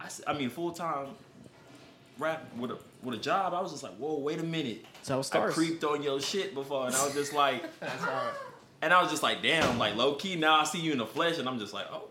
I, 0.00 0.30
I 0.30 0.32
mean, 0.38 0.48
full 0.50 0.72
time 0.72 1.08
rap 2.18 2.44
with 2.56 2.70
a 2.72 2.78
with 3.02 3.14
a 3.14 3.18
job. 3.18 3.54
I 3.54 3.60
was 3.60 3.70
just 3.70 3.82
like, 3.82 3.96
whoa, 3.96 4.18
wait 4.18 4.40
a 4.40 4.42
minute. 4.42 4.84
That's 5.04 5.30
how 5.30 5.40
it 5.40 5.48
I 5.48 5.50
creeped 5.52 5.84
on 5.84 6.02
your 6.02 6.20
shit 6.20 6.54
before, 6.54 6.86
and 6.86 6.94
I 6.94 7.04
was 7.04 7.14
just 7.14 7.32
like, 7.32 7.64
and 8.82 8.92
I 8.92 9.02
was 9.02 9.10
just 9.10 9.22
like, 9.22 9.42
damn, 9.42 9.78
like 9.78 9.94
low 9.96 10.14
key. 10.14 10.36
Now 10.36 10.60
I 10.60 10.64
see 10.64 10.80
you 10.80 10.92
in 10.92 10.98
the 10.98 11.06
flesh, 11.06 11.38
and 11.38 11.48
I'm 11.48 11.58
just 11.58 11.72
like, 11.74 11.86
oh, 11.92 12.04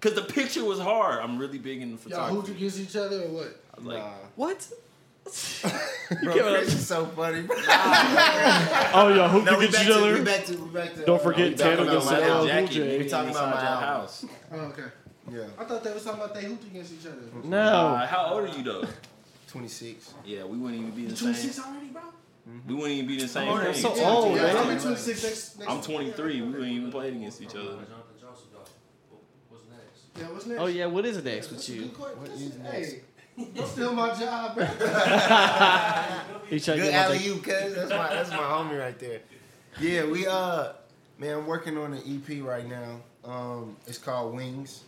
because 0.00 0.14
the 0.16 0.22
picture 0.32 0.64
was 0.64 0.78
hard. 0.80 1.20
I'm 1.20 1.38
really 1.38 1.58
big 1.58 1.82
in 1.82 1.92
the 1.92 1.98
photography. 1.98 2.34
Y'all 2.34 2.42
photography. 2.42 2.52
hooped 2.52 2.78
against 2.78 2.80
each 2.80 2.96
other 2.96 3.22
or 3.24 3.28
what? 3.28 3.60
I 3.72 3.76
was 3.76 3.86
like, 3.86 3.98
Nah. 3.98 4.12
What? 4.36 4.68
Bro, 6.22 6.34
Chris 6.34 6.74
is 6.74 6.86
so 6.86 7.06
funny, 7.06 7.42
bro. 7.42 7.56
Oh, 7.58 9.12
y'all 9.16 9.42
No, 9.42 9.58
we 9.58 9.64
against 9.66 9.72
back 9.72 9.86
each 9.86 9.92
to, 9.94 10.00
we 10.02 10.10
other. 10.12 10.22
back 10.24 10.44
to, 10.44 10.56
we 10.56 10.68
back 10.68 10.94
to. 10.94 11.04
Don't 11.06 11.18
uh, 11.18 11.22
forget 11.22 11.48
we 11.50 11.54
Tanner 11.56 11.76
talking 11.76 11.88
about 11.88 11.88
against 11.88 12.10
my 12.10 12.18
LL 12.18 12.24
album. 12.24 12.38
Cool 12.38 12.46
Jackie, 12.48 12.74
J. 12.74 12.80
nigga, 12.80 12.98
We 12.98 13.08
talking 13.08 13.30
about 13.30 13.54
my 13.54 13.62
your 13.62 13.80
house. 13.80 14.24
Oh, 14.52 14.56
okay. 14.58 14.82
Yeah, 15.32 15.40
I 15.58 15.64
thought 15.64 15.82
they 15.84 15.92
was 15.94 16.04
talking 16.04 16.20
about 16.22 16.34
they 16.34 16.44
hooped 16.44 16.64
against 16.66 16.92
each 16.92 17.06
other. 17.06 17.16
No. 17.42 17.58
Uh, 17.58 18.06
how 18.06 18.34
old 18.34 18.44
are 18.50 18.56
you 18.56 18.62
though? 18.62 18.84
26. 19.48 20.14
Yeah, 20.26 20.44
we 20.44 20.58
wouldn't 20.58 20.80
even 20.82 20.94
be 20.94 21.02
You 21.02 21.08
the 21.08 21.16
same. 21.16 21.32
26 21.32 21.58
already, 21.60 21.86
bro? 21.86 22.02
We 22.68 22.74
wouldn't 22.74 22.92
even 22.92 23.06
be 23.06 23.18
the 23.20 23.28
same 23.28 23.48
Oh, 23.48 23.58
thing. 23.58 23.74
so 23.74 24.04
old, 24.04 24.36
yeah, 24.36 24.42
man. 24.42 24.56
I'm 24.58 24.78
26 24.80 25.22
next, 25.24 25.58
next 25.58 25.70
I'm 25.70 25.80
23. 25.80 26.40
We 26.42 26.46
wouldn't 26.50 26.68
even 26.68 26.90
play 26.92 27.08
against 27.08 27.40
each 27.40 27.54
other. 27.54 27.62
Jonathan 27.64 27.86
What's 29.48 29.64
next? 29.70 30.00
Yeah, 30.18 30.24
what's 30.30 30.46
next? 30.46 30.60
Oh 30.60 30.66
yeah, 30.66 30.86
what 30.86 31.06
is 31.06 31.24
next 31.24 31.48
That's 31.48 31.66
with 31.68 31.76
you? 31.76 31.82
good 31.86 31.94
question. 31.94 32.50
What 32.62 32.72
next? 32.74 32.94
Hey, 33.36 33.48
don't 33.54 33.66
steal 33.66 33.92
my 33.92 34.14
job, 34.14 34.54
bro. 34.54 34.64
He's 36.48 36.64
trying 36.64 36.78
to 36.78 36.84
Good 36.84 36.90
get 36.90 36.94
alley 36.94 37.18
you, 37.18 37.36
cuz 37.36 37.74
that's 37.74 37.90
my 37.90 38.08
that's 38.14 38.30
my 38.30 38.36
homie 38.36 38.78
right 38.78 38.98
there. 38.98 39.20
Yeah, 39.80 40.04
we 40.04 40.26
uh, 40.26 40.72
man, 41.18 41.38
I'm 41.38 41.46
working 41.46 41.76
on 41.76 41.94
an 41.94 42.02
EP 42.06 42.44
right 42.44 42.66
now. 42.66 43.00
Um, 43.24 43.76
it's 43.86 43.98
called 43.98 44.34
Wings. 44.34 44.84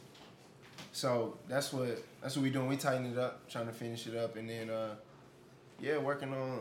So 0.93 1.36
that's 1.48 1.73
what 1.73 2.02
that's 2.23 2.36
what 2.36 2.43
we 2.43 2.51
doing. 2.51 2.68
We 2.68 2.77
tighten 2.77 3.12
it 3.12 3.18
up, 3.18 3.48
trying 3.51 3.66
to 3.66 3.73
finish 3.73 4.06
it 4.06 4.16
up, 4.16 4.36
and 4.36 4.48
then 4.48 4.70
uh, 4.70 4.94
yeah, 5.81 5.98
working 5.98 6.32
on. 6.32 6.60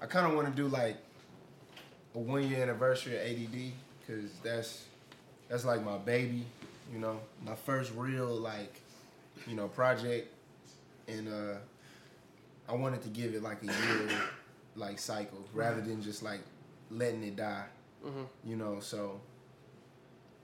I 0.00 0.06
kind 0.06 0.26
of 0.26 0.34
want 0.34 0.46
to 0.48 0.54
do 0.54 0.68
like 0.68 0.96
a 2.14 2.18
one 2.18 2.48
year 2.48 2.62
anniversary 2.62 3.16
of 3.16 3.22
ADD 3.22 3.72
because 4.00 4.30
that's 4.42 4.84
that's 5.48 5.64
like 5.64 5.84
my 5.84 5.98
baby, 5.98 6.44
you 6.92 6.98
know, 6.98 7.20
my 7.44 7.54
first 7.54 7.92
real 7.96 8.28
like 8.28 8.80
you 9.46 9.56
know 9.56 9.68
project, 9.68 10.32
and 11.08 11.28
uh, 11.28 11.56
I 12.68 12.74
wanted 12.74 13.02
to 13.02 13.08
give 13.08 13.34
it 13.34 13.42
like 13.42 13.62
a 13.62 13.66
year 13.66 14.08
like 14.76 14.98
cycle 14.98 15.44
rather 15.52 15.80
than 15.80 16.02
just 16.02 16.22
like 16.22 16.40
letting 16.90 17.22
it 17.24 17.36
die. 17.36 17.64
You 18.44 18.56
know, 18.56 18.78
so 18.80 19.20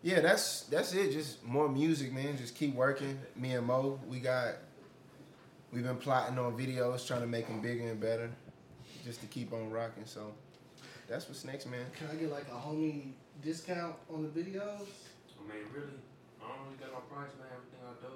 yeah, 0.03 0.21
that's 0.21 0.63
that's 0.63 0.93
it. 0.93 1.13
Just 1.13 1.45
more 1.45 1.69
music, 1.69 2.13
man. 2.13 2.37
Just 2.37 2.55
keep 2.55 2.75
working. 2.75 3.19
Me 3.37 3.53
and 3.53 3.67
Mo, 3.67 4.01
we 4.09 4.19
got 4.19 4.57
we've 5.73 5.85
been 5.85 5.97
plotting 5.97 6.39
on 6.39 6.57
videos, 6.59 7.07
trying 7.07 7.21
to 7.21 7.27
make 7.27 7.47
them 7.47 7.61
bigger 7.61 7.89
and 7.89 8.01
better, 8.01 8.31
just 9.05 9.21
to 9.21 9.27
keep 9.27 9.53
on 9.53 9.71
rocking. 9.71 10.05
So 10.05 10.33
that's 11.09 11.29
what's 11.29 11.45
next, 11.45 11.67
man. 11.67 11.87
Can 11.97 12.09
I 12.11 12.15
get 12.17 12.31
like 12.31 12.47
a 12.49 12.55
homie 12.55 13.13
discount 13.43 13.95
on 14.13 14.23
the 14.23 14.29
videos? 14.29 14.89
I 15.39 15.43
mean, 15.49 15.65
really, 15.73 15.99
I 16.43 16.49
don't 16.49 16.67
really 16.67 16.79
got 16.81 16.93
no 16.93 17.01
price, 17.13 17.31
man. 17.39 17.49
Everything 17.53 17.81
I 17.87 17.95
do 18.03 18.13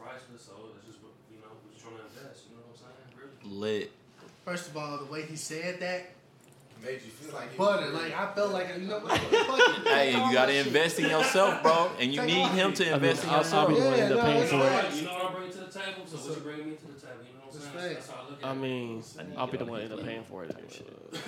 is 0.00 0.06
priceless, 0.06 0.42
so 0.48 0.52
it's 0.76 0.86
just, 0.86 0.98
you 1.30 1.38
know, 1.40 1.52
we're 1.64 1.72
just 1.72 1.84
trying 1.84 1.96
to 1.96 2.04
invest. 2.08 2.44
You 2.48 2.56
know 2.56 2.62
what 2.64 2.80
I'm 2.80 2.88
saying? 2.88 3.28
Really. 3.44 3.80
Lit. 3.84 3.92
First 4.44 4.68
of 4.70 4.76
all, 4.76 4.98
the 4.98 5.04
way 5.12 5.22
he 5.26 5.36
said 5.36 5.80
that, 5.80 6.10
Made 6.82 6.94
you 7.04 7.12
feel 7.12 7.34
like 7.36 7.54
butter. 7.58 7.90
Like 7.92 8.16
I 8.16 8.32
felt 8.32 8.52
like 8.56 8.68
you 8.80 8.88
know, 8.88 9.00
what. 9.00 9.12
Hey, 9.84 10.12
you 10.16 10.32
gotta 10.32 10.54
invest 10.64 10.98
in 10.98 11.10
yourself, 11.10 11.62
bro, 11.62 11.90
and 12.00 12.10
you 12.10 12.20
Take 12.20 12.28
need 12.32 12.48
him 12.56 12.70
of 12.70 12.74
to 12.76 12.84
it. 12.88 12.92
invest 12.94 13.24
in 13.24 13.28
I'll- 13.28 13.34
I'll 13.36 13.42
yourself. 13.42 13.68
be 13.68 13.74
the 13.74 13.80
one 13.84 13.98
Yeah, 13.98 14.04
end 14.04 14.12
up 14.14 14.16
no, 14.18 14.24
paying 14.24 14.40
it's 14.42 14.50
for 14.50 14.56
right. 14.56 14.84
it. 14.86 14.94
You 14.94 15.02
know 15.04 15.12
what 15.12 15.24
I 15.26 15.34
bring 15.36 15.50
to 15.52 15.58
the 15.58 15.64
table, 15.66 16.02
so 16.08 16.16
what 16.16 16.36
you 16.36 16.42
bring 16.42 16.56
me 16.70 16.76
to 16.80 16.86
the 16.88 16.96
table. 17.04 17.20
You 17.20 17.36
know 17.36 17.39
what 17.66 17.74
I'm 17.74 17.80
saying? 17.80 17.96
Respect. 17.96 18.06
That's 18.06 18.08
how 18.10 18.24
I 18.26 18.30
look 18.30 18.42
at 18.42 18.48
I 18.48 18.54
mean, 18.54 19.02
I'll 19.36 19.46
be 19.46 19.56
the 19.58 19.64
one 19.64 19.80
end 19.80 19.92
up 19.92 20.02
paying 20.04 20.24
for 20.24 20.44
it. 20.44 20.54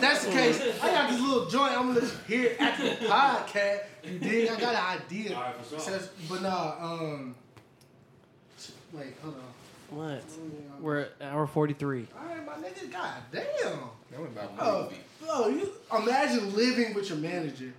That's 0.00 0.24
the 0.24 0.30
case, 0.32 0.60
I 0.82 0.90
got 0.90 1.10
this 1.10 1.20
little 1.20 1.46
joint. 1.46 1.72
I'm 1.76 1.94
gonna 1.94 2.06
hear 2.28 2.44
it 2.50 2.60
after 2.60 2.82
the 2.84 2.94
podcast. 3.06 3.80
You 4.04 4.18
dig? 4.18 4.48
I 4.50 4.60
got 4.60 4.74
an 4.74 5.00
idea. 5.02 5.34
All 5.36 5.42
right, 5.42 5.56
for 5.56 5.68
sure. 5.70 5.78
Says- 5.80 6.10
but 6.28 6.42
nah, 6.42 6.74
um, 6.80 7.34
wait, 8.92 9.14
hold 9.22 9.34
on. 9.36 9.40
What? 9.98 10.22
We're 10.80 11.00
at 11.00 11.12
hour 11.22 11.46
forty-three. 11.46 12.06
All 12.18 12.26
right, 12.26 12.44
my 12.46 12.54
nigga, 12.54 12.90
god 12.90 13.14
damn. 13.32 13.44
That 14.10 14.20
went 14.20 14.32
about 14.32 14.50
Oh, 14.58 14.90
oh, 15.28 15.48
you 15.48 15.70
imagine 15.96 16.54
living 16.54 16.94
with 16.94 17.08
your 17.08 17.18
manager, 17.18 17.72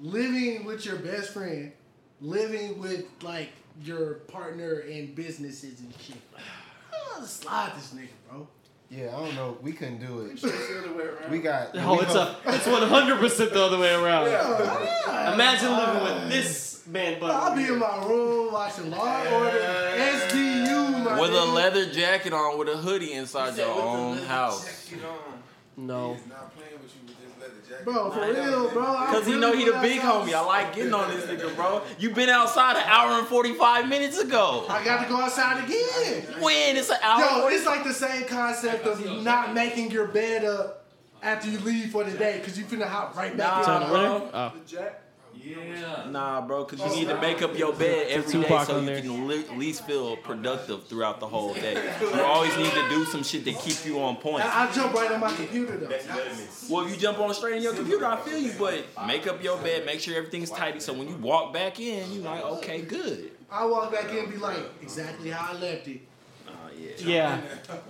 living 0.00 0.64
with 0.64 0.84
your 0.86 0.96
best 0.96 1.30
friend, 1.32 1.72
living 2.20 2.78
with 2.80 3.04
like 3.22 3.50
your 3.82 4.14
partner 4.14 4.80
in 4.80 5.14
businesses 5.14 5.80
and 5.80 5.92
shit. 6.00 6.16
I'm 6.36 7.14
gonna 7.16 7.26
slide 7.26 7.72
this 7.76 7.92
nigga, 7.94 8.08
bro. 8.30 8.46
Yeah, 8.90 9.08
I 9.16 9.24
don't 9.24 9.34
know. 9.34 9.56
We 9.62 9.72
couldn't 9.72 10.00
do 10.06 10.20
it. 10.20 10.32
It's 10.32 10.42
the 10.42 10.50
other 10.78 10.92
way 10.96 11.04
around. 11.04 11.30
We 11.30 11.38
got. 11.38 11.70
Oh, 11.74 11.94
we 11.96 12.02
it's 12.02 12.12
hope- 12.14 12.44
a 12.46 12.54
it's 12.54 12.66
one 12.66 12.82
hundred 12.82 13.18
percent 13.18 13.52
the 13.52 13.62
other 13.62 13.78
way 13.78 13.94
around. 13.94 14.26
Yeah. 14.26 15.32
Imagine 15.34 15.70
living 15.76 16.02
with 16.02 16.30
this 16.30 16.86
man 16.86 17.18
bun. 17.18 17.30
I'll 17.30 17.56
be 17.56 17.64
in 17.64 17.78
my 17.78 18.04
room 18.06 18.52
watching 18.52 18.90
Law 18.90 19.06
and 19.06 19.34
Order, 19.34 19.92
SVU, 19.96 21.04
my 21.04 21.20
With 21.20 21.30
a 21.34 21.44
leather 21.46 21.90
jacket 21.90 22.32
on, 22.34 22.58
with 22.58 22.68
a 22.68 22.76
hoodie 22.76 23.12
inside 23.14 23.56
your 23.56 23.68
own 23.70 24.18
house. 24.18 24.90
No. 25.76 26.18
He's 27.42 27.50
not 27.50 27.50
playing 27.50 27.54
with 27.54 27.66
you 27.66 27.66
with 27.66 27.66
this 27.66 27.68
leather 27.68 27.68
jacket. 27.68 27.84
Bro, 27.84 28.10
for 28.10 28.20
real, 28.32 28.70
bro. 28.70 28.84
Cause 29.06 29.26
he 29.26 29.36
know 29.38 29.52
he 29.52 29.64
the 29.64 29.72
big 29.80 29.98
outside. 30.00 30.28
homie. 30.28 30.34
I 30.34 30.40
like 30.44 30.74
getting 30.74 30.94
on 30.94 31.10
this 31.10 31.24
nigga, 31.26 31.54
bro. 31.56 31.82
You 31.98 32.10
been 32.10 32.28
outside 32.28 32.76
an 32.76 32.84
hour 32.86 33.18
and 33.18 33.26
forty 33.26 33.54
five 33.54 33.88
minutes 33.88 34.18
ago. 34.18 34.64
I 34.68 34.84
got 34.84 35.02
to 35.02 35.08
go 35.08 35.20
outside 35.20 35.64
again. 35.64 36.22
When 36.42 36.76
it's 36.76 36.90
an 36.90 36.96
hour. 37.02 37.20
Yo, 37.20 37.40
40 37.42 37.56
it's 37.56 37.66
like 37.66 37.84
the 37.84 37.92
same 37.94 38.24
concept 38.26 38.86
of 38.86 39.22
not 39.22 39.54
making 39.54 39.90
your 39.90 40.06
bed 40.08 40.44
up 40.44 40.86
after 41.22 41.48
you 41.48 41.58
leave 41.60 41.90
for 41.90 42.02
the 42.04 42.16
day 42.16 42.38
because 42.38 42.58
you 42.58 42.64
finna 42.64 42.86
hop 42.86 43.16
right 43.16 43.36
back 43.36 43.66
Nah, 43.66 43.82
in. 43.84 43.88
bro. 43.90 44.30
Oh. 44.34 44.52
Yeah. 45.44 46.08
Nah, 46.10 46.40
bro, 46.40 46.64
because 46.64 46.80
you 46.94 47.00
need 47.00 47.08
to 47.08 47.20
make 47.20 47.42
up 47.42 47.56
your 47.58 47.72
bed 47.72 48.06
every 48.08 48.42
day 48.42 48.48
so 48.64 48.78
you 48.80 49.00
can 49.02 49.28
li- 49.28 49.44
at 49.50 49.58
least 49.58 49.84
feel 49.86 50.16
productive 50.16 50.86
throughout 50.86 51.20
the 51.20 51.26
whole 51.26 51.54
day. 51.54 51.92
You 52.00 52.20
always 52.22 52.56
need 52.56 52.70
to 52.72 52.88
do 52.88 53.04
some 53.04 53.22
shit 53.22 53.44
to 53.44 53.52
keep 53.52 53.84
you 53.84 54.00
on 54.02 54.16
point. 54.16 54.44
I, 54.44 54.68
I 54.68 54.72
jump 54.72 54.94
right 54.94 55.10
on 55.10 55.20
my 55.20 55.32
computer 55.32 55.76
though. 55.76 55.88
Well, 56.70 56.84
if 56.86 56.92
you 56.92 56.96
jump 56.96 57.18
on 57.18 57.32
straight 57.34 57.56
in 57.56 57.62
your 57.62 57.74
computer, 57.74 58.04
I 58.06 58.16
feel 58.20 58.38
you, 58.38 58.52
but 58.58 58.84
make 59.06 59.26
up 59.26 59.42
your 59.42 59.58
bed, 59.58 59.84
make 59.86 60.00
sure 60.00 60.16
everything's 60.16 60.50
tidy, 60.50 60.80
so 60.80 60.92
when 60.92 61.08
you 61.08 61.16
walk 61.16 61.52
back 61.52 61.80
in, 61.80 62.12
you're 62.12 62.24
like, 62.24 62.42
okay, 62.44 62.82
good. 62.82 63.32
I 63.50 63.64
walk 63.66 63.92
back 63.92 64.10
in 64.10 64.18
and 64.18 64.30
be 64.30 64.38
like, 64.38 64.58
exactly 64.80 65.30
how 65.30 65.52
I 65.54 65.58
left 65.58 65.86
it. 65.88 66.00
Oh, 66.48 66.52
yeah. 66.78 66.90
Yeah, 66.98 67.40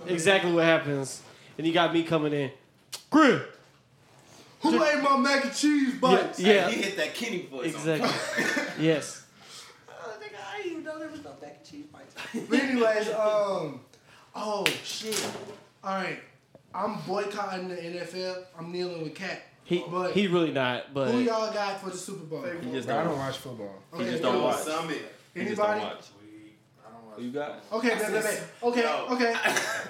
exactly 0.07 0.51
what 0.51 0.65
happens. 0.65 1.21
And 1.57 1.65
you 1.67 1.73
got 1.73 1.93
me 1.93 2.03
coming 2.03 2.33
in. 2.33 2.51
Grill. 3.09 3.41
Who 4.63 4.83
ate 4.83 5.01
my 5.01 5.17
mac 5.17 5.43
and 5.45 5.53
cheese 5.53 5.93
Yeah, 5.93 5.99
bites? 5.99 6.39
yeah, 6.39 6.69
He 6.69 6.81
hit 6.81 6.97
that 6.97 7.13
Kenny 7.13 7.43
voice. 7.43 7.73
exactly. 7.73 8.09
yes. 8.85 9.25
Oh, 9.89 10.15
nigga, 10.19 10.37
I 10.53 10.57
didn't 10.57 10.71
even 10.71 10.83
know 10.83 10.97
there 10.99 11.09
was 11.09 11.23
no 11.23 11.31
mac 11.41 11.57
and 11.57 11.69
cheese 11.69 11.85
bites. 11.91 12.15
But 12.49 12.59
anyways, 12.59 13.09
um, 13.09 13.81
oh 14.35 14.65
shit. 14.83 15.21
All 15.83 15.95
right, 15.95 16.19
I'm 16.73 16.97
boycotting 17.07 17.67
the 17.69 17.75
NFL. 17.75 18.45
I'm 18.57 18.71
kneeling 18.71 19.03
with 19.03 19.15
Cat. 19.15 19.41
He 19.65 19.83
But- 19.89 20.11
he 20.13 20.27
really 20.27 20.51
not, 20.51 20.93
but 20.93 21.11
Who 21.11 21.19
y'all 21.19 21.53
got 21.53 21.79
for 21.81 21.89
the 21.89 21.97
Super 21.97 22.25
Bowl? 22.25 22.43
He 22.61 22.71
just 22.71 22.89
I 22.89 22.95
don't, 23.03 23.07
don't 23.11 23.17
watch 23.19 23.37
football. 23.37 23.81
he 23.97 24.03
just 24.05 24.21
don't 24.23 24.41
watch. 24.41 24.57
Summit. 24.59 24.97
He 25.33 25.45
just 25.45 25.55
don't 25.57 25.69
Anybody? 25.69 25.95
watch. 25.95 26.05
Who 27.15 27.21
you 27.23 27.31
got? 27.31 27.63
Okay, 27.71 27.89
wait, 27.89 28.11
wait, 28.11 28.23
wait. 28.23 28.43
okay, 28.63 28.87
okay. 29.11 29.35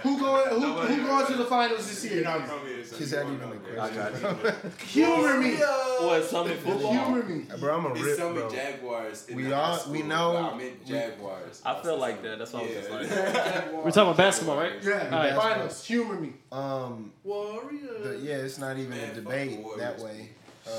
Who 0.04 0.20
going? 0.20 0.50
Who, 0.62 0.72
who 0.74 1.08
going 1.08 1.26
to 1.28 1.34
the 1.36 1.46
finals 1.46 1.88
this 1.88 2.12
year? 2.12 2.24
Not 2.24 2.48
from 2.48 2.60
here, 2.68 2.84
so 2.86 2.96
Is 2.98 3.12
that 3.12 3.26
even 3.26 3.42
a 3.42 3.82
I 3.82 3.90
question? 3.90 4.22
got 4.22 4.44
you. 4.44 4.70
Humor 4.88 5.38
me. 5.40 5.56
What, 5.56 6.24
Summit 6.26 6.58
football? 6.60 6.92
Humor 6.92 7.24
me. 7.24 7.46
Bro, 7.60 7.78
I'm 7.78 7.86
a 7.86 7.92
It's 7.94 8.02
rip, 8.02 8.18
Summit 8.18 8.40
bro. 8.42 8.50
Jaguars. 8.52 9.28
We 9.34 9.44
the 9.44 9.54
all- 9.54 9.84
we 9.90 10.02
know- 10.04 10.38
I 10.38 10.58
meant 10.58 10.86
Jaguars. 10.86 11.62
I 11.66 11.82
feel 11.82 11.98
like 11.98 12.22
that. 12.24 12.40
That's 12.40 12.54
what 12.54 12.64
I 12.64 12.66
was 12.66 12.76
just 12.76 12.90
like. 12.92 13.74
we're 13.74 13.92
talking 13.92 14.02
about 14.04 14.18
basketball, 14.18 14.58
right? 14.58 14.74
Yeah, 14.84 15.36
finals. 15.36 15.86
Humor 15.86 16.16
me. 16.20 16.34
Um, 16.52 17.12
Warriors. 17.24 18.22
yeah, 18.24 18.36
it's 18.36 18.58
not 18.58 18.78
even 18.78 18.98
a 18.98 19.14
debate 19.14 19.60
that 19.78 20.00
way. 20.00 20.30
Uh, 20.66 20.70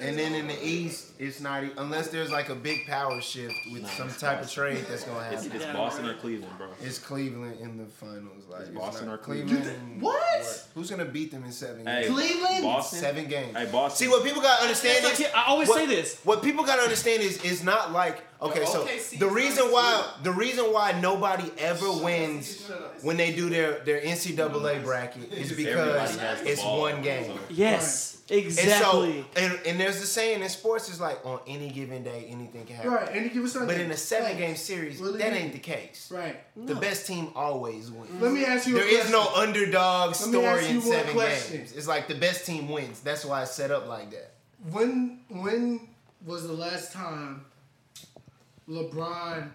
and 0.00 0.16
then 0.18 0.34
in 0.34 0.46
the 0.46 0.64
East, 0.66 1.12
it's 1.18 1.40
not 1.40 1.64
e- 1.64 1.70
unless 1.78 2.08
there's 2.08 2.30
like 2.30 2.48
a 2.48 2.54
big 2.54 2.86
power 2.86 3.20
shift 3.20 3.54
with 3.72 3.88
some 3.92 4.08
type 4.08 4.42
of 4.42 4.50
trade 4.50 4.84
that's 4.88 5.04
gonna 5.04 5.24
happen. 5.24 5.50
it's 5.52 5.64
Boston 5.66 6.06
or 6.08 6.14
Cleveland, 6.14 6.52
bro. 6.58 6.68
It's 6.82 6.98
Cleveland 6.98 7.58
in 7.60 7.76
the 7.78 7.86
finals. 7.86 8.44
Like 8.48 8.62
it's 8.62 8.70
Boston 8.70 9.06
not- 9.08 9.14
or 9.14 9.18
Cleveland. 9.18 9.50
Cleveland? 9.50 9.76
and- 9.94 10.02
What? 10.02 10.66
Who's 10.74 10.90
gonna 10.90 11.04
beat 11.06 11.30
them 11.32 11.44
in 11.44 11.52
seven 11.52 11.86
Hey, 11.86 12.02
games? 12.04 12.14
Cleveland? 12.14 12.62
Boston. 12.62 12.98
Seven 13.00 13.26
games. 13.26 13.56
Hey, 13.56 13.66
Boston. 13.66 14.06
See 14.06 14.10
what 14.12 14.22
people 14.24 14.42
gotta 14.42 14.62
understand 14.62 15.04
is 15.04 15.22
I 15.34 15.44
always 15.46 15.68
what- 15.68 15.78
say 15.78 15.86
this. 15.86 16.18
What 16.24 16.42
people 16.42 16.64
gotta 16.64 16.82
understand 16.82 17.22
is 17.22 17.38
it's 17.42 17.62
not 17.62 17.92
like 17.92 18.22
okay, 18.42 18.60
Yo, 18.60 18.66
so 18.66 18.84
OKC 18.84 19.18
the 19.18 19.28
reason 19.28 19.64
why 19.72 20.08
the 20.22 20.32
reason 20.32 20.66
why 20.72 20.92
nobody 21.00 21.50
ever 21.58 21.90
wins 21.90 22.62
when 23.02 23.16
they 23.16 23.32
do 23.32 23.48
their 23.50 23.78
their 23.80 24.00
NCAA 24.00 24.82
bracket 24.84 25.32
is 25.32 25.52
because 25.52 25.66
Everybody 25.76 26.18
has 26.18 26.40
the 26.42 26.50
it's 26.52 26.62
one 26.62 27.02
game. 27.02 27.32
so- 27.80 28.15
Yes, 28.28 28.58
And 28.58 28.66
exactly. 28.66 29.24
so 29.34 29.40
and, 29.40 29.60
and 29.66 29.80
there's 29.80 30.00
the 30.00 30.06
saying 30.06 30.42
in 30.42 30.48
sports 30.48 30.88
is 30.88 31.00
like 31.00 31.24
on 31.24 31.38
any 31.46 31.70
given 31.70 32.02
day 32.02 32.26
anything 32.28 32.64
can 32.66 32.74
happen. 32.76 32.90
Right, 32.90 33.08
any 33.12 33.28
given 33.28 33.48
Sunday. 33.48 33.74
But 33.74 33.80
in 33.80 33.90
a 33.92 33.96
seven 33.96 34.26
Right. 34.30 34.36
game 34.38 34.56
series, 34.56 34.98
Really? 34.98 35.18
that 35.18 35.32
ain't 35.32 35.52
the 35.52 35.60
case. 35.60 36.10
Right. 36.12 36.36
The 36.56 36.74
best 36.74 37.06
team 37.06 37.30
always 37.36 37.90
wins. 37.90 38.20
Let 38.20 38.32
me 38.32 38.44
ask 38.44 38.66
you 38.66 38.76
a 38.76 38.80
There 38.80 38.88
is 38.88 39.10
no 39.12 39.26
underdog 39.34 40.08
Let 40.08 40.16
story 40.16 40.66
in 40.66 40.80
seven 40.82 41.14
games. 41.16 41.72
It's 41.72 41.86
like 41.86 42.08
the 42.08 42.16
best 42.16 42.44
team 42.46 42.68
wins. 42.68 43.00
That's 43.00 43.24
why 43.24 43.42
it's 43.42 43.52
set 43.52 43.70
up 43.70 43.86
like 43.86 44.10
that. 44.10 44.32
When 44.72 45.20
when 45.28 45.88
was 46.24 46.46
the 46.48 46.52
last 46.54 46.92
time 46.92 47.44
LeBron 48.68 49.48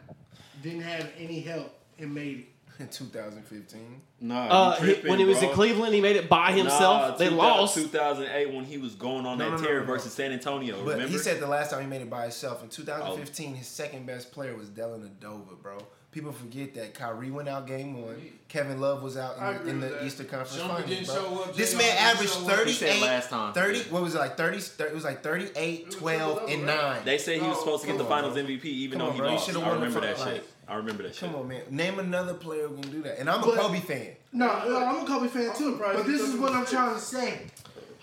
didn't 0.64 0.82
have 0.82 1.10
any 1.20 1.42
help 1.42 1.74
and 2.00 2.14
made 2.14 2.40
it? 2.40 2.46
In 2.82 2.88
2015. 2.88 4.02
Nah, 4.22 4.48
Uh, 4.48 4.76
he- 4.76 4.86
tripping, 4.86 5.10
when 5.10 5.20
he 5.20 5.26
was 5.26 5.42
in. 5.42 5.50
Cleveland, 5.52 5.94
he 5.94 6.02
made 6.02 6.16
it 6.16 6.28
by 6.30 6.52
himself. 6.52 7.12
Nah, 7.12 7.16
they 7.18 7.30
lost. 7.30 7.76
2008 7.76 8.54
when 8.54 8.66
he 8.66 8.78
was 8.78 8.96
going 8.96 9.26
on 9.26 9.38
No, 9.38 9.46
that 9.46 9.52
no, 9.52 9.58
no, 9.58 9.64
tear 9.64 9.74
no, 9.76 9.80
no. 9.82 9.86
versus 9.94 10.14
San 10.14 10.32
Antonio. 10.32 10.76
But 10.84 10.94
remember? 10.94 11.08
he 11.12 11.18
said 11.18 11.40
the 11.40 11.48
last 11.48 11.72
time 11.72 11.82
he 11.82 11.88
made 11.88 12.02
it 12.02 12.10
by 12.10 12.24
himself. 12.24 12.64
In 12.64 12.70
2015, 12.70 13.56
his 13.56 13.68
second 13.68 14.06
best 14.06 14.32
player 14.32 14.56
was 14.56 14.70
Dellavedova, 14.70 15.62
bro. 15.62 15.78
People 16.12 16.34
forget 16.34 16.74
that 16.74 16.94
Kyrie 16.94 17.32
went 17.32 17.48
out 17.48 17.66
game 17.66 18.02
one. 18.02 18.18
Kevin 18.50 18.82
Love 18.82 19.02
was 19.02 19.16
out 19.16 19.38
in, 19.62 19.70
in 19.70 19.80
the 19.80 19.88
that. 19.88 20.04
Eastern 20.04 20.26
Conference 20.28 20.58
Shumpert 20.62 20.68
Finals, 20.68 20.90
didn't 20.90 21.06
bro. 21.06 21.16
show 21.16 21.44
up, 21.44 21.56
This 21.56 21.74
man 21.74 21.98
averaged 22.00 22.34
show 22.34 22.50
up. 22.50 22.66
He 22.68 22.74
said 22.74 22.90
38, 22.90 23.02
last 23.06 23.30
time. 23.30 23.54
30, 23.54 23.80
what 23.92 24.02
was 24.02 24.16
it, 24.16 24.18
like 24.18 24.36
30, 24.36 24.60
30 24.60 24.92
it 24.92 24.94
was 24.96 25.04
like 25.06 25.24
38, 25.24 25.92
12, 25.92 26.50
and 26.50 26.66
9. 26.66 27.02
they 27.06 27.18
said 27.18 27.36
he 27.36 27.48
was 27.48 27.56
No, 27.56 27.60
supposed 27.60 27.84
to 27.84 27.88
get 27.88 27.98
the 27.98 28.04
Finals 28.04 28.34
bro. 28.34 28.44
MVP, 28.44 28.66
even 28.66 29.00
Come 29.00 29.06
though 29.06 29.10
on, 29.12 29.14
he 29.14 29.20
bro. 29.20 29.28
He 29.30 29.36
lost. 29.36 29.46
should've 29.48 29.64
I 29.64 29.70
remember 29.72 30.02
that 30.02 30.18
shit. 30.18 30.50
Like- 30.68 30.74
I 30.74 30.78
remember 30.78 31.04
that 31.04 31.16
shit. 31.16 31.30
Come 31.30 31.40
on, 31.40 31.48
man. 31.48 31.62
Name 31.70 32.00
another 32.00 32.34
player 32.34 32.68
who 32.68 32.76
can 32.82 32.92
do 32.92 33.02
that. 33.04 33.20
And 33.20 33.30
I'm 33.30 33.44
a 33.44 33.46
But- 33.48 33.56
Kobe 33.60 33.80
fan. 33.80 34.16
No, 34.34 34.48
no, 34.68 34.78
I'm 34.78 35.04
a 35.04 35.08
Kobe 35.08 35.28
fan 35.28 35.54
too. 35.56 35.74
surprised 35.74 35.98
But 35.98 36.08
this 36.08 36.22
is 36.22 36.36
what 36.36 36.54
I'm 36.54 36.66
trying 36.66 36.96
to 36.96 37.02
say. 37.02 37.42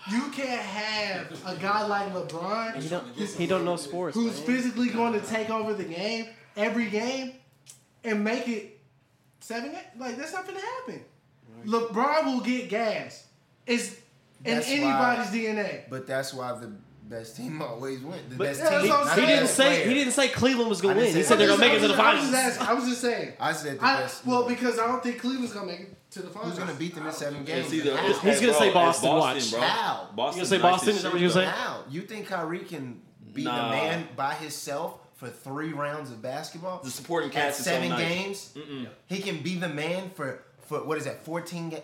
You 0.09 0.29
can't 0.31 0.61
have 0.61 1.31
a 1.45 1.55
guy 1.57 1.85
like 1.85 2.13
LeBron 2.13 2.81
he 2.81 2.87
don't. 2.89 3.05
He 3.15 3.45
don't 3.47 3.65
know 3.65 3.75
sports. 3.75 4.15
who's 4.15 4.37
man. 4.37 4.45
physically 4.45 4.89
going 4.89 5.13
to 5.13 5.21
take 5.21 5.49
over 5.49 5.73
the 5.73 5.83
game 5.83 6.27
every 6.55 6.89
game 6.89 7.33
and 8.03 8.23
make 8.23 8.47
it 8.47 8.79
seven. 9.41 9.75
Like 9.97 10.15
that's 10.17 10.31
not 10.33 10.47
gonna 10.47 10.59
happen. 10.61 11.03
LeBron 11.65 12.25
will 12.25 12.39
get 12.41 12.69
gas. 12.69 13.25
It's 13.67 13.95
in 14.45 14.61
anybody's 14.61 15.27
why- 15.27 15.31
DNA. 15.37 15.89
But 15.89 16.07
that's 16.07 16.33
why 16.33 16.53
the 16.53 16.71
best 17.09 17.35
team 17.37 17.61
always 17.61 17.99
wins. 18.01 18.21
The 18.29 18.35
But- 18.35 18.43
best 18.47 18.59
Yeah, 18.61 18.69
team. 18.69 18.77
that's 18.79 18.89
what 18.89 18.99
I'm 18.99 19.05
not 19.07 19.19
He 19.19 19.25
didn't 19.25 19.43
best 19.43 19.55
say. 19.55 19.63
player. 19.67 19.87
He 19.87 19.93
didn't 19.95 20.13
say 20.13 20.27
Cleveland 20.29 20.69
was 20.69 20.81
gonna 20.81 20.93
didn't 20.95 21.07
win. 21.07 21.15
He 21.15 21.21
say 21.23 21.27
said 21.29 21.39
they're 21.39 21.47
gonna 21.47 21.59
make 21.59 21.73
it 21.73 21.79
to 21.79 21.87
the 21.87 21.93
I 21.95 21.97
was 21.97 22.05
finals. 22.21 22.31
just 22.31 22.45
asking. 22.45 22.67
I 22.67 22.73
was 22.73 22.85
just 22.89 23.01
saying. 23.01 23.33
I 23.39 23.53
said 23.53 23.79
the 23.79 23.85
I, 23.85 24.01
best. 24.01 24.25
well, 24.25 24.47
because 24.47 24.79
I 24.79 24.87
don't 24.87 25.01
think 25.03 25.19
Cleveland's 25.19 25.53
gonna 25.53 25.67
make 25.67 25.79
it 25.81 26.11
to 26.11 26.21
the 26.21 26.29
finals. 26.29 26.51
Who's 26.51 26.59
gonna 26.59 26.77
beat 26.77 26.95
them 26.95 27.05
in 27.07 27.13
seven 27.13 27.43
games? 27.43 27.73
Either, 27.73 27.97
He's 27.97 28.17
hey, 28.17 28.33
gonna 28.33 28.51
bro, 28.51 28.59
say 28.59 28.65
it's 28.67 28.73
Boston, 28.73 29.09
watch. 29.09 29.51
bro. 29.51 29.59
How? 29.61 30.09
Boston's 30.15 30.47
say 30.49 30.57
Boston? 30.59 30.89
as 30.89 30.95
Is 30.97 31.03
that 31.03 31.11
what 31.11 31.21
you're 31.21 31.29
saying? 31.29 31.49
How? 31.49 31.83
You 31.89 32.01
think 32.01 32.27
Kyrie 32.27 32.59
can 32.59 33.01
beat 33.33 33.45
Nah. 33.45 33.67
a 33.67 33.71
man 33.71 34.07
by 34.15 34.33
himself 34.35 34.99
for 35.15 35.27
three 35.29 35.73
rounds 35.73 36.09
of 36.11 36.21
basketball? 36.21 36.81
The 36.83 36.89
supporting 36.91 37.29
At 37.31 37.35
cast 37.35 37.59
is 37.59 37.65
so 37.65 37.71
seven 37.71 37.89
nice. 37.89 38.07
games, 38.07 38.53
he 39.07 39.19
can 39.19 39.41
be 39.41 39.55
the 39.55 39.69
man 39.69 40.11
for 40.15 40.43
for 40.67 40.83
what 40.83 40.97
is 40.99 41.05
that? 41.05 41.25
Fourteen 41.25 41.69
games 41.69 41.83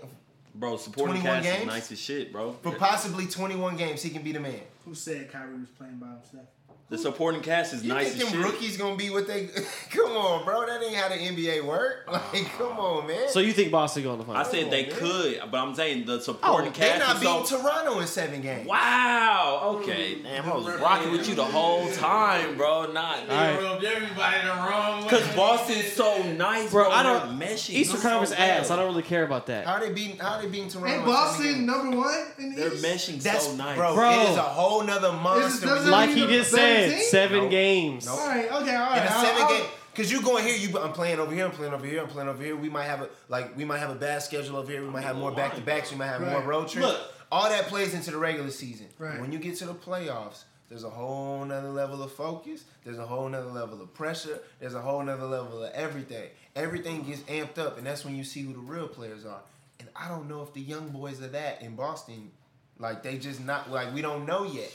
Bro, 0.53 0.77
supporting 0.77 1.21
21 1.21 1.43
cast 1.43 1.59
is 1.61 1.65
nice 1.67 1.91
as 1.91 1.99
shit, 1.99 2.31
bro. 2.31 2.55
for 2.61 2.71
possibly 2.75 3.25
twenty 3.25 3.55
one 3.55 3.75
games. 3.75 4.01
He 4.01 4.09
can 4.11 4.21
be 4.21 4.31
the 4.31 4.39
man. 4.39 4.61
Who 4.85 4.93
said 4.93 5.31
Kyrie 5.31 5.59
was 5.59 5.69
playing 5.69 5.97
by 5.97 6.09
himself? 6.09 6.45
The 6.87 6.99
supporting 6.99 7.41
cast 7.41 7.73
is 7.73 7.83
You 7.83 7.89
nice 7.89 8.09
think 8.13 8.29
them 8.29 8.39
shit. 8.39 8.45
rookies 8.45 8.77
gonna 8.77 8.95
be 8.95 9.09
what 9.09 9.25
they? 9.25 9.47
come 9.89 10.11
on, 10.11 10.45
bro. 10.45 10.67
That 10.67 10.83
ain't 10.83 10.95
how 10.95 11.09
the 11.09 11.15
NBA 11.15 11.65
work. 11.65 12.07
Like, 12.15 12.45
come 12.57 12.79
on, 12.79 13.07
man. 13.07 13.27
So 13.29 13.39
you 13.39 13.51
think 13.53 13.71
Boston 13.71 14.03
going 14.03 14.19
to 14.19 14.25
the 14.25 14.31
I 14.31 14.43
finals? 14.43 14.51
said 14.51 14.71
they 14.71 14.85
man. 14.87 14.95
could, 14.95 15.41
but 15.51 15.57
I'm 15.57 15.73
saying 15.75 16.05
the 16.05 16.13
oh, 16.13 16.19
supporting 16.19 16.71
cast. 16.71 16.79
They're 16.79 16.99
cast 16.99 17.07
not 17.07 17.15
is 17.15 17.21
beating 17.21 17.45
so. 17.45 17.61
Toronto 17.61 17.99
in 17.99 18.07
seven 18.07 18.41
games. 18.41 18.67
Wow. 18.67 19.79
Okay. 19.81 20.21
Damn, 20.21 20.45
I 20.45 20.55
was 20.55 20.65
mm-hmm. 20.65 20.81
rocking 20.83 21.11
with 21.11 21.27
you 21.27 21.35
the 21.35 21.43
whole 21.43 21.89
time, 21.91 22.55
bro. 22.55 22.91
Not 22.91 23.19
All 23.21 23.27
right. 23.27 23.59
rubbed 23.61 23.83
everybody 23.83 24.41
the 24.43 24.53
wrong 24.53 24.97
way. 24.99 25.03
because 25.09 25.35
Boston's 25.35 25.91
so 25.93 26.21
nice, 26.33 26.71
Bro, 26.71 26.83
bro. 26.85 26.91
I 26.93 27.03
don't. 27.03 27.39
meshing 27.39 27.71
Eastern 27.71 27.99
so 27.99 28.09
Conference 28.09 28.31
well. 28.37 28.59
ass. 28.61 28.69
I 28.69 28.75
don't 28.75 28.85
really 28.85 29.03
care 29.03 29.23
about 29.25 29.47
that. 29.47 29.65
How 29.65 29.79
they 29.79 29.91
beating? 29.91 30.17
How 30.17 30.39
they 30.39 30.47
beating 30.47 30.69
Toronto? 30.69 30.89
Ain't 30.89 31.01
in 31.01 31.05
seven 31.07 31.13
Boston 31.13 31.45
games? 31.45 31.59
number 31.67 31.97
one 31.97 32.25
in 32.37 32.49
the 32.51 32.61
They're 32.61 32.73
East? 32.73 32.85
meshing 32.85 33.21
That's 33.23 33.47
so 33.47 33.55
nice, 33.55 33.75
bro, 33.75 33.95
Bro. 33.95 34.11
It 34.11 34.29
is 34.29 34.37
a 34.37 34.41
whole 34.41 34.83
nother 34.83 35.11
monster. 35.13 35.65
doesn't 35.65 35.85
you- 35.85 35.91
Like 35.91 36.09
he 36.11 36.21
the 36.21 36.27
just 36.27 36.53
better 36.53 36.74
said, 36.75 37.01
seven 37.03 37.37
Nope. 37.43 37.51
games. 37.51 38.05
Nope. 38.05 38.19
All 38.19 38.27
right, 38.27 38.45
okay, 38.51 38.75
all 38.75 38.89
right. 38.89 39.01
in 39.01 39.07
a 39.07 39.11
I'll- 39.11 39.25
7 39.25 39.41
I'll- 39.41 39.49
game. 39.49 39.65
Cause 39.95 40.11
you 40.11 40.21
going 40.21 40.43
here, 40.45 40.57
you 40.57 40.77
I'm 40.77 40.91
playing 40.91 41.19
over 41.19 41.33
here, 41.33 41.45
I'm 41.45 41.51
playing 41.51 41.73
over 41.73 41.85
here, 41.85 42.01
I'm 42.01 42.07
playing 42.09 42.27
over 42.27 42.43
here. 42.43 42.53
We 42.57 42.67
might 42.69 42.83
have 42.83 43.01
a 43.01 43.09
like 43.29 43.55
we 43.55 43.63
might 43.63 43.77
have 43.77 43.91
a 43.91 43.95
bad 43.95 44.21
schedule 44.23 44.57
over 44.57 44.69
here. 44.69 44.83
We 44.83 44.89
might 44.89 45.03
have 45.03 45.15
more 45.15 45.31
back 45.31 45.55
to 45.55 45.61
backs. 45.61 45.89
We 45.89 45.97
might 45.97 46.07
have 46.07 46.19
more 46.19 46.41
road 46.41 46.67
trips. 46.67 46.85
Look. 46.87 46.99
All 47.31 47.47
that 47.49 47.67
plays 47.67 47.93
into 47.93 48.11
the 48.11 48.17
regular 48.17 48.51
season. 48.51 48.87
Right. 48.99 49.21
When 49.21 49.31
you 49.31 49.39
get 49.39 49.55
to 49.59 49.65
the 49.65 49.73
playoffs, 49.73 50.43
there's 50.67 50.83
a 50.83 50.89
whole 50.89 51.45
nother 51.45 51.69
level 51.69 52.03
of 52.03 52.11
focus. 52.11 52.65
There's 52.83 52.99
a 52.99 53.05
whole 53.05 53.29
nother 53.29 53.47
level 53.49 53.81
of 53.81 53.93
pressure. 53.93 54.39
There's 54.59 54.73
a 54.73 54.81
whole 54.81 55.01
nother 55.01 55.25
level 55.27 55.63
of 55.63 55.71
everything. 55.73 56.29
Everything 56.57 57.03
gets 57.03 57.21
amped 57.21 57.57
up, 57.57 57.77
and 57.77 57.87
that's 57.87 58.03
when 58.03 58.17
you 58.17 58.25
see 58.25 58.41
who 58.41 58.51
the 58.51 58.59
real 58.59 58.89
players 58.89 59.25
are. 59.25 59.39
And 59.79 59.87
I 59.95 60.09
don't 60.09 60.27
know 60.27 60.41
if 60.41 60.53
the 60.53 60.59
young 60.61 60.89
boys 60.89 61.21
are 61.21 61.27
that 61.29 61.61
in 61.61 61.77
Boston. 61.77 62.31
Like 62.79 63.01
they 63.01 63.17
just 63.17 63.39
not 63.41 63.71
like 63.71 63.93
we 63.93 64.01
don't 64.01 64.25
know 64.25 64.43
yet. 64.43 64.71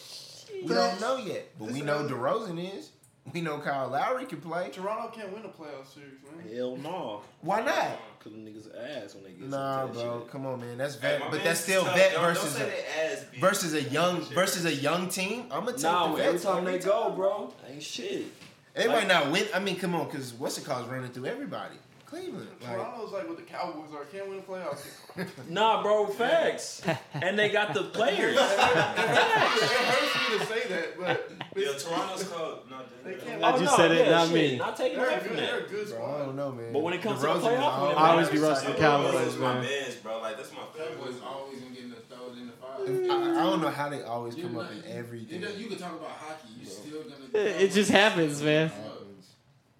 We 0.62 0.74
don't 0.74 1.00
know 1.00 1.16
yet, 1.16 1.48
but 1.58 1.70
we 1.70 1.80
know 1.82 2.04
DeRozan 2.06 2.78
is. 2.78 2.90
We 3.34 3.40
know 3.42 3.58
Kyle 3.58 3.88
Lowry 3.88 4.24
can 4.24 4.40
play. 4.40 4.70
Toronto 4.70 5.08
can't 5.14 5.32
win 5.32 5.44
a 5.44 5.48
playoff 5.48 5.86
series, 5.92 6.18
man. 6.36 6.52
Hell 6.56 6.76
no. 6.76 7.20
Why 7.42 7.60
not? 7.62 7.98
Cause 8.18 8.32
them 8.32 8.44
niggas 8.44 8.66
ass 9.04 9.14
when 9.14 9.24
they 9.24 9.30
get 9.30 9.48
Nah, 9.48 9.84
some 9.86 9.92
bro. 9.92 10.20
shit. 10.20 10.30
Come 10.30 10.46
on, 10.46 10.60
man. 10.60 10.78
That's 10.78 10.96
vet, 10.96 11.20
my 11.20 11.30
but 11.30 11.44
that's 11.44 11.60
still 11.60 11.84
tough. 11.84 11.94
vet 11.96 12.12
Don't- 12.12 12.22
don't 12.24 12.34
versus 12.34 12.52
say 12.54 12.84
a 12.84 13.12
ass 13.12 13.24
versus 13.38 13.74
a 13.74 13.82
young 13.84 14.20
versus 14.22 14.64
a 14.64 14.74
young 14.74 15.08
team. 15.08 15.42
I'm 15.50 15.64
gonna 15.64 15.72
take 15.72 15.82
Nah, 15.82 16.14
the 16.16 16.22
every 16.22 16.32
vets 16.32 16.44
time 16.44 16.64
they 16.64 16.78
go, 16.78 17.10
bro, 17.10 17.52
ain't 17.68 17.82
shit. 17.82 18.26
They 18.74 18.88
Like- 18.88 18.96
might 18.96 19.08
not 19.08 19.30
win. 19.30 19.46
I 19.54 19.58
mean, 19.60 19.78
come 19.78 19.94
on, 19.94 20.06
because 20.06 20.32
what's 20.32 20.58
it 20.58 20.64
called 20.64 20.90
running 20.90 21.10
through 21.12 21.26
everybody. 21.26 21.76
Cleveland. 22.10 22.48
Like, 22.60 22.72
Toronto's 22.76 23.12
like 23.12 23.28
what 23.28 23.36
the 23.36 23.44
Cowboys 23.44 23.94
are. 23.94 24.04
Can't 24.06 24.28
win 24.28 24.38
a 24.38 24.42
playoff. 24.42 24.78
Nah, 25.48 25.82
bro, 25.82 26.06
facts. 26.06 26.82
and 27.14 27.38
they 27.38 27.50
got 27.50 27.72
the 27.72 27.84
players. 27.84 28.36
it 28.40 28.40
hurts 28.48 30.30
me 30.30 30.38
to 30.38 30.44
say 30.46 30.68
that, 30.68 30.98
but 30.98 31.32
Yeah, 31.56 31.72
Toronto's 31.78 32.24
called. 32.28 32.58
No, 32.70 32.76
they 33.04 33.14
they- 33.14 33.20
can't. 33.20 33.42
I 33.44 33.52
Oh, 33.54 33.58
just 33.58 33.70
no, 33.72 33.76
said 33.76 33.90
it, 33.92 34.06
yeah, 34.06 34.10
not 34.10 34.26
shit, 34.28 34.34
me. 34.52 34.58
Not 34.58 34.76
taking 34.76 34.98
They're 34.98 35.08
away 35.08 35.18
from 35.20 35.28
good, 35.28 35.38
they're 35.38 35.60
that. 35.60 35.66
a 35.66 35.70
good 35.70 35.88
bro, 35.90 36.04
I 36.14 36.18
don't 36.26 36.36
know, 36.36 36.52
man. 36.52 36.72
But 36.72 36.78
when 36.82 36.94
it 36.94 37.02
comes 37.02 37.20
to 37.20 37.26
the 37.26 37.32
playoff, 37.32 37.38
is 37.38 37.44
when 37.44 37.54
it 37.54 37.58
I 37.62 38.10
always 38.10 38.26
always- 38.26 38.28
be 38.30 38.38
roasting 38.38 38.72
the 38.72 38.78
Cowboys, 38.78 39.12
Cowboys, 39.14 39.38
my 39.38 39.54
man. 39.54 39.62
man's, 39.62 39.94
bro. 39.96 40.20
Like 40.20 40.36
that's 40.36 40.52
my 40.52 40.58
Cowboys 40.58 40.96
favorite. 40.98 41.22
always 41.24 41.60
gonna 41.60 41.74
get 41.74 41.84
in 41.84 41.90
the 41.90 41.96
throws 41.96 42.36
in 42.38 42.46
the 42.46 42.52
fire. 42.52 42.70
I, 42.80 43.40
I 43.40 43.42
don't 43.44 43.60
know 43.62 43.70
how 43.70 43.88
they 43.88 44.02
always 44.02 44.34
come 44.34 44.58
up 44.58 44.70
in 44.72 44.82
everything. 44.90 45.40
You, 45.42 45.46
know, 45.46 45.52
can 45.68 45.78
talk 45.78 45.92
about 45.92 46.10
hockey. 46.10 46.48
You 46.60 46.66
still 46.66 47.02
gonna. 47.02 47.14
It, 47.34 47.62
it 47.62 47.72
just 47.72 47.90
happens, 47.92 48.42
man. 48.42 48.72
Oh, 48.74 48.89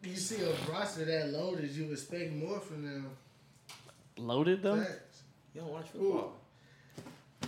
You 0.02 0.16
see 0.16 0.42
a 0.42 0.52
roster 0.72 1.04
that 1.04 1.30
loaded, 1.30 1.70
you 1.70 1.90
expect 1.92 2.32
more 2.32 2.58
from 2.60 2.82
them. 2.84 3.10
Loaded 4.16 4.62
though. 4.62 4.78
Facts. 4.82 5.22
You 5.54 5.60
don't 5.62 5.72
watch 5.72 5.86
football. 5.88 6.32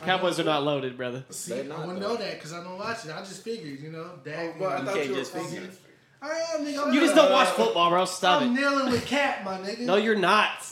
Cowboys 0.04 0.40
are 0.40 0.44
not 0.44 0.62
loaded, 0.64 0.96
brother. 0.96 1.24
See, 1.30 1.54
They 1.54 1.62
not, 1.68 1.78
I 1.80 1.86
wouldn't 1.86 2.00
know 2.00 2.16
that 2.16 2.34
because 2.34 2.52
I 2.52 2.64
don't 2.64 2.78
watch 2.78 3.04
it. 3.04 3.12
I 3.12 3.20
just 3.20 3.42
figured, 3.44 3.78
you 3.80 3.90
know, 3.90 4.10
Dak. 4.24 4.54
Oh, 4.56 4.58
but 4.58 4.68
I 4.68 4.76
and- 4.78 4.88
can't 4.88 5.08
you 5.08 5.14
just 5.14 5.32
figure. 5.32 5.68
I 6.20 6.28
am, 6.54 6.64
nigga. 6.64 6.86
I'm 6.86 6.92
You 6.94 7.00
just 7.00 7.14
don't 7.16 7.32
watch 7.32 7.48
football, 7.48 7.90
bro. 7.90 8.04
Stop 8.04 8.42
I'm 8.42 8.56
it. 8.56 8.60
kneeling 8.60 8.92
with 8.92 9.04
Cap, 9.06 9.44
my 9.44 9.58
nigga. 9.58 9.80
No, 9.80 9.96
you're 9.96 10.14
not. 10.16 10.64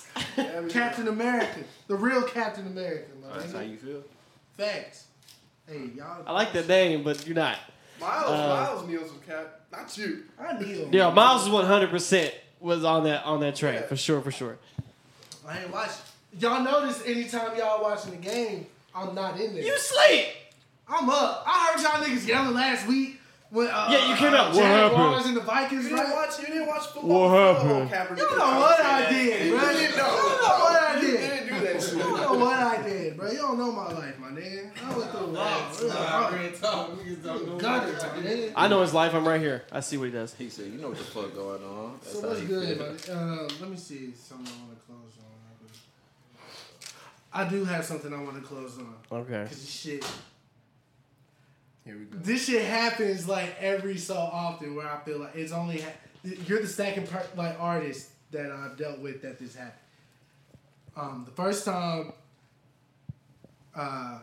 Captain 0.69 1.09
America, 1.09 1.61
the 1.89 1.97
real 1.97 2.23
Captain 2.23 2.67
America, 2.69 3.09
my 3.21 3.39
That's 3.39 3.53
how 3.53 3.61
you 3.61 3.77
feel. 3.77 4.03
Facts. 4.57 5.07
Hey, 5.67 5.91
y'all. 5.97 6.23
I 6.27 6.33
like 6.33 6.53
that 6.53 6.69
name, 6.69 7.03
but 7.03 7.27
you're 7.27 7.35
not. 7.37 7.59
Miles, 8.01 8.27
Uh, 8.31 8.49
Miles 8.49 8.83
Neals 8.85 9.03
was 9.03 9.13
cap, 9.27 9.61
not 9.71 9.97
you. 9.99 10.25
I 10.41 10.59
need 10.59 10.77
him. 10.79 10.89
Yeah, 10.93 11.11
Miles 11.11 11.43
is 11.45 11.49
100 11.51 11.91
percent 11.91 12.35
was 12.61 12.85
on 12.85 13.05
that 13.05 13.25
on 13.25 13.41
that 13.41 13.57
train 13.57 13.75
Yeah. 13.75 13.83
for 13.87 13.97
sure, 13.97 14.21
for 14.21 14.31
sure. 14.31 14.59
I 15.47 15.61
ain't 15.61 15.73
watching. 15.73 15.95
Y'all 16.39 16.63
notice 16.63 17.03
anytime 17.07 17.57
y'all 17.57 17.83
watching 17.83 18.13
the 18.13 18.17
game, 18.19 18.67
I'm 18.95 19.15
not 19.15 19.41
in 19.41 19.55
there. 19.55 19.65
You 19.65 19.77
sleep. 19.79 20.27
I'm 20.89 21.09
up. 21.09 21.45
I 21.47 21.73
heard 21.73 21.83
y'all 21.83 22.03
niggas 22.05 22.27
yelling 22.27 22.55
last 22.55 22.87
week 22.87 23.21
when 23.51 23.67
uh, 23.69 23.89
Yeah, 23.91 24.11
you 24.11 24.17
came 24.17 24.35
out, 24.35 24.51
uh, 24.51 24.55
what 24.55 24.63
Jaguars 24.63 25.13
happened? 25.17 25.27
and 25.29 25.37
the 25.37 25.41
Vikings. 25.41 25.85
You 25.85 25.91
didn't 25.91 26.05
right? 26.07 26.15
watch. 26.15 26.39
You 26.41 26.47
didn't 26.47 26.67
watch 26.67 26.87
football. 26.87 27.31
What 27.31 27.89
happened? 27.89 28.19
You 28.19 28.25
was 28.31 28.39
know 28.39 28.61
what 28.61 28.81
I 28.81 29.11
did, 29.11 29.47
You 29.47 29.59
bro. 29.59 29.69
didn't 29.73 29.91
You 29.91 29.97
know. 29.97 30.03
know 30.05 30.59
what 30.61 30.83
I 30.83 31.01
did. 31.01 31.10
Didn't 31.81 31.99
do 31.99 31.99
that 31.99 32.11
shit. 32.11 32.17
You 32.17 32.39
know 32.39 32.45
what 32.45 32.59
I 32.61 32.83
did, 32.83 33.17
bro. 33.17 33.31
You 33.31 33.39
don't 33.39 33.59
know 33.59 33.73
my 33.73 33.93
life, 33.93 34.19
my 34.19 34.29
nigga. 34.29 34.71
I 34.85 34.97
went 34.99 35.11
through 35.11 35.21
a 35.21 35.27
lot. 35.27 35.83
Nah, 35.83 36.29
real 36.29 36.53
talk. 36.53 36.91
Niggas 36.93 37.25
don't 37.25 37.47
know. 37.49 37.59
Gutter. 37.59 38.53
I 38.57 38.69
know 38.69 38.83
his 38.83 38.95
life. 38.95 39.15
I'm 39.15 39.27
right 39.27 39.41
here. 39.41 39.65
I 39.73 39.81
see 39.81 39.97
what 39.97 40.07
he 40.07 40.11
does. 40.13 40.35
He 40.35 40.49
said, 40.51 40.67
"You 40.67 40.79
know 40.79 40.89
what 40.89 40.99
the 40.99 41.05
fuck 41.05 41.35
going 41.35 41.63
on." 41.65 41.99
That's 42.03 42.13
So 42.13 42.23
how 42.23 42.29
what's 42.29 42.41
he 42.41 42.47
good, 42.47 42.77
feel. 43.07 43.15
man? 43.17 43.29
Uh, 43.29 43.49
let 43.61 43.71
me 43.71 43.77
see 43.77 44.13
something 44.15 44.47
I 44.53 44.67
want 44.67 44.79
to 44.79 44.87
close 44.87 45.13
on. 45.19 45.27
I 47.33 47.49
do 47.49 47.65
have 47.65 47.85
something 47.85 48.13
I 48.13 48.23
want 48.23 48.37
to 48.37 48.43
close 48.43 48.77
on. 48.79 48.95
Okay. 49.21 49.45
Cause 49.49 49.51
this 49.61 49.71
shit, 49.71 50.05
Here 51.85 51.97
we 51.97 52.05
go. 52.07 52.19
this 52.19 52.45
shit 52.47 52.65
happens 52.65 53.29
like 53.29 53.55
every 53.61 53.97
so 53.99 54.17
often 54.17 54.75
where 54.75 54.89
I 54.91 54.99
feel 55.05 55.19
like 55.21 55.37
it's 55.37 55.53
only 55.53 55.81
ha- 55.81 55.91
you're 56.47 56.61
the 56.61 56.67
second 56.67 57.09
per- 57.09 57.27
like 57.37 57.57
artist 57.61 58.09
that 58.33 58.51
I've 58.51 58.77
dealt 58.77 58.99
with 58.99 59.23
that 59.23 59.39
this 59.39 59.55
happened. 59.55 59.75
Um, 61.01 61.25
the 61.25 61.31
first 61.31 61.65
time, 61.65 62.13
uh, 63.75 64.19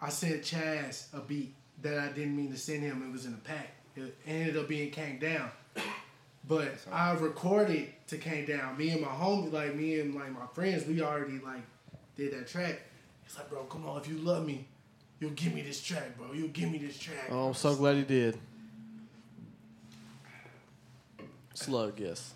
I 0.00 0.08
sent 0.10 0.42
Chaz 0.42 1.12
a 1.12 1.20
beat 1.20 1.54
that 1.82 1.98
I 1.98 2.08
didn't 2.08 2.36
mean 2.36 2.52
to 2.52 2.58
send 2.58 2.82
him. 2.82 3.02
It 3.02 3.10
was 3.10 3.26
in 3.26 3.34
a 3.34 3.36
pack. 3.38 3.74
It 3.96 4.16
ended 4.26 4.56
up 4.56 4.68
being 4.68 4.90
Came 4.90 5.18
Down. 5.18 5.50
But 6.46 6.74
I 6.92 7.14
recorded 7.14 7.88
to 8.08 8.16
Came 8.16 8.46
Down. 8.46 8.78
Me 8.78 8.90
and 8.90 9.00
my 9.00 9.08
homie, 9.08 9.52
like 9.52 9.74
me 9.74 9.98
and 9.98 10.14
like 10.14 10.30
my 10.30 10.46
friends, 10.54 10.86
we 10.86 11.02
already 11.02 11.40
like 11.40 11.62
did 12.16 12.32
that 12.32 12.46
track. 12.46 12.80
He's 13.24 13.36
like, 13.36 13.50
bro, 13.50 13.64
come 13.64 13.86
on, 13.86 14.00
if 14.00 14.08
you 14.08 14.16
love 14.18 14.46
me, 14.46 14.66
you'll 15.18 15.30
give 15.30 15.52
me 15.52 15.62
this 15.62 15.82
track, 15.82 16.16
bro. 16.16 16.32
You'll 16.32 16.48
give 16.48 16.70
me 16.70 16.78
this 16.78 16.96
track. 16.98 17.28
Oh, 17.30 17.48
I'm 17.48 17.54
so 17.54 17.74
glad 17.74 17.96
he 17.96 18.02
did. 18.02 18.38
Slug, 21.54 21.98
yes. 21.98 22.32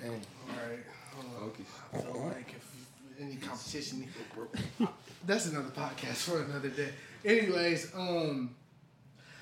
Hey, 0.00 0.08
All 0.08 0.14
right. 0.48 0.78
hold 1.14 1.26
on. 1.26 1.50
Focus. 1.50 1.66
I 1.92 1.98
feel 1.98 2.22
like 2.24 2.54
if 2.56 2.75
any 3.20 3.36
competition, 3.36 4.06
that's 5.26 5.46
another 5.46 5.70
podcast 5.70 6.16
for 6.16 6.42
another 6.42 6.68
day. 6.68 6.90
Anyways, 7.24 7.92
um, 7.94 8.54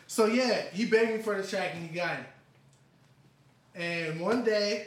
so 0.06 0.26
yeah, 0.26 0.62
he 0.72 0.86
begged 0.86 1.12
me 1.12 1.18
for 1.18 1.40
the 1.40 1.46
track 1.46 1.72
and 1.74 1.88
he 1.88 1.94
got 1.94 2.18
it. 2.18 2.26
And 3.80 4.20
one 4.20 4.44
day, 4.44 4.86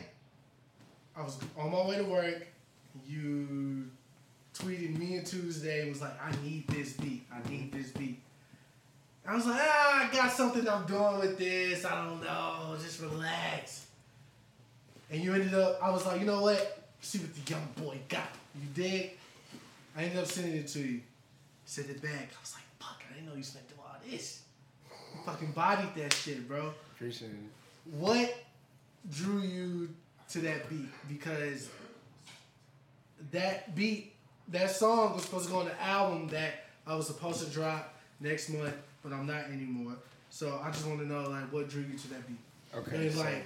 I 1.16 1.22
was 1.24 1.38
on 1.58 1.72
my 1.72 1.86
way 1.86 1.98
to 1.98 2.04
work. 2.04 2.48
You 3.08 3.90
tweeted 4.54 4.98
me 4.98 5.18
and 5.18 5.28
Tuesday 5.28 5.82
and 5.82 5.90
was 5.90 6.02
like, 6.02 6.14
"I 6.22 6.32
need 6.44 6.68
this 6.68 6.94
beat. 6.94 7.26
I 7.32 7.48
need 7.50 7.72
this 7.72 7.92
beat." 7.92 8.22
I 9.28 9.36
was 9.36 9.46
like, 9.46 9.60
"Ah, 9.62 10.10
I 10.10 10.14
got 10.16 10.32
something 10.32 10.68
I'm 10.68 10.86
doing 10.86 11.20
with 11.20 11.38
this. 11.38 11.84
I 11.84 12.06
don't 12.06 12.24
know. 12.24 12.78
Just 12.82 13.02
relax." 13.02 13.88
And 15.10 15.24
you 15.24 15.34
ended 15.34 15.54
up, 15.54 15.80
I 15.82 15.90
was 15.90 16.06
like, 16.06 16.20
you 16.20 16.26
know 16.26 16.42
what? 16.42 16.77
See 17.02 17.20
what 17.20 17.34
the 17.36 17.52
young 17.52 17.68
boy 17.78 18.00
got. 18.10 18.30
You 18.56 18.68
did. 18.74 19.12
I 19.96 20.04
ended 20.04 20.20
up 20.20 20.26
sending 20.26 20.56
it 20.58 20.68
to 20.70 20.80
you. 20.80 21.02
Sent 21.66 21.90
it 21.90 22.02
back. 22.02 22.12
I 22.12 22.42
was 22.42 22.54
like, 22.54 22.64
fuck, 22.80 23.02
I 23.10 23.14
didn't 23.14 23.28
know 23.30 23.36
you 23.36 23.44
gonna 23.44 23.66
all 23.80 23.96
this. 24.10 24.42
You 24.90 25.22
fucking 25.26 25.52
bodied 25.52 25.96
that 25.96 26.14
shit, 26.14 26.48
bro. 26.48 26.74
appreciate 26.96 27.32
it. 27.32 27.94
What 27.96 28.34
drew 29.12 29.42
you 29.42 29.90
to 30.30 30.40
that 30.40 30.70
beat? 30.70 30.88
Because 31.10 31.70
that 33.32 33.76
beat, 33.76 34.14
that 34.50 34.72
song 34.72 35.14
was 35.14 35.24
supposed 35.24 35.46
to 35.48 35.52
go 35.52 35.60
on 35.60 35.66
the 35.66 35.82
album 35.82 36.28
that 36.30 36.66
I 36.86 36.96
was 36.96 37.08
supposed 37.08 37.44
to 37.46 37.50
drop 37.52 37.94
next 38.20 38.50
month, 38.50 38.74
but 39.04 39.12
I'm 39.14 39.26
not 39.26 39.46
anymore. 39.46 39.94
So 40.30 40.60
I 40.64 40.72
just 40.72 40.86
want 40.86 41.00
to 41.00 41.08
know, 41.08 41.30
like, 41.30 41.52
what 41.52 41.70
drew 41.70 41.82
you 41.82 41.98
to 41.98 42.10
that 42.10 42.28
beat? 42.28 42.38
Okay, 42.76 43.08
And 43.08 43.14
so- 43.16 43.22
like 43.22 43.46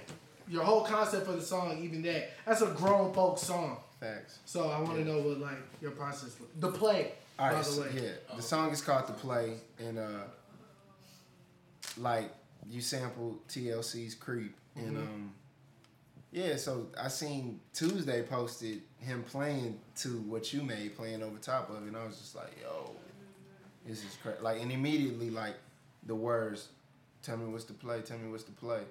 your 0.52 0.62
whole 0.64 0.82
concept 0.84 1.24
for 1.26 1.32
the 1.32 1.40
song, 1.42 1.82
even 1.82 2.02
that, 2.02 2.30
that's 2.44 2.60
a 2.60 2.66
grown 2.66 3.12
folk 3.14 3.38
song. 3.38 3.78
Facts. 3.98 4.40
So 4.44 4.68
I 4.68 4.80
want 4.80 4.96
to 4.98 5.04
know 5.04 5.20
what 5.20 5.38
like 5.38 5.56
your 5.80 5.92
process, 5.92 6.38
was. 6.38 6.48
the 6.58 6.70
play. 6.70 7.12
All 7.38 7.46
right, 7.46 7.52
by 7.54 7.58
the 7.58 7.64
so, 7.64 7.82
way, 7.82 7.88
yeah. 7.94 8.36
The 8.36 8.42
song 8.42 8.70
is 8.70 8.82
called 8.82 9.06
"The 9.06 9.12
Play," 9.14 9.54
and 9.78 9.98
uh, 9.98 10.24
like 11.96 12.30
you 12.68 12.80
sampled 12.80 13.46
TLC's 13.48 14.14
"Creep," 14.14 14.54
and 14.76 14.96
Mhm. 14.96 15.00
um, 15.00 15.34
yeah. 16.30 16.56
So 16.56 16.88
I 17.00 17.08
seen 17.08 17.60
Tuesday 17.72 18.22
posted 18.22 18.82
him 18.98 19.22
playing 19.24 19.80
to 19.96 20.20
what 20.22 20.52
you 20.52 20.62
made, 20.62 20.96
playing 20.96 21.22
over 21.22 21.38
top 21.38 21.70
of 21.70 21.76
it, 21.76 21.82
and 21.88 21.96
I 21.96 22.04
was 22.04 22.18
just 22.18 22.34
like, 22.34 22.52
yo, 22.60 22.90
this 23.86 23.98
is 24.04 24.16
crazy. 24.22 24.38
Like, 24.40 24.60
and 24.60 24.70
immediately 24.72 25.30
like 25.30 25.54
the 26.06 26.14
words, 26.14 26.68
"Tell 27.22 27.36
me 27.36 27.46
what's 27.50 27.64
the 27.64 27.72
play," 27.74 28.02
"Tell 28.02 28.18
me 28.18 28.30
what's 28.30 28.44
the 28.44 28.52
play," 28.52 28.82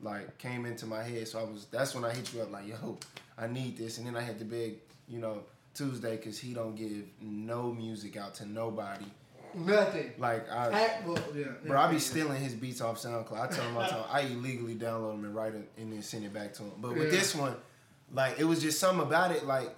like 0.00 0.38
came 0.38 0.66
into 0.66 0.86
my 0.86 1.02
head. 1.02 1.26
So 1.28 1.38
I 1.40 1.44
was 1.44 1.66
that's 1.70 1.94
when 1.94 2.04
I 2.04 2.12
hit 2.14 2.32
you 2.34 2.42
up 2.42 2.50
like, 2.52 2.66
yo, 2.68 2.98
I 3.38 3.46
need 3.46 3.76
this, 3.76 3.98
and 3.98 4.06
then 4.06 4.16
I 4.16 4.20
had 4.22 4.38
to 4.38 4.44
beg, 4.44 4.76
you 5.08 5.18
know. 5.18 5.40
Tuesday, 5.74 6.16
cause 6.18 6.38
he 6.38 6.54
don't 6.54 6.76
give 6.76 7.02
no 7.20 7.72
music 7.72 8.16
out 8.16 8.32
to 8.36 8.46
nobody. 8.46 9.06
nothing. 9.54 10.12
Like 10.18 10.48
I, 10.50 10.70
Act- 10.70 11.04
well, 11.04 11.18
yeah, 11.34 11.46
bro, 11.66 11.80
I 11.80 11.88
be 11.88 11.94
yeah. 11.94 11.98
stealing 11.98 12.40
his 12.40 12.54
beats 12.54 12.80
off 12.80 13.02
SoundCloud. 13.02 13.40
I 13.40 13.48
tell 13.48 13.64
him, 13.64 13.78
I, 13.78 13.88
tell 13.88 13.98
him, 14.04 14.08
I 14.12 14.20
illegally 14.20 14.76
download 14.76 15.16
them 15.16 15.24
and 15.24 15.34
write 15.34 15.56
it 15.56 15.68
and 15.76 15.92
then 15.92 16.00
send 16.00 16.24
it 16.24 16.32
back 16.32 16.54
to 16.54 16.62
him. 16.62 16.72
But 16.80 16.94
with 16.94 17.10
this 17.10 17.34
one, 17.34 17.56
like 18.12 18.38
it 18.38 18.44
was 18.44 18.62
just 18.62 18.78
something 18.78 19.04
about 19.04 19.32
it. 19.32 19.46
Like 19.46 19.74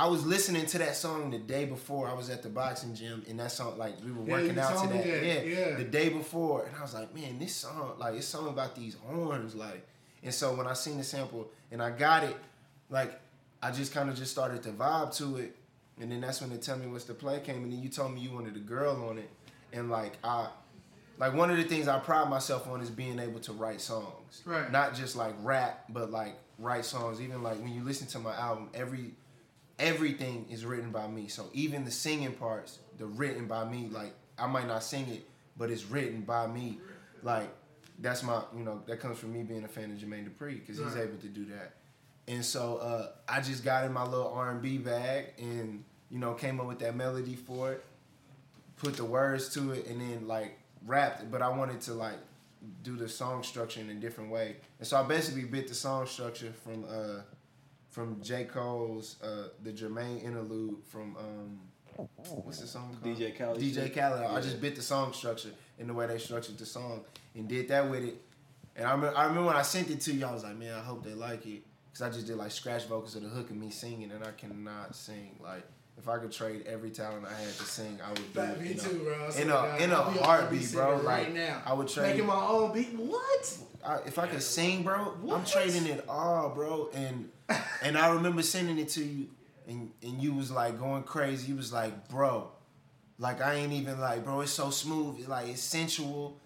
I 0.00 0.06
was 0.06 0.24
listening 0.24 0.64
to 0.64 0.78
that 0.78 0.96
song 0.96 1.30
the 1.30 1.38
day 1.38 1.66
before. 1.66 2.08
I 2.08 2.14
was 2.14 2.30
at 2.30 2.42
the 2.42 2.48
boxing 2.48 2.94
gym 2.94 3.22
and 3.28 3.38
that 3.38 3.52
song, 3.52 3.76
like 3.76 4.02
we 4.02 4.10
were 4.12 4.24
Yeah, 4.24 4.32
working 4.32 4.58
out 4.58 4.82
to 4.82 4.88
that. 4.88 5.04
that, 5.04 5.24
Yeah, 5.26 5.42
yeah. 5.42 5.76
the 5.76 5.84
day 5.84 6.08
before, 6.08 6.64
and 6.64 6.74
I 6.74 6.80
was 6.80 6.94
like, 6.94 7.14
man, 7.14 7.38
this 7.38 7.54
song, 7.54 7.92
like 7.98 8.14
it's 8.14 8.26
something 8.26 8.50
about 8.52 8.74
these 8.74 8.94
horns, 8.94 9.54
like. 9.54 9.86
And 10.22 10.32
so 10.32 10.54
when 10.54 10.66
I 10.66 10.72
seen 10.72 10.96
the 10.96 11.04
sample 11.04 11.50
and 11.70 11.82
I 11.82 11.90
got 11.90 12.24
it, 12.24 12.36
like 12.88 13.20
I 13.62 13.70
just 13.72 13.92
kind 13.92 14.08
of 14.08 14.16
just 14.16 14.30
started 14.32 14.62
to 14.62 14.70
vibe 14.70 15.14
to 15.18 15.36
it, 15.36 15.54
and 16.00 16.10
then 16.10 16.22
that's 16.22 16.40
when 16.40 16.48
they 16.48 16.56
tell 16.56 16.78
me 16.78 16.86
what's 16.86 17.04
the 17.04 17.12
play 17.14 17.38
came, 17.40 17.62
and 17.64 17.70
then 17.72 17.82
you 17.82 17.90
told 17.90 18.14
me 18.14 18.22
you 18.22 18.30
wanted 18.32 18.56
a 18.56 18.60
girl 18.60 19.06
on 19.10 19.18
it, 19.18 19.28
and 19.74 19.90
like 19.90 20.14
I, 20.24 20.48
like 21.18 21.34
one 21.34 21.50
of 21.50 21.58
the 21.58 21.64
things 21.64 21.88
I 21.88 21.98
pride 21.98 22.30
myself 22.30 22.66
on 22.68 22.80
is 22.80 22.88
being 22.88 23.18
able 23.18 23.40
to 23.40 23.52
write 23.52 23.82
songs. 23.82 24.40
Right. 24.46 24.72
Not 24.72 24.94
just 24.94 25.14
like 25.14 25.34
rap, 25.42 25.84
but 25.90 26.10
like 26.10 26.36
write 26.58 26.86
songs. 26.86 27.20
Even 27.20 27.42
like 27.42 27.58
when 27.60 27.74
you 27.74 27.82
listen 27.84 28.06
to 28.08 28.18
my 28.18 28.34
album, 28.34 28.70
every 28.72 29.10
everything 29.80 30.46
is 30.50 30.64
written 30.64 30.90
by 30.92 31.08
me. 31.08 31.26
So 31.28 31.46
even 31.52 31.84
the 31.84 31.90
singing 31.90 32.32
parts, 32.32 32.78
they're 32.98 33.06
written 33.08 33.46
by 33.46 33.64
me. 33.64 33.88
Like 33.90 34.14
I 34.38 34.46
might 34.46 34.66
not 34.68 34.82
sing 34.84 35.08
it, 35.08 35.28
but 35.56 35.70
it's 35.70 35.86
written 35.86 36.20
by 36.20 36.46
me. 36.46 36.78
Like 37.22 37.48
that's 37.98 38.22
my, 38.22 38.42
you 38.56 38.62
know, 38.64 38.82
that 38.86 39.00
comes 39.00 39.18
from 39.18 39.32
me 39.32 39.42
being 39.42 39.64
a 39.64 39.68
fan 39.68 39.90
of 39.90 39.98
Jermaine 39.98 40.28
Dupri 40.28 40.60
because 40.60 40.78
he's 40.78 40.94
Right. 40.94 41.04
able 41.08 41.18
to 41.18 41.26
do 41.28 41.44
that. 41.46 41.74
And 42.28 42.44
so 42.44 42.76
uh, 42.76 43.08
I 43.28 43.40
just 43.40 43.64
got 43.64 43.84
in 43.84 43.92
my 43.92 44.04
little 44.04 44.28
R 44.32 44.50
and 44.52 44.62
B 44.62 44.78
bag 44.78 45.32
and 45.38 45.82
you 46.10 46.18
know 46.18 46.34
came 46.34 46.60
up 46.60 46.66
with 46.66 46.78
that 46.80 46.94
melody 46.94 47.34
for 47.34 47.72
it, 47.72 47.84
put 48.76 48.96
the 48.96 49.04
words 49.04 49.48
to 49.54 49.72
it, 49.72 49.86
and 49.86 50.00
then 50.00 50.28
like 50.28 50.58
rapped. 50.86 51.22
it. 51.22 51.30
But 51.30 51.42
I 51.42 51.48
wanted 51.48 51.80
to 51.82 51.94
like 51.94 52.18
do 52.82 52.96
the 52.96 53.08
song 53.08 53.42
structure 53.42 53.80
in 53.80 53.88
a 53.90 53.94
different 53.94 54.30
way, 54.30 54.56
and 54.78 54.86
so 54.86 54.96
I 54.98 55.02
basically 55.02 55.44
bit 55.44 55.66
the 55.66 55.74
song 55.74 56.06
structure 56.06 56.52
from 56.64 56.84
uh, 56.84 57.22
from 57.90 58.20
J 58.22 58.44
Cole's 58.44 59.16
uh, 59.22 59.48
the 59.62 59.72
Jermaine 59.72 60.22
interlude 60.24 60.76
from 60.86 61.16
um, 61.16 61.60
what's 62.44 62.60
the 62.60 62.66
song 62.66 62.96
called? 63.02 63.16
DJ 63.16 63.36
Khaled 63.36 63.60
DJ 63.60 63.74
shit? 63.74 63.94
Khaled. 63.94 64.22
I 64.24 64.40
just 64.40 64.60
bit 64.60 64.76
the 64.76 64.82
song 64.82 65.12
structure 65.12 65.50
in 65.78 65.86
the 65.86 65.92
way 65.94 66.06
they 66.06 66.18
structured 66.18 66.56
the 66.58 66.66
song 66.66 67.02
and 67.34 67.48
did 67.48 67.68
that 67.68 67.90
with 67.90 68.04
it. 68.04 68.14
And 68.76 68.86
I 68.86 68.92
remember, 68.92 69.16
I 69.18 69.24
remember 69.24 69.46
when 69.48 69.56
I 69.56 69.62
sent 69.62 69.90
it 69.90 70.00
to 70.02 70.12
you, 70.12 70.24
I 70.24 70.32
was 70.32 70.44
like, 70.44 70.56
man, 70.56 70.74
I 70.74 70.80
hope 70.80 71.04
they 71.04 71.12
like 71.14 71.44
it. 71.46 71.62
Because 71.92 72.02
I 72.02 72.10
just 72.10 72.26
did 72.28 72.36
like 72.36 72.52
scratch 72.52 72.84
vocals 72.86 73.16
of 73.16 73.22
the 73.24 73.28
hook 73.28 73.50
of 73.50 73.56
me 73.56 73.70
singing, 73.70 74.12
and 74.12 74.22
I 74.24 74.30
cannot 74.30 74.94
sing. 74.94 75.34
Like, 75.42 75.64
if 75.98 76.08
I 76.08 76.18
could 76.18 76.30
trade 76.30 76.62
every 76.66 76.90
talent 76.90 77.26
I 77.26 77.34
had 77.34 77.48
to 77.52 77.64
sing, 77.64 77.98
I 78.02 78.10
would 78.10 78.32
do 78.32 78.40
Back 78.40 78.56
it. 78.56 78.60
me 78.62 78.68
you 78.68 78.74
know? 78.76 78.82
too, 78.82 78.98
bro. 79.00 79.28
In 79.36 79.42
a, 79.48 79.52
God, 79.52 79.80
in 79.80 79.90
a 79.90 79.94
I'll 79.96 80.12
be- 80.12 80.18
heartbeat, 80.20 80.72
bro. 80.72 80.90
singing 80.92 81.04
Like, 81.04 81.24
right 81.24 81.34
now. 81.34 81.62
I 81.66 81.72
would 81.74 81.88
trade. 81.88 82.10
Making 82.12 82.26
my 82.26 82.46
own 82.46 82.72
beat. 82.72 82.94
What? 82.94 83.58
I, 83.84 83.96
if 84.06 84.18
I 84.18 84.26
could 84.26 84.42
sing, 84.42 84.82
bro, 84.82 85.14
I'm 85.30 85.44
trading 85.44 85.86
it 85.86 86.04
all, 86.08 86.50
bro. 86.50 86.90
And 86.94 87.30
and 87.82 87.96
I 87.96 88.10
remember 88.10 88.42
sending 88.42 88.78
it 88.78 88.88
to 88.90 89.04
you, 89.04 89.28
and 89.68 89.90
and 90.02 90.22
you 90.22 90.34
was 90.34 90.50
like 90.50 90.78
going 90.78 91.02
crazy. 91.02 91.48
You 91.48 91.56
was 91.56 91.72
like, 91.72 92.08
bro, 92.08 92.50
like 93.18 93.40
I 93.40 93.54
ain't 93.54 93.72
even 93.72 94.00
like, 94.00 94.24
bro. 94.24 94.40
It's 94.40 94.52
so 94.52 94.70
smooth. 94.70 95.18
It's 95.18 95.28
like 95.28 95.48
it's 95.48 95.62
sensual, 95.62 96.36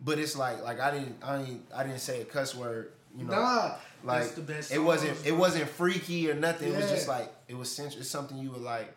but 0.00 0.18
it's 0.18 0.36
like 0.36 0.62
like 0.62 0.80
I 0.80 0.90
didn't 0.90 1.16
I 1.22 1.42
ain't 1.42 1.62
I 1.74 1.82
didn't 1.84 2.00
say 2.00 2.20
a 2.20 2.24
cuss 2.24 2.54
word. 2.54 2.92
You 3.16 3.24
know, 3.24 3.32
Nah, 3.32 3.74
like 4.04 4.22
that's 4.22 4.32
the 4.32 4.40
best 4.40 4.72
it 4.72 4.78
wasn't 4.78 5.26
it 5.26 5.32
wasn't 5.32 5.68
freaky 5.68 6.30
or 6.30 6.34
nothing. 6.34 6.72
It 6.72 6.76
was 6.76 6.90
just 6.90 7.08
like 7.08 7.30
it 7.48 7.56
was 7.56 7.70
sensual. 7.70 8.00
It's 8.00 8.10
something 8.10 8.38
you 8.38 8.50
would 8.50 8.62
like 8.62 8.94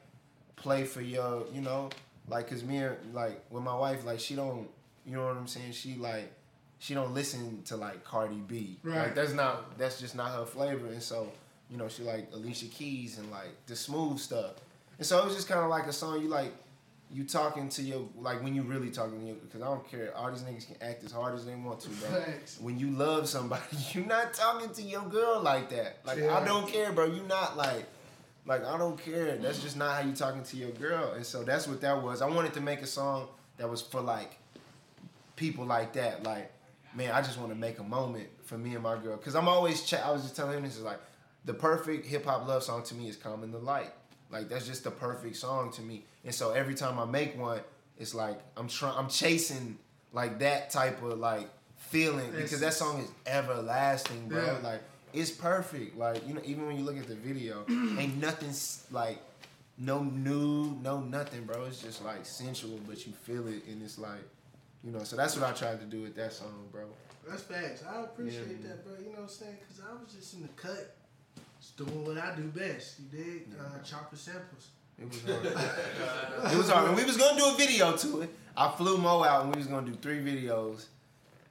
play 0.55 0.85
for 0.85 1.01
your, 1.01 1.45
you 1.53 1.61
know, 1.61 1.89
like 2.29 2.49
cause 2.49 2.63
me 2.63 2.77
and 2.77 2.95
like 3.13 3.43
with 3.49 3.63
my 3.63 3.75
wife, 3.75 4.05
like 4.05 4.19
she 4.19 4.35
don't, 4.35 4.69
you 5.05 5.15
know 5.15 5.25
what 5.25 5.35
I'm 5.35 5.47
saying? 5.47 5.73
She 5.73 5.95
like 5.95 6.31
she 6.79 6.93
don't 6.93 7.13
listen 7.13 7.61
to 7.63 7.75
like 7.75 8.03
Cardi 8.03 8.35
B. 8.35 8.77
Right. 8.83 8.97
Like 8.97 9.15
that's 9.15 9.33
not 9.33 9.77
that's 9.77 9.99
just 9.99 10.15
not 10.15 10.31
her 10.31 10.45
flavor. 10.45 10.87
And 10.87 11.01
so, 11.01 11.31
you 11.69 11.77
know, 11.77 11.87
she 11.87 12.03
like 12.03 12.29
Alicia 12.33 12.67
Keys 12.67 13.17
and 13.17 13.29
like 13.31 13.49
the 13.67 13.75
smooth 13.75 14.19
stuff. 14.19 14.53
And 14.97 15.05
so 15.05 15.19
it 15.19 15.25
was 15.25 15.35
just 15.35 15.47
kind 15.47 15.61
of 15.61 15.69
like 15.69 15.87
a 15.87 15.93
song 15.93 16.21
you 16.21 16.27
like 16.27 16.53
you 17.11 17.23
talking 17.23 17.69
to 17.69 17.81
your 17.81 18.07
like 18.17 18.43
when 18.43 18.55
you 18.55 18.63
really 18.63 18.89
talking 18.89 19.19
to 19.19 19.25
your 19.25 19.35
because 19.35 19.61
I 19.61 19.65
don't 19.65 19.89
care. 19.89 20.15
All 20.15 20.29
these 20.31 20.41
niggas 20.41 20.67
can 20.67 20.77
act 20.81 21.03
as 21.03 21.11
hard 21.11 21.35
as 21.35 21.45
they 21.45 21.55
want 21.55 21.79
to, 21.81 21.89
bro. 21.89 22.23
When 22.59 22.79
you 22.79 22.91
love 22.91 23.29
somebody, 23.29 23.63
you 23.93 24.05
not 24.05 24.33
talking 24.33 24.69
to 24.69 24.81
your 24.81 25.03
girl 25.03 25.41
like 25.41 25.69
that. 25.69 25.99
Like 26.05 26.17
Yeah. 26.19 26.37
I 26.37 26.43
don't 26.45 26.67
care, 26.67 26.91
bro. 26.91 27.05
You 27.05 27.23
not 27.23 27.57
like 27.57 27.85
like 28.45 28.65
I 28.65 28.77
don't 28.77 28.97
care. 28.97 29.37
That's 29.37 29.61
just 29.61 29.77
not 29.77 29.95
how 29.95 30.07
you 30.07 30.13
talking 30.15 30.43
to 30.43 30.57
your 30.57 30.71
girl. 30.71 31.13
And 31.13 31.25
so 31.25 31.43
that's 31.43 31.67
what 31.67 31.81
that 31.81 32.01
was. 32.03 32.21
I 32.21 32.27
wanted 32.27 32.53
to 32.53 32.61
make 32.61 32.81
a 32.81 32.87
song 32.87 33.27
that 33.57 33.69
was 33.69 33.81
for 33.81 34.01
like 34.01 34.37
people 35.35 35.65
like 35.65 35.93
that. 35.93 36.23
Like, 36.23 36.51
man, 36.95 37.11
I 37.11 37.21
just 37.21 37.37
want 37.37 37.51
to 37.51 37.55
make 37.55 37.79
a 37.79 37.83
moment 37.83 38.27
for 38.43 38.57
me 38.57 38.73
and 38.73 38.83
my 38.83 38.97
girl. 38.97 39.17
Cause 39.17 39.35
I'm 39.35 39.47
always 39.47 39.83
ch- 39.83 39.95
I 39.95 40.11
was 40.11 40.23
just 40.23 40.35
telling 40.35 40.57
him 40.57 40.63
this 40.63 40.77
is 40.77 40.83
like 40.83 40.99
the 41.45 41.53
perfect 41.53 42.05
hip 42.05 42.25
hop 42.25 42.47
love 42.47 42.63
song 42.63 42.83
to 42.83 42.95
me 42.95 43.07
is 43.07 43.15
"Common 43.15 43.51
the 43.51 43.59
Light." 43.59 43.93
Like 44.31 44.49
that's 44.49 44.65
just 44.65 44.83
the 44.83 44.91
perfect 44.91 45.35
song 45.35 45.71
to 45.73 45.81
me. 45.81 46.05
And 46.23 46.33
so 46.33 46.51
every 46.51 46.73
time 46.73 46.99
I 46.99 47.05
make 47.05 47.39
one, 47.39 47.59
it's 47.97 48.15
like 48.15 48.39
I'm 48.57 48.67
trying, 48.67 48.97
I'm 48.97 49.09
chasing 49.09 49.77
like 50.13 50.39
that 50.39 50.69
type 50.71 51.01
of 51.03 51.19
like 51.19 51.49
feeling 51.77 52.31
because 52.31 52.59
that 52.59 52.73
song 52.73 53.01
is 53.01 53.11
everlasting, 53.25 54.27
bro. 54.27 54.43
Yeah. 54.43 54.57
Like 54.63 54.81
it's 55.13 55.31
perfect. 55.31 55.97
Like 55.97 56.27
you 56.27 56.33
know, 56.33 56.41
even 56.43 56.65
when 56.65 56.77
you 56.77 56.83
look 56.83 56.97
at 56.97 57.07
the 57.07 57.15
video, 57.15 57.63
ain't 57.69 58.17
nothing 58.17 58.51
like 58.91 59.19
no 59.77 60.03
nude, 60.03 60.81
no 60.81 60.99
nothing, 60.99 61.43
bro. 61.43 61.65
It's 61.65 61.81
just 61.81 62.03
like 62.03 62.25
sensual, 62.25 62.79
but 62.87 63.05
you 63.05 63.13
feel 63.13 63.47
it, 63.47 63.65
and 63.67 63.81
it's 63.83 63.97
like, 63.97 64.23
you 64.85 64.91
know. 64.91 65.03
So 65.03 65.15
that's 65.15 65.35
what 65.37 65.49
I 65.49 65.53
tried 65.53 65.79
to 65.79 65.85
do 65.85 66.01
with 66.03 66.15
that 66.15 66.33
song, 66.33 66.67
bro. 66.71 66.83
That's 67.27 67.41
facts. 67.41 67.83
I 67.89 68.01
appreciate 68.01 68.59
Yeah, 68.61 68.69
that, 68.69 68.85
bro. 68.85 68.93
You 68.99 69.05
know 69.05 69.11
what 69.13 69.21
I'm 69.23 69.27
saying? 69.29 69.57
Because 69.59 69.81
I 69.83 69.93
was 69.93 70.13
just 70.13 70.33
in 70.35 70.43
the 70.43 70.47
cut, 70.49 70.95
just 71.59 71.75
doing 71.77 72.05
what 72.05 72.17
I 72.17 72.35
do 72.35 72.43
best. 72.43 72.99
You 72.99 73.05
dig? 73.23 73.47
Uh, 73.59 73.79
chopping 73.83 74.19
samples. 74.19 74.69
It 75.01 75.09
was 75.09 75.21
hard. 75.23 75.45
it 76.53 76.57
was 76.57 76.69
hard. 76.69 76.87
And 76.89 76.95
we 76.97 77.03
was 77.03 77.17
gonna 77.17 77.37
do 77.37 77.47
a 77.47 77.55
video 77.57 77.97
to 77.97 78.21
it. 78.21 78.29
I 78.55 78.71
flew 78.71 78.97
Mo 78.97 79.23
out, 79.23 79.43
and 79.43 79.53
we 79.53 79.57
was 79.59 79.67
gonna 79.67 79.85
do 79.87 79.95
three 79.95 80.19
videos. 80.19 80.85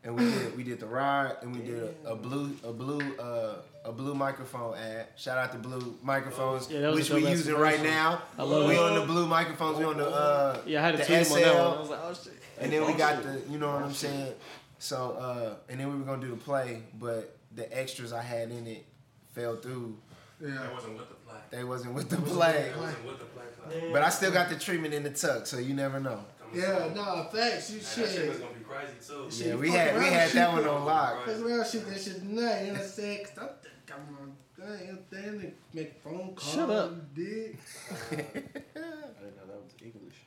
And 0.04 0.14
we 0.16 0.24
did 0.30 0.56
we 0.56 0.62
did 0.62 0.80
the 0.80 0.86
ride, 0.86 1.36
and 1.42 1.54
we 1.54 1.62
did 1.62 1.82
a, 2.04 2.10
a 2.12 2.16
blue 2.16 2.54
a 2.62 2.72
blue 2.72 3.00
uh, 3.18 3.56
a 3.86 3.92
blue 3.92 4.14
microphone 4.14 4.76
ad. 4.76 5.06
Shout 5.16 5.38
out 5.38 5.52
to 5.52 5.58
Blue 5.58 5.98
microphones, 6.02 6.70
Yeah, 6.70 6.92
which 6.92 7.10
we 7.10 7.20
dope 7.22 7.30
using 7.30 7.54
right 7.54 7.82
now. 7.82 8.22
I 8.38 8.42
love 8.42 8.68
we 8.68 8.74
it. 8.74 8.78
on 8.78 9.00
the 9.00 9.06
blue 9.06 9.26
microphones. 9.26 9.78
We 9.78 9.84
on 9.84 9.96
the 9.98 10.06
uh, 10.08 10.60
Yeah, 10.66 10.80
I 10.80 10.86
had 10.86 10.92
to 10.92 10.98
the 10.98 11.04
tweet 11.04 11.26
him 11.26 11.32
on 11.32 11.40
that 11.40 11.54
one. 11.54 11.76
I 11.76 11.80
was 11.80 11.90
like, 11.90 12.00
oh, 12.02 12.14
shit. 12.14 12.32
And 12.60 12.72
then 12.72 12.86
we 12.86 12.92
got 12.94 13.22
the, 13.22 13.40
you 13.50 13.58
know 13.58 13.72
what 13.72 13.82
I'm 13.82 13.92
saying. 13.92 14.32
So 14.78 15.16
uh, 15.18 15.54
and 15.68 15.80
then 15.80 15.90
we 15.90 15.96
were 15.96 16.04
gonna 16.04 16.22
do 16.22 16.30
the 16.30 16.36
play, 16.36 16.82
but 16.98 17.36
the 17.54 17.76
extras 17.76 18.12
I 18.12 18.22
had 18.22 18.50
in 18.50 18.66
it 18.66 18.84
fell 19.32 19.56
through. 19.56 19.96
Yeah. 20.40 20.50
That 20.50 20.74
wasn't 20.74 20.98
with 20.98 21.08
the 21.08 21.14
play. 21.14 21.38
They 21.50 21.64
wasn't 21.64 21.94
with 21.94 22.10
the 22.10 22.16
play. 22.16 22.72
With 23.06 23.18
the 23.18 23.24
play. 23.24 23.90
But 23.92 24.02
I 24.02 24.08
still 24.10 24.32
got 24.32 24.50
the 24.50 24.56
treatment 24.56 24.92
in 24.92 25.02
the 25.02 25.10
tuck, 25.10 25.46
so 25.46 25.58
you 25.58 25.74
never 25.74 26.00
know. 26.00 26.24
Yeah, 26.52 26.92
nah, 26.94 27.24
facts. 27.24 27.70
You 27.70 27.76
Man, 27.76 27.84
shit. 27.84 28.04
that 28.04 28.14
shit 28.14 28.28
was 28.28 28.38
gonna 28.38 28.52
be 28.54 28.64
crazy 28.64 28.92
too. 29.06 29.30
Shit, 29.30 29.46
Yeah, 29.48 29.54
we 29.56 29.70
had 29.70 29.98
we 29.98 30.04
had 30.04 30.30
that 30.30 30.52
one 30.52 30.66
on 30.66 30.84
lock. 30.84 31.26
Fuck 31.26 31.40
around 31.40 31.66
shit 31.66 31.86
that 31.88 32.00
shit 32.00 32.16
tonight. 32.16 32.60
You 32.60 32.66
know 32.68 32.72
what 32.74 32.82
I'm 32.82 32.88
saying? 32.88 33.24
Cause 33.24 33.38
I'm, 33.40 33.94
I'm 33.94 34.16
on, 34.20 34.36
I 34.68 34.82
ain't 34.90 35.10
there 35.10 35.32
to 35.32 35.52
make 35.72 35.94
phone 36.02 36.34
calls. 36.34 36.54
Shut 36.54 36.70
up. 36.70 36.92
You 37.16 37.24
dig? 37.24 37.58
I 38.12 38.16
didn't 38.16 38.54
know 38.74 39.46
that 39.48 39.62
was 39.62 39.74
English. 39.82 40.23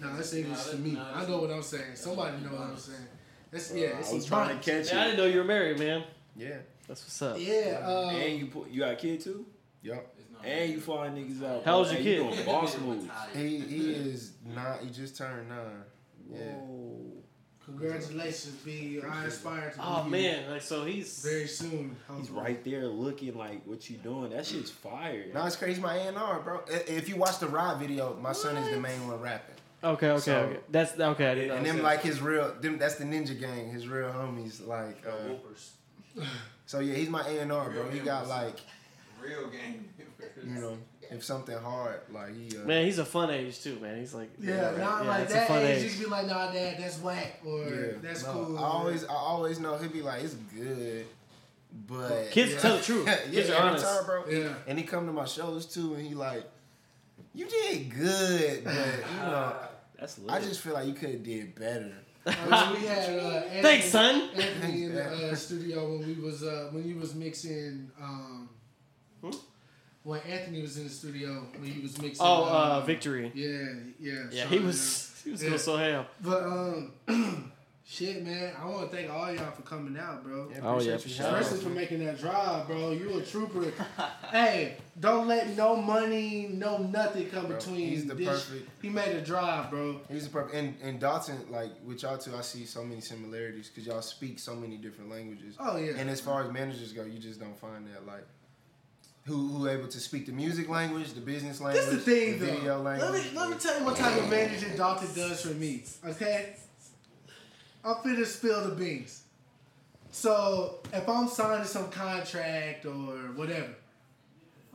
Nah, 0.00 0.16
that's 0.16 0.32
English 0.34 0.64
to 0.64 0.76
me. 0.76 0.98
I 0.98 1.26
know 1.26 1.38
what 1.38 1.50
I'm 1.50 1.62
saying. 1.62 1.94
Somebody 1.94 2.42
know 2.42 2.50
what 2.50 2.70
I'm 2.70 2.76
saying. 2.76 2.98
That's 3.50 3.74
yeah. 3.74 3.98
It's 3.98 4.10
I 4.10 4.14
was 4.14 4.24
trying 4.26 4.58
to 4.58 4.64
catch 4.64 4.92
Man, 4.92 5.02
I 5.02 5.04
didn't 5.06 5.18
know 5.18 5.26
you 5.26 5.38
were 5.38 5.44
married, 5.44 5.78
man. 5.78 6.04
Yeah. 6.36 6.56
That's 6.88 7.02
what's 7.02 7.22
up. 7.22 7.36
Yeah. 7.38 7.82
Um, 7.86 8.14
and 8.14 8.38
you 8.38 8.46
put, 8.46 8.70
you 8.70 8.80
got 8.80 8.92
a 8.92 8.96
kid 8.96 9.20
too? 9.20 9.44
Yup. 9.82 10.14
And 10.42 10.70
you 10.70 10.80
flying 10.80 11.14
niggas 11.14 11.44
out. 11.44 11.64
How 11.64 11.76
old's 11.76 11.92
your 11.92 11.98
Hey, 11.98 12.04
kid? 12.04 12.24
You 12.24 12.32
doing 12.32 12.46
boss 12.46 12.78
moves. 12.78 13.06
He 13.34 13.58
he 13.58 13.90
is 13.90 14.32
not. 14.54 14.80
He 14.80 14.88
just 14.90 15.16
turned 15.16 15.48
nine. 15.48 15.84
Yeah. 16.32 16.54
Congratulations, 17.66 18.56
B. 18.64 19.00
I 19.06 19.26
aspire 19.26 19.70
to. 19.70 19.76
Oh 19.80 20.02
be 20.02 20.04
you 20.04 20.10
man, 20.10 20.50
like 20.50 20.62
so 20.62 20.84
he's 20.84 21.22
Very 21.22 21.46
soon. 21.46 21.94
He's 22.16 22.30
right 22.30 22.62
there 22.64 22.86
looking 22.86 23.36
like 23.36 23.64
what 23.66 23.88
you 23.90 23.98
doing. 23.98 24.30
That 24.30 24.46
shit's 24.46 24.70
fire. 24.70 25.26
No, 25.32 25.44
it's 25.44 25.56
crazy. 25.56 25.80
My 25.80 25.96
A 25.96 26.08
and 26.08 26.16
R, 26.16 26.40
bro. 26.40 26.62
If 26.68 27.08
you 27.08 27.16
watch 27.16 27.38
the 27.38 27.46
ride 27.46 27.78
video, 27.78 28.16
my 28.20 28.32
son 28.32 28.56
is 28.56 28.70
the 28.74 28.80
main 28.80 29.06
one 29.06 29.20
rapping. 29.20 29.54
Okay, 29.82 30.08
okay, 30.10 30.20
So- 30.20 30.36
okay. 30.40 30.58
That's 30.70 30.98
okay. 30.98 31.30
I 31.30 31.34
didn't. 31.34 31.56
And 31.58 31.66
them 31.66 31.82
like 31.82 32.02
his 32.02 32.20
real. 32.20 32.54
Them 32.60 32.78
that's 32.78 32.96
the 32.96 33.04
Ninja 33.04 33.38
Gang. 33.38 33.70
His 33.70 33.88
real 33.88 34.10
homies. 34.10 34.66
Like. 34.66 35.02
Uh, 35.06 36.22
so 36.66 36.80
yeah, 36.80 36.94
he's 36.94 37.08
my 37.08 37.26
A 37.26 37.40
and 37.40 37.52
R, 37.52 37.70
bro. 37.70 37.88
He 37.90 38.00
got 38.00 38.28
like. 38.28 38.56
Real 39.22 39.48
game. 39.48 39.86
You 40.42 40.60
know, 40.60 40.78
if 41.10 41.22
something 41.22 41.56
hard, 41.58 42.00
like 42.10 42.34
he. 42.34 42.56
Uh, 42.56 42.66
Man, 42.66 42.84
he's 42.86 42.98
a 42.98 43.04
fun 43.04 43.30
age 43.30 43.60
too, 43.62 43.78
man. 43.80 43.98
He's 43.98 44.14
like 44.14 44.30
Yeah, 44.38 44.72
not 44.78 45.04
like 45.04 45.22
it's 45.24 45.32
a 45.32 45.34
that 45.36 45.48
fun 45.48 45.58
age. 45.58 45.78
age. 45.78 45.84
You 45.84 45.90
can 45.90 45.98
be 46.04 46.10
like, 46.10 46.26
nah, 46.26 46.50
dad, 46.50 46.76
that's 46.78 46.98
whack, 47.00 47.40
or 47.44 47.58
Yeah, 47.64 47.86
that's 48.00 48.24
no, 48.24 48.32
cool. 48.32 48.58
I 48.58 48.62
always, 48.62 49.04
I 49.04 49.12
always 49.14 49.60
know 49.60 49.76
he'll 49.76 49.90
be 49.90 50.00
like, 50.00 50.24
it's 50.24 50.34
good, 50.34 51.04
but 51.86 52.30
Kids 52.30 52.60
tell 52.62 52.78
the 52.78 52.82
truth. 52.82 53.06
yeah, 53.06 53.16
Kids 53.30 53.50
are 53.50 53.62
honest. 53.62 53.84
time, 53.84 54.04
bro. 54.06 54.24
Yeah. 54.30 54.54
And 54.66 54.78
he 54.78 54.84
come 54.86 55.04
to 55.06 55.12
my 55.12 55.26
shows 55.26 55.66
too, 55.66 55.94
and 55.94 56.06
he 56.06 56.14
like, 56.14 56.44
you 57.34 57.46
did 57.46 57.90
good, 57.94 58.64
but 58.64 58.74
you 58.74 59.20
know, 59.20 59.54
That's 60.00 60.18
lit. 60.18 60.30
I 60.30 60.40
just 60.40 60.60
feel 60.60 60.72
like 60.74 60.86
you 60.86 60.94
could 60.94 61.10
have 61.10 61.22
did 61.22 61.54
better. 61.54 61.92
We 62.26 62.32
had 62.32 63.18
uh, 63.18 63.22
Anthony, 63.46 63.62
Thanks, 63.62 63.86
son. 63.86 64.28
Anthony 64.34 64.84
in 64.84 64.94
the 64.94 65.32
uh, 65.32 65.34
studio 65.34 65.90
when 65.90 66.06
we 66.06 66.14
was 66.14 66.42
uh, 66.42 66.68
when 66.70 66.82
he 66.82 66.94
was 66.94 67.14
mixing. 67.14 67.90
Um, 68.00 68.48
when 70.02 70.20
Anthony 70.20 70.62
was 70.62 70.76
in 70.78 70.84
the 70.84 70.90
studio 70.90 71.46
when 71.58 71.70
he 71.70 71.80
was 71.80 72.00
mixing. 72.00 72.24
Oh, 72.24 72.44
um, 72.44 72.50
uh, 72.50 72.80
Victory. 72.82 73.30
Yeah, 73.34 73.74
yeah. 73.98 74.24
Yeah, 74.30 74.42
so, 74.44 74.48
he 74.48 74.58
was 74.58 75.20
he 75.24 75.30
was 75.30 75.42
yeah. 75.42 75.48
going 75.50 75.58
so 75.60 75.76
ham. 75.76 76.06
But 76.20 76.42
um, 76.42 76.92
Shit, 77.90 78.24
man. 78.24 78.52
I 78.56 78.66
want 78.66 78.88
to 78.88 78.96
thank 78.96 79.10
all 79.10 79.32
y'all 79.32 79.50
for 79.50 79.62
coming 79.62 80.00
out, 80.00 80.22
bro. 80.22 80.48
Yeah, 80.48 80.60
Oh, 80.62 80.80
yeah, 80.80 80.92
appreciate 80.92 81.00
for 81.02 81.08
you. 81.08 81.14
sure. 81.14 81.36
Especially 81.38 81.64
for 81.64 81.70
making 81.70 82.04
that 82.06 82.20
drive, 82.20 82.68
bro. 82.68 82.92
You 82.92 83.18
a 83.18 83.22
trooper. 83.22 83.72
hey, 84.30 84.76
don't 85.00 85.26
let 85.28 85.56
no 85.56 85.76
money, 85.76 86.48
no 86.52 86.76
nothing 86.78 87.28
come 87.30 87.46
Bro, 87.46 87.56
between. 87.56 87.88
he's 87.88 88.06
the 88.06 88.14
this. 88.14 88.28
perfect- 88.28 88.68
He 88.82 88.90
made 88.90 89.16
a 89.16 89.22
drive, 89.22 89.70
bro. 89.70 89.98
He's 90.10 90.24
the 90.24 90.30
perfect. 90.30 90.54
And, 90.54 90.76
and 90.82 91.00
Dalton, 91.00 91.38
like 91.50 91.70
with 91.86 92.02
y'all 92.02 92.18
two, 92.18 92.36
I 92.36 92.42
see 92.42 92.66
so 92.66 92.84
many 92.84 93.00
similarities 93.00 93.68
because 93.68 93.86
y'all 93.86 94.02
speak 94.02 94.38
so 94.38 94.54
many 94.54 94.76
different 94.76 95.10
languages. 95.10 95.56
Oh, 95.58 95.76
yeah. 95.78 95.92
And 95.96 96.10
as 96.10 96.20
far 96.20 96.44
as 96.44 96.52
managers 96.52 96.92
go, 96.92 97.04
you 97.04 97.18
just 97.18 97.40
don't 97.40 97.58
find 97.58 97.86
that 97.86 98.06
like 98.06 98.26
who 99.26 99.48
who 99.48 99.68
able 99.68 99.88
to 99.88 100.00
speak 100.00 100.26
the 100.26 100.32
music 100.32 100.68
language, 100.68 101.12
the 101.14 101.20
business 101.20 101.60
language, 101.60 101.84
This 101.86 101.94
the 101.94 102.00
thing, 102.00 102.38
the 102.38 102.46
though. 102.46 102.52
video 102.52 102.76
Let 102.82 103.00
language. 103.00 103.24
me 103.32 103.38
let 103.38 103.50
me 103.50 103.56
tell 103.56 103.78
you 103.78 103.84
what 103.86 103.96
type 103.96 104.16
of 104.18 104.28
manager 104.28 104.68
Dalton 104.76 105.08
does 105.14 105.40
for 105.42 105.54
me. 105.54 105.82
Okay, 106.06 106.56
I'm 107.84 107.94
finna 107.96 108.26
spill 108.26 108.68
the 108.68 108.74
beans. 108.74 109.22
So 110.10 110.80
if 110.92 111.08
I'm 111.08 111.28
signing 111.28 111.66
some 111.66 111.90
contract 111.90 112.84
or 112.86 112.92
whatever, 113.36 113.68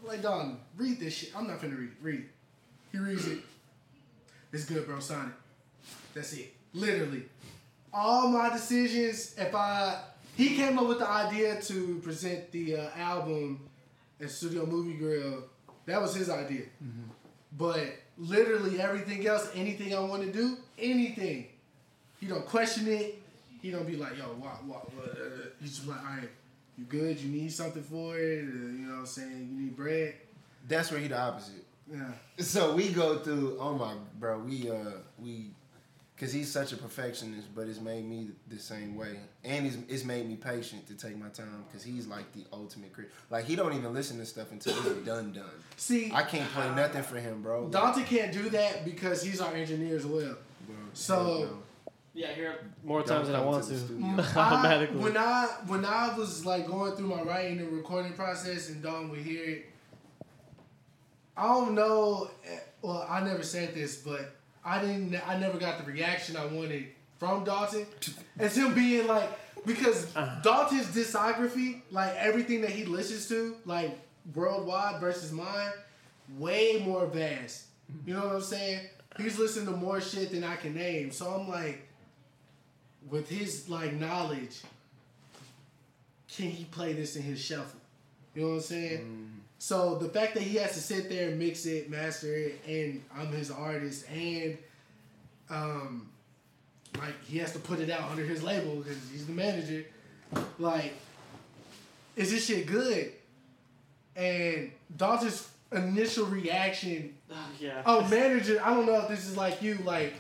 like 0.08 0.22
Dalton, 0.22 0.58
read 0.78 1.00
this 1.00 1.14
shit. 1.14 1.32
I'm 1.36 1.48
not 1.48 1.60
finna 1.60 1.78
read 1.78 1.90
it. 1.90 1.98
Read 2.02 2.20
it. 2.22 2.26
He 2.92 2.98
reads 2.98 3.28
it. 3.28 3.40
It's 4.54 4.66
good, 4.66 4.86
bro. 4.86 5.00
Sign 5.00 5.28
it. 5.28 5.90
That's 6.14 6.34
it. 6.34 6.54
Literally, 6.74 7.24
all 7.94 8.30
my 8.30 8.50
decisions. 8.50 9.36
If 9.38 9.54
I 9.54 10.02
he 10.36 10.56
came 10.56 10.78
up 10.78 10.88
with 10.88 11.00
the 11.00 11.10
idea 11.10 11.62
to 11.62 12.00
present 12.04 12.52
the 12.52 12.78
uh, 12.78 12.90
album 12.98 13.60
at 14.22 14.30
Studio 14.30 14.66
Movie 14.66 14.94
Grill. 14.94 15.44
That 15.86 16.02
was 16.02 16.16
his 16.16 16.30
idea. 16.30 16.64
But 17.58 17.94
literally 18.18 18.82
everything 18.82 19.26
else, 19.28 19.50
anything 19.56 19.96
I 19.96 20.00
want 20.00 20.24
to 20.24 20.32
do, 20.32 20.58
anything, 20.78 21.48
he 22.20 22.26
don't 22.28 22.46
question 22.46 22.88
it. 22.88 23.22
He 23.62 23.72
don't 23.72 23.88
be 23.88 23.96
like, 23.96 24.18
yo, 24.18 24.26
what, 24.26 24.64
what, 24.66 24.94
what? 24.94 25.10
uh, 25.10 25.20
He's 25.62 25.78
just 25.78 25.88
like, 25.88 26.00
all 26.00 26.18
right, 26.18 26.30
you 26.78 26.86
good? 26.86 27.20
You 27.20 27.30
need 27.30 27.52
something 27.52 27.84
for 27.84 28.18
it? 28.18 28.44
You 28.44 28.86
know 28.88 28.94
what 28.94 29.00
I'm 29.00 29.06
saying? 29.06 29.50
You 29.52 29.62
need 29.66 29.76
bread? 29.76 30.16
That's 30.68 30.92
where 30.92 31.00
he 31.00 31.08
the 31.08 31.20
opposite. 31.20 31.66
Yeah. 31.92 32.12
So 32.40 32.74
we 32.74 32.90
go 32.90 33.20
through. 33.20 33.58
Oh 33.60 33.76
my, 33.76 33.94
bro. 34.20 34.40
We 34.40 34.70
uh 34.70 34.76
we, 35.20 35.52
cause 36.18 36.34
he's 36.34 36.52
such 36.52 36.74
a 36.74 36.78
perfectionist, 36.78 37.54
but 37.54 37.68
it's 37.68 37.80
made 37.80 38.04
me 38.06 38.30
the 38.48 38.58
same 38.58 38.96
way, 38.96 39.20
and 39.44 39.68
it's, 39.68 39.78
it's 39.88 40.04
made 40.04 40.28
me 40.28 40.36
patient 40.36 40.88
to 40.88 40.96
take 40.96 41.18
my 41.18 41.30
time, 41.30 41.64
cause 41.72 41.84
he's 41.84 42.08
like 42.08 42.32
the 42.34 42.44
ultimate 42.52 42.92
critic. 42.92 43.12
Like 43.30 43.46
he 43.46 43.56
don't 43.56 43.74
even 43.74 43.94
listen 43.94 44.18
to 44.18 44.26
stuff 44.26 44.52
until 44.52 44.74
it's 44.74 45.06
done 45.06 45.32
done. 45.34 45.46
See, 45.78 46.12
I 46.12 46.24
can't 46.24 46.50
play 46.52 46.74
nothing 46.76 47.04
for 47.04 47.18
him, 47.18 47.44
bro. 47.44 47.64
Like, 47.64 47.72
Dante 47.72 48.04
can't 48.04 48.34
do 48.34 48.50
that 48.50 48.84
because 48.84 49.22
he's 49.22 49.40
our 49.40 49.54
engineer 49.54 49.96
as 49.96 50.06
well. 50.08 50.36
So 50.94 51.60
Yeah, 52.16 52.30
I 52.30 52.34
hear 52.34 52.52
it 52.52 52.62
more 52.84 53.04
times 53.04 53.28
than 53.28 53.36
I 53.36 53.42
want 53.44 53.64
to 53.66 53.70
to. 53.72 53.76
the. 53.76 54.24
I, 54.40 54.86
when 54.86 55.18
I 55.18 55.48
when 55.68 55.84
I 55.86 56.16
was 56.18 56.46
like 56.46 56.66
going 56.66 56.94
through 56.94 57.08
my 57.08 57.22
writing 57.24 57.60
and 57.60 57.72
recording 57.74 58.14
process, 58.14 58.70
and 58.70 58.82
Dawn 58.82 59.10
would 59.12 59.20
hear 59.20 59.44
it. 59.44 59.66
I 61.38 61.48
don't 61.48 61.76
know. 61.76 62.30
eh, 62.48 62.60
Well, 62.82 63.06
I 63.10 63.22
never 63.22 63.44
said 63.44 63.74
this, 63.74 63.98
but 63.98 64.34
I 64.64 64.80
didn't. 64.82 65.16
I 65.28 65.38
never 65.38 65.58
got 65.58 65.78
the 65.84 65.92
reaction 65.92 66.38
I 66.38 66.46
wanted 66.46 66.88
from 67.20 67.44
Dalton. 67.44 67.86
It's 68.40 68.56
him 68.56 68.74
being 68.74 69.08
like 69.08 69.30
because 69.66 70.06
Dalton's 70.42 70.88
discography, 70.88 71.82
like 71.92 72.16
everything 72.16 72.62
that 72.62 72.70
he 72.70 72.86
listens 72.86 73.28
to, 73.28 73.56
like 73.66 74.00
worldwide 74.34 75.02
versus 75.02 75.34
mine, 75.34 75.72
way 76.38 76.82
more 76.86 77.06
vast. 77.08 77.66
You 78.06 78.14
know 78.14 78.26
what 78.28 78.36
I'm 78.36 78.42
saying? 78.42 78.88
He's 79.18 79.38
listening 79.38 79.66
to 79.66 79.72
more 79.74 80.00
shit 80.02 80.32
than 80.32 80.44
I 80.46 80.56
can 80.56 80.74
name. 80.74 81.12
So 81.12 81.30
I'm 81.30 81.48
like, 81.50 81.85
with 83.10 83.30
his 83.30 83.70
like 83.70 83.94
knowledge, 83.94 84.62
can 86.36 86.50
he 86.50 86.66
play 86.66 86.94
this 86.94 87.16
in 87.16 87.24
his 87.24 87.40
shuffle? 87.40 87.80
You 88.34 88.42
know 88.42 88.48
what 88.50 88.56
I'm 88.56 88.62
saying? 88.62 89.32
So 89.60 89.96
the 89.96 90.10
fact 90.10 90.34
that 90.36 90.44
he 90.44 90.58
has 90.58 90.74
to 90.74 90.80
sit 90.80 91.10
there 91.10 91.30
and 91.30 91.40
mix 91.40 91.66
it, 91.66 91.90
master 91.90 92.34
it, 92.34 92.62
and 92.68 93.04
I'm 93.16 93.32
his 93.32 93.50
artist, 93.50 94.06
and 94.10 94.58
um, 95.50 96.10
like 96.98 97.24
he 97.26 97.38
has 97.40 97.54
to 97.54 97.60
put 97.60 97.80
it 97.80 97.90
out 97.90 98.10
under 98.12 98.24
his 98.24 98.44
label 98.44 98.76
because 98.76 98.98
he's 99.12 99.26
the 99.26 99.34
manager. 99.34 99.86
Like, 100.60 100.94
is 102.16 102.32
this 102.32 102.46
shit 102.46 102.68
good? 102.68 103.12
And 104.16 104.72
Dalton's 104.96 105.50
initial 105.72 106.26
reaction 106.26 107.16
yeah. 107.60 107.82
Oh, 107.86 108.08
manager, 108.08 108.62
I 108.64 108.74
don't 108.74 108.86
know 108.86 109.00
if 109.02 109.08
this 109.08 109.28
is 109.28 109.38
like 109.38 109.62
you. 109.62 109.78
Like, 109.84 110.14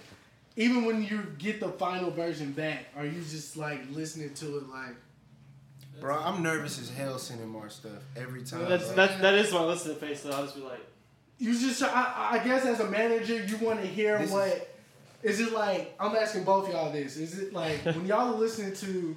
even 0.57 0.85
when 0.85 1.03
you 1.03 1.25
get 1.37 1.59
the 1.59 1.69
final 1.69 2.11
version 2.11 2.51
back, 2.51 2.85
are 2.95 3.05
you 3.05 3.21
just 3.29 3.57
like 3.57 3.81
listening 3.91 4.33
to 4.35 4.57
it 4.57 4.69
like? 4.69 4.95
Bro, 5.99 6.17
I'm 6.17 6.43
nervous 6.43 6.79
as 6.79 6.89
hell 6.89 7.17
sending 7.17 7.47
more 7.47 7.69
stuff 7.69 8.03
every 8.17 8.43
time. 8.43 8.67
That's, 8.69 8.87
bro. 8.87 8.95
that's, 8.95 9.21
that 9.21 9.33
is 9.35 9.51
my 9.53 9.63
listening 9.63 9.95
face, 9.95 10.21
so 10.23 10.31
I'll 10.31 10.43
just 10.43 10.55
be 10.55 10.61
like, 10.61 10.81
You 11.39 11.57
just, 11.57 11.81
I, 11.83 12.31
I 12.33 12.39
guess, 12.39 12.65
as 12.65 12.81
a 12.81 12.89
manager, 12.89 13.41
you 13.43 13.57
want 13.57 13.79
to 13.81 13.87
hear 13.87 14.17
This 14.17 14.27
is- 14.27 14.33
what. 14.33 14.71
Is 15.23 15.39
it 15.39 15.53
like? 15.53 15.95
I'm 15.99 16.15
asking 16.15 16.43
both 16.43 16.69
y'all 16.71 16.91
this. 16.91 17.17
Is 17.17 17.39
it 17.39 17.51
like 17.53 17.79
when 17.85 18.05
y'all 18.05 18.35
are 18.35 18.37
listening 18.37 18.73
to 18.75 19.15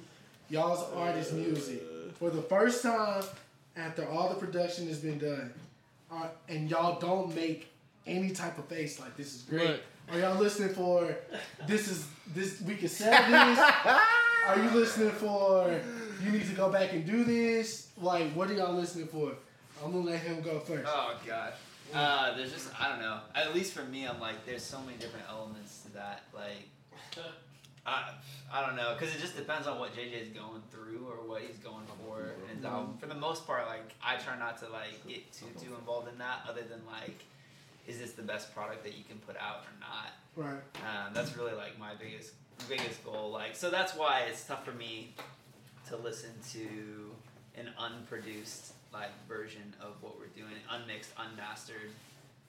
y'all's 0.49 0.83
artist 0.95 1.33
music 1.33 1.83
for 2.17 2.31
the 2.31 2.41
first 2.41 2.81
time 2.81 3.23
after 3.77 4.07
all 4.09 4.29
the 4.29 4.35
production 4.35 4.87
has 4.87 4.97
been 4.97 5.19
done, 5.19 5.53
uh, 6.11 6.27
and 6.47 6.67
y'all 6.69 6.99
don't 6.99 7.35
make 7.35 7.67
any 8.07 8.31
type 8.31 8.57
of 8.57 8.65
face 8.65 8.99
like 8.99 9.15
this 9.17 9.35
is 9.35 9.41
great? 9.43 9.67
Look. 9.67 9.81
Are 10.11 10.19
y'all 10.19 10.39
listening 10.39 10.69
for 10.69 11.15
this 11.67 11.87
is 11.87 12.07
this 12.33 12.61
we 12.61 12.75
can 12.75 12.87
sell 12.87 13.11
this? 13.11 13.59
are 14.47 14.57
you 14.57 14.69
listening 14.71 15.11
for 15.11 15.79
you 16.23 16.31
need 16.31 16.47
to 16.47 16.55
go 16.55 16.71
back 16.71 16.93
and 16.93 17.05
do 17.05 17.23
this? 17.23 17.89
Like 17.97 18.31
what 18.33 18.49
are 18.49 18.53
y'all 18.53 18.73
listening 18.73 19.07
for? 19.07 19.33
I'm 19.83 19.91
gonna 19.91 20.05
let 20.05 20.19
him 20.19 20.41
go 20.41 20.59
first. 20.59 20.85
Oh 20.87 21.15
gosh. 21.25 21.53
Uh, 21.93 22.35
there's 22.35 22.51
just 22.51 22.69
I 22.79 22.89
don't 22.89 22.99
know. 22.99 23.19
At 23.35 23.53
least 23.53 23.73
for 23.73 23.83
me, 23.83 24.07
I'm 24.07 24.19
like 24.19 24.45
there's 24.45 24.63
so 24.63 24.79
many 24.81 24.97
different 24.97 25.25
elements 25.29 25.81
to 25.83 25.93
that. 25.93 26.23
Like, 26.33 26.69
I 27.85 28.13
I 28.51 28.65
don't 28.65 28.75
know 28.75 28.95
because 28.97 29.13
it 29.15 29.19
just 29.19 29.37
depends 29.37 29.67
on 29.67 29.79
what 29.79 29.95
JJ's 29.95 30.29
going 30.29 30.61
through 30.71 31.07
or 31.07 31.27
what 31.27 31.41
he's 31.41 31.57
going 31.57 31.85
for. 32.03 32.33
And 32.51 32.65
um, 32.65 32.97
for 32.99 33.07
the 33.07 33.15
most 33.15 33.45
part, 33.45 33.67
like 33.67 33.93
I 34.03 34.17
try 34.17 34.37
not 34.37 34.59
to 34.59 34.69
like 34.69 35.05
get 35.07 35.31
too 35.31 35.45
too 35.59 35.75
involved 35.75 36.11
in 36.11 36.17
that. 36.17 36.41
Other 36.47 36.61
than 36.61 36.81
like, 36.87 37.25
is 37.89 37.99
this 37.99 38.11
the 38.11 38.21
best 38.21 38.53
product 38.53 38.83
that 38.83 38.95
you 38.95 39.03
can 39.03 39.17
put 39.17 39.35
out 39.37 39.63
or 39.65 39.73
not? 39.79 40.13
Right. 40.35 40.61
Um, 40.85 41.13
that's 41.13 41.35
really 41.35 41.53
like 41.53 41.77
my 41.79 41.93
biggest 41.99 42.33
biggest 42.67 43.03
goal. 43.03 43.31
Like 43.31 43.55
so 43.55 43.69
that's 43.69 43.95
why 43.95 44.21
it's 44.29 44.45
tough 44.45 44.63
for 44.63 44.71
me 44.71 45.13
to 45.89 45.97
listen 45.97 46.29
to 46.51 47.11
an 47.59 47.69
unproduced 47.77 48.73
like 48.93 49.09
version 49.27 49.73
of 49.81 49.95
what 50.01 50.17
we're 50.17 50.27
doing, 50.27 50.53
unmixed, 50.69 51.11
unmastered 51.17 51.91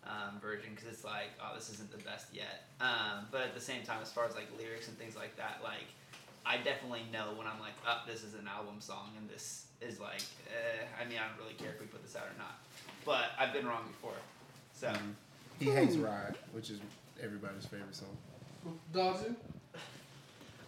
um, 0.05 0.41
version, 0.41 0.71
because 0.75 0.89
it's 0.89 1.05
like, 1.05 1.33
oh, 1.43 1.55
this 1.55 1.71
isn't 1.71 1.91
the 1.91 2.03
best 2.05 2.29
yet. 2.33 2.69
Um, 2.81 3.27
but 3.31 3.41
at 3.43 3.55
the 3.55 3.61
same 3.61 3.83
time, 3.83 3.99
as 4.03 4.13
far 4.13 4.27
as 4.27 4.35
like 4.35 4.47
lyrics 4.59 4.89
and 4.89 4.97
things 4.99 5.17
like 5.17 5.37
that, 5.37 5.61
like 5.65 5.89
I 6.45 6.59
definitely 6.59 7.03
know 7.13 7.33
when 7.37 7.47
I'm 7.47 7.61
like, 7.61 7.75
oh, 7.89 8.03
this 8.07 8.23
is 8.23 8.35
an 8.35 8.47
album 8.47 8.81
song, 8.81 9.11
and 9.19 9.29
this 9.29 9.67
is 9.81 10.01
like, 10.01 10.23
eh, 10.49 10.85
I 11.01 11.09
mean, 11.09 11.19
I 11.19 11.29
don't 11.29 11.39
really 11.43 11.57
care 11.57 11.71
if 11.73 11.81
we 11.81 11.87
put 11.87 12.03
this 12.03 12.17
out 12.17 12.25
or 12.25 12.37
not. 12.39 12.61
But 13.05 13.33
I've 13.39 13.53
been 13.53 13.67
wrong 13.67 13.85
before, 13.89 14.21
so. 14.75 14.93
He 15.61 15.71
hates 15.71 15.95
Ride, 15.97 16.35
which 16.53 16.71
is 16.71 16.81
everybody's 17.23 17.67
favorite 17.67 17.95
song. 17.95 18.17
Dalton. 18.93 19.37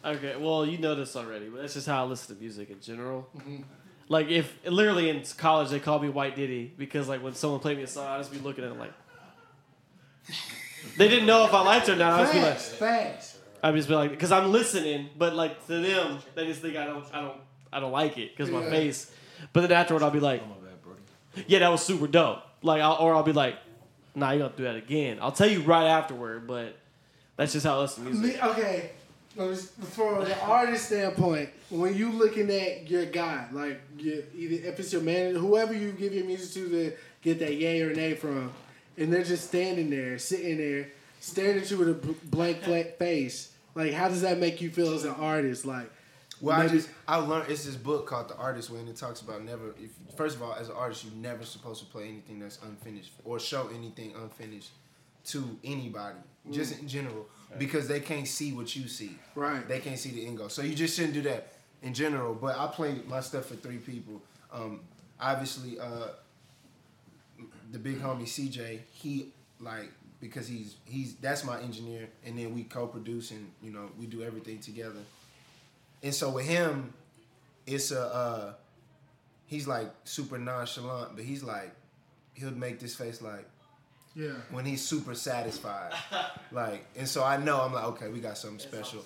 okay, 0.05 0.36
well, 0.36 0.64
you 0.66 0.78
know 0.78 0.94
this 0.94 1.16
already, 1.16 1.48
but 1.48 1.62
that's 1.62 1.74
just 1.74 1.86
how 1.86 2.05
I 2.05 2.09
listen 2.09 2.36
to 2.36 2.40
music 2.40 2.70
in 2.70 2.81
general. 2.81 3.28
Mhm. 3.36 3.64
Like, 4.09 4.28
if 4.28 4.55
literally 4.64 5.09
in 5.09 5.23
college 5.39 5.70
they 5.70 5.81
called 5.81 6.02
me 6.02 6.10
White 6.10 6.36
Diddy 6.36 6.73
because, 6.77 7.09
like, 7.09 7.23
when 7.23 7.35
someone 7.35 7.60
played 7.60 7.78
me 7.78 7.85
a 7.85 7.86
song, 7.86 8.06
I'd 8.06 8.19
just 8.19 8.31
be 8.32 8.39
looking 8.39 8.64
at 8.64 8.70
it 8.70 8.78
like. 8.78 8.93
they 10.98 11.09
didn't 11.09 11.27
know 11.27 11.44
if 11.47 11.55
I 11.55 11.62
liked 11.62 11.89
it 11.89 11.93
or 11.93 11.97
not. 11.97 12.20
I'd 12.20 12.23
just 12.24 12.32
be 12.35 12.40
like, 12.40 12.52
Facts, 12.59 12.69
facts. 12.74 13.39
I'd 13.62 13.74
just 13.74 13.89
be 13.89 13.94
like, 13.94 14.10
because 14.10 14.32
I'm 14.32 14.52
listening, 14.52 15.09
but 15.16 15.35
like 15.35 15.66
to 15.66 15.81
them, 15.81 16.19
they 16.35 16.47
just 16.47 16.60
think 16.60 16.77
I 16.77 16.85
don't, 16.85 17.05
I 17.14 17.20
don't, 17.23 17.36
I 17.73 17.81
don't 17.81 17.93
like 17.93 18.19
it 18.19 18.36
because 18.36 18.51
my 18.51 18.69
face. 18.69 19.10
But 19.52 19.62
then 19.62 19.73
afterward, 19.73 20.02
I'll 20.02 20.10
be 20.10 20.20
like, 20.20 20.43
yeah, 21.47 21.60
that 21.60 21.70
was 21.70 21.82
super 21.82 22.06
dope. 22.06 22.43
Like, 22.62 22.82
I'll, 22.82 22.97
or 23.01 23.14
I'll 23.14 23.23
be 23.23 23.32
like, 23.32 23.56
nah, 24.14 24.30
you 24.32 24.40
gonna 24.40 24.55
do 24.56 24.64
that 24.64 24.76
again. 24.76 25.18
I'll 25.20 25.32
tell 25.32 25.48
you 25.48 25.60
right 25.62 25.86
afterward, 25.86 26.47
but 26.47 26.76
that's 27.36 27.52
just 27.52 27.66
how 27.66 27.78
I 27.78 27.80
listen 27.82 28.05
to 28.05 28.10
music. 28.10 28.43
Me, 28.43 28.48
okay, 28.48 28.90
from 29.34 30.24
the 30.24 30.39
artist 30.43 30.86
standpoint, 30.86 31.51
when 31.70 31.97
you 31.97 32.12
looking 32.12 32.51
at 32.51 32.89
your 32.89 33.06
guy, 33.06 33.47
like 33.52 33.80
your, 33.98 34.18
either 34.36 34.68
if 34.68 34.78
it's 34.78 34.93
your 34.93 35.02
manager, 35.02 35.39
whoever 35.39 35.72
you 35.72 35.93
give 35.93 36.12
your 36.12 36.24
music 36.24 36.52
to 36.55 36.68
to 36.68 36.93
get 37.22 37.39
that 37.39 37.55
yay 37.55 37.80
or 37.80 37.94
nay 37.94 38.14
from, 38.14 38.52
and 38.97 39.12
they're 39.12 39.24
just 39.24 39.48
standing 39.48 39.90
there, 39.90 40.18
sitting 40.18 40.59
there, 40.59 40.89
staring 41.20 41.59
at 41.59 41.70
you 41.70 41.78
with 41.78 41.89
a 41.89 42.26
blank 42.26 42.62
face. 42.98 43.52
Like, 43.74 43.93
how 43.93 44.09
does 44.09 44.20
that 44.20 44.39
make 44.39 44.60
you 44.60 44.68
feel 44.68 44.93
as 44.94 45.05
an 45.05 45.14
artist? 45.14 45.64
Like, 45.64 45.90
Well, 46.43 46.60
I 46.60 46.66
just 46.66 46.89
I 47.06 47.16
learned 47.16 47.48
it's 47.48 47.64
this 47.64 47.77
book 47.77 48.06
called 48.06 48.28
The 48.28 48.36
Artist 48.36 48.69
Way, 48.69 48.81
and 48.81 48.89
it 48.89 48.97
talks 48.97 49.20
about 49.20 49.44
never. 49.44 49.69
If 49.81 49.90
first 50.16 50.36
of 50.36 50.43
all, 50.43 50.55
as 50.55 50.69
an 50.69 50.74
artist, 50.74 51.05
you're 51.05 51.14
never 51.14 51.44
supposed 51.44 51.81
to 51.81 51.86
play 51.86 52.09
anything 52.09 52.40
that's 52.40 52.59
unfinished 52.64 53.12
or 53.24 53.39
show 53.39 53.70
anything 53.73 54.12
unfinished 54.20 54.70
to 55.27 55.56
anybody. 55.62 56.19
just 56.51 56.81
in 56.81 56.89
general, 56.89 57.28
because 57.59 57.86
they 57.86 58.01
can't 58.01 58.27
see 58.27 58.52
what 58.52 58.74
you 58.74 58.89
see. 58.89 59.16
Right. 59.36 59.66
They 59.69 59.78
can't 59.78 59.98
see 59.98 60.10
the 60.10 60.27
end 60.27 60.39
goal. 60.39 60.48
So 60.48 60.62
you 60.62 60.74
just 60.74 60.97
shouldn't 60.97 61.14
do 61.14 61.23
that 61.23 61.52
in 61.81 61.94
general. 61.94 62.35
But 62.35 62.59
I 62.59 62.66
play 62.66 62.97
my 63.06 63.20
stuff 63.20 63.47
for 63.47 63.55
three 63.55 63.78
people. 63.78 64.20
Um, 64.52 64.81
obviously, 65.20 65.78
uh, 65.78 66.09
the 67.70 67.78
big 67.78 68.01
homie 68.01 68.24
CJ, 68.24 68.81
he 68.90 69.28
like 69.60 69.93
because 70.20 70.48
he's 70.48 70.74
he's 70.86 71.14
that's 71.14 71.44
my 71.44 71.60
engineer, 71.60 72.09
and 72.27 72.36
then 72.36 72.52
we 72.52 72.64
co-produce 72.64 73.31
and 73.31 73.48
you 73.62 73.70
know 73.70 73.90
we 73.97 74.06
do 74.06 74.24
everything 74.24 74.59
together. 74.59 75.01
And 76.02 76.14
so 76.14 76.30
with 76.30 76.46
him, 76.46 76.92
it's 77.66 77.90
a 77.92 78.02
uh, 78.02 78.52
he's 79.46 79.66
like 79.68 79.90
super 80.04 80.38
nonchalant, 80.38 81.14
but 81.16 81.24
he's 81.24 81.42
like 81.42 81.72
he'll 82.34 82.50
make 82.50 82.80
this 82.80 82.94
face 82.94 83.20
like 83.22 83.46
Yeah. 84.14 84.30
when 84.50 84.64
he's 84.64 84.82
super 84.86 85.14
satisfied. 85.14 85.92
like, 86.52 86.84
and 86.96 87.06
so 87.08 87.22
I 87.22 87.36
know 87.36 87.60
I'm 87.60 87.72
like, 87.72 87.84
okay, 87.84 88.08
we 88.08 88.20
got 88.20 88.36
something 88.38 88.58
special. 88.58 89.04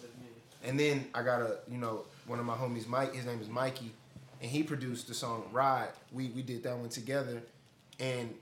And 0.64 0.78
then 0.80 1.06
I 1.14 1.22
got 1.22 1.42
a, 1.42 1.58
you 1.70 1.78
know, 1.78 2.04
one 2.26 2.38
of 2.40 2.44
my 2.46 2.54
homies, 2.56 2.86
Mike. 2.88 3.14
His 3.14 3.24
name 3.26 3.40
is 3.40 3.48
Mikey, 3.48 3.92
and 4.40 4.50
he 4.50 4.62
produced 4.62 5.06
the 5.06 5.14
song 5.14 5.44
"Ride." 5.52 5.90
We 6.12 6.28
we 6.28 6.42
did 6.42 6.62
that 6.64 6.76
one 6.76 6.88
together, 6.88 7.42
and 8.00 8.34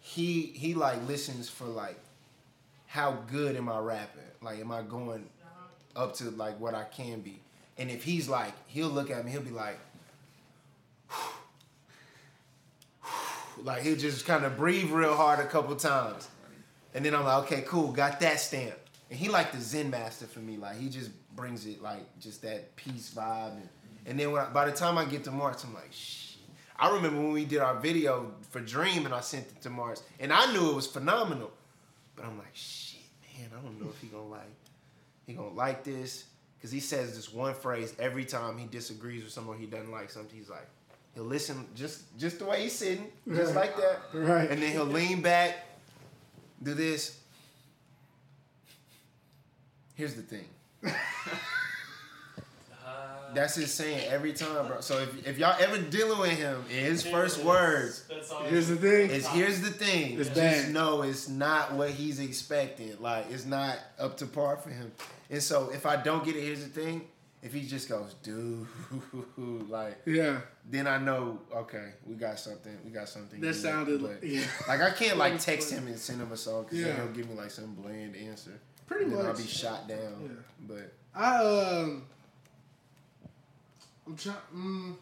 he 0.00 0.42
he 0.46 0.74
like 0.74 1.06
listens 1.06 1.48
for 1.48 1.64
like 1.64 1.98
how 2.86 3.12
good 3.30 3.56
am 3.56 3.68
I 3.68 3.78
rapping? 3.78 4.22
Like, 4.42 4.58
am 4.60 4.72
I 4.72 4.82
going 4.82 5.26
up 5.94 6.14
to 6.16 6.30
like 6.32 6.58
what 6.60 6.74
I 6.74 6.84
can 6.84 7.20
be? 7.20 7.40
And 7.80 7.90
if 7.90 8.04
he's 8.04 8.28
like, 8.28 8.52
he'll 8.66 8.90
look 8.90 9.10
at 9.10 9.24
me, 9.24 9.30
he'll 9.30 9.40
be 9.40 9.50
like, 9.50 9.78
like 13.62 13.82
he'll 13.82 13.96
just 13.96 14.26
kind 14.26 14.44
of 14.44 14.58
breathe 14.58 14.90
real 14.90 15.16
hard 15.16 15.40
a 15.40 15.46
couple 15.46 15.74
times, 15.76 16.28
and 16.92 17.02
then 17.02 17.14
I'm 17.14 17.24
like, 17.24 17.44
okay, 17.44 17.64
cool, 17.66 17.90
got 17.90 18.20
that 18.20 18.38
stamp. 18.38 18.74
And 19.08 19.18
he 19.18 19.30
like 19.30 19.52
the 19.52 19.60
Zen 19.62 19.88
master 19.88 20.26
for 20.26 20.40
me. 20.40 20.58
Like 20.58 20.78
he 20.78 20.90
just 20.90 21.10
brings 21.34 21.64
it 21.64 21.80
like 21.80 22.02
just 22.20 22.42
that 22.42 22.76
peace 22.76 23.14
vibe. 23.16 23.52
And, 23.52 23.68
and 24.04 24.20
then 24.20 24.36
I, 24.36 24.44
by 24.50 24.66
the 24.66 24.72
time 24.72 24.98
I 24.98 25.06
get 25.06 25.24
to 25.24 25.30
March, 25.30 25.64
I'm 25.64 25.72
like, 25.72 25.90
shit. 25.90 26.36
I 26.78 26.94
remember 26.94 27.18
when 27.18 27.32
we 27.32 27.46
did 27.46 27.60
our 27.60 27.80
video 27.80 28.34
for 28.50 28.60
Dream 28.60 29.06
and 29.06 29.14
I 29.14 29.20
sent 29.20 29.46
it 29.46 29.62
to 29.62 29.70
March, 29.70 30.00
and 30.18 30.34
I 30.34 30.52
knew 30.52 30.70
it 30.70 30.74
was 30.74 30.86
phenomenal. 30.86 31.50
But 32.14 32.26
I'm 32.26 32.36
like, 32.36 32.54
shit, 32.54 33.00
man, 33.38 33.48
I 33.58 33.62
don't 33.62 33.80
know 33.80 33.88
if 33.88 33.98
he 34.02 34.08
gonna 34.08 34.28
like, 34.28 34.54
he 35.26 35.32
gonna 35.32 35.48
like 35.54 35.82
this, 35.82 36.26
cause 36.62 36.70
he 36.70 36.80
says 36.80 37.14
this 37.16 37.32
one 37.32 37.54
phrase 37.54 37.94
every 37.98 38.24
time 38.24 38.58
he 38.58 38.66
disagrees 38.66 39.22
with 39.22 39.32
someone 39.32 39.58
he 39.58 39.66
doesn't 39.66 39.90
like 39.90 40.10
something. 40.10 40.36
He's 40.36 40.50
like, 40.50 40.66
he'll 41.14 41.24
listen 41.24 41.66
just 41.74 42.02
just 42.18 42.38
the 42.38 42.44
way 42.44 42.62
he's 42.64 42.74
sitting, 42.74 43.06
just 43.28 43.54
Right. 43.54 43.66
like 43.66 43.76
that, 43.76 44.00
Right. 44.12 44.50
And 44.50 44.62
then 44.62 44.72
he'll 44.72 44.84
lean 44.84 45.22
back, 45.22 45.66
do 46.62 46.74
this. 46.74 47.18
Here's 49.94 50.14
the 50.14 50.22
thing. 50.22 50.44
That's 53.32 53.54
his 53.54 53.72
saying 53.72 54.08
every 54.10 54.32
time, 54.32 54.66
bro. 54.66 54.80
So 54.80 54.98
if, 54.98 55.24
if 55.26 55.38
y'all 55.38 55.54
ever 55.60 55.78
dealing 55.78 56.18
with 56.18 56.30
him, 56.36 56.64
his 56.68 57.06
first 57.06 57.44
words 57.44 58.04
Here's 58.48 58.66
the 58.66 58.74
thing. 58.74 59.10
is 59.10 59.24
here's 59.28 59.60
the 59.60 59.70
thing. 59.70 60.18
It's 60.18 60.28
Just 60.30 60.34
bad. 60.40 60.72
know 60.72 61.02
it's 61.02 61.28
not 61.28 61.74
what 61.74 61.90
he's 61.90 62.18
expecting. 62.18 62.96
Like 63.00 63.26
it's 63.30 63.44
not 63.46 63.78
up 64.00 64.16
to 64.16 64.26
par 64.26 64.56
for 64.56 64.70
him. 64.70 64.90
And 65.30 65.40
so 65.40 65.70
if 65.72 65.86
I 65.86 65.94
don't 65.94 66.24
get 66.24 66.34
it, 66.34 66.42
here's 66.42 66.64
the 66.64 66.70
thing. 66.70 67.02
If 67.42 67.52
he 67.54 67.62
just 67.62 67.88
goes, 67.88 68.14
dude, 68.22 68.66
like 69.68 69.98
Yeah. 70.06 70.40
then 70.68 70.86
I 70.88 70.98
know 70.98 71.38
okay, 71.54 71.92
we 72.04 72.16
got 72.16 72.38
something. 72.40 72.76
We 72.84 72.90
got 72.90 73.08
something. 73.08 73.40
That 73.40 73.46
here. 73.46 73.54
sounded 73.54 74.02
like- 74.02 74.18
yeah. 74.22 74.42
like 74.68 74.80
I 74.82 74.90
can't 74.90 75.18
like 75.18 75.38
text 75.38 75.70
him 75.72 75.86
and 75.86 75.96
send 75.98 76.20
him 76.20 76.32
a 76.32 76.36
song 76.36 76.64
because 76.64 76.78
Yeah. 76.80 76.96
he'll 76.96 77.12
give 77.12 77.28
me 77.30 77.36
like 77.36 77.50
some 77.52 77.74
bland 77.76 78.16
answer. 78.16 78.58
Pretty 78.86 79.04
and 79.04 79.12
then 79.16 79.24
I'll 79.26 79.36
be 79.36 79.44
shot 79.46 79.86
down. 79.88 79.98
Yeah. 80.22 80.28
But 80.66 80.92
I 81.14 81.36
um, 81.36 82.02
I'm 84.10 84.16
trying. 84.16 84.36
Mm, 84.52 84.94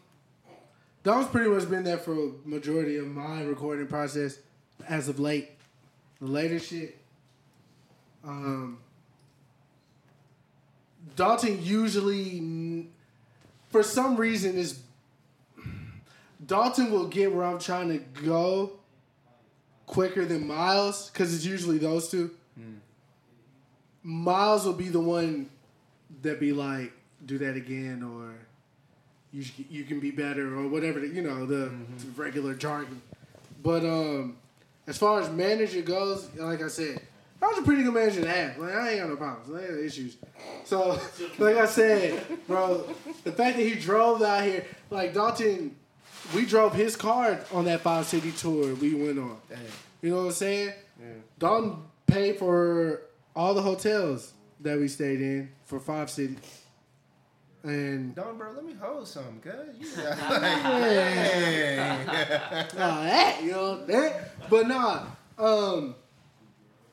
Dom's 1.01 1.27
pretty 1.29 1.49
much 1.49 1.67
been 1.67 1.83
there 1.83 1.97
for 1.97 2.13
a 2.13 2.31
majority 2.45 2.97
of 2.97 3.07
my 3.07 3.41
recording 3.41 3.87
process 3.87 4.37
as 4.87 5.09
of 5.09 5.19
late. 5.19 5.49
The 6.21 6.27
later 6.27 6.59
shit. 6.59 6.95
Um, 8.23 8.77
Dalton 11.15 11.63
usually, 11.63 12.39
mm, 12.39 12.87
for 13.69 13.81
some 13.81 14.15
reason, 14.15 14.57
is 14.57 14.79
Dalton 16.45 16.91
will 16.91 17.07
get 17.07 17.33
where 17.33 17.45
I'm 17.45 17.59
trying 17.59 17.89
to 17.89 17.97
go 18.23 18.73
quicker 19.87 20.23
than 20.23 20.45
Miles 20.45 21.09
because 21.09 21.33
it's 21.33 21.45
usually 21.45 21.79
those 21.79 22.09
two. 22.09 22.29
Miles 24.03 24.65
will 24.65 24.73
be 24.73 24.89
the 24.89 24.99
one 24.99 25.49
that 26.21 26.39
be 26.39 26.53
like, 26.53 26.91
do 27.25 27.39
that 27.39 27.55
again, 27.55 28.03
or 28.03 28.35
you 29.31 29.43
sh- 29.43 29.65
you 29.69 29.83
can 29.83 29.99
be 29.99 30.11
better, 30.11 30.57
or 30.57 30.67
whatever. 30.67 30.99
The, 30.99 31.07
you 31.07 31.21
know 31.21 31.45
the 31.45 31.71
regular 32.15 32.53
jargon. 32.55 33.01
But 33.61 33.83
um, 33.85 34.37
as 34.87 34.97
far 34.97 35.21
as 35.21 35.29
manager 35.29 35.81
goes, 35.81 36.29
like 36.35 36.61
I 36.61 36.67
said, 36.67 37.01
I 37.41 37.47
was 37.47 37.59
a 37.59 37.61
pretty 37.61 37.83
good 37.83 37.93
manager 37.93 38.21
to 38.21 38.27
have. 38.29 38.57
Like 38.57 38.73
I 38.73 38.89
ain't 38.91 38.99
got 39.01 39.09
no 39.09 39.15
problems. 39.15 39.49
I 39.55 39.61
ain't 39.61 39.69
got 39.75 39.79
issues. 39.79 40.17
So, 40.65 40.99
like 41.37 41.57
I 41.57 41.65
said, 41.65 42.21
bro, 42.47 42.87
the 43.23 43.31
fact 43.31 43.57
that 43.57 43.63
he 43.63 43.75
drove 43.75 44.21
out 44.21 44.43
here, 44.43 44.65
like 44.89 45.13
Dalton, 45.13 45.75
we 46.35 46.45
drove 46.45 46.73
his 46.73 46.95
car 46.95 47.39
on 47.51 47.65
that 47.65 47.81
five 47.81 48.05
city 48.05 48.31
tour 48.31 48.73
we 48.75 48.93
went 48.95 49.19
on. 49.19 49.37
You 50.01 50.11
know 50.11 50.17
what 50.17 50.25
I'm 50.27 50.31
saying? 50.31 50.73
Dalton 51.37 51.77
paid 52.07 52.37
for 52.37 53.01
all 53.35 53.53
the 53.53 53.61
hotels 53.61 54.33
that 54.61 54.77
we 54.77 54.87
stayed 54.87 55.21
in 55.21 55.49
for 55.65 55.79
five 55.79 56.09
cities. 56.09 56.37
And 57.63 58.15
Don, 58.15 58.37
bro, 58.37 58.51
let 58.51 58.63
me 58.63 58.73
hold 58.79 59.07
something, 59.07 59.39
cuz. 59.41 59.75
You 59.79 59.87
nah, 59.97 60.13
that, 63.03 63.39
you 63.43 63.51
know 63.51 63.85
that. 63.85 64.49
But 64.49 64.67
nah, 64.67 65.03
um, 65.37 65.95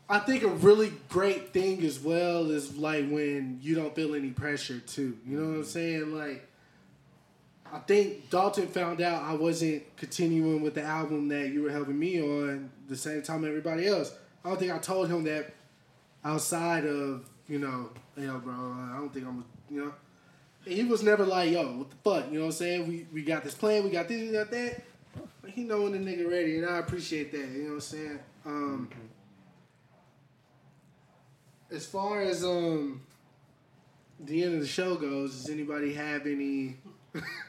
I 0.08 0.18
think 0.18 0.42
a 0.42 0.48
really 0.48 0.92
great 1.08 1.52
thing 1.52 1.84
as 1.84 2.00
well 2.00 2.50
is 2.50 2.76
like 2.76 3.08
when 3.08 3.60
you 3.62 3.76
don't 3.76 3.94
feel 3.94 4.14
any 4.14 4.30
pressure 4.30 4.80
too. 4.80 5.16
You 5.24 5.38
know 5.38 5.48
what 5.50 5.56
I'm 5.58 5.64
saying? 5.64 6.12
Like, 6.16 6.48
I 7.72 7.78
think 7.78 8.28
Dalton 8.30 8.66
found 8.66 9.00
out 9.00 9.22
I 9.22 9.34
wasn't 9.34 9.96
continuing 9.96 10.62
with 10.62 10.74
the 10.74 10.82
album 10.82 11.28
that 11.28 11.48
you 11.50 11.62
were 11.62 11.70
helping 11.70 11.98
me 11.98 12.20
on 12.20 12.70
the 12.88 12.96
same 12.96 13.22
time 13.22 13.44
everybody 13.44 13.86
else. 13.86 14.12
I 14.44 14.48
don't 14.48 14.58
think 14.58 14.72
I 14.72 14.78
told 14.78 15.08
him 15.08 15.22
that 15.24 15.54
outside 16.24 16.86
of 16.86 17.28
you 17.48 17.58
know, 17.58 17.90
yo, 18.16 18.38
bro. 18.38 18.52
I 18.54 18.96
don't 18.96 19.12
think 19.12 19.26
I'm, 19.26 19.44
you 19.70 19.84
know. 19.84 19.92
He 20.66 20.84
was 20.84 21.02
never 21.02 21.24
like, 21.24 21.52
yo, 21.52 21.78
what 21.78 21.90
the 21.90 21.96
fuck? 21.96 22.26
You 22.30 22.38
know 22.38 22.46
what 22.46 22.46
I'm 22.46 22.52
saying? 22.52 22.88
We 22.88 23.06
we 23.12 23.22
got 23.22 23.44
this 23.44 23.54
plan, 23.54 23.84
we 23.84 23.90
got 23.90 24.08
this, 24.08 24.20
we 24.20 24.32
got 24.32 24.50
that. 24.50 24.82
But 25.40 25.50
he 25.50 25.62
know 25.62 25.82
when 25.82 25.92
the 25.92 25.98
nigga 25.98 26.28
ready, 26.30 26.58
and 26.58 26.66
I 26.66 26.78
appreciate 26.78 27.30
that. 27.32 27.38
You 27.38 27.62
know 27.62 27.68
what 27.68 27.74
I'm 27.74 27.80
saying? 27.80 28.18
Um, 28.44 28.88
As 31.70 31.86
far 31.86 32.20
as 32.22 32.44
um 32.44 33.02
the 34.18 34.42
end 34.42 34.54
of 34.54 34.60
the 34.60 34.66
show 34.66 34.96
goes, 34.96 35.32
does 35.36 35.50
anybody 35.50 35.92
have 35.94 36.26
any? 36.26 36.76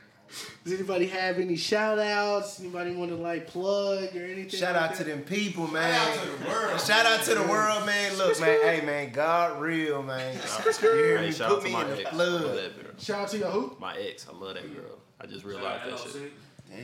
does 0.64 0.74
anybody 0.74 1.08
have 1.08 1.40
any 1.40 1.56
shout 1.56 1.99
outs? 1.99 2.60
Anybody 2.60 2.95
want 2.95 3.12
to 3.12 3.18
like 3.18 3.48
plug 3.48 4.16
or 4.16 4.24
anything? 4.24 4.49
Shout 4.49 4.76
like 4.76 4.91
out 4.91 4.95
to 4.98 5.04
them 5.04 5.22
people, 5.22 5.68
man. 5.68 5.94
Shout 5.94 6.08
out 6.18 6.24
to 6.24 6.30
the 6.44 6.49
world. 6.49 6.82
Shout 6.82 7.06
out 7.06 7.24
to 7.26 7.36
the 7.36 7.44
world, 7.44 7.86
man. 7.86 8.18
Look, 8.18 8.40
man. 8.40 8.60
Hey, 8.62 8.82
man. 8.86 9.12
God 9.12 9.62
real, 9.62 10.04
man. 10.04 10.36
You 10.36 10.74
hear 10.91 11.18
Hey, 11.20 11.28
me? 11.28 11.32
shout 11.32 11.49
Put 11.49 11.58
out 11.58 11.62
to 11.64 11.68
me 11.68 11.74
my 11.74 11.82
in 11.84 11.88
the 11.90 11.98
ex. 11.99 12.08
I 12.08 12.12
flood. 12.12 12.41
love 12.44 12.56
that 12.56 12.84
girl. 12.84 12.91
Shout 12.99 13.22
out 13.22 13.30
to 13.30 13.38
your 13.38 13.49
who? 13.49 13.78
My 13.80 13.98
ex. 13.98 14.28
I 14.28 14.36
love 14.38 14.54
that 14.56 14.76
girl. 14.76 14.98
I 15.20 15.26
just 15.26 15.45
realized 15.45 15.91
that 15.91 16.12
shit. 16.12 16.32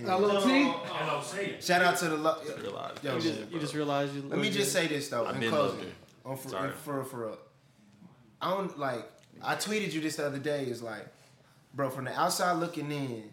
LOT? 0.06 1.62
Shout 1.62 1.82
out 1.82 1.98
to 1.98 2.10
the. 2.10 2.18
Lo- 2.18 2.38
realized 2.62 3.04
Yo, 3.04 3.16
You 3.16 3.22
just, 3.22 3.52
you 3.52 3.60
just 3.60 3.74
realized 3.74 4.16
you. 4.16 4.22
Let 4.24 4.40
me 4.40 4.50
just 4.50 4.72
say 4.72 4.88
this 4.88 5.10
though. 5.10 5.26
I've 5.26 5.36
in 5.36 5.42
been 5.42 5.50
closing, 5.50 5.80
her. 5.82 5.86
on 6.26 6.34
oh, 6.34 6.36
for, 6.36 6.50
Sorry. 6.50 6.72
for 6.72 7.04
for 7.04 7.18
real. 7.28 7.38
I 8.42 8.52
don't 8.52 8.78
like. 8.80 9.06
I 9.42 9.56
tweeted 9.56 9.92
you 9.92 10.00
this 10.02 10.16
the 10.16 10.26
other 10.26 10.40
day. 10.40 10.64
Is 10.66 10.82
like, 10.82 11.06
bro, 11.74 11.90
from 11.90 12.06
the 12.06 12.18
outside 12.18 12.54
looking 12.54 12.92
in, 12.92 13.30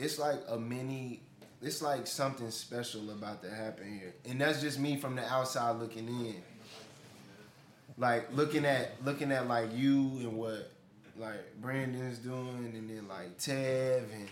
it's 0.00 0.18
like 0.18 0.40
a 0.48 0.58
mini. 0.58 1.20
It's 1.62 1.82
like 1.82 2.06
something 2.06 2.50
special 2.50 3.10
about 3.10 3.42
to 3.42 3.50
happen 3.50 3.98
here, 3.98 4.14
and 4.28 4.40
that's 4.40 4.62
just 4.62 4.78
me 4.78 4.96
from 4.96 5.14
the 5.14 5.24
outside 5.30 5.76
looking 5.76 6.08
in. 6.08 6.36
Like 7.98 8.34
looking 8.34 8.64
at 8.64 9.04
looking 9.04 9.30
at 9.30 9.46
like 9.46 9.68
you 9.74 10.00
and 10.20 10.32
what 10.36 10.70
like 11.18 11.60
Brandon's 11.60 12.18
doing, 12.18 12.72
and 12.74 12.88
then 12.88 13.06
like 13.08 13.36
Tev 13.38 14.04
and 14.12 14.28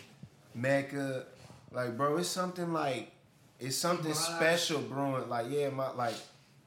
Mecca. 0.55 1.27
Like, 1.71 1.99
bro, 1.99 2.17
it's 2.17 2.31
something 2.31 2.73
like 2.73 3.13
it's 3.61 3.77
something 3.77 4.15
special 4.15 4.81
brewing. 4.81 5.29
Like, 5.29 5.47
yeah, 5.51 5.69
my 5.69 5.91
like 5.91 6.15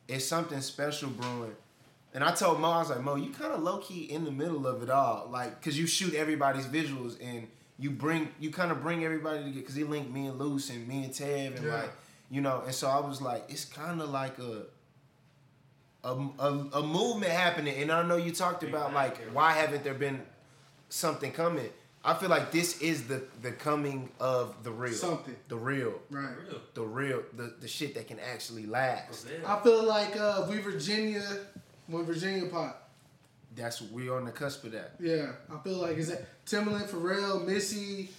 it's 0.08 0.26
something 0.26 0.62
special 0.62 1.10
brewing. 1.10 1.56
And 2.14 2.24
I 2.24 2.34
told 2.34 2.60
Mo, 2.60 2.70
I 2.70 2.80
was 2.80 2.90
like, 2.90 3.02
Mo, 3.02 3.16
you 3.16 3.32
kind 3.32 3.54
of 3.54 3.64
low 3.64 3.78
key 3.78 4.04
in 4.04 4.26
the 4.26 4.32
middle 4.32 4.68
of 4.68 4.84
it 4.84 4.90
all, 4.90 5.30
like, 5.32 5.62
cause 5.62 5.78
you 5.78 5.88
shoot 5.88 6.14
everybody's 6.14 6.66
visuals 6.66 7.16
and 7.22 7.48
you 7.82 7.90
bring, 7.92 8.30
you 8.40 8.50
kind 8.52 8.72
of 8.72 8.82
bring 8.82 9.04
everybody 9.04 9.44
together, 9.44 9.66
cause 9.66 9.76
he 9.76 9.84
linked 9.84 10.12
me 10.12 10.28
and 10.28 10.40
Luce 10.40 10.70
and 10.70 10.88
me 10.88 11.04
and 11.04 11.12
Tev 11.14 11.58
and 11.58 11.66
Yeah. 11.66 11.76
like, 11.82 11.92
you 12.30 12.40
know, 12.40 12.62
and 12.66 12.74
so 12.74 12.88
I 12.88 13.00
was 13.00 13.22
like, 13.22 13.44
it's 13.50 13.66
kind 13.66 14.02
of 14.02 14.10
like 14.10 14.38
a, 14.40 14.64
a, 16.04 16.14
a, 16.40 16.70
a 16.74 16.84
movement 16.84 17.32
happening, 17.32 17.82
and 17.82 17.92
I 17.92 18.04
know 18.08 18.16
you 18.18 18.32
talked 18.32 18.64
about 18.64 18.94
like 18.94 19.18
why 19.34 19.52
haven't 19.54 19.84
there 19.84 19.94
been 19.94 20.22
something 20.90 21.32
coming? 21.32 21.70
I 22.04 22.16
feel 22.16 22.30
like 22.30 22.52
this 22.52 22.82
is 22.82 23.04
the 23.08 23.22
the 23.44 23.52
coming 23.52 24.10
of 24.20 24.64
the 24.64 24.72
real, 24.72 24.94
Something. 24.94 25.36
the 25.50 25.56
real, 25.58 25.94
Right. 26.10 26.30
the 26.74 26.82
real, 26.82 27.22
the 27.38 27.54
the 27.60 27.68
shit 27.68 27.94
that 27.96 28.08
can 28.08 28.20
actually 28.20 28.66
last. 28.66 29.28
I 29.46 29.60
feel 29.60 29.84
like 29.84 30.18
uh, 30.20 30.48
we 30.50 30.58
Virginia, 30.60 31.22
when 31.88 32.04
Virginia 32.06 32.48
pop. 32.50 32.81
That's 33.56 33.82
we're 33.82 34.16
on 34.16 34.26
the 34.26 34.32
cusp 34.32 34.64
of 34.64 34.72
that. 34.72 34.94
Yeah, 35.00 35.34
I 35.54 35.58
feel 35.64 35.78
like 35.78 35.98
is 35.98 36.10
that 36.10 36.46
Timbaland, 36.46 36.88
Pharrell, 36.88 37.46
Missy, 37.46 38.10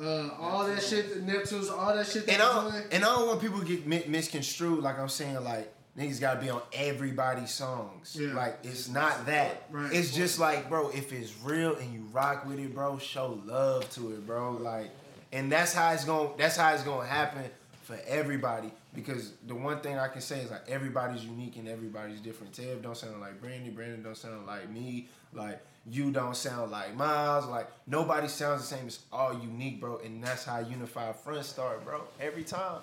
uh, 0.00 0.30
all 0.38 0.66
that 0.66 0.82
shit, 0.82 1.26
Neptunes, 1.26 1.70
all 1.70 1.94
that 1.94 2.06
shit. 2.06 2.28
And 2.28 2.40
That 2.40 2.42
I 2.42 2.62
don't, 2.70 2.92
and 2.92 3.04
I 3.04 3.08
don't 3.16 3.26
want 3.26 3.40
people 3.40 3.60
to 3.60 3.64
get 3.64 3.86
mi- 3.86 4.04
misconstrued. 4.06 4.82
Like 4.82 4.98
I'm 4.98 5.08
saying, 5.08 5.42
like 5.42 5.72
niggas 5.98 6.20
gotta 6.20 6.40
be 6.40 6.50
on 6.50 6.60
everybody's 6.74 7.50
songs. 7.52 8.16
Yeah. 8.20 8.34
Like 8.34 8.58
it's 8.64 8.88
not 8.88 9.26
that. 9.26 9.62
Right. 9.70 9.92
It's 9.92 10.14
just 10.14 10.38
like, 10.38 10.68
bro, 10.68 10.90
if 10.90 11.12
it's 11.12 11.32
real 11.42 11.74
and 11.76 11.92
you 11.94 12.00
rock 12.12 12.46
with 12.46 12.58
it, 12.58 12.74
bro, 12.74 12.98
show 12.98 13.40
love 13.46 13.88
to 13.94 14.12
it, 14.12 14.26
bro. 14.26 14.52
Like, 14.52 14.90
and 15.32 15.50
that's 15.50 15.72
how 15.72 15.92
it's 15.92 16.04
gonna 16.04 16.30
That's 16.36 16.56
how 16.56 16.74
it's 16.74 16.82
gonna 16.82 17.08
happen 17.08 17.44
for 17.86 17.96
everybody. 18.08 18.72
Because 18.94 19.32
the 19.46 19.54
one 19.54 19.80
thing 19.80 19.96
I 19.96 20.08
can 20.08 20.20
say 20.20 20.40
is 20.40 20.50
like 20.50 20.68
everybody's 20.68 21.24
unique 21.24 21.56
and 21.56 21.68
everybody's 21.68 22.20
different. 22.20 22.52
Tev 22.52 22.82
don't 22.82 22.96
sound 22.96 23.20
like 23.20 23.40
Brandy. 23.40 23.70
Brandon 23.70 24.02
don't 24.02 24.16
sound 24.16 24.44
like 24.44 24.68
me. 24.68 25.08
Like 25.32 25.64
you 25.88 26.10
don't 26.10 26.36
sound 26.36 26.72
like 26.72 26.96
Miles. 26.96 27.46
Like 27.46 27.68
nobody 27.86 28.26
sounds 28.26 28.62
the 28.62 28.76
same. 28.76 28.88
It's 28.88 28.98
all 29.12 29.38
unique, 29.38 29.80
bro. 29.80 30.00
And 30.04 30.22
that's 30.22 30.44
how 30.44 30.58
Unified 30.58 31.14
Front 31.16 31.44
start, 31.44 31.84
bro. 31.84 32.02
Every 32.20 32.42
time. 32.42 32.80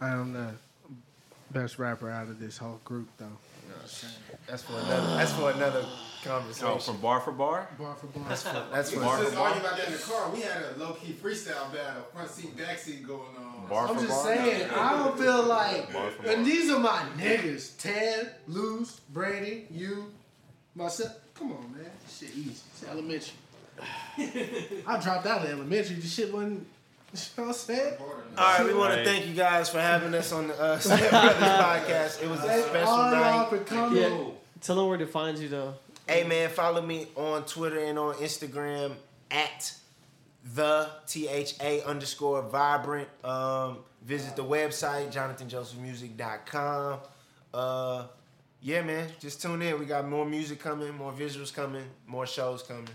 I 0.00 0.08
am 0.08 0.32
the 0.32 0.48
best 1.50 1.78
rapper 1.78 2.10
out 2.10 2.28
of 2.28 2.40
this 2.40 2.56
whole 2.56 2.80
group, 2.84 3.08
though. 3.18 3.26
That's 4.46 4.62
for 4.62 4.72
another. 4.78 5.16
That's 5.16 5.32
for 5.32 5.50
another 5.50 5.84
conversation. 6.24 6.68
Oh, 6.68 6.78
from 6.78 6.98
bar 7.00 7.20
for 7.20 7.32
bar. 7.32 7.68
Bar 7.78 7.94
for 7.96 8.06
bar. 8.06 8.24
That's 8.28 8.42
for 8.42 8.64
that's 8.72 8.90
We 8.92 8.98
for 8.98 9.04
was 9.04 9.24
just 9.24 9.36
arguing 9.36 9.66
about 9.66 9.78
that 9.78 9.86
in 9.88 9.92
the 9.92 9.98
car. 9.98 10.30
We 10.30 10.40
had 10.40 10.62
a 10.62 10.78
low 10.78 10.92
key 10.94 11.12
freestyle 11.12 11.72
battle, 11.72 12.04
front 12.12 12.30
seat, 12.30 12.56
back 12.56 12.78
seat 12.78 13.06
going 13.06 13.20
on. 13.38 13.66
Bar 13.68 13.88
I'm 13.88 13.94
for 13.96 14.02
just 14.06 14.08
bar. 14.24 14.24
saying, 14.36 14.70
I 14.70 14.92
don't 14.98 15.18
feel 15.18 15.42
like, 15.44 15.92
Bar 15.92 16.10
for 16.10 16.26
and 16.28 16.36
bar. 16.36 16.44
these 16.44 16.70
are 16.70 16.78
my 16.78 17.02
niggas: 17.16 17.76
Ted, 17.78 18.34
Luz, 18.46 19.00
Brady, 19.10 19.66
you, 19.70 20.12
myself. 20.74 21.12
Come 21.34 21.52
on, 21.52 21.72
man, 21.72 21.90
This 22.04 22.18
shit 22.18 22.30
easy. 22.36 22.50
It's 22.72 22.84
elementary. 22.88 23.34
I 24.86 25.00
dropped 25.00 25.26
out 25.26 25.44
of 25.44 25.50
elementary. 25.50 25.96
The 25.96 26.06
shit 26.06 26.32
wasn't. 26.32 26.66
You 27.12 27.18
know 27.36 27.42
what 27.44 27.48
I'm 27.48 27.52
saying? 27.54 27.94
All 28.38 28.58
right, 28.58 28.64
we 28.66 28.72
want 28.74 28.94
to 28.94 29.04
thank 29.04 29.26
you 29.26 29.34
guys 29.34 29.68
for 29.68 29.80
having 29.80 30.14
us 30.14 30.32
on 30.32 30.48
the 30.48 30.58
uh, 30.60 30.78
Step 30.80 31.10
Brothers 31.10 31.34
podcast. 31.42 32.22
It 32.22 32.28
was 32.30 32.40
a 32.40 32.42
Thank 32.44 32.66
special 32.66 32.86
y'all 32.96 33.10
night. 33.10 33.48
for 33.50 33.58
coming. 33.58 34.02
Yeah. 34.02 34.24
Tell 34.62 34.76
them 34.76 34.88
where 34.88 34.96
to 34.98 35.06
find 35.06 35.36
you 35.38 35.48
though. 35.48 35.74
Hey 36.08 36.24
man, 36.24 36.48
follow 36.48 36.80
me 36.80 37.06
on 37.16 37.44
Twitter 37.44 37.80
and 37.80 37.98
on 37.98 38.14
Instagram 38.14 38.92
at 39.30 39.74
the 40.54 40.88
T 41.06 41.28
H 41.28 41.54
A 41.60 41.82
underscore 41.84 42.42
vibrant. 42.42 43.08
Um, 43.24 43.78
visit 44.04 44.34
the 44.34 44.44
website, 44.44 45.12
jonathanjosephmusic.com. 45.12 46.98
Uh, 47.52 48.06
yeah, 48.60 48.82
man, 48.82 49.08
just 49.20 49.42
tune 49.42 49.60
in. 49.62 49.78
We 49.78 49.84
got 49.84 50.08
more 50.08 50.24
music 50.24 50.60
coming, 50.60 50.94
more 50.96 51.12
visuals 51.12 51.52
coming, 51.52 51.84
more 52.06 52.26
shows 52.26 52.62
coming. 52.62 52.88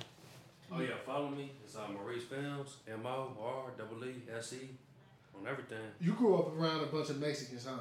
Oh 0.71 0.79
yeah, 0.81 0.89
follow 1.05 1.29
me. 1.29 1.51
It's 1.77 1.89
uh, 1.89 1.93
Maurice 1.93 2.23
Films, 2.23 2.77
M 2.91 3.05
O 3.05 3.31
R 3.39 3.71
double 3.77 4.03
E 4.05 4.15
S 4.35 4.53
E, 4.53 4.69
on 5.37 5.45
everything. 5.47 5.77
You 6.01 6.13
grew 6.13 6.35
up 6.37 6.57
around 6.57 6.81
a 6.83 6.87
bunch 6.87 7.09
of 7.11 7.19
Mexicans, 7.19 7.65
huh? 7.65 7.77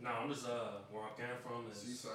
No, 0.00 0.10
I'm 0.10 0.28
just 0.30 0.46
uh 0.48 0.78
where 0.90 1.02
I 1.04 1.10
came 1.16 1.26
from 1.44 1.64
is 1.70 1.78
Seaside. 1.78 2.10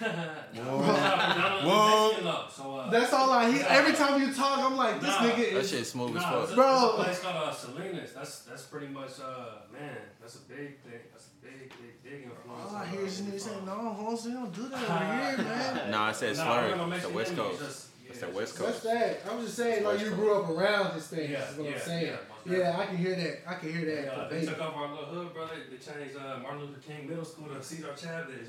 Whoa. 0.56 2.46
So 2.50 2.76
uh, 2.76 2.90
That's 2.90 3.12
all 3.12 3.30
I 3.30 3.50
hear. 3.50 3.64
Every 3.68 3.92
time 4.00 4.20
you 4.20 4.32
talk, 4.32 4.58
I'm 4.60 4.76
like, 4.76 5.00
this 5.00 5.08
Nah. 5.10 5.18
nigga 5.28 5.36
That 5.54 5.60
is. 5.60 5.70
shit 5.70 5.86
smooth 5.86 6.16
as 6.16 6.22
fuck. 6.22 6.54
Bro. 6.54 6.74
it's 6.74 6.82
a 6.84 7.02
place 7.04 7.20
called 7.20 7.36
uh, 7.36 7.52
Salinas. 7.52 8.12
That's 8.12 8.40
that's 8.42 8.62
pretty 8.64 8.86
much 8.88 9.20
uh 9.20 9.62
man, 9.72 9.96
that's 10.20 10.36
a 10.36 10.40
big 10.48 10.80
thing. 10.82 11.00
That's 11.12 11.26
a 11.26 11.44
big, 11.46 11.68
big, 11.80 12.02
big 12.04 12.22
influence. 12.24 12.70
All 12.72 12.76
I 12.76 12.86
hear 12.86 13.00
uh, 13.00 13.04
is 13.04 13.20
niggas 13.22 13.40
saying, 13.40 13.64
no, 13.66 13.72
Holmes, 13.72 14.24
we 14.24 14.32
don't 14.32 14.52
do 14.54 14.68
that 14.68 14.82
over 14.90 15.04
here, 15.04 15.38
man. 15.48 15.90
Nah, 15.90 16.04
I 16.06 16.12
said 16.12 16.36
Nah, 16.36 16.44
slur. 16.44 16.68
we're 16.70 16.76
gonna 16.76 16.94
It's 16.96 17.06
the 17.06 17.10
West 17.12 17.32
it 17.32 17.36
Coast. 17.36 17.88
Just- 18.12 18.22
It's 18.22 18.22
yeah, 18.22 18.28
the 18.28 18.36
West 18.36 18.58
That's 18.58 18.70
Coast. 18.72 18.84
that. 18.84 19.20
I'm 19.30 19.40
just 19.40 19.56
saying, 19.56 19.84
like, 19.84 20.00
you 20.00 20.10
grew 20.10 20.34
up 20.42 20.48
around 20.50 20.94
this 20.94 21.06
thing. 21.08 21.30
Yeah, 21.30 21.48
is 21.50 21.56
what 21.56 21.66
yeah, 21.68 21.74
I'm 21.74 21.80
saying. 21.80 22.12
yeah, 22.46 22.56
Yeah, 22.58 22.76
I 22.78 22.86
can 22.86 22.96
hear 22.96 23.14
that. 23.16 23.38
I 23.46 23.54
can 23.54 23.72
hear 23.72 23.84
that. 23.96 24.12
uh, 24.14 24.28
they 24.28 24.40
verbatim. 24.44 24.54
took 24.54 24.60
over 24.74 24.84
our 24.84 24.90
little 24.90 25.04
hood, 25.06 25.34
brother. 25.34 25.52
They 25.70 25.76
changed 25.76 26.16
uh, 26.16 26.38
Martin 26.42 26.60
Luther 26.60 26.80
King 26.86 27.08
Middle 27.08 27.24
School 27.24 27.48
to 27.48 27.62
Cesar 27.62 27.94
Chavez. 27.96 28.48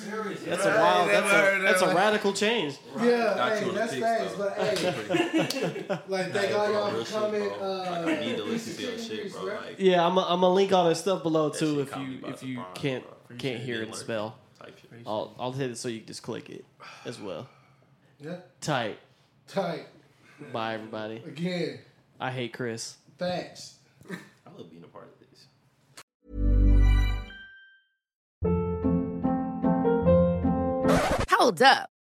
Serious. 0.00 0.40
That's 0.44 0.64
a 0.64 0.68
wild. 0.68 1.10
That's 1.10 1.32
a 1.32 1.62
that's 1.62 1.82
a 1.82 1.94
radical 1.94 2.32
change. 2.32 2.78
Yeah, 3.00 3.34
Got 3.34 3.52
hey, 3.52 3.60
you 3.64 3.68
on 3.68 3.74
the 3.74 3.80
that's 3.80 3.92
pics, 3.92 4.02
facts. 4.04 4.34
though. 4.34 4.52
But 4.56 4.58
hey, 4.58 5.98
like, 6.08 6.32
thank 6.32 6.54
all 6.58 6.72
y'all 6.72 7.04
for 7.04 7.12
coming. 7.12 7.40
bro. 7.48 7.58
Uh, 7.60 8.02
Like, 8.04 8.18
I 8.18 8.20
need 8.20 8.36
to 8.36 8.44
listen 8.44 8.76
to 8.76 8.82
your 8.82 8.98
shit, 8.98 9.32
bro. 9.32 9.44
Like, 9.44 9.76
Yeah, 9.78 10.06
I'm. 10.06 10.18
i 10.18 10.22
I'm 10.22 10.40
gonna 10.40 10.54
link 10.54 10.72
all 10.72 10.88
that 10.88 10.96
stuff 10.96 11.22
below 11.22 11.50
too. 11.50 11.80
If 11.80 11.96
you 11.96 12.18
if 12.26 12.42
you 12.42 12.62
can't 12.74 13.04
bro. 13.04 13.14
Can't 13.38 13.60
hear 13.60 13.78
Didn't 13.80 13.94
it 13.94 13.98
spell, 13.98 14.36
type. 14.58 14.78
I'll 15.06 15.34
I'll 15.38 15.52
hit 15.52 15.70
it 15.70 15.78
so 15.78 15.88
you 15.88 15.98
can 15.98 16.06
just 16.08 16.22
click 16.22 16.50
it 16.50 16.64
as 17.04 17.20
well. 17.20 17.48
yeah, 18.20 18.36
Tight. 18.60 18.98
tight. 19.48 19.86
Bye 20.52 20.74
everybody. 20.74 21.16
Again, 21.26 21.78
I 22.18 22.30
hate 22.30 22.52
Chris. 22.52 22.96
Thanks. 23.18 23.74
I 24.10 24.16
love 24.56 24.70
being 24.70 24.82
a 24.84 24.86
part 24.88 25.12
of 25.12 25.20
this. 25.30 25.46
Hold 31.30 31.62
up. 31.62 31.90